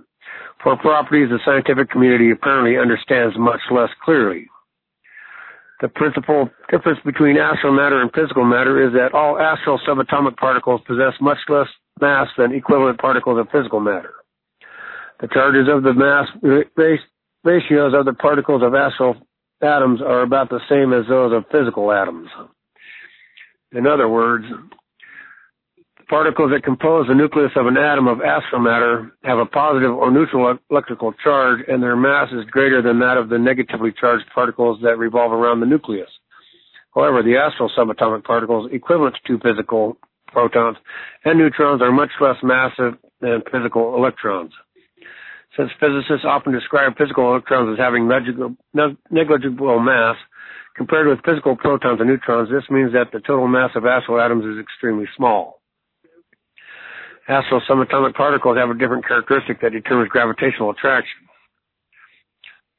For 0.62 0.76
properties 0.76 1.28
the 1.28 1.38
scientific 1.44 1.90
community 1.90 2.30
apparently 2.30 2.78
understands 2.78 3.36
much 3.38 3.60
less 3.70 3.90
clearly. 4.04 4.48
The 5.80 5.88
principal 5.88 6.48
difference 6.70 7.00
between 7.04 7.36
astral 7.36 7.74
matter 7.74 8.00
and 8.00 8.10
physical 8.12 8.44
matter 8.44 8.86
is 8.86 8.94
that 8.94 9.12
all 9.12 9.38
astral 9.38 9.78
subatomic 9.86 10.36
particles 10.36 10.80
possess 10.86 11.12
much 11.20 11.38
less 11.48 11.66
mass 12.00 12.28
than 12.38 12.52
equivalent 12.52 12.98
particles 12.98 13.38
of 13.38 13.48
physical 13.50 13.80
matter. 13.80 14.14
The 15.20 15.28
charges 15.28 15.68
of 15.68 15.82
the 15.82 15.92
mass 15.92 16.28
ratios 17.44 17.92
of 17.94 18.04
the 18.04 18.14
particles 18.14 18.62
of 18.62 18.74
astral 18.74 19.16
atoms 19.62 20.00
are 20.00 20.22
about 20.22 20.48
the 20.48 20.60
same 20.68 20.92
as 20.92 21.06
those 21.08 21.32
of 21.32 21.44
physical 21.52 21.92
atoms. 21.92 22.28
In 23.72 23.86
other 23.86 24.08
words, 24.08 24.46
Particles 26.08 26.50
that 26.52 26.64
compose 26.64 27.06
the 27.08 27.14
nucleus 27.14 27.52
of 27.56 27.66
an 27.66 27.78
atom 27.78 28.08
of 28.08 28.20
astral 28.20 28.60
matter 28.60 29.12
have 29.22 29.38
a 29.38 29.46
positive 29.46 29.90
or 29.90 30.10
neutral 30.10 30.58
electrical 30.70 31.14
charge, 31.24 31.60
and 31.66 31.82
their 31.82 31.96
mass 31.96 32.28
is 32.30 32.44
greater 32.50 32.82
than 32.82 32.98
that 32.98 33.16
of 33.16 33.30
the 33.30 33.38
negatively 33.38 33.92
charged 33.98 34.24
particles 34.34 34.78
that 34.82 34.98
revolve 34.98 35.32
around 35.32 35.60
the 35.60 35.66
nucleus. 35.66 36.10
However, 36.94 37.22
the 37.22 37.36
astral 37.36 37.70
subatomic 37.76 38.24
particles 38.24 38.70
equivalent 38.70 39.16
to 39.26 39.38
physical 39.38 39.96
protons 40.26 40.76
and 41.24 41.38
neutrons 41.38 41.80
are 41.80 41.92
much 41.92 42.10
less 42.20 42.36
massive 42.42 42.94
than 43.20 43.42
physical 43.50 43.96
electrons. 43.96 44.52
Since 45.56 45.70
physicists 45.80 46.26
often 46.26 46.52
describe 46.52 46.98
physical 46.98 47.30
electrons 47.30 47.72
as 47.72 47.78
having 47.78 48.08
negligible 48.08 49.80
mass 49.80 50.16
compared 50.76 51.06
with 51.06 51.24
physical 51.24 51.56
protons 51.56 52.00
and 52.00 52.08
neutrons, 52.10 52.50
this 52.50 52.68
means 52.68 52.92
that 52.92 53.10
the 53.12 53.20
total 53.20 53.48
mass 53.48 53.70
of 53.74 53.86
astral 53.86 54.20
atoms 54.20 54.44
is 54.44 54.60
extremely 54.60 55.06
small 55.16 55.60
astral 57.28 57.60
subatomic 57.68 58.14
particles 58.14 58.56
have 58.56 58.70
a 58.70 58.74
different 58.74 59.06
characteristic 59.06 59.60
that 59.60 59.72
determines 59.72 60.08
gravitational 60.10 60.70
attraction. 60.70 61.24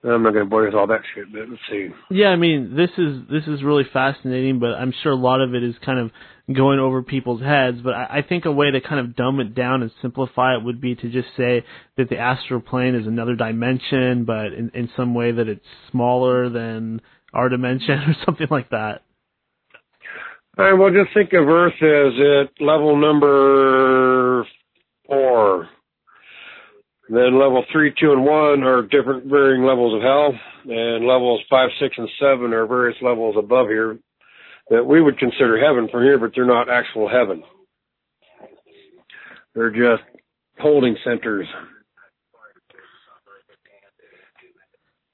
I'm 0.03 0.21
not 0.21 0.33
going 0.33 0.45
to 0.45 0.49
bore 0.49 0.61
you 0.61 0.67
with 0.67 0.75
all 0.75 0.87
that 0.87 1.01
shit, 1.13 1.31
but 1.31 1.49
let's 1.49 1.61
see. 1.69 1.87
Yeah, 2.11 2.27
I 2.27 2.35
mean, 2.35 2.75
this 2.75 2.91
is 2.97 3.21
this 3.29 3.47
is 3.47 3.63
really 3.63 3.85
fascinating, 3.91 4.59
but 4.59 4.73
I'm 4.75 4.93
sure 5.01 5.11
a 5.11 5.15
lot 5.15 5.41
of 5.41 5.55
it 5.55 5.63
is 5.63 5.73
kind 5.83 5.99
of 5.99 6.11
going 6.53 6.79
over 6.79 7.01
people's 7.01 7.41
heads. 7.41 7.79
But 7.83 7.95
I, 7.95 8.17
I 8.17 8.21
think 8.21 8.45
a 8.45 8.51
way 8.51 8.69
to 8.69 8.81
kind 8.81 8.99
of 8.99 9.15
dumb 9.15 9.39
it 9.39 9.55
down 9.55 9.81
and 9.81 9.91
simplify 10.01 10.55
it 10.55 10.63
would 10.63 10.79
be 10.79 10.93
to 10.95 11.09
just 11.09 11.29
say 11.35 11.65
that 11.97 12.09
the 12.09 12.19
astral 12.19 12.61
plane 12.61 12.93
is 12.93 13.07
another 13.07 13.35
dimension, 13.35 14.25
but 14.25 14.53
in, 14.53 14.69
in 14.75 14.89
some 14.95 15.15
way 15.15 15.31
that 15.31 15.47
it's 15.47 15.65
smaller 15.89 16.49
than 16.49 17.01
our 17.33 17.49
dimension 17.49 17.99
or 18.07 18.15
something 18.25 18.47
like 18.51 18.69
that. 18.69 19.01
All 20.57 20.63
right, 20.63 20.73
well, 20.73 20.89
just 20.89 21.13
think 21.13 21.33
of 21.33 21.49
Earth 21.49 21.73
as 21.81 22.47
at 22.47 22.65
level 22.65 22.95
number 22.95 24.47
four. 25.05 25.67
Then 27.09 27.37
level 27.37 27.65
three, 27.73 27.93
two, 27.99 28.13
and 28.13 28.23
one 28.23 28.63
are 28.63 28.81
different 28.83 29.25
varying 29.25 29.65
levels 29.65 29.93
of 29.95 30.01
hell, 30.01 30.33
and 30.63 31.05
levels 31.05 31.41
five, 31.49 31.71
six, 31.77 31.95
and 31.97 32.09
seven 32.21 32.53
are 32.53 32.65
various 32.65 32.97
levels 33.01 33.35
above 33.37 33.67
here 33.67 33.99
that 34.69 34.85
we 34.85 35.01
would 35.01 35.19
consider 35.19 35.59
heaven 35.59 35.89
from 35.91 36.03
here, 36.03 36.17
but 36.17 36.31
they're 36.33 36.45
not 36.45 36.69
actual 36.69 37.09
heaven. 37.09 37.43
They're 39.55 39.71
just 39.71 40.03
holding 40.59 40.95
centers 41.03 41.47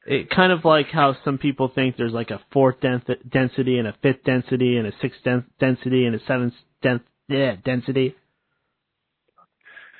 it 0.06 0.30
kind 0.30 0.52
of 0.52 0.66
like 0.66 0.88
how 0.88 1.16
some 1.24 1.38
people 1.38 1.72
think 1.74 1.96
there's 1.98 2.14
like 2.14 2.32
a 2.32 2.42
fourth 2.52 2.78
density 2.82 3.78
and 3.78 3.88
a 3.88 3.96
fifth 4.02 4.24
density 4.26 4.78
and 4.78 4.88
a 4.88 4.92
sixth 5.02 5.20
density 5.60 6.06
and 6.06 6.16
a 6.16 6.20
seventh 6.26 6.54
den- 6.82 7.02
yeah, 7.28 7.56
density. 7.64 8.16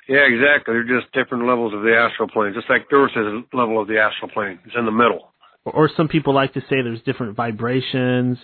Yeah, 0.08 0.26
exactly. 0.26 0.74
They're 0.74 1.00
just 1.00 1.12
different 1.12 1.46
levels 1.46 1.72
of 1.72 1.82
the 1.82 1.94
astral 1.96 2.28
plane, 2.28 2.52
just 2.54 2.68
like 2.68 2.92
Earth 2.92 3.12
is 3.12 3.44
a 3.52 3.56
level 3.56 3.80
of 3.80 3.86
the 3.86 3.98
astral 3.98 4.30
plane. 4.30 4.58
It's 4.66 4.74
in 4.76 4.84
the 4.84 4.90
middle. 4.90 5.32
Or, 5.64 5.72
or 5.72 5.90
some 5.96 6.08
people 6.08 6.34
like 6.34 6.54
to 6.54 6.60
say 6.62 6.82
there's 6.82 7.02
different 7.02 7.36
vibrations. 7.36 8.38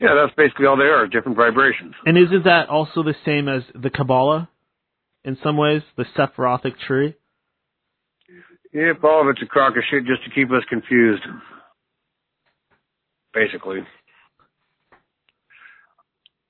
Yeah, 0.00 0.14
that's 0.14 0.34
basically 0.36 0.66
all 0.66 0.76
they 0.76 0.84
are, 0.84 1.06
different 1.06 1.36
vibrations. 1.36 1.94
And 2.06 2.16
isn't 2.16 2.44
that 2.44 2.68
also 2.68 3.02
the 3.02 3.14
same 3.24 3.48
as 3.48 3.62
the 3.74 3.90
Kabbalah 3.90 4.48
in 5.24 5.36
some 5.42 5.56
ways, 5.56 5.82
the 5.96 6.04
Sephirothic 6.16 6.78
tree? 6.86 7.14
Yep, 8.72 9.04
all 9.04 9.22
of 9.22 9.28
it's 9.28 9.42
a 9.42 9.46
crock 9.46 9.76
of 9.76 9.84
shit 9.90 10.06
just 10.06 10.24
to 10.24 10.30
keep 10.30 10.50
us 10.50 10.64
confused. 10.68 11.22
Basically. 13.34 13.80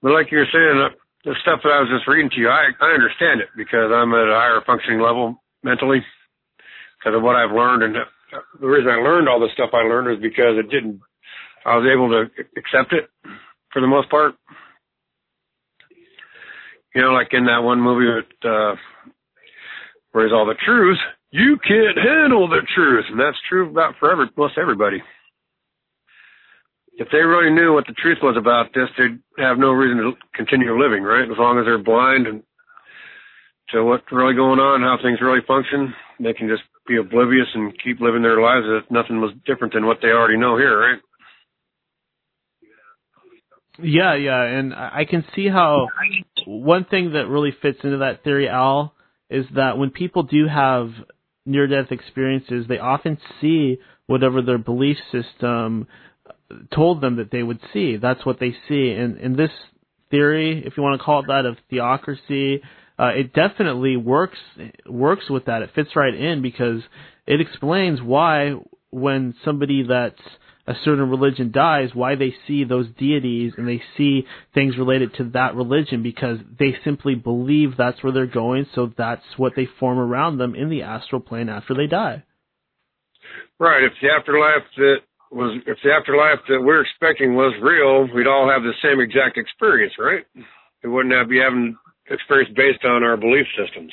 But 0.02 0.12
like 0.12 0.30
you're 0.30 0.46
saying, 0.52 0.82
uh, 0.82 0.94
the 1.24 1.34
stuff 1.42 1.60
that 1.62 1.70
I 1.70 1.80
was 1.80 1.90
just 1.90 2.08
reading 2.08 2.30
to 2.30 2.40
you, 2.40 2.48
I, 2.48 2.70
I 2.80 2.90
understand 2.94 3.40
it 3.40 3.48
because 3.56 3.90
I'm 3.92 4.12
at 4.14 4.28
a 4.28 4.34
higher 4.34 4.60
functioning 4.66 5.00
level 5.00 5.42
mentally 5.62 6.04
because 6.98 7.16
of 7.16 7.22
what 7.22 7.36
I've 7.36 7.54
learned. 7.54 7.82
And 7.82 7.96
the 8.60 8.66
reason 8.66 8.90
I 8.90 8.96
learned 8.96 9.28
all 9.28 9.40
the 9.40 9.52
stuff 9.54 9.70
I 9.72 9.82
learned 9.82 10.16
is 10.16 10.22
because 10.22 10.58
it 10.58 10.70
didn't, 10.70 11.00
I 11.64 11.76
was 11.76 11.86
able 11.86 12.08
to 12.10 12.30
accept 12.58 12.92
it 12.92 13.08
for 13.72 13.80
the 13.80 13.86
most 13.86 14.10
part. 14.10 14.34
You 16.94 17.02
know, 17.02 17.12
like 17.12 17.28
in 17.32 17.46
that 17.46 17.62
one 17.62 17.80
movie 17.80 18.06
with, 18.06 18.44
uh, 18.44 18.74
where's 20.10 20.32
all 20.32 20.46
the 20.46 20.58
truth? 20.64 20.98
You 21.32 21.58
can't 21.66 21.96
handle 21.96 22.46
the 22.46 22.60
truth. 22.74 23.06
And 23.10 23.18
that's 23.18 23.38
true 23.48 23.70
about 23.70 23.94
for 23.98 24.12
every, 24.12 24.26
most 24.36 24.58
everybody. 24.58 25.02
If 26.94 27.08
they 27.10 27.18
really 27.18 27.50
knew 27.50 27.72
what 27.72 27.86
the 27.86 27.94
truth 27.94 28.18
was 28.22 28.36
about 28.36 28.74
this, 28.74 28.88
they'd 28.98 29.18
have 29.42 29.58
no 29.58 29.70
reason 29.72 29.96
to 30.04 30.12
continue 30.34 30.78
living, 30.78 31.02
right? 31.02 31.24
As 31.24 31.38
long 31.38 31.58
as 31.58 31.64
they're 31.64 31.78
blind 31.78 32.26
and 32.26 32.42
to 33.70 33.82
what's 33.82 34.04
really 34.12 34.34
going 34.34 34.60
on, 34.60 34.82
how 34.82 34.98
things 35.02 35.20
really 35.22 35.40
function, 35.48 35.94
they 36.20 36.34
can 36.34 36.48
just 36.48 36.62
be 36.86 36.98
oblivious 36.98 37.46
and 37.54 37.72
keep 37.82 38.00
living 38.00 38.20
their 38.20 38.40
lives 38.40 38.66
as 38.66 38.82
if 38.84 38.90
nothing 38.90 39.20
was 39.20 39.32
different 39.46 39.72
than 39.72 39.86
what 39.86 39.98
they 40.02 40.08
already 40.08 40.36
know 40.36 40.58
here, 40.58 40.78
right? 40.78 41.00
Yeah, 43.78 44.14
yeah, 44.16 44.42
and 44.42 44.74
I 44.74 45.06
can 45.08 45.24
see 45.34 45.48
how 45.48 45.88
one 46.46 46.84
thing 46.84 47.14
that 47.14 47.26
really 47.26 47.56
fits 47.62 47.78
into 47.82 47.98
that 47.98 48.22
theory, 48.22 48.48
Al, 48.48 48.94
is 49.30 49.46
that 49.54 49.78
when 49.78 49.90
people 49.90 50.24
do 50.24 50.46
have 50.46 50.90
near 51.44 51.66
death 51.66 51.90
experiences, 51.90 52.66
they 52.68 52.78
often 52.78 53.18
see 53.40 53.78
whatever 54.06 54.42
their 54.42 54.58
belief 54.58 54.96
system 55.10 55.86
told 56.74 57.00
them 57.00 57.16
that 57.16 57.30
they 57.30 57.42
would 57.42 57.60
see. 57.72 57.96
That's 57.96 58.24
what 58.24 58.38
they 58.40 58.54
see. 58.68 58.90
And 58.90 59.18
in 59.18 59.36
this 59.36 59.50
theory, 60.10 60.62
if 60.64 60.76
you 60.76 60.82
want 60.82 61.00
to 61.00 61.04
call 61.04 61.20
it 61.20 61.26
that, 61.28 61.46
of 61.46 61.56
theocracy, 61.70 62.62
uh, 62.98 63.08
it 63.16 63.32
definitely 63.32 63.96
works 63.96 64.38
works 64.86 65.28
with 65.30 65.46
that. 65.46 65.62
It 65.62 65.70
fits 65.74 65.96
right 65.96 66.14
in 66.14 66.42
because 66.42 66.82
it 67.26 67.40
explains 67.40 68.00
why 68.02 68.54
when 68.90 69.34
somebody 69.44 69.84
that's 69.88 70.20
a 70.66 70.74
certain 70.84 71.10
religion 71.10 71.50
dies, 71.50 71.90
why 71.92 72.14
they 72.14 72.34
see 72.46 72.64
those 72.64 72.86
deities 72.98 73.52
and 73.56 73.66
they 73.66 73.82
see 73.96 74.26
things 74.54 74.76
related 74.78 75.14
to 75.14 75.24
that 75.30 75.54
religion 75.54 76.02
because 76.02 76.38
they 76.58 76.76
simply 76.84 77.14
believe 77.14 77.76
that's 77.76 78.02
where 78.02 78.12
they're 78.12 78.26
going, 78.26 78.66
so 78.74 78.92
that's 78.96 79.24
what 79.36 79.54
they 79.56 79.66
form 79.80 79.98
around 79.98 80.38
them 80.38 80.54
in 80.54 80.70
the 80.70 80.82
astral 80.82 81.20
plane 81.20 81.48
after 81.48 81.74
they 81.74 81.86
die. 81.86 82.22
Right. 83.58 83.84
If 83.84 83.92
the 84.00 84.08
afterlife 84.08 84.64
that 84.76 84.96
was, 85.30 85.60
if 85.66 85.78
the 85.82 85.90
afterlife 85.90 86.40
that 86.48 86.60
we're 86.62 86.82
expecting 86.82 87.34
was 87.34 87.54
real, 87.60 88.12
we'd 88.14 88.26
all 88.26 88.48
have 88.48 88.62
the 88.62 88.74
same 88.82 89.00
exact 89.00 89.38
experience, 89.38 89.94
right? 89.98 90.24
We 90.84 90.90
wouldn't 90.90 91.14
have 91.14 91.28
be 91.28 91.38
having 91.38 91.76
experience 92.10 92.52
based 92.56 92.84
on 92.84 93.02
our 93.02 93.16
belief 93.16 93.46
systems. 93.58 93.92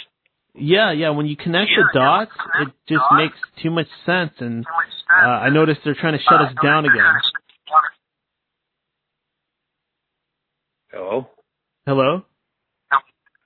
Yeah, 0.55 0.91
yeah. 0.91 1.11
When 1.11 1.25
you 1.25 1.37
connect 1.37 1.71
the 1.75 1.85
dots, 1.93 2.31
it 2.61 2.69
just 2.87 3.03
makes 3.15 3.37
too 3.61 3.69
much 3.69 3.87
sense. 4.05 4.33
And 4.39 4.65
uh, 5.09 5.27
I 5.27 5.49
noticed 5.49 5.81
they're 5.83 5.95
trying 5.99 6.17
to 6.17 6.23
shut 6.23 6.41
us 6.41 6.53
down 6.63 6.85
again. 6.85 7.13
Hello. 10.91 11.27
Hello. 11.85 12.23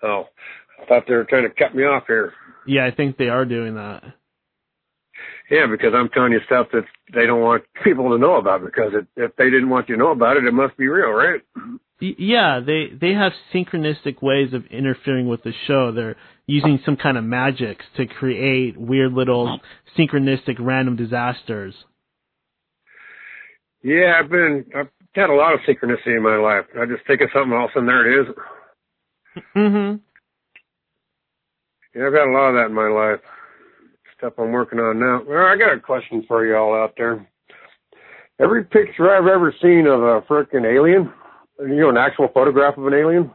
Oh, 0.01 0.25
I 0.81 0.85
thought 0.85 1.03
they 1.07 1.13
were 1.13 1.25
trying 1.25 1.43
to 1.43 1.49
cut 1.49 1.75
me 1.75 1.83
off 1.83 2.03
here. 2.07 2.33
Yeah, 2.67 2.85
I 2.85 2.91
think 2.91 3.17
they 3.17 3.29
are 3.29 3.45
doing 3.45 3.75
that. 3.75 4.03
Yeah, 5.49 5.67
because 5.69 5.93
I'm 5.93 6.09
telling 6.09 6.31
you 6.31 6.39
stuff 6.45 6.67
that 6.73 6.83
they 7.13 7.25
don't 7.25 7.41
want 7.41 7.63
people 7.83 8.09
to 8.11 8.17
know 8.17 8.35
about. 8.35 8.63
Because 8.63 8.91
it, 8.93 9.07
if 9.15 9.35
they 9.35 9.45
didn't 9.45 9.69
want 9.69 9.89
you 9.89 9.95
to 9.95 9.99
know 9.99 10.11
about 10.11 10.37
it, 10.37 10.45
it 10.45 10.53
must 10.53 10.75
be 10.77 10.87
real, 10.87 11.11
right? 11.11 11.41
Yeah, 11.99 12.59
they 12.65 12.87
they 12.99 13.13
have 13.13 13.31
synchronistic 13.53 14.21
ways 14.21 14.53
of 14.53 14.65
interfering 14.65 15.27
with 15.27 15.43
the 15.43 15.53
show. 15.67 15.91
They're 15.93 16.17
using 16.45 16.79
some 16.85 16.97
kind 16.97 17.17
of 17.17 17.23
magics 17.23 17.85
to 17.97 18.05
create 18.05 18.77
weird 18.77 19.13
little 19.13 19.59
synchronistic 19.97 20.57
random 20.59 20.95
disasters. 20.95 21.73
Yeah, 23.81 24.19
I've 24.19 24.29
been 24.29 24.65
I've 24.75 24.89
had 25.15 25.29
a 25.29 25.35
lot 25.35 25.53
of 25.53 25.59
synchronicity 25.61 26.17
in 26.17 26.23
my 26.23 26.37
life. 26.37 26.65
I 26.79 26.85
just 26.85 27.05
think 27.05 27.21
of 27.21 27.29
something, 27.33 27.53
else 27.53 27.71
and 27.75 27.87
there 27.87 28.09
it 28.09 28.21
is. 28.21 28.35
Mhm. 29.55 29.99
Yeah, 31.95 32.07
I've 32.07 32.13
got 32.13 32.27
a 32.27 32.31
lot 32.31 32.49
of 32.49 32.55
that 32.55 32.67
in 32.67 32.73
my 32.73 32.87
life. 32.87 33.19
Stuff 34.17 34.33
I'm 34.37 34.51
working 34.51 34.79
on 34.79 34.99
now. 34.99 35.21
Well, 35.27 35.45
I 35.45 35.57
got 35.57 35.73
a 35.73 35.79
question 35.79 36.23
for 36.27 36.45
you 36.45 36.55
all 36.55 36.73
out 36.73 36.93
there. 36.97 37.25
Every 38.39 38.63
picture 38.63 39.15
I've 39.15 39.27
ever 39.27 39.53
seen 39.61 39.85
of 39.85 40.01
a 40.01 40.21
freaking 40.21 40.65
alien, 40.65 41.11
you 41.59 41.75
know, 41.75 41.89
an 41.89 41.97
actual 41.97 42.29
photograph 42.33 42.77
of 42.77 42.87
an 42.87 42.93
alien, 42.93 43.31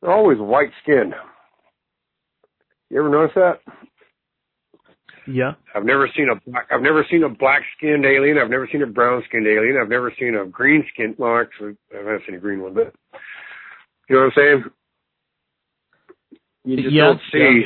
they're 0.00 0.12
always 0.12 0.38
white 0.38 0.70
skinned. 0.82 1.14
You 2.90 2.98
ever 3.00 3.08
notice 3.08 3.34
that? 3.34 3.60
Yeah. 5.26 5.52
I've 5.74 5.84
never 5.84 6.08
seen 6.14 6.28
a 6.28 6.50
black. 6.50 6.66
I've 6.70 6.82
never 6.82 7.06
seen 7.10 7.22
a 7.22 7.28
black 7.28 7.62
skinned 7.76 8.04
alien. 8.04 8.38
I've 8.38 8.50
never 8.50 8.68
seen 8.70 8.82
a 8.82 8.86
brown 8.86 9.22
skinned 9.28 9.46
alien. 9.46 9.78
I've 9.80 9.88
never 9.88 10.12
seen 10.18 10.36
a 10.36 10.44
green 10.46 10.84
skinned. 10.92 11.16
Well, 11.18 11.40
actually, 11.40 11.76
I 11.92 11.98
haven't 11.98 12.22
seen 12.26 12.34
a 12.34 12.40
green 12.40 12.60
one, 12.60 12.74
but 12.74 12.94
you 14.08 14.16
know 14.16 14.22
what 14.22 14.26
I'm 14.26 14.32
saying. 14.36 14.64
You 16.64 16.76
just 16.76 16.94
yeah, 16.94 17.04
don't 17.04 17.20
see 17.32 17.62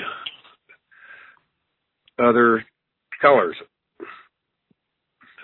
yeah. 2.18 2.28
other 2.28 2.64
colors. 3.20 3.56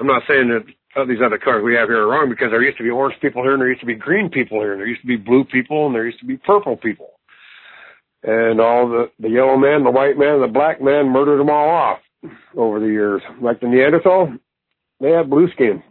I'm 0.00 0.06
not 0.06 0.22
saying 0.28 0.48
that 0.48 0.64
oh, 0.96 1.06
these 1.06 1.22
other 1.24 1.38
colors 1.38 1.62
we 1.64 1.74
have 1.74 1.88
here 1.88 2.02
are 2.02 2.08
wrong 2.08 2.28
because 2.28 2.48
there 2.50 2.62
used 2.62 2.78
to 2.78 2.84
be 2.84 2.90
orange 2.90 3.20
people 3.20 3.42
here 3.42 3.52
and 3.52 3.60
there 3.60 3.68
used 3.68 3.80
to 3.80 3.86
be 3.86 3.94
green 3.94 4.28
people 4.28 4.60
here 4.60 4.72
and 4.72 4.80
there 4.80 4.88
used 4.88 5.02
to 5.02 5.06
be 5.06 5.16
blue 5.16 5.44
people 5.44 5.86
and 5.86 5.94
there 5.94 6.06
used 6.06 6.20
to 6.20 6.26
be 6.26 6.36
purple 6.36 6.76
people. 6.76 7.10
And 8.26 8.58
all 8.58 8.88
the, 8.88 9.10
the 9.20 9.28
yellow 9.28 9.56
man, 9.58 9.84
the 9.84 9.90
white 9.90 10.16
man, 10.16 10.40
the 10.40 10.48
black 10.48 10.80
man 10.80 11.10
murdered 11.10 11.38
them 11.38 11.50
all 11.50 11.68
off 11.68 11.98
over 12.56 12.80
the 12.80 12.86
years. 12.86 13.20
Like 13.40 13.60
the 13.60 13.66
Neanderthal, 13.66 14.32
they 15.00 15.10
had 15.10 15.28
blue 15.28 15.50
skin. 15.52 15.82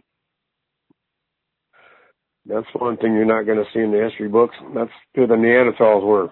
That's 2.46 2.66
one 2.74 2.96
thing 2.96 3.14
you're 3.14 3.24
not 3.24 3.46
going 3.46 3.58
to 3.58 3.70
see 3.72 3.80
in 3.80 3.92
the 3.92 4.02
history 4.02 4.28
books. 4.28 4.56
That's 4.74 4.90
who 5.14 5.28
the 5.28 5.34
Neanderthals 5.34 6.04
were. 6.04 6.28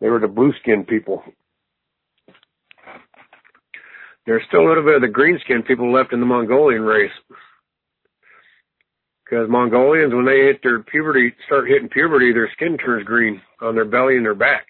They 0.00 0.08
were 0.08 0.18
the 0.18 0.28
blue 0.28 0.52
skin 0.60 0.84
people. 0.84 1.22
There's 4.26 4.42
still 4.48 4.60
a 4.60 4.68
little 4.68 4.84
bit 4.84 4.96
of 4.96 5.02
the 5.02 5.08
green 5.08 5.38
skinned 5.42 5.64
people 5.64 5.92
left 5.92 6.12
in 6.12 6.20
the 6.20 6.26
Mongolian 6.26 6.82
race. 6.82 7.12
Because 9.28 9.48
Mongolians, 9.50 10.14
when 10.14 10.24
they 10.24 10.46
hit 10.46 10.62
their 10.62 10.82
puberty, 10.82 11.34
start 11.46 11.68
hitting 11.68 11.88
puberty, 11.88 12.32
their 12.32 12.50
skin 12.54 12.78
turns 12.78 13.04
green 13.04 13.40
on 13.60 13.74
their 13.74 13.84
belly 13.84 14.16
and 14.16 14.24
their 14.24 14.34
back. 14.34 14.66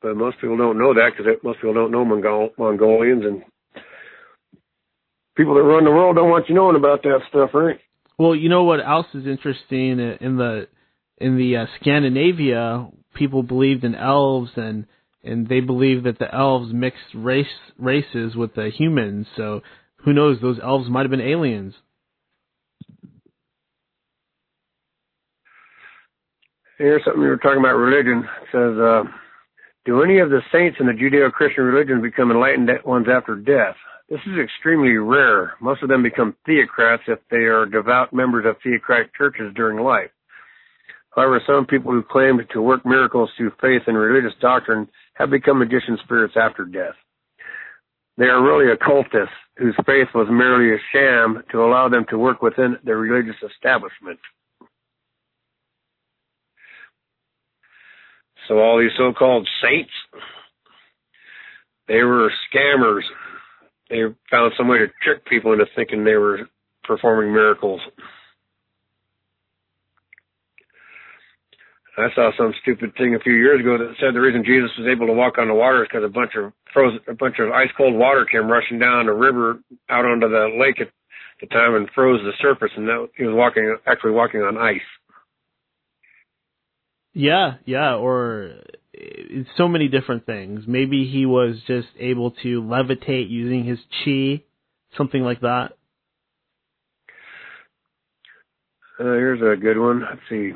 But 0.00 0.16
most 0.16 0.40
people 0.40 0.56
don't 0.56 0.78
know 0.78 0.94
that 0.94 1.10
because 1.16 1.32
most 1.42 1.56
people 1.56 1.74
don't 1.74 1.90
know 1.90 2.04
Mongol- 2.04 2.54
Mongolians 2.56 3.24
and 3.24 3.42
people 5.36 5.54
that 5.54 5.62
run 5.62 5.84
the 5.84 5.90
world 5.90 6.16
don't 6.16 6.30
want 6.30 6.48
you 6.48 6.54
knowing 6.54 6.76
about 6.76 7.02
that 7.02 7.20
stuff, 7.28 7.50
right? 7.52 7.78
Well, 8.18 8.34
you 8.34 8.48
know 8.48 8.64
what 8.64 8.80
else 8.80 9.06
is 9.12 9.26
interesting 9.26 9.98
in 9.98 10.36
the 10.36 10.68
in 11.18 11.36
the 11.36 11.56
uh, 11.56 11.66
Scandinavia, 11.80 12.88
people 13.14 13.42
believed 13.42 13.84
in 13.84 13.94
elves 13.94 14.50
and 14.56 14.86
and 15.22 15.48
they 15.48 15.60
believed 15.60 16.04
that 16.04 16.18
the 16.18 16.32
elves 16.32 16.72
mixed 16.72 17.14
race 17.14 17.46
races 17.78 18.36
with 18.36 18.54
the 18.54 18.70
humans. 18.70 19.26
So 19.36 19.62
who 19.96 20.12
knows? 20.12 20.38
Those 20.40 20.60
elves 20.62 20.88
might 20.88 21.02
have 21.02 21.10
been 21.10 21.20
aliens. 21.20 21.74
Here's 26.78 27.02
something 27.04 27.22
you 27.22 27.28
were 27.28 27.38
talking 27.38 27.60
about 27.60 27.76
religion. 27.76 28.28
It 28.42 28.48
says, 28.52 28.78
uh, 28.78 29.04
do 29.86 30.02
any 30.02 30.18
of 30.18 30.28
the 30.28 30.42
saints 30.52 30.76
in 30.78 30.86
the 30.86 30.92
Judeo-Christian 30.92 31.64
religion 31.64 32.02
become 32.02 32.30
enlightened 32.30 32.68
ones 32.84 33.06
after 33.10 33.34
death? 33.34 33.76
This 34.10 34.20
is 34.26 34.38
extremely 34.38 34.92
rare. 34.98 35.54
Most 35.60 35.82
of 35.82 35.88
them 35.88 36.02
become 36.02 36.36
theocrats 36.46 37.02
if 37.08 37.18
they 37.30 37.48
are 37.48 37.64
devout 37.64 38.12
members 38.12 38.44
of 38.46 38.56
theocratic 38.62 39.14
churches 39.16 39.52
during 39.56 39.82
life. 39.82 40.10
However, 41.14 41.40
some 41.46 41.64
people 41.64 41.92
who 41.92 42.02
claim 42.02 42.38
to 42.52 42.60
work 42.60 42.84
miracles 42.84 43.30
through 43.36 43.52
faith 43.58 43.82
and 43.86 43.96
religious 43.96 44.38
doctrine 44.40 44.86
have 45.14 45.30
become 45.30 45.58
magician 45.58 45.98
spirits 46.04 46.34
after 46.36 46.66
death. 46.66 46.94
They 48.18 48.26
are 48.26 48.44
really 48.44 48.70
occultists 48.70 49.34
whose 49.56 49.74
faith 49.86 50.08
was 50.14 50.28
merely 50.30 50.74
a 50.74 50.78
sham 50.92 51.42
to 51.52 51.64
allow 51.64 51.88
them 51.88 52.04
to 52.10 52.18
work 52.18 52.42
within 52.42 52.76
the 52.84 52.94
religious 52.94 53.40
establishment. 53.42 54.20
So 58.48 58.58
all 58.58 58.78
these 58.78 58.96
so-called 58.96 59.48
saints, 59.62 59.90
they 61.88 62.02
were 62.02 62.32
scammers. 62.52 63.02
They 63.90 64.02
found 64.30 64.52
some 64.56 64.68
way 64.68 64.78
to 64.78 64.88
trick 65.02 65.24
people 65.26 65.52
into 65.52 65.66
thinking 65.74 66.04
they 66.04 66.16
were 66.16 66.48
performing 66.84 67.32
miracles. 67.32 67.80
I 71.98 72.08
saw 72.14 72.30
some 72.36 72.52
stupid 72.60 72.94
thing 72.96 73.14
a 73.14 73.18
few 73.18 73.32
years 73.32 73.60
ago 73.60 73.78
that 73.78 73.94
said 73.98 74.14
the 74.14 74.20
reason 74.20 74.44
Jesus 74.44 74.70
was 74.76 74.86
able 74.86 75.06
to 75.06 75.14
walk 75.14 75.38
on 75.38 75.48
the 75.48 75.54
water 75.54 75.82
is 75.82 75.88
because 75.88 76.04
a 76.04 76.12
bunch 76.12 76.32
of 76.36 76.52
frozen, 76.72 77.00
a 77.08 77.14
bunch 77.14 77.36
of 77.38 77.50
ice 77.52 77.70
cold 77.74 77.94
water 77.94 78.26
came 78.30 78.48
rushing 78.48 78.78
down 78.78 79.06
the 79.06 79.12
river 79.12 79.60
out 79.88 80.04
onto 80.04 80.28
the 80.28 80.58
lake 80.60 80.78
at 80.80 80.88
the 81.40 81.46
time 81.46 81.74
and 81.74 81.88
froze 81.94 82.20
the 82.22 82.32
surface, 82.40 82.70
and 82.76 82.86
that 82.86 83.08
he 83.16 83.24
was 83.24 83.34
walking 83.34 83.76
actually 83.86 84.10
walking 84.10 84.42
on 84.42 84.58
ice. 84.58 84.80
Yeah, 87.18 87.54
yeah, 87.64 87.94
or 87.94 88.56
so 89.56 89.68
many 89.68 89.88
different 89.88 90.26
things. 90.26 90.64
Maybe 90.66 91.10
he 91.10 91.24
was 91.24 91.56
just 91.66 91.88
able 91.98 92.32
to 92.42 92.60
levitate 92.60 93.30
using 93.30 93.64
his 93.64 93.78
chi, 94.04 94.44
something 94.98 95.22
like 95.22 95.40
that. 95.40 95.70
Uh, 99.00 99.04
here's 99.04 99.40
a 99.40 99.58
good 99.58 99.78
one. 99.78 100.02
Let's 100.02 100.20
see. 100.28 100.52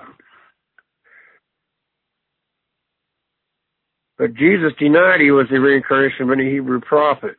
But 4.19 4.35
Jesus 4.35 4.73
denied 4.79 5.23
he 5.23 5.31
was 5.31 5.47
the 5.51 5.59
reincarnation 5.59 6.25
of 6.25 6.31
any 6.31 6.51
Hebrew 6.51 6.83
prophet. 6.83 7.37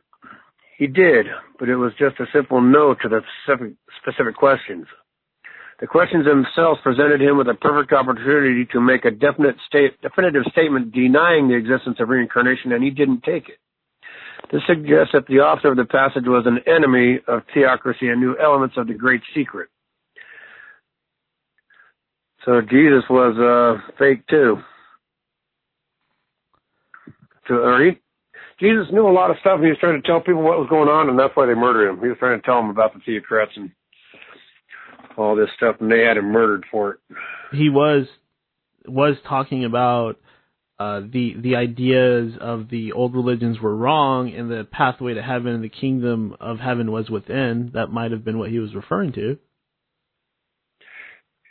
He 0.78 0.88
did, 0.88 1.26
but 1.60 1.68
it 1.68 1.76
was 1.76 1.92
just 1.96 2.18
a 2.18 2.26
simple 2.32 2.60
no 2.60 2.94
to 2.94 3.08
the 3.08 3.20
specific, 3.44 3.74
specific 4.02 4.34
questions. 4.34 4.86
The 5.82 5.88
questions 5.88 6.24
themselves 6.24 6.78
presented 6.84 7.20
him 7.20 7.36
with 7.36 7.48
a 7.48 7.54
perfect 7.54 7.92
opportunity 7.92 8.64
to 8.66 8.80
make 8.80 9.04
a 9.04 9.10
definite 9.10 9.56
state, 9.66 10.00
definitive 10.00 10.44
statement 10.52 10.92
denying 10.92 11.48
the 11.48 11.56
existence 11.56 11.96
of 11.98 12.08
reincarnation, 12.08 12.70
and 12.70 12.84
he 12.84 12.90
didn't 12.90 13.24
take 13.24 13.48
it. 13.48 13.58
This 14.52 14.62
suggests 14.64 15.10
that 15.12 15.26
the 15.26 15.40
author 15.40 15.72
of 15.72 15.76
the 15.76 15.84
passage 15.84 16.22
was 16.24 16.46
an 16.46 16.60
enemy 16.72 17.18
of 17.26 17.42
theocracy 17.52 18.10
and 18.10 18.20
knew 18.20 18.36
elements 18.38 18.76
of 18.78 18.86
the 18.86 18.94
great 18.94 19.22
secret. 19.34 19.70
So 22.44 22.60
Jesus 22.60 23.02
was 23.10 23.34
uh, 23.36 23.82
fake 23.98 24.24
too. 24.28 24.58
So, 27.48 27.54
or 27.54 27.84
he, 27.84 27.98
Jesus 28.60 28.86
knew 28.92 29.08
a 29.08 29.10
lot 29.10 29.32
of 29.32 29.36
stuff, 29.40 29.56
and 29.56 29.64
he 29.64 29.70
was 29.70 29.78
trying 29.80 30.00
to 30.00 30.06
tell 30.06 30.20
people 30.20 30.42
what 30.42 30.60
was 30.60 30.68
going 30.70 30.88
on, 30.88 31.08
and 31.08 31.18
that's 31.18 31.34
why 31.34 31.46
they 31.46 31.54
murdered 31.54 31.90
him. 31.90 32.00
He 32.00 32.06
was 32.06 32.18
trying 32.18 32.38
to 32.38 32.46
tell 32.46 32.60
them 32.60 32.70
about 32.70 32.94
the 32.94 33.00
theocrats 33.00 33.56
and 33.56 33.72
all 35.18 35.36
this 35.36 35.50
stuff, 35.56 35.76
and 35.80 35.90
they 35.90 36.00
had 36.00 36.16
him 36.16 36.26
murdered 36.26 36.64
for 36.70 36.92
it. 36.92 36.98
He 37.52 37.68
was 37.68 38.06
was 38.86 39.16
talking 39.28 39.64
about 39.64 40.18
uh, 40.78 41.00
the 41.00 41.34
the 41.40 41.56
ideas 41.56 42.32
of 42.40 42.68
the 42.68 42.92
old 42.92 43.14
religions 43.14 43.60
were 43.60 43.76
wrong, 43.76 44.32
and 44.32 44.50
the 44.50 44.66
pathway 44.70 45.14
to 45.14 45.22
heaven 45.22 45.54
and 45.54 45.62
the 45.62 45.68
kingdom 45.68 46.36
of 46.40 46.58
heaven 46.58 46.90
was 46.90 47.08
within. 47.08 47.70
That 47.74 47.88
might 47.88 48.10
have 48.10 48.24
been 48.24 48.38
what 48.38 48.50
he 48.50 48.58
was 48.58 48.74
referring 48.74 49.12
to. 49.12 49.38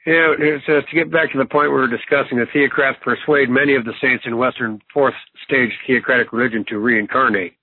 Yeah, 0.05 0.33
it 0.37 0.63
says 0.65 0.83
to 0.89 0.95
get 0.95 1.11
back 1.11 1.31
to 1.31 1.37
the 1.37 1.45
point 1.45 1.69
we 1.69 1.75
were 1.75 1.87
discussing, 1.87 2.39
the 2.39 2.47
theocrats 2.51 2.99
persuade 3.01 3.49
many 3.49 3.75
of 3.75 3.85
the 3.85 3.93
saints 4.01 4.23
in 4.25 4.35
Western 4.35 4.81
fourth 4.91 5.13
stage 5.45 5.69
theocratic 5.85 6.33
religion 6.33 6.65
to 6.69 6.79
reincarnate. 6.79 7.53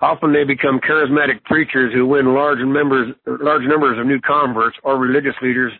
Often 0.00 0.32
they 0.32 0.44
become 0.44 0.80
charismatic 0.80 1.44
preachers 1.44 1.92
who 1.92 2.06
win 2.06 2.34
large 2.34 2.58
members, 2.60 3.14
large 3.26 3.62
numbers 3.64 3.98
of 3.98 4.06
new 4.06 4.20
converts 4.20 4.76
or 4.82 4.96
religious 4.98 5.34
leaders 5.42 5.72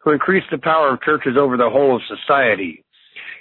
who 0.00 0.12
increase 0.12 0.44
the 0.52 0.58
power 0.58 0.92
of 0.94 1.02
churches 1.02 1.36
over 1.36 1.56
the 1.56 1.68
whole 1.68 1.96
of 1.96 2.02
society. 2.06 2.84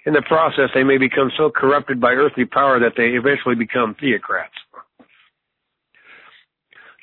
In 0.08 0.14
the 0.14 0.24
process, 0.24 0.70
they 0.74 0.84
may 0.84 0.98
become 0.98 1.32
so 1.38 1.52
corrupted 1.56 2.02
by 2.02 2.12
earthly 2.12 2.46
power 2.46 2.80
that 2.80 2.94
they 2.98 3.10
eventually 3.10 3.56
become 3.56 3.96
theocrats. 4.02 4.58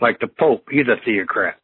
Like 0.00 0.18
the 0.18 0.26
Pope, 0.26 0.64
he's 0.70 0.88
a 0.88 0.96
theocrat. 1.04 1.58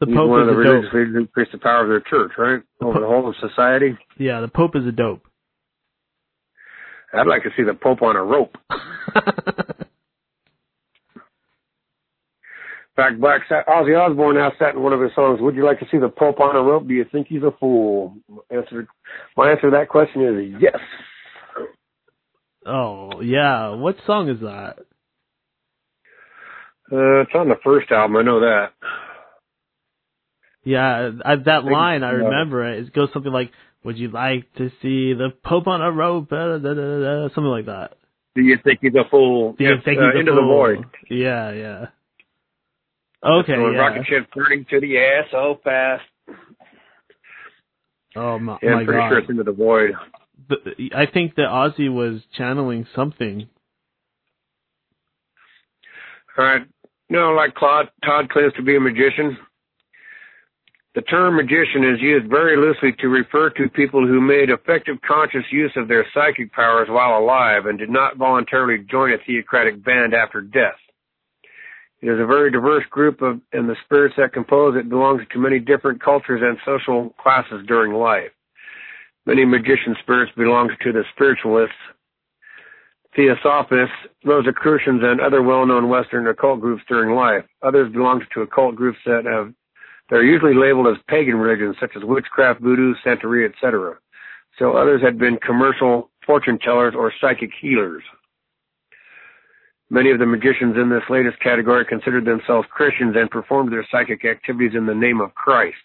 The 0.00 0.06
he's 0.06 0.14
Pope 0.14 0.28
one 0.28 0.42
is 0.42 0.48
of 0.48 0.54
the 0.54 0.60
a 0.60 0.64
religious 0.64 0.84
dope. 0.84 0.94
leaders 0.94 1.12
who 1.14 1.20
increase 1.20 1.48
the 1.50 1.58
power 1.58 1.82
of 1.82 1.88
their 1.88 2.00
church, 2.00 2.32
right? 2.36 2.60
Over 2.82 3.00
the 3.00 3.06
whole 3.06 3.28
of 3.28 3.34
society. 3.40 3.96
Yeah, 4.18 4.40
the 4.40 4.48
Pope 4.48 4.76
is 4.76 4.86
a 4.86 4.92
dope. 4.92 5.22
I'd 7.12 7.26
like 7.26 7.42
to 7.44 7.50
see 7.56 7.62
the 7.62 7.74
Pope 7.74 8.02
on 8.02 8.16
a 8.16 8.22
rope. 8.22 8.56
In 12.96 13.04
fact, 13.04 13.20
Black 13.20 13.42
Ozzy 13.68 13.96
Osbourne 13.96 14.36
asked 14.38 14.56
that 14.58 14.74
in 14.74 14.82
one 14.82 14.92
of 14.92 15.00
his 15.00 15.12
songs. 15.14 15.40
Would 15.40 15.54
you 15.54 15.64
like 15.64 15.78
to 15.78 15.86
see 15.88 15.98
the 15.98 16.08
Pope 16.08 16.40
on 16.40 16.56
a 16.56 16.60
rope? 16.60 16.88
Do 16.88 16.94
you 16.94 17.04
think 17.10 17.28
he's 17.28 17.44
a 17.44 17.52
fool? 17.60 18.16
Answer, 18.50 18.88
my 19.36 19.52
answer 19.52 19.70
to 19.70 19.76
that 19.76 19.88
question 19.88 20.22
is 20.22 20.60
yes. 20.60 20.80
oh 22.66 23.20
yeah, 23.20 23.76
what 23.76 23.94
song 24.04 24.28
is 24.28 24.40
that? 24.40 24.78
Uh, 26.90 27.20
it's 27.20 27.30
on 27.36 27.48
the 27.48 27.54
first 27.62 27.92
album. 27.92 28.16
I 28.16 28.22
know 28.22 28.40
that. 28.40 28.72
Yeah, 30.64 31.10
I, 31.24 31.36
that 31.36 31.64
line 31.64 32.02
I 32.02 32.10
remember 32.10 32.68
it. 32.68 32.86
It 32.86 32.92
goes 32.92 33.10
something 33.12 33.32
like, 33.32 33.52
"Would 33.84 33.98
you 33.98 34.08
like 34.08 34.52
to 34.54 34.70
see 34.82 35.12
the 35.14 35.30
Pope 35.44 35.66
on 35.66 35.80
a 35.80 35.90
rope?" 35.90 36.30
Da, 36.30 36.58
da, 36.58 36.74
da, 36.74 37.28
something 37.28 37.44
like 37.44 37.66
that. 37.66 37.94
Do 38.34 38.42
you 38.42 38.56
think 38.62 38.80
he's 38.82 38.94
a 38.94 39.08
fool? 39.10 39.52
Do 39.54 39.64
you 39.64 39.70
Yes, 39.74 39.80
think 39.84 39.98
uh, 39.98 40.06
he's 40.12 40.16
a 40.16 40.20
into 40.20 40.32
the 40.32 40.40
void. 40.42 40.84
Yeah, 41.10 41.50
yeah. 41.52 41.86
Okay, 43.24 43.54
So 43.54 43.70
yeah. 43.70 43.78
rocket 43.78 44.06
ship 44.06 44.28
turning 44.32 44.64
to 44.70 44.80
the 44.80 44.98
ass 44.98 45.24
so 45.32 45.60
fast. 45.64 46.04
Oh 48.14 48.38
my, 48.38 48.58
Yeah, 48.62 48.74
my 48.74 48.80
I'm 48.80 48.86
pretty 48.86 49.00
god. 49.00 49.08
sure 49.08 49.18
it's 49.18 49.30
into 49.30 49.42
the 49.42 49.52
void. 49.52 49.90
The- 50.48 50.90
I 50.94 51.06
think 51.06 51.34
that 51.34 51.48
Ozzy 51.48 51.92
was 51.92 52.22
channeling 52.36 52.86
something. 52.94 53.48
All 56.36 56.44
right. 56.44 56.62
No, 57.10 57.32
like 57.32 57.54
Claude, 57.54 57.90
Todd 58.04 58.30
claims 58.30 58.52
to 58.54 58.62
be 58.62 58.76
a 58.76 58.80
magician. 58.80 59.36
The 60.94 61.02
term 61.02 61.36
magician 61.36 61.84
is 61.84 62.00
used 62.00 62.28
very 62.28 62.56
loosely 62.56 62.92
to 63.00 63.08
refer 63.08 63.50
to 63.50 63.68
people 63.68 64.06
who 64.06 64.20
made 64.20 64.50
effective 64.50 64.96
conscious 65.06 65.44
use 65.50 65.72
of 65.76 65.86
their 65.86 66.06
psychic 66.14 66.52
powers 66.52 66.88
while 66.88 67.18
alive 67.18 67.66
and 67.66 67.78
did 67.78 67.90
not 67.90 68.16
voluntarily 68.16 68.84
join 68.90 69.12
a 69.12 69.18
theocratic 69.18 69.84
band 69.84 70.14
after 70.14 70.40
death. 70.40 70.78
It 72.00 72.08
is 72.08 72.20
a 72.20 72.26
very 72.26 72.50
diverse 72.50 72.84
group 72.90 73.22
of, 73.22 73.40
and 73.52 73.68
the 73.68 73.76
spirits 73.84 74.14
that 74.16 74.32
compose 74.32 74.76
it 74.76 74.88
belongs 74.88 75.22
to 75.32 75.38
many 75.38 75.58
different 75.58 76.02
cultures 76.02 76.40
and 76.42 76.56
social 76.64 77.14
classes 77.20 77.66
during 77.66 77.92
life. 77.92 78.30
Many 79.26 79.44
magician 79.44 79.94
spirits 80.00 80.32
belong 80.36 80.70
to 80.82 80.92
the 80.92 81.02
spiritualists, 81.14 81.76
Theosophists, 83.14 83.96
Rosicrucians, 84.24 85.02
and 85.02 85.20
other 85.20 85.42
well-known 85.42 85.88
Western 85.88 86.28
occult 86.28 86.60
groups 86.60 86.82
during 86.88 87.16
life. 87.16 87.44
Others 87.62 87.92
belong 87.92 88.22
to 88.32 88.42
occult 88.42 88.76
groups 88.76 88.98
that 89.04 89.24
have 89.24 89.52
they're 90.08 90.24
usually 90.24 90.54
labeled 90.54 90.86
as 90.86 91.02
pagan 91.08 91.36
religions 91.36 91.76
such 91.80 91.92
as 91.96 92.02
witchcraft, 92.04 92.60
voodoo, 92.60 92.94
Santeria, 93.04 93.50
etc. 93.50 93.98
So 94.58 94.76
others 94.76 95.02
had 95.02 95.18
been 95.18 95.38
commercial 95.38 96.10
fortune 96.24 96.58
tellers 96.58 96.94
or 96.96 97.12
psychic 97.20 97.50
healers. 97.60 98.02
Many 99.90 100.10
of 100.10 100.18
the 100.18 100.26
magicians 100.26 100.76
in 100.76 100.90
this 100.90 101.02
latest 101.08 101.40
category 101.40 101.84
considered 101.86 102.26
themselves 102.26 102.68
Christians 102.70 103.16
and 103.16 103.30
performed 103.30 103.72
their 103.72 103.86
psychic 103.90 104.24
activities 104.24 104.72
in 104.76 104.84
the 104.86 104.94
name 104.94 105.20
of 105.20 105.34
Christ. 105.34 105.76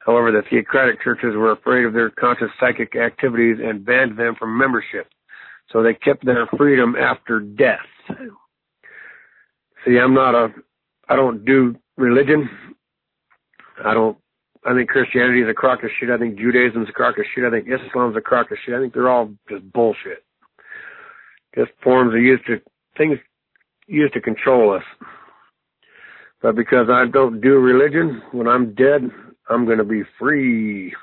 However, 0.00 0.30
the 0.30 0.42
theocratic 0.50 1.02
churches 1.02 1.34
were 1.34 1.52
afraid 1.52 1.86
of 1.86 1.94
their 1.94 2.10
conscious 2.10 2.50
psychic 2.60 2.94
activities 2.94 3.56
and 3.62 3.84
banned 3.84 4.18
them 4.18 4.34
from 4.38 4.58
membership. 4.58 5.08
So 5.70 5.82
they 5.82 5.94
kept 5.94 6.26
their 6.26 6.46
freedom 6.58 6.94
after 6.94 7.40
death. 7.40 7.86
See, 9.84 9.98
I'm 9.98 10.12
not 10.12 10.34
a, 10.34 10.48
I 11.08 11.16
don't 11.16 11.44
do 11.46 11.76
religion. 11.96 12.50
I 13.82 13.94
don't, 13.94 14.16
I 14.66 14.74
think 14.74 14.88
Christianity 14.88 15.42
is 15.42 15.48
a 15.48 15.54
crock 15.54 15.82
of 15.82 15.90
shit. 15.98 16.10
I 16.10 16.18
think 16.18 16.38
Judaism 16.38 16.82
is 16.82 16.88
a 16.88 16.92
crock 16.92 17.18
of 17.18 17.24
shit. 17.34 17.44
I 17.44 17.50
think 17.50 17.66
Islam 17.66 18.10
is 18.10 18.16
a 18.16 18.20
crock 18.20 18.50
of 18.50 18.58
shit. 18.64 18.74
I 18.74 18.80
think 18.80 18.94
they're 18.94 19.10
all 19.10 19.32
just 19.48 19.70
bullshit. 19.72 20.24
Just 21.54 21.70
forms 21.82 22.14
are 22.14 22.20
used 22.20 22.46
to, 22.46 22.60
things 22.96 23.18
used 23.86 24.14
to 24.14 24.20
control 24.20 24.74
us. 24.74 24.84
But 26.42 26.56
because 26.56 26.88
I 26.90 27.06
don't 27.10 27.40
do 27.40 27.58
religion, 27.58 28.22
when 28.32 28.48
I'm 28.48 28.74
dead, 28.74 29.10
I'm 29.48 29.64
going 29.64 29.78
to 29.78 29.84
be 29.84 30.02
free. 30.18 30.94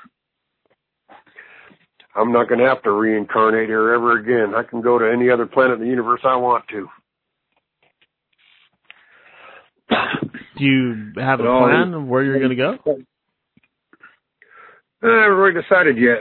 I'm 2.14 2.32
not 2.32 2.48
going 2.48 2.60
to 2.60 2.66
have 2.66 2.82
to 2.82 2.92
reincarnate 2.92 3.68
here 3.68 3.94
ever 3.94 4.18
again. 4.18 4.54
I 4.54 4.62
can 4.62 4.82
go 4.82 4.98
to 4.98 5.10
any 5.10 5.30
other 5.30 5.46
planet 5.46 5.78
in 5.78 5.84
the 5.84 5.90
universe 5.90 6.20
I 6.24 6.36
want 6.36 6.66
to. 6.68 6.88
Do 10.62 10.68
you 10.68 11.12
have 11.16 11.40
a 11.40 11.42
plan 11.42 11.92
of 11.92 12.06
where 12.06 12.22
you're 12.22 12.38
going 12.38 12.50
to 12.50 12.54
go? 12.54 12.76
Uh, 12.86 12.92
I 15.02 15.22
haven't 15.24 15.38
really 15.38 15.60
decided 15.60 15.98
yet. 15.98 16.18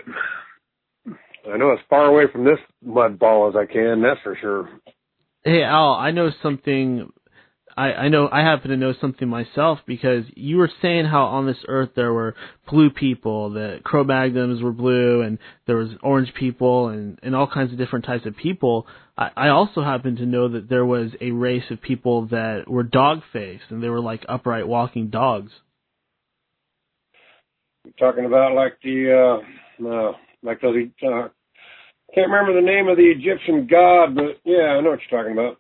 I 1.53 1.57
know 1.57 1.71
as 1.73 1.79
far 1.87 2.05
away 2.07 2.23
from 2.31 2.43
this 2.43 2.57
mud 2.83 3.19
ball 3.19 3.49
as 3.49 3.55
I 3.55 3.71
can, 3.71 4.01
that's 4.01 4.19
for 4.23 4.35
sure. 4.41 4.67
Hey 5.43 5.61
Al, 5.61 5.93
I 5.93 6.09
know 6.09 6.31
something. 6.41 7.11
I 7.77 7.93
I 7.93 8.09
know 8.09 8.29
I 8.31 8.41
happen 8.41 8.71
to 8.71 8.77
know 8.77 8.93
something 8.99 9.27
myself 9.27 9.79
because 9.85 10.25
you 10.35 10.57
were 10.57 10.71
saying 10.81 11.05
how 11.05 11.23
on 11.25 11.45
this 11.45 11.57
earth 11.67 11.89
there 11.95 12.13
were 12.13 12.35
blue 12.69 12.89
people, 12.89 13.51
that 13.51 13.83
Cro-Magnons 13.83 14.61
were 14.61 14.71
blue, 14.71 15.21
and 15.21 15.37
there 15.67 15.77
was 15.77 15.89
orange 16.03 16.33
people, 16.33 16.89
and 16.89 17.19
and 17.23 17.35
all 17.35 17.47
kinds 17.47 17.71
of 17.71 17.77
different 17.77 18.05
types 18.05 18.25
of 18.25 18.35
people. 18.35 18.87
I, 19.17 19.29
I 19.35 19.47
also 19.49 19.81
happen 19.83 20.15
to 20.17 20.25
know 20.25 20.49
that 20.49 20.69
there 20.69 20.85
was 20.85 21.11
a 21.19 21.31
race 21.31 21.69
of 21.69 21.81
people 21.81 22.27
that 22.27 22.63
were 22.67 22.83
dog-faced, 22.83 23.65
and 23.69 23.81
they 23.83 23.89
were 23.89 23.99
like 23.99 24.25
upright 24.27 24.67
walking 24.67 25.09
dogs. 25.09 25.51
You're 27.83 28.11
talking 28.11 28.25
about 28.25 28.53
like 28.53 28.73
the, 28.83 29.41
uh, 29.41 29.45
no, 29.79 30.15
like 30.43 30.61
those, 30.61 30.75
uh, 31.03 31.29
can't 32.13 32.29
remember 32.29 32.53
the 32.53 32.65
name 32.65 32.87
of 32.87 32.97
the 32.97 33.09
Egyptian 33.09 33.67
god, 33.69 34.15
but 34.15 34.39
yeah, 34.43 34.75
I 34.77 34.81
know 34.81 34.91
what 34.91 34.99
you're 35.09 35.19
talking 35.19 35.33
about. 35.33 35.57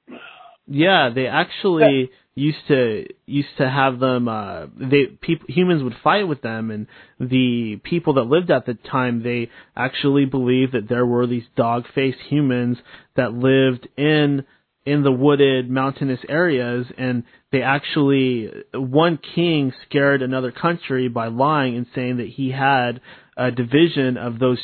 Yeah, 0.67 1.09
they 1.13 1.27
actually 1.27 2.11
used 2.33 2.65
to 2.69 3.05
used 3.25 3.57
to 3.57 3.69
have 3.69 3.99
them 3.99 4.29
uh 4.29 4.65
they 4.77 5.05
people 5.05 5.45
humans 5.49 5.83
would 5.83 5.95
fight 6.01 6.25
with 6.25 6.41
them 6.41 6.71
and 6.71 6.87
the 7.19 7.75
people 7.83 8.13
that 8.13 8.23
lived 8.23 8.49
at 8.49 8.65
the 8.65 8.73
time 8.73 9.21
they 9.21 9.49
actually 9.75 10.23
believed 10.23 10.71
that 10.71 10.87
there 10.87 11.05
were 11.05 11.27
these 11.27 11.43
dog 11.57 11.83
faced 11.93 12.19
humans 12.29 12.77
that 13.17 13.33
lived 13.33 13.85
in 13.97 14.45
in 14.85 15.03
the 15.03 15.11
wooded 15.11 15.69
mountainous 15.69 16.21
areas 16.29 16.87
and 16.97 17.23
they 17.51 17.61
actually 17.61 18.49
one 18.73 19.19
king 19.35 19.73
scared 19.89 20.21
another 20.21 20.53
country 20.53 21.09
by 21.09 21.27
lying 21.27 21.75
and 21.75 21.85
saying 21.93 22.15
that 22.17 22.29
he 22.29 22.49
had 22.49 23.01
a 23.35 23.51
division 23.51 24.15
of 24.15 24.39
those 24.39 24.59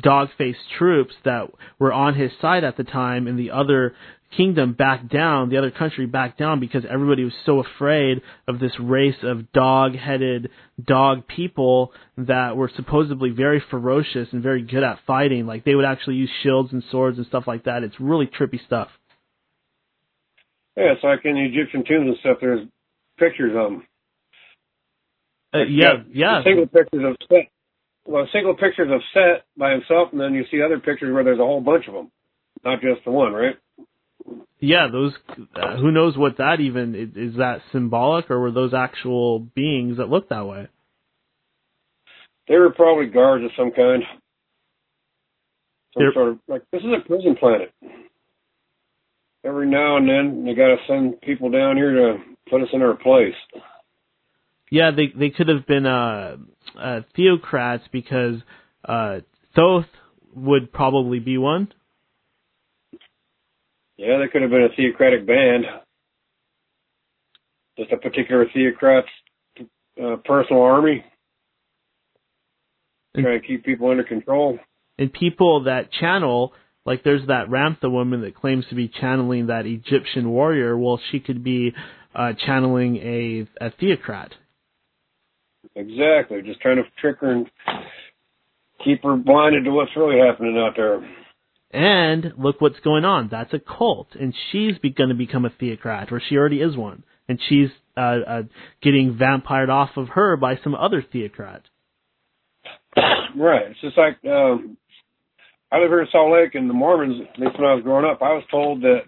dog 0.00 0.28
faced 0.36 0.58
troops 0.78 1.14
that 1.24 1.48
were 1.78 1.92
on 1.92 2.14
his 2.14 2.30
side 2.40 2.64
at 2.64 2.76
the 2.76 2.84
time 2.84 3.26
and 3.26 3.38
the 3.38 3.50
other 3.50 3.94
kingdom 4.36 4.72
backed 4.74 5.08
down, 5.08 5.48
the 5.48 5.58
other 5.58 5.70
country 5.70 6.06
backed 6.06 6.38
down 6.38 6.60
because 6.60 6.84
everybody 6.88 7.24
was 7.24 7.32
so 7.44 7.60
afraid 7.60 8.22
of 8.48 8.58
this 8.58 8.72
race 8.80 9.16
of 9.22 9.52
dog-headed 9.52 10.50
dog 10.82 11.26
people 11.26 11.92
that 12.16 12.56
were 12.56 12.70
supposedly 12.74 13.30
very 13.30 13.62
ferocious 13.70 14.28
and 14.32 14.42
very 14.42 14.62
good 14.62 14.82
at 14.82 14.98
fighting. 15.06 15.46
Like 15.46 15.64
they 15.64 15.74
would 15.74 15.84
actually 15.84 16.16
use 16.16 16.30
shields 16.42 16.72
and 16.72 16.82
swords 16.90 17.18
and 17.18 17.26
stuff 17.26 17.44
like 17.46 17.64
that. 17.64 17.82
It's 17.82 17.98
really 18.00 18.26
trippy 18.26 18.64
stuff. 18.66 18.88
Yeah, 20.76 20.92
it's 20.92 21.04
like 21.04 21.20
in 21.24 21.34
the 21.34 21.44
Egyptian 21.44 21.84
tombs 21.84 22.08
and 22.08 22.16
stuff. 22.20 22.38
There's 22.40 22.66
pictures 23.18 23.52
of 23.56 23.70
them. 23.70 23.86
Uh, 25.54 25.64
yeah, 25.68 26.02
yeah. 26.12 26.42
Single 26.42 26.66
pictures 26.66 27.04
of 27.04 27.16
Set. 27.28 27.48
Well, 28.06 28.28
single 28.32 28.54
pictures 28.54 28.90
of 28.90 29.00
Set 29.12 29.44
by 29.56 29.70
himself, 29.70 30.08
and 30.10 30.20
then 30.20 30.34
you 30.34 30.44
see 30.50 30.60
other 30.60 30.80
pictures 30.80 31.14
where 31.14 31.22
there's 31.22 31.38
a 31.38 31.44
whole 31.44 31.60
bunch 31.60 31.86
of 31.86 31.94
them, 31.94 32.10
not 32.64 32.80
just 32.80 33.04
the 33.04 33.12
one, 33.12 33.32
right? 33.32 33.56
Yeah, 34.60 34.88
those. 34.90 35.12
Uh, 35.54 35.76
who 35.76 35.90
knows 35.90 36.16
what 36.16 36.38
that 36.38 36.60
even 36.60 36.94
is, 36.94 37.32
is? 37.32 37.36
That 37.36 37.60
symbolic, 37.72 38.30
or 38.30 38.40
were 38.40 38.50
those 38.50 38.72
actual 38.72 39.40
beings 39.40 39.98
that 39.98 40.08
looked 40.08 40.30
that 40.30 40.46
way? 40.46 40.68
They 42.48 42.56
were 42.56 42.70
probably 42.70 43.06
guards 43.06 43.44
of 43.44 43.50
some 43.56 43.72
kind. 43.72 44.02
Some 45.92 46.02
They're, 46.02 46.12
sort 46.14 46.28
of 46.30 46.38
like 46.48 46.62
this 46.72 46.80
is 46.80 46.88
a 46.96 47.06
prison 47.06 47.36
planet. 47.38 47.72
Every 49.44 49.68
now 49.68 49.98
and 49.98 50.08
then, 50.08 50.44
they 50.46 50.54
got 50.54 50.68
to 50.68 50.76
send 50.88 51.20
people 51.20 51.50
down 51.50 51.76
here 51.76 51.92
to 51.92 52.16
put 52.48 52.62
us 52.62 52.68
in 52.72 52.80
our 52.80 52.94
place. 52.94 53.34
Yeah, 54.70 54.90
they 54.90 55.12
they 55.14 55.30
could 55.30 55.48
have 55.48 55.66
been 55.66 55.86
uh, 55.86 56.36
uh 56.78 57.00
theocrats 57.16 57.82
because 57.92 58.36
uh 58.84 59.20
Thoth 59.54 59.86
would 60.34 60.72
probably 60.72 61.18
be 61.18 61.36
one. 61.36 61.72
Yeah, 64.04 64.18
they 64.18 64.28
could 64.28 64.42
have 64.42 64.50
been 64.50 64.68
a 64.70 64.76
theocratic 64.76 65.26
band. 65.26 65.64
Just 67.78 67.90
a 67.90 67.96
particular 67.96 68.44
theocrat's 68.52 69.08
uh, 70.02 70.16
personal 70.24 70.62
army. 70.62 71.02
Trying 73.16 73.40
to 73.40 73.46
keep 73.46 73.64
people 73.64 73.90
under 73.90 74.04
control. 74.04 74.58
And 74.98 75.10
people 75.10 75.64
that 75.64 75.90
channel, 75.90 76.52
like 76.84 77.02
there's 77.02 77.26
that 77.28 77.48
Ramtha 77.48 77.90
woman 77.90 78.20
that 78.22 78.34
claims 78.34 78.66
to 78.68 78.74
be 78.74 78.88
channeling 78.88 79.46
that 79.46 79.64
Egyptian 79.64 80.30
warrior. 80.30 80.76
Well, 80.76 81.00
she 81.10 81.20
could 81.20 81.42
be 81.42 81.72
uh, 82.14 82.32
channeling 82.44 82.96
a, 82.96 83.48
a 83.60 83.70
theocrat. 83.70 84.32
Exactly. 85.74 86.42
Just 86.42 86.60
trying 86.60 86.76
to 86.76 86.82
trick 87.00 87.16
her 87.20 87.32
and 87.32 87.46
keep 88.84 89.02
her 89.02 89.16
blinded 89.16 89.64
to 89.64 89.70
what's 89.70 89.96
really 89.96 90.18
happening 90.18 90.58
out 90.58 90.74
there. 90.76 91.00
And 91.74 92.32
look 92.38 92.60
what's 92.60 92.78
going 92.80 93.04
on. 93.04 93.28
That's 93.32 93.52
a 93.52 93.58
cult, 93.58 94.08
and 94.14 94.32
she's 94.52 94.74
going 94.78 95.08
to 95.08 95.14
become 95.16 95.44
a 95.44 95.50
theocrat, 95.50 96.12
or 96.12 96.22
she 96.26 96.36
already 96.36 96.60
is 96.60 96.76
one, 96.76 97.02
and 97.28 97.40
she's 97.48 97.68
uh, 97.96 98.00
uh, 98.00 98.42
getting 98.80 99.18
vampired 99.18 99.70
off 99.70 99.90
of 99.96 100.10
her 100.10 100.36
by 100.36 100.56
some 100.62 100.74
other 100.74 101.04
theocrat. 101.12 101.62
Right. 103.36 103.72
It's 103.72 103.80
just 103.80 103.98
like 103.98 104.16
um, 104.30 104.76
I 105.72 105.80
live 105.80 105.88
here 105.88 106.02
in 106.02 106.06
Salt 106.12 106.32
Lake, 106.32 106.54
and 106.54 106.70
the 106.70 106.74
Mormons. 106.74 107.20
At 107.20 107.40
least 107.40 107.58
when 107.58 107.68
I 107.68 107.74
was 107.74 107.82
growing 107.82 108.04
up, 108.04 108.22
I 108.22 108.32
was 108.32 108.44
told 108.48 108.82
that 108.82 109.00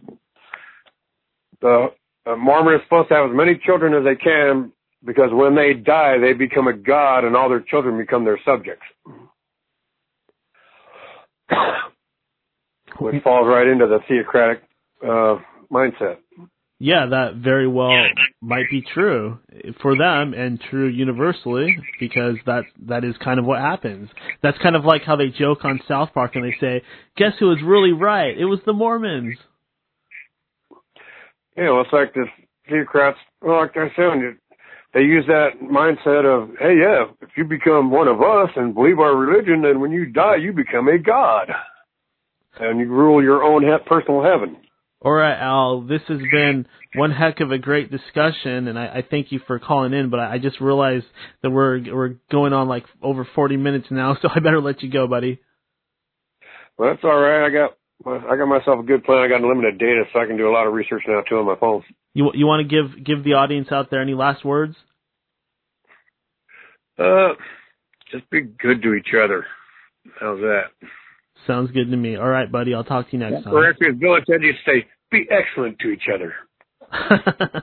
the 1.60 1.86
uh, 2.26 2.34
Mormon 2.34 2.74
is 2.74 2.80
supposed 2.86 3.08
to 3.10 3.14
have 3.14 3.30
as 3.30 3.36
many 3.36 3.56
children 3.64 3.94
as 3.94 4.02
they 4.02 4.16
can 4.16 4.72
because 5.04 5.30
when 5.32 5.54
they 5.54 5.74
die, 5.74 6.18
they 6.18 6.32
become 6.32 6.66
a 6.66 6.72
god, 6.72 7.22
and 7.22 7.36
all 7.36 7.48
their 7.48 7.60
children 7.60 7.96
become 7.96 8.24
their 8.24 8.40
subjects 8.44 8.82
which 13.00 13.22
falls 13.22 13.46
right 13.46 13.66
into 13.66 13.86
the 13.86 13.98
theocratic 14.08 14.62
uh, 15.02 15.36
mindset. 15.70 16.16
Yeah, 16.78 17.06
that 17.10 17.36
very 17.36 17.66
well 17.66 18.04
might 18.42 18.66
be 18.70 18.82
true 18.82 19.38
for 19.80 19.96
them 19.96 20.34
and 20.34 20.60
true 20.60 20.88
universally 20.88 21.74
because 21.98 22.36
that 22.44 22.64
that 22.86 23.02
is 23.02 23.14
kind 23.24 23.38
of 23.38 23.46
what 23.46 23.60
happens. 23.60 24.10
That's 24.42 24.58
kind 24.58 24.76
of 24.76 24.84
like 24.84 25.02
how 25.02 25.16
they 25.16 25.28
joke 25.28 25.64
on 25.64 25.80
South 25.88 26.10
Park 26.12 26.36
and 26.36 26.44
they 26.44 26.54
say, 26.60 26.82
"Guess 27.16 27.32
who 27.38 27.46
was 27.46 27.62
really 27.64 27.92
right? 27.92 28.36
It 28.36 28.44
was 28.44 28.60
the 28.66 28.74
Mormons." 28.74 29.38
Yeah, 31.56 31.70
well, 31.70 31.80
it's 31.80 31.92
like 31.94 32.12
the 32.12 32.26
theocrats. 32.70 33.16
Well, 33.40 33.60
like 33.60 33.74
I 33.76 33.88
said, 33.96 34.20
you 34.20 34.36
they 34.92 35.00
use 35.00 35.24
that 35.28 35.60
mindset 35.62 36.26
of, 36.26 36.50
"Hey, 36.58 36.76
yeah, 36.78 37.06
if 37.22 37.30
you 37.38 37.44
become 37.44 37.90
one 37.90 38.08
of 38.08 38.20
us 38.20 38.50
and 38.54 38.74
believe 38.74 38.98
our 38.98 39.16
religion, 39.16 39.62
then 39.62 39.80
when 39.80 39.92
you 39.92 40.04
die, 40.04 40.36
you 40.36 40.52
become 40.52 40.88
a 40.88 40.98
god." 40.98 41.48
And 42.58 42.80
you 42.80 42.86
rule 42.86 43.22
your 43.22 43.42
own 43.42 43.62
he- 43.62 43.88
personal 43.88 44.22
heaven. 44.22 44.56
All 45.02 45.12
right, 45.12 45.38
Al. 45.38 45.82
This 45.82 46.00
has 46.08 46.18
been 46.32 46.66
one 46.94 47.10
heck 47.10 47.40
of 47.40 47.52
a 47.52 47.58
great 47.58 47.90
discussion, 47.90 48.66
and 48.66 48.78
I, 48.78 48.86
I 48.86 49.04
thank 49.08 49.30
you 49.30 49.40
for 49.46 49.58
calling 49.58 49.92
in. 49.92 50.10
But 50.10 50.20
I, 50.20 50.34
I 50.34 50.38
just 50.38 50.60
realized 50.60 51.06
that 51.42 51.50
we're 51.50 51.94
we're 51.94 52.14
going 52.30 52.52
on 52.52 52.66
like 52.68 52.84
over 53.02 53.28
forty 53.34 53.56
minutes 53.56 53.86
now, 53.90 54.16
so 54.22 54.28
I 54.34 54.40
better 54.40 54.60
let 54.60 54.82
you 54.82 54.90
go, 54.90 55.06
buddy. 55.06 55.40
Well, 56.78 56.90
that's 56.90 57.04
all 57.04 57.18
right. 57.18 57.46
I 57.46 57.50
got 57.50 57.76
I 58.06 58.36
got 58.36 58.46
myself 58.46 58.80
a 58.80 58.82
good 58.82 59.04
plan. 59.04 59.18
I 59.18 59.28
got 59.28 59.42
unlimited 59.42 59.78
data, 59.78 60.04
so 60.12 60.20
I 60.20 60.26
can 60.26 60.36
do 60.36 60.48
a 60.48 60.52
lot 60.52 60.66
of 60.66 60.72
research 60.72 61.02
now 61.06 61.22
too 61.28 61.38
on 61.38 61.46
my 61.46 61.56
phone. 61.56 61.84
You 62.14 62.30
you 62.34 62.46
want 62.46 62.68
to 62.68 62.74
give 62.74 63.04
give 63.04 63.22
the 63.22 63.34
audience 63.34 63.68
out 63.70 63.90
there 63.90 64.00
any 64.00 64.14
last 64.14 64.44
words? 64.44 64.76
Uh, 66.98 67.34
just 68.10 68.28
be 68.30 68.40
good 68.40 68.82
to 68.82 68.94
each 68.94 69.08
other. 69.12 69.44
How's 70.18 70.38
that? 70.40 70.64
Sounds 71.46 71.70
good 71.70 71.90
to 71.90 71.96
me. 71.96 72.16
All 72.16 72.28
right, 72.28 72.50
buddy. 72.50 72.74
I'll 72.74 72.84
talk 72.84 73.10
to 73.10 73.12
you 73.12 73.18
next 73.18 73.44
time. 73.44 73.52
Correct. 73.52 73.82
As 73.82 73.96
Bill 73.96 74.16
said, 74.26 74.42
you 74.42 74.52
say, 74.64 74.86
be 75.10 75.26
excellent 75.30 75.78
to 75.80 75.88
each 75.88 76.08
other. 76.12 76.34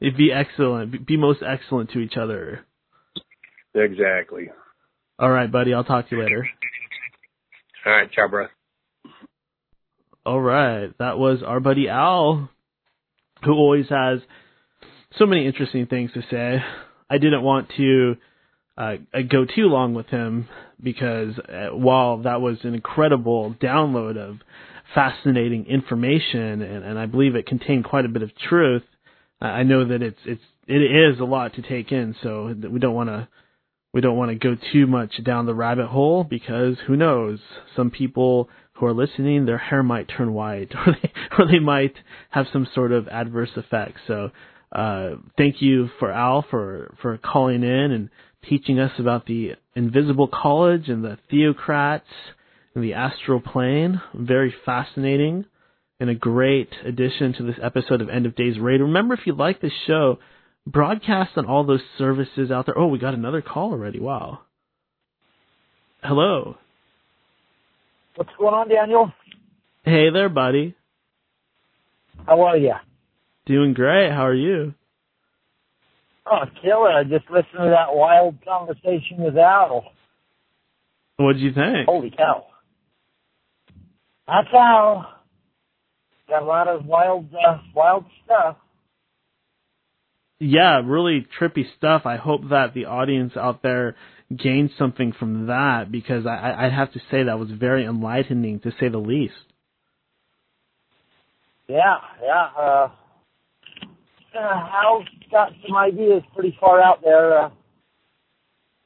be 0.00 0.32
excellent. 0.32 1.06
Be 1.06 1.16
most 1.16 1.40
excellent 1.46 1.90
to 1.90 2.00
each 2.00 2.16
other. 2.16 2.66
Exactly. 3.74 4.50
All 5.18 5.30
right, 5.30 5.50
buddy. 5.50 5.72
I'll 5.72 5.84
talk 5.84 6.08
to 6.08 6.16
you 6.16 6.22
later. 6.22 6.48
All 7.86 7.92
right. 7.92 8.10
Ciao, 8.10 8.28
bro. 8.28 8.46
All 10.26 10.40
right. 10.40 10.92
That 10.98 11.18
was 11.18 11.42
our 11.46 11.60
buddy 11.60 11.88
Al, 11.88 12.50
who 13.44 13.52
always 13.52 13.88
has 13.88 14.20
so 15.18 15.26
many 15.26 15.46
interesting 15.46 15.86
things 15.86 16.10
to 16.14 16.22
say. 16.30 16.62
I 17.08 17.18
didn't 17.18 17.42
want 17.42 17.68
to 17.76 18.16
uh, 18.80 18.96
go 19.28 19.44
too 19.44 19.66
long 19.66 19.92
with 19.94 20.06
him 20.06 20.48
because 20.82 21.38
uh, 21.38 21.76
while 21.76 22.22
that 22.22 22.40
was 22.40 22.56
an 22.62 22.74
incredible 22.74 23.54
download 23.60 24.16
of 24.16 24.38
fascinating 24.94 25.66
information 25.66 26.62
and, 26.62 26.84
and 26.84 26.98
I 26.98 27.06
believe 27.06 27.34
it 27.34 27.46
contained 27.46 27.84
quite 27.84 28.06
a 28.06 28.08
bit 28.08 28.22
of 28.22 28.30
truth, 28.48 28.82
I 29.40 29.62
know 29.64 29.86
that 29.88 30.02
it's 30.02 30.20
it's 30.24 30.42
it 30.66 30.82
is 30.82 31.20
a 31.20 31.24
lot 31.24 31.54
to 31.54 31.62
take 31.62 31.92
in. 31.92 32.14
So 32.22 32.54
we 32.70 32.78
don't 32.78 32.94
want 32.94 33.10
to 33.10 33.28
we 33.92 34.00
don't 34.00 34.16
want 34.16 34.30
to 34.30 34.34
go 34.36 34.56
too 34.72 34.86
much 34.86 35.22
down 35.24 35.46
the 35.46 35.54
rabbit 35.54 35.88
hole 35.88 36.24
because 36.24 36.76
who 36.86 36.96
knows? 36.96 37.38
Some 37.76 37.90
people 37.90 38.48
who 38.74 38.86
are 38.86 38.94
listening, 38.94 39.44
their 39.44 39.58
hair 39.58 39.82
might 39.82 40.08
turn 40.08 40.32
white, 40.32 40.72
or 40.86 40.96
they 41.02 41.12
or 41.38 41.46
they 41.46 41.58
might 41.58 41.94
have 42.30 42.46
some 42.52 42.66
sort 42.74 42.92
of 42.92 43.08
adverse 43.08 43.50
effect. 43.56 43.98
So 44.06 44.30
uh, 44.72 45.10
thank 45.36 45.60
you 45.60 45.90
for 45.98 46.10
Al 46.10 46.46
for 46.50 46.94
for 47.02 47.18
calling 47.18 47.62
in 47.62 47.92
and 47.92 48.10
teaching 48.48 48.78
us 48.78 48.92
about 48.98 49.26
the 49.26 49.52
invisible 49.74 50.28
college 50.28 50.88
and 50.88 51.04
the 51.04 51.18
theocrats 51.30 52.02
and 52.74 52.82
the 52.84 52.94
astral 52.94 53.40
plane. 53.40 54.00
Very 54.14 54.54
fascinating 54.64 55.44
and 55.98 56.08
a 56.08 56.14
great 56.14 56.70
addition 56.84 57.34
to 57.34 57.42
this 57.42 57.56
episode 57.62 58.00
of 58.00 58.08
End 58.08 58.26
of 58.26 58.34
Days 58.34 58.58
Radio. 58.58 58.86
Remember, 58.86 59.14
if 59.14 59.26
you 59.26 59.34
like 59.34 59.60
this 59.60 59.72
show, 59.86 60.18
broadcast 60.66 61.32
on 61.36 61.46
all 61.46 61.64
those 61.64 61.82
services 61.98 62.50
out 62.50 62.66
there. 62.66 62.78
Oh, 62.78 62.86
we 62.86 62.98
got 62.98 63.14
another 63.14 63.42
call 63.42 63.72
already. 63.72 64.00
Wow. 64.00 64.40
Hello. 66.02 66.56
What's 68.16 68.30
going 68.38 68.54
on, 68.54 68.68
Daniel? 68.68 69.12
Hey 69.84 70.10
there, 70.10 70.28
buddy. 70.28 70.74
How 72.26 72.42
are 72.42 72.56
you? 72.56 72.74
Doing 73.46 73.74
great. 73.74 74.10
How 74.10 74.26
are 74.26 74.34
you? 74.34 74.74
Oh, 76.30 76.44
killer. 76.62 76.90
I 76.90 77.02
just 77.02 77.28
listened 77.28 77.58
to 77.58 77.70
that 77.70 77.94
wild 77.94 78.36
conversation 78.44 79.18
with 79.18 79.36
Al. 79.36 79.84
What'd 81.16 81.40
you 81.40 81.52
think? 81.52 81.86
Holy 81.86 82.10
cow. 82.10 82.46
That's 84.26 84.48
Al. 84.54 85.12
Got 86.28 86.42
a 86.42 86.46
lot 86.46 86.68
of 86.68 86.86
wild, 86.86 87.26
uh, 87.34 87.58
wild 87.74 88.04
stuff. 88.24 88.56
Yeah, 90.38 90.80
really 90.84 91.26
trippy 91.38 91.64
stuff. 91.76 92.02
I 92.06 92.16
hope 92.16 92.48
that 92.50 92.72
the 92.72 92.86
audience 92.86 93.32
out 93.36 93.62
there 93.62 93.96
gained 94.34 94.70
something 94.78 95.12
from 95.18 95.48
that 95.48 95.90
because 95.90 96.24
I, 96.26 96.54
I'd 96.56 96.72
have 96.72 96.92
to 96.92 97.00
say 97.10 97.24
that 97.24 97.38
was 97.38 97.50
very 97.50 97.84
enlightening 97.84 98.60
to 98.60 98.70
say 98.78 98.88
the 98.88 98.98
least. 98.98 99.34
Yeah, 101.68 101.96
yeah. 102.22 102.48
Uh, 102.58 102.88
uh, 104.34 104.68
Al's 104.84 105.06
got 105.30 105.52
some 105.66 105.76
ideas 105.76 106.22
pretty 106.34 106.56
far 106.60 106.80
out 106.80 107.02
there. 107.02 107.38
Uh, 107.38 107.50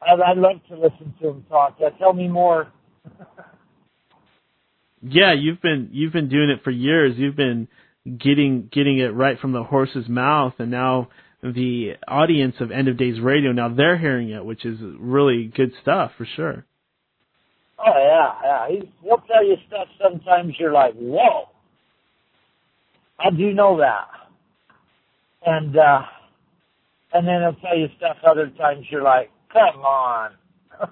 I'd, 0.02 0.20
I'd 0.20 0.38
love 0.38 0.56
to 0.68 0.74
listen 0.76 1.14
to 1.20 1.28
him 1.28 1.44
talk. 1.48 1.76
Yeah, 1.80 1.90
tell 1.98 2.12
me 2.12 2.28
more. 2.28 2.72
yeah, 5.02 5.32
you've 5.32 5.60
been 5.60 5.90
you've 5.92 6.12
been 6.12 6.28
doing 6.28 6.50
it 6.50 6.62
for 6.64 6.70
years. 6.70 7.14
You've 7.16 7.36
been 7.36 7.68
getting 8.04 8.68
getting 8.72 8.98
it 8.98 9.14
right 9.14 9.38
from 9.38 9.52
the 9.52 9.62
horse's 9.62 10.08
mouth, 10.08 10.54
and 10.58 10.70
now 10.70 11.08
the 11.42 11.94
audience 12.08 12.56
of 12.60 12.70
End 12.70 12.88
of 12.88 12.96
Days 12.96 13.20
Radio 13.20 13.52
now 13.52 13.68
they're 13.68 13.98
hearing 13.98 14.30
it, 14.30 14.44
which 14.44 14.64
is 14.64 14.78
really 14.98 15.52
good 15.54 15.72
stuff 15.82 16.12
for 16.16 16.26
sure. 16.36 16.64
Oh 17.78 17.92
yeah, 17.96 18.32
yeah. 18.44 18.68
He, 18.68 18.92
he'll 19.02 19.22
tell 19.26 19.44
you 19.44 19.56
stuff. 19.66 19.88
Sometimes 20.02 20.54
you're 20.58 20.72
like, 20.72 20.94
whoa. 20.94 21.48
I 23.18 23.30
do 23.30 23.42
you 23.42 23.54
know 23.54 23.78
that, 23.78 24.08
and 25.44 25.76
uh, 25.76 26.02
and 27.12 27.26
then 27.26 27.40
he'll 27.42 27.60
tell 27.60 27.78
you 27.78 27.88
stuff. 27.96 28.16
Other 28.28 28.50
times 28.58 28.86
you're 28.90 29.02
like, 29.02 29.30
come 29.52 29.80
on. 29.80 30.30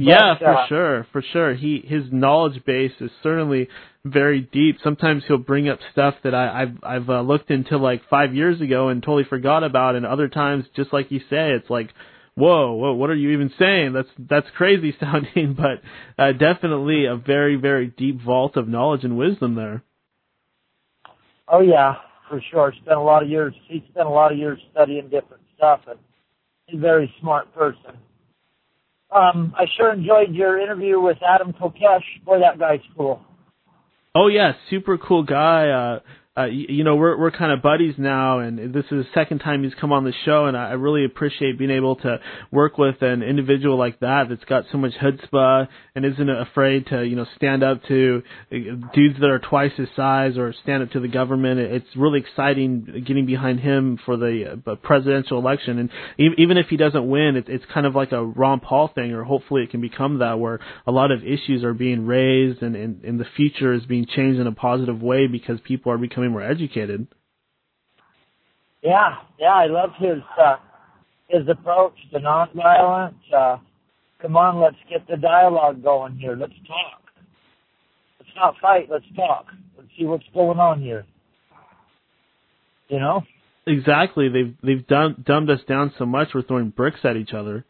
Yeah, 0.00 0.38
for 0.38 0.56
uh, 0.56 0.68
sure, 0.68 1.06
for 1.12 1.22
sure. 1.32 1.54
He 1.54 1.84
his 1.86 2.04
knowledge 2.10 2.64
base 2.64 2.92
is 3.00 3.10
certainly 3.22 3.68
very 4.04 4.40
deep. 4.40 4.78
Sometimes 4.82 5.24
he'll 5.26 5.36
bring 5.36 5.68
up 5.68 5.78
stuff 5.92 6.14
that 6.24 6.34
I, 6.34 6.62
I've 6.62 6.78
I've 6.82 7.10
uh, 7.10 7.20
looked 7.20 7.50
into 7.50 7.76
like 7.76 8.08
five 8.08 8.34
years 8.34 8.60
ago 8.60 8.88
and 8.88 9.02
totally 9.02 9.24
forgot 9.24 9.62
about, 9.62 9.96
and 9.96 10.06
other 10.06 10.28
times, 10.28 10.64
just 10.74 10.92
like 10.92 11.10
you 11.10 11.18
say, 11.18 11.52
it's 11.52 11.68
like, 11.68 11.90
whoa, 12.34 12.72
whoa, 12.72 12.94
what 12.94 13.10
are 13.10 13.14
you 13.14 13.30
even 13.32 13.52
saying? 13.58 13.92
That's 13.92 14.08
that's 14.18 14.46
crazy 14.56 14.96
sounding, 15.00 15.54
but 15.54 15.82
uh, 16.22 16.32
definitely 16.32 17.04
a 17.04 17.16
very 17.16 17.56
very 17.56 17.88
deep 17.88 18.22
vault 18.22 18.56
of 18.56 18.68
knowledge 18.68 19.04
and 19.04 19.18
wisdom 19.18 19.54
there. 19.54 19.82
Oh 21.46 21.60
yeah, 21.60 21.96
for 22.30 22.40
sure. 22.50 22.72
Spent 22.82 22.96
a 22.96 23.02
lot 23.02 23.22
of 23.22 23.28
years. 23.28 23.52
He 23.66 23.84
spent 23.90 24.06
a 24.06 24.10
lot 24.10 24.32
of 24.32 24.38
years 24.38 24.58
studying 24.70 25.10
different 25.10 25.42
stuff, 25.56 25.80
and 25.88 25.98
he's 26.66 26.78
a 26.78 26.80
very 26.80 27.12
smart 27.20 27.52
person. 27.54 27.98
Um, 29.14 29.52
I 29.58 29.64
sure 29.76 29.92
enjoyed 29.92 30.32
your 30.32 30.58
interview 30.58 31.00
with 31.00 31.18
Adam 31.28 31.52
Kokesh. 31.52 32.24
Boy, 32.24 32.38
that 32.38 32.58
guy's 32.58 32.80
cool. 32.96 33.20
Oh 34.14 34.28
yeah, 34.28 34.52
super 34.70 34.96
cool 34.96 35.24
guy. 35.24 35.68
Uh, 35.68 35.98
uh, 36.40 36.46
you, 36.46 36.66
you 36.68 36.84
know, 36.84 36.96
we're 36.96 37.18
we're 37.18 37.30
kind 37.30 37.52
of 37.52 37.62
buddies 37.62 37.94
now, 37.98 38.38
and 38.38 38.72
this 38.72 38.84
is 38.84 39.04
the 39.04 39.06
second 39.14 39.40
time 39.40 39.62
he's 39.62 39.74
come 39.80 39.92
on 39.92 40.04
the 40.04 40.12
show, 40.24 40.46
and 40.46 40.56
I, 40.56 40.70
I 40.70 40.72
really 40.72 41.04
appreciate 41.04 41.58
being 41.58 41.70
able 41.70 41.96
to 41.96 42.20
work 42.50 42.78
with 42.78 43.02
an 43.02 43.22
individual 43.22 43.76
like 43.76 44.00
that 44.00 44.28
that's 44.28 44.44
got 44.44 44.64
so 44.72 44.78
much 44.78 44.92
chutzpah 45.00 45.68
and 45.94 46.04
isn't 46.04 46.28
afraid 46.30 46.86
to, 46.86 47.04
you 47.04 47.16
know, 47.16 47.26
stand 47.36 47.62
up 47.62 47.82
to 47.88 48.22
uh, 48.52 48.56
dudes 48.94 49.18
that 49.20 49.30
are 49.30 49.38
twice 49.38 49.72
his 49.76 49.88
size 49.96 50.36
or 50.38 50.54
stand 50.62 50.82
up 50.82 50.90
to 50.92 51.00
the 51.00 51.08
government. 51.08 51.60
It's 51.60 51.96
really 51.96 52.20
exciting 52.20 53.04
getting 53.06 53.26
behind 53.26 53.60
him 53.60 53.98
for 54.04 54.16
the 54.16 54.60
uh, 54.66 54.74
presidential 54.76 55.38
election, 55.38 55.78
and 55.78 55.90
even 56.18 56.56
if 56.56 56.66
he 56.68 56.76
doesn't 56.76 57.08
win, 57.08 57.36
it, 57.36 57.48
it's 57.48 57.64
kind 57.72 57.86
of 57.86 57.94
like 57.94 58.12
a 58.12 58.24
Ron 58.24 58.60
Paul 58.60 58.90
thing, 58.94 59.12
or 59.12 59.24
hopefully 59.24 59.62
it 59.62 59.70
can 59.70 59.80
become 59.80 60.18
that, 60.18 60.38
where 60.38 60.60
a 60.86 60.92
lot 60.92 61.10
of 61.10 61.22
issues 61.22 61.64
are 61.64 61.74
being 61.74 62.06
raised, 62.06 62.62
and, 62.62 62.76
and, 62.76 63.04
and 63.04 63.20
the 63.20 63.26
future 63.36 63.72
is 63.72 63.84
being 63.84 64.06
changed 64.06 64.40
in 64.40 64.46
a 64.46 64.52
positive 64.52 65.02
way 65.02 65.26
because 65.26 65.58
people 65.64 65.92
are 65.92 65.98
becoming 65.98 66.29
more 66.30 66.42
educated. 66.42 67.06
Yeah, 68.82 69.16
yeah, 69.38 69.54
I 69.54 69.66
love 69.66 69.90
his 69.98 70.22
uh, 70.42 70.56
his 71.28 71.46
approach 71.48 71.94
to 72.12 72.18
nonviolence. 72.18 73.14
Uh, 73.36 73.58
come 74.22 74.36
on, 74.36 74.60
let's 74.60 74.76
get 74.88 75.06
the 75.06 75.16
dialogue 75.16 75.82
going 75.82 76.16
here. 76.16 76.34
Let's 76.34 76.54
talk. 76.66 77.02
Let's 78.18 78.32
not 78.36 78.54
fight. 78.60 78.88
Let's 78.90 79.04
talk. 79.14 79.46
Let's 79.76 79.90
see 79.98 80.06
what's 80.06 80.24
going 80.32 80.58
on 80.58 80.80
here. 80.80 81.04
You 82.88 83.00
know. 83.00 83.22
Exactly. 83.66 84.28
They've 84.28 84.56
they've 84.62 84.86
done, 84.86 85.22
dumbed 85.26 85.50
us 85.50 85.60
down 85.68 85.92
so 85.98 86.06
much. 86.06 86.28
We're 86.34 86.42
throwing 86.42 86.70
bricks 86.70 87.00
at 87.04 87.16
each 87.16 87.34
other. 87.34 87.64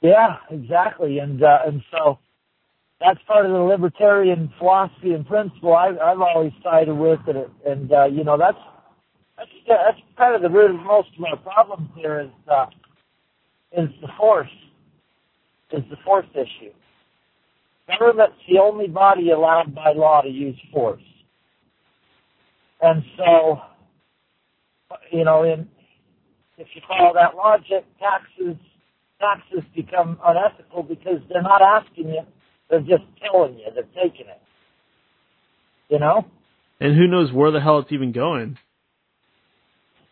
Yeah, 0.00 0.36
exactly. 0.50 1.18
And 1.18 1.42
uh, 1.42 1.58
and 1.66 1.82
so 1.90 2.18
that's 3.00 3.20
part 3.26 3.46
of 3.46 3.52
the 3.52 3.58
libertarian 3.58 4.52
philosophy 4.58 5.12
and 5.12 5.26
principle 5.26 5.74
I, 5.74 5.88
I've 5.88 6.20
always 6.20 6.52
sided 6.62 6.94
with, 6.94 7.20
and, 7.26 7.46
and 7.66 7.92
uh, 7.92 8.06
you 8.06 8.24
know 8.24 8.36
that's 8.38 8.58
that's 9.38 9.50
that's 9.66 9.98
kind 10.18 10.34
of 10.34 10.42
the 10.42 10.50
root 10.50 10.70
of 10.70 10.80
most 10.84 11.08
of 11.14 11.20
my 11.20 11.34
problems 11.42 11.90
here 11.96 12.20
is 12.20 12.30
uh, 12.50 12.66
is 13.76 13.88
the 14.02 14.08
force 14.18 14.48
is 15.72 15.82
the 15.90 15.96
force 16.04 16.26
issue. 16.34 16.72
Government's 17.98 18.36
the 18.48 18.58
only 18.60 18.86
body 18.86 19.30
allowed 19.30 19.74
by 19.74 19.92
law 19.94 20.20
to 20.22 20.28
use 20.28 20.58
force, 20.72 21.02
and 22.82 23.02
so 23.16 23.60
you 25.10 25.24
know 25.24 25.44
in 25.44 25.68
if 26.58 26.68
you 26.74 26.82
follow 26.86 27.14
that 27.14 27.34
logic, 27.36 27.86
taxes 27.98 28.56
taxes 29.20 29.64
become 29.74 30.18
unethical 30.24 30.82
because 30.82 31.20
they're 31.30 31.42
not 31.42 31.62
asking 31.62 32.08
you 32.08 32.20
they're 32.70 32.80
just 32.80 33.04
killing 33.20 33.58
you. 33.58 33.66
They're 33.74 33.84
taking 34.02 34.26
it. 34.26 34.40
You 35.88 35.98
know? 35.98 36.24
And 36.80 36.96
who 36.96 37.08
knows 37.08 37.32
where 37.32 37.50
the 37.50 37.60
hell 37.60 37.80
it's 37.80 37.92
even 37.92 38.12
going? 38.12 38.56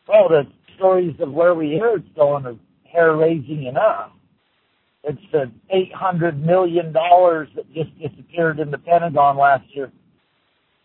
Well, 0.09 0.28
the 0.28 0.43
stories 0.77 1.15
of 1.20 1.33
where 1.33 1.55
we 1.55 1.69
hear 1.69 1.95
it's 1.97 2.17
going 2.17 2.47
are 2.47 2.57
hair 2.91 3.17
raising 3.17 3.65
enough. 3.65 4.11
It's 5.05 5.20
the 5.33 5.51
eight 5.70 5.95
hundred 5.95 6.45
million 6.45 6.93
dollars 6.93 7.49
that 7.55 7.73
just 7.73 7.91
disappeared 7.99 8.59
in 8.59 8.70
the 8.70 8.78
Pentagon 8.78 9.39
last 9.39 9.65
year. 9.75 9.93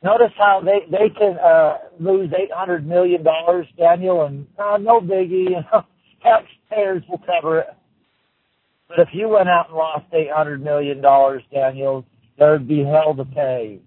Notice 0.04 0.32
how 0.38 0.62
they 0.64 0.86
they 0.90 1.10
can 1.10 1.38
uh, 1.40 1.78
lose 2.00 2.32
eight 2.38 2.52
hundred 2.52 2.86
million 2.86 3.24
dollars, 3.24 3.66
Daniel, 3.78 4.24
and 4.26 4.46
uh, 4.60 4.78
no 4.78 5.02
biggie. 5.02 5.50
You 5.50 5.62
know, 5.72 5.84
taxpayers 6.24 7.04
will 7.10 7.22
cover 7.26 7.60
it. 7.60 7.68
But 8.88 9.00
if 9.00 9.10
you 9.14 9.30
went 9.30 9.50
out 9.50 9.70
and 9.70 9.78
lost 9.78 10.06
eight 10.14 10.32
hundred 10.32 10.64
million 10.64 11.02
dollars, 11.02 11.42
Daniel, 11.52 12.06
there'd 12.38 12.68
be 12.68 12.84
hell 12.84 13.16
to 13.16 13.26
pay. 13.26 13.80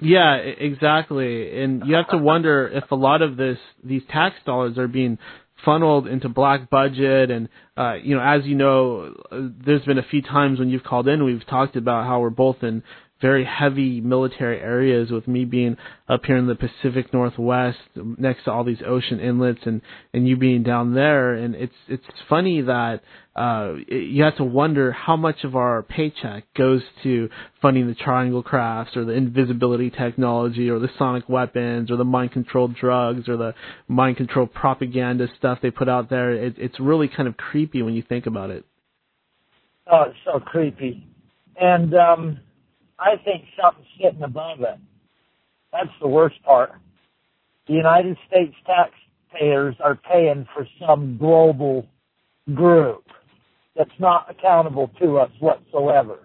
Yeah, 0.00 0.34
exactly. 0.36 1.60
And 1.60 1.82
you 1.86 1.96
have 1.96 2.08
to 2.10 2.18
wonder 2.18 2.68
if 2.68 2.90
a 2.90 2.94
lot 2.94 3.20
of 3.22 3.36
this 3.36 3.58
these 3.82 4.02
tax 4.10 4.36
dollars 4.46 4.78
are 4.78 4.88
being 4.88 5.18
funneled 5.64 6.06
into 6.06 6.28
black 6.28 6.70
budget 6.70 7.32
and 7.32 7.48
uh 7.76 7.94
you 7.94 8.14
know 8.14 8.22
as 8.22 8.44
you 8.44 8.54
know 8.54 9.12
there's 9.66 9.84
been 9.84 9.98
a 9.98 10.06
few 10.08 10.22
times 10.22 10.60
when 10.60 10.68
you've 10.68 10.84
called 10.84 11.08
in 11.08 11.24
we've 11.24 11.44
talked 11.48 11.74
about 11.74 12.06
how 12.06 12.20
we're 12.20 12.30
both 12.30 12.62
in 12.62 12.80
very 13.20 13.44
heavy 13.44 14.00
military 14.00 14.60
areas 14.60 15.10
with 15.10 15.26
me 15.26 15.44
being 15.44 15.76
up 16.08 16.24
here 16.24 16.36
in 16.36 16.46
the 16.46 16.54
Pacific 16.54 17.12
Northwest 17.12 17.78
next 17.96 18.44
to 18.44 18.52
all 18.52 18.64
these 18.64 18.78
ocean 18.86 19.18
inlets 19.18 19.60
and 19.64 19.82
and 20.14 20.28
you 20.28 20.36
being 20.36 20.62
down 20.62 20.94
there. 20.94 21.34
And 21.34 21.54
it's 21.54 21.74
it's 21.88 22.04
funny 22.28 22.62
that 22.62 23.00
uh 23.34 23.74
you 23.88 24.22
have 24.22 24.36
to 24.36 24.44
wonder 24.44 24.92
how 24.92 25.16
much 25.16 25.42
of 25.42 25.56
our 25.56 25.82
paycheck 25.82 26.44
goes 26.56 26.82
to 27.02 27.28
funding 27.60 27.88
the 27.88 27.94
triangle 27.94 28.42
crafts 28.42 28.96
or 28.96 29.04
the 29.04 29.12
invisibility 29.12 29.90
technology 29.90 30.70
or 30.70 30.78
the 30.78 30.90
sonic 30.96 31.28
weapons 31.28 31.90
or 31.90 31.96
the 31.96 32.04
mind 32.04 32.30
controlled 32.30 32.76
drugs 32.76 33.28
or 33.28 33.36
the 33.36 33.52
mind 33.88 34.16
controlled 34.16 34.54
propaganda 34.54 35.26
stuff 35.38 35.58
they 35.60 35.70
put 35.70 35.88
out 35.88 36.08
there. 36.08 36.32
It, 36.32 36.54
it's 36.56 36.78
really 36.78 37.08
kind 37.08 37.28
of 37.28 37.36
creepy 37.36 37.82
when 37.82 37.94
you 37.94 38.02
think 38.08 38.26
about 38.26 38.50
it. 38.50 38.64
Oh 39.90 40.04
it's 40.06 40.18
so 40.24 40.38
creepy. 40.38 41.04
And 41.60 41.92
um 41.94 42.40
I 42.98 43.16
think 43.24 43.44
something's 43.60 43.86
sitting 44.02 44.22
above 44.22 44.60
it. 44.60 44.78
That's 45.72 45.90
the 46.00 46.08
worst 46.08 46.42
part. 46.42 46.72
The 47.66 47.74
United 47.74 48.16
States 48.26 48.54
taxpayers 48.66 49.76
are 49.84 49.94
paying 49.94 50.46
for 50.54 50.66
some 50.84 51.18
global 51.18 51.86
group 52.54 53.04
that's 53.76 53.90
not 53.98 54.26
accountable 54.30 54.90
to 55.00 55.18
us 55.18 55.30
whatsoever. 55.38 56.20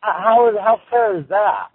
How 0.00 0.52
how 0.60 0.80
fair 0.90 1.18
is 1.18 1.28
that? 1.28 1.68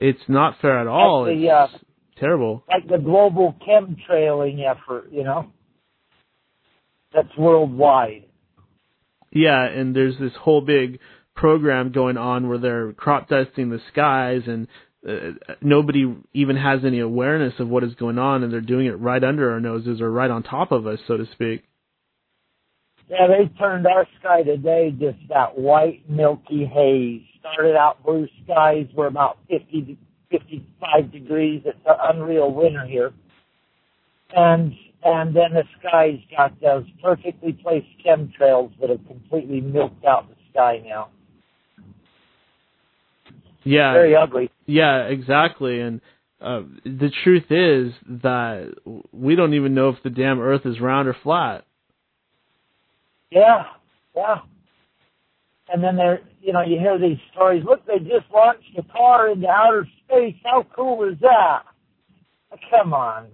It's 0.00 0.22
not 0.28 0.56
fair 0.60 0.80
at 0.80 0.86
all. 0.86 1.26
Like 1.26 1.38
the, 1.38 1.50
uh, 1.50 1.64
it's 1.72 1.84
terrible. 2.18 2.64
Like 2.68 2.88
the 2.88 2.98
global 2.98 3.54
chemtrailing 3.66 4.60
effort, 4.68 5.08
you 5.12 5.24
know, 5.24 5.50
that's 7.12 7.36
worldwide. 7.38 8.24
Yeah, 9.30 9.64
and 9.64 9.94
there's 9.94 10.18
this 10.18 10.32
whole 10.40 10.60
big 10.60 11.00
program 11.34 11.92
going 11.92 12.16
on 12.16 12.48
where 12.48 12.58
they're 12.58 12.92
crop 12.92 13.28
dusting 13.28 13.70
the 13.70 13.80
skies 13.90 14.42
and 14.46 14.68
uh, 15.08 15.54
nobody 15.60 16.14
even 16.32 16.56
has 16.56 16.80
any 16.84 17.00
awareness 17.00 17.54
of 17.58 17.68
what 17.68 17.84
is 17.84 17.94
going 17.94 18.18
on 18.18 18.42
and 18.42 18.52
they're 18.52 18.60
doing 18.60 18.86
it 18.86 18.98
right 19.00 19.22
under 19.22 19.52
our 19.52 19.60
noses 19.60 20.00
or 20.00 20.10
right 20.10 20.30
on 20.30 20.42
top 20.42 20.72
of 20.72 20.86
us 20.86 20.98
so 21.06 21.16
to 21.16 21.26
speak 21.32 21.64
yeah 23.08 23.26
they 23.26 23.52
turned 23.58 23.86
our 23.86 24.06
sky 24.20 24.42
today 24.42 24.90
just 24.98 25.18
that 25.28 25.58
white 25.58 26.08
milky 26.08 26.64
haze 26.64 27.22
started 27.40 27.76
out 27.76 28.02
blue 28.02 28.26
skies 28.44 28.86
were 28.94 29.06
about 29.06 29.38
50 29.50 29.98
55 30.38 31.12
degrees. 31.12 31.62
It's 31.64 31.78
an 31.86 31.96
unreal 32.16 32.52
winter 32.52 32.84
here. 32.86 33.12
And 34.34 34.72
and 35.06 35.36
then 35.36 35.52
the 35.52 35.64
sky's 35.78 36.18
got 36.34 36.58
those 36.60 36.86
perfectly 37.02 37.52
placed 37.52 37.86
chemtrails 38.04 38.72
that 38.80 38.88
have 38.88 39.06
completely 39.06 39.60
milked 39.60 40.04
out 40.04 40.28
the 40.28 40.34
sky 40.50 40.82
now. 40.84 41.10
Yeah. 43.64 43.92
Very 43.92 44.16
ugly. 44.16 44.50
Yeah, 44.66 45.04
exactly. 45.04 45.80
And 45.80 46.00
uh, 46.40 46.62
the 46.84 47.10
truth 47.22 47.44
is 47.50 47.92
that 48.22 48.74
we 49.12 49.34
don't 49.34 49.54
even 49.54 49.74
know 49.74 49.88
if 49.90 49.96
the 50.02 50.10
damn 50.10 50.40
Earth 50.40 50.66
is 50.66 50.80
round 50.80 51.08
or 51.08 51.16
flat. 51.22 51.64
Yeah, 53.30 53.64
yeah. 54.14 54.36
And 55.68 55.82
then 55.82 55.96
there, 55.96 56.20
you 56.40 56.52
know, 56.52 56.62
you 56.62 56.78
hear 56.78 56.98
these 56.98 57.18
stories. 57.32 57.64
Look, 57.64 57.86
they 57.86 57.98
just 57.98 58.30
launched 58.32 58.78
a 58.78 58.82
car 58.92 59.30
into 59.30 59.48
outer 59.48 59.88
space. 60.04 60.36
How 60.44 60.66
cool 60.76 61.08
is 61.08 61.18
that? 61.20 61.62
Come 62.70 62.92
on. 62.92 63.28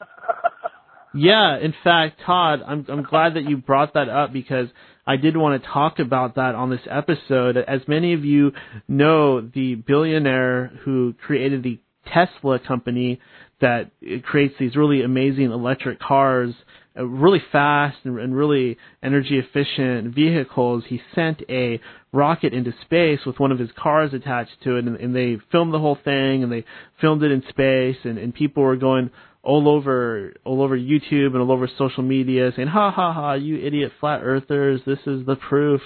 yeah, 1.14 1.58
in 1.58 1.74
fact, 1.82 2.20
Todd, 2.24 2.60
I'm 2.64 2.86
I'm 2.88 3.02
glad 3.02 3.34
that 3.34 3.48
you 3.48 3.56
brought 3.56 3.94
that 3.94 4.08
up 4.08 4.32
because 4.32 4.68
I 5.06 5.16
did 5.16 5.36
want 5.36 5.62
to 5.62 5.68
talk 5.68 5.98
about 6.00 6.34
that 6.34 6.54
on 6.54 6.70
this 6.70 6.80
episode. 6.90 7.56
As 7.56 7.80
many 7.86 8.12
of 8.12 8.24
you 8.24 8.52
know, 8.88 9.40
the 9.40 9.76
billionaire 9.76 10.72
who 10.84 11.14
created 11.24 11.62
the 11.62 11.78
Tesla 12.12 12.58
company 12.58 13.20
that 13.60 13.90
creates 14.24 14.54
these 14.58 14.74
really 14.76 15.02
amazing 15.02 15.50
electric 15.52 16.00
cars, 16.00 16.54
uh, 16.98 17.04
really 17.04 17.42
fast 17.52 17.98
and, 18.04 18.36
really 18.36 18.76
energy 19.02 19.38
efficient 19.38 20.14
vehicles. 20.14 20.84
He 20.88 21.00
sent 21.14 21.42
a 21.48 21.80
rocket 22.12 22.52
into 22.52 22.72
space 22.82 23.20
with 23.24 23.38
one 23.38 23.52
of 23.52 23.58
his 23.58 23.70
cars 23.76 24.12
attached 24.12 24.62
to 24.64 24.76
it, 24.76 24.86
and, 24.86 24.96
and 24.96 25.14
they 25.14 25.38
filmed 25.52 25.72
the 25.72 25.78
whole 25.78 25.98
thing, 26.02 26.42
and 26.42 26.50
they 26.50 26.64
filmed 27.00 27.22
it 27.22 27.30
in 27.30 27.42
space, 27.48 27.96
and, 28.04 28.18
and 28.18 28.34
people 28.34 28.62
were 28.62 28.76
going 28.76 29.10
all 29.46 29.68
over 29.68 30.34
all 30.44 30.60
over 30.60 30.76
YouTube 30.76 31.28
and 31.28 31.36
all 31.36 31.52
over 31.52 31.70
social 31.78 32.02
media 32.02 32.50
saying, 32.56 32.68
"Ha 32.68 32.90
ha 32.90 33.12
ha! 33.12 33.34
You 33.34 33.64
idiot 33.64 33.92
flat 34.00 34.20
earthers! 34.22 34.80
This 34.84 34.98
is 35.06 35.24
the 35.24 35.36
proof. 35.36 35.80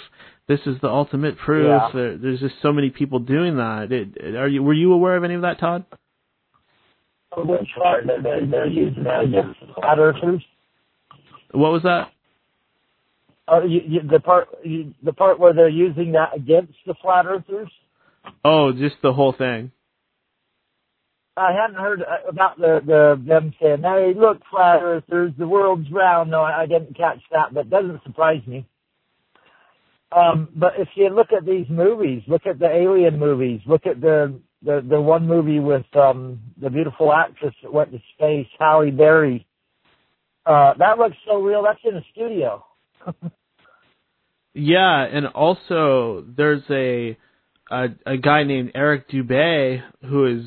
This 0.49 0.61
is 0.65 0.81
the 0.81 0.89
ultimate 0.89 1.37
proof." 1.37 1.67
Yeah. 1.67 1.89
There, 1.93 2.17
there's 2.17 2.41
just 2.41 2.55
so 2.63 2.73
many 2.73 2.89
people 2.89 3.19
doing 3.19 3.59
that. 3.59 3.93
It, 3.93 4.35
are 4.35 4.49
you 4.49 4.63
were 4.63 4.73
you 4.73 4.95
aware 4.95 5.15
of 5.17 5.25
any 5.25 5.35
of 5.35 5.43
that, 5.43 5.61
Todd? 5.61 5.85
Which 7.37 7.69
part 7.77 8.07
that 8.07 8.23
they're, 8.23 8.47
they're 8.47 8.67
using 8.67 9.05
that 9.05 9.25
against 9.25 9.61
flat 9.77 9.99
earthers? 9.99 10.43
What 11.53 11.71
was 11.71 11.83
that? 11.83 12.11
Uh, 13.47 13.65
you, 13.65 13.81
you, 13.87 14.01
the 14.11 14.21
part 14.21 14.49
you, 14.65 14.95
the 15.05 15.13
part 15.13 15.39
where 15.39 15.53
they're 15.53 15.69
using 15.69 16.13
that 16.13 16.35
against 16.35 16.75
the 16.87 16.95
flat 17.03 17.27
earthers. 17.27 17.71
Oh, 18.43 18.73
just 18.73 18.97
the 19.03 19.13
whole 19.13 19.35
thing. 19.37 19.71
I 21.37 21.53
hadn't 21.53 21.81
heard 21.81 22.03
uh, 22.03 22.29
about 22.29 22.59
the 22.59 22.81
the 22.85 23.23
them 23.27 23.55
saying, 23.61 23.83
"Hey, 23.83 24.13
look, 24.17 24.39
flat 24.51 24.83
earthers, 24.83 25.33
the 25.39 25.47
world's 25.47 25.91
round." 25.91 26.31
No, 26.31 26.43
I 26.43 26.67
didn't 26.67 26.97
catch 26.97 27.21
that, 27.31 27.55
but 27.55 27.67
it 27.67 27.71
doesn't 27.71 28.03
surprise 28.05 28.43
me. 28.47 28.67
Um, 30.13 30.49
but 30.55 30.73
if 30.79 30.89
you 30.97 31.09
look 31.09 31.29
at 31.37 31.47
these 31.47 31.67
movies, 31.69 32.23
look 32.27 32.43
at 32.47 32.59
the 32.59 32.69
alien 32.69 33.19
movies, 33.19 33.61
look 33.67 33.87
at 33.87 34.01
the 34.01 34.41
the 34.63 34.85
the 34.89 35.01
one 35.01 35.27
movie 35.27 35.61
with 35.61 35.87
um 35.95 36.41
the 36.61 36.69
beautiful 36.69 37.13
actress 37.13 37.55
that 37.63 37.73
went 37.73 37.93
to 37.93 37.99
space, 38.15 38.49
Halle 38.59 38.91
Berry. 38.91 39.47
Uh, 40.45 40.75
that 40.79 40.99
looks 40.99 41.17
so 41.27 41.41
real. 41.41 41.63
That's 41.63 41.79
in 41.85 41.97
a 41.97 42.05
studio. 42.13 42.65
yeah, 44.55 45.05
and 45.05 45.27
also 45.29 46.25
there's 46.27 46.63
a, 46.71 47.17
a 47.71 47.89
a 48.05 48.17
guy 48.17 48.43
named 48.43 48.73
Eric 48.75 49.09
Dubay 49.09 49.83
who 50.03 50.27
is 50.27 50.45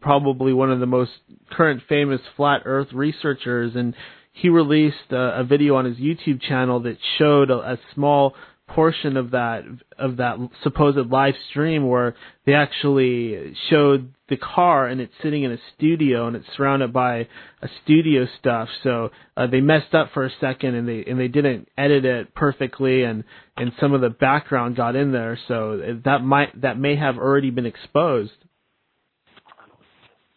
probably 0.00 0.52
one 0.52 0.70
of 0.70 0.80
the 0.80 0.86
most 0.86 1.12
current 1.50 1.82
famous 1.88 2.20
flat 2.36 2.62
Earth 2.64 2.88
researchers, 2.92 3.74
and 3.74 3.94
he 4.32 4.48
released 4.48 5.10
a, 5.10 5.40
a 5.40 5.44
video 5.44 5.76
on 5.76 5.84
his 5.84 5.96
YouTube 5.96 6.40
channel 6.42 6.80
that 6.80 6.98
showed 7.18 7.50
a, 7.50 7.72
a 7.72 7.78
small 7.94 8.34
portion 8.68 9.16
of 9.16 9.30
that 9.30 9.62
of 9.96 10.16
that 10.16 10.36
supposed 10.62 10.98
live 11.10 11.34
stream 11.50 11.86
where 11.86 12.16
they 12.44 12.52
actually 12.52 13.54
showed 13.70 14.12
the 14.28 14.36
car 14.36 14.88
and 14.88 15.00
it's 15.00 15.12
sitting 15.22 15.44
in 15.44 15.52
a 15.52 15.58
studio 15.76 16.26
and 16.26 16.34
it's 16.34 16.46
surrounded 16.56 16.92
by 16.92 17.28
a 17.62 17.68
studio 17.84 18.26
stuff. 18.40 18.68
So 18.82 19.10
uh, 19.36 19.46
they 19.46 19.60
messed 19.60 19.94
up 19.94 20.10
for 20.12 20.24
a 20.24 20.30
second 20.40 20.74
and 20.74 20.88
they 20.88 21.04
and 21.04 21.18
they 21.18 21.28
didn't 21.28 21.68
edit 21.78 22.04
it 22.04 22.34
perfectly 22.34 23.04
and 23.04 23.22
and 23.56 23.72
some 23.80 23.92
of 23.92 24.00
the 24.00 24.10
background 24.10 24.76
got 24.76 24.96
in 24.96 25.12
there. 25.12 25.38
So 25.46 25.98
that 26.04 26.24
might 26.24 26.60
that 26.60 26.78
may 26.78 26.96
have 26.96 27.18
already 27.18 27.50
been 27.50 27.66
exposed 27.66 28.32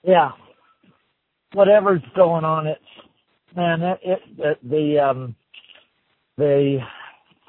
yeah 0.03 0.31
whatever's 1.53 2.01
going 2.15 2.45
on 2.45 2.67
it's 2.67 2.81
man 3.55 3.81
it, 3.81 3.99
it, 4.03 4.19
it 4.37 4.69
the 4.69 4.99
um 4.99 5.35
the 6.39 6.79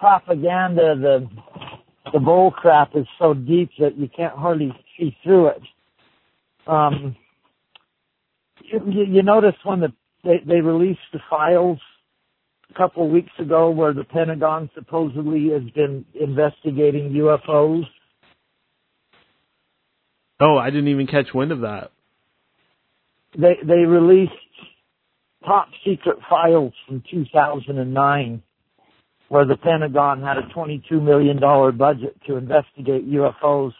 propaganda, 0.01 0.97
the 0.97 1.29
the 2.13 2.19
bull 2.19 2.51
crap 2.51 2.97
is 2.97 3.07
so 3.21 3.35
deep 3.35 3.71
that 3.79 3.97
you 3.97 4.09
can't 4.15 4.35
hardly 4.35 4.73
see 4.99 5.17
through 5.23 5.49
it. 5.49 5.63
Um, 6.67 7.15
you, 8.65 9.05
you 9.09 9.23
notice 9.23 9.55
when 9.63 9.81
the 9.81 9.93
they, 10.25 10.41
they 10.45 10.61
released 10.61 10.99
the 11.13 11.21
files 11.31 11.79
a 12.69 12.75
couple 12.75 13.05
of 13.05 13.13
weeks 13.13 13.33
ago 13.39 13.71
where 13.71 13.93
the 13.93 14.05
Pentagon 14.05 14.69
supposedly 14.75 15.51
has 15.51 15.63
been 15.75 16.05
investigating 16.21 17.13
UFOs. 17.13 17.85
Oh, 20.41 20.57
I 20.57 20.71
didn't 20.71 20.89
even 20.89 21.07
catch 21.07 21.33
wind 21.33 21.53
of 21.53 21.61
that. 21.61 21.93
They 23.37 23.57
they 23.67 23.85
released 23.87 24.33
top 25.45 25.69
secret 25.85 26.19
files 26.29 26.73
from 26.87 27.03
2009 27.11 28.43
where 29.31 29.45
the 29.47 29.57
Pentagon 29.57 30.21
had 30.23 30.39
a 30.39 30.43
$22 30.55 31.01
million 31.01 31.39
budget 31.79 32.17
to 32.27 32.37
investigate 32.37 33.09
UFOs. 33.09 33.73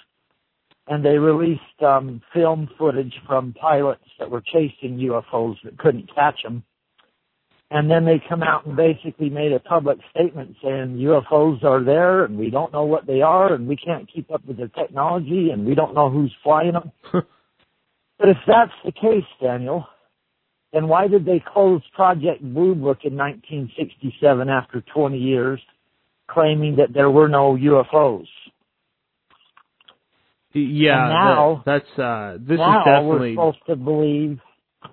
And 0.87 1.05
they 1.05 1.19
released 1.19 1.61
um, 1.85 2.23
film 2.33 2.69
footage 2.79 3.13
from 3.27 3.53
pilots 3.61 4.05
that 4.19 4.31
were 4.31 4.41
chasing 4.41 4.97
UFOs 4.99 5.57
that 5.65 5.77
couldn't 5.77 6.13
catch 6.15 6.41
them. 6.45 6.63
And 7.73 7.91
then 7.91 8.05
they 8.05 8.23
come 8.29 8.45
out 8.45 8.65
and 8.67 8.77
basically 8.77 9.29
made 9.29 9.53
a 9.53 9.61
public 9.61 9.99
statement 10.11 10.57
saying 10.63 10.97
UFOs 10.99 11.65
are 11.65 11.85
there 11.85 12.25
and 12.25 12.39
we 12.39 12.51
don't 12.51 12.73
know 12.73 12.85
what 12.85 13.07
they 13.07 13.21
are 13.21 13.53
and 13.53 13.67
we 13.67 13.77
can't 13.77 14.11
keep 14.13 14.31
up 14.33 14.45
with 14.47 14.57
their 14.57 14.69
technology 14.69 15.51
and 15.53 15.67
we 15.67 15.75
don't 15.75 15.95
know 15.95 16.11
who's 16.11 16.35
flying 16.45 16.73
them. 16.73 16.93
but 18.21 18.29
if 18.29 18.37
that's 18.47 18.73
the 18.85 18.93
case, 18.93 19.25
Daniel, 19.43 19.87
then 20.75 20.87
why 20.89 21.09
did 21.09 21.25
they 21.25 21.43
close 21.45 21.81
Project 21.95 22.43
Blue 22.43 22.75
Book 22.75 22.99
in 23.05 23.17
1967 23.17 24.49
after 24.49 24.85
20 24.95 25.19
years, 25.19 25.61
claiming 26.29 26.77
that 26.77 26.93
there 26.93 27.11
were 27.11 27.29
no 27.29 27.57
UFOs? 27.57 28.27
Yeah, 30.53 31.01
and 31.01 31.11
now 31.11 31.63
that, 31.65 31.85
that's 31.87 31.99
uh, 31.99 32.37
this 32.41 32.59
now 32.59 32.81
is 32.81 32.85
definitely 32.85 33.37
we're 33.37 33.53
supposed 33.53 33.67
to 33.69 33.77
believe 33.77 34.41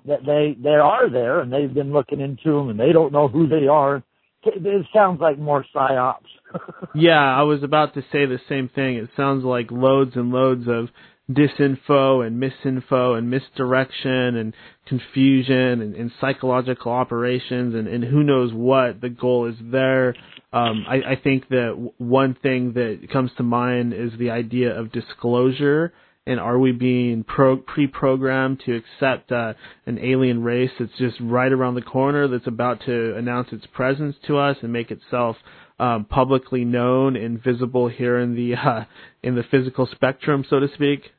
that 0.06 0.20
they 0.24 0.56
they 0.62 0.76
are 0.76 1.10
there 1.10 1.40
and 1.40 1.52
they've 1.52 1.74
been 1.74 1.92
looking 1.92 2.22
into 2.22 2.52
them 2.52 2.70
and 2.70 2.80
they 2.80 2.94
don't 2.94 3.12
know 3.12 3.28
who 3.28 3.48
they 3.48 3.68
are. 3.68 4.04
It 4.44 4.86
sounds 4.94 5.20
like 5.20 5.40
more 5.40 5.66
psyops. 5.76 6.28
yeah, 6.96 7.20
I 7.20 7.42
was 7.42 7.64
about 7.64 7.96
to 7.96 8.02
say 8.12 8.26
the 8.26 8.40
same 8.48 8.70
thing. 8.70 8.98
It 8.98 9.10
sounds 9.18 9.44
like 9.44 9.72
loads 9.72 10.12
and 10.16 10.30
loads 10.32 10.68
of 10.68 10.90
disinfo 11.30 12.26
and 12.26 12.42
misinfo 12.42 13.18
and 13.18 13.30
misdirection 13.30 14.36
and 14.38 14.54
confusion 14.86 15.82
and, 15.82 15.96
and 15.96 16.12
psychological 16.22 16.92
operations 16.92 17.76
and, 17.76 17.88
and 17.88 18.04
who 18.04 18.24
knows 18.24 18.54
what 18.54 19.02
the 19.02 19.10
goal 19.10 19.46
is 19.46 19.56
there. 19.62 20.16
Um, 20.54 20.86
I, 20.88 20.96
I 20.96 21.16
think 21.22 21.50
that 21.50 21.92
one 21.98 22.36
thing 22.42 22.74
that 22.74 23.10
comes 23.12 23.32
to 23.38 23.44
mind 23.44 23.94
is 23.94 24.12
the 24.18 24.30
idea 24.30 24.78
of 24.80 24.92
disclosure 24.92 25.94
and 26.26 26.40
are 26.42 26.60
we 26.60 26.74
being 26.74 27.24
pro- 27.24 27.58
pre-programmed 27.58 28.62
to 28.66 28.76
accept 28.76 29.32
uh, 29.32 29.54
an 29.86 29.98
alien 30.00 30.44
race 30.44 30.72
that's 30.78 30.92
just 30.98 31.16
right 31.22 31.52
around 31.52 31.76
the 31.76 31.82
corner 31.82 32.28
that's 32.28 32.48
about 32.48 32.82
to 32.86 33.16
announce 33.16 33.48
its 33.54 33.66
presence 33.68 34.16
to 34.28 34.38
us 34.38 34.58
and 34.62 34.72
make 34.74 34.92
itself 34.92 35.38
um, 35.80 36.06
publicly 36.06 36.66
known 36.66 37.16
and 37.16 37.42
visible 37.42 37.88
here 37.88 38.20
in 38.20 38.36
the 38.36 38.56
uh, 38.56 38.84
in 39.24 39.36
the 39.36 39.44
physical 39.50 39.88
spectrum, 39.92 40.44
so 40.50 40.60
to 40.60 40.68
speak? 40.74 41.12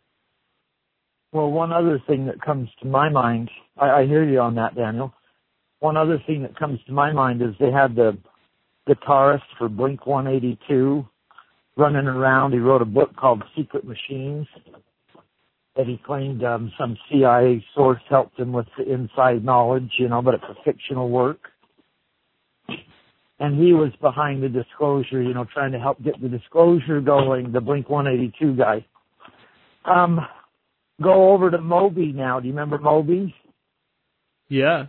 Well, 1.32 1.50
one 1.50 1.72
other 1.72 2.02
thing 2.06 2.26
that 2.26 2.40
comes 2.40 2.68
to 2.80 2.88
my 2.88 3.08
mind, 3.10 3.50
I, 3.76 3.90
I 3.90 4.06
hear 4.06 4.24
you 4.24 4.40
on 4.40 4.54
that, 4.54 4.74
Daniel. 4.74 5.12
One 5.80 5.96
other 5.96 6.22
thing 6.26 6.42
that 6.42 6.58
comes 6.58 6.80
to 6.86 6.92
my 6.92 7.12
mind 7.12 7.42
is 7.42 7.50
they 7.60 7.70
had 7.70 7.94
the 7.94 8.16
guitarist 8.88 9.42
for 9.58 9.68
Blink 9.68 10.06
182 10.06 11.06
running 11.76 12.06
around. 12.06 12.52
He 12.52 12.58
wrote 12.58 12.82
a 12.82 12.86
book 12.86 13.14
called 13.14 13.42
Sekret 13.56 13.84
Machines 13.84 14.46
that 15.76 15.86
he 15.86 16.00
claimed 16.04 16.42
um, 16.42 16.72
some 16.76 16.96
CIA 17.08 17.64
source 17.74 18.02
helped 18.08 18.38
him 18.38 18.52
with 18.52 18.66
the 18.76 18.92
inside 18.92 19.44
knowledge, 19.44 19.92
you 19.96 20.08
know, 20.08 20.20
but 20.20 20.34
it's 20.34 20.44
a 20.44 20.56
fictional 20.64 21.08
work. 21.08 21.38
And 23.38 23.62
he 23.62 23.72
was 23.72 23.92
behind 24.00 24.42
the 24.42 24.48
disclosure, 24.48 25.22
you 25.22 25.32
know, 25.32 25.46
trying 25.54 25.70
to 25.70 25.78
help 25.78 26.02
get 26.02 26.20
the 26.20 26.28
disclosure 26.28 27.00
going, 27.00 27.52
the 27.52 27.60
Blink 27.60 27.88
182 27.88 28.56
guy. 28.56 28.84
Um, 29.84 30.18
go 31.02 31.32
over 31.32 31.50
to 31.50 31.58
Moby 31.58 32.12
now. 32.12 32.40
Do 32.40 32.46
you 32.46 32.52
remember 32.52 32.78
Moby? 32.78 33.34
Yeah. 34.48 34.86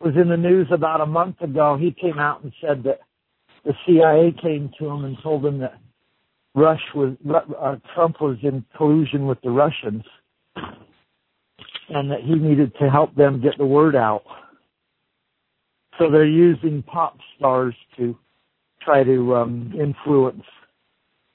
was 0.00 0.14
in 0.20 0.28
the 0.28 0.36
news 0.36 0.68
about 0.72 1.00
a 1.00 1.06
month 1.06 1.40
ago. 1.40 1.76
He 1.78 1.92
came 1.92 2.18
out 2.18 2.42
and 2.42 2.52
said 2.60 2.82
that 2.84 3.00
the 3.64 3.74
CIA 3.86 4.34
came 4.42 4.70
to 4.78 4.88
him 4.88 5.04
and 5.04 5.16
told 5.22 5.44
him 5.44 5.58
that 5.58 5.78
Rush 6.54 6.82
was 6.94 7.16
uh, 7.26 7.76
Trump 7.94 8.20
was 8.20 8.36
in 8.42 8.64
collusion 8.76 9.26
with 9.26 9.40
the 9.42 9.50
Russians, 9.50 10.02
and 11.88 12.10
that 12.10 12.20
he 12.22 12.34
needed 12.34 12.72
to 12.80 12.90
help 12.90 13.14
them 13.14 13.40
get 13.40 13.56
the 13.56 13.64
word 13.64 13.96
out. 13.96 14.24
So 15.98 16.10
they're 16.10 16.26
using 16.26 16.82
pop 16.82 17.16
stars 17.36 17.74
to 17.96 18.18
try 18.82 19.02
to 19.04 19.36
um, 19.36 19.72
influence 19.78 20.42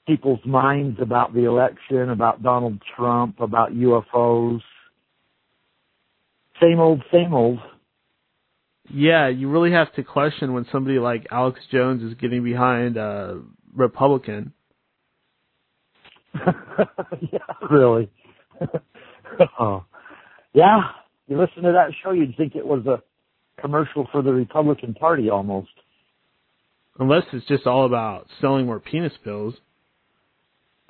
people's 0.08 0.40
minds 0.44 0.98
about 1.00 1.34
the 1.34 1.44
election, 1.44 2.10
about 2.10 2.42
Donald 2.42 2.80
Trump, 2.96 3.40
about 3.40 3.72
UFOs. 3.72 4.60
Same 6.60 6.80
old, 6.80 7.02
same 7.12 7.34
old. 7.34 7.58
Yeah, 8.90 9.28
you 9.28 9.50
really 9.50 9.72
have 9.72 9.92
to 9.94 10.02
question 10.02 10.54
when 10.54 10.66
somebody 10.72 10.98
like 10.98 11.26
Alex 11.30 11.60
Jones 11.70 12.02
is 12.02 12.14
getting 12.14 12.42
behind 12.42 12.96
a 12.96 13.42
Republican. 13.74 14.54
yeah, 16.34 17.38
really. 17.70 18.10
oh. 19.60 19.84
Yeah, 20.54 20.80
you 21.26 21.38
listen 21.38 21.64
to 21.64 21.72
that 21.72 21.92
show, 22.02 22.12
you'd 22.12 22.36
think 22.36 22.56
it 22.56 22.66
was 22.66 22.86
a 22.86 23.02
commercial 23.60 24.08
for 24.10 24.22
the 24.22 24.32
Republican 24.32 24.94
Party 24.94 25.28
almost. 25.28 25.68
Unless 26.98 27.24
it's 27.34 27.46
just 27.46 27.66
all 27.66 27.84
about 27.84 28.26
selling 28.40 28.66
more 28.66 28.80
penis 28.80 29.12
pills. 29.22 29.54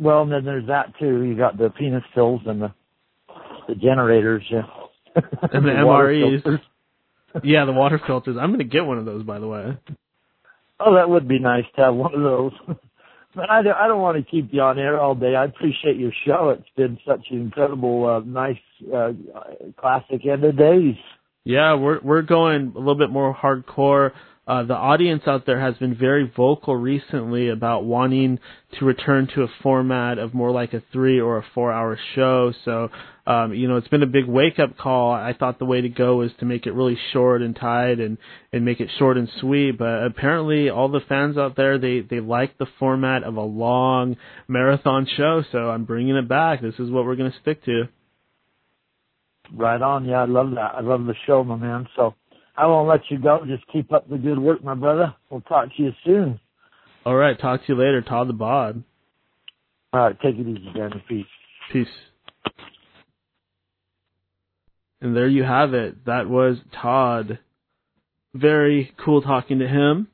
Well, 0.00 0.22
and 0.22 0.32
then 0.32 0.44
there's 0.44 0.68
that 0.68 0.94
too. 0.98 1.22
You 1.22 1.36
got 1.36 1.58
the 1.58 1.70
penis 1.70 2.04
pills 2.14 2.40
and 2.46 2.62
the 2.62 2.72
the 3.68 3.74
generators, 3.74 4.42
yeah. 4.50 4.62
and 5.14 5.24
the, 5.24 5.40
the 5.60 5.68
MREs. 5.68 6.60
yeah, 7.44 7.64
the 7.64 7.72
water 7.72 8.00
filters. 8.06 8.36
I'm 8.40 8.48
going 8.48 8.58
to 8.60 8.64
get 8.64 8.84
one 8.84 8.98
of 8.98 9.04
those, 9.04 9.22
by 9.24 9.38
the 9.38 9.46
way. 9.46 9.76
Oh, 10.80 10.94
that 10.94 11.10
would 11.10 11.28
be 11.28 11.38
nice 11.38 11.64
to 11.76 11.82
have 11.82 11.94
one 11.94 12.14
of 12.14 12.22
those. 12.22 12.52
but 13.34 13.50
I 13.50 13.62
don't, 13.62 13.76
I 13.76 13.88
don't 13.88 14.00
want 14.00 14.16
to 14.16 14.30
keep 14.30 14.48
you 14.52 14.60
on 14.62 14.78
air 14.78 14.98
all 14.98 15.14
day. 15.14 15.34
I 15.34 15.44
appreciate 15.44 15.96
your 15.96 16.12
show. 16.26 16.54
It's 16.56 16.68
been 16.76 16.98
such 17.06 17.26
an 17.30 17.40
incredible, 17.40 18.06
uh, 18.06 18.20
nice, 18.20 18.56
uh, 18.94 19.12
classic 19.78 20.26
end 20.26 20.44
of 20.44 20.56
days. 20.56 20.94
Yeah, 21.44 21.74
we're 21.76 22.00
we're 22.02 22.22
going 22.22 22.72
a 22.74 22.78
little 22.78 22.98
bit 22.98 23.10
more 23.10 23.34
hardcore. 23.34 24.12
Uh, 24.48 24.62
the 24.62 24.74
audience 24.74 25.22
out 25.26 25.44
there 25.44 25.60
has 25.60 25.76
been 25.76 25.94
very 25.94 26.32
vocal 26.34 26.74
recently 26.74 27.50
about 27.50 27.84
wanting 27.84 28.38
to 28.78 28.84
return 28.86 29.28
to 29.34 29.42
a 29.42 29.48
format 29.62 30.16
of 30.16 30.32
more 30.32 30.50
like 30.50 30.72
a 30.72 30.82
three 30.90 31.20
or 31.20 31.36
a 31.36 31.44
four 31.54 31.70
hour 31.70 31.98
show. 32.14 32.50
So, 32.64 32.88
um, 33.26 33.52
you 33.52 33.68
know, 33.68 33.76
it's 33.76 33.88
been 33.88 34.02
a 34.02 34.06
big 34.06 34.24
wake 34.24 34.58
up 34.58 34.78
call. 34.78 35.12
I 35.12 35.34
thought 35.34 35.58
the 35.58 35.66
way 35.66 35.82
to 35.82 35.90
go 35.90 36.16
was 36.16 36.30
to 36.40 36.46
make 36.46 36.66
it 36.66 36.72
really 36.72 36.96
short 37.12 37.42
and 37.42 37.54
tight 37.54 38.00
and, 38.00 38.16
and 38.50 38.64
make 38.64 38.80
it 38.80 38.88
short 38.98 39.18
and 39.18 39.28
sweet. 39.38 39.76
But 39.76 40.04
apparently 40.04 40.70
all 40.70 40.88
the 40.88 41.02
fans 41.06 41.36
out 41.36 41.54
there, 41.54 41.76
they, 41.76 42.00
they 42.00 42.20
like 42.20 42.56
the 42.56 42.68
format 42.78 43.24
of 43.24 43.36
a 43.36 43.42
long 43.42 44.16
marathon 44.48 45.06
show. 45.14 45.42
So 45.52 45.68
I'm 45.68 45.84
bringing 45.84 46.16
it 46.16 46.26
back. 46.26 46.62
This 46.62 46.78
is 46.78 46.90
what 46.90 47.04
we're 47.04 47.16
going 47.16 47.32
to 47.32 47.38
stick 47.42 47.62
to. 47.66 47.82
Right 49.52 49.82
on. 49.82 50.06
Yeah, 50.06 50.22
I 50.22 50.24
love 50.24 50.52
that. 50.52 50.74
I 50.74 50.80
love 50.80 51.04
the 51.04 51.14
show, 51.26 51.44
my 51.44 51.56
man. 51.56 51.86
So 51.96 52.14
I 52.58 52.66
won't 52.66 52.88
let 52.88 53.02
you 53.08 53.18
go. 53.18 53.44
Just 53.46 53.62
keep 53.72 53.92
up 53.92 54.10
the 54.10 54.18
good 54.18 54.38
work, 54.38 54.64
my 54.64 54.74
brother. 54.74 55.14
We'll 55.30 55.42
talk 55.42 55.68
to 55.76 55.82
you 55.82 55.92
soon. 56.04 56.40
All 57.06 57.14
right. 57.14 57.38
Talk 57.40 57.64
to 57.64 57.72
you 57.72 57.78
later, 57.78 58.02
Todd 58.02 58.28
the 58.28 58.32
Bod. 58.32 58.82
All 59.92 60.00
right. 60.00 60.20
Take 60.20 60.34
it 60.34 60.46
easy, 60.46 60.68
Danny. 60.74 61.02
Peace. 61.08 61.26
Peace. 61.72 61.86
And 65.00 65.14
there 65.16 65.28
you 65.28 65.44
have 65.44 65.72
it. 65.72 66.04
That 66.06 66.28
was 66.28 66.56
Todd. 66.82 67.38
Very 68.34 68.92
cool 69.04 69.22
talking 69.22 69.60
to 69.60 69.68
him. 69.68 70.08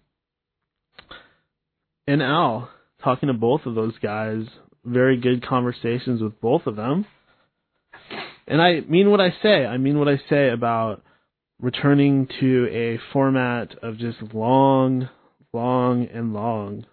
And 2.07 2.23
Al, 2.23 2.69
talking 3.03 3.29
to 3.29 3.33
both 3.33 3.65
of 3.65 3.75
those 3.75 3.95
guys. 4.03 4.45
Very 4.85 5.19
good 5.19 5.47
conversations 5.47 6.21
with 6.21 6.39
both 6.43 6.67
of 6.67 6.77
them. 6.77 7.07
And 8.47 8.61
I 8.61 8.81
mean 8.81 9.11
what 9.11 9.23
I 9.23 9.35
say. 9.43 9.65
I 9.65 9.79
mean 9.79 9.99
what 9.99 10.09
I 10.09 10.21
say 10.29 10.51
about 10.51 11.03
returning 11.65 12.29
to 12.41 12.69
a 12.71 12.99
format 13.13 13.75
of 13.83 13.97
just 13.97 14.19
long, 14.35 15.09
long, 15.55 16.07
and 16.13 16.35
long. 16.35 16.85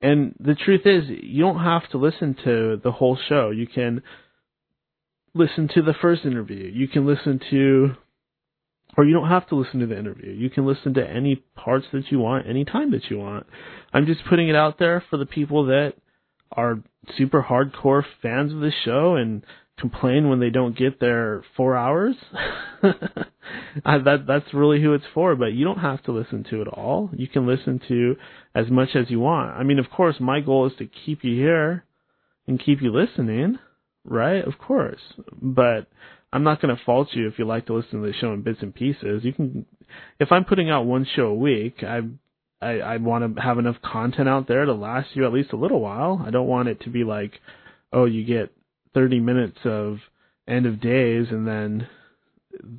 And 0.00 0.32
the 0.38 0.54
truth 0.54 0.82
is, 0.84 1.04
you 1.08 1.42
don't 1.42 1.62
have 1.62 1.90
to 1.90 1.98
listen 1.98 2.36
to 2.44 2.80
the 2.82 2.92
whole 2.92 3.18
show. 3.28 3.50
You 3.50 3.66
can 3.66 4.02
listen 5.34 5.68
to 5.74 5.82
the 5.82 5.94
first 6.00 6.24
interview. 6.24 6.70
You 6.72 6.86
can 6.86 7.04
listen 7.04 7.40
to, 7.50 7.96
or 8.96 9.04
you 9.04 9.12
don't 9.12 9.28
have 9.28 9.48
to 9.48 9.56
listen 9.56 9.80
to 9.80 9.86
the 9.86 9.98
interview. 9.98 10.30
You 10.30 10.50
can 10.50 10.66
listen 10.66 10.94
to 10.94 11.04
any 11.04 11.42
parts 11.56 11.86
that 11.92 12.04
you 12.12 12.20
want, 12.20 12.48
any 12.48 12.64
time 12.64 12.92
that 12.92 13.10
you 13.10 13.18
want. 13.18 13.46
I'm 13.92 14.06
just 14.06 14.20
putting 14.28 14.48
it 14.48 14.54
out 14.54 14.78
there 14.78 15.02
for 15.10 15.16
the 15.16 15.26
people 15.26 15.66
that 15.66 15.94
are 16.52 16.78
super 17.18 17.42
hardcore 17.42 18.04
fans 18.22 18.52
of 18.52 18.60
the 18.60 18.72
show 18.84 19.16
and 19.16 19.44
complain 19.78 20.28
when 20.28 20.40
they 20.40 20.50
don't 20.50 20.76
get 20.76 21.00
their 21.00 21.44
four 21.56 21.76
hours. 21.76 22.16
I, 23.84 23.98
that 23.98 24.24
that's 24.26 24.54
really 24.54 24.80
who 24.82 24.94
it's 24.94 25.04
for. 25.12 25.36
But 25.36 25.52
you 25.52 25.64
don't 25.64 25.78
have 25.78 26.02
to 26.04 26.12
listen 26.12 26.44
to 26.50 26.62
it 26.62 26.68
all. 26.68 27.10
You 27.12 27.28
can 27.28 27.46
listen 27.46 27.80
to 27.88 28.16
as 28.54 28.70
much 28.70 28.90
as 28.94 29.10
you 29.10 29.20
want. 29.20 29.56
I 29.56 29.62
mean, 29.62 29.78
of 29.78 29.90
course, 29.90 30.16
my 30.18 30.40
goal 30.40 30.66
is 30.66 30.72
to 30.78 30.86
keep 30.86 31.24
you 31.24 31.34
here 31.36 31.84
and 32.46 32.62
keep 32.62 32.80
you 32.80 32.92
listening, 32.92 33.58
right? 34.04 34.44
Of 34.46 34.58
course, 34.58 35.00
but 35.40 35.88
I'm 36.32 36.42
not 36.42 36.60
going 36.60 36.74
to 36.74 36.82
fault 36.84 37.08
you 37.12 37.28
if 37.28 37.38
you 37.38 37.44
like 37.44 37.66
to 37.66 37.74
listen 37.74 38.00
to 38.00 38.06
the 38.06 38.14
show 38.14 38.32
in 38.32 38.42
bits 38.42 38.58
and 38.62 38.74
pieces. 38.74 39.24
You 39.24 39.32
can, 39.32 39.66
if 40.18 40.32
I'm 40.32 40.44
putting 40.44 40.70
out 40.70 40.86
one 40.86 41.06
show 41.16 41.26
a 41.26 41.34
week, 41.34 41.82
I 41.82 42.00
I, 42.60 42.78
I 42.78 42.96
want 42.96 43.36
to 43.36 43.42
have 43.42 43.58
enough 43.58 43.76
content 43.82 44.28
out 44.28 44.48
there 44.48 44.64
to 44.64 44.72
last 44.72 45.08
you 45.14 45.26
at 45.26 45.32
least 45.32 45.52
a 45.52 45.56
little 45.56 45.80
while. 45.80 46.22
I 46.24 46.30
don't 46.30 46.46
want 46.46 46.68
it 46.68 46.80
to 46.82 46.90
be 46.90 47.04
like, 47.04 47.32
oh, 47.92 48.06
you 48.06 48.24
get 48.24 48.50
30 48.96 49.20
minutes 49.20 49.58
of 49.64 49.98
end 50.48 50.64
of 50.64 50.80
days 50.80 51.26
and 51.30 51.46
then 51.46 51.86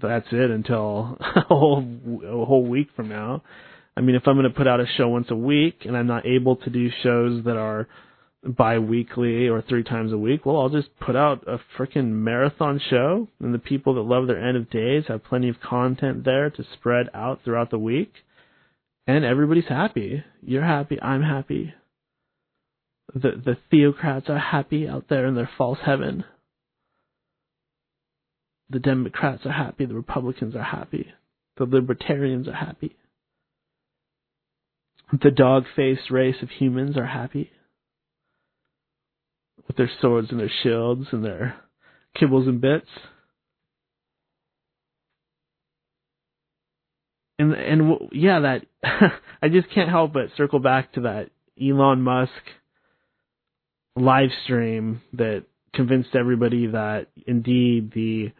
that's 0.02 0.26
it 0.32 0.50
until 0.50 1.16
a 1.36 1.42
whole 1.42 1.86
a 2.26 2.46
whole 2.46 2.66
week 2.66 2.88
from 2.96 3.08
now. 3.08 3.44
I 3.96 4.02
mean, 4.02 4.16
if 4.16 4.24
I'm 4.26 4.36
going 4.36 4.52
to 4.52 4.58
put 4.58 4.68
out 4.68 4.80
a 4.80 4.86
show 4.98 5.08
once 5.10 5.28
a 5.30 5.36
week 5.36 5.84
and 5.86 5.96
I'm 5.96 6.08
not 6.08 6.26
able 6.26 6.56
to 6.58 6.70
do 6.72 6.90
shows 7.04 7.44
that 7.46 7.56
are 7.56 7.88
bi-weekly 8.44 9.48
or 9.48 9.62
three 9.62 9.84
times 9.84 10.12
a 10.12 10.18
week, 10.18 10.44
well, 10.44 10.58
I'll 10.58 10.70
just 10.70 10.90
put 11.00 11.16
out 11.16 11.44
a 11.48 11.60
freaking 11.78 12.10
marathon 12.10 12.82
show 12.90 13.28
and 13.40 13.54
the 13.54 13.60
people 13.60 13.94
that 13.96 14.02
love 14.02 14.26
their 14.26 14.44
end 14.44 14.58
of 14.58 14.72
days 14.72 15.04
have 15.10 15.24
plenty 15.24 15.50
of 15.50 15.62
content 15.62 16.26
there 16.26 16.50
to 16.50 16.64
spread 16.74 17.10
out 17.14 17.42
throughout 17.44 17.70
the 17.70 17.80
week 17.80 18.12
and 19.06 19.24
everybody's 19.24 19.68
happy. 19.70 20.24
You're 20.42 20.66
happy, 20.66 21.00
I'm 21.00 21.22
happy 21.22 21.76
the 23.14 23.32
the 23.44 23.58
theocrats 23.72 24.30
are 24.30 24.40
happy 24.40 24.88
out 24.88 25.06
there 25.10 25.26
in 25.26 25.36
their 25.36 25.50
false 25.58 25.80
heaven. 25.86 26.24
The 28.69 28.80
Democrats 28.80 29.45
are 29.45 29.52
happy, 29.52 29.86
the 29.86 29.94
Republicans 29.94 30.56
are 30.56 30.64
happy, 30.64 31.08
the 31.58 31.66
libertarians 31.66 32.48
are 32.48 32.53
happy. 32.53 32.95
The 35.22 35.32
dog 35.32 35.64
faced 35.74 36.11
race 36.11 36.36
of 36.42 36.50
humans 36.50 36.98
are 36.98 37.06
happy. 37.06 37.52
With 39.66 39.77
their 39.77 39.90
swords 40.02 40.32
and 40.32 40.40
their 40.40 40.52
shields 40.64 41.08
and 41.11 41.24
their 41.24 41.56
kibbles 42.18 42.48
and 42.48 42.60
bits. 42.60 42.90
And 47.40 47.53
and 47.53 48.10
yeah, 48.11 48.40
that 48.42 48.66
I 49.42 49.48
just 49.48 49.69
can't 49.74 49.90
help 49.90 50.11
but 50.11 50.36
circle 50.36 50.60
back 50.60 50.94
to 50.94 51.02
that 51.02 51.30
Elon 51.61 52.02
Musk 52.02 52.32
live 53.98 54.30
stream 54.43 55.01
that 55.14 55.45
convinced 55.74 56.16
everybody 56.16 56.67
that 56.67 57.08
indeed 57.26 57.92
the 57.93 58.32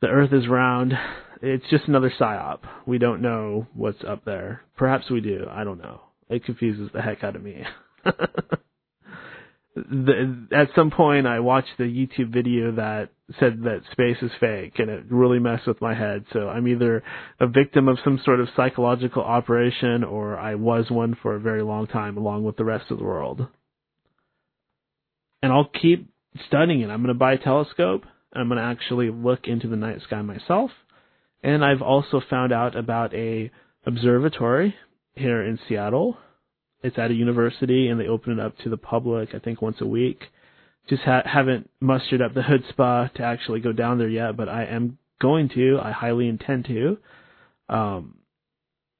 the 0.00 0.08
earth 0.08 0.32
is 0.32 0.48
round. 0.48 0.92
It's 1.40 1.64
just 1.70 1.88
another 1.88 2.12
psyop. 2.18 2.60
We 2.86 2.98
don't 2.98 3.22
know 3.22 3.66
what's 3.74 4.04
up 4.06 4.24
there. 4.24 4.62
Perhaps 4.76 5.10
we 5.10 5.20
do. 5.20 5.46
I 5.50 5.64
don't 5.64 5.78
know. 5.78 6.02
It 6.28 6.44
confuses 6.44 6.90
the 6.92 7.00
heck 7.00 7.24
out 7.24 7.36
of 7.36 7.42
me. 7.42 7.64
the, 9.74 10.46
at 10.52 10.68
some 10.74 10.90
point, 10.90 11.26
I 11.26 11.40
watched 11.40 11.78
the 11.78 11.84
YouTube 11.84 12.32
video 12.32 12.72
that 12.72 13.10
said 13.40 13.62
that 13.62 13.82
space 13.92 14.18
is 14.20 14.30
fake, 14.40 14.74
and 14.78 14.90
it 14.90 15.04
really 15.08 15.38
messed 15.38 15.66
with 15.66 15.80
my 15.80 15.94
head. 15.94 16.24
So 16.32 16.48
I'm 16.48 16.68
either 16.68 17.02
a 17.40 17.46
victim 17.46 17.88
of 17.88 17.98
some 18.04 18.20
sort 18.24 18.40
of 18.40 18.48
psychological 18.56 19.22
operation, 19.22 20.04
or 20.04 20.38
I 20.38 20.54
was 20.54 20.90
one 20.90 21.16
for 21.22 21.34
a 21.34 21.40
very 21.40 21.62
long 21.62 21.86
time, 21.86 22.18
along 22.18 22.44
with 22.44 22.56
the 22.56 22.64
rest 22.64 22.90
of 22.90 22.98
the 22.98 23.04
world 23.04 23.48
and 25.44 25.52
I'll 25.52 25.68
keep 25.68 26.08
studying 26.48 26.80
it. 26.80 26.88
I'm 26.88 27.02
going 27.02 27.08
to 27.08 27.18
buy 27.18 27.34
a 27.34 27.38
telescope. 27.38 28.04
I'm 28.32 28.48
going 28.48 28.56
to 28.56 28.64
actually 28.64 29.10
look 29.10 29.40
into 29.44 29.68
the 29.68 29.76
night 29.76 30.00
sky 30.00 30.22
myself. 30.22 30.70
And 31.42 31.62
I've 31.62 31.82
also 31.82 32.22
found 32.30 32.50
out 32.50 32.74
about 32.74 33.12
a 33.12 33.50
observatory 33.84 34.74
here 35.14 35.42
in 35.42 35.58
Seattle. 35.68 36.16
It's 36.82 36.96
at 36.96 37.10
a 37.10 37.14
university 37.14 37.88
and 37.88 38.00
they 38.00 38.06
open 38.06 38.32
it 38.32 38.40
up 38.40 38.56
to 38.64 38.70
the 38.70 38.78
public, 38.78 39.34
I 39.34 39.38
think 39.38 39.60
once 39.60 39.76
a 39.82 39.86
week. 39.86 40.22
just 40.88 41.02
ha- 41.02 41.24
haven't 41.26 41.68
mustered 41.78 42.22
up 42.22 42.32
the 42.32 42.40
chutzpah 42.40 43.12
to 43.12 43.22
actually 43.22 43.60
go 43.60 43.72
down 43.72 43.98
there 43.98 44.08
yet, 44.08 44.38
but 44.38 44.48
I 44.48 44.64
am 44.64 44.96
going 45.20 45.50
to. 45.50 45.78
I 45.78 45.90
highly 45.92 46.26
intend 46.26 46.64
to. 46.68 46.96
Um, 47.68 48.14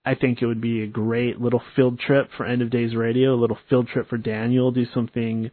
I 0.05 0.15
think 0.15 0.43
it 0.43 0.47
would 0.47 0.61
be 0.61 0.83
a 0.83 0.87
great 0.87 1.41
little 1.41 1.63
field 1.75 2.01
trip 2.01 2.29
for 2.37 2.45
End 2.45 2.61
of 2.61 2.69
Days 2.69 2.95
Radio, 2.95 3.35
a 3.35 3.41
little 3.41 3.59
field 3.71 3.89
trip 3.89 4.11
for 4.11 4.19
Daniel, 4.19 4.71
do 4.73 4.85
something 4.93 5.51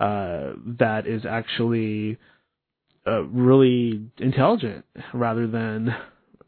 uh, 0.00 0.52
that 0.78 1.06
is 1.06 1.24
actually 1.24 2.18
uh, 3.06 3.22
really 3.24 4.06
intelligent 4.18 4.84
rather 5.12 5.46
than 5.46 5.94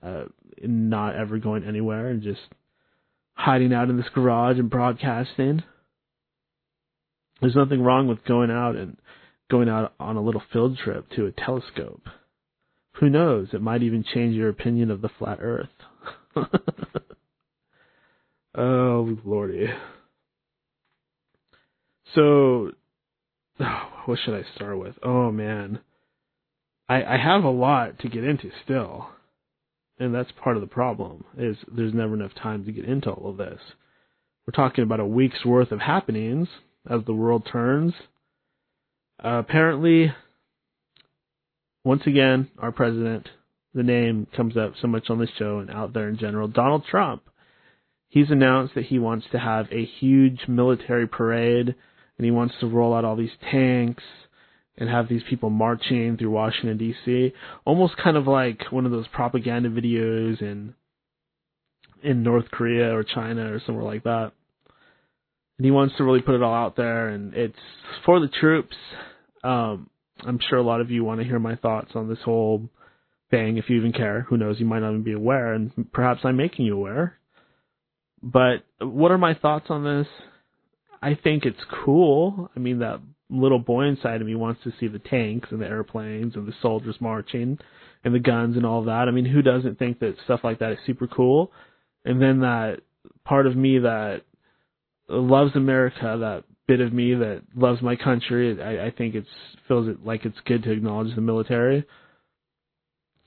uh, 0.02 0.24
not 0.62 1.16
ever 1.16 1.38
going 1.38 1.64
anywhere 1.64 2.08
and 2.08 2.22
just 2.22 2.40
hiding 3.34 3.72
out 3.72 3.90
in 3.90 3.96
this 3.96 4.08
garage 4.14 4.58
and 4.58 4.70
broadcasting. 4.70 5.62
There's 7.40 7.54
nothing 7.54 7.82
wrong 7.82 8.08
with 8.08 8.24
going 8.24 8.50
out 8.50 8.76
and 8.76 8.96
going 9.50 9.68
out 9.68 9.94
on 10.00 10.16
a 10.16 10.22
little 10.22 10.42
field 10.52 10.78
trip 10.78 11.08
to 11.10 11.26
a 11.26 11.32
telescope. 11.32 12.02
Who 12.94 13.10
knows? 13.10 13.48
It 13.52 13.60
might 13.60 13.82
even 13.82 14.04
change 14.14 14.34
your 14.34 14.48
opinion 14.48 14.90
of 14.90 15.02
the 15.02 15.10
flat 15.18 15.38
earth. 15.42 15.68
oh, 18.56 19.18
lordy. 19.24 19.68
So, 22.14 22.72
oh, 23.60 23.88
what 24.06 24.18
should 24.24 24.34
I 24.34 24.42
start 24.54 24.78
with? 24.78 24.94
Oh, 25.02 25.30
man. 25.30 25.80
I, 26.88 27.02
I 27.02 27.16
have 27.16 27.44
a 27.44 27.50
lot 27.50 27.98
to 28.00 28.08
get 28.08 28.24
into 28.24 28.50
still. 28.64 29.08
And 29.98 30.14
that's 30.14 30.30
part 30.42 30.56
of 30.56 30.60
the 30.60 30.68
problem, 30.68 31.24
is 31.38 31.56
there's 31.74 31.94
never 31.94 32.14
enough 32.14 32.34
time 32.34 32.64
to 32.66 32.72
get 32.72 32.84
into 32.84 33.10
all 33.10 33.30
of 33.30 33.38
this. 33.38 33.58
We're 34.46 34.52
talking 34.52 34.84
about 34.84 35.00
a 35.00 35.06
week's 35.06 35.44
worth 35.44 35.72
of 35.72 35.80
happenings 35.80 36.48
as 36.88 37.00
the 37.06 37.14
world 37.14 37.48
turns. 37.50 37.94
Uh, 39.24 39.38
apparently, 39.38 40.12
once 41.82 42.02
again, 42.06 42.48
our 42.58 42.72
president, 42.72 43.28
the 43.72 43.82
name 43.82 44.26
comes 44.36 44.56
up 44.56 44.74
so 44.80 44.86
much 44.86 45.08
on 45.08 45.18
this 45.18 45.30
show 45.38 45.58
and 45.58 45.70
out 45.70 45.94
there 45.94 46.08
in 46.08 46.18
general, 46.18 46.46
Donald 46.46 46.84
Trump. 46.84 47.22
He's 48.08 48.30
announced 48.30 48.74
that 48.74 48.86
he 48.86 48.98
wants 48.98 49.26
to 49.32 49.38
have 49.38 49.66
a 49.72 49.84
huge 49.84 50.40
military 50.46 51.08
parade 51.08 51.74
and 52.18 52.24
he 52.24 52.30
wants 52.30 52.54
to 52.60 52.66
roll 52.66 52.94
out 52.94 53.04
all 53.04 53.16
these 53.16 53.36
tanks 53.50 54.02
and 54.78 54.88
have 54.88 55.08
these 55.08 55.22
people 55.28 55.50
marching 55.50 56.16
through 56.16 56.30
Washington 56.30 56.76
D.C. 56.76 57.32
Almost 57.64 57.96
kind 57.96 58.16
of 58.16 58.26
like 58.26 58.70
one 58.70 58.86
of 58.86 58.92
those 58.92 59.08
propaganda 59.08 59.68
videos 59.70 60.40
in 60.40 60.74
in 62.02 62.22
North 62.22 62.50
Korea 62.50 62.94
or 62.94 63.02
China 63.02 63.52
or 63.52 63.60
somewhere 63.64 63.84
like 63.84 64.04
that. 64.04 64.32
And 65.58 65.64
he 65.64 65.70
wants 65.70 65.96
to 65.96 66.04
really 66.04 66.20
put 66.20 66.34
it 66.34 66.42
all 66.42 66.54
out 66.54 66.76
there, 66.76 67.08
and 67.08 67.32
it's 67.32 67.58
for 68.04 68.20
the 68.20 68.28
troops. 68.28 68.76
Um, 69.42 69.88
I'm 70.24 70.38
sure 70.50 70.58
a 70.58 70.62
lot 70.62 70.82
of 70.82 70.90
you 70.90 71.04
want 71.04 71.20
to 71.20 71.26
hear 71.26 71.38
my 71.38 71.56
thoughts 71.56 71.92
on 71.94 72.08
this 72.08 72.18
whole 72.22 72.68
thing, 73.30 73.56
if 73.56 73.70
you 73.70 73.76
even 73.78 73.92
care. 73.92 74.26
Who 74.28 74.36
knows? 74.36 74.60
You 74.60 74.66
might 74.66 74.80
not 74.80 74.90
even 74.90 75.02
be 75.02 75.12
aware, 75.12 75.54
and 75.54 75.72
perhaps 75.92 76.20
I'm 76.24 76.36
making 76.36 76.66
you 76.66 76.76
aware. 76.76 77.18
But 78.22 78.64
what 78.80 79.10
are 79.10 79.18
my 79.18 79.34
thoughts 79.34 79.66
on 79.70 79.84
this? 79.84 80.06
I 81.06 81.14
think 81.14 81.44
it's 81.44 81.62
cool. 81.84 82.50
I 82.56 82.58
mean, 82.58 82.80
that 82.80 83.00
little 83.30 83.60
boy 83.60 83.84
inside 83.84 84.20
of 84.20 84.26
me 84.26 84.34
wants 84.34 84.64
to 84.64 84.72
see 84.80 84.88
the 84.88 84.98
tanks 84.98 85.48
and 85.52 85.62
the 85.62 85.66
airplanes 85.66 86.34
and 86.34 86.48
the 86.48 86.54
soldiers 86.60 86.96
marching 86.98 87.58
and 88.02 88.12
the 88.12 88.18
guns 88.18 88.56
and 88.56 88.66
all 88.66 88.82
that. 88.86 89.06
I 89.06 89.12
mean, 89.12 89.24
who 89.24 89.40
doesn't 89.40 89.78
think 89.78 90.00
that 90.00 90.16
stuff 90.24 90.40
like 90.42 90.58
that 90.58 90.72
is 90.72 90.78
super 90.84 91.06
cool? 91.06 91.52
And 92.04 92.20
then 92.20 92.40
that 92.40 92.80
part 93.24 93.46
of 93.46 93.54
me 93.56 93.78
that 93.78 94.22
loves 95.08 95.54
America, 95.54 96.16
that 96.18 96.42
bit 96.66 96.80
of 96.80 96.92
me 96.92 97.14
that 97.14 97.42
loves 97.54 97.80
my 97.82 97.94
country, 97.94 98.60
I, 98.60 98.86
I 98.86 98.90
think 98.90 99.14
it's 99.14 99.28
feels 99.68 99.86
it 99.86 100.04
like 100.04 100.24
it's 100.24 100.38
good 100.44 100.64
to 100.64 100.72
acknowledge 100.72 101.14
the 101.14 101.20
military. 101.20 101.84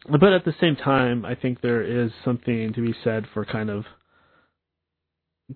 But 0.09 0.33
at 0.33 0.43
the 0.43 0.55
same 0.59 0.75
time, 0.75 1.23
I 1.23 1.35
think 1.35 1.61
there 1.61 1.81
is 1.81 2.11
something 2.25 2.73
to 2.73 2.81
be 2.81 2.93
said 3.05 3.25
for 3.33 3.45
kind 3.45 3.69
of 3.69 3.85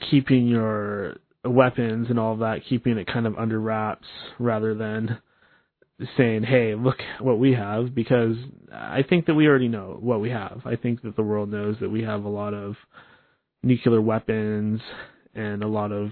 keeping 0.09 0.47
your 0.47 1.17
weapons 1.43 2.07
and 2.09 2.19
all 2.19 2.33
of 2.33 2.39
that, 2.39 2.61
keeping 2.67 2.97
it 2.97 3.07
kind 3.07 3.27
of 3.27 3.37
under 3.37 3.59
wraps 3.59 4.07
rather 4.39 4.73
than 4.73 5.17
saying, 6.17 6.43
"Hey, 6.43 6.75
look 6.75 7.01
what 7.19 7.39
we 7.39 7.53
have," 7.53 7.93
because 7.93 8.37
I 8.71 9.03
think 9.03 9.25
that 9.25 9.35
we 9.35 9.47
already 9.47 9.67
know 9.67 9.97
what 9.99 10.21
we 10.21 10.29
have. 10.29 10.61
I 10.65 10.75
think 10.75 11.01
that 11.01 11.15
the 11.15 11.23
world 11.23 11.49
knows 11.49 11.79
that 11.79 11.89
we 11.89 12.03
have 12.03 12.23
a 12.23 12.29
lot 12.29 12.53
of 12.53 12.75
nuclear 13.61 14.01
weapons 14.01 14.81
and 15.35 15.63
a 15.63 15.67
lot 15.67 15.91
of 15.91 16.11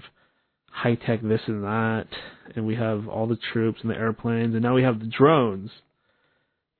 high 0.70 0.94
tech 0.94 1.20
this 1.22 1.40
and 1.46 1.64
that, 1.64 2.06
and 2.54 2.66
we 2.66 2.74
have 2.76 3.08
all 3.08 3.26
the 3.26 3.38
troops 3.52 3.80
and 3.82 3.90
the 3.90 3.96
airplanes, 3.96 4.54
and 4.54 4.62
now 4.62 4.74
we 4.74 4.82
have 4.82 5.00
the 5.00 5.06
drones. 5.06 5.70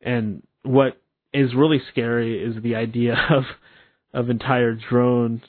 And 0.00 0.42
what 0.62 1.00
is 1.32 1.54
really 1.54 1.80
scary 1.90 2.42
is 2.42 2.62
the 2.62 2.74
idea 2.76 3.14
of 3.30 3.44
of 4.14 4.28
entire 4.28 4.74
drone 4.74 5.40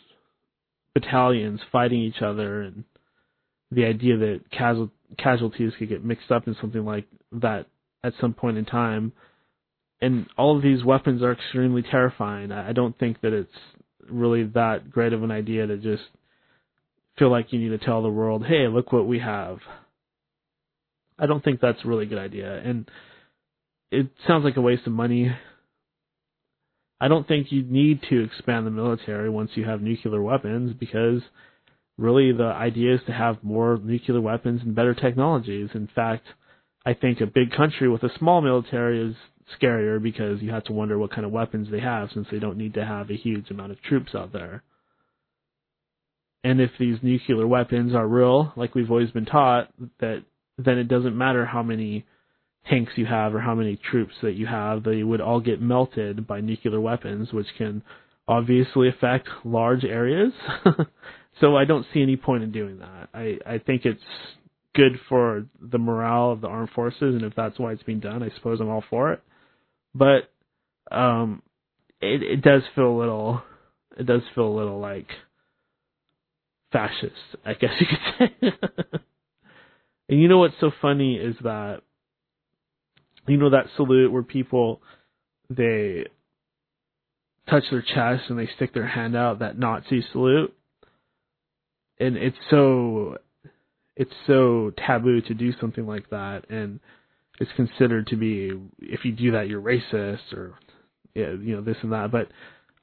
battalions 0.94 1.60
fighting 1.72 2.00
each 2.00 2.22
other 2.22 2.62
and 2.62 2.86
the 3.74 3.86
idea 3.86 4.18
that 4.18 4.42
casual, 4.52 4.90
casualties 5.18 5.74
could 5.78 5.90
get 5.90 6.04
mixed 6.04 6.32
up 6.32 6.48
in 6.48 6.56
something 6.60 6.86
like 6.86 7.06
that 7.32 7.66
at 8.04 8.14
some 8.20 8.34
point 8.34 8.58
in 8.58 8.66
time. 8.66 9.14
And 10.02 10.28
all 10.38 10.56
of 10.58 10.64
these 10.64 10.84
weapons 10.84 11.22
are 11.22 11.32
extremely 11.32 11.82
terrifying. 11.82 12.52
I 12.52 12.74
don't 12.74 12.98
think 12.98 13.22
that 13.22 13.34
it's 13.34 13.50
really 14.10 14.44
that 14.54 14.90
great 14.92 15.14
of 15.14 15.24
an 15.24 15.32
idea 15.32 15.66
to 15.66 15.78
just 15.78 16.04
feel 17.18 17.32
like 17.32 17.54
you 17.54 17.60
need 17.60 17.78
to 17.78 17.84
tell 17.84 18.02
the 18.02 18.10
world, 18.10 18.46
hey, 18.46 18.68
look 18.68 18.92
what 18.92 19.08
we 19.08 19.20
have. 19.20 19.60
I 21.18 21.26
don't 21.26 21.44
think 21.44 21.62
that's 21.62 21.84
a 21.86 21.88
really 21.88 22.06
good 22.06 22.18
idea. 22.18 22.62
And 22.66 22.90
it 23.92 24.08
sounds 24.28 24.44
like 24.44 24.58
a 24.58 24.62
waste 24.62 24.88
of 24.88 24.94
money. 24.94 25.34
I 27.00 27.08
don't 27.08 27.28
think 27.28 27.52
you 27.52 27.64
need 27.64 28.02
to 28.10 28.24
expand 28.24 28.66
the 28.66 28.72
military 28.72 29.30
once 29.30 29.52
you 29.56 29.66
have 29.66 29.82
nuclear 29.82 30.22
weapons 30.22 30.74
because 30.78 31.22
really 31.98 32.32
the 32.32 32.44
idea 32.44 32.96
is 32.96 33.02
to 33.08 33.14
have 33.14 33.44
more 33.44 33.80
nuclear 33.82 34.22
weapons 34.22 34.62
and 34.64 34.76
better 34.76 34.94
technologies. 34.94 35.70
In 35.74 35.88
fact, 35.94 36.26
I 36.86 36.94
think 36.94 37.22
a 37.22 37.26
big 37.26 37.52
country 37.52 37.90
with 37.90 38.04
a 38.04 38.18
small 38.18 38.42
military 38.42 39.10
is 39.10 39.16
scarier 39.60 40.02
because 40.02 40.42
you 40.42 40.52
have 40.52 40.64
to 40.66 40.74
wonder 40.74 40.98
what 40.98 41.12
kind 41.12 41.26
of 41.26 41.32
weapons 41.32 41.70
they 41.70 41.80
have 41.80 42.10
since 42.14 42.28
they 42.32 42.40
don't 42.40 42.58
need 42.58 42.74
to 42.76 42.86
have 42.86 43.10
a 43.10 43.16
huge 43.16 43.50
amount 43.52 43.72
of 43.72 43.82
troops 43.82 44.16
out 44.16 44.34
there. 44.34 44.64
And 46.44 46.60
if 46.60 46.72
these 46.78 46.98
nuclear 47.02 47.48
weapons 47.48 47.96
are 47.96 48.08
real, 48.08 48.52
like 48.56 48.76
we've 48.76 48.92
always 48.92 49.12
been 49.12 49.26
taught, 49.26 49.70
that 50.00 50.24
then 50.58 50.78
it 50.78 50.88
doesn't 50.88 51.18
matter 51.18 51.46
how 51.46 51.64
many 51.64 52.06
tanks 52.70 52.94
you 52.96 53.06
have 53.06 53.34
or 53.34 53.40
how 53.40 53.56
many 53.56 53.78
troops 53.92 54.14
that 54.22 54.34
you 54.34 54.46
have, 54.46 54.84
they 54.84 55.04
would 55.04 55.22
all 55.22 55.40
get 55.40 55.62
melted 55.62 56.28
by 56.28 56.42
nuclear 56.42 56.80
weapons, 56.80 57.32
which 57.32 57.48
can 57.58 57.82
obviously 58.28 58.90
affect 58.90 59.28
large 59.44 59.84
areas. 59.84 60.34
So 61.42 61.56
I 61.56 61.66
don't 61.66 61.86
see 61.94 62.02
any 62.02 62.16
point 62.16 62.44
in 62.44 62.52
doing 62.52 62.80
that. 62.80 63.10
I, 63.14 63.38
I 63.46 63.58
think 63.58 63.86
it's 63.86 64.02
good 64.76 65.00
for 65.10 65.46
the 65.62 65.78
morale 65.78 66.32
of 66.32 66.42
the 66.42 66.48
armed 66.48 66.70
forces, 66.72 67.16
and 67.16 67.24
if 67.24 67.36
that's 67.36 67.58
why 67.60 67.72
it's 67.72 67.84
being 67.84 68.00
done, 68.00 68.24
I 68.24 68.30
suppose 68.36 68.60
I'm 68.60 68.70
all 68.70 68.84
for 68.90 69.14
it. 69.14 69.22
But 69.96 70.32
um, 70.92 71.42
it 72.02 72.24
it 72.24 72.42
does 72.42 72.64
feel 72.76 72.88
a 72.88 72.98
little, 72.98 73.42
it 73.98 74.06
does 74.06 74.22
feel 74.36 74.48
a 74.48 74.56
little 74.56 74.80
like 74.80 75.08
fascist, 76.72 77.14
I 77.46 77.54
guess 77.54 77.72
you 77.80 77.88
could 77.88 78.30
say. 78.42 78.54
and 80.10 80.20
you 80.22 80.28
know 80.28 80.40
what's 80.40 80.60
so 80.60 80.72
funny 80.82 81.16
is 81.16 81.36
that 81.44 81.82
you 83.28 83.38
know 83.38 83.52
that 83.52 83.68
salute 83.76 84.12
where 84.12 84.24
people 84.24 84.82
they 85.50 86.06
touch 87.50 87.64
their 87.72 87.82
chest 87.82 88.24
and 88.30 88.40
they 88.40 88.50
stick 88.56 88.74
their 88.74 88.88
hand 88.88 89.16
out, 89.16 89.40
that 89.40 89.58
Nazi 89.58 90.04
salute 90.12 90.56
and 92.00 92.18
it's 92.18 92.38
so 92.50 93.18
it's 93.96 94.14
so 94.26 94.72
taboo 94.86 95.22
to 95.22 95.34
do 95.34 95.54
something 95.60 95.86
like 95.86 96.10
that. 96.10 96.50
And 96.50 96.80
it's 97.40 97.52
considered 97.56 98.08
to 98.08 98.16
be 98.16 98.52
if 98.80 99.06
you 99.06 99.12
do 99.12 99.32
that 99.32 99.48
you're 99.48 99.62
racist 99.62 100.34
or 100.34 100.54
you 101.14 101.56
know 101.56 101.62
this 101.62 101.78
and 101.82 101.92
that. 101.92 102.12
But 102.12 102.30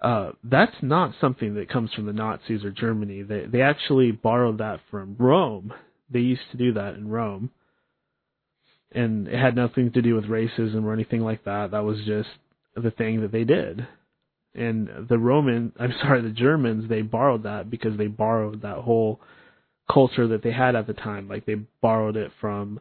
uh 0.01 0.33
that's 0.45 0.77
not 0.83 1.15
something 1.21 1.55
that 1.55 1.69
comes 1.69 1.93
from 1.93 2.07
the 2.07 2.13
Nazis 2.13 2.65
or 2.65 2.71
Germany. 2.71 3.23
They 3.23 3.47
they 3.47 3.63
actually 3.63 4.13
borrowed 4.13 4.59
that 4.59 4.81
from 4.91 5.17
Rome. 5.19 5.73
They 6.11 6.21
used 6.21 6.51
to 6.53 6.57
do 6.57 6.73
that 6.75 6.95
in 6.95 7.09
Rome. 7.09 7.51
And 8.93 9.29
it 9.29 9.39
had 9.39 9.55
nothing 9.55 9.93
to 9.93 10.03
do 10.03 10.15
with 10.15 10.25
racism 10.25 10.83
or 10.83 10.93
anything 10.93 11.21
like 11.21 11.45
that. 11.45 11.71
That 11.71 11.85
was 11.85 11.99
just 12.05 12.29
the 12.75 12.91
thing 12.91 13.21
that 13.21 13.31
they 13.31 13.45
did 13.45 13.87
and 14.55 14.89
the 15.09 15.19
Roman, 15.19 15.73
I'm 15.79 15.95
sorry, 16.01 16.23
the 16.23 16.31
Germans, 16.31 16.89
they 16.89 17.03
borrowed 17.03 17.45
that 17.45 17.71
because 17.71 17.97
they 17.97 18.07
borrowed 18.07 18.63
that 18.63 18.79
whole 18.79 19.21
culture 19.91 20.29
that 20.29 20.43
they 20.43 20.53
had 20.53 20.77
at 20.77 20.87
the 20.87 20.95
time. 20.95 21.29
Like 21.29 21.47
they 21.47 21.57
borrowed 21.81 22.17
it 22.17 22.31
from 22.41 22.81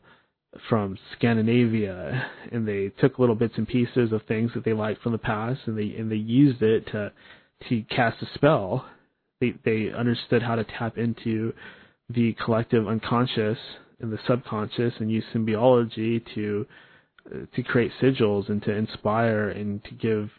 from 0.68 0.98
Scandinavia, 1.16 2.26
and 2.52 2.68
they 2.68 2.90
took 3.00 3.20
little 3.20 3.36
bits 3.36 3.54
and 3.58 3.68
pieces 3.68 4.12
of 4.12 4.24
things 4.24 4.52
that 4.56 4.66
they 4.66 4.74
liked 4.74 5.02
from 5.04 5.12
the 5.12 5.20
past, 5.20 5.62
and 5.66 5.78
they 5.78 5.96
and 5.96 6.12
they 6.12 6.16
used 6.16 6.62
it 6.62 6.88
to 6.88 7.12
to 7.70 7.82
cast 7.84 8.22
a 8.22 8.28
spell. 8.34 8.86
They 9.42 9.54
they 9.64 9.92
understood 9.92 10.42
how 10.42 10.56
to 10.56 10.64
tap 10.64 10.98
into 10.98 11.54
the 12.10 12.36
collective 12.44 12.88
unconscious 12.88 13.58
and 14.00 14.12
the 14.12 14.20
subconscious 14.28 14.94
and 15.00 15.12
use 15.12 15.26
symbiology 15.34 16.24
to 16.34 16.66
to 17.54 17.64
create 17.64 17.92
sigils 18.02 18.50
and 18.50 18.64
to 18.64 18.72
inspire 18.72 19.50
and 19.50 19.84
to 19.84 19.92
give 19.92 20.30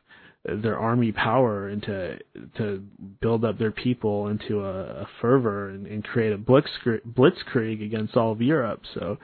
their 0.44 0.78
army 0.78 1.12
power 1.12 1.68
and 1.68 1.82
to 1.82 2.18
to 2.56 2.82
build 3.20 3.44
up 3.44 3.58
their 3.58 3.70
people 3.70 4.28
into 4.28 4.64
a, 4.64 5.02
a 5.02 5.08
fervor 5.20 5.68
and, 5.68 5.86
and 5.86 6.02
create 6.02 6.32
a 6.32 6.38
blitzkrieg, 6.38 7.02
blitzkrieg 7.06 7.84
against 7.84 8.16
all 8.16 8.32
of 8.32 8.40
Europe. 8.40 8.80
So 8.94 9.18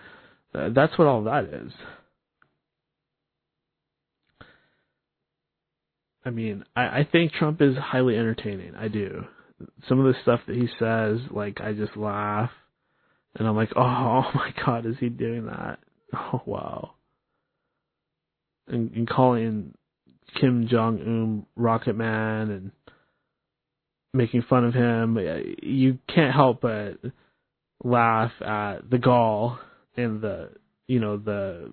uh, 0.54 0.68
that's 0.74 0.98
what 0.98 1.08
all 1.08 1.24
that 1.24 1.44
is. 1.44 1.72
I 6.24 6.30
mean, 6.30 6.64
I, 6.74 6.82
I 6.82 7.08
think 7.10 7.32
Trump 7.32 7.62
is 7.62 7.76
highly 7.76 8.16
entertaining. 8.16 8.74
I 8.74 8.88
do. 8.88 9.24
Some 9.88 10.00
of 10.00 10.06
the 10.06 10.20
stuff 10.22 10.40
that 10.46 10.56
he 10.56 10.68
says, 10.78 11.20
like 11.30 11.60
I 11.62 11.72
just 11.72 11.96
laugh, 11.96 12.50
and 13.36 13.48
I'm 13.48 13.56
like, 13.56 13.70
oh, 13.76 13.80
oh 13.80 14.30
my 14.34 14.52
God, 14.64 14.84
is 14.84 14.96
he 15.00 15.08
doing 15.08 15.46
that? 15.46 15.78
Oh 16.14 16.40
wow. 16.46 16.92
And, 18.68 18.92
and 18.92 19.08
calling 19.08 19.74
Kim 20.40 20.68
Jong 20.68 21.00
Un 21.00 21.46
Rocket 21.56 21.94
Man 21.94 22.50
and 22.50 22.70
making 24.12 24.42
fun 24.48 24.64
of 24.64 24.74
him, 24.74 25.18
you 25.62 25.98
can't 26.12 26.34
help 26.34 26.62
but 26.62 26.98
laugh 27.84 28.32
at 28.40 28.88
the 28.90 28.98
gall 28.98 29.58
and 29.96 30.20
the 30.20 30.50
you 30.88 30.98
know 31.00 31.16
the 31.16 31.72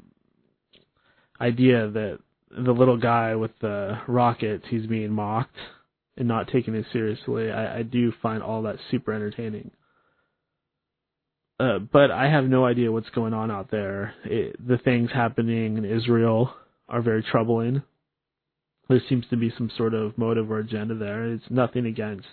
idea 1.40 1.90
that 1.90 2.20
the 2.52 2.72
little 2.72 2.98
guy 2.98 3.36
with 3.36 3.52
the 3.62 4.00
rockets 4.08 4.66
he's 4.70 4.86
being 4.86 5.12
mocked 5.12 5.56
and 6.18 6.28
not 6.28 6.48
taken 6.50 6.76
it 6.76 6.86
seriously. 6.92 7.52
I, 7.52 7.80
I 7.80 7.84
do 7.84 8.14
find 8.22 8.44
all 8.44 8.64
that 8.64 8.78
super 8.92 9.14
entertaining. 9.14 9.72
Uh, 11.60 11.80
but 11.80 12.12
I 12.12 12.30
have 12.30 12.46
no 12.46 12.66
idea 12.66 12.92
what's 12.92 13.10
going 13.12 13.34
on 13.34 13.50
out 13.50 13.72
there. 13.72 14.14
It, 14.26 14.56
the 14.68 14.78
things 14.78 15.10
happening 15.14 15.78
in 15.78 15.86
Israel 15.86 16.54
are 16.90 17.02
very 17.02 17.24
troubling 17.24 17.84
there 18.90 19.02
seems 19.08 19.26
to 19.30 19.38
be 19.38 19.54
some 19.58 19.72
sort 19.78 19.94
of 19.94 20.18
motive 20.18 20.52
or 20.52 20.60
agenda 20.60 20.96
there. 20.96 21.26
It's 21.26 21.44
nothing 21.50 21.86
against 21.86 22.28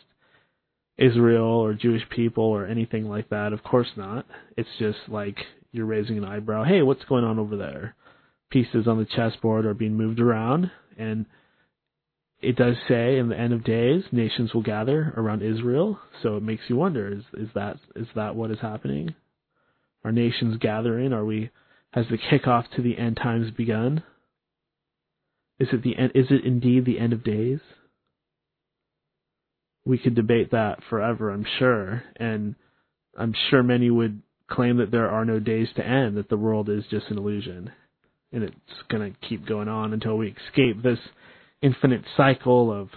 Israel 0.98 1.44
or 1.44 1.74
Jewish 1.74 2.02
people 2.10 2.44
or 2.44 2.66
anything 2.66 3.08
like 3.08 3.28
that. 3.30 3.52
Of 3.52 3.62
course 3.62 3.88
not. 3.96 4.26
It's 4.56 4.68
just 4.78 4.98
like 5.08 5.38
you're 5.72 5.86
raising 5.86 6.18
an 6.18 6.24
eyebrow. 6.24 6.64
Hey, 6.64 6.82
what's 6.82 7.04
going 7.04 7.24
on 7.24 7.38
over 7.38 7.56
there? 7.56 7.94
Pieces 8.50 8.86
on 8.86 8.98
the 8.98 9.06
chessboard 9.06 9.64
are 9.64 9.74
being 9.74 9.96
moved 9.96 10.20
around, 10.20 10.70
and 10.98 11.24
it 12.40 12.56
does 12.56 12.76
say 12.88 13.18
in 13.18 13.28
the 13.28 13.38
end 13.38 13.52
of 13.52 13.64
days, 13.64 14.02
nations 14.10 14.52
will 14.52 14.62
gather 14.62 15.14
around 15.16 15.42
Israel. 15.42 16.00
So 16.22 16.36
it 16.36 16.42
makes 16.42 16.62
you 16.68 16.76
wonder: 16.76 17.12
is 17.12 17.22
is 17.34 17.48
that 17.54 17.76
is 17.94 18.08
that 18.16 18.34
what 18.34 18.50
is 18.50 18.58
happening? 18.60 19.14
Are 20.04 20.10
nations 20.12 20.56
gathering? 20.58 21.12
Are 21.12 21.24
we? 21.24 21.50
Has 21.92 22.06
the 22.10 22.18
kickoff 22.18 22.64
to 22.74 22.82
the 22.82 22.98
end 22.98 23.16
times 23.16 23.50
begun? 23.50 24.02
Is 25.60 25.68
it 25.72 25.82
the 25.82 25.96
end? 25.96 26.12
Is 26.14 26.26
it 26.30 26.44
indeed 26.44 26.86
the 26.86 26.98
end 26.98 27.12
of 27.12 27.22
days? 27.22 27.60
We 29.84 29.98
could 29.98 30.14
debate 30.14 30.50
that 30.52 30.78
forever, 30.88 31.30
I'm 31.30 31.46
sure, 31.58 32.02
and 32.16 32.54
I'm 33.16 33.34
sure 33.50 33.62
many 33.62 33.90
would 33.90 34.22
claim 34.50 34.78
that 34.78 34.90
there 34.90 35.08
are 35.08 35.24
no 35.24 35.38
days 35.38 35.68
to 35.76 35.86
end, 35.86 36.16
that 36.16 36.28
the 36.28 36.36
world 36.36 36.68
is 36.68 36.84
just 36.90 37.10
an 37.10 37.18
illusion, 37.18 37.70
and 38.32 38.42
it's 38.42 38.56
going 38.88 39.12
to 39.12 39.28
keep 39.28 39.46
going 39.46 39.68
on 39.68 39.92
until 39.92 40.16
we 40.16 40.34
escape 40.48 40.82
this 40.82 40.98
infinite 41.62 42.02
cycle 42.16 42.72
of 42.72 42.88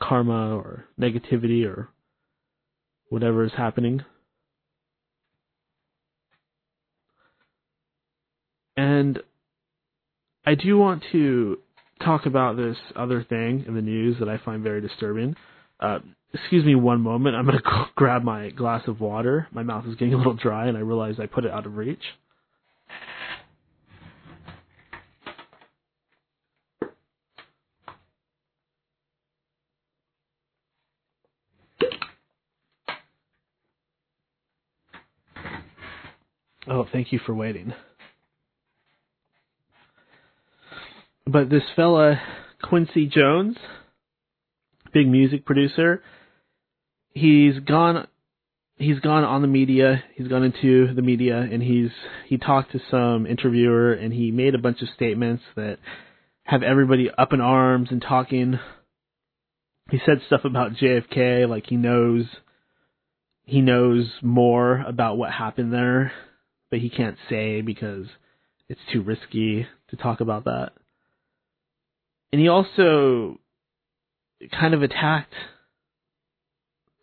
karma 0.00 0.56
or 0.56 0.84
negativity 1.00 1.66
or 1.66 1.88
whatever 3.08 3.44
is 3.44 3.52
happening. 3.56 4.04
And 8.76 9.20
I 10.44 10.54
do 10.56 10.76
want 10.76 11.04
to 11.12 11.58
talk 12.04 12.26
about 12.26 12.56
this 12.56 12.76
other 12.96 13.22
thing 13.22 13.64
in 13.66 13.74
the 13.74 13.82
news 13.82 14.16
that 14.18 14.28
I 14.28 14.38
find 14.38 14.62
very 14.62 14.80
disturbing. 14.80 15.36
Uh, 15.78 16.00
excuse 16.34 16.64
me 16.64 16.74
one 16.74 17.00
moment. 17.00 17.36
I'm 17.36 17.46
going 17.46 17.58
to 17.64 17.86
grab 17.94 18.24
my 18.24 18.50
glass 18.50 18.82
of 18.88 19.00
water. 19.00 19.46
My 19.52 19.62
mouth 19.62 19.86
is 19.86 19.94
getting 19.94 20.14
a 20.14 20.16
little 20.16 20.34
dry, 20.34 20.66
and 20.66 20.76
I 20.76 20.80
realize 20.80 21.16
I 21.20 21.26
put 21.26 21.44
it 21.44 21.52
out 21.52 21.66
of 21.66 21.76
reach. 21.76 22.02
Oh, 36.68 36.86
thank 36.92 37.12
you 37.12 37.20
for 37.26 37.34
waiting. 37.34 37.74
But 41.26 41.50
this 41.50 41.62
fella, 41.76 42.20
Quincy 42.62 43.06
Jones, 43.06 43.56
big 44.92 45.08
music 45.08 45.44
producer, 45.44 46.02
he's 47.10 47.58
gone 47.60 48.08
he's 48.76 48.98
gone 48.98 49.22
on 49.22 49.42
the 49.42 49.48
media, 49.48 50.02
he's 50.14 50.26
gone 50.26 50.42
into 50.42 50.92
the 50.94 51.02
media 51.02 51.38
and 51.38 51.62
he's 51.62 51.90
he 52.26 52.38
talked 52.38 52.72
to 52.72 52.80
some 52.90 53.26
interviewer 53.26 53.92
and 53.92 54.12
he 54.12 54.32
made 54.32 54.54
a 54.54 54.58
bunch 54.58 54.82
of 54.82 54.88
statements 54.96 55.44
that 55.54 55.78
have 56.44 56.64
everybody 56.64 57.08
up 57.16 57.32
in 57.32 57.40
arms 57.40 57.88
and 57.90 58.02
talking. 58.02 58.58
He 59.90 60.00
said 60.04 60.22
stuff 60.26 60.44
about 60.44 60.72
JFK 60.72 61.48
like 61.48 61.66
he 61.68 61.76
knows 61.76 62.24
he 63.44 63.60
knows 63.60 64.10
more 64.22 64.80
about 64.80 65.18
what 65.18 65.30
happened 65.32 65.72
there, 65.72 66.12
but 66.70 66.80
he 66.80 66.90
can't 66.90 67.16
say 67.28 67.60
because 67.60 68.06
it's 68.68 68.80
too 68.92 69.02
risky 69.02 69.68
to 69.90 69.96
talk 69.96 70.20
about 70.20 70.44
that 70.44 70.72
and 72.32 72.40
he 72.40 72.48
also 72.48 73.38
kind 74.58 74.74
of 74.74 74.82
attacked 74.82 75.34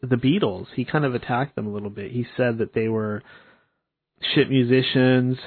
the 0.01 0.15
Beatles. 0.15 0.67
He 0.75 0.85
kind 0.85 1.05
of 1.05 1.13
attacked 1.13 1.55
them 1.55 1.67
a 1.67 1.71
little 1.71 1.89
bit. 1.89 2.11
He 2.11 2.25
said 2.35 2.57
that 2.57 2.73
they 2.73 2.87
were 2.87 3.21
shit 4.33 4.49
musicians 4.49 5.37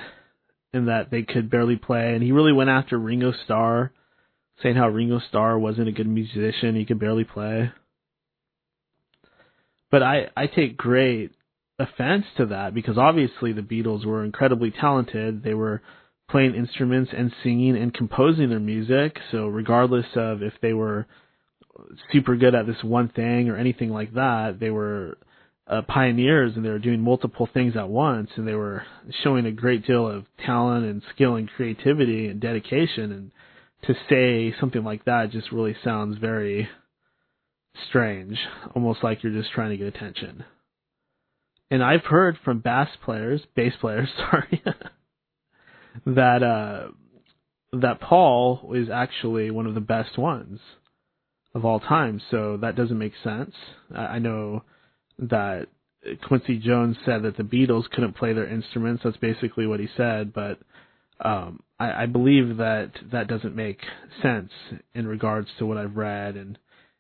and 0.73 0.89
that 0.89 1.11
they 1.11 1.23
could 1.23 1.51
barely 1.51 1.77
play. 1.77 2.15
And 2.15 2.23
he 2.23 2.33
really 2.33 2.53
went 2.53 2.71
after 2.71 2.99
Ringo 2.99 3.33
Starr, 3.45 3.93
saying 4.63 4.77
how 4.77 4.89
Ringo 4.89 5.21
Starr 5.29 5.59
wasn't 5.59 5.89
a 5.89 5.93
good 5.93 6.09
musician. 6.09 6.77
He 6.77 6.85
could 6.85 7.01
barely 7.01 7.25
play. 7.25 7.73
But 9.91 10.03
I, 10.03 10.29
I 10.37 10.47
take 10.47 10.77
great 10.77 11.33
offense 11.79 12.25
to 12.37 12.47
that 12.47 12.73
because 12.73 12.97
obviously 12.97 13.53
the 13.53 13.63
Beatles 13.63 14.07
were 14.07 14.25
incredibly 14.25 14.71
talented. 14.71 15.43
They 15.43 15.55
were 15.55 15.83
playing 16.33 16.55
instruments 16.55 17.13
and 17.17 17.33
singing 17.45 17.77
and 17.77 17.95
composing 17.95 18.49
their 18.49 18.59
music. 18.59 19.19
So 19.31 19.47
regardless 19.47 20.07
of 20.17 20.43
if 20.43 20.55
they 20.61 20.73
were 20.73 21.07
super 22.13 22.37
good 22.37 22.55
at 22.55 22.67
this 22.67 22.83
one 22.83 23.11
thing 23.11 23.49
or 23.49 23.57
anything 23.57 23.91
like 23.91 24.15
that, 24.15 24.57
they 24.59 24.71
were 24.71 25.19
uh, 25.69 25.83
pioneers 25.83 26.53
and 26.57 26.65
they 26.65 26.71
were 26.71 26.79
doing 26.79 27.01
multiple 27.01 27.49
things 27.53 27.77
at 27.77 27.89
once 27.89 28.31
and 28.37 28.49
they 28.49 28.55
were 28.55 28.83
showing 29.23 29.47
a 29.47 29.53
great 29.53 29.87
deal 29.87 30.09
of 30.09 30.25
talent 30.45 30.85
and 30.87 31.03
skill 31.15 31.37
and 31.37 31.49
creativity 31.51 32.27
and 32.27 32.41
dedication 32.41 33.13
and 33.13 33.31
to 33.85 33.95
say 34.09 34.55
something 34.59 34.85
like 34.85 35.05
that 35.05 35.31
just 35.31 35.53
really 35.53 35.77
sounds 35.85 36.17
very 36.19 36.69
strange, 37.89 38.39
almost 38.75 39.03
like 39.03 39.23
you're 39.23 39.33
just 39.33 39.53
trying 39.53 39.71
to 39.71 39.77
get 39.77 39.95
attention. 39.95 40.45
And 41.71 41.83
I've 41.83 42.05
heard 42.05 42.39
from 42.45 42.61
bass 42.61 42.89
players, 43.05 43.41
bass 43.57 43.73
players, 43.81 44.09
sorry, 44.17 44.63
that 46.07 46.43
uh, 46.43 46.89
that 47.73 48.01
Paul 48.01 48.73
is 48.75 48.89
actually 48.91 49.51
one 49.51 49.67
of 49.67 49.75
the 49.75 49.81
best 49.81 50.19
ones 50.19 50.61
of 51.55 51.65
all 51.65 51.81
time. 51.81 52.21
So 52.31 52.59
that 52.59 52.77
doesn't 52.77 52.99
make 52.99 53.15
sense. 53.23 53.55
I 53.95 54.19
know 54.19 54.65
that 55.19 55.69
Quincy 56.27 56.59
Jones 56.59 56.97
said 57.05 57.23
that 57.23 57.37
the 57.37 57.43
Beatles 57.43 57.89
couldn't 57.91 58.17
play 58.17 58.33
their 58.33 58.49
instruments. 58.49 59.03
That's 59.05 59.17
basically 59.19 59.67
what 59.67 59.81
he 59.81 59.89
said, 59.97 60.33
but 60.33 60.59
um, 61.25 61.61
I, 61.79 62.03
I 62.03 62.07
believe 62.07 62.57
that 62.57 62.91
that 63.13 63.29
doesn't 63.29 63.55
make 63.55 63.81
sense 64.23 64.51
in 64.95 65.07
regards 65.07 65.49
to 65.59 65.67
what 65.67 65.79
I've 65.79 65.97
read 65.97 66.37
and 66.37 66.59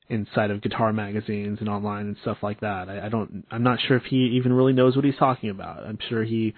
inside 0.09 0.51
of 0.51 0.62
guitar 0.62 0.93
magazines 0.93 1.59
and 1.61 1.69
online 1.69 2.07
and 2.07 2.17
stuff 2.23 2.39
like 2.43 2.61
that. 2.61 2.89
I, 2.89 3.07
I 3.07 3.09
don't. 3.09 3.45
I'm 3.51 3.62
not 3.62 3.79
sure 3.81 3.97
if 3.97 4.05
he 4.05 4.37
even 4.37 4.53
really 4.53 4.73
knows 4.73 4.95
what 4.95 5.05
he's 5.05 5.17
talking 5.17 5.51
about. 5.51 5.85
I'm 5.85 5.99
sure 6.09 6.23
he 6.23 6.55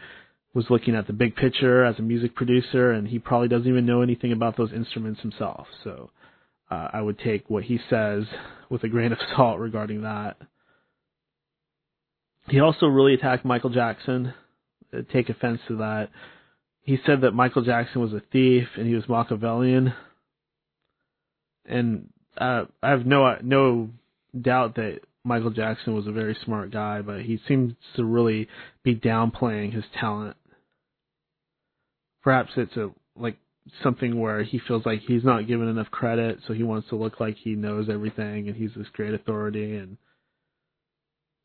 was 0.54 0.66
looking 0.70 0.94
at 0.94 1.06
the 1.06 1.12
big 1.12 1.34
picture 1.34 1.84
as 1.84 1.98
a 1.98 2.02
music 2.02 2.34
producer, 2.34 2.92
and 2.92 3.08
he 3.08 3.18
probably 3.18 3.48
doesn't 3.48 3.68
even 3.68 3.86
know 3.86 4.02
anything 4.02 4.32
about 4.32 4.56
those 4.56 4.72
instruments 4.72 5.20
himself. 5.20 5.66
So 5.82 6.10
uh, 6.70 6.88
I 6.92 7.02
would 7.02 7.18
take 7.18 7.50
what 7.50 7.64
he 7.64 7.78
says 7.90 8.24
with 8.70 8.84
a 8.84 8.88
grain 8.88 9.12
of 9.12 9.18
salt 9.36 9.58
regarding 9.58 10.02
that. 10.02 10.36
He 12.48 12.60
also 12.60 12.86
really 12.86 13.14
attacked 13.14 13.44
Michael 13.44 13.70
Jackson. 13.70 14.34
Uh, 14.92 14.98
take 15.12 15.28
offense 15.28 15.60
to 15.68 15.78
that. 15.78 16.10
He 16.82 16.98
said 17.06 17.22
that 17.22 17.32
Michael 17.32 17.64
Jackson 17.64 18.02
was 18.02 18.12
a 18.12 18.22
thief 18.32 18.68
and 18.76 18.86
he 18.86 18.94
was 18.94 19.08
Machiavellian. 19.08 19.94
And 21.64 22.10
uh, 22.36 22.64
I 22.82 22.90
have 22.90 23.06
no 23.06 23.36
no 23.42 23.88
doubt 24.38 24.74
that 24.74 25.00
Michael 25.24 25.50
Jackson 25.50 25.94
was 25.94 26.06
a 26.06 26.12
very 26.12 26.36
smart 26.44 26.70
guy, 26.70 27.00
but 27.00 27.22
he 27.22 27.40
seems 27.48 27.72
to 27.96 28.04
really 28.04 28.48
be 28.82 28.94
downplaying 28.94 29.72
his 29.72 29.84
talent. 29.98 30.36
Perhaps 32.24 32.52
it's 32.56 32.76
a 32.76 32.90
like 33.16 33.36
something 33.82 34.20
where 34.20 34.42
he 34.42 34.58
feels 34.66 34.84
like 34.84 35.00
he's 35.00 35.24
not 35.24 35.46
given 35.46 35.68
enough 35.68 35.90
credit, 35.90 36.40
so 36.46 36.52
he 36.52 36.64
wants 36.64 36.88
to 36.88 36.96
look 36.96 37.20
like 37.20 37.36
he 37.36 37.54
knows 37.54 37.88
everything 37.88 38.48
and 38.48 38.56
he's 38.56 38.72
this 38.74 38.88
great 38.92 39.14
authority 39.14 39.76
and 39.76 39.96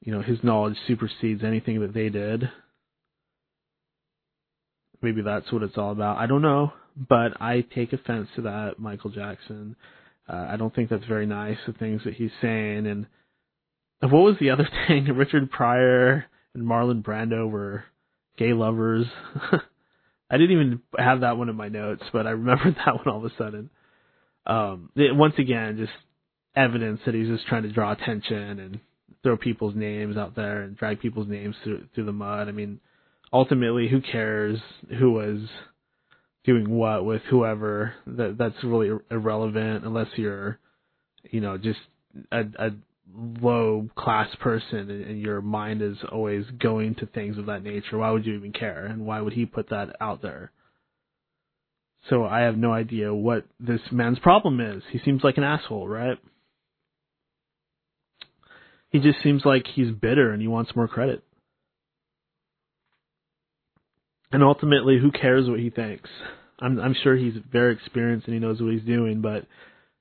you 0.02 0.14
know, 0.14 0.22
his 0.22 0.44
knowledge 0.44 0.78
supersedes 0.88 1.44
anything 1.44 1.82
that 1.82 1.94
they 1.94 2.10
did. 2.10 2.50
Maybe 5.02 5.22
that's 5.22 5.52
what 5.52 5.64
it's 5.64 5.78
all 5.78 5.92
about. 5.92 6.18
I 6.18 6.26
don't 6.26 6.42
know, 6.42 6.74
but 6.96 7.42
I 7.42 7.62
take 7.62 7.94
offense 7.94 8.28
to 8.36 8.44
that, 8.44 8.80
Michael 8.80 9.10
Jackson. 9.10 9.76
Uh, 10.28 10.48
I 10.50 10.58
don't 10.58 10.74
think 10.74 10.90
that's 10.90 11.06
very 11.06 11.26
nice, 11.26 11.58
the 11.66 11.74
things 11.74 12.02
that 12.06 12.14
he's 12.14 12.32
saying. 12.42 12.86
And 12.88 13.08
what 14.02 14.24
was 14.24 14.36
the 14.40 14.52
other 14.52 14.68
thing? 14.88 15.06
Richard 15.06 15.52
Pryor 15.52 16.26
and 16.54 16.64
Marlon 16.64 17.04
Brando 17.04 17.50
were 17.50 17.84
gay 18.38 18.54
lovers. 18.54 19.06
I 20.30 20.38
didn't 20.38 20.52
even 20.52 20.82
have 20.98 21.22
that 21.22 21.38
one 21.38 21.50
in 21.50 21.56
my 21.56 21.70
notes, 21.70 22.04
but 22.14 22.28
I 22.28 22.32
remembered 22.32 22.76
that 22.86 22.96
one 22.96 23.08
all 23.08 23.26
of 23.26 23.32
a 23.32 23.36
sudden. 23.38 23.70
Um, 24.46 24.90
it, 24.96 25.16
once 25.16 25.36
again, 25.38 25.78
just 25.78 25.92
evidence 26.56 27.02
that 27.06 27.16
he's 27.16 27.28
just 27.28 27.48
trying 27.48 27.64
to 27.64 27.72
draw 27.72 27.92
attention 27.92 28.60
and 28.60 28.80
throw 29.24 29.38
people's 29.38 29.76
names 29.76 30.18
out 30.18 30.36
there 30.36 30.62
and 30.62 30.78
drag 30.78 31.00
people's 31.00 31.28
names 31.28 31.56
through 31.64 31.86
through 31.94 32.06
the 32.06 32.12
mud. 32.12 32.48
I 32.48 32.52
mean, 32.52 32.80
ultimately, 33.32 33.88
who 33.88 34.02
cares 34.02 34.60
who 34.98 35.12
was 35.12 35.42
doing 36.46 36.70
what 36.70 37.06
with 37.06 37.22
whoever? 37.30 37.94
That 38.08 38.38
that's 38.38 38.64
really 38.64 38.92
irrelevant 39.12 39.86
unless 39.86 40.08
you're, 40.16 40.60
you 41.30 41.42
know, 41.42 41.58
just 41.58 41.80
a, 42.32 42.42
a 42.58 42.72
low 43.16 43.88
class 43.96 44.28
person 44.40 44.90
and 44.90 45.20
your 45.20 45.42
mind 45.42 45.82
is 45.82 45.98
always 46.12 46.46
going 46.60 46.96
to 46.96 47.06
things 47.06 47.38
of 47.38 47.48
that 47.48 47.64
nature. 47.64 47.98
Why 47.98 48.12
would 48.12 48.26
you 48.26 48.36
even 48.36 48.54
care? 48.54 48.86
And 48.86 49.06
why 49.06 49.22
would 49.22 49.34
he 49.34 49.46
put 49.46 49.70
that 49.70 49.96
out 50.00 50.22
there? 50.22 50.52
So 52.10 52.26
I 52.26 52.42
have 52.42 52.58
no 52.58 52.72
idea 52.72 53.14
what 53.14 53.46
this 53.60 53.82
man's 53.92 54.20
problem 54.20 54.60
is. 54.60 54.84
He 54.92 55.00
seems 55.04 55.24
like 55.24 55.38
an 55.38 55.44
asshole, 55.44 55.88
right? 55.88 56.18
He 58.90 59.00
just 59.00 59.22
seems 59.22 59.44
like 59.46 59.66
he's 59.68 59.92
bitter 59.92 60.32
and 60.32 60.42
he 60.42 60.48
wants 60.48 60.76
more 60.76 60.88
credit. 60.88 61.24
And 64.32 64.44
ultimately, 64.44 65.00
who 65.00 65.12
cares 65.12 65.50
what 65.50 65.60
he 65.60 65.70
thinks? 65.70 66.10
I'm 66.60 66.80
I'm 66.80 66.96
sure 67.04 67.16
he's 67.16 67.34
very 67.52 67.74
experienced 67.74 68.28
and 68.28 68.34
he 68.34 68.40
knows 68.40 68.62
what 68.62 68.74
he's 68.74 68.84
doing, 68.84 69.22
but 69.22 69.46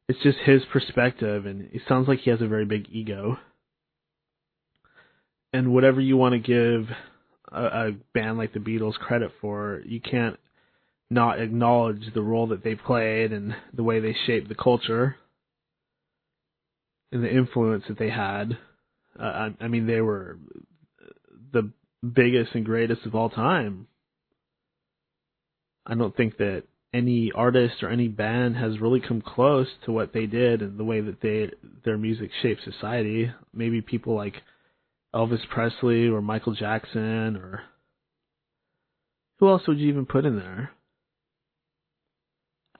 it's 0.08 0.22
just 0.22 0.38
his 0.38 0.62
perspective, 0.72 1.44
and 1.44 1.68
it 1.72 1.82
sounds 1.86 2.08
like 2.08 2.20
he 2.20 2.30
has 2.30 2.40
a 2.40 2.48
very 2.48 2.64
big 2.64 2.86
ego. 2.90 3.38
And 5.52 5.72
whatever 5.72 6.00
you 6.00 6.16
want 6.16 6.32
to 6.32 6.38
give 6.38 6.88
a, 7.52 7.64
a 7.64 7.92
band 8.14 8.38
like 8.38 8.52
the 8.52 8.58
Beatles 8.58 8.94
credit 8.94 9.32
for, 9.40 9.82
you 9.84 10.00
can't 10.00 10.38
not 11.10 11.40
acknowledge 11.40 12.02
the 12.14 12.22
role 12.22 12.48
that 12.48 12.64
they 12.64 12.74
played 12.74 13.32
and 13.32 13.54
the 13.72 13.82
way 13.82 14.00
they 14.00 14.16
shaped 14.26 14.48
the 14.48 14.54
culture 14.54 15.16
and 17.12 17.22
the 17.22 17.34
influence 17.34 17.84
that 17.88 17.98
they 17.98 18.10
had. 18.10 18.58
Uh, 19.18 19.22
I, 19.22 19.54
I 19.60 19.68
mean, 19.68 19.86
they 19.86 20.00
were 20.00 20.38
the 21.52 21.70
biggest 22.06 22.54
and 22.54 22.64
greatest 22.64 23.06
of 23.06 23.14
all 23.14 23.30
time. 23.30 23.86
I 25.86 25.94
don't 25.94 26.14
think 26.14 26.36
that 26.38 26.64
any 26.92 27.30
artist 27.34 27.82
or 27.82 27.90
any 27.90 28.08
band 28.08 28.56
has 28.56 28.80
really 28.80 29.00
come 29.00 29.20
close 29.20 29.68
to 29.84 29.92
what 29.92 30.12
they 30.12 30.26
did 30.26 30.62
and 30.62 30.78
the 30.78 30.84
way 30.84 31.00
that 31.00 31.20
they 31.20 31.50
their 31.84 31.98
music 31.98 32.30
shaped 32.42 32.62
society. 32.64 33.30
Maybe 33.52 33.82
people 33.82 34.14
like 34.14 34.34
Elvis 35.14 35.46
Presley 35.50 36.08
or 36.08 36.22
Michael 36.22 36.54
Jackson 36.54 37.36
or 37.36 37.62
who 39.38 39.48
else 39.48 39.62
would 39.68 39.78
you 39.78 39.88
even 39.88 40.06
put 40.06 40.24
in 40.24 40.36
there? 40.36 40.70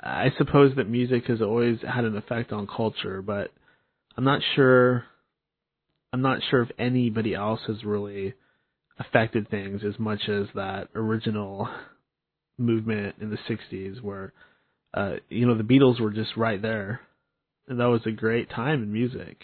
I 0.01 0.33
suppose 0.39 0.75
that 0.77 0.89
music 0.89 1.27
has 1.27 1.43
always 1.43 1.79
had 1.83 2.05
an 2.05 2.17
effect 2.17 2.53
on 2.53 2.67
culture, 2.67 3.21
but 3.21 3.51
I'm 4.17 4.25
not 4.25 4.41
sure 4.55 5.05
I'm 6.13 6.23
not 6.23 6.41
sure 6.51 6.63
if 6.63 6.71
anybody 6.79 7.35
else 7.35 7.61
has 7.67 7.85
really 7.85 8.33
affected 8.99 9.51
things 9.51 9.83
as 9.87 9.99
much 9.99 10.29
as 10.29 10.47
that 10.55 10.89
original 10.95 11.69
movement 12.59 13.17
in 13.21 13.31
the 13.31 13.39
60s 13.49 14.03
where 14.03 14.33
uh 14.95 15.15
you 15.29 15.47
know 15.47 15.57
the 15.57 15.65
Beatles 15.65 16.01
were 16.01 16.11
just 16.11 16.37
right 16.37 16.61
there. 16.61 17.01
And 17.69 17.81
that 17.81 17.87
was 17.87 18.01
a 18.07 18.11
great 18.11 18.51
time 18.51 18.83
in 18.83 18.93
music. 18.93 19.43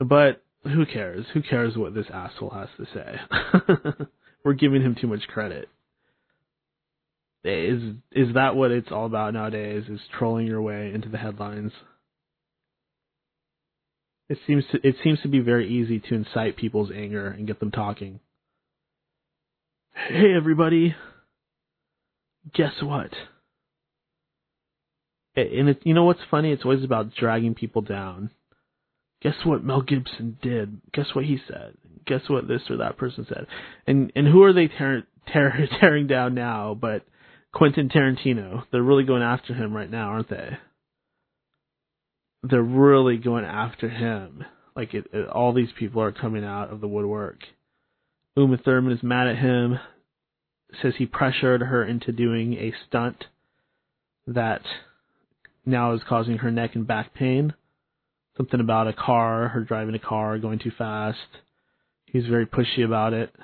But 0.00 0.42
who 0.64 0.84
cares? 0.86 1.26
Who 1.32 1.42
cares 1.42 1.76
what 1.76 1.94
this 1.94 2.06
asshole 2.12 2.50
has 2.50 2.68
to 2.76 2.86
say? 2.92 4.06
We're 4.44 4.54
giving 4.54 4.82
him 4.82 4.96
too 5.00 5.06
much 5.06 5.26
credit. 5.28 5.68
Is 7.44 7.82
is 8.12 8.34
that 8.34 8.56
what 8.56 8.72
it's 8.72 8.90
all 8.90 9.06
about 9.06 9.32
nowadays 9.32 9.84
is 9.88 10.00
trolling 10.18 10.46
your 10.46 10.60
way 10.60 10.92
into 10.92 11.08
the 11.08 11.18
headlines? 11.18 11.72
It 14.28 14.38
seems 14.46 14.64
to 14.72 14.86
it 14.86 14.96
seems 15.02 15.20
to 15.22 15.28
be 15.28 15.40
very 15.40 15.68
easy 15.68 16.00
to 16.00 16.14
incite 16.14 16.56
people's 16.56 16.90
anger 16.94 17.28
and 17.28 17.46
get 17.46 17.60
them 17.60 17.70
talking 17.70 18.20
Hey 20.06 20.32
everybody, 20.34 20.94
guess 22.54 22.72
what? 22.80 23.10
And 25.34 25.68
it, 25.70 25.80
you 25.84 25.92
know 25.92 26.04
what's 26.04 26.20
funny? 26.30 26.52
It's 26.52 26.64
always 26.64 26.84
about 26.84 27.14
dragging 27.14 27.54
people 27.54 27.82
down. 27.82 28.30
Guess 29.22 29.34
what 29.44 29.64
Mel 29.64 29.82
Gibson 29.82 30.38
did? 30.40 30.80
Guess 30.94 31.06
what 31.14 31.24
he 31.24 31.38
said? 31.48 31.74
Guess 32.06 32.22
what 32.28 32.46
this 32.46 32.62
or 32.70 32.76
that 32.78 32.96
person 32.96 33.26
said? 33.28 33.48
And 33.88 34.12
and 34.14 34.28
who 34.28 34.44
are 34.44 34.52
they 34.52 34.68
tear, 34.68 35.02
tear, 35.32 35.68
tearing 35.80 36.06
down 36.06 36.34
now? 36.34 36.78
But 36.80 37.04
Quentin 37.52 37.88
Tarantino. 37.88 38.62
They're 38.70 38.80
really 38.82 39.04
going 39.04 39.22
after 39.22 39.52
him 39.52 39.74
right 39.74 39.90
now, 39.90 40.10
aren't 40.10 40.30
they? 40.30 40.58
They're 42.44 42.62
really 42.62 43.16
going 43.16 43.44
after 43.44 43.88
him. 43.88 44.44
Like 44.76 44.94
it, 44.94 45.06
it, 45.12 45.28
all 45.28 45.52
these 45.52 45.72
people 45.76 46.00
are 46.02 46.12
coming 46.12 46.44
out 46.44 46.72
of 46.72 46.80
the 46.80 46.88
woodwork. 46.88 47.40
Uma 48.38 48.56
Thurman 48.56 48.92
is 48.92 49.02
mad 49.02 49.26
at 49.26 49.38
him 49.38 49.80
says 50.80 50.94
he 50.96 51.06
pressured 51.06 51.60
her 51.60 51.84
into 51.84 52.12
doing 52.12 52.54
a 52.54 52.72
stunt 52.86 53.24
that 54.28 54.62
now 55.66 55.94
is 55.94 56.02
causing 56.08 56.38
her 56.38 56.50
neck 56.50 56.76
and 56.76 56.86
back 56.86 57.14
pain. 57.14 57.54
Something 58.36 58.60
about 58.60 58.86
a 58.86 58.92
car, 58.92 59.48
her 59.48 59.64
driving 59.64 59.96
a 59.96 59.98
car, 59.98 60.38
going 60.38 60.60
too 60.60 60.70
fast. 60.76 61.18
He's 62.06 62.26
very 62.26 62.46
pushy 62.46 62.84
about 62.84 63.12
it. 63.12 63.34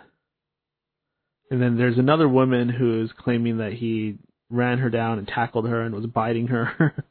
And 1.50 1.60
then 1.60 1.76
there's 1.76 1.98
another 1.98 2.28
woman 2.28 2.68
who 2.68 3.02
is 3.02 3.10
claiming 3.18 3.58
that 3.58 3.73
he 3.73 4.18
ran 4.48 4.78
her 4.78 4.90
down 4.90 5.18
and 5.18 5.26
tackled 5.26 5.66
her 5.66 5.82
and 5.82 5.94
was 5.94 6.06
biting 6.06 6.48
her. 6.48 7.05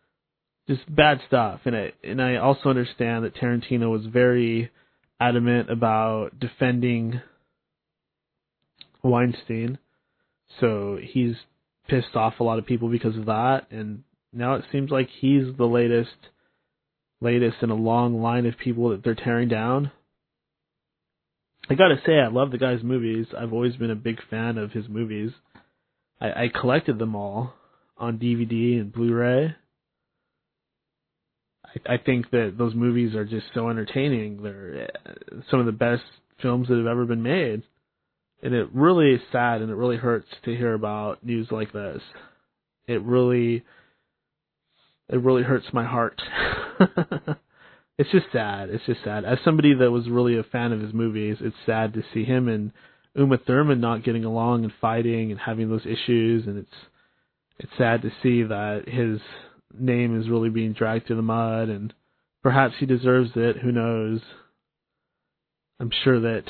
Just 0.68 0.82
bad 0.94 1.20
stuff. 1.26 1.60
And 1.66 1.76
I 1.76 1.92
and 2.02 2.22
I 2.22 2.36
also 2.36 2.70
understand 2.70 3.24
that 3.24 3.34
Tarantino 3.36 3.90
was 3.90 4.06
very 4.06 4.70
adamant 5.20 5.70
about 5.70 6.38
defending 6.38 7.20
Weinstein. 9.02 9.78
So 10.60 10.98
he's 11.00 11.34
pissed 11.88 12.14
off 12.14 12.40
a 12.40 12.44
lot 12.44 12.58
of 12.58 12.66
people 12.66 12.88
because 12.88 13.16
of 13.16 13.26
that, 13.26 13.66
and 13.70 14.02
now 14.32 14.54
it 14.54 14.64
seems 14.72 14.90
like 14.90 15.08
he's 15.20 15.44
the 15.56 15.66
latest 15.66 16.10
latest 17.20 17.56
in 17.62 17.70
a 17.70 17.74
long 17.74 18.20
line 18.20 18.44
of 18.44 18.58
people 18.58 18.90
that 18.90 19.02
they're 19.02 19.14
tearing 19.14 19.48
down. 19.48 19.90
I 21.68 21.74
gotta 21.74 21.96
say, 22.04 22.18
I 22.18 22.28
love 22.28 22.50
the 22.50 22.58
guy's 22.58 22.82
movies. 22.82 23.26
I've 23.36 23.52
always 23.52 23.74
been 23.76 23.90
a 23.90 23.96
big 23.96 24.18
fan 24.28 24.58
of 24.58 24.72
his 24.72 24.88
movies. 24.88 25.30
I, 26.20 26.44
I 26.44 26.48
collected 26.48 26.98
them 26.98 27.16
all 27.16 27.54
on 27.96 28.18
DVD 28.18 28.80
and 28.80 28.92
Blu-ray. 28.92 29.56
I, 31.74 31.94
I 31.94 31.96
think 31.98 32.30
that 32.30 32.54
those 32.56 32.74
movies 32.74 33.14
are 33.14 33.24
just 33.24 33.46
so 33.54 33.68
entertaining. 33.68 34.42
They're 34.42 34.88
uh, 35.06 35.12
some 35.50 35.60
of 35.60 35.66
the 35.66 35.72
best 35.72 36.04
films 36.42 36.68
that 36.68 36.76
have 36.76 36.86
ever 36.86 37.04
been 37.04 37.22
made 37.22 37.62
and 38.42 38.54
it 38.54 38.68
really 38.72 39.12
is 39.12 39.20
sad 39.32 39.62
and 39.62 39.70
it 39.70 39.74
really 39.74 39.96
hurts 39.96 40.28
to 40.44 40.56
hear 40.56 40.74
about 40.74 41.24
news 41.24 41.48
like 41.50 41.72
this. 41.72 42.02
It 42.86 43.02
really 43.02 43.64
it 45.08 45.20
really 45.20 45.42
hurts 45.42 45.66
my 45.72 45.84
heart. 45.84 46.20
it's 47.98 48.10
just 48.10 48.26
sad. 48.32 48.70
It's 48.70 48.84
just 48.86 49.04
sad. 49.04 49.24
As 49.24 49.38
somebody 49.44 49.74
that 49.74 49.90
was 49.90 50.08
really 50.08 50.38
a 50.38 50.42
fan 50.42 50.72
of 50.72 50.80
his 50.80 50.92
movies, 50.92 51.38
it's 51.40 51.56
sad 51.64 51.94
to 51.94 52.02
see 52.12 52.24
him 52.24 52.48
and 52.48 52.72
Uma 53.14 53.38
Thurman 53.38 53.80
not 53.80 54.04
getting 54.04 54.24
along 54.24 54.64
and 54.64 54.72
fighting 54.80 55.30
and 55.30 55.40
having 55.40 55.70
those 55.70 55.86
issues 55.86 56.46
and 56.46 56.58
it's 56.58 56.76
it's 57.58 57.72
sad 57.78 58.02
to 58.02 58.10
see 58.22 58.42
that 58.42 58.82
his 58.86 59.20
name 59.78 60.20
is 60.20 60.28
really 60.28 60.50
being 60.50 60.72
dragged 60.72 61.06
through 61.06 61.16
the 61.16 61.22
mud 61.22 61.68
and 61.68 61.92
perhaps 62.42 62.74
he 62.78 62.86
deserves 62.86 63.30
it, 63.34 63.56
who 63.58 63.72
knows. 63.72 64.20
I'm 65.78 65.90
sure 66.04 66.20
that 66.20 66.44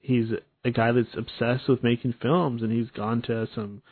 he's 0.00 0.26
a 0.64 0.70
guy 0.70 0.92
that's 0.92 1.16
obsessed 1.16 1.68
with 1.68 1.82
making 1.84 2.14
films 2.20 2.62
and 2.62 2.72
he's 2.72 2.90
gone 2.90 3.22
to 3.22 3.48
some 3.54 3.82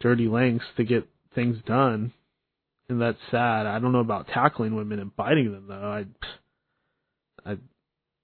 dirty 0.00 0.26
lengths 0.26 0.66
to 0.76 0.84
get 0.84 1.08
things 1.34 1.58
done. 1.66 2.12
and 2.88 3.00
that's 3.00 3.18
sad. 3.30 3.66
I 3.66 3.78
don't 3.78 3.92
know 3.92 4.00
about 4.00 4.28
tackling 4.28 4.74
women 4.74 4.98
and 4.98 5.14
biting 5.14 5.52
them 5.52 5.66
though. 5.68 5.74
I, 7.44 7.50
I, 7.50 7.56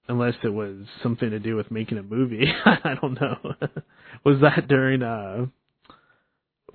unless 0.07 0.33
it 0.43 0.49
was 0.49 0.85
something 1.03 1.29
to 1.29 1.39
do 1.39 1.55
with 1.55 1.71
making 1.71 1.97
a 1.97 2.03
movie. 2.03 2.45
I 2.65 2.95
don't 2.99 3.19
know. 3.19 3.37
was 4.25 4.41
that 4.41 4.67
during 4.67 5.03
uh, 5.03 5.45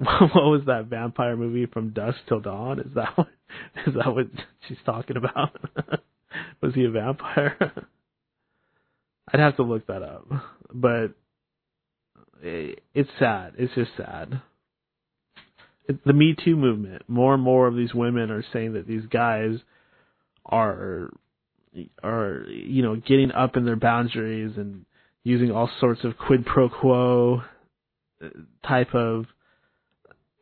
what 0.35 0.45
was 0.45 0.63
that 0.67 0.87
vampire 0.87 1.37
movie 1.37 1.67
from 1.67 1.91
Dusk 1.91 2.19
Till 2.29 2.41
Dawn? 2.41 2.81
Is 2.81 2.95
that 2.95 3.17
what 3.17 3.29
is 3.87 3.95
that 3.95 4.15
what 4.15 4.27
she's 4.67 4.79
talking 4.85 5.17
about? 5.17 5.57
was 6.63 6.75
he 6.75 6.85
a 6.85 6.91
vampire? 6.91 7.73
I'd 9.33 9.41
have 9.41 9.57
to 9.57 9.63
look 9.63 9.87
that 9.87 10.03
up, 10.03 10.27
but 10.73 11.13
it's 12.43 13.11
sad. 13.19 13.55
It's 13.59 13.75
just 13.75 13.91
sad 13.97 14.41
the 16.05 16.13
Me 16.13 16.35
Too 16.45 16.57
movement. 16.57 17.03
More 17.09 17.35
and 17.35 17.43
more 17.43 17.67
of 17.67 17.77
these 17.77 17.95
women 17.95 18.31
are 18.31 18.45
saying 18.53 18.75
that 18.75 18.87
these 18.87 19.07
guys 19.07 19.59
are 20.45 21.11
are 22.03 22.45
you 22.49 22.83
know 22.83 22.97
getting 22.97 23.31
up 23.33 23.57
in 23.57 23.65
their 23.65 23.77
boundaries 23.77 24.53
and 24.57 24.85
using 25.23 25.51
all 25.51 25.71
sorts 25.79 26.03
of 26.05 26.17
quid 26.17 26.45
pro 26.45 26.69
quo 26.69 27.43
type 28.67 28.95
of 28.95 29.27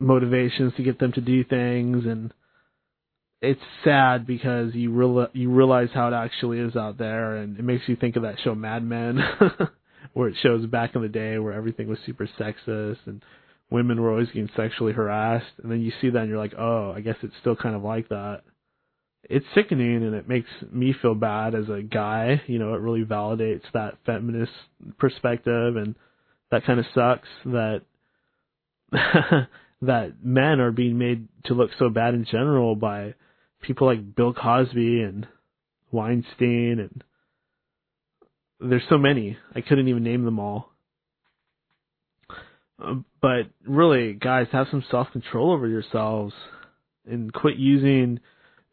motivations 0.01 0.73
to 0.77 0.83
get 0.83 0.99
them 0.99 1.13
to 1.13 1.21
do 1.21 1.45
things 1.45 2.05
and 2.07 2.33
it's 3.41 3.61
sad 3.85 4.27
because 4.27 4.75
you 4.75 4.91
real 4.91 5.29
you 5.33 5.51
realize 5.51 5.89
how 5.95 6.09
it 6.09 6.15
actually 6.15 6.59
is 6.59 6.75
out 6.77 6.99
there 6.99 7.37
and 7.37 7.59
it 7.59 7.65
makes 7.65 7.85
you 7.87 7.97
think 7.97 8.17
of 8.17 8.23
that 8.23 8.37
show 8.43 8.55
Mad 8.55 8.83
Men 8.83 9.19
where 10.13 10.29
it 10.29 10.37
shows 10.43 10.67
back 10.67 10.95
in 10.95 11.03
the 11.03 11.09
day 11.09 11.39
where 11.39 11.53
everything 11.53 11.89
was 11.89 11.99
super 12.05 12.29
sexist 12.39 12.99
and 13.07 13.23
women 13.71 14.01
were 14.01 14.11
always 14.11 14.29
getting 14.29 14.49
sexually 14.57 14.93
harassed, 14.93 15.53
and 15.63 15.71
then 15.71 15.81
you 15.81 15.93
see 16.01 16.11
that 16.11 16.21
and 16.21 16.29
you're 16.29 16.39
like, 16.39 16.55
oh, 16.59 16.93
I 16.95 17.01
guess 17.01 17.17
it's 17.23 17.35
still 17.41 17.57
kind 17.57 17.75
of 17.75 17.83
like 17.83 18.09
that. 18.09 18.43
It's 19.25 19.45
sickening 19.55 20.05
and 20.05 20.15
it 20.15 20.29
makes 20.29 20.49
me 20.73 20.95
feel 21.03 21.15
bad 21.15 21.55
as 21.55 21.69
a 21.69 21.83
guy. 21.83 22.41
You 22.47 22.59
know, 22.59 22.75
it 22.75 22.81
really 22.81 23.05
validates 23.05 23.65
that 23.75 23.99
feminist 24.07 24.53
perspective, 24.99 25.77
and 25.77 25.95
that 26.51 26.65
kind 26.65 26.81
of 26.81 26.87
sucks 26.95 27.29
that 27.45 27.83
that 29.83 30.25
men 30.25 30.61
are 30.61 30.73
being 30.73 30.99
made 30.99 31.29
to 31.45 31.55
look 31.55 31.71
so 31.79 31.89
bad 31.89 32.15
in 32.15 32.25
general 32.25 32.75
by 32.75 33.15
people 33.63 33.87
like 33.87 34.15
Bill 34.15 34.33
Cosby 34.33 35.01
and 35.03 35.27
Weinstein 35.91 36.81
and 36.81 37.05
there's 38.61 38.83
so 38.89 38.99
many. 38.99 39.37
I 39.55 39.61
couldn't 39.61 39.89
even 39.89 40.03
name 40.03 40.25
them 40.25 40.39
all. 40.39 40.73
Um, 42.81 43.05
but 43.21 43.51
really, 43.67 44.15
guys, 44.15 44.47
have 44.53 44.67
some 44.71 44.85
self 44.91 45.11
control 45.13 45.53
over 45.53 45.67
yourselves 45.67 46.35
and 47.09 47.33
quit 47.33 47.57
using 47.57 48.21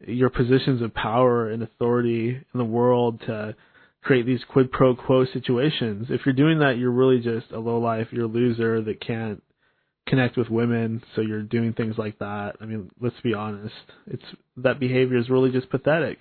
your 0.06 0.30
positions 0.30 0.82
of 0.82 0.94
power 0.94 1.50
and 1.50 1.64
authority 1.64 2.30
in 2.30 2.58
the 2.58 2.66
world 2.66 3.22
to 3.22 3.56
create 4.04 4.26
these 4.26 4.42
quid 4.48 4.72
pro 4.72 4.96
quo 4.96 5.26
situations. 5.26 6.08
If 6.10 6.22
you're 6.26 6.34
doing 6.36 6.60
that, 6.60 6.78
you're 6.78 6.92
really 6.92 7.20
just 7.20 7.52
a 7.52 7.60
low 7.60 7.80
life, 7.80 8.08
you're 8.12 8.26
a 8.26 8.28
loser 8.28 8.82
that 8.82 9.02
can't 9.02 9.42
connect 10.08 10.38
with 10.38 10.50
women, 10.50 11.04
so 11.16 11.22
you're 11.22 11.42
doing 11.42 11.74
things 11.74 11.98
like 11.98 12.20
that. 12.20 12.58
I 12.62 12.66
mean, 12.66 12.92
let's 13.02 13.20
be 13.24 13.34
honest. 13.34 13.74
It's 14.08 14.24
that 14.58 14.80
behavior 14.80 15.18
is 15.18 15.30
really 15.30 15.52
just 15.52 15.70
pathetic. 15.70 16.20